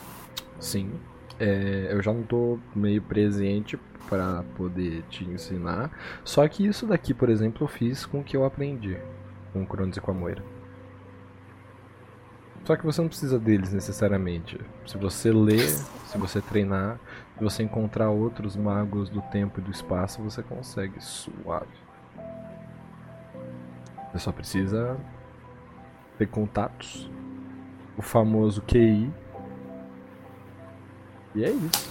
Sim. 0.60 0.90
É, 1.40 1.88
eu 1.90 2.02
já 2.02 2.12
não 2.12 2.22
tô 2.22 2.58
meio 2.74 3.02
presente 3.02 3.78
pra 4.08 4.44
poder 4.56 5.02
te 5.08 5.24
ensinar. 5.24 5.90
Só 6.24 6.46
que 6.46 6.66
isso 6.66 6.86
daqui, 6.86 7.14
por 7.14 7.28
exemplo, 7.30 7.64
eu 7.64 7.68
fiz 7.68 8.04
com 8.04 8.20
o 8.20 8.24
que 8.24 8.36
eu 8.36 8.44
aprendi 8.44 8.96
com 9.52 9.62
o 9.62 9.66
Cronos 9.66 9.96
e 9.96 10.00
com 10.00 10.10
a 10.10 10.14
Moira. 10.14 10.42
Só 12.64 12.76
que 12.76 12.84
você 12.84 13.00
não 13.00 13.08
precisa 13.08 13.38
deles 13.38 13.72
necessariamente. 13.72 14.58
Se 14.86 14.96
você 14.96 15.32
ler, 15.32 15.68
se 16.06 16.16
você 16.16 16.40
treinar, 16.40 16.98
se 17.36 17.42
você 17.42 17.62
encontrar 17.62 18.10
outros 18.10 18.56
magos 18.56 19.10
do 19.10 19.20
tempo 19.20 19.60
e 19.60 19.62
do 19.62 19.70
espaço, 19.70 20.22
você 20.22 20.42
consegue 20.42 21.00
suave. 21.00 21.66
Você 24.12 24.18
só 24.20 24.32
precisa 24.32 24.96
ter 26.18 26.26
contatos. 26.28 27.10
O 28.02 28.04
famoso 28.04 28.60
QI. 28.62 29.08
E 31.36 31.44
é 31.44 31.50
isso. 31.50 31.90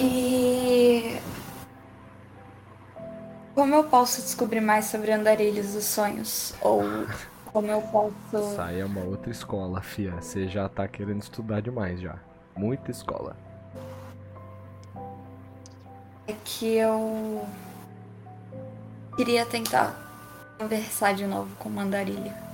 E. 0.00 1.20
Como 3.54 3.74
eu 3.74 3.84
posso 3.84 4.22
descobrir 4.22 4.62
mais 4.62 4.86
sobre 4.86 5.12
andarilhos 5.12 5.74
dos 5.74 5.84
sonhos? 5.84 6.54
Ou 6.62 6.82
como 7.52 7.70
eu 7.70 7.82
posso. 7.82 8.14
Sai 8.56 8.80
é 8.80 8.84
uma 8.84 9.02
outra 9.02 9.30
escola, 9.30 9.82
fia. 9.82 10.12
Você 10.12 10.48
já 10.48 10.66
tá 10.70 10.88
querendo 10.88 11.20
estudar 11.20 11.60
demais 11.60 12.00
já. 12.00 12.18
Muita 12.56 12.90
escola. 12.90 13.36
É 16.26 16.34
que 16.42 16.76
eu. 16.76 17.46
Queria 19.16 19.44
tentar 19.44 19.94
conversar 20.58 21.12
de 21.12 21.26
novo 21.26 21.54
com 21.56 21.68
o 21.68 21.72
Mandarilha. 21.72 22.49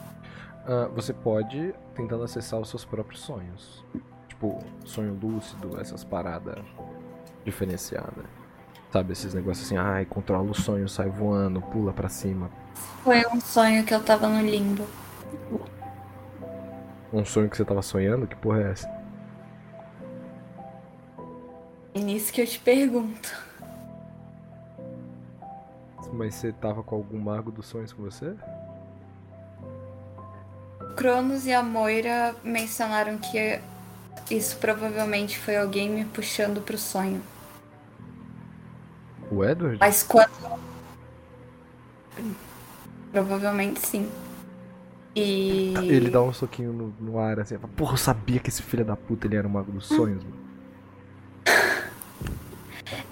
Ah, 0.67 0.89
você 0.93 1.13
pode 1.13 1.73
tentando 1.95 2.25
acessar 2.25 2.59
os 2.61 2.69
seus 2.69 2.85
próprios 2.85 3.21
sonhos. 3.21 3.85
Tipo, 4.29 4.59
sonho 4.85 5.15
lúcido, 5.15 5.81
essas 5.81 6.03
paradas 6.03 6.59
diferenciadas. 7.45 8.25
Sabe, 8.93 9.13
esses 9.13 9.33
negócios 9.33 9.67
assim, 9.67 9.77
ai, 9.77 10.05
controla 10.05 10.51
o 10.51 10.55
sonho, 10.55 10.89
sai 10.89 11.09
voando, 11.09 11.61
pula 11.61 11.93
pra 11.93 12.09
cima. 12.09 12.51
Foi 13.03 13.23
um 13.33 13.41
sonho 13.41 13.85
que 13.85 13.95
eu 13.95 14.03
tava 14.03 14.29
no 14.29 14.41
limbo. 14.43 14.85
Um 17.13 17.25
sonho 17.25 17.49
que 17.49 17.57
você 17.57 17.65
tava 17.65 17.83
sonhando? 17.83 18.27
Que 18.27 18.37
porra 18.37 18.63
é 18.63 18.71
essa? 18.73 18.97
É 21.95 22.01
nisso 22.01 22.33
que 22.33 22.41
eu 22.41 22.47
te 22.47 22.59
pergunto. 22.59 23.33
Mas 26.13 26.35
você 26.35 26.53
tava 26.53 26.83
com 26.83 26.97
algum 26.97 27.19
mago 27.19 27.51
dos 27.51 27.67
sonhos 27.67 27.93
com 27.93 28.03
você? 28.03 28.35
Cronos 30.97 31.47
e 31.47 31.53
a 31.53 31.63
Moira 31.63 32.35
mencionaram 32.43 33.19
que 33.19 33.61
isso 34.31 34.57
provavelmente 34.57 35.39
foi 35.39 35.57
alguém 35.57 35.91
me 35.91 36.05
puxando 36.07 36.63
pro 36.63 36.79
sonho. 36.79 37.23
O 39.31 39.45
Edward? 39.45 39.77
Mas 39.79 40.03
quando. 40.03 40.31
Provavelmente 43.13 43.87
sim. 43.87 44.11
E. 45.15 45.75
Ele 45.77 46.09
dá 46.09 46.23
um 46.23 46.33
soquinho 46.33 46.73
no, 46.73 46.95
no 46.99 47.19
ar 47.19 47.41
assim, 47.41 47.59
porra, 47.59 47.93
eu 47.93 47.99
sabia 47.99 48.41
que 48.41 48.49
esse 48.49 48.63
filho 48.63 48.85
da 48.85 48.97
puta 48.97 49.27
ele 49.27 49.37
era 49.37 49.47
o 49.47 49.51
mago 49.51 49.71
dos 49.71 49.87
sonhos, 49.87 50.25
mano. 50.25 50.47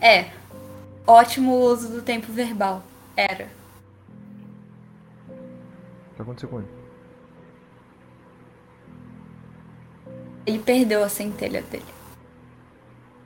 É. 0.00 0.30
Ótimo 1.06 1.54
uso 1.56 1.88
do 1.88 2.00
tempo 2.00 2.32
verbal. 2.32 2.82
Era. 3.16 3.48
O 5.28 6.14
que 6.14 6.22
aconteceu 6.22 6.48
com 6.48 6.58
ele? 6.60 6.83
Ele 10.46 10.58
perdeu 10.58 11.02
a 11.02 11.08
centelha 11.08 11.62
dele. 11.62 11.84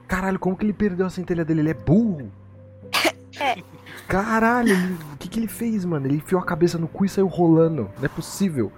Caralho, 0.06 0.38
como 0.38 0.56
que 0.56 0.64
ele 0.64 0.72
perdeu 0.72 1.06
a 1.06 1.10
centelha 1.10 1.44
dele? 1.44 1.60
Ele 1.60 1.70
é 1.70 1.74
burro? 1.74 2.30
É. 3.40 3.62
Caralho, 4.08 4.74
o 5.12 5.16
que 5.16 5.28
que 5.28 5.38
ele 5.38 5.46
fez, 5.46 5.84
mano? 5.84 6.04
Ele 6.06 6.16
enfiou 6.16 6.40
a 6.40 6.44
cabeça 6.44 6.76
no 6.76 6.88
cu 6.88 7.04
e 7.04 7.08
saiu 7.08 7.28
rolando. 7.28 7.88
Não 7.96 8.04
é 8.04 8.08
possível. 8.08 8.72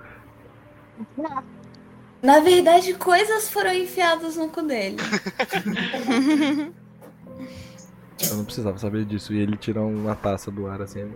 Na 2.20 2.40
verdade, 2.40 2.92
coisas 2.92 3.48
foram 3.48 3.72
enfiadas 3.72 4.36
no 4.36 4.50
cu 4.50 4.60
dele. 4.60 4.98
Eu 8.28 8.36
não 8.36 8.44
precisava 8.44 8.76
saber 8.76 9.06
disso. 9.06 9.32
E 9.32 9.38
ele 9.38 9.56
tirou 9.56 9.88
uma 9.88 10.14
taça 10.14 10.50
do 10.50 10.66
ar 10.66 10.82
assim. 10.82 11.10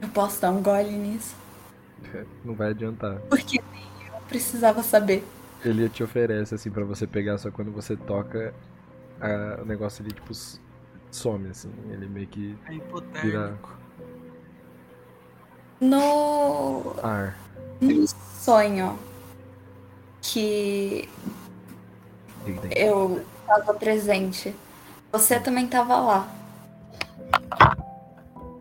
Eu 0.00 0.08
posso 0.10 0.40
dar 0.40 0.52
um 0.52 0.62
gole 0.62 0.92
nisso. 0.92 1.34
Não 2.44 2.54
vai 2.54 2.70
adiantar. 2.70 3.18
Porque 3.28 3.58
eu 3.58 3.64
precisava 4.28 4.82
saber. 4.82 5.24
Ele 5.64 5.88
te 5.88 6.02
oferece 6.02 6.54
assim 6.54 6.70
pra 6.70 6.84
você 6.84 7.06
pegar, 7.06 7.38
só 7.38 7.50
quando 7.50 7.70
você 7.72 7.96
toca, 7.96 8.54
a- 9.20 9.60
o 9.62 9.64
negócio 9.64 10.04
ali 10.04 10.12
tipo 10.12 10.32
some 11.10 11.48
assim. 11.48 11.72
Ele 11.90 12.06
meio 12.06 12.26
que 12.26 12.56
É 12.66 12.70
vira 12.72 12.84
hipotérmico. 12.84 13.74
No, 15.80 16.94
ar. 17.02 17.36
no 17.80 18.06
sonho 18.40 18.98
que 20.22 21.08
eu 22.74 23.24
estava 23.40 23.74
presente, 23.74 24.54
você 25.12 25.38
também 25.40 25.64
estava 25.66 25.98
lá. 26.00 26.28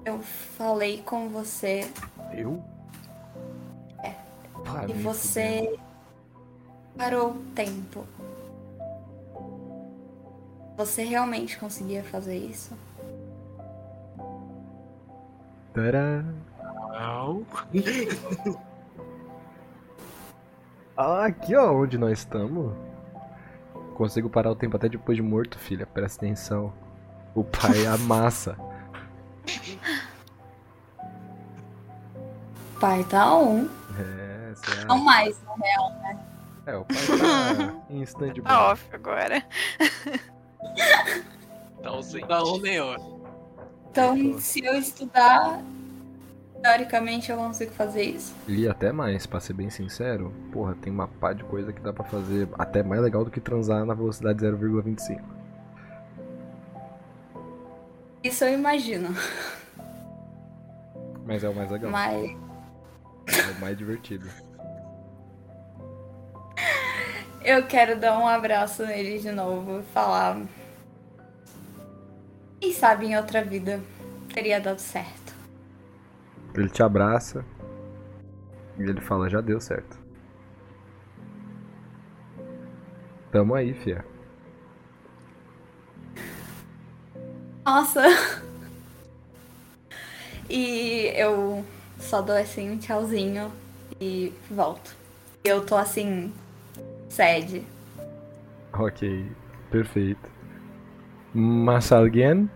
Eu 0.06 0.20
falei 0.20 1.02
com 1.02 1.30
você 1.30 1.90
Eu? 2.34 2.62
Pá, 4.74 4.86
e 4.88 4.94
você 4.94 5.78
parou 6.98 7.32
o 7.32 7.40
tempo. 7.54 8.06
Você 10.76 11.04
realmente 11.04 11.58
conseguia 11.58 12.04
fazer 12.04 12.38
isso? 12.38 12.76
Tadã. 15.74 16.26
Não. 16.92 17.46
Ah, 20.96 21.26
aqui 21.26 21.56
ó, 21.56 21.74
onde 21.74 21.98
nós 21.98 22.20
estamos. 22.20 22.72
Consigo 23.96 24.30
parar 24.30 24.52
o 24.52 24.56
tempo 24.56 24.78
até 24.78 24.88
depois 24.88 25.16
de 25.16 25.24
morto, 25.24 25.58
filha. 25.58 25.88
Presta 25.88 26.24
atenção. 26.24 26.72
O 27.34 27.44
pai 27.44 27.86
amassa. 27.90 28.56
Pai 32.80 33.04
tá 33.06 33.36
um. 33.36 33.68
É, 33.98 34.33
você 34.56 34.86
Não 34.86 35.04
mais, 35.04 35.42
na 35.44 35.56
real. 35.56 35.92
É, 36.66 36.76
o 36.78 36.86
pai 36.86 36.98
tá 36.98 37.76
em 37.90 38.02
stand 38.04 38.34
by. 38.34 38.42
Tá 38.42 38.72
off 38.72 38.86
agora. 38.94 39.44
Tá 41.82 41.90
ausente. 41.90 42.28
Dá 42.28 42.44
um 42.44 42.58
nem 42.60 42.80
outro. 42.80 43.22
Então, 43.92 44.40
se 44.40 44.66
eu 44.66 44.76
estudar, 44.76 45.62
teoricamente 46.62 47.30
eu 47.30 47.38
consigo 47.38 47.72
fazer 47.74 48.04
isso. 48.04 48.34
E 48.48 48.68
até 48.68 48.92
mais, 48.92 49.28
pra 49.28 49.40
ser 49.40 49.54
bem 49.54 49.70
sincero, 49.70 50.34
porra, 50.52 50.74
tem 50.82 50.92
uma 50.92 51.08
pá 51.08 51.34
de 51.34 51.44
coisa 51.44 51.74
que 51.74 51.82
dá 51.82 51.92
pra 51.92 52.04
fazer 52.06 52.48
até 52.58 52.82
mais 52.82 53.02
legal 53.02 53.26
do 53.26 53.30
que 53.30 53.42
transar 53.42 53.86
na 53.86 53.94
velocidade 53.94 54.40
0,25. 54.44 55.22
Isso 58.24 58.46
eu 58.46 58.54
imagino. 58.54 59.14
Mas 61.26 61.44
é 61.44 61.50
o 61.50 61.56
mais 61.56 61.70
legal. 61.70 61.92
Mas 61.92 62.36
É 63.28 63.52
o 63.58 63.62
mais 63.62 63.78
divertido. 63.78 64.28
Eu 67.44 67.66
quero 67.68 68.00
dar 68.00 68.18
um 68.18 68.28
abraço 68.28 68.86
nele 68.86 69.20
de 69.20 69.32
novo 69.32 69.80
e 69.80 69.84
falar. 69.84 70.42
Quem 72.62 72.72
sabe 72.72 73.08
em 73.08 73.18
outra 73.18 73.44
vida 73.44 73.82
teria 74.34 74.62
dado 74.62 74.80
certo. 74.80 75.34
Ele 76.56 76.70
te 76.70 76.82
abraça 76.82 77.44
e 78.78 78.84
ele 78.84 79.02
fala: 79.02 79.30
Já 79.30 79.42
deu 79.42 79.60
certo. 79.60 79.98
Tamo 83.32 83.56
aí, 83.56 83.74
fia. 83.74 84.06
Nossa! 87.66 88.04
E 90.50 91.12
eu 91.16 91.66
só 92.04 92.22
dou 92.22 92.36
assim 92.36 92.72
um 92.72 92.78
tchauzinho 92.78 93.52
e 94.00 94.34
volto. 94.50 94.96
Eu 95.44 95.66
tô 95.66 95.76
assim, 95.76 96.32
sede. 97.10 97.64
Ok, 98.74 99.26
perfeito. 99.70 100.30
Mas 101.34 101.92
alguém? 101.92 102.50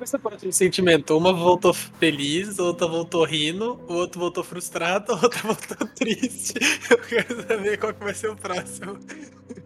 Essa 0.00 0.18
parte 0.18 0.48
de 0.48 0.52
sentimento. 0.52 1.16
Uma 1.16 1.32
voltou 1.32 1.72
feliz, 1.72 2.58
outra 2.58 2.88
voltou 2.88 3.24
rindo, 3.24 3.80
o 3.86 3.94
outro 3.94 4.18
voltou 4.18 4.42
frustrado, 4.42 5.12
a 5.12 5.14
outra 5.22 5.40
voltou 5.42 5.86
triste. 5.94 6.54
Eu 6.90 6.98
quero 6.98 7.46
saber 7.46 7.78
qual 7.78 7.94
que 7.94 8.02
vai 8.02 8.12
ser 8.12 8.28
o 8.28 8.36
próximo. 8.36 8.98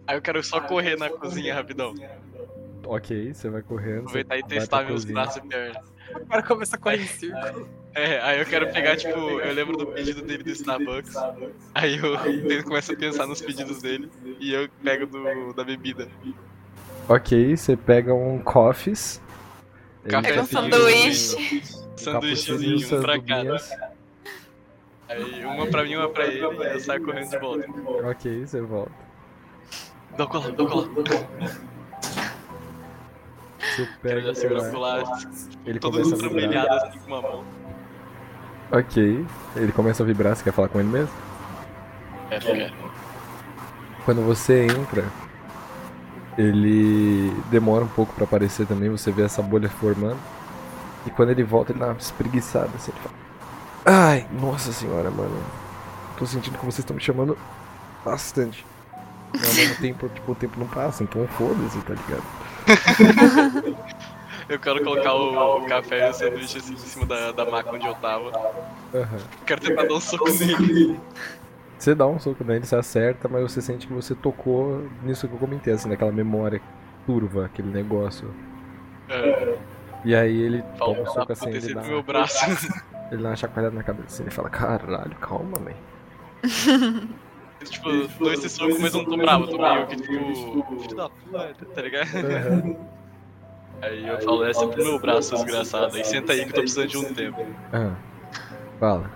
Aí 0.05 0.15
eu 0.15 0.21
quero 0.21 0.43
só 0.43 0.61
correr 0.61 0.95
na 0.95 1.09
cozinha 1.09 1.55
rapidão. 1.55 1.95
Ok, 2.85 3.33
você 3.33 3.49
vai 3.49 3.63
correndo. 3.63 4.01
Aproveitar 4.01 4.37
e 4.37 4.43
testar 4.43 4.83
meus 4.85 5.05
braços 5.05 5.37
e 5.37 5.47
pernas. 5.47 5.83
O 6.15 6.25
cara 6.27 6.43
começa 6.43 6.75
a 6.75 6.79
correr 6.79 7.01
em 7.01 7.07
círculo. 7.07 7.67
É, 7.97 8.21
aí 8.21 8.39
eu 8.39 8.45
quero 8.45 8.71
pegar, 8.71 8.95
tipo, 8.95 9.17
eu 9.17 9.53
lembro 9.55 9.75
do 9.75 9.87
pedido 9.91 10.21
dele 10.21 10.43
do 10.43 10.51
Starbucks. 10.51 11.15
Aí 11.73 11.97
eu 11.97 12.13
eu 12.15 12.63
começo 12.63 12.93
a 12.93 12.95
pensar 12.95 13.25
nos 13.25 13.41
pedidos 13.41 13.81
dele 13.81 14.07
e 14.39 14.53
eu 14.53 14.69
pego 14.83 15.07
do, 15.07 15.51
da 15.53 15.63
bebida. 15.63 16.07
Ok, 17.09 17.57
você 17.57 17.75
pega 17.75 18.13
um 18.13 18.37
coffees. 18.37 19.19
Ele 20.03 20.11
Café 20.11 20.29
Pega 20.29 20.41
um 20.41 20.45
sanduíche. 20.45 21.63
Sanduíchezinho, 21.97 22.99
um 22.99 23.01
pra 23.01 23.19
cada. 23.19 23.57
Aí 25.09 25.43
uma 25.45 25.65
pra 25.65 25.83
mim, 25.83 25.95
uma 25.95 26.09
pra 26.09 26.27
ele 26.27 26.37
e 26.37 26.43
eu 26.73 26.79
saio 26.79 27.03
correndo 27.03 27.31
de 27.31 27.37
volta. 27.39 27.65
Ok, 28.07 28.45
você 28.45 28.61
volta. 28.61 28.91
Dá 30.15 30.25
o 30.25 30.27
colar, 30.27 30.51
dá 30.51 30.63
o 30.63 30.67
colar. 30.67 30.87
Você 33.59 33.81
Eu 33.81 33.87
pega 34.03 34.21
já 34.21 34.31
o 34.31 34.35
seguro 34.35 34.61
a 34.61 34.63
celular. 34.65 35.01
colar, 35.03 35.19
Ele 35.65 35.79
todo 35.79 36.03
vibrar. 36.03 36.67
assim 36.71 36.99
com 36.99 37.07
uma 37.07 37.21
mão. 37.21 37.43
Ok, 38.71 39.25
ele 39.55 39.71
começa 39.71 40.03
a 40.03 40.05
vibrar. 40.05 40.35
Você 40.35 40.43
quer 40.43 40.51
falar 40.53 40.67
com 40.67 40.79
ele 40.79 40.89
mesmo? 40.89 41.13
É, 42.29 42.35
é. 42.35 42.71
Quando 44.03 44.21
você 44.25 44.65
entra, 44.65 45.05
ele 46.37 47.31
demora 47.49 47.83
um 47.83 47.89
pouco 47.89 48.13
pra 48.13 48.25
aparecer 48.25 48.67
também. 48.67 48.89
Você 48.89 49.11
vê 49.11 49.23
essa 49.23 49.41
bolha 49.41 49.69
formando. 49.69 50.19
E 51.05 51.09
quando 51.09 51.29
ele 51.29 51.43
volta, 51.43 51.71
ele 51.71 51.79
dá 51.79 51.87
uma 51.87 51.97
espreguiçada 51.97 52.69
assim. 52.75 52.91
Ele 52.91 53.01
fala: 53.01 53.15
Ai, 53.85 54.27
nossa 54.31 54.73
senhora, 54.73 55.09
mano. 55.09 55.41
Tô 56.17 56.25
sentindo 56.25 56.57
que 56.57 56.65
vocês 56.65 56.79
estão 56.79 56.95
me 56.95 57.01
chamando 57.01 57.37
bastante. 58.03 58.65
E 59.33 59.45
ao 59.45 59.53
mesmo 59.53 59.75
tempo, 59.81 60.09
tipo, 60.09 60.31
o 60.31 60.35
tempo 60.35 60.59
não 60.59 60.67
passa, 60.67 61.03
então 61.03 61.25
foda-se, 61.37 61.77
tá 61.79 61.93
ligado? 61.93 62.23
Eu 64.49 64.59
quero 64.59 64.81
colocar 64.83 65.13
o, 65.13 65.57
o 65.57 65.65
café 65.67 66.07
e 66.07 66.09
o 66.09 66.13
sanduíche 66.13 66.57
assim 66.57 66.73
em 66.73 66.77
cima 66.77 67.05
da, 67.05 67.31
da 67.31 67.45
maca 67.45 67.69
onde 67.73 67.85
eu 67.85 67.95
tava. 67.95 68.31
Aham. 68.93 69.19
Quero 69.45 69.61
tentar 69.61 69.83
dar 69.83 69.93
um 69.93 69.99
soco 69.99 70.29
nele. 70.29 70.99
Você 71.77 71.93
dá 71.93 72.07
um 72.07 72.19
soco 72.19 72.43
nele, 72.43 72.65
você 72.65 72.75
acerta, 72.75 73.27
mas 73.27 73.43
você 73.43 73.61
sente 73.61 73.85
que 73.85 73.93
você 73.93 74.15
tocou 74.15 74.87
nisso 75.03 75.27
que 75.27 75.33
eu 75.33 75.39
comentei, 75.39 75.73
assim, 75.73 75.89
naquela 75.89 76.11
memória 76.11 76.61
turva, 77.05 77.45
aquele 77.45 77.69
negócio. 77.69 78.33
É, 79.09 79.57
E 80.03 80.15
aí 80.15 80.41
ele 80.41 80.61
toma 80.77 80.95
Falta 80.95 81.01
um 81.01 81.13
soco 81.13 81.31
assim, 81.33 81.49
ele 81.49 81.73
dá, 81.73 81.81
meu 81.83 82.01
braço. 82.01 82.45
ele 83.11 83.21
dá 83.21 83.29
uma 83.29 83.35
chacoalhada 83.35 83.75
na 83.75 83.83
cabeça 83.83 84.07
assim, 84.07 84.23
ele 84.23 84.31
fala, 84.31 84.49
caralho, 84.49 85.15
calma, 85.17 85.59
man. 85.59 87.07
tipo, 87.63 87.89
dou 88.17 88.33
esse 88.33 88.49
soco, 88.49 88.77
mas 88.79 88.93
eu 88.93 89.03
não 89.03 89.09
tô 89.09 89.17
bravo, 89.17 89.43
eu 89.43 89.49
tô 89.49 89.57
meio 89.57 89.87
que 89.87 89.95
tipo. 89.97 90.81
Filho 90.81 90.95
da 90.95 91.09
puta, 91.09 91.65
tá 91.75 91.81
ligado? 91.81 92.07
Aí 93.81 94.07
eu 94.07 94.19
falo, 94.21 94.43
essa 94.43 94.63
é 94.63 94.67
pro 94.67 94.83
meu 94.83 94.99
braço, 94.99 95.35
desgraçado. 95.35 95.95
Aí 95.95 96.03
senta 96.03 96.33
aí 96.33 96.39
que 96.43 96.49
eu 96.49 96.53
tô 96.53 96.61
precisando 96.61 96.87
de 96.87 96.97
um 96.97 97.13
tempo. 97.13 97.45
Ah, 97.71 97.95
fala, 98.79 99.11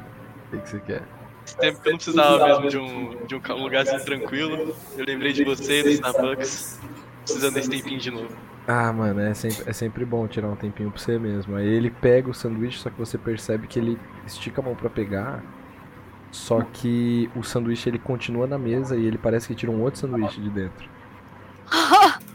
o 0.47 0.51
que, 0.51 0.61
que 0.61 0.69
você 0.69 0.79
quer? 0.81 1.03
Esse 1.45 1.57
tempo 1.57 1.81
que 1.81 1.87
eu 1.87 1.91
não 1.91 1.97
precisava 1.97 2.47
mesmo 2.47 2.69
de 2.69 2.77
um, 2.77 3.25
de 3.25 3.35
um 3.35 3.41
um 3.55 3.63
lugarzinho 3.63 4.03
tranquilo. 4.05 4.75
Eu 4.97 5.05
lembrei 5.05 5.33
de 5.33 5.43
você, 5.43 5.83
do 5.83 5.89
Starbucks. 5.89 6.79
Precisando 7.23 7.53
desse 7.53 7.69
tempinho 7.69 7.99
de 7.99 8.11
novo. 8.11 8.35
Ah, 8.67 8.93
mano, 8.93 9.19
é 9.19 9.33
sempre, 9.33 9.69
é 9.69 9.73
sempre 9.73 10.05
bom 10.05 10.27
tirar 10.27 10.47
um 10.47 10.55
tempinho 10.55 10.91
pra 10.91 10.99
você 10.99 11.17
mesmo. 11.17 11.55
Aí 11.55 11.67
ele 11.67 11.89
pega 11.89 12.29
o 12.29 12.33
sanduíche, 12.33 12.79
só 12.79 12.89
que 12.89 12.97
você 12.97 13.17
percebe 13.17 13.67
que 13.67 13.79
ele 13.79 13.97
estica 14.25 14.61
a 14.61 14.63
mão 14.63 14.75
pra 14.75 14.89
pegar. 14.89 15.43
Só 16.31 16.61
que 16.61 17.29
o 17.35 17.43
sanduíche 17.43 17.89
ele 17.89 17.99
continua 17.99 18.47
na 18.47 18.57
mesa 18.57 18.95
e 18.95 19.05
ele 19.05 19.17
parece 19.17 19.47
que 19.47 19.55
tira 19.55 19.71
um 19.71 19.81
outro 19.81 19.99
sanduíche 19.99 20.39
de 20.39 20.49
dentro. 20.49 20.89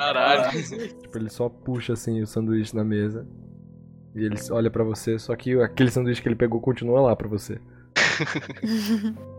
Caralho. 0.00 0.50
Tipo, 1.02 1.18
ele 1.18 1.28
só 1.28 1.50
puxa 1.50 1.92
assim 1.92 2.22
o 2.22 2.26
sanduíche 2.26 2.74
na 2.74 2.82
mesa. 2.82 3.26
E 4.14 4.24
ele 4.24 4.36
olha 4.50 4.70
pra 4.70 4.82
você, 4.82 5.18
só 5.18 5.36
que 5.36 5.60
aquele 5.60 5.90
sanduíche 5.90 6.22
que 6.22 6.28
ele 6.28 6.34
pegou 6.34 6.58
continua 6.58 7.02
lá 7.02 7.14
pra 7.14 7.28
você. 7.28 7.60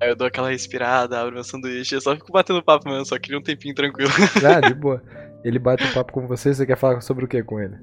Aí 0.00 0.08
eu 0.08 0.16
dou 0.16 0.26
aquela 0.26 0.48
respirada, 0.48 1.20
abro 1.20 1.34
meu 1.34 1.44
sanduíche. 1.44 1.94
Eu 1.94 2.00
só 2.00 2.16
fico 2.16 2.32
batendo 2.32 2.62
papo 2.62 2.88
mesmo, 2.88 3.04
só 3.04 3.18
queria 3.18 3.38
um 3.38 3.42
tempinho 3.42 3.74
tranquilo. 3.74 4.10
Ah, 4.42 4.60
de 4.66 4.72
boa. 4.80 5.02
Ele 5.44 5.58
bate 5.58 5.84
o 5.84 5.92
papo 5.92 6.12
com 6.12 6.26
você, 6.26 6.54
você 6.54 6.64
quer 6.64 6.78
falar 6.78 7.02
sobre 7.02 7.26
o 7.26 7.28
que 7.28 7.42
com 7.42 7.60
ele? 7.60 7.76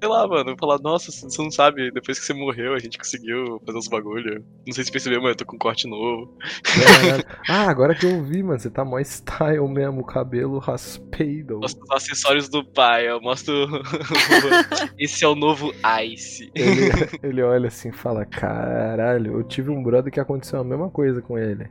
Sei 0.00 0.08
lá, 0.08 0.26
mano, 0.26 0.50
eu 0.50 0.56
falar, 0.58 0.78
nossa, 0.78 1.12
você 1.12 1.42
não 1.42 1.50
sabe, 1.50 1.90
depois 1.90 2.18
que 2.18 2.24
você 2.24 2.32
morreu, 2.32 2.72
a 2.72 2.78
gente 2.78 2.96
conseguiu 2.96 3.60
fazer 3.66 3.78
uns 3.78 3.88
bagulho. 3.88 4.42
Não 4.66 4.72
sei 4.72 4.82
se 4.82 4.90
percebeu, 4.90 5.20
mas 5.20 5.32
eu 5.32 5.36
tô 5.36 5.44
com 5.44 5.56
um 5.56 5.58
corte 5.58 5.86
novo. 5.86 6.34
Caralho. 6.62 7.24
Ah, 7.46 7.68
agora 7.68 7.94
que 7.94 8.06
eu 8.06 8.24
vi, 8.24 8.42
mano, 8.42 8.58
você 8.58 8.70
tá 8.70 8.82
mó 8.82 8.98
style 9.00 9.68
mesmo, 9.68 10.02
cabelo 10.04 10.58
raspado. 10.58 11.58
Mostro 11.60 11.84
os 11.84 11.90
acessórios 11.90 12.48
do 12.48 12.64
pai, 12.64 13.10
eu 13.10 13.20
mostro. 13.20 13.54
Esse 14.98 15.22
é 15.22 15.28
o 15.28 15.34
novo 15.34 15.70
Ice. 16.04 16.50
Ele, 16.54 16.90
ele 17.22 17.42
olha 17.42 17.68
assim 17.68 17.90
e 17.90 17.92
fala: 17.92 18.24
Caralho, 18.24 19.34
eu 19.34 19.44
tive 19.44 19.70
um 19.70 19.82
brother 19.82 20.10
que 20.10 20.20
aconteceu 20.20 20.60
a 20.60 20.64
mesma 20.64 20.88
coisa 20.88 21.20
com 21.20 21.38
ele. 21.38 21.68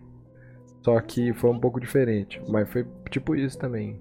Só 0.84 1.00
que 1.02 1.34
foi 1.34 1.50
um 1.50 1.60
pouco 1.60 1.80
diferente. 1.80 2.42
Mas 2.48 2.72
foi 2.72 2.86
tipo 3.10 3.36
isso 3.36 3.58
também. 3.58 4.00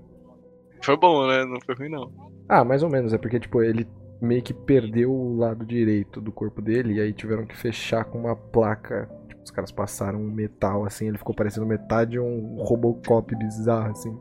Foi 0.82 0.96
bom, 0.96 1.26
né? 1.26 1.44
Não 1.44 1.60
foi 1.64 1.74
ruim, 1.74 1.90
não. 1.90 2.12
Ah, 2.48 2.64
mais 2.64 2.82
ou 2.82 2.90
menos. 2.90 3.12
É 3.12 3.18
porque, 3.18 3.40
tipo, 3.40 3.62
ele 3.62 3.86
meio 4.20 4.42
que 4.42 4.52
perdeu 4.52 5.12
o 5.12 5.36
lado 5.36 5.64
direito 5.64 6.20
do 6.20 6.32
corpo 6.32 6.60
dele. 6.62 6.94
E 6.94 7.00
aí 7.00 7.12
tiveram 7.12 7.46
que 7.46 7.56
fechar 7.56 8.04
com 8.04 8.18
uma 8.18 8.34
placa. 8.36 9.08
Tipo, 9.28 9.42
os 9.44 9.50
caras 9.50 9.70
passaram 9.72 10.20
um 10.20 10.30
metal 10.30 10.84
assim. 10.84 11.08
Ele 11.08 11.18
ficou 11.18 11.34
parecendo 11.34 11.66
metade 11.66 12.12
de 12.12 12.20
um 12.20 12.56
Robocop 12.62 13.34
bizarro, 13.36 13.90
assim. 13.90 14.18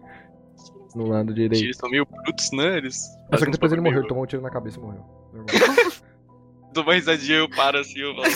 No 0.96 1.08
lado 1.08 1.34
direito. 1.34 1.64
Eles 1.64 1.78
são 1.78 1.90
meio 1.90 2.06
brutos, 2.06 2.50
né? 2.54 2.78
Eles. 2.78 2.96
Só 3.04 3.18
fazem 3.32 3.46
que 3.48 3.52
depois 3.52 3.72
ele 3.72 3.82
morreu, 3.82 4.00
meio- 4.00 4.08
tomou 4.08 4.24
um 4.24 4.28
tiro 4.28 4.42
na 4.42 4.50
cabeça 4.50 4.80
e 4.80 4.82
morreu. 4.82 5.04
Dou 6.74 6.84
uma 6.84 6.94
risadinha, 6.94 7.38
eu 7.40 7.50
paro 7.50 7.80
assim, 7.80 8.00
eu 8.00 8.14
falo. 8.16 8.28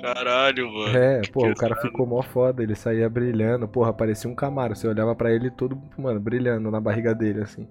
Caralho, 0.00 0.66
mano. 0.72 0.96
É, 0.96 1.20
pô, 1.30 1.46
o 1.46 1.54
cara 1.54 1.76
ficou 1.76 2.06
mó 2.06 2.22
foda, 2.22 2.62
ele 2.62 2.74
saía 2.74 3.08
brilhando, 3.08 3.68
porra, 3.68 3.92
parecia 3.92 4.30
um 4.30 4.34
Camaro. 4.34 4.74
Você 4.74 4.88
olhava 4.88 5.14
pra 5.14 5.30
ele 5.30 5.50
todo, 5.50 5.80
mano, 5.98 6.18
brilhando 6.18 6.70
na 6.70 6.80
barriga 6.80 7.14
dele, 7.14 7.42
assim. 7.42 7.68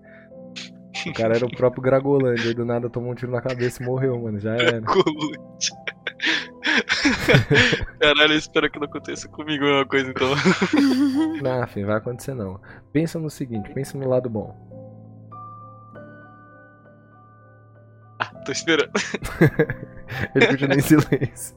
O 1.08 1.14
cara 1.14 1.36
era 1.36 1.46
o 1.46 1.50
próprio 1.52 1.82
Gragolândia, 1.82 2.50
aí 2.50 2.54
do 2.54 2.66
nada 2.66 2.90
tomou 2.90 3.12
um 3.12 3.16
tiro 3.16 3.32
na 3.32 3.42
cabeça 3.42 3.82
e 3.82 3.86
morreu, 3.86 4.20
mano, 4.22 4.40
já 4.40 4.56
era. 4.56 4.82
Caralho, 8.00 8.34
eu 8.34 8.38
espero 8.38 8.70
que 8.70 8.80
não 8.80 8.86
aconteça 8.86 9.28
comigo 9.30 9.64
a 9.64 9.68
mesma 9.68 9.86
coisa, 9.86 10.10
então. 10.10 10.30
Não, 11.42 11.68
filho, 11.68 11.88
vai 11.88 11.98
acontecer 11.98 12.34
não. 12.34 12.60
Pensa 12.92 13.20
no 13.20 13.30
seguinte, 13.30 13.70
pensa 13.74 13.98
no 13.98 14.08
lado 14.08 14.30
bom. 14.30 14.56
Tô 18.46 18.52
esperando. 18.52 18.92
Ele 20.36 20.48
continua 20.48 20.76
em 20.76 20.82
silêncio. 20.82 21.56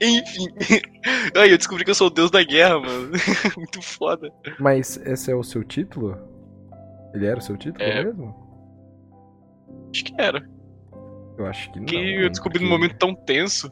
Enfim. 0.00 0.48
Aí, 1.36 1.50
eu 1.50 1.56
descobri 1.56 1.84
que 1.84 1.90
eu 1.90 1.94
sou 1.94 2.08
o 2.08 2.10
deus 2.10 2.30
da 2.30 2.42
guerra, 2.42 2.78
mano. 2.80 3.12
Muito 3.56 3.80
foda. 3.80 4.30
Mas 4.58 4.96
esse 4.98 5.30
é 5.30 5.34
o 5.34 5.42
seu 5.42 5.64
título? 5.64 6.35
Ele 7.16 7.26
era 7.26 7.38
o 7.38 7.42
seu 7.42 7.56
título 7.56 7.82
É. 7.84 8.04
mesmo? 8.04 8.34
Acho 9.92 10.04
que 10.04 10.14
era. 10.20 10.48
Eu 11.38 11.46
acho 11.46 11.70
que 11.72 11.78
não. 11.80 11.86
Que 11.86 11.96
eu 11.96 12.16
mano, 12.18 12.30
descobri 12.30 12.58
num 12.60 12.68
porque 12.68 12.78
momento 12.82 12.98
tão 12.98 13.14
tenso. 13.14 13.70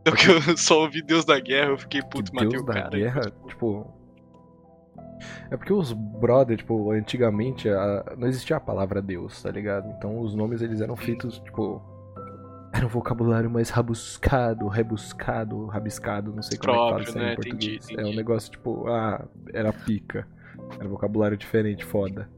Então 0.00 0.14
que 0.16 0.28
eu 0.50 0.56
só 0.56 0.80
ouvi 0.82 1.02
Deus 1.02 1.24
da 1.24 1.38
Guerra, 1.38 1.70
eu 1.70 1.78
fiquei 1.78 2.02
puto, 2.02 2.34
matei 2.34 2.50
Deus 2.50 2.62
o 2.62 2.66
da 2.66 2.72
cara. 2.74 2.90
guerra, 2.90 3.20
tipo. 3.48 3.86
É 5.50 5.56
porque 5.56 5.72
os 5.72 5.92
brother, 5.92 6.56
tipo, 6.56 6.90
antigamente 6.90 7.68
a- 7.68 8.14
não 8.18 8.26
existia 8.26 8.56
a 8.56 8.60
palavra 8.60 9.00
Deus, 9.00 9.40
tá 9.42 9.50
ligado? 9.50 9.88
Então 9.96 10.18
os 10.20 10.34
nomes 10.34 10.60
eles 10.62 10.80
eram 10.80 10.96
feitos, 10.96 11.38
tipo. 11.40 11.80
Era 12.74 12.86
um 12.86 12.88
vocabulário 12.88 13.50
mais 13.50 13.68
rabuscado, 13.68 14.66
rebuscado, 14.66 15.66
rabiscado, 15.66 16.32
não 16.34 16.42
sei 16.42 16.56
como 16.56 16.70
é 16.70 16.74
que 16.74 16.78
Próprio, 16.78 16.90
fala 16.90 17.02
isso 17.02 17.18
aí 17.18 17.24
né? 17.24 17.32
em 17.32 17.36
português. 17.36 17.84
Entendi, 17.84 17.92
É 17.92 17.96
um 17.98 18.00
entendi. 18.06 18.16
negócio 18.16 18.50
tipo, 18.50 18.88
ah, 18.88 19.24
era 19.52 19.72
pica. 19.72 20.26
Era 20.78 20.86
um 20.86 20.90
vocabulário 20.90 21.36
diferente, 21.36 21.84
foda. 21.84 22.28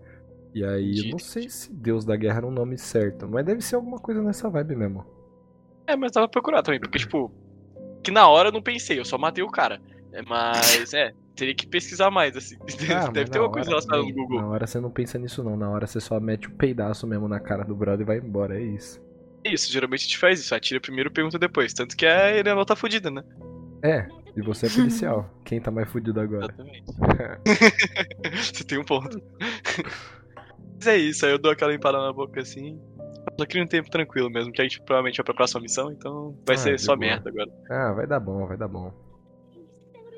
E 0.55 0.65
aí, 0.65 0.99
eu 0.99 1.11
não 1.11 1.19
sei 1.19 1.49
se 1.51 1.73
Deus 1.73 2.05
da 2.05 2.15
Guerra 2.15 2.39
era 2.39 2.47
um 2.47 2.51
nome 2.51 2.79
certo, 2.79 3.29
mas 3.29 3.45
deve 3.45 3.61
ser 3.61 3.75
alguma 3.75 3.99
coisa 3.99 4.23
nessa 4.23 4.49
vibe 4.49 4.77
mesmo. 4.77 5.05
É, 5.87 5.97
mas 5.97 6.13
pra 6.13 6.29
procurar 6.29 6.63
também, 6.63 6.79
porque, 6.79 6.99
tipo, 6.99 7.33
que 8.03 8.13
na 8.13 8.29
hora 8.29 8.49
eu 8.49 8.53
não 8.53 8.63
pensei, 8.63 8.99
eu 8.99 9.05
só 9.05 9.19
matei 9.19 9.43
o 9.43 9.51
cara. 9.51 9.81
É, 10.13 10.23
mas, 10.23 10.95
é, 10.95 11.13
teria 11.35 11.55
que 11.55 11.67
pesquisar 11.67 12.11
mais, 12.11 12.37
assim. 12.37 12.57
Ah, 12.95 13.09
Deve 13.09 13.31
ter 13.31 13.39
na 13.39 13.45
uma 13.47 13.51
coisa 13.51 13.69
relacionada 13.69 14.03
no 14.03 14.15
Google. 14.15 14.41
Na 14.41 14.49
hora 14.49 14.67
você 14.67 14.79
não 14.79 14.91
pensa 14.91 15.19
nisso 15.19 15.43
não, 15.43 15.57
na 15.57 15.69
hora 15.69 15.87
você 15.87 16.01
só 16.01 16.21
mete 16.21 16.47
o 16.47 16.53
peidaço 16.53 17.07
mesmo 17.07 17.27
na 17.27 17.41
cara 17.41 17.65
do 17.65 17.75
brother 17.75 18.03
e 18.03 18.07
vai 18.07 18.19
embora, 18.19 18.57
é 18.57 18.63
isso. 18.63 19.03
É 19.43 19.53
isso, 19.53 19.71
geralmente 19.71 20.01
a 20.01 20.05
gente 20.05 20.19
faz 20.19 20.39
isso, 20.41 20.55
atira 20.55 20.81
primeiro 20.81 21.11
e 21.11 21.13
pergunta 21.13 21.39
depois. 21.39 21.75
Tanto 21.75 21.97
que 21.97 22.07
a 22.07 22.35
Eleanor 22.37 22.65
tá 22.65 22.77
fudida, 22.77 23.11
né? 23.11 23.23
É, 23.83 24.07
e 24.37 24.41
você 24.41 24.67
é 24.67 24.71
policial. 24.71 25.29
Quem 25.45 25.61
tá 25.61 25.71
mais 25.71 25.89
fudido 25.89 26.21
agora? 26.21 26.47
Exatamente. 26.47 26.85
Você 28.55 28.65
tem 28.65 28.79
um 28.79 28.85
ponto. 28.85 29.21
Mas 30.85 30.87
é 30.87 30.99
isso, 30.99 31.25
aí 31.25 31.33
eu 31.33 31.39
dou 31.39 31.51
aquela 31.51 31.73
limpada 31.73 31.97
na 31.97 32.13
boca 32.13 32.43
assim. 32.43 32.79
Só 33.41 33.47
queria 33.47 33.65
um 33.65 33.67
tempo 33.67 33.89
tranquilo 33.89 34.29
mesmo, 34.31 34.53
que 34.53 34.61
a 34.61 34.65
gente 34.65 34.83
provavelmente 34.83 35.17
vai 35.17 35.25
pra 35.25 35.33
próxima 35.35 35.63
missão, 35.63 35.91
então 35.91 36.37
vai 36.47 36.57
Ah, 36.57 36.59
ser 36.59 36.79
só 36.79 36.95
boa. 36.95 36.99
merda 37.09 37.31
agora. 37.31 37.51
Ah, 37.71 37.93
vai 37.95 38.07
dar 38.07 38.21
bom, 38.21 38.47
vai 38.47 38.59
dar 38.59 38.69
bom. 38.69 38.93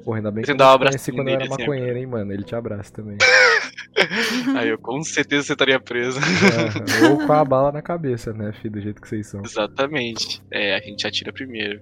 Porra, 0.04 0.18
ainda 0.18 0.30
bem 0.32 0.42
que 0.42 0.46
Você 0.48 0.52
eu 0.52 0.56
dá 0.56 0.64
não 0.70 0.74
um 0.74 0.78
conheci 0.78 1.12
quando 1.12 1.28
eu 1.28 1.34
era 1.34 1.44
assim, 1.44 1.50
maconheiro, 1.56 1.98
hein, 1.98 2.06
mano. 2.06 2.32
Ele 2.32 2.42
te 2.42 2.54
abraça 2.56 2.92
também. 2.92 3.16
Aí 4.56 4.68
eu 4.68 4.78
com 4.78 5.00
certeza 5.02 5.44
você 5.46 5.52
estaria 5.52 5.78
preso. 5.78 6.18
Aham. 6.18 7.10
Ou 7.10 7.26
com 7.26 7.32
a 7.32 7.44
bala 7.44 7.70
na 7.70 7.80
cabeça, 7.82 8.32
né, 8.32 8.52
filho, 8.52 8.72
do 8.74 8.80
jeito 8.80 9.00
que 9.00 9.08
vocês 9.08 9.28
são. 9.28 9.42
Exatamente. 9.44 10.42
É, 10.52 10.74
a 10.76 10.80
gente 10.80 11.06
atira 11.06 11.32
primeiro. 11.32 11.80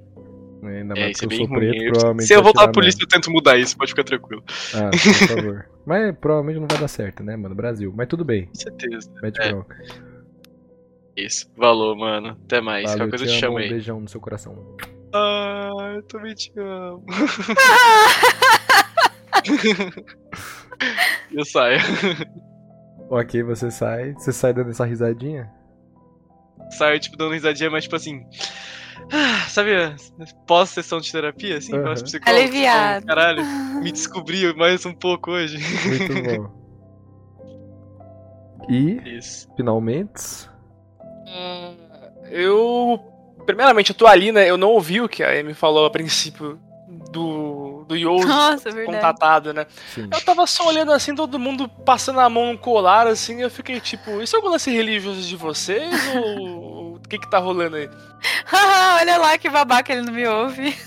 Ainda 0.63 0.95
É, 0.95 1.01
mais 1.01 1.11
isso 1.11 1.19
que 1.19 1.25
é 1.25 1.27
eu 1.27 1.29
bem 1.29 1.39
sou 1.39 1.49
preto, 1.57 1.77
ruim. 1.79 1.89
provavelmente. 1.91 2.27
Se 2.27 2.35
eu 2.35 2.43
voltar 2.43 2.63
pra 2.65 2.73
polícia, 2.73 3.03
eu 3.03 3.09
tento 3.09 3.31
mudar 3.31 3.59
isso, 3.59 3.77
pode 3.77 3.91
ficar 3.91 4.05
tranquilo. 4.05 4.43
Ah, 4.75 4.91
por 5.29 5.29
favor. 5.37 5.69
Mas 5.87 6.17
provavelmente 6.19 6.61
não 6.61 6.67
vai 6.69 6.79
dar 6.79 6.89
certo, 6.89 7.23
né, 7.23 7.37
mano? 7.37 7.55
Brasil. 7.55 7.93
Mas 7.95 8.09
tudo 8.09 8.25
bem. 8.25 8.47
Com 8.47 8.55
certeza. 8.55 9.11
Mete 9.23 9.39
É. 9.41 9.55
Isso. 11.17 11.51
Valeu, 11.57 11.95
mano. 11.97 12.37
Até 12.45 12.61
mais. 12.61 12.85
Valeu, 12.85 12.99
Qualquer 13.07 13.11
coisa 13.19 13.25
te 13.27 13.31
eu 13.35 13.39
te 13.39 13.45
amo, 13.45 13.53
chamo 13.53 13.55
um 13.55 13.59
aí. 13.59 13.69
beijão 13.69 14.01
no 14.01 14.09
seu 14.09 14.21
coração. 14.21 14.77
Ah, 15.13 15.93
eu 15.97 16.03
também 16.05 16.35
te 16.35 16.53
amo. 16.59 17.05
eu 21.33 21.45
saio. 21.45 21.79
Ok, 23.11 23.43
você 23.43 23.71
sai. 23.71 24.13
Você 24.15 24.33
sai 24.33 24.53
dando 24.53 24.71
essa 24.71 24.85
risadinha? 24.85 25.51
Saio, 26.71 26.99
tipo, 26.99 27.17
dando 27.17 27.33
risadinha, 27.35 27.71
mas 27.71 27.85
tipo 27.85 27.97
assim. 27.97 28.25
Ah, 29.13 29.47
Sabe, 29.49 29.71
pós-sessão 30.47 31.01
de 31.01 31.11
terapia, 31.11 31.59
assim? 31.59 31.73
Pós-psicólogo. 31.83 32.41
Aliviado. 32.43 33.07
Caralho, 33.07 33.45
me 33.83 33.93
descobri 33.93 34.55
mais 34.57 34.85
um 34.87 34.95
pouco 34.95 35.33
hoje. 35.33 35.59
Muito 35.59 36.15
bom. 36.23 36.65
E, 38.69 39.19
Isso. 39.19 39.49
finalmente, 39.57 40.49
Hum, 41.27 41.77
Eu. 42.31 43.01
Primeiramente, 43.45 43.91
eu 43.91 43.97
tô 43.97 44.07
ali, 44.07 44.33
né? 44.33 44.49
Eu 44.49 44.57
não 44.57 44.71
ouvi 44.71 45.01
o 45.01 45.09
que 45.09 45.23
a 45.23 45.39
Amy 45.39 45.53
falou 45.53 45.85
a 45.85 45.91
princípio 45.91 46.59
do. 47.11 47.54
Do 47.85 47.95
Nossa, 48.27 48.69
é 48.69 48.85
contatado, 48.85 49.53
né? 49.53 49.67
sim. 49.95 50.09
Eu 50.13 50.21
tava 50.25 50.47
só 50.47 50.67
olhando 50.69 50.93
assim, 50.93 51.15
todo 51.15 51.39
mundo 51.39 51.69
passando 51.69 52.21
a 52.21 52.29
mão 52.29 52.53
no 52.53 52.59
colar, 52.59 53.07
assim, 53.07 53.41
eu 53.41 53.51
fiquei 53.51 53.81
tipo, 53.81 54.21
isso 54.23 54.35
é 54.35 54.39
algum 54.39 54.51
lance 54.51 54.71
religioso 54.71 55.23
de 55.23 55.37
vocês? 55.37 55.95
ou 56.15 56.95
o 56.97 57.01
que 57.01 57.19
que 57.19 57.31
tá 57.31 57.39
rolando 57.39 57.77
aí? 57.77 57.89
Haha, 58.47 59.01
Olha 59.05 59.19
lá 59.19 59.39
que 59.39 59.51
babaca, 59.51 59.93
ele 59.93 60.03
não 60.03 60.13
me 60.13 60.27
ouve. 60.27 60.75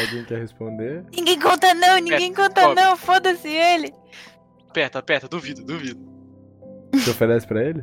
Alguém 0.00 0.24
quer 0.24 0.38
responder? 0.38 1.04
ninguém 1.12 1.40
conta 1.40 1.74
não, 1.74 1.98
ninguém 1.98 2.32
conta 2.32 2.72
não, 2.74 2.96
foda-se 2.96 3.48
ele. 3.48 3.92
Aperta, 4.68 5.00
aperta, 5.00 5.26
duvido, 5.26 5.64
duvido. 5.64 6.00
Você 6.94 7.10
oferece 7.10 7.44
pra 7.46 7.64
ele? 7.64 7.82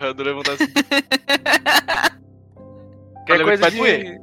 Eu 0.00 0.14
dou 0.14 0.26
levantar 0.26 0.52
assim. 0.52 0.66
Que 3.26 3.32
Olha, 3.32 3.44
coisa 3.44 3.62
vai 3.62 3.70
de... 3.70 3.76
doer. 3.76 4.20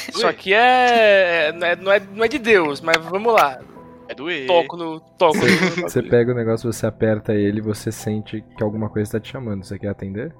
Isso 0.14 0.26
aqui 0.26 0.52
é... 0.52 1.52
Não, 1.52 1.66
é, 1.66 1.76
não 1.76 1.92
é. 1.92 2.00
não 2.00 2.24
é 2.24 2.28
de 2.28 2.38
Deus, 2.38 2.80
mas 2.80 2.96
vamos 2.98 3.32
lá. 3.32 3.60
É 4.08 4.14
doer. 4.14 4.46
Toco 4.46 4.76
no. 4.76 5.00
Toco 5.00 5.38
no. 5.38 5.82
Você 5.88 6.02
pega 6.02 6.32
o 6.32 6.34
negócio, 6.34 6.70
você 6.70 6.86
aperta 6.86 7.32
ele 7.34 7.58
e 7.58 7.62
você 7.62 7.90
sente 7.90 8.44
que 8.56 8.62
alguma 8.62 8.90
coisa 8.90 9.12
tá 9.12 9.20
te 9.20 9.30
chamando. 9.30 9.64
Você 9.64 9.78
quer 9.78 9.88
atender? 9.88 10.34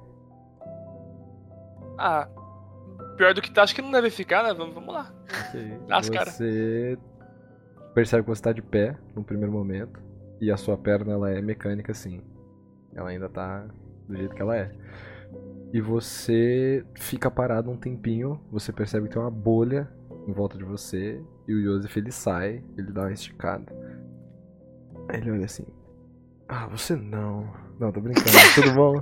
Ah. 1.97 2.27
Pior 3.17 3.33
do 3.33 3.41
que 3.41 3.51
tá, 3.51 3.63
acho 3.63 3.73
que 3.73 3.81
não 3.81 3.91
deve 3.91 4.09
ficar, 4.09 4.43
né? 4.43 4.53
Vamos, 4.53 4.75
vamos 4.75 4.93
lá. 4.93 5.11
Ok. 5.47 5.79
As 5.89 6.09
cara. 6.09 6.29
Você 6.29 6.97
percebe 7.93 8.23
que 8.23 8.29
você 8.29 8.41
tá 8.41 8.51
de 8.51 8.61
pé 8.61 8.95
no 9.15 9.23
primeiro 9.23 9.51
momento. 9.51 9.99
E 10.41 10.51
a 10.51 10.57
sua 10.57 10.77
perna 10.77 11.13
ela 11.13 11.31
é 11.31 11.41
mecânica 11.41 11.93
sim. 11.93 12.21
Ela 12.93 13.09
ainda 13.09 13.29
tá 13.29 13.65
do 14.07 14.17
jeito 14.17 14.35
que 14.35 14.41
ela 14.41 14.55
é. 14.57 14.71
E 15.75 15.81
você 15.81 16.85
fica 16.97 17.29
parado 17.29 17.69
um 17.69 17.75
tempinho. 17.75 18.39
Você 18.49 18.71
percebe 18.71 19.09
que 19.09 19.13
tem 19.13 19.21
uma 19.21 19.29
bolha 19.29 19.91
em 20.25 20.31
volta 20.31 20.57
de 20.57 20.63
você. 20.63 21.21
E 21.45 21.53
o 21.53 21.61
Joseph 21.61 21.97
ele 21.97 22.13
sai, 22.13 22.63
ele 22.77 22.93
dá 22.93 23.01
uma 23.01 23.11
esticada. 23.11 23.75
Aí 25.09 25.19
ele 25.19 25.31
olha 25.31 25.43
assim. 25.43 25.65
Ah, 26.47 26.65
você 26.67 26.95
não. 26.95 27.53
Não, 27.77 27.91
tô 27.91 27.99
brincando. 27.99 28.25
Tudo 28.55 28.73
bom? 28.73 29.01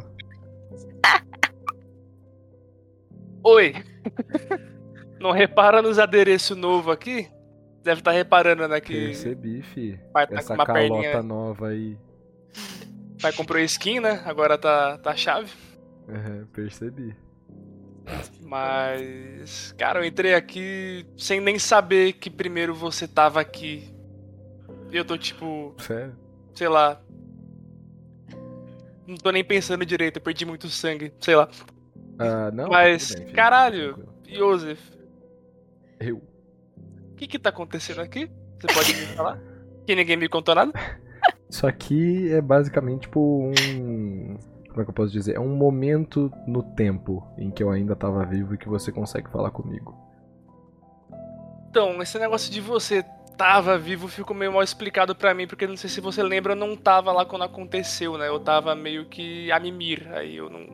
Oi! 3.43 3.75
não 5.21 5.29
repara 5.29 5.79
nos 5.79 5.99
adereços 5.99 6.57
novos 6.57 6.91
aqui? 6.91 7.29
Deve 7.83 8.01
estar 8.01 8.13
reparando, 8.13 8.67
né? 8.67 8.81
Que 8.81 8.93
Percebi, 8.93 9.61
fi. 9.61 9.99
vai 10.11 10.25
tá 10.25 10.33
com 10.33 10.39
Essa 10.39 10.53
uma 10.55 10.65
calota 10.65 10.89
perninha. 10.89 11.21
nova 11.21 11.67
aí. 11.67 11.95
Vai 13.21 13.31
comprou 13.31 13.61
skin, 13.61 13.99
né? 13.99 14.23
Agora 14.25 14.57
tá, 14.57 14.97
tá 14.97 15.15
chave. 15.15 15.51
Uhum, 16.07 16.45
percebi. 16.53 17.15
Mas. 18.41 19.73
Cara, 19.77 19.99
eu 19.99 20.05
entrei 20.05 20.33
aqui 20.33 21.05
sem 21.17 21.39
nem 21.39 21.57
saber 21.57 22.13
que 22.13 22.29
primeiro 22.29 22.75
você 22.75 23.07
tava 23.07 23.39
aqui. 23.39 23.93
E 24.91 24.97
eu 24.97 25.05
tô 25.05 25.17
tipo, 25.17 25.73
Sério? 25.79 26.15
sei 26.53 26.67
lá. 26.67 27.01
Não 29.07 29.15
tô 29.15 29.31
nem 29.31 29.43
pensando 29.43 29.85
direito, 29.85 30.17
eu 30.17 30.21
perdi 30.21 30.45
muito 30.45 30.69
sangue, 30.69 31.13
sei 31.19 31.35
lá. 31.35 31.49
Ah, 32.19 32.51
não. 32.51 32.69
Mas, 32.69 33.15
bem, 33.15 33.33
caralho. 33.33 34.07
Joseph, 34.27 34.79
Eu. 35.99 36.17
o 36.17 37.15
que 37.15 37.27
que 37.27 37.37
tá 37.39 37.49
acontecendo 37.49 38.01
aqui? 38.01 38.29
Você 38.59 38.67
pode 38.73 38.93
me 38.95 39.05
falar? 39.07 39.39
Que 39.85 39.95
ninguém 39.95 40.15
me 40.17 40.29
contou 40.29 40.55
nada? 40.55 40.71
Isso 41.49 41.67
aqui 41.67 42.31
é 42.31 42.41
basicamente 42.41 43.01
tipo 43.01 43.19
um. 43.19 44.37
Como 44.73 44.81
é 44.81 44.85
que 44.85 44.89
eu 44.89 44.95
posso 44.95 45.11
dizer? 45.11 45.35
É 45.35 45.39
um 45.39 45.55
momento 45.55 46.33
no 46.47 46.63
tempo 46.63 47.23
em 47.37 47.51
que 47.51 47.61
eu 47.61 47.69
ainda 47.69 47.95
tava 47.95 48.25
vivo 48.25 48.55
e 48.55 48.57
que 48.57 48.67
você 48.67 48.91
consegue 48.91 49.29
falar 49.29 49.51
comigo. 49.51 49.95
Então, 51.69 52.01
esse 52.01 52.17
negócio 52.17 52.51
de 52.51 52.59
você 52.59 53.03
tava 53.37 53.77
vivo 53.77 54.07
ficou 54.07 54.35
meio 54.35 54.51
mal 54.51 54.63
explicado 54.63 55.15
pra 55.15 55.33
mim, 55.33 55.45
porque 55.45 55.67
não 55.67 55.77
sei 55.77 55.91
se 55.91 56.01
você 56.01 56.23
lembra, 56.23 56.53
eu 56.53 56.57
não 56.57 56.75
tava 56.75 57.11
lá 57.11 57.23
quando 57.23 57.43
aconteceu, 57.43 58.17
né? 58.17 58.27
Eu 58.27 58.39
tava 58.39 58.73
meio 58.73 59.05
que 59.05 59.51
a 59.51 59.59
mimir, 59.59 60.11
aí 60.11 60.37
eu 60.37 60.49
não. 60.49 60.65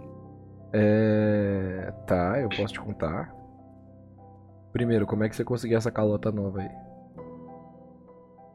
É. 0.71 1.93
Tá, 2.07 2.39
eu 2.39 2.47
posso 2.47 2.73
te 2.73 2.79
contar. 2.79 3.35
Primeiro, 4.71 5.05
como 5.05 5.25
é 5.25 5.29
que 5.29 5.35
você 5.35 5.43
conseguiu 5.43 5.77
essa 5.77 5.91
calota 5.91 6.31
nova 6.31 6.61
aí? 6.61 6.71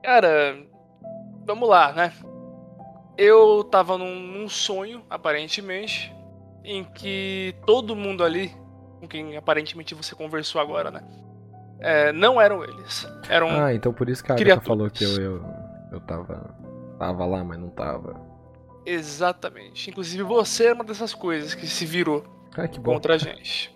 Cara, 0.03 0.57
vamos 1.45 1.69
lá, 1.69 1.93
né? 1.93 2.13
Eu 3.17 3.65
tava 3.65 3.97
num, 3.97 4.21
num 4.21 4.49
sonho, 4.49 5.05
aparentemente, 5.09 6.13
em 6.65 6.83
que 6.83 7.55
todo 7.67 7.95
mundo 7.95 8.25
ali, 8.25 8.55
com 9.01 9.07
quem 9.07 9.37
aparentemente 9.37 9.95
você 9.95 10.15
conversou 10.15 10.61
agora, 10.61 10.91
né? 10.91 11.03
é, 11.85 12.13
não 12.13 12.41
eram 12.41 12.65
eles. 12.65 13.07
Eram. 13.29 13.49
Ah, 13.51 13.75
então 13.75 13.93
por 13.93 14.09
isso 14.09 14.25
que 14.25 14.33
a 14.33 14.35
criaturas. 14.35 14.67
falou 14.67 14.91
que 14.91 15.05
eu, 15.05 15.17
eu, 15.21 15.45
eu 15.93 16.01
tava. 16.01 16.55
Tava 16.99 17.27
lá, 17.27 17.45
mas 17.45 17.59
não 17.59 17.69
tava. 17.69 18.19
Exatamente. 18.87 19.91
Inclusive 19.91 20.23
você 20.23 20.67
é 20.69 20.73
uma 20.73 20.85
dessas 20.85 21.13
coisas 21.13 21.55
que 21.55 21.67
se 21.67 21.85
virou 21.85 22.25
Ah, 22.57 22.69
que 22.69 22.81
contra 22.81 23.15
a 23.15 23.19
gente. 23.19 23.75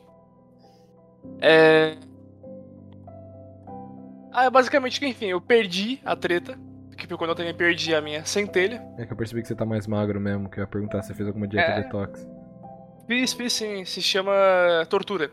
É. 1.40 1.96
Ah, 4.32 4.48
basicamente, 4.48 5.04
enfim, 5.04 5.26
eu 5.26 5.40
perdi 5.40 6.00
a 6.04 6.14
treta. 6.14 6.58
Que 6.98 7.06
foi 7.06 7.16
quando 7.16 7.30
eu 7.30 7.36
também 7.36 7.54
perdi 7.54 7.94
a 7.94 8.00
minha 8.02 8.24
centelha. 8.26 8.82
É 8.98 9.06
que 9.06 9.12
eu 9.12 9.16
percebi 9.16 9.40
que 9.40 9.48
você 9.48 9.54
tá 9.54 9.64
mais 9.64 9.86
magro 9.86 10.20
mesmo, 10.20 10.50
que 10.50 10.58
eu 10.58 10.62
ia 10.64 10.66
perguntar 10.68 11.00
se 11.02 11.08
você 11.08 11.14
fez 11.14 11.28
alguma 11.28 11.46
dieta 11.46 11.70
É. 11.70 11.82
detox. 11.82 12.28
Fiz, 13.06 13.32
fiz 13.32 13.52
sim, 13.52 13.84
se 13.84 14.02
chama 14.02 14.32
tortura. 14.90 15.30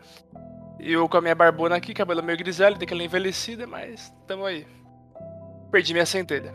Eu 0.78 1.08
com 1.08 1.16
a 1.16 1.20
minha 1.20 1.34
barbona 1.34 1.74
aqui, 1.76 1.92
cabelo 1.92 2.22
meio 2.22 2.38
grisalho, 2.38 2.78
daquela 2.78 3.02
envelhecida, 3.02 3.66
mas 3.66 4.14
tamo 4.26 4.44
aí. 4.46 4.66
Perdi 5.72 5.92
minha 5.92 6.06
centelha. 6.06 6.54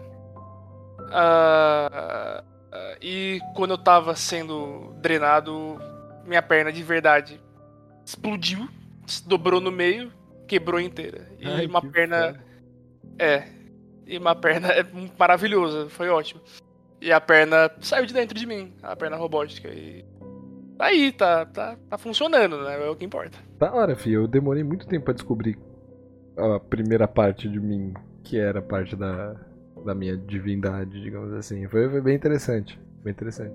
Ah, 1.11 2.43
ah, 2.71 2.95
e 3.01 3.39
quando 3.55 3.71
eu 3.71 3.77
tava 3.77 4.15
sendo 4.15 4.93
drenado, 5.01 5.77
minha 6.25 6.41
perna 6.41 6.71
de 6.71 6.81
verdade 6.83 7.39
explodiu, 8.05 8.67
se 9.05 9.27
dobrou 9.27 9.59
no 9.59 9.71
meio, 9.71 10.11
quebrou 10.47 10.79
inteira. 10.79 11.27
E 11.39 11.47
Ai, 11.47 11.65
uma 11.65 11.81
perna. 11.81 12.27
foda. 12.27 12.45
É. 13.19 13.43
E 14.05 14.17
uma 14.17 14.35
perna 14.35 14.69
é 14.69 14.85
maravilhosa, 15.17 15.89
foi 15.89 16.09
ótimo. 16.09 16.41
E 16.99 17.11
a 17.11 17.19
perna 17.19 17.71
saiu 17.79 18.05
de 18.05 18.13
dentro 18.13 18.37
de 18.37 18.45
mim, 18.45 18.73
a 18.83 18.95
perna 18.95 19.17
robótica. 19.17 19.69
E. 19.69 20.05
Tá 20.77 20.85
aí, 20.85 21.11
tá, 21.11 21.45
tá, 21.45 21.77
tá 21.89 21.97
funcionando, 21.97 22.63
né? 22.63 22.85
É 22.85 22.89
o 22.89 22.95
que 22.95 23.05
importa. 23.05 23.37
Da 23.59 23.73
hora, 23.73 23.95
filho. 23.95 24.23
Eu 24.23 24.27
demorei 24.27 24.63
muito 24.63 24.87
tempo 24.87 25.05
pra 25.05 25.13
descobrir 25.13 25.57
a 26.37 26.59
primeira 26.59 27.07
parte 27.07 27.47
de 27.47 27.59
mim, 27.59 27.93
que 28.23 28.37
era 28.37 28.61
parte 28.61 28.95
da, 28.95 29.35
da 29.85 29.93
minha 29.93 30.17
divindade, 30.17 31.01
digamos 31.01 31.33
assim. 31.33 31.67
Foi, 31.67 31.89
foi 31.89 32.01
bem 32.01 32.15
interessante. 32.15 32.79
Bem 33.03 33.11
interessante. 33.11 33.53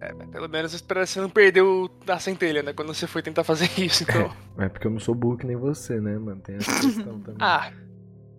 É, 0.00 0.12
pelo 0.12 0.48
menos 0.48 0.74
espero 0.74 1.00
que 1.00 1.06
você 1.06 1.20
não 1.20 1.30
perdeu 1.30 1.90
a 2.06 2.18
centelha, 2.18 2.62
né? 2.62 2.72
Quando 2.72 2.92
você 2.92 3.06
foi 3.06 3.22
tentar 3.22 3.44
fazer 3.44 3.70
isso, 3.80 4.02
então. 4.02 4.30
É 4.58 4.68
porque 4.68 4.86
eu 4.86 4.90
não 4.90 5.00
sou 5.00 5.14
burro 5.14 5.38
que 5.38 5.46
nem 5.46 5.56
você, 5.56 6.00
né, 6.00 6.18
mano? 6.18 6.40
Tem 6.40 6.56
essa 6.56 6.80
questão 6.80 7.18
também. 7.20 7.38
ah. 7.40 7.72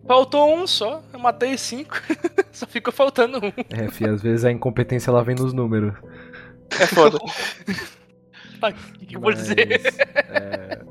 Faltou 0.07 0.55
um 0.55 0.65
só, 0.65 1.03
eu 1.11 1.19
matei 1.19 1.57
cinco. 1.57 1.95
só 2.51 2.65
ficou 2.65 2.93
faltando 2.93 3.39
um. 3.39 3.51
É, 3.69 3.89
fi, 3.89 4.05
às 4.07 4.21
vezes 4.21 4.45
a 4.45 4.51
incompetência 4.51 5.11
ela 5.11 5.23
vem 5.23 5.35
nos 5.35 5.51
números. 5.53 5.93
É 6.79 6.87
foda. 6.87 7.17
Ah, 8.61 8.69
O 8.89 8.99
que, 8.99 9.05
que 9.05 9.15
eu 9.15 9.21
vou 9.21 9.31
dizer? 9.31 9.67
Mas, 9.69 9.99
é, 9.99 10.81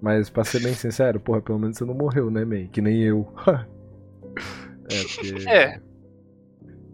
mas 0.00 0.30
pra 0.30 0.42
ser 0.42 0.60
bem 0.60 0.74
sincero, 0.74 1.20
porra, 1.20 1.40
pelo 1.40 1.58
menos 1.58 1.78
você 1.78 1.84
não 1.84 1.94
morreu, 1.94 2.28
né, 2.30 2.44
man? 2.44 2.66
Que 2.66 2.80
nem 2.80 3.02
eu. 3.02 3.32
é, 4.90 5.04
porque. 5.14 5.48
É. 5.48 5.80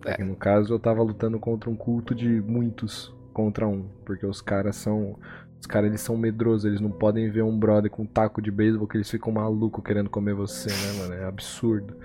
É 0.06 0.14
que 0.16 0.22
no 0.24 0.36
caso 0.36 0.74
eu 0.74 0.78
tava 0.78 1.02
lutando 1.02 1.38
contra 1.38 1.68
um 1.70 1.76
culto 1.76 2.14
de 2.14 2.28
muitos 2.28 3.14
contra 3.32 3.66
um. 3.66 3.88
Porque 4.04 4.26
os 4.26 4.40
caras 4.42 4.76
são. 4.76 5.18
Os 5.60 5.66
caras 5.66 5.88
eles 5.88 6.00
são 6.00 6.16
medrosos, 6.16 6.64
eles 6.64 6.80
não 6.80 6.90
podem 6.90 7.30
ver 7.30 7.42
um 7.42 7.58
brother 7.58 7.90
com 7.90 8.02
um 8.02 8.06
taco 8.06 8.40
de 8.40 8.50
beisebol 8.50 8.88
que 8.88 8.96
eles 8.96 9.10
ficam 9.10 9.30
malucos 9.30 9.84
querendo 9.84 10.08
comer 10.08 10.34
você, 10.34 10.68
né, 10.68 11.02
mano? 11.02 11.14
É 11.14 11.24
absurdo. 11.26 11.96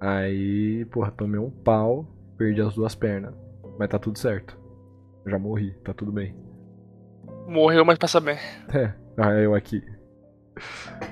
Aí, 0.00 0.84
porra, 0.86 1.10
tomei 1.10 1.40
um 1.40 1.50
pau, 1.50 2.06
perdi 2.36 2.60
as 2.60 2.74
duas 2.74 2.94
pernas. 2.94 3.34
Mas 3.78 3.88
tá 3.88 3.98
tudo 3.98 4.18
certo. 4.18 4.56
Já 5.26 5.38
morri, 5.38 5.72
tá 5.84 5.92
tudo 5.92 6.12
bem. 6.12 6.36
Morreu, 7.48 7.84
mas 7.84 7.98
passa 7.98 8.20
bem. 8.20 8.36
É, 8.72 8.92
ah, 9.16 9.32
eu 9.32 9.54
aqui. 9.54 9.82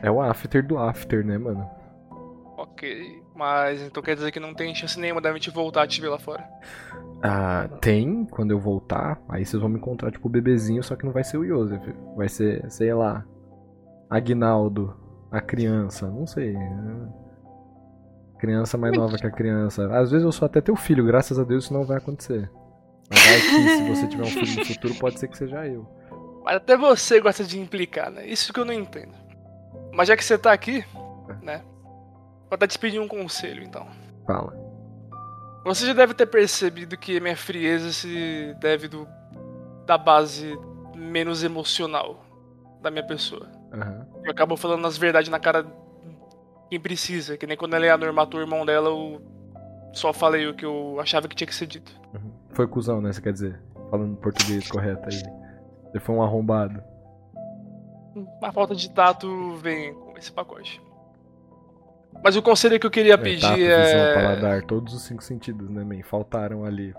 É 0.02 0.10
o 0.10 0.20
after 0.20 0.64
do 0.64 0.78
after, 0.78 1.24
né, 1.24 1.36
mano? 1.36 1.68
Ok. 2.56 3.22
Mas 3.36 3.82
então 3.82 4.02
quer 4.02 4.14
dizer 4.14 4.32
que 4.32 4.40
não 4.40 4.54
tem 4.54 4.74
chance 4.74 4.98
nenhuma 4.98 5.20
da 5.20 5.30
gente 5.32 5.50
voltar 5.50 5.82
a 5.82 5.86
te 5.86 6.00
ver 6.00 6.08
lá 6.08 6.18
fora. 6.18 6.48
Ah, 7.22 7.68
tem, 7.80 8.24
quando 8.24 8.50
eu 8.50 8.58
voltar, 8.58 9.20
aí 9.28 9.44
vocês 9.44 9.60
vão 9.60 9.68
me 9.68 9.76
encontrar, 9.76 10.10
tipo, 10.10 10.26
o 10.26 10.30
bebezinho, 10.30 10.82
só 10.82 10.96
que 10.96 11.04
não 11.04 11.12
vai 11.12 11.22
ser 11.22 11.36
o 11.36 11.46
Joseph. 11.46 11.82
Vai 12.16 12.28
ser, 12.28 12.64
sei 12.70 12.94
lá, 12.94 13.24
Agnaldo, 14.08 14.96
a 15.30 15.40
criança, 15.40 16.08
não 16.08 16.26
sei. 16.26 16.56
Criança 18.38 18.78
mais 18.78 18.96
nova 18.96 19.18
que 19.18 19.26
a 19.26 19.30
criança. 19.30 19.86
Às 19.94 20.10
vezes 20.10 20.24
eu 20.24 20.32
sou 20.32 20.46
até 20.46 20.60
teu 20.60 20.76
filho, 20.76 21.04
graças 21.04 21.38
a 21.38 21.44
Deus 21.44 21.64
isso 21.64 21.74
não 21.74 21.84
vai 21.84 21.98
acontecer. 21.98 22.50
Mas 23.10 23.20
vai 23.22 23.40
que 23.40 23.68
se 23.68 23.88
você 23.88 24.06
tiver 24.08 24.22
um 24.22 24.26
filho 24.26 24.58
no 24.58 24.64
futuro, 24.66 24.94
pode 24.94 25.20
ser 25.20 25.28
que 25.28 25.36
seja 25.36 25.66
eu. 25.66 25.86
Mas 26.42 26.56
até 26.56 26.76
você 26.76 27.20
gosta 27.20 27.44
de 27.44 27.58
implicar, 27.58 28.10
né? 28.10 28.26
Isso 28.26 28.52
que 28.52 28.60
eu 28.60 28.64
não 28.64 28.72
entendo. 28.72 29.14
Mas 29.92 30.08
já 30.08 30.16
que 30.16 30.24
você 30.24 30.38
tá 30.38 30.52
aqui? 30.52 30.84
Vou 32.48 32.54
até 32.54 32.66
te 32.66 32.78
pedir 32.78 33.00
um 33.00 33.08
conselho, 33.08 33.62
então. 33.64 33.86
Fala. 34.26 34.54
Você 35.64 35.86
já 35.86 35.92
deve 35.92 36.14
ter 36.14 36.26
percebido 36.26 36.96
que 36.96 37.18
minha 37.20 37.36
frieza 37.36 37.92
se 37.92 38.54
deve 38.60 38.86
do, 38.86 39.06
da 39.84 39.98
base 39.98 40.56
menos 40.94 41.42
emocional 41.42 42.24
da 42.80 42.90
minha 42.90 43.04
pessoa. 43.04 43.50
Aham. 43.72 44.06
Eu 44.24 44.30
acabo 44.30 44.56
falando 44.56 44.86
as 44.86 44.96
verdades 44.96 45.28
na 45.28 45.40
cara 45.40 45.66
quem 46.70 46.80
precisa, 46.80 47.36
que 47.36 47.46
nem 47.46 47.56
quando 47.56 47.74
a 47.74 47.76
Eleanor 47.76 48.12
matou 48.12 48.40
o 48.40 48.42
irmão 48.42 48.64
dela, 48.64 48.88
eu 48.88 49.20
só 49.92 50.12
falei 50.12 50.46
o 50.46 50.54
que 50.54 50.64
eu 50.64 50.98
achava 51.00 51.28
que 51.28 51.36
tinha 51.36 51.46
que 51.46 51.54
ser 51.54 51.66
dito. 51.66 51.92
uhum. 52.14 52.32
Foi 52.52 52.66
cuzão, 52.66 53.00
né? 53.00 53.12
Você 53.12 53.20
quer 53.20 53.32
dizer? 53.32 53.60
Falando 53.90 54.16
português 54.16 54.68
correto 54.68 55.08
aí. 55.08 55.22
Ele 55.90 56.00
foi 56.00 56.14
um 56.14 56.22
arrombado. 56.22 56.82
A 58.42 58.52
falta 58.52 58.74
de 58.74 58.90
tato 58.90 59.54
vem 59.56 59.94
com 59.94 60.16
esse 60.16 60.32
pacote. 60.32 60.80
Mas 62.22 62.36
o 62.36 62.42
conselho 62.42 62.78
que 62.80 62.86
eu 62.86 62.90
queria 62.90 63.14
É, 63.14 63.16
tato, 63.16 63.24
pedir 63.24 63.56
visão, 63.56 63.70
é. 63.70 64.14
paladar, 64.14 64.62
todos 64.62 64.94
os 64.94 65.02
cinco 65.02 65.22
sentidos, 65.22 65.68
né, 65.70 65.84
man? 65.84 66.02
Faltaram 66.02 66.64
ali. 66.64 66.94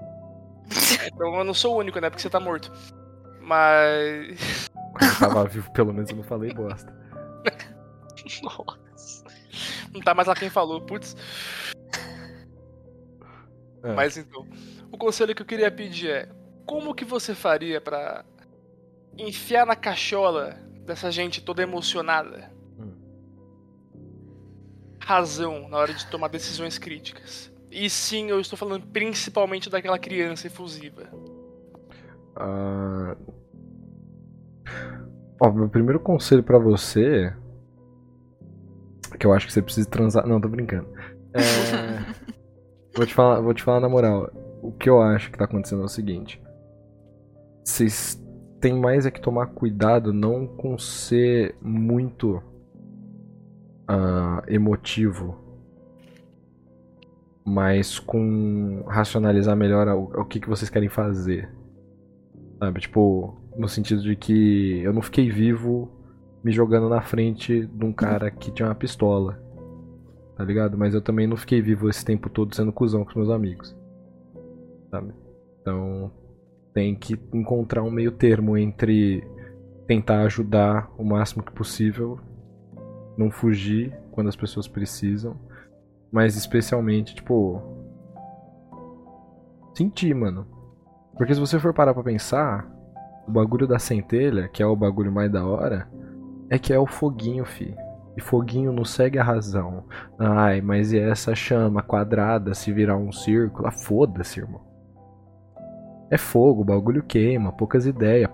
Então 1.06 1.36
eu 1.36 1.44
não 1.44 1.54
sou 1.54 1.76
o 1.76 1.80
único, 1.80 2.00
né? 2.00 2.10
Porque 2.10 2.22
você 2.22 2.30
tá 2.30 2.40
morto. 2.40 2.72
Mas. 3.42 4.70
Quando 4.94 5.12
eu 5.12 5.20
tava 5.20 5.46
vivo, 5.46 5.72
pelo 5.72 5.94
menos 5.94 6.10
eu 6.10 6.18
não 6.18 6.24
falei 6.24 6.54
bosta. 6.54 6.94
Nossa. 8.44 9.26
Não 9.94 10.02
tá 10.02 10.14
mais 10.14 10.28
lá 10.28 10.36
quem 10.36 10.50
falou, 10.50 10.82
putz. 10.82 11.16
É. 13.84 13.94
Mas 13.94 14.18
então. 14.18 14.46
O 14.92 14.98
conselho 14.98 15.34
que 15.36 15.42
eu 15.42 15.46
queria 15.46 15.72
pedir 15.72 16.10
é. 16.10 16.30
Como 16.66 16.94
que 16.94 17.06
você 17.06 17.34
faria 17.34 17.80
pra 17.80 18.26
enfiar 19.18 19.66
na 19.66 19.76
cachola 19.76 20.58
dessa 20.86 21.12
gente 21.12 21.42
toda 21.42 21.64
emocionada. 21.64 22.52
Razão 25.08 25.70
na 25.70 25.78
hora 25.78 25.94
de 25.94 26.06
tomar 26.08 26.28
decisões 26.28 26.78
críticas? 26.78 27.50
E 27.72 27.90
sim, 27.90 28.30
eu 28.30 28.42
estou 28.42 28.58
falando 28.58 28.86
principalmente 28.88 29.70
daquela 29.70 29.98
criança 29.98 30.48
efusiva. 30.48 31.10
Ah, 32.36 33.16
Ó, 35.42 35.52
meu 35.52 35.70
primeiro 35.70 36.00
conselho 36.00 36.44
pra 36.44 36.60
você. 36.60 37.34
Que 39.18 39.26
eu 39.26 39.34
acho 39.34 39.48
que 39.48 39.54
você 39.54 39.62
precisa 39.62 39.90
transar. 39.90 40.28
Não, 40.28 40.42
tô 40.42 40.50
brincando. 40.50 40.90
É, 41.34 41.40
vou, 42.94 43.06
te 43.06 43.14
falar, 43.14 43.40
vou 43.40 43.54
te 43.54 43.64
falar 43.64 43.80
na 43.80 43.88
moral. 43.88 44.30
O 44.62 44.74
que 44.74 44.90
eu 44.90 45.02
acho 45.02 45.32
que 45.32 45.38
tá 45.38 45.46
acontecendo 45.46 45.84
é 45.84 45.86
o 45.86 45.90
seguinte. 45.90 46.42
Vocês 47.64 48.22
têm 48.60 48.74
mais 48.74 49.06
é 49.06 49.12
que 49.12 49.22
tomar 49.22 49.48
cuidado 49.48 50.12
não 50.12 50.48
com 50.48 50.78
ser 50.78 51.56
muito 51.62 52.44
ah, 53.88 54.44
emotivo. 54.48 55.38
Mas 57.46 57.98
com 57.98 58.84
racionalizar 58.88 59.56
melhor 59.56 59.88
o, 59.88 60.22
o 60.22 60.26
que, 60.26 60.40
que 60.40 60.50
vocês 60.50 60.70
querem 60.70 60.90
fazer. 60.90 61.50
Sabe, 62.60 62.82
tipo, 62.82 63.38
no 63.56 63.70
sentido 63.70 64.02
de 64.02 64.16
que 64.16 64.82
eu 64.84 64.92
não 64.92 65.02
fiquei 65.02 65.30
vivo 65.30 65.92
me 66.44 66.52
jogando 66.52 66.90
na 66.90 67.02
frente 67.02 67.66
de 67.66 67.86
um 67.86 67.94
cara 67.94 68.30
que 68.32 68.52
tinha 68.52 68.68
uma 68.68 68.76
pistola. 68.76 69.42
Tá 70.36 70.44
ligado? 70.44 70.78
Mas 70.78 70.94
eu 70.94 71.02
também 71.02 71.26
não 71.26 71.38
fiquei 71.38 71.62
vivo 71.62 71.90
esse 71.90 72.06
tempo 72.06 72.30
todo 72.30 72.56
sendo 72.56 72.72
cuzão 72.72 73.04
com 73.04 73.10
os 73.10 73.16
meus 73.16 73.30
amigos. 73.30 73.76
Sabe? 74.92 75.14
Então, 75.62 76.12
tem 76.74 76.96
que 76.96 77.20
encontrar 77.34 77.84
um 77.84 77.92
meio 77.92 78.12
termo 78.12 78.58
entre 78.58 79.24
tentar 79.88 80.22
ajudar 80.24 80.92
o 80.98 81.04
máximo 81.04 81.42
que 81.44 81.52
possível, 81.52 82.20
não 83.18 83.32
fugir 83.32 83.98
quando 84.12 84.28
as 84.28 84.36
pessoas 84.36 84.68
precisam, 84.68 85.36
mas 86.12 86.36
especialmente, 86.36 87.16
tipo, 87.16 87.62
sentir, 89.76 90.14
mano. 90.14 90.46
Porque 91.18 91.34
se 91.34 91.40
você 91.40 91.60
for 91.60 91.74
parar 91.74 91.94
pra 91.94 92.04
pensar, 92.04 92.70
o 93.28 93.32
bagulho 93.32 93.68
da 93.68 93.80
centelha, 93.80 94.48
que 94.48 94.62
é 94.62 94.66
o 94.66 94.76
bagulho 94.76 95.12
mais 95.12 95.32
da 95.32 95.46
hora, 95.46 95.90
é 96.50 96.58
que 96.58 96.72
é 96.72 96.80
o 96.80 96.86
foguinho, 96.86 97.44
fi. 97.44 97.76
E 98.16 98.22
foguinho 98.22 98.72
não 98.72 98.86
segue 98.86 99.20
a 99.20 99.24
razão. 99.24 99.84
Ai, 100.18 100.62
mas 100.62 100.92
e 100.92 101.00
essa 101.00 101.36
chama 101.36 101.84
quadrada 101.84 102.54
se 102.54 102.72
virar 102.72 102.98
um 102.98 103.12
círculo? 103.12 103.68
Ah, 103.68 103.72
foda-se, 103.72 104.40
irmão. 104.40 104.62
É 106.10 106.18
fogo, 106.18 106.62
o 106.62 106.66
bagulho 106.66 107.04
queima, 107.04 107.52
poucas 107.52 107.86
ideias. 107.86 108.30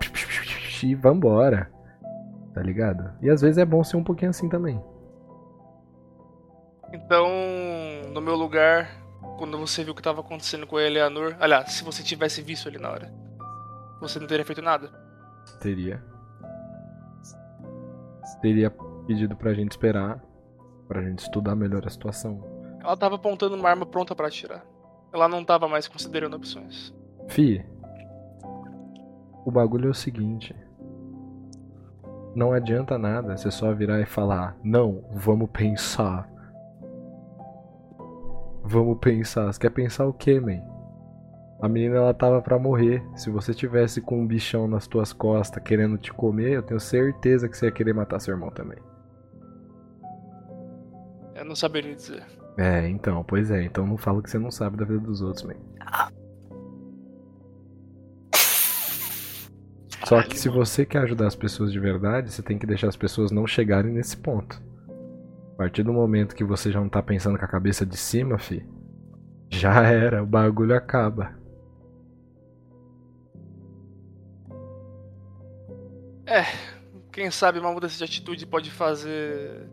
E 0.82 0.94
vambora. 0.94 1.70
Tá 2.54 2.62
ligado? 2.62 3.12
E 3.20 3.28
às 3.28 3.40
vezes 3.40 3.58
é 3.58 3.64
bom 3.64 3.82
ser 3.82 3.96
um 3.96 4.04
pouquinho 4.04 4.30
assim 4.30 4.48
também. 4.48 4.80
Então, 6.92 7.28
no 8.12 8.20
meu 8.20 8.36
lugar, 8.36 8.88
quando 9.36 9.58
você 9.58 9.82
viu 9.82 9.92
o 9.92 9.94
que 9.94 10.00
estava 10.00 10.20
acontecendo 10.20 10.66
com 10.66 10.76
a 10.76 10.82
Eleanor, 10.82 11.36
aliás, 11.40 11.72
se 11.72 11.82
você 11.82 12.02
tivesse 12.02 12.40
visto 12.40 12.68
ali 12.68 12.78
na 12.78 12.90
hora, 12.90 13.12
você 14.00 14.20
não 14.20 14.28
teria 14.28 14.44
feito 14.44 14.62
nada? 14.62 14.88
Teria. 15.60 16.00
Teria 18.40 18.70
pedido 19.06 19.34
pra 19.36 19.52
gente 19.52 19.72
esperar. 19.72 20.22
Pra 20.86 21.02
gente 21.02 21.20
estudar 21.20 21.56
melhor 21.56 21.84
a 21.86 21.90
situação. 21.90 22.44
Ela 22.80 22.96
tava 22.96 23.14
apontando 23.14 23.56
uma 23.56 23.70
arma 23.70 23.86
pronta 23.86 24.14
pra 24.14 24.28
atirar. 24.28 24.64
Ela 25.12 25.26
não 25.26 25.42
tava 25.42 25.66
mais 25.66 25.88
considerando 25.88 26.36
opções. 26.36 26.94
Fi, 27.28 27.64
o 29.44 29.50
bagulho 29.50 29.88
é 29.88 29.90
o 29.90 29.94
seguinte. 29.94 30.54
Não 32.34 32.52
adianta 32.52 32.98
nada 32.98 33.36
você 33.36 33.50
só 33.50 33.72
virar 33.72 34.00
e 34.00 34.06
falar, 34.06 34.56
não, 34.62 35.04
vamos 35.12 35.48
pensar. 35.50 36.28
Vamos 38.62 38.98
pensar. 38.98 39.52
Você 39.52 39.60
quer 39.60 39.70
pensar 39.70 40.06
o 40.06 40.12
quê, 40.12 40.40
man? 40.40 40.62
A 41.60 41.68
menina 41.68 41.96
ela 41.96 42.12
tava 42.12 42.42
pra 42.42 42.58
morrer. 42.58 43.02
Se 43.14 43.30
você 43.30 43.54
tivesse 43.54 44.00
com 44.00 44.20
um 44.20 44.26
bichão 44.26 44.66
nas 44.66 44.86
tuas 44.86 45.12
costas 45.12 45.62
querendo 45.62 45.96
te 45.96 46.12
comer, 46.12 46.52
eu 46.52 46.62
tenho 46.62 46.80
certeza 46.80 47.48
que 47.48 47.56
você 47.56 47.66
ia 47.66 47.72
querer 47.72 47.92
matar 47.92 48.20
seu 48.20 48.34
irmão 48.34 48.50
também. 48.50 48.78
Eu 51.34 51.44
não 51.44 51.54
saberia 51.54 51.94
dizer. 51.94 52.24
É, 52.56 52.88
então, 52.88 53.22
pois 53.22 53.50
é. 53.50 53.62
Então 53.62 53.86
não 53.86 53.96
fala 53.96 54.22
que 54.22 54.30
você 54.30 54.38
não 54.38 54.50
sabe 54.50 54.76
da 54.76 54.84
vida 54.84 55.00
dos 55.00 55.20
outros, 55.20 55.44
man. 55.44 55.54
Só 60.06 60.22
que 60.22 60.38
se 60.38 60.48
você 60.48 60.84
quer 60.84 61.02
ajudar 61.02 61.26
as 61.26 61.34
pessoas 61.34 61.72
de 61.72 61.80
verdade, 61.80 62.30
você 62.30 62.42
tem 62.42 62.58
que 62.58 62.66
deixar 62.66 62.88
as 62.88 62.96
pessoas 62.96 63.30
não 63.30 63.46
chegarem 63.46 63.92
nesse 63.92 64.16
ponto. 64.16 64.62
A 65.54 65.56
partir 65.56 65.82
do 65.82 65.92
momento 65.92 66.34
que 66.34 66.44
você 66.44 66.70
já 66.70 66.80
não 66.80 66.88
tá 66.88 67.02
pensando 67.02 67.38
com 67.38 67.44
a 67.44 67.48
cabeça 67.48 67.86
de 67.86 67.96
cima, 67.96 68.38
fi, 68.38 68.66
já 69.48 69.82
era, 69.82 70.22
o 70.22 70.26
bagulho 70.26 70.74
acaba. 70.74 71.34
É, 76.26 76.42
quem 77.12 77.30
sabe 77.30 77.58
uma 77.58 77.72
mudança 77.72 77.96
de 77.96 78.04
atitude 78.04 78.46
pode 78.46 78.70
fazer 78.70 79.68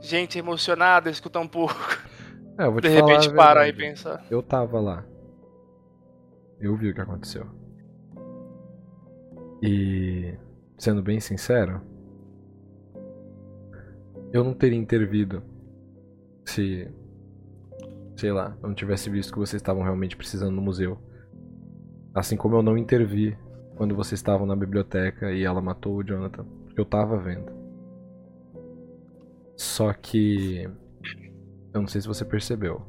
gente 0.00 0.38
emocionada 0.38 1.10
escutar 1.10 1.40
um 1.40 1.48
pouco. 1.48 1.74
É, 2.58 2.64
eu 2.64 2.72
vou 2.72 2.80
te 2.80 2.88
De 2.88 2.98
falar 2.98 3.12
repente 3.12 3.34
parar 3.34 3.68
e 3.68 3.72
pensar. 3.72 4.24
Eu 4.30 4.42
tava 4.42 4.80
lá. 4.80 5.04
Eu 6.60 6.76
vi 6.76 6.90
o 6.90 6.94
que 6.94 7.00
aconteceu. 7.00 7.59
E, 9.62 10.34
sendo 10.78 11.02
bem 11.02 11.20
sincero, 11.20 11.80
eu 14.32 14.42
não 14.42 14.54
teria 14.54 14.78
intervido 14.78 15.42
se, 16.44 16.90
sei 18.16 18.32
lá, 18.32 18.56
eu 18.62 18.68
não 18.68 18.74
tivesse 18.74 19.10
visto 19.10 19.32
que 19.32 19.38
vocês 19.38 19.60
estavam 19.60 19.82
realmente 19.82 20.16
precisando 20.16 20.54
no 20.54 20.62
museu. 20.62 20.98
Assim 22.14 22.36
como 22.36 22.56
eu 22.56 22.62
não 22.62 22.78
intervi 22.78 23.36
quando 23.76 23.94
vocês 23.94 24.18
estavam 24.18 24.46
na 24.46 24.56
biblioteca 24.56 25.32
e 25.32 25.44
ela 25.44 25.60
matou 25.60 25.96
o 25.96 26.04
Jonathan, 26.04 26.44
porque 26.64 26.80
eu 26.80 26.84
tava 26.84 27.18
vendo. 27.18 27.52
Só 29.56 29.92
que 29.92 30.64
eu 31.72 31.80
não 31.80 31.86
sei 31.86 32.00
se 32.00 32.08
você 32.08 32.24
percebeu, 32.24 32.82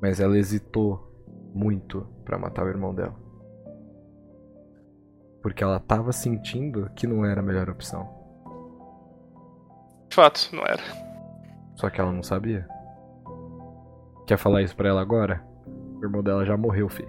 mas 0.00 0.20
ela 0.20 0.36
hesitou 0.36 1.10
muito 1.54 2.06
pra 2.24 2.38
matar 2.38 2.64
o 2.64 2.68
irmão 2.68 2.94
dela. 2.94 3.23
Porque 5.44 5.62
ela 5.62 5.78
tava 5.78 6.10
sentindo 6.10 6.88
que 6.96 7.06
não 7.06 7.22
era 7.22 7.40
a 7.40 7.44
melhor 7.44 7.68
opção. 7.68 8.08
De 10.08 10.16
fato, 10.16 10.48
não 10.54 10.62
era. 10.64 10.82
Só 11.74 11.90
que 11.90 12.00
ela 12.00 12.10
não 12.10 12.22
sabia. 12.22 12.66
Quer 14.26 14.38
falar 14.38 14.62
isso 14.62 14.74
pra 14.74 14.88
ela 14.88 15.02
agora? 15.02 15.44
O 15.98 16.02
irmão 16.02 16.22
dela 16.22 16.46
já 16.46 16.56
morreu, 16.56 16.88
fi. 16.88 17.06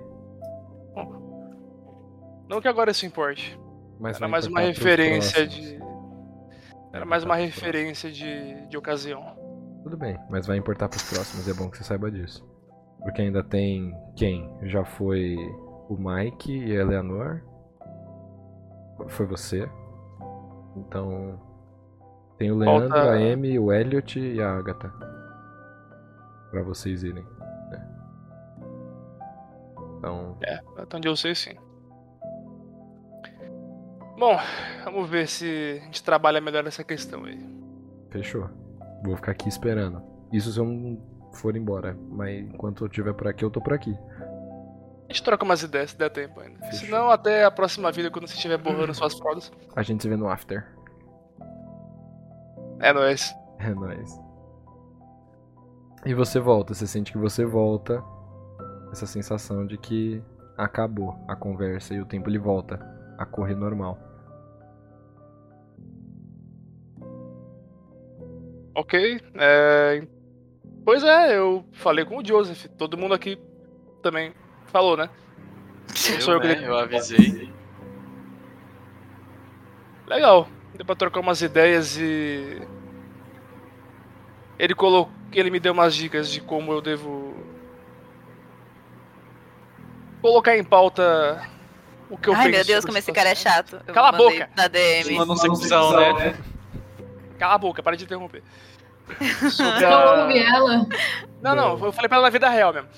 Não 2.50 2.60
que 2.60 2.68
agora 2.68 2.92
isso 2.92 3.06
importe. 3.06 3.58
Mas 4.02 4.18
Era 4.18 4.28
mais 4.28 4.48
uma 4.48 4.60
referência 4.60 5.48
de. 5.48 5.80
Era 6.92 7.06
mais 7.06 7.24
uma 7.24 7.38
referência 7.38 8.12
de, 8.12 8.68
de 8.68 8.78
ocasião. 8.78 9.24
Tudo 9.82 9.96
bem, 9.96 10.20
mas 10.30 10.46
vai 10.46 10.58
importar 10.58 10.90
pros 10.90 11.10
próximos. 11.10 11.48
É 11.48 11.54
bom 11.54 11.70
que 11.70 11.78
você 11.78 11.86
saiba 11.86 12.12
disso. 12.12 12.46
Porque 13.02 13.22
ainda 13.22 13.42
tem 13.42 13.96
quem? 14.14 14.54
Já 14.64 14.84
foi 14.84 15.38
o 15.88 15.96
Mike 15.98 16.52
e 16.52 16.78
a 16.78 16.82
Eleanor. 16.82 17.55
Foi 19.08 19.26
você. 19.26 19.70
Então. 20.76 21.40
Tem 22.38 22.52
o 22.52 22.60
Falta- 22.64 22.80
Leandro, 22.96 22.98
a 23.00 23.14
Amy, 23.34 23.58
o 23.60 23.72
Elliot 23.72 24.20
e 24.20 24.42
a 24.42 24.58
Agatha. 24.58 24.90
Pra 26.52 26.64
vocês 26.64 27.04
irem. 27.04 27.24
né? 27.70 27.88
Então. 29.98 30.38
É, 30.44 30.60
até 30.78 30.98
onde 30.98 31.08
eu 31.08 31.16
sei 31.16 31.34
sim. 31.36 31.54
Bom, 34.18 34.38
vamos 34.86 35.10
ver 35.10 35.28
se 35.28 35.80
a 35.82 35.86
gente 35.86 36.04
trabalha 36.04 36.40
melhor 36.40 36.66
essa 36.66 36.84
questão 36.84 37.26
aí. 37.26 37.38
Fechou. 38.10 38.50
Vou 39.04 39.16
ficar 39.18 39.32
aqui 39.32 39.50
esperando. 39.50 40.02
Isso 40.32 40.52
se 40.52 40.60
eu 40.60 40.66
não 40.66 40.98
for 41.34 41.56
embora. 41.56 41.98
Mas 42.10 42.46
enquanto 42.46 42.84
eu 42.84 42.88
estiver 42.88 43.14
por 43.14 43.28
aqui, 43.28 43.44
eu 43.44 43.52
tô 43.52 43.60
por 43.62 43.74
aqui. 43.74 43.98
A 45.08 45.14
gente 45.14 45.24
troca 45.24 45.46
umas 45.46 45.62
ideias 45.62 45.92
se 45.92 45.98
der 45.98 46.10
tempo 46.10 46.40
ainda. 46.40 46.60
Fechou. 46.66 46.80
Senão, 46.80 47.10
até 47.12 47.46
a 47.46 47.52
próxima 47.52 47.92
vida, 47.92 48.10
quando 48.10 48.28
você 48.28 48.34
estiver 48.34 48.58
borrando 48.58 48.94
suas 48.94 49.14
fraldas. 49.14 49.52
A 49.76 49.84
gente 49.84 50.02
se 50.02 50.10
vê 50.10 50.16
no 50.16 50.28
after. 50.28 50.66
É 52.80 52.92
nóis. 52.92 53.34
É 53.60 53.70
nóis. 53.74 54.20
E 56.06 56.14
você 56.14 56.40
volta, 56.40 56.74
você 56.74 56.88
sente 56.88 57.12
que 57.12 57.18
você 57.18 57.46
volta. 57.46 58.04
Essa 58.92 59.06
sensação 59.06 59.66
de 59.66 59.78
que 59.78 60.24
acabou 60.58 61.16
a 61.28 61.36
conversa 61.36 61.94
e 61.94 62.02
o 62.02 62.06
tempo 62.06 62.30
ele 62.30 62.40
volta 62.40 62.80
a 63.18 63.26
correr 63.26 63.56
normal. 63.56 64.00
Ok. 68.74 69.22
É... 69.36 70.08
Pois 70.84 71.04
é, 71.04 71.38
eu 71.38 71.64
falei 71.74 72.06
com 72.06 72.18
o 72.18 72.26
Joseph. 72.26 72.66
Todo 72.78 72.98
mundo 72.98 73.14
aqui 73.14 73.40
também 74.02 74.34
falou, 74.68 74.98
né? 74.98 75.10
Eu, 75.88 76.22
Sou 76.22 76.34
eu 76.34 76.42
que 76.42 76.48
né, 76.48 76.68
eu 76.68 76.78
avisei. 76.78 77.52
Legal. 80.08 80.48
Deu 80.74 80.86
pra 80.86 80.96
trocar 80.96 81.20
umas 81.20 81.42
ideias 81.42 81.98
e. 81.98 82.62
Ele 84.60 84.76
colocou. 84.76 85.14
Ele 85.32 85.50
me 85.50 85.60
deu 85.60 85.74
umas 85.74 85.96
dicas 85.96 86.30
de 86.30 86.42
como 86.42 86.72
eu 86.72 86.82
devo. 86.82 87.36
Colocar 90.22 90.58
em 90.58 90.64
pauta 90.64 91.48
o 92.10 92.18
que 92.18 92.30
eu 92.30 92.34
Ai, 92.36 92.50
meu 92.50 92.64
Deus, 92.64 92.86
como 92.86 92.98
esse 92.98 93.12
cara 93.12 93.30
é 93.30 93.36
chato. 93.36 93.82
Eu 93.88 93.94
Cala 93.94 94.10
a 94.10 94.12
boca! 94.12 94.50
Na 94.56 94.68
DM. 94.68 95.16
Manda 95.16 95.34
um 95.34 95.38
sexuzão, 95.38 95.96
né? 95.96 96.38
Cala 97.38 97.56
a 97.56 97.58
boca, 97.58 97.82
para 97.84 97.98
de 97.98 98.04
interromper. 98.04 98.44
Sobre 99.52 99.84
Eu 99.86 99.90
a... 99.90 100.24
ouvi 100.24 100.40
ela. 100.40 100.88
Não, 101.42 101.56
não, 101.56 101.86
eu 101.86 101.92
falei 101.94 102.10
pra 102.10 102.18
ela 102.18 102.26
na 102.26 102.32
vida 102.32 102.50
real 102.50 102.74
mesmo. 102.74 102.90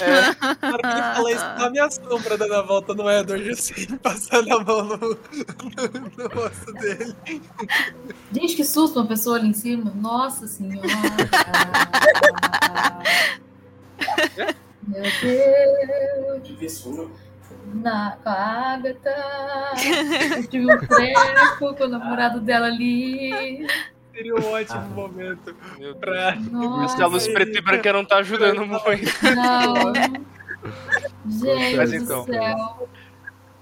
É, 0.00 0.20
Na 0.62 0.72
hora 0.72 0.82
que 0.82 0.88
ele 0.88 1.14
fala 1.14 1.32
isso, 1.32 1.40
tá 1.40 1.66
a 1.66 1.70
minha 1.70 1.90
sombra 1.90 2.38
dando 2.38 2.54
a 2.54 2.62
volta 2.62 2.94
no 2.94 3.10
Edward, 3.10 3.50
assim, 3.50 3.86
passando 3.98 4.56
a 4.56 4.62
mão 4.62 4.84
no, 4.84 4.96
no, 4.98 5.16
no 6.16 6.28
rosto 6.32 6.72
dele. 6.74 7.16
Gente, 8.32 8.54
que 8.54 8.64
susto, 8.64 9.00
uma 9.00 9.08
pessoa 9.08 9.36
ali 9.36 9.48
em 9.48 9.52
cima. 9.52 9.92
Nossa 9.96 10.46
senhora. 10.46 10.86
Meu 14.86 15.02
Deus. 15.20 16.86
Na, 17.74 18.16
com 18.22 18.28
a 18.28 18.74
Agatha. 18.74 19.14
Eu 20.36 20.46
tive 20.46 20.72
um 20.72 20.78
treco 20.78 21.74
com 21.74 21.84
o 21.84 21.88
namorado 21.88 22.40
dela 22.40 22.66
ali. 22.66 23.66
Seria 24.18 24.34
um 24.34 24.50
ótimo 24.52 24.88
momento 24.88 25.54
meu 25.78 25.94
pra. 25.94 26.30
Essa 26.84 27.06
luz 27.06 27.22
Nossa, 27.22 27.30
preta 27.30 27.56
e 27.56 27.60
branca 27.60 27.92
não 27.92 28.04
tá 28.04 28.16
ajudando 28.16 28.66
muito. 28.66 28.82
não. 29.36 29.94
Gente 31.30 31.76
Mas 31.76 31.90
do 31.90 31.96
então. 31.96 32.24
céu. 32.24 32.88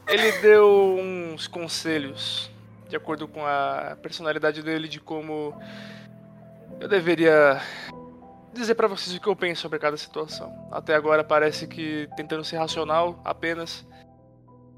Ele 0.09 0.33
deu 0.39 0.99
uns 0.99 1.47
conselhos, 1.47 2.51
de 2.89 2.97
acordo 2.97 3.29
com 3.29 3.45
a 3.45 3.99
personalidade 4.01 4.63
dele, 4.63 4.89
de 4.89 4.99
como 4.99 5.53
eu 6.81 6.89
deveria 6.89 7.61
dizer 8.55 8.77
pra 8.77 8.89
vocês 8.89 9.15
o 9.15 9.21
que 9.21 9.27
eu 9.27 9.37
penso 9.37 9.61
sobre 9.61 9.79
cada 9.79 9.99
situação. 9.99 10.51
Até 10.73 10.95
agora 10.95 11.23
parece 11.23 11.67
que 11.67 12.09
tentando 12.17 12.43
ser 12.45 12.57
racional 12.57 13.21
apenas, 13.27 13.87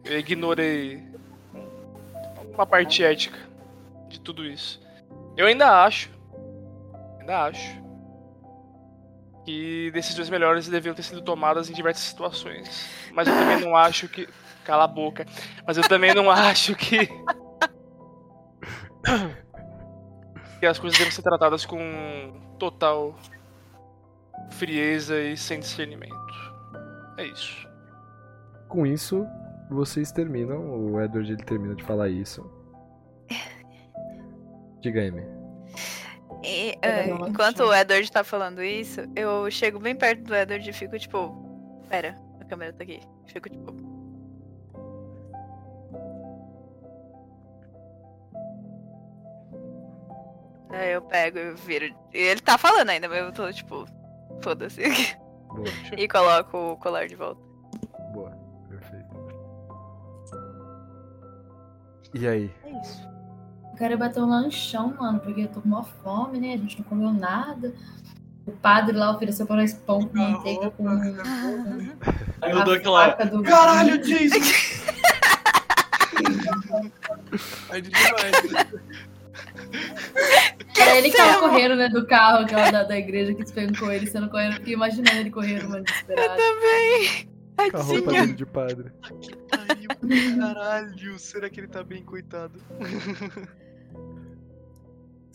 eu 0.05 0.19
ignorei 0.19 1.05
uma 2.53 2.67
parte 2.67 3.05
ética 3.05 3.39
de 4.09 4.19
tudo 4.19 4.45
isso. 4.45 4.88
Eu 5.39 5.47
ainda 5.47 5.85
acho, 5.85 6.11
ainda 7.21 7.45
acho, 7.45 7.81
que 9.45 9.89
decisões 9.93 10.29
melhores 10.29 10.67
deviam 10.69 10.97
ter 10.97 11.05
sido 11.05 11.23
tomadas 11.23 11.71
em 11.71 11.73
diversas 11.73 12.03
situações. 12.03 12.91
Mas 13.13 13.29
eu 13.29 13.35
também 13.35 13.61
não 13.61 13.77
acho 13.77 14.09
que. 14.09 14.29
Cala 14.65 14.83
a 14.83 14.89
boca. 14.89 15.25
Mas 15.65 15.77
eu 15.77 15.89
também 15.89 16.13
não 16.13 16.29
acho 16.29 16.75
que. 16.75 17.07
que 20.59 20.67
as 20.67 20.77
coisas 20.77 20.99
devem 20.99 21.13
ser 21.13 21.23
tratadas 21.23 21.65
com 21.65 21.79
total 22.59 23.15
frieza 24.51 25.21
e 25.21 25.37
sem 25.37 25.61
discernimento. 25.61 26.17
É 27.17 27.27
isso. 27.27 27.65
Com 28.69 28.85
isso, 28.85 29.25
vocês 29.71 30.11
terminam. 30.11 30.69
O 30.69 31.01
Edward 31.01 31.33
ele 31.33 31.45
termina 31.45 31.77
de 31.77 31.85
falar 31.85 32.09
isso. 32.09 32.58
Diga, 34.81 35.03
Amy. 35.03 35.25
E, 36.43 36.79
não, 37.09 37.29
enquanto 37.29 37.61
o 37.65 37.75
Edward 37.75 38.11
tá 38.13 38.23
falando 38.23 38.63
isso, 38.63 39.01
eu 39.17 39.51
chego 39.51 39.81
bem 39.81 39.95
perto 39.95 40.23
do 40.23 40.35
Edward 40.35 40.69
e 40.69 40.73
fico 40.73 40.99
tipo. 40.99 41.35
Pera, 41.89 42.17
a 42.41 42.45
câmera 42.45 42.73
tá 42.73 42.85
aqui. 42.85 43.01
Fico 43.27 43.49
tipo. 43.49 43.75
Aí 50.71 50.93
eu 50.93 51.03
pego 51.03 51.39
e 51.39 51.55
viro. 51.55 51.87
E 52.15 52.19
ele 52.19 52.41
tá 52.41 52.57
falando 52.57 52.91
ainda, 52.91 53.09
mas 53.09 53.19
eu 53.19 53.33
tô 53.33 53.53
tipo. 53.53 53.87
Foda-se. 54.41 54.83
Boa, 55.49 55.67
e 55.97 56.07
coloco 56.07 56.57
o 56.57 56.77
colar 56.77 57.09
de 57.09 57.17
volta. 57.17 57.41
boa. 58.13 58.31
Perfeito. 58.69 59.09
E 62.15 62.29
aí? 62.29 62.55
É 62.65 62.81
isso. 62.81 63.18
Eu 63.79 63.81
quero 63.87 63.97
bater 63.97 64.21
um 64.21 64.29
lanchão, 64.29 64.93
mano, 64.99 65.21
porque 65.21 65.43
eu 65.43 65.47
tô 65.49 65.61
com 65.61 65.69
uma 65.69 65.85
fome, 65.85 66.41
né? 66.41 66.55
A 66.55 66.57
gente 66.57 66.79
não 66.79 66.85
comeu 66.85 67.13
nada. 67.13 67.73
O 68.45 68.51
padre 68.51 68.97
lá 68.97 69.15
ofereceu 69.15 69.47
pra 69.47 69.55
nós 69.55 69.73
pão 69.73 70.05
com 70.05 70.19
manteiga 70.19 70.69
com. 70.73 70.89
Aí 70.89 72.51
eu 72.51 72.65
dou 72.65 72.75
aquela. 72.75 73.11
do- 73.11 73.43
Caralho, 73.45 73.99
Jason! 74.03 74.41
Aí 77.71 77.81
de 77.81 77.91
demais. 77.91 78.67
Era 80.77 80.99
ele 80.99 81.11
que 81.11 81.17
tava 81.17 81.39
correndo, 81.39 81.77
né, 81.77 81.89
do 81.89 82.05
carro 82.05 82.43
aquela 82.45 82.69
da, 82.73 82.83
da 82.83 82.99
igreja 82.99 83.33
que 83.33 83.45
espancou 83.45 83.93
ele 83.93 84.09
sendo 84.11 84.29
correndo. 84.29 84.55
Fiquei 84.55 84.75
imaginando 84.75 85.19
ele 85.19 85.31
correndo, 85.31 85.69
mano, 85.69 85.85
desesperado. 85.85 86.37
Também. 86.37 87.29
Com 87.71 87.77
a 87.77 87.81
roupa 87.83 88.11
dele 88.11 88.33
de 88.33 88.47
padre. 88.47 88.91
Caralho, 90.41 91.17
será 91.19 91.49
que 91.49 91.61
ele 91.61 91.69
tá 91.69 91.85
bem, 91.85 92.03
coitado? 92.03 92.61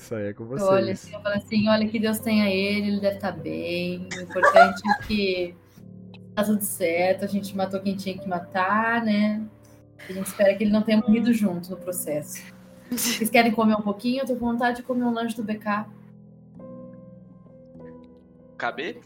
Isso 0.03 0.15
aí 0.15 0.27
é 0.27 0.33
com 0.33 0.43
Eu 0.43 0.49
vocês. 0.49 0.69
olho 0.69 0.91
assim, 0.91 1.13
eu 1.13 1.21
falo 1.21 1.35
assim, 1.35 1.69
olha 1.69 1.87
que 1.87 1.97
Deus 1.97 2.19
tenha 2.19 2.49
ele, 2.49 2.89
ele 2.89 2.99
deve 2.99 3.15
estar 3.15 3.31
bem. 3.31 4.09
O 4.13 4.21
importante 4.21 4.81
é 4.89 5.03
que 5.07 5.55
tá 6.35 6.43
tudo 6.43 6.61
certo, 6.61 7.23
a 7.23 7.27
gente 7.27 7.55
matou 7.55 7.79
quem 7.79 7.95
tinha 7.95 8.17
que 8.17 8.27
matar, 8.27 9.01
né? 9.01 9.41
A 9.97 10.11
gente 10.11 10.25
espera 10.27 10.53
que 10.55 10.65
ele 10.65 10.73
não 10.73 10.81
tenha 10.81 10.97
morrido 10.97 11.31
junto 11.33 11.71
no 11.71 11.77
processo. 11.77 12.43
Vocês 12.91 13.29
querem 13.29 13.53
comer 13.53 13.75
um 13.75 13.81
pouquinho? 13.81 14.23
Eu 14.23 14.25
tô 14.27 14.35
com 14.35 14.51
vontade 14.51 14.77
de 14.77 14.83
comer 14.83 15.05
um 15.05 15.13
lanche 15.13 15.37
do 15.37 15.43
BK. 15.43 15.85
KB? 18.57 19.01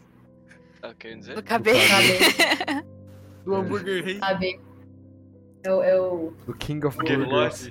Tá 0.80 0.94
querendo 0.94 1.20
dizer? 1.20 1.42
Cabelo. 1.44 1.78
Sabe? 1.78 2.84
Do 3.44 3.54
hambúrguer 3.54 4.04
rei. 4.04 4.20
É 5.62 5.72
o, 5.72 5.82
é 5.82 6.00
o 6.00 6.32
Do 6.44 6.54
King 6.54 6.84
of 6.84 6.98
Burgers. 6.98 7.70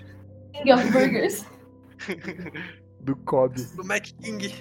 King 0.54 0.72
of 0.72 0.92
Burgers. 0.92 1.46
Do 3.08 3.16
Kobe. 3.16 3.64
Do 3.76 3.84
Mac 3.86 4.04
King. 4.22 4.54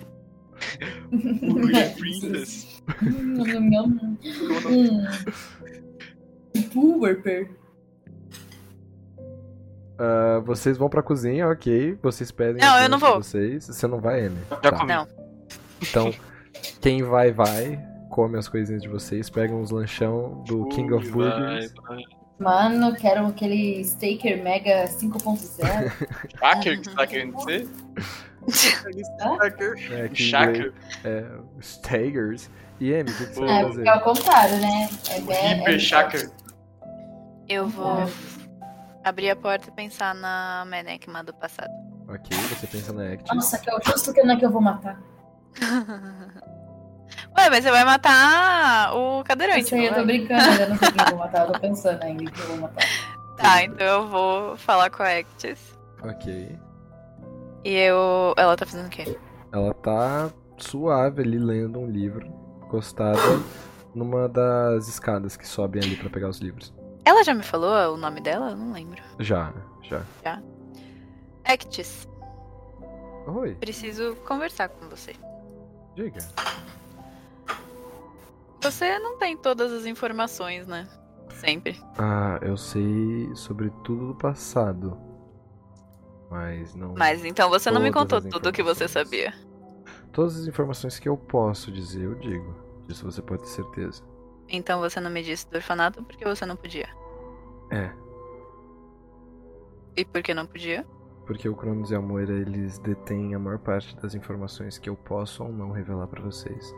Hambúrguer 1.12 1.94
Princess. 1.96 2.80
Hum, 3.02 3.44
nham. 3.68 4.16
Hum. 4.70 5.04
Burger. 6.72 7.50
Ah, 9.98 10.40
vocês 10.44 10.78
vão 10.78 10.88
pra 10.88 11.02
cozinha, 11.02 11.48
ok. 11.48 11.98
Vocês 12.00 12.30
pedem. 12.30 12.60
Não, 12.62 12.78
eu 12.78 12.88
não 12.88 12.98
vou. 12.98 13.20
de 13.20 13.26
Vocês. 13.26 13.66
Você 13.66 13.86
não 13.88 14.00
vai, 14.00 14.26
Amy? 14.26 14.38
Já 14.50 14.56
Tá. 14.70 14.72
comi. 14.78 14.92
Não. 14.92 15.08
Então, 15.82 16.14
quem 16.80 17.02
vai, 17.02 17.32
vai. 17.32 17.84
Come 18.10 18.38
as 18.38 18.48
coisinhas 18.48 18.80
de 18.80 18.88
vocês. 18.88 19.28
Pegam 19.28 19.60
os 19.60 19.72
lanchão 19.72 20.44
do 20.46 20.66
King 20.68 20.92
of 20.94 21.04
Ui, 21.06 21.12
Burgers. 21.12 21.72
vai, 21.82 21.96
vai. 21.96 22.04
Mano, 22.38 22.94
quero 22.94 23.26
aquele 23.26 23.80
Staker 23.82 24.42
Mega 24.42 24.84
5.0. 24.86 25.90
Shaker 26.38 26.78
que 26.80 26.88
você 26.90 26.94
tá 26.96 27.06
querendo 27.06 27.36
dizer? 27.38 27.66
É, 29.90 30.08
que 30.08 30.28
inglês 30.28 30.72
É, 31.04 31.24
Stagers. 31.60 32.50
E 32.78 32.94
Amy, 32.94 33.10
o 33.10 33.14
que, 33.14 33.26
que 33.26 33.34
você 33.34 33.44
É, 33.44 33.46
vai 33.46 33.60
porque 33.64 33.76
fazer? 33.84 33.88
é 33.88 33.94
o 33.94 34.00
contrário, 34.00 34.56
né? 34.60 34.88
É, 35.10 35.20
be- 35.20 35.32
Hyper 35.32 35.74
é, 35.74 35.78
Shaker. 35.78 36.30
Eu 37.48 37.68
vou 37.68 38.10
abrir 39.04 39.30
a 39.30 39.36
porta 39.36 39.68
e 39.68 39.72
pensar 39.72 40.14
na 40.14 40.64
Menekma 40.66 41.22
do 41.24 41.32
passado. 41.34 41.70
Ok, 42.08 42.36
você 42.36 42.66
pensa 42.66 42.92
na 42.92 43.12
Act. 43.12 43.34
Nossa, 43.34 43.58
que 43.58 43.70
é 43.70 43.74
o 43.74 43.80
justo 43.82 44.12
que 44.12 44.22
não 44.22 44.34
é 44.34 44.38
que 44.38 44.44
eu 44.44 44.50
vou 44.50 44.60
matar. 44.60 45.00
Ué, 47.38 47.50
mas 47.50 47.64
você 47.64 47.70
vai 47.70 47.84
matar 47.84 48.94
o 48.96 49.22
cadeirante, 49.24 49.68
sei, 49.68 49.88
eu 49.88 49.94
tô 49.94 50.04
brincando, 50.04 50.60
eu 50.60 50.68
não 50.68 50.76
sei 50.78 50.90
quem 50.90 51.02
eu 51.02 51.08
vou 51.08 51.18
matar. 51.18 51.46
Eu 51.46 51.52
tô 51.52 51.58
pensando 51.60 52.02
ainda 52.02 52.22
em 52.22 52.26
quem 52.26 52.42
eu 52.42 52.48
vou 52.48 52.56
matar. 52.58 52.84
Tá, 53.36 53.62
então 53.64 53.86
eu 53.86 54.08
vou 54.08 54.56
falar 54.56 54.90
com 54.90 55.02
a 55.02 55.18
Actis. 55.18 55.58
Ok. 56.02 56.58
E 57.64 57.72
eu... 57.72 58.34
Ela 58.36 58.56
tá 58.56 58.64
fazendo 58.66 58.86
o 58.86 58.90
quê? 58.90 59.18
Ela 59.52 59.74
tá 59.74 60.30
suave 60.58 61.22
ali 61.22 61.38
lendo 61.38 61.78
um 61.78 61.86
livro, 61.86 62.26
encostada 62.64 63.18
numa 63.94 64.28
das 64.28 64.88
escadas 64.88 65.36
que 65.36 65.46
sobem 65.46 65.82
ali 65.82 65.96
pra 65.96 66.10
pegar 66.10 66.28
os 66.28 66.38
livros. 66.38 66.72
Ela 67.04 67.22
já 67.24 67.32
me 67.32 67.42
falou 67.42 67.94
o 67.94 67.96
nome 67.96 68.20
dela? 68.20 68.50
Eu 68.50 68.56
não 68.56 68.72
lembro. 68.72 69.02
Já, 69.18 69.52
já. 69.82 70.02
Actis, 71.44 72.08
Oi, 73.28 73.54
preciso 73.54 74.16
conversar 74.26 74.68
com 74.68 74.88
você. 74.88 75.14
diga. 75.94 76.18
Você 78.60 78.98
não 78.98 79.16
tem 79.16 79.36
todas 79.36 79.72
as 79.72 79.86
informações, 79.86 80.66
né? 80.66 80.88
Sempre. 81.30 81.80
Ah, 81.98 82.38
eu 82.42 82.56
sei 82.56 83.30
sobre 83.34 83.70
tudo 83.84 84.08
do 84.08 84.14
passado. 84.14 84.98
Mas 86.30 86.74
não. 86.74 86.94
Mas 86.96 87.24
então 87.24 87.48
você 87.48 87.70
não 87.70 87.80
me 87.80 87.92
contou 87.92 88.20
tudo 88.20 88.48
o 88.48 88.52
que 88.52 88.62
você 88.62 88.88
sabia. 88.88 89.32
Todas 90.12 90.40
as 90.40 90.46
informações 90.46 90.98
que 90.98 91.08
eu 91.08 91.16
posso 91.16 91.70
dizer, 91.70 92.02
eu 92.04 92.14
digo. 92.14 92.54
Disso 92.86 93.04
você 93.04 93.20
pode 93.22 93.42
ter 93.42 93.48
certeza. 93.48 94.02
Então 94.48 94.80
você 94.80 95.00
não 95.00 95.10
me 95.10 95.22
disse 95.22 95.48
do 95.50 95.56
orfanato 95.56 96.02
porque 96.04 96.24
você 96.24 96.46
não 96.46 96.56
podia. 96.56 96.88
É, 97.70 97.90
E 99.96 100.04
por 100.04 100.22
que 100.22 100.32
não 100.34 100.46
podia? 100.46 100.86
porque 101.26 101.48
o 101.48 101.56
Cronos 101.56 101.90
e 101.90 101.96
a 101.96 102.00
Moira 102.00 102.32
eles 102.32 102.78
detêm 102.78 103.34
a 103.34 103.38
maior 103.40 103.58
parte 103.58 103.96
das 103.96 104.14
informações 104.14 104.78
que 104.78 104.88
eu 104.88 104.94
posso 104.94 105.42
ou 105.42 105.52
não 105.52 105.72
revelar 105.72 106.06
pra 106.06 106.22
vocês. 106.22 106.72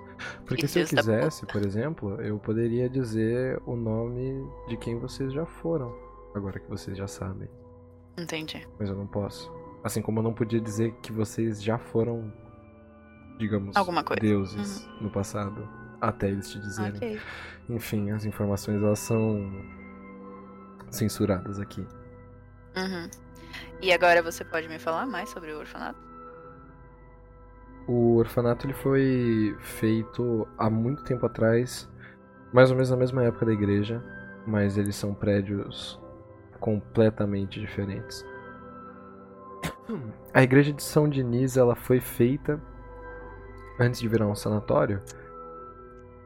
Porque 0.47 0.67
se 0.67 0.81
eu 0.81 0.87
quisesse, 0.87 1.45
por 1.45 1.63
exemplo, 1.63 2.19
eu 2.23 2.39
poderia 2.39 2.89
dizer 2.89 3.61
o 3.67 3.77
nome 3.77 4.43
de 4.67 4.79
quem 4.79 4.99
vocês 4.99 5.35
já 5.35 5.45
foram, 5.45 5.95
agora 6.35 6.59
que 6.59 6.71
vocês 6.71 6.97
já 6.97 7.07
sabem. 7.07 7.47
Entendi. 8.19 8.67
Mas 8.79 8.89
eu 8.89 8.97
não 8.97 9.07
posso. 9.07 9.51
Assim 9.85 10.03
como 10.03 10.19
eu 10.19 10.23
não 10.23 10.35
podia 10.35 10.61
dizer 10.61 10.93
que 11.03 11.13
vocês 11.13 11.63
já 11.63 11.79
foram, 11.79 12.33
digamos, 13.39 13.77
Alguma 13.77 14.03
coisa. 14.03 14.21
deuses 14.21 14.89
no 15.01 15.09
passado, 15.11 15.69
até 16.01 16.29
eles 16.29 16.51
te 16.51 16.59
dizerem. 16.59 16.97
Ok. 16.97 17.21
Enfim, 17.71 18.11
as 18.11 18.25
informações 18.25 18.83
elas 18.83 18.99
são 18.99 19.51
censuradas 20.91 21.61
aqui. 21.61 21.87
Uhum. 22.77 23.09
E 23.81 23.93
agora 23.93 24.23
você 24.23 24.45
pode 24.45 24.69
me 24.69 24.79
falar 24.79 25.07
mais 25.07 25.29
sobre 25.31 25.53
o 25.53 25.59
orfanato? 25.59 25.99
O 27.87 28.17
orfanato 28.17 28.67
ele 28.67 28.75
foi 28.75 29.57
feito 29.61 30.47
há 30.59 30.69
muito 30.69 31.05
tempo 31.05 31.25
atrás, 31.25 31.89
mais 32.53 32.71
ou 32.71 32.77
menos 32.77 32.91
na 32.91 32.97
mesma 32.97 33.25
época 33.25 33.47
da 33.47 33.53
igreja, 33.53 34.03
mas 34.47 34.77
eles 34.77 34.95
são 34.97 35.15
prédios 35.15 35.99
completamente 36.61 37.61
diferentes. 37.61 38.25
A 40.35 40.43
igreja 40.43 40.73
de 40.73 40.83
São 40.83 41.09
Diniz 41.09 41.57
ela 41.57 41.75
foi 41.75 42.01
feita 42.01 42.61
antes 43.81 44.01
de 44.01 44.09
virar 44.09 44.27
um 44.27 44.35
sanatório 44.35 45.03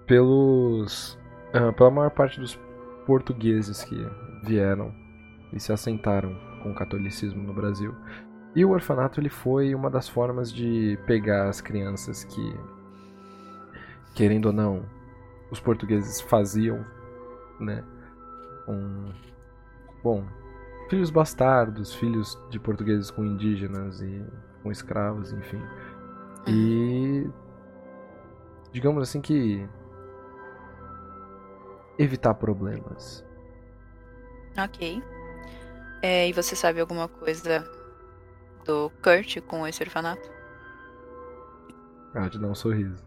pelos 0.06 1.18
ah, 1.52 1.72
pela 1.72 1.90
maior 1.90 2.10
parte 2.10 2.40
dos 2.40 2.58
portugueses 3.06 3.84
que 3.84 3.96
vieram 4.44 4.92
e 5.52 5.60
se 5.60 5.72
assentaram 5.72 6.34
com 6.62 6.72
o 6.72 6.74
catolicismo 6.74 7.42
no 7.42 7.52
Brasil. 7.52 7.94
E 8.54 8.64
o 8.64 8.70
orfanato 8.70 9.20
ele 9.20 9.28
foi 9.28 9.74
uma 9.74 9.90
das 9.90 10.08
formas 10.08 10.52
de 10.52 10.98
pegar 11.06 11.48
as 11.48 11.60
crianças 11.60 12.24
que, 12.24 12.54
querendo 14.14 14.46
ou 14.46 14.52
não, 14.52 14.84
os 15.50 15.60
portugueses 15.60 16.20
faziam, 16.20 16.84
né? 17.58 17.82
Um, 18.68 19.12
bom, 20.02 20.24
filhos 20.88 21.10
bastardos, 21.10 21.94
filhos 21.94 22.38
de 22.50 22.58
portugueses 22.58 23.10
com 23.10 23.24
indígenas 23.24 24.00
e 24.00 24.24
com 24.62 24.70
escravos, 24.70 25.32
enfim. 25.32 25.60
E 26.46 27.28
digamos 28.72 29.02
assim 29.02 29.20
que 29.20 29.68
evitar 31.98 32.34
problemas. 32.34 33.24
Ok. 34.58 35.02
É, 36.02 36.28
e 36.28 36.32
você 36.32 36.56
sabe 36.56 36.80
alguma 36.80 37.08
coisa 37.08 37.64
do 38.64 38.90
Kurt 39.02 39.40
com 39.42 39.66
esse 39.66 39.82
orfanato? 39.82 40.30
Ela 42.14 42.28
te 42.28 42.38
dá 42.38 42.48
um 42.48 42.54
sorriso. 42.54 43.02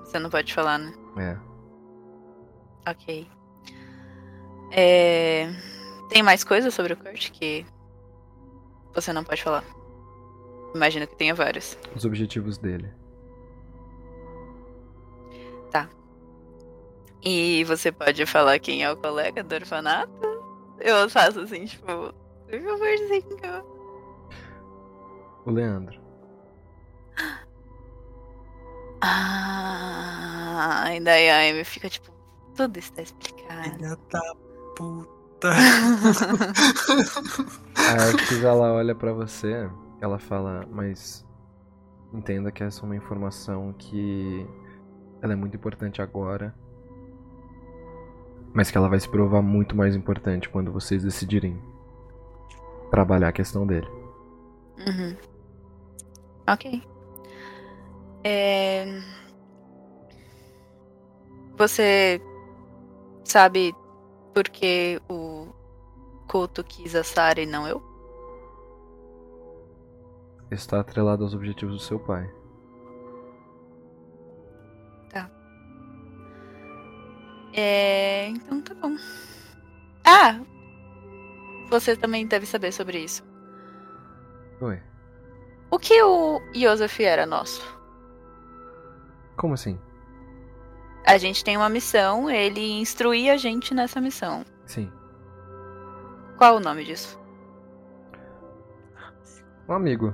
Você 0.00 0.18
não 0.18 0.30
pode 0.30 0.52
falar, 0.54 0.78
né? 0.78 0.92
É. 1.16 2.90
Ok. 2.90 3.37
É... 4.70 5.48
Tem 6.08 6.22
mais 6.22 6.44
coisa 6.44 6.70
sobre 6.70 6.92
o 6.92 6.96
Kurt 6.96 7.30
que 7.32 7.66
você 8.94 9.12
não 9.12 9.24
pode 9.24 9.42
falar? 9.42 9.64
Imagino 10.74 11.06
que 11.06 11.16
tenha 11.16 11.34
vários. 11.34 11.78
Os 11.94 12.04
objetivos 12.04 12.58
dele. 12.58 12.90
E 17.22 17.64
você 17.64 17.90
pode 17.90 18.24
falar 18.26 18.58
quem 18.58 18.84
é 18.84 18.90
o 18.90 18.96
colega 18.96 19.42
do 19.42 19.54
orfanato? 19.54 20.10
Eu 20.78 21.10
faço 21.10 21.40
assim, 21.40 21.64
tipo, 21.64 21.84
por 21.84 22.62
favorzinho. 22.62 23.64
O 25.44 25.50
Leandro. 25.50 26.00
Ah. 29.00 30.84
Ah, 30.84 30.94
e 30.94 31.00
daí 31.00 31.28
a 31.30 31.50
Amy 31.50 31.64
fica 31.64 31.88
tipo, 31.88 32.10
tudo 32.56 32.78
está 32.78 33.02
explicado. 33.02 33.76
Filha 33.76 33.96
da 34.10 34.34
puta. 34.78 35.50
A 37.76 37.92
Arctis, 38.06 38.42
ela 38.44 38.72
olha 38.72 38.94
pra 38.94 39.12
você, 39.12 39.68
ela 40.00 40.18
fala, 40.18 40.64
mas 40.70 41.26
entenda 42.12 42.52
que 42.52 42.62
essa 42.62 42.82
é 42.82 42.84
uma 42.84 42.96
informação 42.96 43.74
que 43.76 44.46
ela 45.20 45.32
é 45.32 45.36
muito 45.36 45.56
importante 45.56 46.00
agora, 46.00 46.54
mas 48.54 48.70
que 48.70 48.78
ela 48.78 48.88
vai 48.88 49.00
se 49.00 49.08
provar 49.08 49.42
muito 49.42 49.76
mais 49.76 49.96
importante 49.96 50.48
quando 50.48 50.72
vocês 50.72 51.02
decidirem 51.02 51.60
trabalhar 52.90 53.28
a 53.28 53.32
questão 53.32 53.66
dele. 53.66 53.88
Uhum. 54.86 55.16
Ok. 56.48 56.82
É... 58.24 59.00
Você 61.56 62.20
sabe 63.24 63.74
por 64.38 64.48
que 64.50 65.02
o 65.08 65.48
culto 66.28 66.62
quis 66.62 66.94
a 66.94 67.02
Sara 67.02 67.40
e 67.40 67.46
não 67.46 67.66
eu? 67.66 67.82
Está 70.48 70.78
atrelado 70.78 71.24
aos 71.24 71.34
objetivos 71.34 71.74
do 71.74 71.82
seu 71.82 71.98
pai. 71.98 72.32
É... 77.52 78.28
Então 78.28 78.62
tá 78.62 78.74
bom. 78.74 78.94
Ah! 80.04 80.40
Você 81.70 81.96
também 81.96 82.24
deve 82.24 82.46
saber 82.46 82.70
sobre 82.70 83.00
isso. 83.00 83.24
Oi. 84.60 84.80
O 85.68 85.80
que 85.80 86.00
o 86.00 86.40
Joseph 86.54 87.00
era 87.00 87.26
nosso? 87.26 87.60
Como 89.36 89.54
assim? 89.54 89.80
A 91.08 91.16
gente 91.16 91.42
tem 91.42 91.56
uma 91.56 91.70
missão, 91.70 92.28
ele 92.28 92.78
instruía 92.78 93.32
a 93.32 93.36
gente 93.38 93.72
nessa 93.72 93.98
missão. 93.98 94.44
Sim. 94.66 94.92
Qual 96.36 96.56
o 96.56 96.60
nome 96.60 96.84
disso? 96.84 97.18
Um 99.66 99.72
amigo. 99.72 100.12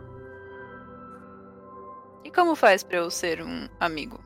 E 2.22 2.30
como 2.30 2.54
faz 2.54 2.84
pra 2.84 2.98
eu 2.98 3.10
ser 3.10 3.42
um 3.42 3.68
amigo 3.80 4.20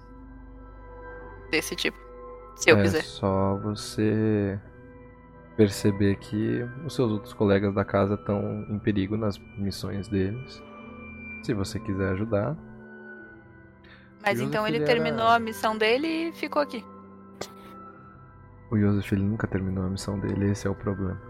desse 1.50 1.74
tipo? 1.74 1.96
Se 2.56 2.70
eu 2.70 2.76
é 2.76 2.82
quiser. 2.82 3.02
só 3.02 3.56
você 3.56 4.60
perceber 5.56 6.16
que 6.16 6.62
os 6.84 6.94
seus 6.94 7.10
outros 7.10 7.32
colegas 7.32 7.74
da 7.74 7.84
casa 7.84 8.12
estão 8.12 8.66
em 8.68 8.78
perigo 8.78 9.16
nas 9.16 9.38
missões 9.56 10.06
deles. 10.06 10.62
Se 11.44 11.54
você 11.54 11.80
quiser 11.80 12.12
ajudar. 12.12 12.54
Mas 14.22 14.34
Joseph, 14.38 14.48
então 14.48 14.66
ele 14.66 14.78
ele 14.78 14.84
terminou 14.86 15.26
era- 15.26 15.34
a 15.36 15.38
missão 15.38 15.76
dele 15.76 16.06
e 16.28 16.32
ficou 16.32 16.60
aqui. 16.62 16.84
O 18.70 18.78
Joseph 18.78 19.12
ele 19.12 19.22
nunca 19.22 19.46
terminou 19.46 19.84
a 19.84 19.88
missão 19.88 20.18
dele, 20.18 20.50
esse 20.50 20.66
é 20.66 20.70
o 20.70 20.74
problema. 20.74 21.20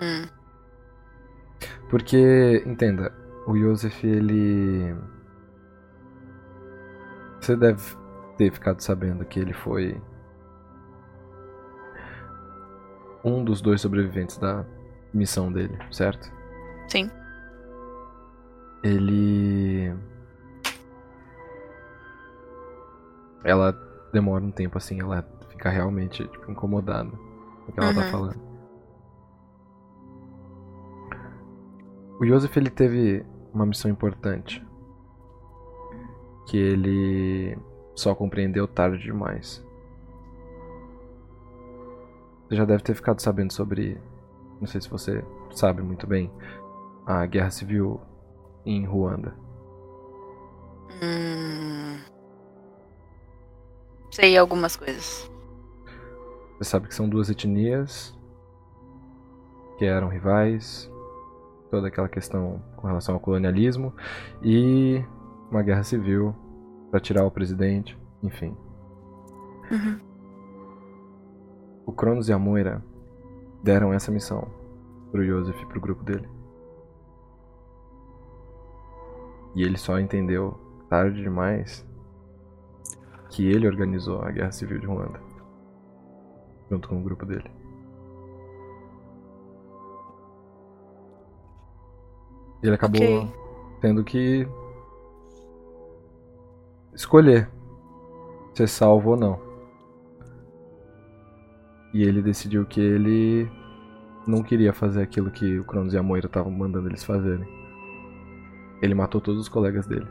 Hum. 0.00 0.26
Porque, 1.90 2.62
entenda, 2.66 3.12
o 3.46 3.56
Joseph 3.56 4.02
ele. 4.04 4.94
Você 7.40 7.56
deve 7.56 7.82
ter 8.36 8.52
ficado 8.52 8.80
sabendo 8.80 9.24
que 9.24 9.40
ele 9.40 9.52
foi. 9.52 10.00
Um 13.24 13.44
dos 13.44 13.60
dois 13.60 13.80
sobreviventes 13.80 14.36
da 14.38 14.64
missão 15.14 15.52
dele, 15.52 15.76
certo? 15.90 16.30
Sim. 16.88 17.10
Ele. 18.82 19.94
Ela 23.44 23.72
demora 24.12 24.44
um 24.44 24.50
tempo 24.50 24.78
assim, 24.78 25.00
ela 25.00 25.26
fica 25.50 25.68
realmente 25.70 26.26
tipo, 26.28 26.50
incomodada 26.50 27.10
com 27.10 27.70
o 27.70 27.72
que 27.72 27.80
ela 27.80 27.94
tá 27.94 28.00
Uhum. 28.02 28.10
falando. 28.10 28.40
O 32.20 32.26
Joseph 32.26 32.56
ele 32.56 32.70
teve 32.70 33.24
uma 33.52 33.66
missão 33.66 33.90
importante 33.90 34.64
que 36.46 36.56
ele 36.56 37.58
só 37.94 38.14
compreendeu 38.14 38.66
tarde 38.68 38.98
demais. 39.02 39.64
Você 42.48 42.56
já 42.56 42.64
deve 42.64 42.82
ter 42.82 42.94
ficado 42.94 43.20
sabendo 43.20 43.52
sobre, 43.52 44.00
não 44.60 44.66
sei 44.66 44.80
se 44.80 44.88
você 44.90 45.24
sabe 45.50 45.82
muito 45.82 46.06
bem, 46.06 46.30
a 47.06 47.24
guerra 47.26 47.50
civil 47.50 48.00
em 48.64 48.84
Ruanda. 48.86 49.34
Hum. 51.02 52.11
Sei 54.12 54.36
algumas 54.36 54.76
coisas. 54.76 55.30
Você 56.58 56.68
sabe 56.68 56.86
que 56.86 56.94
são 56.94 57.08
duas 57.08 57.30
etnias 57.30 58.14
que 59.78 59.86
eram 59.86 60.08
rivais, 60.08 60.90
toda 61.70 61.88
aquela 61.88 62.10
questão 62.10 62.62
com 62.76 62.86
relação 62.86 63.14
ao 63.14 63.20
colonialismo 63.20 63.94
e 64.42 65.02
uma 65.50 65.62
guerra 65.62 65.82
civil 65.82 66.36
para 66.90 67.00
tirar 67.00 67.24
o 67.24 67.30
presidente, 67.30 67.98
enfim. 68.22 68.54
Uhum. 69.70 69.98
O 71.86 71.92
Cronos 71.92 72.28
e 72.28 72.34
a 72.34 72.38
Moira 72.38 72.84
deram 73.62 73.94
essa 73.94 74.12
missão 74.12 74.46
pro 75.10 75.24
Joseph 75.24 75.58
e 75.58 75.66
pro 75.66 75.80
grupo 75.80 76.04
dele. 76.04 76.28
E 79.54 79.62
ele 79.62 79.78
só 79.78 79.98
entendeu 79.98 80.60
tarde 80.90 81.22
demais 81.22 81.90
que 83.32 83.50
ele 83.50 83.66
organizou 83.66 84.20
a 84.22 84.30
guerra 84.30 84.52
civil 84.52 84.78
de 84.78 84.86
Ruanda 84.86 85.18
junto 86.70 86.88
com 86.88 86.98
o 86.98 87.02
grupo 87.02 87.26
dele. 87.26 87.50
Ele 92.62 92.74
acabou 92.74 93.02
Ok. 93.02 93.28
tendo 93.80 94.04
que 94.04 94.46
escolher 96.94 97.50
ser 98.54 98.68
salvo 98.68 99.10
ou 99.10 99.16
não. 99.16 99.40
E 101.92 102.02
ele 102.04 102.22
decidiu 102.22 102.64
que 102.64 102.80
ele 102.80 103.50
não 104.26 104.42
queria 104.42 104.72
fazer 104.72 105.02
aquilo 105.02 105.30
que 105.30 105.58
o 105.58 105.64
Cronos 105.64 105.92
e 105.92 105.98
a 105.98 106.02
Moira 106.02 106.26
estavam 106.26 106.52
mandando 106.52 106.88
eles 106.88 107.04
fazerem. 107.04 107.46
Ele 108.80 108.94
matou 108.94 109.20
todos 109.20 109.40
os 109.40 109.48
colegas 109.48 109.86
dele, 109.86 110.06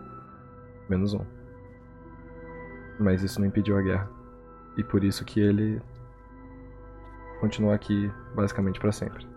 menos 0.90 1.14
um. 1.14 1.41
Mas 3.02 3.24
isso 3.24 3.40
não 3.40 3.48
impediu 3.48 3.78
a 3.78 3.82
guerra. 3.82 4.10
E 4.78 4.84
por 4.84 5.04
isso 5.04 5.26
que 5.26 5.40
ele 5.40 5.82
continua 7.40 7.74
aqui 7.74 8.12
basicamente 8.36 8.80
pra 8.80 8.92
sempre. 8.92 9.28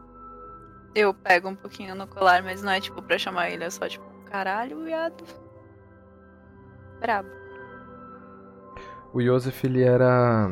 Eu 0.95 1.15
pego 1.15 1.49
um 1.49 1.57
pouquinho 1.57 1.95
no 1.95 2.07
colar, 2.07 2.43
mas 2.43 2.63
não 2.63 2.71
é 2.71 2.81
tipo 2.81 3.03
pra 3.03 3.19
chamar 3.19 3.51
ele, 3.51 3.65
é 3.65 3.71
só 3.71 3.89
tipo, 3.89 4.05
caralho, 4.27 4.85
viado. 4.85 5.25
Brabo. 7.01 7.29
O 9.13 9.21
Joseph 9.21 9.65
ele 9.65 9.83
era 9.83 10.49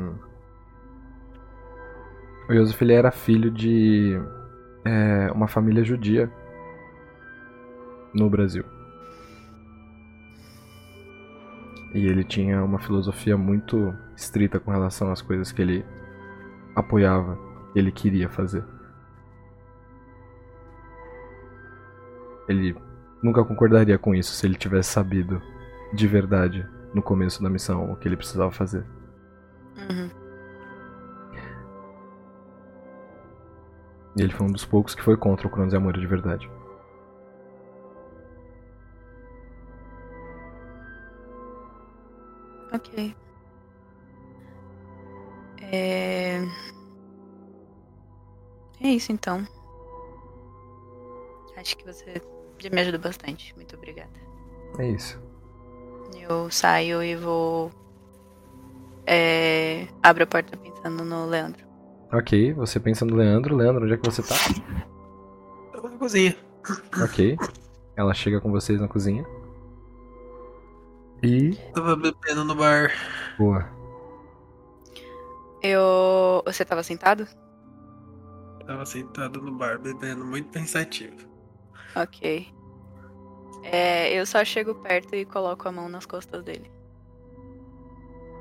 o 2.48 2.54
Joseph 2.54 2.80
ele 2.82 2.92
era 2.92 3.10
filho 3.10 3.50
de 3.50 4.18
é, 4.84 5.30
uma 5.32 5.46
família 5.46 5.84
judia 5.84 6.32
no 8.14 8.28
Brasil. 8.28 8.64
E 11.94 12.06
ele 12.06 12.24
tinha 12.24 12.62
uma 12.64 12.78
filosofia 12.78 13.36
muito 13.36 13.94
estrita 14.16 14.58
com 14.58 14.70
relação 14.70 15.12
às 15.12 15.20
coisas 15.20 15.52
que 15.52 15.60
ele 15.60 15.84
apoiava, 16.74 17.38
que 17.72 17.78
ele 17.78 17.92
queria 17.92 18.28
fazer. 18.28 18.64
Ele 22.48 22.74
nunca 23.22 23.44
concordaria 23.44 23.98
com 23.98 24.14
isso 24.14 24.32
se 24.32 24.46
ele 24.46 24.56
tivesse 24.56 24.90
sabido 24.90 25.40
de 25.92 26.08
verdade 26.08 26.66
no 26.94 27.02
começo 27.02 27.42
da 27.42 27.50
missão 27.50 27.92
o 27.92 27.96
que 27.96 28.08
ele 28.08 28.16
precisava 28.16 28.50
fazer. 28.50 28.84
Uhum. 29.76 30.10
E 34.16 34.22
ele 34.22 34.32
foi 34.32 34.46
um 34.46 34.52
dos 34.52 34.64
poucos 34.64 34.94
que 34.94 35.02
foi 35.02 35.16
contra 35.16 35.46
o 35.46 35.50
Cronos 35.50 35.72
e 35.72 35.76
a 35.76 35.80
Moira 35.80 36.00
de 36.00 36.06
verdade. 36.06 36.50
Ok. 42.72 43.14
É... 45.70 46.42
é 48.80 48.88
isso 48.88 49.12
então. 49.12 49.46
Acho 51.56 51.76
que 51.76 51.84
você 51.84 52.20
já 52.58 52.70
me 52.70 52.80
ajudou 52.80 53.00
bastante. 53.00 53.54
Muito 53.54 53.76
obrigada. 53.76 54.10
É 54.78 54.88
isso. 54.88 55.20
Eu 56.28 56.50
saio 56.50 57.02
e 57.02 57.14
vou. 57.14 57.70
É... 59.06 59.86
Abro 60.02 60.24
a 60.24 60.26
porta 60.26 60.56
pensando 60.56 61.04
no 61.04 61.26
Leandro. 61.26 61.64
Ok, 62.12 62.52
você 62.52 62.80
pensa 62.80 63.04
no 63.04 63.14
Leandro. 63.14 63.56
Leandro, 63.56 63.84
onde 63.84 63.94
é 63.94 63.96
que 63.96 64.04
você 64.04 64.22
tá? 64.22 64.34
Eu 65.72 65.80
vou 65.80 65.90
na 65.90 65.96
cozinha. 65.96 66.36
Ok. 67.02 67.36
Ela 67.96 68.14
chega 68.14 68.40
com 68.40 68.50
vocês 68.50 68.80
na 68.80 68.88
cozinha. 68.88 69.24
E. 71.22 71.54
Tava 71.72 71.94
bebendo 71.94 72.44
no 72.44 72.54
bar. 72.54 72.92
Boa. 73.38 73.68
Eu. 75.62 76.42
Você 76.44 76.64
tava 76.64 76.82
sentado? 76.82 77.26
Tava 78.66 78.84
sentado 78.84 79.40
no 79.40 79.52
bar, 79.52 79.78
bebendo, 79.78 80.24
muito 80.24 80.50
pensativo. 80.50 81.16
Ok. 81.94 82.52
É, 83.62 84.12
eu 84.12 84.26
só 84.26 84.44
chego 84.44 84.74
perto 84.74 85.14
e 85.14 85.24
coloco 85.24 85.68
a 85.68 85.72
mão 85.72 85.88
nas 85.88 86.06
costas 86.06 86.42
dele. 86.42 86.70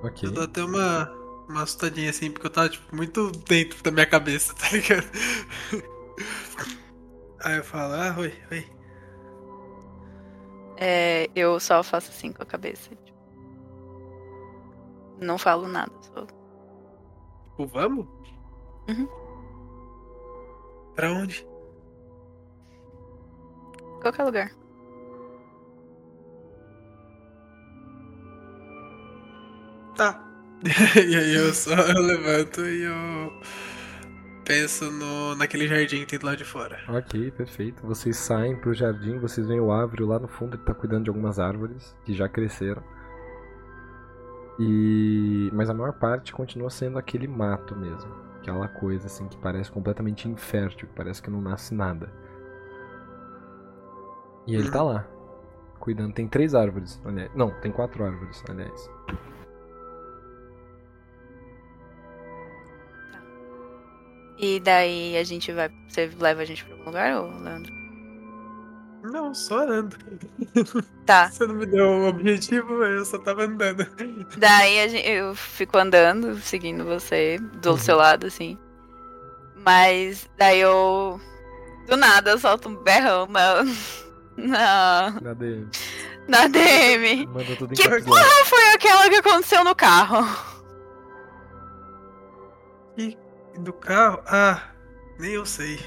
Ok. 0.03 0.27
Eu 0.27 0.33
dou 0.33 0.43
até 0.43 0.63
uma, 0.63 1.11
uma 1.47 1.63
assustadinha 1.63 2.09
assim, 2.09 2.31
porque 2.31 2.47
eu 2.47 2.51
tava, 2.51 2.69
tipo, 2.69 2.95
muito 2.95 3.31
dentro 3.47 3.83
da 3.83 3.91
minha 3.91 4.07
cabeça, 4.07 4.53
tá 4.57 4.69
ligado? 4.71 5.07
Aí 7.43 7.57
eu 7.57 7.63
falo, 7.63 7.93
ah, 7.93 8.15
oi, 8.17 8.33
oi. 8.51 8.80
É, 10.83 11.29
eu 11.35 11.59
só 11.59 11.83
faço 11.83 12.09
assim 12.09 12.33
com 12.33 12.41
a 12.41 12.45
cabeça. 12.45 12.89
tipo. 13.05 13.19
Não 15.19 15.37
falo 15.37 15.67
nada. 15.67 15.91
Só... 16.01 16.25
Tipo, 16.25 17.67
vamos? 17.67 18.07
Uhum. 18.89 19.07
Pra 20.95 21.11
onde? 21.13 21.47
Qualquer 24.01 24.23
lugar. 24.23 24.51
Tá. 29.95 30.19
e 30.95 31.15
aí 31.15 31.35
eu 31.35 31.53
só 31.53 31.75
eu 31.75 32.01
levanto 32.01 32.61
e 32.61 32.83
eu 32.85 33.41
penso 34.51 34.91
no, 34.91 35.33
naquele 35.35 35.65
jardim 35.65 36.01
que 36.01 36.05
tem 36.05 36.19
do 36.19 36.25
lado 36.25 36.37
de 36.37 36.43
fora. 36.43 36.77
Ok, 36.89 37.31
perfeito. 37.31 37.87
Vocês 37.87 38.17
saem 38.17 38.57
pro 38.57 38.73
jardim, 38.73 39.17
vocês 39.17 39.47
veem 39.47 39.61
o 39.61 39.71
Ávrio 39.71 40.05
lá 40.05 40.19
no 40.19 40.27
fundo, 40.27 40.57
ele 40.57 40.63
tá 40.63 40.73
cuidando 40.73 41.05
de 41.05 41.09
algumas 41.09 41.39
árvores 41.39 41.95
que 42.03 42.13
já 42.13 42.27
cresceram. 42.27 42.83
E 44.59 45.49
mas 45.53 45.69
a 45.69 45.73
maior 45.73 45.93
parte 45.93 46.33
continua 46.33 46.69
sendo 46.69 46.99
aquele 46.99 47.27
mato 47.27 47.75
mesmo, 47.77 48.13
aquela 48.41 48.67
coisa 48.67 49.07
assim 49.07 49.25
que 49.29 49.37
parece 49.37 49.71
completamente 49.71 50.27
infértil, 50.27 50.89
que 50.89 50.93
parece 50.93 51.21
que 51.21 51.31
não 51.31 51.41
nasce 51.41 51.73
nada. 51.73 52.11
E 54.45 54.53
ele 54.53 54.69
tá 54.69 54.83
lá, 54.83 55.07
cuidando. 55.79 56.13
Tem 56.13 56.27
três 56.27 56.53
árvores, 56.53 57.01
aliás. 57.05 57.31
Não, 57.33 57.51
tem 57.61 57.71
quatro 57.71 58.03
árvores, 58.03 58.43
aliás. 58.49 58.89
E 64.41 64.59
daí 64.59 65.15
a 65.17 65.23
gente 65.23 65.51
vai. 65.53 65.69
Você 65.87 66.09
leva 66.19 66.41
a 66.41 66.45
gente 66.45 66.63
pra 66.65 66.73
algum 66.73 66.85
lugar, 66.85 67.15
ô 67.21 67.27
Leandro? 67.43 67.71
Não, 69.03 69.33
só 69.33 69.59
ando. 69.67 69.95
Tá. 71.05 71.29
Você 71.29 71.45
não 71.47 71.55
me 71.55 71.65
deu 71.65 71.85
o 71.85 72.07
objetivo, 72.07 72.83
eu 72.83 73.03
só 73.03 73.17
tava 73.17 73.43
andando. 73.43 73.85
Daí 74.37 74.79
a 74.79 74.87
gente, 74.87 75.09
eu 75.09 75.35
fico 75.35 75.77
andando, 75.77 76.39
seguindo 76.39 76.85
você, 76.85 77.37
do 77.61 77.71
Uhum. 77.71 77.77
seu 77.77 77.97
lado, 77.97 78.27
assim. 78.27 78.57
Mas 79.65 80.29
daí 80.37 80.59
eu. 80.61 81.19
Do 81.87 81.97
nada 81.97 82.31
eu 82.31 82.39
solto 82.39 82.69
um 82.69 82.75
berrão 82.75 83.27
na. 83.27 83.63
Na, 84.37 85.11
Na 85.21 85.33
DM. 85.33 85.67
na 86.27 86.47
DM. 86.47 87.27
Manda 87.27 87.55
tudo 87.57 87.73
em 87.73 87.75
Que 87.75 87.89
porra 88.01 88.45
foi 88.45 88.63
aquela 88.73 89.09
que 89.09 89.15
aconteceu 89.15 89.63
no 89.63 89.75
carro? 89.75 90.25
Do 93.59 93.73
carro? 93.73 94.21
Ah, 94.25 94.61
nem 95.19 95.33
eu 95.33 95.45
sei. 95.45 95.79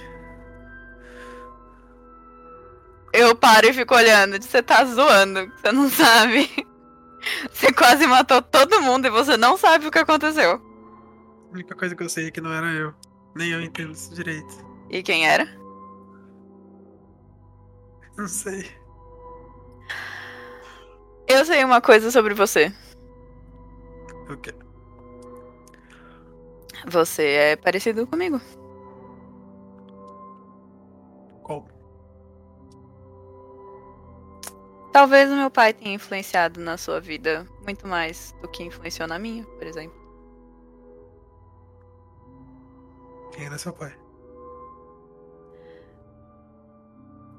Eu 3.12 3.34
paro 3.36 3.66
e 3.66 3.72
fico 3.72 3.94
olhando. 3.94 4.42
Você 4.42 4.62
tá 4.62 4.84
zoando, 4.84 5.50
você 5.56 5.72
não 5.72 5.88
sabe. 5.88 6.50
Você 7.50 7.72
quase 7.72 8.06
matou 8.06 8.42
todo 8.42 8.82
mundo 8.82 9.06
e 9.06 9.10
você 9.10 9.36
não 9.36 9.56
sabe 9.56 9.86
o 9.86 9.90
que 9.90 9.98
aconteceu. 9.98 10.60
A 11.48 11.52
única 11.52 11.74
coisa 11.74 11.96
que 11.96 12.02
eu 12.02 12.08
sei 12.08 12.26
é 12.26 12.30
que 12.30 12.40
não 12.40 12.52
era 12.52 12.66
eu. 12.72 12.92
Nem 13.34 13.50
eu 13.50 13.62
entendo 13.62 13.92
isso 13.92 14.14
direito. 14.14 14.54
E 14.90 15.02
quem 15.02 15.26
era? 15.26 15.46
Não 18.16 18.28
sei. 18.28 18.70
Eu 21.26 21.44
sei 21.44 21.64
uma 21.64 21.80
coisa 21.80 22.10
sobre 22.10 22.34
você. 22.34 22.72
O 24.28 24.36
quê? 24.36 24.54
Você 26.86 27.22
é 27.22 27.56
parecido 27.56 28.06
comigo. 28.06 28.40
Qual? 31.42 31.66
Talvez 34.92 35.30
o 35.30 35.36
meu 35.36 35.50
pai 35.50 35.72
tenha 35.72 35.94
influenciado 35.94 36.60
na 36.60 36.76
sua 36.76 37.00
vida 37.00 37.46
muito 37.64 37.86
mais 37.86 38.34
do 38.40 38.48
que 38.48 38.62
influenciou 38.62 39.08
na 39.08 39.18
minha, 39.18 39.44
por 39.44 39.66
exemplo. 39.66 39.98
Quem 43.32 43.46
era 43.46 43.58
seu 43.58 43.72
pai? 43.72 43.92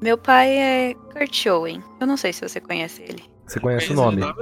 Meu 0.01 0.17
pai 0.17 0.57
é 0.57 0.93
Kurt 1.13 1.45
Owen. 1.45 1.81
Eu 1.99 2.07
não 2.07 2.17
sei 2.17 2.33
se 2.33 2.47
você 2.47 2.59
conhece 2.59 3.01
ele. 3.03 3.23
Você 3.47 3.59
conhece 3.59 3.93
o 3.93 3.95
Conhece 3.95 4.17
nome? 4.17 4.33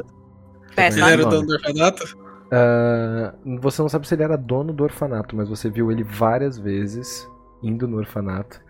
Conhece 0.73 0.99
Ele 0.99 1.09
era 1.11 1.27
o 1.27 1.29
dono 1.29 1.47
do 1.47 1.53
orfanato? 1.53 2.22
Ah, 2.55 3.33
você 3.59 3.81
não 3.81 3.89
sabe 3.89 4.07
se 4.07 4.13
ele 4.13 4.21
era 4.21 4.37
dono 4.37 4.71
do 4.71 4.83
orfanato, 4.83 5.35
mas 5.35 5.49
você 5.49 5.71
viu 5.71 5.91
ele 5.91 6.03
várias 6.03 6.55
vezes 6.59 7.27
indo 7.63 7.87
no 7.87 7.97
orfanato. 7.97 8.61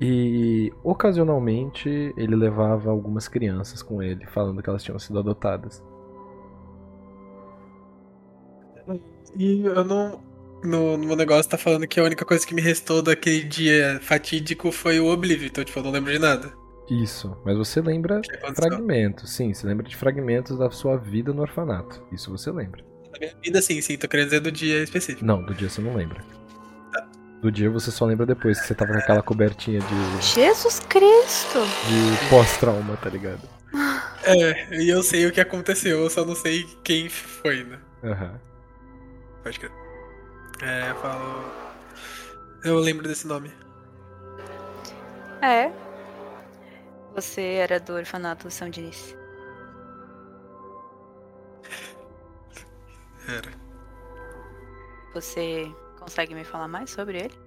E 0.00 0.72
ocasionalmente 0.82 2.14
ele 2.16 2.34
levava 2.34 2.90
algumas 2.90 3.28
crianças 3.28 3.82
com 3.82 4.02
ele, 4.02 4.26
falando 4.26 4.62
que 4.62 4.70
elas 4.70 4.82
tinham 4.82 4.98
sido 4.98 5.18
adotadas. 5.18 5.82
E 9.36 9.60
eu 9.62 9.84
não. 9.84 10.26
No, 10.64 10.96
no 10.96 11.06
meu 11.06 11.14
negócio 11.14 11.50
tá 11.50 11.58
falando 11.58 11.86
que 11.86 12.00
a 12.00 12.04
única 12.04 12.24
coisa 12.24 12.44
que 12.44 12.54
me 12.54 12.62
restou 12.62 13.00
daquele 13.00 13.44
dia 13.44 14.00
fatídico 14.02 14.72
foi 14.72 14.98
o 14.98 15.06
Oblivion, 15.06 15.46
então 15.46 15.62
tipo, 15.62 15.78
eu 15.78 15.84
não 15.84 15.92
lembro 15.92 16.10
de 16.10 16.18
nada. 16.18 16.52
Isso, 16.90 17.36
mas 17.44 17.56
você 17.56 17.80
lembra 17.80 18.20
fragmentos, 18.56 19.30
sim, 19.30 19.54
você 19.54 19.66
lembra 19.66 19.86
de 19.86 19.94
fragmentos 19.94 20.58
da 20.58 20.68
sua 20.70 20.96
vida 20.96 21.32
no 21.32 21.42
orfanato. 21.42 22.02
Isso 22.10 22.30
você 22.30 22.50
lembra. 22.50 22.87
Da 23.18 23.26
minha 23.26 23.36
vida, 23.42 23.62
sim, 23.62 23.80
sim, 23.80 23.96
tô 23.96 24.06
querendo 24.06 24.26
dizer 24.26 24.40
do 24.40 24.52
dia 24.52 24.82
específico. 24.82 25.24
Não, 25.24 25.42
do 25.42 25.54
dia 25.54 25.68
você 25.68 25.80
não 25.80 25.94
lembra. 25.94 26.22
Do 27.42 27.52
dia 27.52 27.70
você 27.70 27.90
só 27.90 28.04
lembra 28.04 28.26
depois 28.26 28.60
que 28.60 28.66
você 28.66 28.74
tava 28.74 28.92
com 28.92 28.98
aquela 28.98 29.22
cobertinha 29.22 29.80
de, 29.80 30.22
Jesus 30.22 30.80
Cristo! 30.88 31.60
de 31.86 32.28
pós-trauma, 32.28 32.96
tá 32.96 33.08
ligado? 33.08 33.48
É, 34.24 34.76
e 34.76 34.88
eu 34.88 35.02
sei 35.02 35.26
o 35.26 35.32
que 35.32 35.40
aconteceu, 35.40 36.00
eu 36.00 36.10
só 36.10 36.24
não 36.24 36.34
sei 36.34 36.66
quem 36.82 37.08
foi, 37.08 37.64
né? 37.64 37.78
Aham. 38.02 38.40
Pode 39.42 39.60
crer. 39.60 39.72
É, 40.62 40.90
eu 40.90 40.96
falo. 40.96 41.44
Eu 42.64 42.78
lembro 42.78 43.06
desse 43.06 43.26
nome. 43.26 43.52
É. 45.40 45.70
Você 47.14 47.40
era 47.40 47.78
do 47.78 47.94
orfanato 47.94 48.50
São 48.50 48.68
Diniz. 48.68 49.17
Era. 53.28 53.52
Você 55.12 55.70
consegue 55.98 56.34
me 56.34 56.44
falar 56.44 56.66
mais 56.66 56.90
sobre 56.90 57.18
ele? 57.18 57.38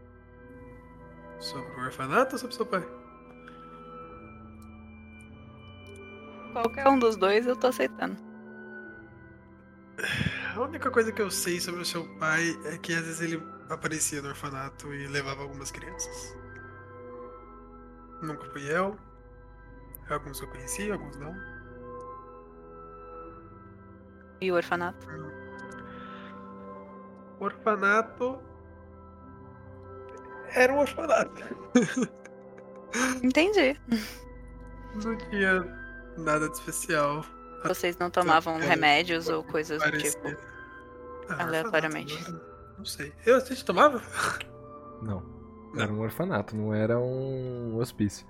Sobre 1.40 1.72
o 1.72 1.86
orfanato 1.86 2.36
ou 2.36 2.40
sobre 2.40 2.56
seu 2.56 2.66
pai? 2.68 2.88
Qualquer 6.54 6.88
um 6.88 7.00
dos 7.00 7.16
dois 7.16 7.48
eu 7.48 7.56
tô 7.56 7.68
aceitando. 7.68 8.16
A 10.56 10.60
única 10.60 10.92
coisa 10.92 11.12
que 11.12 11.22
eu 11.22 11.32
sei 11.32 11.60
sobre 11.62 11.82
o 11.82 11.86
seu 11.86 12.06
pai 12.18 12.44
é 12.66 12.78
que 12.78 12.94
às 12.94 13.06
vezes 13.06 13.22
ele 13.22 13.42
aparecia 13.70 14.22
no 14.22 14.28
orfanato 14.28 14.94
e 14.94 15.08
levava 15.08 15.42
algumas 15.42 15.72
crianças. 15.72 16.36
Nunca 18.22 18.46
fui 18.52 18.70
eu. 18.70 19.00
Alguns 20.10 20.42
eu 20.42 20.48
conheci, 20.50 20.92
alguns 20.92 21.16
não. 21.16 21.34
E 24.42 24.52
o 24.52 24.56
orfanato? 24.56 25.08
O 27.42 27.46
orfanato. 27.46 28.40
Era 30.54 30.72
um 30.72 30.80
orfanato. 30.80 31.42
Entendi. 33.24 33.80
Não 35.04 35.18
tinha 35.18 35.62
nada 36.18 36.48
de 36.48 36.56
especial. 36.56 37.26
Vocês 37.64 37.98
não 37.98 38.12
tomavam 38.12 38.58
remédios 38.58 39.28
ou 39.28 39.44
coisas 39.44 39.82
do 39.82 39.86
Parecia. 39.86 40.12
tipo. 40.12 40.38
Ah, 41.30 41.44
aleatoriamente. 41.44 42.14
orfanato, 42.14 42.46
não 42.78 42.86
sei. 42.86 43.12
Eu, 43.26 43.38
a 43.38 43.40
gente 43.40 43.66
tomava? 43.66 44.02
Não. 45.02 45.24
Era 45.76 45.92
um 45.92 46.00
orfanato, 46.02 46.56
não 46.56 46.72
era 46.74 47.00
um 47.00 47.76
hospício. 47.78 48.26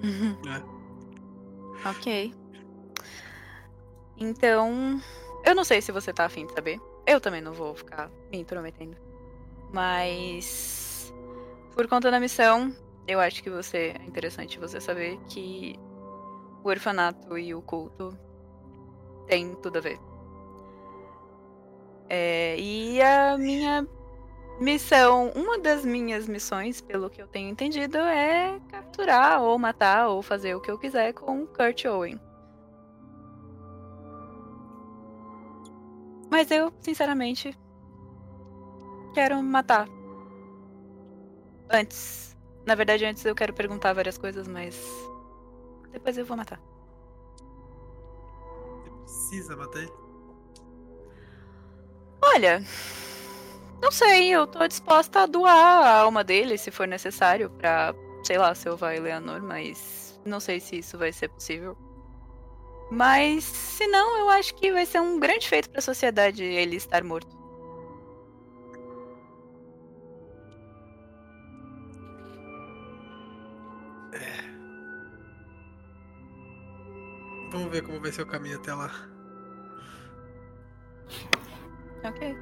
Ok. 1.84 2.34
Então, 4.16 5.00
eu 5.46 5.54
não 5.54 5.62
sei 5.62 5.80
se 5.80 5.92
você 5.92 6.12
tá 6.12 6.24
afim 6.24 6.44
de 6.44 6.52
saber. 6.52 6.80
Eu 7.08 7.22
também 7.22 7.40
não 7.40 7.54
vou 7.54 7.74
ficar 7.74 8.10
me 8.30 8.38
intrometendo. 8.38 8.94
Mas, 9.72 11.10
por 11.74 11.88
conta 11.88 12.10
da 12.10 12.20
missão, 12.20 12.70
eu 13.06 13.18
acho 13.18 13.42
que 13.42 13.48
você 13.48 13.94
é 13.98 14.04
interessante 14.04 14.58
você 14.58 14.78
saber 14.78 15.18
que 15.26 15.74
o 16.62 16.68
orfanato 16.68 17.38
e 17.38 17.54
o 17.54 17.62
culto 17.62 18.14
tem 19.26 19.54
tudo 19.54 19.78
a 19.78 19.80
ver. 19.80 19.98
É, 22.10 22.60
e 22.60 23.00
a 23.00 23.38
minha 23.38 23.88
missão, 24.60 25.32
uma 25.34 25.58
das 25.58 25.86
minhas 25.86 26.28
missões, 26.28 26.82
pelo 26.82 27.08
que 27.08 27.22
eu 27.22 27.26
tenho 27.26 27.48
entendido, 27.48 27.96
é 27.96 28.60
capturar 28.68 29.42
ou 29.42 29.58
matar 29.58 30.08
ou 30.08 30.20
fazer 30.20 30.54
o 30.54 30.60
que 30.60 30.70
eu 30.70 30.78
quiser 30.78 31.14
com 31.14 31.46
Kurt 31.46 31.86
Owen. 31.86 32.20
Mas 36.30 36.50
eu, 36.50 36.72
sinceramente, 36.80 37.58
quero 39.14 39.42
matar. 39.42 39.88
Antes. 41.70 42.36
Na 42.66 42.74
verdade, 42.74 43.04
antes 43.04 43.24
eu 43.24 43.34
quero 43.34 43.52
perguntar 43.54 43.92
várias 43.92 44.18
coisas, 44.18 44.46
mas. 44.46 44.78
Depois 45.90 46.18
eu 46.18 46.24
vou 46.24 46.36
matar. 46.36 46.60
Você 48.82 48.90
precisa 48.90 49.56
matar 49.56 49.78
ele? 49.80 49.92
Olha. 52.22 52.62
Não 53.80 53.92
sei, 53.92 54.28
eu 54.30 54.46
tô 54.46 54.66
disposta 54.66 55.20
a 55.20 55.26
doar 55.26 55.54
a 55.54 56.00
alma 56.00 56.24
dele 56.24 56.58
se 56.58 56.70
for 56.70 56.86
necessário 56.86 57.48
pra, 57.48 57.94
sei 58.24 58.36
lá, 58.36 58.54
salvar 58.54 58.96
Eleanor, 58.96 59.40
mas 59.40 60.20
não 60.24 60.40
sei 60.40 60.58
se 60.58 60.78
isso 60.78 60.98
vai 60.98 61.12
ser 61.12 61.28
possível. 61.28 61.76
Mas 62.90 63.44
se 63.44 63.86
não, 63.86 64.18
eu 64.18 64.28
acho 64.30 64.54
que 64.54 64.72
vai 64.72 64.86
ser 64.86 65.00
um 65.00 65.18
grande 65.20 65.48
feito 65.48 65.68
pra 65.70 65.80
sociedade 65.80 66.42
ele 66.42 66.76
estar 66.76 67.04
morto. 67.04 67.36
Vamos 77.50 77.70
ver 77.70 77.82
como 77.82 78.00
vai 78.00 78.12
ser 78.12 78.22
o 78.22 78.26
caminho 78.26 78.58
até 78.58 78.74
lá. 78.74 78.90
Ok. 82.04 82.36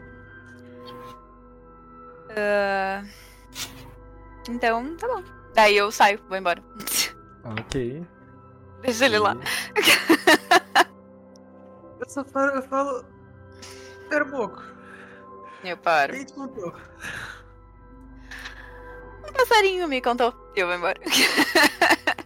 Ah, 2.37 3.03
Então, 4.49 4.97
tá 4.97 5.07
bom. 5.09 5.23
Daí 5.55 5.77
eu 5.77 5.91
saio, 5.91 6.21
vou 6.29 6.37
embora. 6.37 6.63
Ok. 7.45 8.05
Deixa 8.87 9.05
ele 9.07 9.19
lá. 9.19 9.37
Eu 12.01 12.09
só 12.09 12.25
falo, 12.25 12.53
eu 12.53 12.63
falo. 12.63 13.05
Espera 14.03 14.25
um 14.25 14.31
pouco. 14.31 14.63
Eu 15.65 15.77
paro. 15.77 16.13
Quem 16.13 16.25
te 16.25 16.33
contou? 16.33 16.73
Um 19.29 19.33
passarinho 19.33 19.89
me 19.89 20.01
contou. 20.01 20.33
E 20.55 20.61
eu 20.61 20.69
vou 20.69 20.77
embora. 20.77 21.01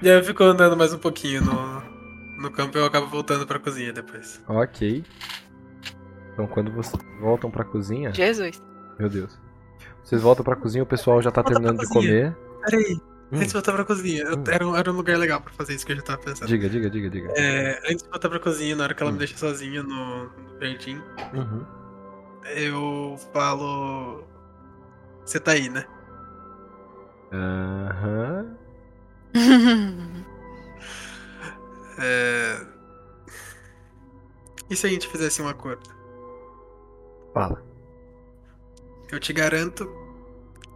E 0.00 0.08
aí 0.08 0.16
eu 0.16 0.22
fico 0.22 0.44
andando 0.44 0.76
mais 0.76 0.92
um 0.94 0.98
pouquinho 0.98 1.42
no, 1.42 1.82
no 2.40 2.52
campo 2.52 2.78
e 2.78 2.80
eu 2.80 2.86
acabo 2.86 3.08
voltando 3.08 3.44
pra 3.44 3.58
cozinha 3.58 3.92
depois. 3.92 4.40
Ok. 4.46 5.04
Então 6.32 6.46
quando 6.46 6.70
vocês 6.70 7.02
voltam 7.20 7.50
pra 7.50 7.64
cozinha. 7.64 8.14
Jesus. 8.14 8.62
Meu 8.96 9.08
Deus. 9.08 9.36
Vocês 10.08 10.22
voltam 10.22 10.42
pra 10.42 10.56
cozinha, 10.56 10.82
o 10.82 10.86
pessoal 10.86 11.20
já 11.20 11.30
tá 11.30 11.42
terminando 11.42 11.78
de 11.80 11.86
comer. 11.86 12.34
Peraí, 12.64 12.94
Hum. 13.30 13.36
antes 13.36 13.48
de 13.48 13.52
voltar 13.52 13.72
pra 13.74 13.84
cozinha, 13.84 14.24
Hum. 14.34 14.42
era, 14.50 14.66
um, 14.66 14.74
era 14.74 14.90
um 14.90 14.96
lugar 14.96 15.18
legal 15.18 15.38
pra 15.38 15.52
fazer 15.52 15.74
isso 15.74 15.84
que 15.84 15.92
eu 15.92 15.96
já 15.96 16.02
tava 16.02 16.22
pensando. 16.22 16.48
Diga, 16.48 16.66
diga, 16.66 16.88
diga, 16.88 17.10
diga. 17.10 17.28
É, 17.36 17.78
antes 17.90 18.02
de 18.04 18.08
voltar 18.08 18.30
pra 18.30 18.40
cozinha, 18.40 18.74
na 18.74 18.84
hora 18.84 18.94
que 18.94 19.02
ela 19.02 19.10
Hum. 19.10 19.12
me 19.12 19.18
deixa 19.18 19.36
sozinha 19.36 19.82
no, 19.82 20.24
no 20.30 20.60
jardim, 20.62 20.98
Uhum. 21.34 21.66
eu 22.56 23.16
falo. 23.34 24.24
Você 25.26 25.38
tá 25.38 25.50
aí, 25.52 25.68
né? 25.68 25.84
Aham. 27.30 28.56
É... 32.00 32.60
E 34.70 34.76
se 34.76 34.86
a 34.86 34.90
gente 34.90 35.08
fizesse 35.08 35.42
um 35.42 35.48
acordo? 35.48 35.82
Fala. 37.34 37.60
Eu 39.10 39.18
te 39.18 39.32
garanto 39.32 39.90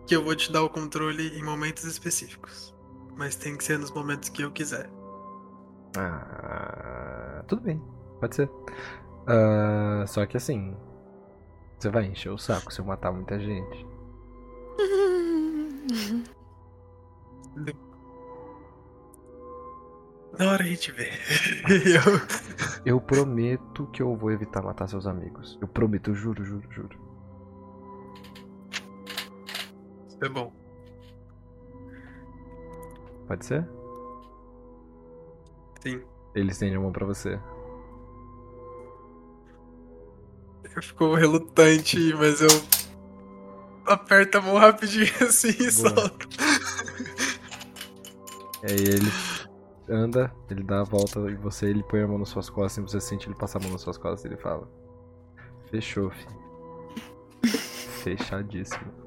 que 0.07 0.17
eu 0.17 0.25
vou 0.25 0.35
te 0.35 0.51
dar 0.51 0.63
o 0.63 0.71
controle 0.71 1.39
em 1.39 1.43
momentos 1.43 1.85
específicos. 1.85 2.75
Mas 3.17 3.37
tem 3.37 3.57
que 3.57 3.65
ser 3.65 3.79
nos 3.79 3.91
momentos 3.91 4.29
que 4.31 4.43
eu 4.43 4.51
quiser. 4.51 4.91
Ah, 5.97 7.45
tudo 7.47 7.63
bem, 7.63 7.81
pode 8.19 8.37
ser. 8.37 8.51
Ah, 9.27 10.05
só 10.07 10.25
que 10.25 10.37
assim, 10.37 10.75
você 11.79 11.91
vai 11.91 12.07
encher 12.07 12.31
o 12.31 12.39
saco 12.39 12.73
se 12.73 12.81
eu 12.81 12.85
matar 12.85 13.13
muita 13.13 13.39
gente. 13.39 13.87
Na 20.39 20.51
hora 20.51 20.63
a 20.65 20.67
gente 20.67 20.91
vê. 20.93 21.11
eu... 21.69 22.01
Eu 22.85 23.01
prometo 23.01 23.87
que 23.89 24.03
eu 24.03 24.17
vou 24.17 24.33
evitar 24.33 24.63
matar 24.63 24.89
seus 24.89 25.07
amigos. 25.07 25.57
Eu 25.61 25.69
prometo, 25.69 26.11
eu 26.11 26.15
juro, 26.15 26.43
juro, 26.43 26.67
juro. 26.71 27.02
É 30.25 30.29
bom. 30.29 30.53
Pode 33.27 33.47
ser? 33.47 33.69
Sim. 35.81 36.03
Eles 36.35 36.59
têm 36.59 36.77
uma 36.77 36.91
pra 36.91 37.07
você. 37.07 37.39
Eu 40.75 40.83
fico 40.83 41.15
relutante, 41.15 42.15
mas 42.15 42.41
eu 42.41 42.49
aperto 43.87 44.39
a 44.39 44.41
mão 44.41 44.57
rapidinho 44.57 45.13
assim 45.21 45.49
e 45.49 45.71
solto. 45.71 46.29
Aí 48.63 48.79
ele 48.79 49.11
anda, 49.89 50.33
ele 50.49 50.63
dá 50.63 50.81
a 50.81 50.85
volta 50.85 51.19
e 51.31 51.35
você, 51.35 51.67
ele 51.67 51.83
põe 51.83 52.01
a 52.01 52.09
mão 52.09 52.19
nas 52.19 52.29
suas 52.29 52.49
costas 52.49 52.79
e 52.79 52.89
você 52.89 53.01
sente 53.01 53.29
ele 53.29 53.35
passar 53.35 53.59
a 53.59 53.63
mão 53.63 53.73
nas 53.73 53.83
suas 53.83 53.99
costas 53.99 54.25
e 54.25 54.29
ele 54.29 54.41
fala: 54.41 54.69
Fechou, 55.71 56.11
fi. 56.11 56.27
Fechadíssimo. 58.03 59.02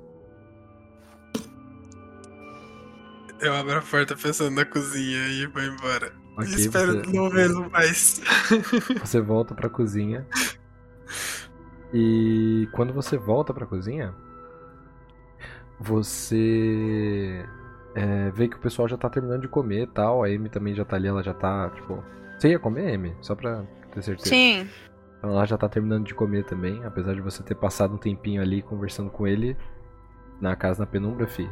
Eu 3.40 3.54
abro 3.56 3.78
a 3.78 3.82
porta 3.82 4.16
pensando 4.16 4.56
na 4.56 4.66
cozinha 4.66 5.28
e 5.28 5.46
vou 5.48 5.62
embora. 5.62 6.12
Ok, 6.38 6.50
e 6.50 6.56
espero 6.56 7.04
você- 7.04 7.12
não 7.16 7.30
vê-lo 7.30 7.70
mais. 7.70 8.22
Você 9.02 9.22
volta 9.22 9.54
pra 9.56 9.70
cozinha. 9.70 10.26
E 11.94 12.68
quando 12.74 12.94
você 12.94 13.18
volta 13.18 13.54
pra 13.54 13.66
cozinha, 13.66 14.14
você 15.80 17.46
é, 17.94 18.30
vê 18.32 18.48
que 18.50 18.56
o 18.58 18.60
pessoal 18.60 18.88
já 18.88 18.98
tá 18.98 19.10
terminando 19.10 19.42
de 19.44 19.48
comer 19.48 19.84
e 19.84 19.88
tal. 19.88 20.24
A 20.24 20.28
Amy 20.28 20.50
também 20.50 20.76
já 20.76 20.84
tá 20.84 20.96
ali, 20.96 21.08
ela 21.08 21.24
já 21.24 21.34
tá, 21.34 21.70
tipo. 21.70 22.04
Você 22.38 22.50
ia 22.50 22.60
comer, 22.60 22.94
Amy? 22.94 23.16
Só 23.22 23.34
pra 23.36 23.64
ter 23.94 24.02
certeza. 24.02 24.30
Sim. 24.30 24.68
Então 25.18 25.30
ela 25.32 25.46
já 25.46 25.58
tá 25.58 25.70
terminando 25.70 26.06
de 26.06 26.14
comer 26.14 26.44
também, 26.44 26.84
apesar 26.84 27.14
de 27.14 27.22
você 27.22 27.42
ter 27.44 27.56
passado 27.56 27.94
um 27.96 27.98
tempinho 27.98 28.42
ali 28.42 28.62
conversando 28.62 29.10
com 29.10 29.26
ele 29.26 29.56
na 30.42 30.54
casa 30.56 30.82
na 30.82 30.86
penumbra, 30.86 31.26
fi. 31.28 31.50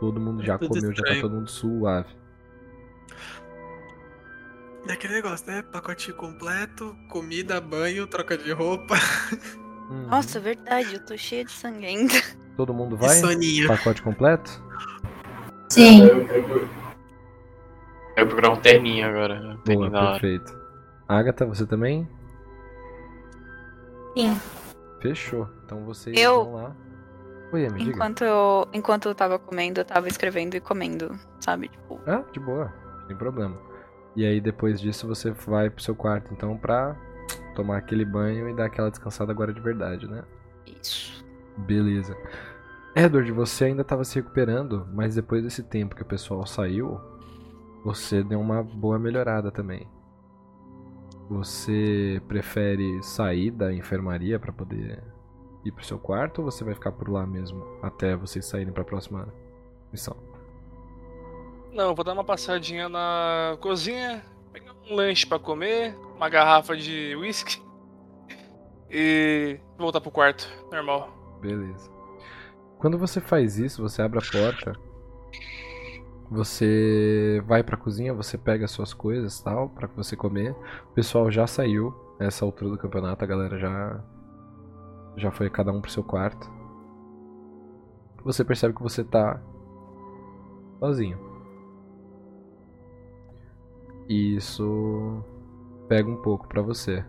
Todo 0.00 0.20
mundo 0.20 0.42
já 0.44 0.58
Tudo 0.58 0.68
comeu, 0.68 0.82
já 0.82 0.88
tá 0.88 1.02
estranho. 1.02 1.20
todo 1.22 1.34
mundo 1.34 1.48
suave. 1.50 2.08
É 4.88 4.92
aquele 4.92 5.14
negócio, 5.14 5.46
né? 5.46 5.62
Pacote 5.62 6.12
completo, 6.12 6.94
comida, 7.10 7.60
banho, 7.60 8.06
troca 8.06 8.36
de 8.38 8.52
roupa 8.52 8.94
Uhum. 9.90 10.08
Nossa, 10.08 10.40
verdade, 10.40 10.94
eu 10.94 11.06
tô 11.06 11.16
cheia 11.16 11.44
de 11.44 11.52
sangue 11.52 11.86
ainda. 11.86 12.14
Todo 12.56 12.74
mundo 12.74 12.96
vai? 12.96 13.08
soninho. 13.20 13.68
Pacote 13.68 14.02
completo? 14.02 14.50
Sim. 15.70 16.02
Eu 16.02 16.16
vou 18.16 18.26
procurar 18.26 18.50
um 18.50 18.56
terninho 18.60 19.06
agora. 19.06 19.56
Um 19.68 19.74
Boa, 19.74 19.86
hora. 19.88 20.10
perfeito. 20.12 20.52
Agatha, 21.08 21.46
você 21.46 21.64
também? 21.64 22.08
Sim. 24.16 24.40
Fechou. 25.00 25.48
Então 25.64 25.84
vocês 25.84 26.16
Eu- 26.18 26.44
vão 26.46 26.54
lá. 26.54 26.76
Oi, 27.56 27.66
Amy, 27.66 27.78
diga. 27.78 27.90
Enquanto 27.92 28.22
eu, 28.22 28.68
enquanto 28.70 29.08
eu 29.08 29.14
tava 29.14 29.38
comendo, 29.38 29.80
eu 29.80 29.84
tava 29.84 30.08
escrevendo 30.08 30.54
e 30.56 30.60
comendo, 30.60 31.18
sabe? 31.40 31.68
Tipo, 31.68 31.98
Ah, 32.06 32.22
de 32.30 32.38
boa. 32.38 32.70
Sem 33.06 33.16
problema. 33.16 33.56
E 34.14 34.26
aí 34.26 34.42
depois 34.42 34.78
disso 34.78 35.06
você 35.06 35.30
vai 35.30 35.70
pro 35.70 35.82
seu 35.82 35.96
quarto, 35.96 36.34
então, 36.34 36.54
pra 36.58 36.94
tomar 37.54 37.78
aquele 37.78 38.04
banho 38.04 38.46
e 38.50 38.54
dar 38.54 38.66
aquela 38.66 38.90
descansada 38.90 39.32
agora 39.32 39.54
de 39.54 39.60
verdade, 39.60 40.06
né? 40.06 40.22
isso. 40.66 41.24
Beleza. 41.56 42.14
Edward, 42.94 43.32
você 43.32 43.66
ainda 43.66 43.82
tava 43.82 44.04
se 44.04 44.16
recuperando, 44.16 44.86
mas 44.92 45.14
depois 45.14 45.42
desse 45.42 45.62
tempo 45.62 45.96
que 45.96 46.02
o 46.02 46.06
pessoal 46.06 46.44
saiu, 46.46 47.00
você 47.82 48.22
deu 48.22 48.38
uma 48.38 48.62
boa 48.62 48.98
melhorada 48.98 49.50
também. 49.50 49.88
Você 51.30 52.20
prefere 52.28 53.02
sair 53.02 53.50
da 53.50 53.72
enfermaria 53.72 54.38
pra 54.38 54.52
poder 54.52 55.02
ir 55.66 55.72
pro 55.72 55.84
seu 55.84 55.98
quarto 55.98 56.38
ou 56.38 56.50
você 56.50 56.64
vai 56.64 56.74
ficar 56.74 56.92
por 56.92 57.08
lá 57.08 57.26
mesmo 57.26 57.64
até 57.82 58.16
vocês 58.16 58.44
saírem 58.46 58.72
pra 58.72 58.84
próxima 58.84 59.28
missão? 59.92 60.16
Não, 61.72 61.94
vou 61.94 62.04
dar 62.04 62.14
uma 62.14 62.24
passadinha 62.24 62.88
na 62.88 63.58
cozinha, 63.60 64.24
pegar 64.52 64.72
um 64.88 64.94
lanche 64.94 65.26
pra 65.26 65.38
comer, 65.38 65.94
uma 66.16 66.28
garrafa 66.28 66.76
de 66.76 67.14
whisky 67.16 67.62
e 68.90 69.60
voltar 69.78 70.00
pro 70.00 70.10
quarto, 70.10 70.48
normal. 70.70 71.10
Beleza. 71.40 71.90
Quando 72.78 72.98
você 72.98 73.20
faz 73.20 73.58
isso, 73.58 73.82
você 73.82 74.02
abre 74.02 74.18
a 74.18 74.22
porta 74.22 74.72
Você 76.30 77.42
vai 77.46 77.62
pra 77.62 77.76
cozinha, 77.76 78.12
você 78.12 78.36
pega 78.36 78.66
suas 78.66 78.92
coisas 78.92 79.40
tal, 79.40 79.68
pra 79.70 79.88
você 79.88 80.16
comer. 80.16 80.52
O 80.90 80.94
pessoal 80.94 81.30
já 81.30 81.46
saiu 81.46 81.94
nessa 82.18 82.44
altura 82.44 82.70
do 82.70 82.78
campeonato, 82.78 83.22
a 83.22 83.26
galera 83.26 83.58
já. 83.58 84.04
Já 85.16 85.30
foi 85.30 85.48
cada 85.48 85.72
um 85.72 85.80
pro 85.80 85.90
seu 85.90 86.04
quarto. 86.04 86.50
Você 88.22 88.44
percebe 88.44 88.74
que 88.74 88.82
você 88.82 89.04
tá. 89.04 89.40
sozinho. 90.78 91.18
E 94.08 94.36
isso. 94.36 95.22
pega 95.88 96.08
um 96.08 96.20
pouco 96.20 96.46
pra 96.46 96.60
você. 96.60 97.04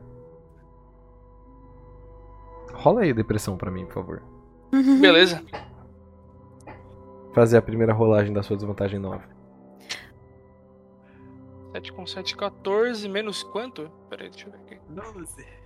Rola 2.74 3.02
aí 3.02 3.12
a 3.12 3.16
depressão 3.16 3.58
pra 3.58 3.72
mim, 3.72 3.86
por 3.86 3.96
favor. 3.96 4.24
Beleza. 4.72 5.44
Fazer 7.34 7.58
a 7.58 7.62
primeira 7.62 7.94
rolagem 7.94 8.34
da 8.34 8.44
sua 8.44 8.56
desvantagem 8.56 9.00
nova. 9.00 9.24
7 11.72 11.94
com 11.94 12.08
7, 12.08 12.36
14, 12.36 13.08
menos 13.10 13.44
quanto? 13.44 13.92
Pera 14.10 14.24
aí, 14.24 14.30
deixa 14.30 14.48
eu 14.48 14.52
ver 14.52 14.58
aqui. 14.60 14.80
12. 14.90 15.57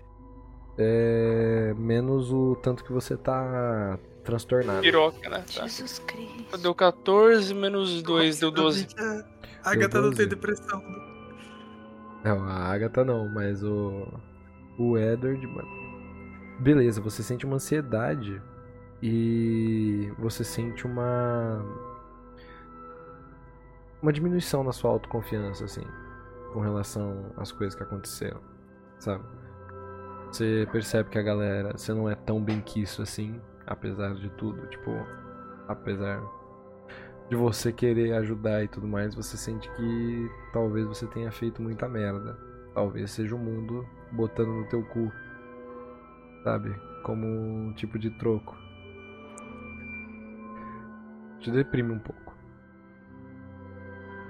É. 0.78 1.74
menos 1.78 2.32
o 2.32 2.56
tanto 2.56 2.84
que 2.84 2.92
você 2.92 3.18
tá 3.18 4.00
transtornado. 4.24 4.82
Piroca, 4.82 5.30
né? 5.30 5.44
Tá. 5.54 5.64
Jesus 5.64 6.00
Cristo. 6.00 6.58
Deu 6.58 6.74
14, 6.74 7.54
menos 7.54 8.02
2, 8.02 8.40
deu 8.40 8.52
12. 8.52 8.88
A 9.64 9.72
Agatha 9.72 10.00
não 10.00 10.10
12. 10.10 10.18
tem 10.18 10.28
depressão. 10.28 10.82
Não, 12.24 12.44
a 12.44 12.66
Agatha 12.66 13.04
não, 13.04 13.28
mas 13.30 13.64
o. 13.64 14.08
O 14.78 14.98
Edward, 14.98 15.46
mano. 15.46 15.70
Beleza, 16.60 17.02
você 17.02 17.22
sente 17.22 17.46
uma 17.46 17.56
ansiedade 17.56 18.42
e 19.02 20.12
você 20.18 20.44
sente 20.44 20.86
uma. 20.86 21.64
Uma 24.02 24.12
diminuição 24.12 24.64
na 24.64 24.72
sua 24.72 24.92
autoconfiança, 24.92 25.66
assim, 25.66 25.84
com 26.54 26.60
relação 26.60 27.32
às 27.38 27.52
coisas 27.52 27.76
que 27.76 27.84
aconteceram, 27.84 28.42
sabe? 29.00 29.24
Você 30.32 30.66
percebe 30.72 31.10
que 31.10 31.20
a 31.20 31.22
galera, 31.22 31.78
você 31.78 31.94
não 31.94 32.10
é 32.10 32.16
tão 32.16 32.42
bem 32.42 32.62
quisto 32.62 33.02
assim, 33.02 33.42
apesar 33.68 34.14
de 34.16 34.30
tudo, 34.32 34.66
tipo, 34.68 34.90
apesar 35.68 36.24
de 37.30 37.36
você 37.36 37.72
querer 37.74 38.14
ajudar 38.14 38.64
e 38.64 38.68
tudo 38.70 38.88
mais, 38.88 39.14
você 39.14 39.36
sente 39.36 39.70
que 39.72 40.32
talvez 40.54 40.88
você 40.88 41.06
tenha 41.08 41.32
feito 41.32 41.62
muita 41.62 41.88
merda. 41.88 42.38
Talvez 42.74 43.12
seja 43.12 43.36
o 43.36 43.40
mundo 43.40 43.86
botando 44.14 44.48
no 44.48 44.66
teu 44.68 44.82
cu. 44.86 45.12
Sabe? 46.46 46.74
Como 47.04 47.28
um 47.28 47.74
tipo 47.74 48.00
de 48.00 48.10
troco. 48.12 48.56
Te 51.42 51.52
deprime 51.52 51.92
um 51.92 52.00
pouco. 52.00 52.34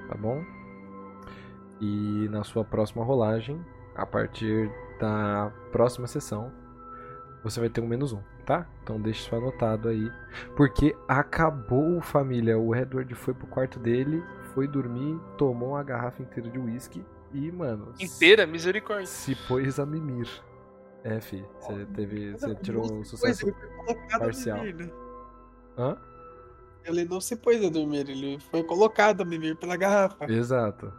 Tá 0.10 0.16
bom? 0.16 0.44
E 1.80 2.28
na 2.30 2.44
sua 2.44 2.64
próxima 2.66 3.04
rolagem, 3.04 3.64
a 3.96 4.06
partir 4.06 4.72
da 5.02 5.52
próxima 5.72 6.06
sessão, 6.06 6.52
você 7.44 7.60
vai 7.60 7.70
ter 7.70 7.82
um 7.82 7.88
menos 7.88 8.14
um, 8.14 8.22
tá? 8.46 8.68
Então 8.84 9.02
deixa 9.02 9.22
isso 9.22 9.36
anotado 9.36 9.90
aí. 9.90 10.12
Porque 10.56 10.96
acabou, 11.08 12.00
família. 12.02 12.58
O 12.58 12.76
Edward 12.76 13.14
foi 13.16 13.34
pro 13.34 13.48
quarto 13.48 13.80
dele, 13.80 14.24
foi 14.54 14.68
dormir, 14.68 15.20
tomou 15.38 15.70
uma 15.70 15.84
garrafa 15.84 16.22
inteira 16.22 16.50
de 16.50 16.60
uísque 16.60 17.04
e, 17.34 17.52
mano. 17.52 17.94
Inteira? 18.00 18.46
Misericórdia. 18.46 19.08
Se 19.08 19.36
pôs 19.48 19.80
a 19.80 19.86
mimir. 19.86 20.30
É, 21.04 21.20
fi. 21.20 21.44
Você 21.60 21.86
teve. 21.96 22.32
Você 22.34 22.54
tirou 22.56 22.94
um 22.94 23.04
sucesso 23.04 23.48
ele 23.48 23.54
foi 23.54 23.70
colocado 23.78 24.20
parcial. 24.20 24.58
mimir, 24.60 24.76
né? 24.76 24.92
Hã? 25.78 25.98
Ele 26.86 27.06
não 27.06 27.20
se 27.20 27.36
pôs 27.36 27.64
a 27.64 27.70
dormir, 27.70 28.10
ele 28.10 28.40
foi 28.52 28.64
colocado 28.64 29.22
a 29.22 29.26
mimir 29.26 29.56
pela 29.56 29.76
garrafa. 29.76 30.32
Exato. 30.32 30.94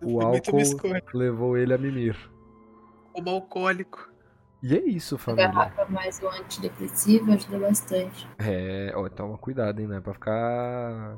O 0.00 0.20
Foi 0.20 0.30
muito 0.30 0.50
álcool 0.50 1.18
levou 1.18 1.56
ele 1.56 1.74
a 1.74 1.78
mimir. 1.78 2.16
Como 3.22 3.30
alcoólico. 3.30 4.08
E 4.62 4.74
é 4.76 4.80
isso, 4.84 5.14
A 5.14 5.18
família. 5.18 5.48
garrafa 5.48 5.84
mais 5.86 6.20
o 6.20 6.28
antidepressivo 6.28 7.32
ajuda 7.32 7.58
bastante. 7.60 8.28
É, 8.38 8.92
ó, 8.94 9.08
toma 9.08 9.38
cuidado, 9.38 9.80
hein, 9.80 9.86
né? 9.86 10.00
Pra 10.00 10.12
ficar 10.14 11.16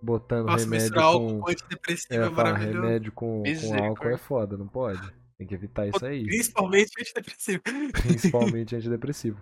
botando 0.00 0.46
Nossa, 0.46 0.64
remédio 0.64 0.84
misturar 0.84 1.04
álcool 1.04 1.28
com. 1.34 1.40
com 1.40 1.50
antidepressivo 1.50 2.14
é, 2.22 2.26
É, 2.26 2.30
maravilhoso. 2.30 2.80
remédio 2.86 3.12
com, 3.12 3.42
com 3.42 3.84
álcool 3.84 4.08
é 4.08 4.16
foda, 4.18 4.56
não 4.56 4.68
pode. 4.68 5.00
Tem 5.36 5.46
que 5.46 5.54
evitar 5.54 5.86
isso 5.88 6.04
aí. 6.04 6.24
Principalmente 6.24 6.90
antidepressivo. 7.00 7.62
Principalmente 8.02 8.76
antidepressivo. 8.76 9.40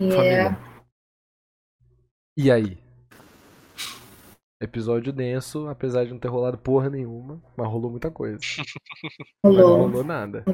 Família. 0.00 0.48
é, 0.52 0.56
E 2.36 2.50
aí? 2.50 2.82
Episódio 4.62 5.12
denso, 5.12 5.68
apesar 5.68 6.04
de 6.04 6.12
não 6.12 6.18
ter 6.18 6.28
rolado 6.28 6.58
porra 6.58 6.90
nenhuma, 6.90 7.42
mas 7.56 7.66
rolou 7.66 7.90
muita 7.90 8.10
coisa. 8.10 8.38
Mas 9.42 9.56
não 9.56 9.62
rolou. 9.62 9.78
rolou 9.86 10.04
nada. 10.04 10.44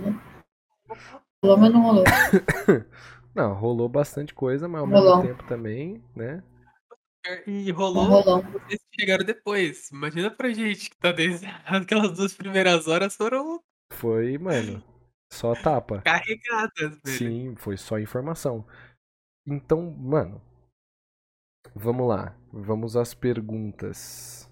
Rolou, 1.45 1.59
mas 1.59 1.73
não 1.73 1.83
rolou. 1.83 2.05
Não, 3.35 3.53
rolou 3.53 3.87
bastante 3.87 4.33
coisa, 4.33 4.67
mas 4.67 4.81
ao 4.81 4.89
Rolou. 4.89 5.17
mesmo 5.19 5.29
tempo 5.37 5.47
também, 5.47 6.03
né? 6.15 6.43
E 7.47 7.71
Não 7.71 7.77
rolou 7.77 8.05
rolou. 8.05 8.43
vocês 8.45 8.81
que 8.91 9.01
chegaram 9.03 9.27
depois. 9.27 9.91
Imagina 9.91 10.31
pra 10.31 10.49
gente 10.55 10.89
que 10.89 10.97
tá 10.97 11.13
desde 11.13 11.45
aquelas 11.67 12.13
duas 12.17 12.33
primeiras 12.33 12.89
horas 12.89 13.15
foram 13.15 13.61
Foi, 13.93 14.39
mano, 14.39 14.83
só 15.31 15.55
tapa. 15.55 16.01
carregadas, 16.01 16.99
velho. 17.05 17.19
Sim, 17.19 17.55
foi 17.57 17.77
só 17.77 17.99
informação. 17.99 18.67
Então, 19.47 19.91
mano, 19.91 20.41
vamos 21.75 22.09
lá. 22.09 22.37
Vamos 22.53 22.97
às 22.97 23.15
perguntas. 23.15 24.49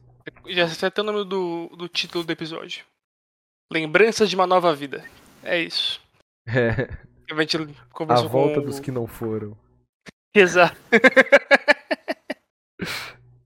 Já 0.47 0.69
sei 0.69 0.89
até 0.89 1.01
o 1.01 1.05
nome 1.05 1.25
do, 1.25 1.69
do 1.77 1.89
título 1.89 2.25
do 2.25 2.33
episódio. 2.33 2.85
Lembranças 3.73 4.29
de 4.29 4.37
uma 4.37 4.47
nova 4.47 4.75
vida. 4.75 5.05
É 5.43 5.61
isso. 5.61 6.03
É, 6.47 7.33
A 7.33 7.41
gente 7.41 7.57
a 7.57 8.21
volta 8.29 8.61
com... 8.61 8.67
dos 8.67 8.79
que 8.79 8.91
não 8.91 9.07
foram. 9.07 9.57
Exato. 10.35 10.77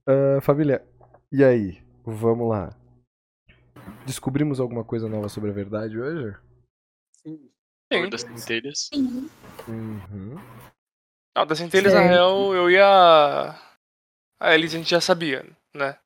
Ah, 0.05 0.41
família, 0.41 0.83
e 1.31 1.43
aí? 1.43 1.83
Vamos 2.03 2.49
lá. 2.49 2.75
Descobrimos 4.07 4.59
alguma 4.59 4.83
coisa 4.83 5.07
nova 5.07 5.29
sobre 5.29 5.51
a 5.51 5.53
verdade 5.53 5.99
hoje? 5.99 6.35
Sim. 7.21 8.09
Das 8.09 8.21
centelhas. 8.21 8.89
Uhum. 9.67 10.35
Ah, 11.35 11.45
das 11.45 11.57
centelhas, 11.59 11.93
na 11.93 12.01
real, 12.01 12.53
eu 12.53 12.69
ia. 12.69 13.55
A 14.41 14.53
Elise 14.55 14.75
a 14.75 14.79
gente 14.79 14.89
já 14.89 15.01
sabia, 15.01 15.45
né? 15.73 15.97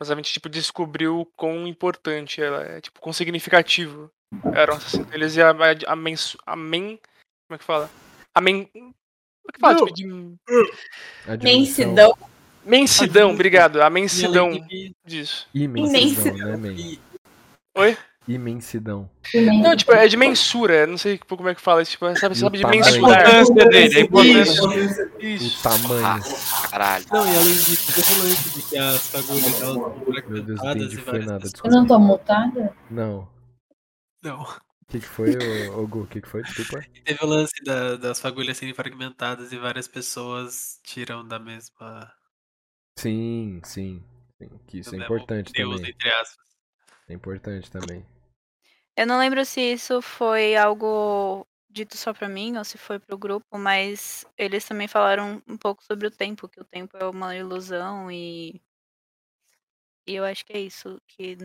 Mas 0.00 0.10
a 0.10 0.14
gente, 0.14 0.32
tipo, 0.32 0.48
descobriu 0.48 1.30
quão 1.36 1.66
importante 1.66 2.40
ela 2.42 2.62
é, 2.62 2.80
tipo, 2.80 3.00
quão 3.00 3.12
significativo 3.12 4.10
eram 4.54 4.74
essas 4.74 4.92
centelhas 4.92 5.36
e 5.36 5.42
a, 5.42 5.50
a, 5.50 5.52
a, 5.52 5.92
a 6.52 6.56
men. 6.56 6.96
Como 6.96 7.54
é 7.54 7.58
que 7.58 7.64
fala? 7.64 7.90
A 8.34 8.40
men. 8.40 8.66
Como 8.66 8.94
é 9.48 9.52
que 9.52 9.60
fala? 9.60 9.74
Não. 9.74 9.86
Tipo, 9.86 9.94
de. 9.94 11.42
Mensidão. 11.42 12.14
Mensidão, 12.64 13.30
obrigado. 13.32 13.80
A 13.80 13.88
mensidão 13.88 14.50
disso. 15.04 15.48
Imensidão, 15.54 16.36
né, 16.36 16.56
man? 16.56 16.72
e- 16.72 17.00
Oi? 17.76 17.96
Imensidão. 18.28 19.10
Não, 19.62 19.74
tipo, 19.74 19.90
é 19.92 20.06
de 20.06 20.16
mensura, 20.16 20.86
não 20.86 20.98
sei 20.98 21.16
como 21.18 21.48
é 21.48 21.54
que 21.54 21.60
fala, 21.60 21.82
tipo, 21.84 22.04
sabe, 22.16 22.34
E 22.34 22.38
sabe 22.38 22.58
o 22.58 22.60
de 22.60 22.66
mensurar. 22.66 23.26
A 23.26 23.40
importância 23.42 23.68
dele, 23.68 23.96
a 23.96 24.00
importância. 24.02 24.66
O 25.16 25.20
Isso. 25.24 25.62
tamanho. 25.62 26.22
Caralho. 26.70 27.04
Não, 27.10 27.26
e 27.26 27.36
além 27.36 27.52
disso, 27.54 27.94
teve 27.94 28.20
o 28.20 28.22
lance 28.24 28.50
de 28.50 28.62
que 28.68 28.76
as 28.78 29.08
fagulhas 29.08 29.44
elas 29.46 29.58
são 29.58 29.98
Meu 30.28 30.42
Deus, 30.42 30.60
entendi, 30.60 30.94
e 30.94 30.98
foi 30.98 31.18
nada, 31.20 31.40
pessoas- 31.40 31.64
Eu 31.64 31.70
não 31.80 31.86
tô 31.86 31.98
multada? 31.98 32.76
Não. 32.90 33.28
Não. 34.22 34.42
O 34.42 34.90
que, 34.90 35.00
que 35.00 35.06
foi, 35.06 35.34
ô, 35.70 35.80
ô 35.82 35.86
Gu? 35.86 36.00
O 36.02 36.06
que, 36.06 36.20
que 36.20 36.28
foi? 36.28 36.42
Desculpa. 36.42 36.84
Teve 37.04 37.18
o 37.22 37.26
lance 37.26 37.52
da- 37.64 37.96
das 37.96 38.20
fagulhas 38.20 38.56
serem 38.58 38.74
fragmentadas 38.74 39.52
e 39.52 39.58
várias 39.58 39.86
pessoas 39.88 40.78
tiram 40.84 41.26
da 41.26 41.38
mesma. 41.38 42.10
Sim, 42.98 43.60
sim. 43.64 44.02
sim, 44.38 44.48
Que 44.66 44.78
isso 44.80 44.94
é 44.94 44.98
importante 44.98 45.52
Deus, 45.52 45.76
também. 45.76 45.90
entre 45.92 46.10
aspas. 46.10 46.46
É 47.08 47.14
importante 47.14 47.70
também. 47.70 48.04
Eu 48.98 49.06
não 49.06 49.16
lembro 49.16 49.44
se 49.44 49.60
isso 49.60 50.02
foi 50.02 50.56
algo 50.56 51.46
dito 51.70 51.96
só 51.96 52.12
pra 52.12 52.28
mim 52.28 52.56
ou 52.56 52.64
se 52.64 52.76
foi 52.76 52.98
pro 52.98 53.16
grupo, 53.16 53.56
mas 53.56 54.26
eles 54.36 54.64
também 54.64 54.88
falaram 54.88 55.40
um 55.46 55.56
pouco 55.56 55.84
sobre 55.84 56.08
o 56.08 56.10
tempo, 56.10 56.48
que 56.48 56.60
o 56.60 56.64
tempo 56.64 56.96
é 56.96 57.04
uma 57.04 57.36
ilusão 57.36 58.10
e. 58.10 58.60
E 60.04 60.16
eu 60.16 60.24
acho 60.24 60.44
que 60.44 60.52
é 60.52 60.58
isso 60.58 61.00
que 61.06 61.38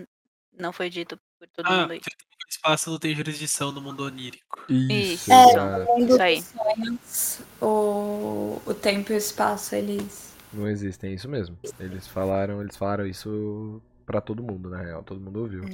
não 0.51 0.73
foi 0.73 0.89
dito 0.89 1.15
por 1.37 1.47
todo 1.49 1.67
Ah, 1.67 1.81
mundo 1.81 1.91
aí. 1.91 1.99
o 1.99 2.01
tempo 2.01 2.23
e 2.23 2.43
o 2.43 2.49
espaço 2.49 2.89
não 2.89 2.97
tem 2.97 3.13
jurisdição 3.15 3.71
no 3.71 3.81
mundo 3.81 4.03
onírico. 4.03 4.65
Isso, 4.67 5.31
Isso. 5.31 5.31
É, 5.31 5.99
Isso 5.99 6.21
aí. 6.23 6.41
sonhos, 6.41 7.41
o, 7.61 8.59
o 8.65 8.73
tempo 8.73 9.11
e 9.11 9.15
o 9.15 9.17
espaço, 9.19 9.75
eles. 9.75 10.33
Não 10.51 10.67
existem, 10.67 11.11
é 11.11 11.13
isso 11.13 11.29
mesmo. 11.29 11.55
Eles 11.79 12.07
falaram, 12.07 12.61
eles 12.61 12.75
falaram 12.75 13.05
isso 13.05 13.79
pra 14.07 14.19
todo 14.21 14.41
mundo, 14.41 14.71
na 14.71 14.81
real. 14.81 15.03
Todo 15.03 15.21
mundo 15.21 15.41
ouviu. 15.41 15.65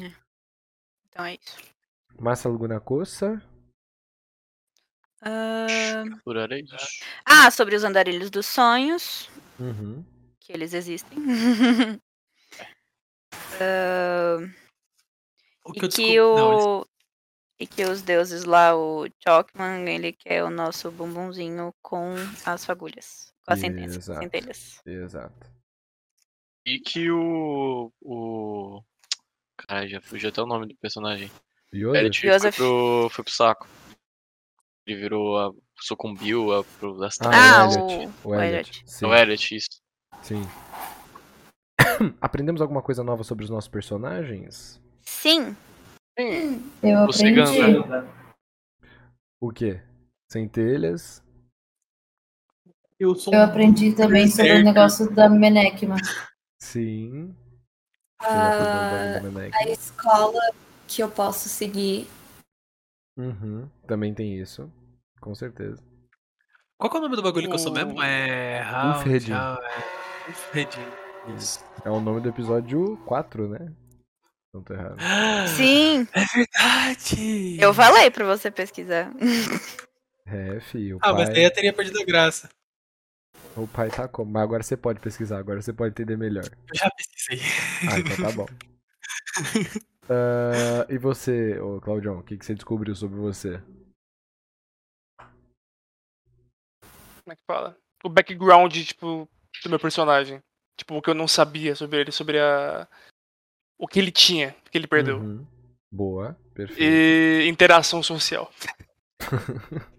Então 1.19 1.25
é 1.25 1.33
isso. 1.35 1.57
Massa. 2.17 2.49
Ah, 5.21 6.03
Por 6.23 6.37
hora 6.37 6.55
é 6.57 6.61
isso. 6.61 6.75
Ah, 7.25 7.51
sobre 7.51 7.75
os 7.75 7.83
andarilhos 7.83 8.29
dos 8.29 8.45
sonhos, 8.45 9.29
Uhum. 9.59 10.05
que 10.39 10.53
eles 10.53 10.73
existem. 10.73 11.17
Ah, 13.61 14.37
O 15.65 15.71
e 15.71 15.79
que 15.79 15.85
eu 15.85 15.89
que 15.89 15.97
descobri. 15.97 16.15
Não, 16.17 16.53
eles- 16.53 16.65
o. 16.65 16.85
E 17.61 17.67
que 17.67 17.83
os 17.83 18.01
deuses 18.01 18.45
lá, 18.45 18.73
o 18.73 19.05
Chalkman, 19.21 19.89
ele 19.93 20.13
quer 20.13 20.45
o 20.45 20.49
nosso 20.49 20.89
bumbumzinho 20.89 21.73
com 21.81 22.15
as 22.45 22.63
fagulhas. 22.63 23.33
Com 23.45 23.51
as 23.53 23.59
centelhas. 23.59 23.97
Exato. 23.97 24.19
centelhas. 24.21 24.81
Exato. 24.85 25.51
E 26.65 26.79
que 26.79 27.11
o. 27.11 27.91
O. 28.01 28.81
Caralho, 29.67 29.89
já 29.89 30.01
fugiu 30.01 30.29
até 30.29 30.41
o 30.41 30.45
nome 30.45 30.67
do 30.67 30.75
personagem. 30.77 31.29
Joseph? 31.73 31.91
Beret 31.93 32.19
foi 32.21 32.29
Joseph. 32.31 32.55
pro, 32.55 33.09
foi 33.11 33.23
pro 33.23 33.33
saco. 33.33 33.67
Ele 34.87 34.97
virou. 34.99 35.37
A, 35.37 35.51
sucumbiu 35.81 36.53
a, 36.53 36.63
pro 36.63 36.97
das 36.97 37.15
Ah, 37.21 37.61
Ah, 37.61 37.67
o 37.67 37.69
o, 37.69 37.73
Elliot. 37.73 38.13
O 38.23 38.29
o 38.29 38.35
Elliot. 38.35 38.69
Elliot. 38.71 38.83
Sim. 38.85 39.05
O 39.05 39.13
Elliot, 39.15 39.55
isso. 39.55 39.81
Sim. 40.21 40.41
Aprendemos 42.21 42.61
alguma 42.61 42.81
coisa 42.81 43.03
nova 43.03 43.23
sobre 43.23 43.43
os 43.43 43.49
nossos 43.49 43.69
personagens? 43.69 44.81
Sim. 45.03 45.55
Eu 46.83 47.05
O 47.05 47.13
cigano, 47.13 47.49
aprendi. 47.49 47.89
né? 47.89 48.07
O 49.41 49.51
quê? 49.53 49.81
Centelhas? 50.31 51.23
Eu 52.99 53.15
sou 53.15 53.33
Eu 53.33 53.39
um 53.39 53.43
aprendi 53.43 53.93
também 53.95 54.27
sobre 54.27 54.59
o 54.59 54.63
negócio 54.63 55.09
da 55.15 55.29
Menekma. 55.29 55.95
Sim. 56.61 57.33
Ah, 58.21 59.21
a 59.53 59.69
escola 59.69 60.41
que 60.87 61.01
eu 61.01 61.09
posso 61.09 61.47
seguir. 61.47 62.07
Uhum. 63.17 63.69
Também 63.87 64.13
tem 64.13 64.37
isso. 64.39 64.71
Com 65.21 65.33
certeza. 65.35 65.81
Qual 66.77 66.89
que 66.89 66.95
é 66.95 66.99
o 66.99 67.03
nome 67.03 67.15
do 67.15 67.21
bagulho 67.21 67.47
que 67.47 67.55
eu 67.55 67.59
sou 67.59 67.73
mesmo? 67.73 68.01
É. 68.01 68.61
Round, 68.61 69.09
é... 69.31 70.29
Ulfredin. 70.29 70.81
Isso. 71.37 71.63
É 71.83 71.89
o 71.89 71.99
nome 71.99 72.21
do 72.21 72.29
episódio 72.29 72.97
4, 73.05 73.49
né? 73.49 73.71
Não 74.53 74.63
tô 74.63 74.73
errado. 74.73 74.97
Sim. 75.55 76.07
É 76.13 76.25
verdade! 76.25 77.57
Eu 77.59 77.73
falei 77.73 78.09
pra 78.09 78.25
você 78.25 78.49
pesquisar. 78.49 79.11
É, 80.25 80.59
filho. 80.59 80.97
Ah, 81.01 81.13
pai, 81.13 81.25
mas 81.25 81.29
daí 81.29 81.43
eu 81.43 81.53
teria 81.53 81.73
perdido 81.73 81.99
a 81.99 82.05
graça. 82.05 82.49
O 83.63 83.67
pai 83.67 83.89
tá 83.89 84.07
como? 84.07 84.31
Mas 84.31 84.43
agora 84.43 84.63
você 84.63 84.77
pode 84.77 84.99
pesquisar, 84.99 85.37
agora 85.37 85.61
você 85.61 85.73
pode 85.73 85.91
entender 85.91 86.17
melhor. 86.17 86.45
Eu 86.45 86.75
já 86.75 86.89
pesquisei. 86.91 87.39
Ah, 87.89 87.99
então 87.99 88.25
tá 88.25 88.31
bom. 88.31 88.47
Ah, 90.11 90.87
e 90.89 90.97
você, 90.97 91.59
ô 91.59 91.79
Claudião, 91.79 92.17
o 92.17 92.23
que, 92.23 92.35
que 92.35 92.43
você 92.43 92.55
descobriu 92.55 92.95
sobre 92.95 93.19
você? 93.19 93.61
Como 97.23 97.31
é 97.31 97.35
que 97.35 97.43
fala? 97.45 97.77
O 98.03 98.09
background, 98.09 98.75
tipo, 98.75 99.29
do 99.63 99.69
meu 99.69 99.79
personagem. 99.79 100.41
Tipo, 100.75 100.95
o 100.95 101.01
que 101.01 101.11
eu 101.11 101.13
não 101.13 101.27
sabia 101.27 101.75
sobre 101.75 101.99
ele, 101.99 102.11
sobre 102.11 102.39
a. 102.39 102.87
O 103.77 103.87
que 103.87 103.99
ele 103.99 104.11
tinha, 104.11 104.55
o 104.65 104.71
que 104.71 104.79
ele 104.79 104.87
perdeu. 104.87 105.19
Uhum. 105.19 105.45
Boa, 105.91 106.35
perfeito. 106.55 106.81
E 106.81 107.47
interação 107.47 108.01
social. 108.01 108.51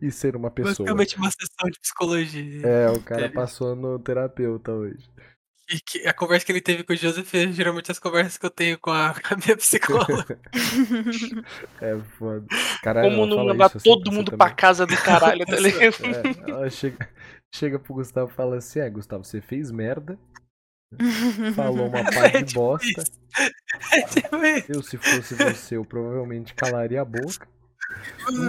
E 0.00 0.10
ser 0.10 0.36
uma 0.36 0.50
pessoa. 0.50 0.74
Basicamente 0.74 1.16
uma 1.16 1.30
sessão 1.30 1.70
de 1.70 1.80
psicologia. 1.80 2.66
É, 2.66 2.90
o 2.90 3.00
cara 3.02 3.22
Teve. 3.22 3.34
passou 3.34 3.74
no 3.74 3.98
terapeuta 3.98 4.72
hoje. 4.72 5.08
E 5.70 5.80
que 5.80 6.06
a 6.06 6.12
conversa 6.12 6.44
que 6.44 6.52
ele 6.52 6.60
teve 6.60 6.82
com 6.84 6.92
o 6.92 6.96
Joseph 6.96 7.32
é 7.34 7.50
geralmente 7.50 7.90
as 7.90 7.98
conversas 7.98 8.36
que 8.36 8.44
eu 8.44 8.50
tenho 8.50 8.78
com 8.78 8.90
a, 8.90 9.14
com 9.26 9.34
a 9.34 9.36
minha 9.38 9.56
psicóloga. 9.56 10.38
É 11.80 11.98
foda. 12.18 12.46
Caralho, 12.82 13.10
Como 13.10 13.26
não 13.26 13.46
mandar 13.46 13.66
assim 13.66 13.78
todo 13.78 14.02
pra 14.04 14.12
mundo 14.12 14.24
também. 14.30 14.38
pra 14.38 14.50
casa 14.54 14.86
do 14.86 14.96
caralho, 14.96 15.44
tá 15.46 15.56
ligado? 15.58 16.64
É, 16.64 16.70
chega, 16.70 17.08
chega 17.54 17.78
pro 17.78 17.94
Gustavo 17.94 18.30
e 18.30 18.34
fala 18.34 18.56
assim: 18.56 18.80
É, 18.80 18.90
Gustavo, 18.90 19.24
você 19.24 19.40
fez 19.40 19.70
merda, 19.70 20.18
falou 21.54 21.86
uma 21.88 22.04
pá 22.04 22.26
É 22.26 22.42
de 22.42 22.44
tipo 22.44 22.60
bosta. 22.60 23.02
É 23.92 24.02
tipo. 24.02 24.36
Eu, 24.68 24.82
se 24.82 24.98
fosse 24.98 25.34
você, 25.34 25.76
eu 25.76 25.84
provavelmente 25.84 26.54
calaria 26.54 27.00
a 27.00 27.04
boca. 27.04 27.48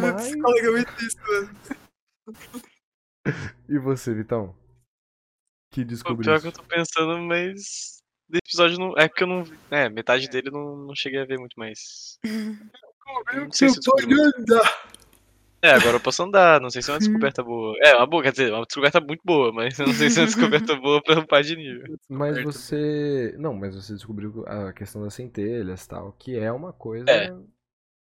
Mas 0.02 0.28
psicóloga 0.28 0.68
é 0.68 0.72
muito 0.72 1.04
isso, 1.04 1.18
mano. 1.28 1.50
E 3.70 3.80
você, 3.80 4.14
Vitão? 4.14 4.56
Que 5.72 5.82
O 5.82 5.86
descobriu 5.86 6.24
pior 6.24 6.42
que 6.42 6.48
eu 6.48 6.52
tô 6.52 6.64
pensando, 6.64 7.18
mas. 7.20 8.02
Desse 8.30 8.42
episódio 8.48 8.80
não. 8.80 8.98
É 8.98 9.08
porque 9.08 9.24
eu 9.24 9.28
não. 9.28 9.44
É, 9.72 9.90
metade 9.90 10.28
dele 10.30 10.50
eu 10.50 10.54
não, 10.54 10.78
não 10.78 10.96
cheguei 10.96 11.22
a 11.22 11.26
ver 11.26 11.40
muito 11.40 11.58
mais. 11.58 12.20
Eu 12.24 13.46
não 13.46 13.52
sei 13.52 13.70
se 13.70 13.78
eu. 13.78 13.94
É, 15.64 15.72
agora 15.72 15.96
eu 15.96 16.00
posso 16.02 16.22
andar, 16.22 16.60
não 16.60 16.70
sei 16.70 16.82
se 16.82 16.90
é 16.90 16.94
uma 16.94 17.00
descoberta 17.00 17.42
boa. 17.42 17.74
É, 17.82 17.96
uma 17.96 18.06
boa, 18.06 18.22
quer 18.22 18.34
dizer, 18.34 18.52
uma 18.52 18.66
descoberta 18.66 19.00
muito 19.00 19.22
boa, 19.24 19.50
mas 19.54 19.80
eu 19.80 19.88
não 19.88 19.94
sei 19.94 20.10
se 20.10 20.20
é 20.20 20.24
uma 20.24 20.28
descoberta 20.28 20.76
boa 20.76 21.02
pra 21.02 21.20
upar 21.20 21.42
de 21.42 21.56
nível. 21.56 21.98
Mas 22.10 22.44
você. 22.44 23.34
Não, 23.40 23.54
mas 23.54 23.74
você 23.74 23.94
descobriu 23.94 24.44
a 24.46 24.74
questão 24.74 25.02
das 25.02 25.14
centelhas 25.14 25.88
tal, 25.88 26.12
que 26.20 26.38
é 26.38 26.52
uma 26.52 26.74
coisa 26.74 27.10
É. 27.10 27.34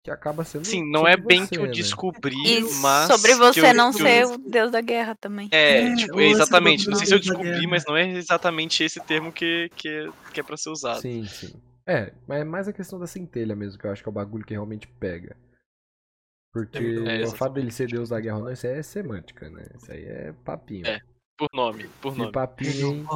que 0.06 0.10
acaba 0.12 0.44
sendo. 0.44 0.64
Sim, 0.64 0.88
não 0.88 1.06
é 1.06 1.16
bem 1.16 1.42
você, 1.42 1.48
que 1.56 1.58
eu 1.60 1.66
né? 1.66 1.72
descobri, 1.72 2.36
E 2.36 2.60
mas. 2.80 3.08
sobre 3.10 3.32
que 3.32 3.38
você 3.38 3.70
eu- 3.70 3.74
não 3.74 3.90
que 3.92 4.00
eu- 4.00 4.06
ser 4.06 4.24
o 4.26 4.38
deus 4.38 4.70
da 4.70 4.80
guerra 4.80 5.16
também. 5.16 5.48
É, 5.50 5.80
É, 5.88 5.94
tipo, 5.96 6.20
exatamente. 6.20 6.88
Não 6.88 6.96
sei 6.96 7.06
se 7.08 7.14
eu 7.14 7.18
descobri, 7.18 7.66
mas 7.66 7.84
não 7.84 7.96
é 7.96 8.08
exatamente 8.12 8.84
esse 8.84 9.00
termo 9.00 9.32
que, 9.32 9.68
que, 9.74 9.88
é, 9.88 10.08
que 10.32 10.38
é 10.38 10.42
pra 10.44 10.56
ser 10.56 10.70
usado. 10.70 11.00
Sim, 11.00 11.26
sim. 11.26 11.60
É, 11.84 12.12
mas 12.26 12.40
é 12.40 12.44
mais 12.44 12.68
a 12.68 12.72
questão 12.72 12.98
da 13.00 13.06
centelha 13.08 13.56
mesmo, 13.56 13.78
que 13.80 13.86
eu 13.86 13.90
acho 13.90 14.02
que 14.02 14.08
é 14.08 14.10
o 14.10 14.14
bagulho 14.14 14.44
que 14.44 14.54
realmente 14.54 14.86
pega. 14.86 15.36
Porque 16.52 16.78
É, 17.06 17.24
o 17.24 17.32
fato 17.32 17.54
dele 17.54 17.70
ser 17.72 17.88
deus 17.88 18.08
da 18.10 18.20
guerra 18.20 18.38
ou 18.38 18.44
não, 18.44 18.52
isso 18.52 18.66
aí 18.66 18.74
é 18.78 18.82
semântica, 18.82 19.50
né? 19.50 19.64
Isso 19.74 19.90
aí 19.92 20.04
é 20.04 20.32
papinho. 20.44 20.86
É, 20.86 21.00
Por 21.36 21.48
nome, 21.52 21.88
por 22.00 22.12
Que 22.12 22.18
nome. 22.20 22.32
papinho, 22.32 22.92
hein? 22.92 23.06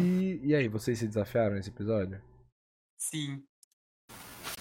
E, 0.00 0.40
e 0.44 0.54
aí, 0.54 0.68
vocês 0.68 0.98
se 1.00 1.06
desafiaram 1.08 1.56
nesse 1.56 1.68
episódio? 1.68 2.20
Sim. 2.96 3.42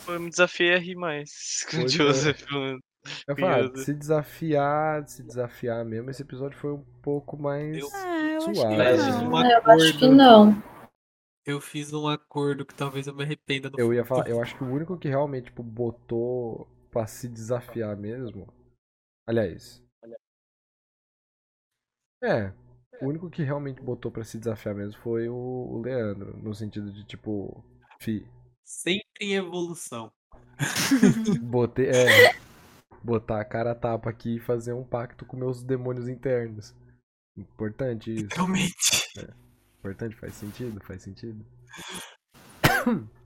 Eu 0.08 0.20
me 0.20 0.30
desafiei 0.30 0.74
a 0.76 0.78
rir 0.80 0.96
mais 0.96 1.66
com 1.72 1.78
o 1.78 1.82
é. 1.82 1.88
Joseph. 1.88 2.46
mano. 2.52 2.80
Eu 3.28 3.36
falo, 3.36 3.64
Curioso. 3.70 3.84
se 3.86 3.94
desafiar, 3.94 5.08
se 5.08 5.24
desafiar 5.24 5.84
mesmo, 5.84 6.10
esse 6.10 6.22
episódio 6.22 6.58
foi 6.58 6.72
um 6.72 6.84
pouco 7.02 7.38
mais 7.38 7.78
Eu- 7.78 7.90
Ah, 7.94 8.18
eu 8.22 8.38
acho 8.38 8.46
que 8.48 8.56
suave. 8.56 8.76
É, 8.76 8.98
não. 8.98 9.30
um 9.34 9.46
Eu 9.46 9.58
acho 9.72 9.92
que 9.98 10.06
acordo. 10.06 10.16
não. 10.16 10.64
Eu 11.46 11.60
fiz 11.60 11.92
um 11.92 12.08
acordo 12.08 12.66
que 12.66 12.74
talvez 12.74 13.06
eu 13.08 13.14
me 13.14 13.24
arrependa 13.24 13.70
no 13.70 13.78
Eu 13.78 13.94
ia 13.94 14.06
falar, 14.06 14.30
eu 14.30 14.42
acho 14.42 14.56
que 14.58 14.64
o 14.64 14.68
único 14.72 14.98
que 14.98 15.10
realmente 15.10 15.46
tipo, 15.48 15.62
botou 15.62 16.66
pra 16.90 17.06
se 17.06 17.28
desafiar 17.28 17.98
mesmo. 17.98 18.48
Aliás. 19.28 19.84
É. 22.24 22.54
O 23.02 23.08
único 23.08 23.30
que 23.30 23.44
realmente 23.44 23.82
botou 23.82 24.10
pra 24.10 24.24
se 24.24 24.38
desafiar 24.38 24.74
mesmo 24.76 25.02
foi 25.02 25.28
o, 25.28 25.34
o 25.36 25.82
Leandro. 25.82 26.38
No 26.38 26.56
sentido 26.56 26.90
de 26.94 27.04
tipo. 27.06 27.62
Fi, 28.00 28.26
Sempre 28.64 29.06
em 29.22 29.36
evolução. 29.36 30.12
botei. 31.42 31.90
É. 31.90 32.36
Botar 33.04 33.42
a 33.42 33.46
cara 33.46 33.72
a 33.72 33.76
tapa 33.76 34.10
aqui 34.10 34.38
e 34.38 34.40
fazer 34.40 34.74
um 34.74 34.84
pacto 34.84 35.26
com 35.26 35.36
meus 35.36 35.64
demônios 35.64 36.08
internos. 36.08 36.74
Importante 37.36 38.14
isso. 38.14 38.30
Realmente. 38.32 38.74
Importante, 39.80 40.16
faz 40.16 40.34
sentido, 40.36 40.80
faz 40.82 41.02
sentido. 41.02 41.46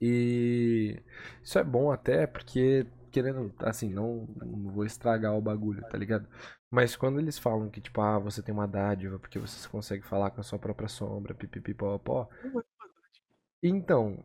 E 0.00 1.02
isso 1.42 1.58
é 1.58 1.64
bom 1.64 1.90
até 1.90 2.24
porque, 2.24 2.86
querendo, 3.10 3.52
assim, 3.58 3.92
não, 3.92 4.28
não 4.36 4.72
vou 4.72 4.84
estragar 4.84 5.34
o 5.34 5.42
bagulho, 5.42 5.82
tá 5.88 5.98
ligado? 5.98 6.28
Mas 6.70 6.94
quando 6.94 7.18
eles 7.18 7.38
falam 7.38 7.68
que, 7.68 7.80
tipo, 7.80 8.00
ah, 8.00 8.18
você 8.18 8.40
tem 8.42 8.54
uma 8.54 8.68
dádiva 8.68 9.18
porque 9.18 9.38
você 9.40 9.68
consegue 9.68 10.06
falar 10.06 10.30
com 10.30 10.40
a 10.40 10.44
sua 10.44 10.58
própria 10.58 10.88
sombra, 10.88 11.34
pipipi, 11.34 11.74
pó, 11.74 12.28
Então, 13.62 14.22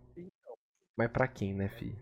mas 0.97 1.11
pra 1.11 1.27
quem, 1.27 1.53
né, 1.53 1.69
fi? 1.69 1.95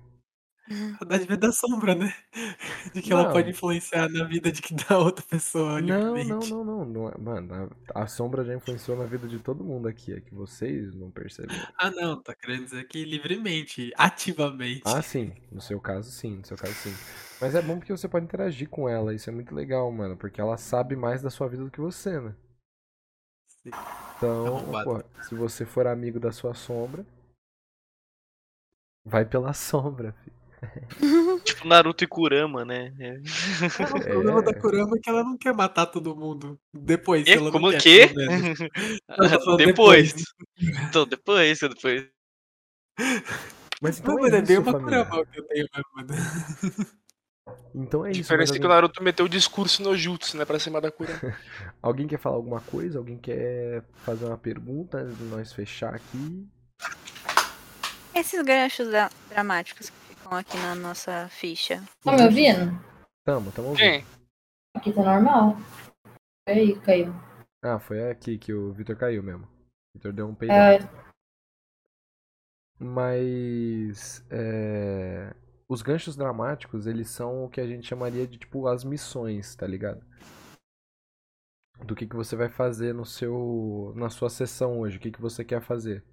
A 1.01 1.05
dádiva 1.05 1.33
é 1.33 1.37
da 1.37 1.51
sombra, 1.51 1.95
né? 1.95 2.13
De 2.93 3.01
que 3.01 3.11
ela 3.11 3.23
Não. 3.25 3.31
pode 3.33 3.49
influenciar 3.49 4.09
na 4.09 4.23
vida 4.25 4.51
de 4.51 4.61
que 4.61 4.73
da 4.87 4.97
outra 4.99 5.23
pessoa. 5.25 5.81
Não, 5.81 6.13
livremente. 6.15 6.49
não, 6.49 6.63
não, 6.63 6.85
não, 6.85 6.85
não. 6.85 7.09
é- 7.09 7.17
Mano, 7.17 7.69
a, 7.93 8.03
a 8.03 8.07
sombra 8.07 8.43
já 8.45 8.53
influenciou 8.55 8.97
na 8.97 9.05
vida 9.05 9.27
de 9.27 9.39
todo 9.39 9.63
mundo 9.63 9.87
aqui, 9.87 10.13
é 10.13 10.21
que 10.21 10.33
vocês 10.33 10.93
não 10.95 11.09
perceberam. 11.11 11.67
Ah, 11.77 11.89
não, 11.91 12.21
tá 12.21 12.33
querendo 12.35 12.65
dizer 12.65 12.87
que 12.87 13.03
livremente, 13.03 13.91
ativamente. 13.97 14.83
Ah, 14.85 15.01
sim. 15.01 15.33
No 15.51 15.61
seu 15.61 15.79
caso, 15.79 16.11
sim. 16.11 16.37
No 16.37 16.45
seu 16.45 16.57
caso, 16.57 16.73
sim. 16.73 16.93
Mas 17.39 17.55
é 17.55 17.61
bom 17.61 17.77
porque 17.79 17.91
você 17.91 18.07
pode 18.07 18.25
interagir 18.25 18.69
com 18.69 18.87
ela. 18.87 19.13
Isso 19.13 19.29
é 19.29 19.33
muito 19.33 19.53
legal, 19.55 19.91
mano. 19.91 20.15
Porque 20.15 20.39
ela 20.39 20.57
sabe 20.57 20.95
mais 20.95 21.21
da 21.21 21.29
sua 21.29 21.47
vida 21.47 21.63
do 21.63 21.71
que 21.71 21.81
você, 21.81 22.19
né? 22.19 22.35
Sim. 23.47 23.69
Então, 24.17 24.57
Arrombado. 24.57 25.03
pô, 25.13 25.23
se 25.23 25.35
você 25.35 25.65
for 25.65 25.87
amigo 25.87 26.19
da 26.19 26.31
sua 26.31 26.53
sombra, 26.53 27.05
vai 29.05 29.25
pela 29.25 29.53
sombra, 29.53 30.13
filho. 30.23 30.35
Tipo 31.43 31.67
Naruto 31.67 32.03
e 32.03 32.07
Kurama, 32.07 32.63
né? 32.63 32.93
É. 32.99 33.17
Ah, 33.79 33.95
o 33.97 34.01
problema 34.05 34.39
É. 34.39 34.43
da 34.43 34.53
Kurama 34.53 34.95
é 34.97 34.99
que 34.99 35.09
ela 35.09 35.23
não 35.23 35.37
quer 35.37 35.53
matar 35.53 35.87
todo 35.87 36.15
mundo. 36.15 36.59
Depois, 36.73 37.27
se 37.27 37.37
ela 37.37 37.51
não 37.51 37.51
como 37.51 37.71
quer, 37.71 37.81
que? 37.81 38.13
menos. 38.13 38.59
Eu 39.17 39.29
tô 39.31 39.41
falando 39.41 39.65
depois. 39.65 40.13
Então, 40.89 41.05
depois, 41.07 41.59
depois. 41.59 42.09
Mas 43.81 43.99
então 43.99 44.15
Não, 44.15 44.25
é 44.25 44.29
é 44.37 44.41
bem 44.41 44.57
uma 44.57 44.71
família. 44.71 45.05
Kurama 45.05 45.25
que 45.25 45.39
eu 45.39 45.47
tenho 45.47 45.67
mano. 45.95 46.07
Então 47.73 48.05
é 48.05 48.09
A 48.09 48.11
isso. 48.11 48.21
diferença 48.21 48.53
mas 48.53 48.57
é 48.57 48.59
que 48.59 48.65
o 48.65 48.69
Naruto 48.69 49.01
meteu 49.03 49.25
o 49.25 49.29
discurso 49.29 49.81
no 49.81 49.95
Jutsu, 49.97 50.37
né? 50.37 50.45
Pra 50.45 50.59
cima 50.59 50.79
da 50.81 50.91
cura. 50.91 51.21
alguém 51.81 52.07
quer 52.07 52.17
falar 52.19 52.35
alguma 52.37 52.61
coisa? 52.61 52.97
Alguém 52.99 53.17
quer 53.17 53.83
fazer 53.95 54.25
uma 54.25 54.37
pergunta 54.37 54.99
antes 54.99 55.17
de 55.17 55.23
nós 55.25 55.51
fechar 55.53 55.93
aqui? 55.95 56.47
Esses 58.13 58.41
ganchos 58.43 58.87
dra- 58.89 59.09
dramáticos 59.29 59.89
que 59.89 59.97
ficam 60.15 60.37
aqui 60.37 60.57
na 60.57 60.75
nossa 60.75 61.27
ficha. 61.29 61.83
Tá 62.03 62.11
me 62.11 62.23
ouvindo? 62.23 62.71
Tamo, 63.23 63.51
tamo 63.51 63.69
ouvindo. 63.69 63.83
Quem? 63.89 64.05
Aqui 64.75 64.93
tá 64.93 65.03
normal. 65.03 65.55
Aí, 66.47 66.79
caiu. 66.81 67.13
Ah, 67.63 67.79
foi 67.79 68.09
aqui 68.09 68.37
que 68.37 68.53
o 68.53 68.73
Vitor 68.73 68.97
caiu 68.97 69.21
mesmo. 69.23 69.45
O 69.45 69.97
Vitor 69.97 70.11
deu 70.13 70.27
um 70.27 70.35
peidão. 70.35 70.57
É, 70.57 70.79
Mas 72.79 74.25
é, 74.29 75.35
os 75.69 75.81
ganchos 75.81 76.15
dramáticos, 76.15 76.87
eles 76.87 77.09
são 77.09 77.45
o 77.45 77.49
que 77.49 77.61
a 77.61 77.67
gente 77.67 77.87
chamaria 77.87 78.27
de 78.27 78.37
tipo 78.39 78.67
as 78.67 78.83
missões, 78.83 79.55
tá 79.55 79.67
ligado? 79.67 80.03
Do 81.85 81.95
que 81.95 82.07
que 82.07 82.15
você 82.15 82.35
vai 82.35 82.49
fazer 82.49 82.93
no 82.93 83.05
seu 83.05 83.93
na 83.95 84.09
sua 84.09 84.29
sessão 84.29 84.79
hoje, 84.79 84.97
o 84.97 84.99
que 84.99 85.11
que 85.11 85.21
você 85.21 85.43
quer 85.45 85.61
fazer 85.61 86.03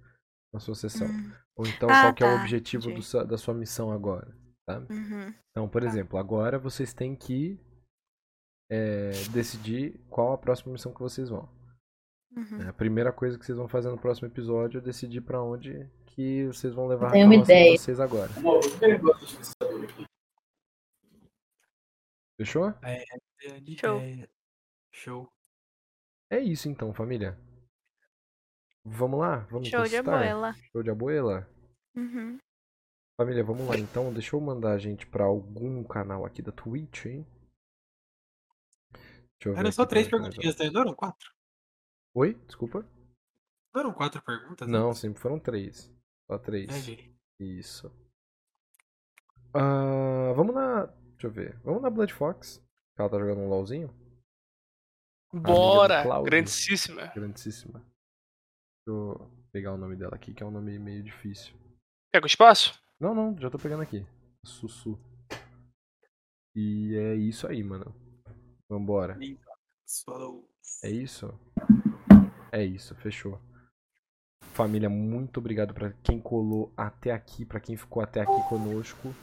na 0.53 0.59
sua 0.59 0.75
sessão. 0.75 1.07
Hum, 1.07 1.31
Ou 1.55 1.67
então 1.67 1.89
Ah, 1.89 2.03
qual 2.03 2.13
que 2.13 2.23
é 2.23 2.27
o 2.27 2.35
tá, 2.35 2.41
objetivo 2.41 2.91
do 2.91 3.25
da 3.27 3.37
sua 3.37 3.53
missão 3.53 3.91
agora, 3.91 4.35
tá? 4.65 4.79
uhum. 4.89 5.33
Então, 5.51 5.67
por 5.69 5.81
Tá. 5.81 5.87
exemplo, 5.87 6.17
agora 6.17 6.57
vocês 6.57 6.93
têm 6.93 7.15
que 7.15 7.59
é, 8.71 9.11
decidir 9.31 9.99
qual 10.09 10.31
a 10.33 10.37
próxima 10.37 10.71
missão 10.71 10.93
que 10.93 10.99
vocês 10.99 11.29
vão. 11.29 11.49
Uhum. 12.35 12.69
A 12.69 12.73
primeira 12.73 13.11
coisa 13.11 13.37
que 13.37 13.45
vocês 13.45 13.57
vão 13.57 13.67
fazer 13.67 13.89
no 13.89 13.97
próximo 13.97 14.27
episódio 14.27 14.77
é 14.77 14.81
decidir 14.81 15.21
pra 15.21 15.41
onde 15.41 15.89
que 16.05 16.45
vocês 16.47 16.73
vão 16.73 16.85
levar 16.87 17.11
a 17.15 17.25
uma 17.25 17.35
ideia. 17.35 17.75
vocês 17.77 17.99
agora. 17.99 18.29
Fechou? 22.37 22.73
Show. 23.79 24.01
Show. 24.93 25.29
É 26.31 26.39
isso 26.39 26.69
então, 26.69 26.93
família. 26.93 27.37
Vamos 28.85 29.19
lá? 29.19 29.37
Vamos 29.51 29.67
Show 29.67 29.83
de 29.83 29.95
encostar? 29.95 30.15
abuela. 30.15 30.53
Show 30.71 30.83
de 30.83 30.89
abuela? 30.89 31.49
Uhum. 31.95 32.37
Família, 33.19 33.43
vamos 33.43 33.67
lá 33.67 33.77
então. 33.77 34.13
Deixa 34.13 34.35
eu 34.35 34.41
mandar 34.41 34.71
a 34.71 34.77
gente 34.77 35.05
pra 35.05 35.25
algum 35.25 35.83
canal 35.83 36.25
aqui 36.25 36.41
da 36.41 36.51
Twitch, 36.51 37.05
hein? 37.05 37.27
Deixa 38.93 39.49
eu 39.49 39.53
ver 39.53 39.59
Era 39.59 39.71
só 39.71 39.85
três 39.85 40.09
nós 40.09 40.21
perguntinhas, 40.21 40.57
né? 40.57 40.69
Não 40.69 40.81
eram 40.81 40.93
quatro? 40.93 41.31
Oi? 42.15 42.33
Desculpa? 42.45 42.85
Não 43.73 43.81
eram 43.81 43.93
quatro 43.93 44.21
perguntas? 44.21 44.67
Não, 44.67 44.89
antes? 44.89 44.99
sempre 44.99 45.21
foram 45.21 45.39
três. 45.39 45.93
Só 46.27 46.37
três. 46.37 46.69
Entendi. 46.69 47.13
Isso. 47.39 47.91
Ah, 49.53 50.33
vamos 50.35 50.53
na. 50.53 50.85
Deixa 50.85 51.27
eu 51.27 51.31
ver. 51.31 51.59
Vamos 51.63 51.81
na 51.81 51.89
Blood 51.89 52.13
Fox. 52.13 52.63
Ela 52.97 53.09
tá 53.09 53.17
jogando 53.17 53.39
um 53.39 53.49
LOLzinho? 53.49 53.93
Bora! 55.33 56.03
Grandíssima. 56.23 57.07
Grandíssima. 57.07 57.85
Pegar 59.51 59.73
o 59.73 59.77
nome 59.77 59.95
dela 59.95 60.15
aqui, 60.15 60.33
que 60.33 60.43
é 60.43 60.45
um 60.45 60.51
nome 60.51 60.77
meio 60.77 61.03
difícil. 61.03 61.55
Quer 62.13 62.21
com 62.21 62.27
espaço? 62.27 62.79
Não, 62.99 63.15
não, 63.15 63.37
já 63.39 63.49
tô 63.49 63.57
pegando 63.57 63.81
aqui. 63.81 64.05
Sussu. 64.45 64.99
E 66.55 66.95
é 66.95 67.15
isso 67.15 67.47
aí, 67.47 67.63
mano. 67.63 67.93
Vambora. 68.69 69.17
É 70.83 70.89
isso? 70.89 71.33
É 72.51 72.63
isso, 72.63 72.95
fechou. 72.95 73.39
Família, 74.53 74.89
muito 74.89 75.39
obrigado 75.39 75.73
pra 75.73 75.91
quem 76.03 76.19
colou 76.19 76.71
até 76.75 77.11
aqui, 77.11 77.45
pra 77.45 77.59
quem 77.59 77.77
ficou 77.77 78.03
até 78.03 78.21
aqui 78.21 78.49
conosco. 78.49 79.13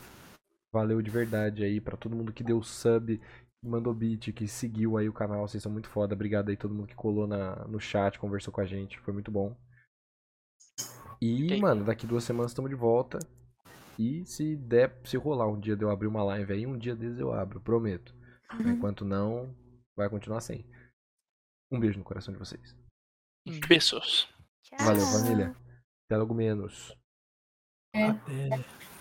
Valeu 0.73 1.01
de 1.01 1.11
verdade 1.11 1.63
aí, 1.63 1.81
pra 1.81 1.97
todo 1.97 2.17
mundo 2.17 2.33
que 2.33 2.43
deu 2.43 2.63
sub, 2.63 3.21
mandou 3.67 3.95
beat, 3.95 4.33
que 4.33 4.47
seguiu 4.47 4.97
aí 4.97 5.09
o 5.09 5.13
canal, 5.13 5.47
vocês 5.47 5.63
são 5.63 5.73
muito 5.73 5.89
foda. 5.89 6.15
Obrigado 6.15 6.49
aí 6.49 6.57
todo 6.57 6.75
mundo 6.75 6.87
que 6.87 6.95
colou 6.95 7.27
na, 7.27 7.67
no 7.67 7.81
chat, 7.81 8.19
conversou 8.19 8.53
com 8.53 8.61
a 8.61 8.67
gente, 8.67 8.99
foi 9.01 9.13
muito 9.13 9.31
bom. 9.31 9.57
E, 11.21 11.45
Ok. 11.47 11.61
mano, 11.61 11.85
daqui 11.85 12.07
duas 12.07 12.25
semanas 12.25 12.51
estamos 12.53 12.71
de 12.71 12.77
volta. 12.77 13.19
E 13.99 14.27
se 14.27 14.57
der, 14.57 15.01
se 15.05 15.17
rolar 15.17 15.49
um 15.49 15.59
dia 15.59 15.75
de 15.75 15.83
eu 15.83 15.91
abrir 15.91 16.07
uma 16.07 16.23
live 16.23 16.53
aí, 16.53 16.67
um 16.67 16.77
dia 16.77 16.95
desses 16.95 17.19
eu 17.19 17.33
abro, 17.33 17.61
prometo. 17.61 18.15
Enquanto 18.61 19.05
não, 19.05 19.55
vai 19.97 20.09
continuar 20.09 20.41
sem. 20.41 20.65
Um 21.71 21.81
beijo 21.81 21.99
no 21.99 22.05
coração 22.05 22.33
de 22.33 22.39
vocês. 22.39 22.77
Beijos. 23.67 24.29
Valeu, 24.79 25.07
família. 25.07 25.57
Até 26.05 26.17
logo 26.17 26.35
menos. 26.35 26.97
Até. 27.95 28.96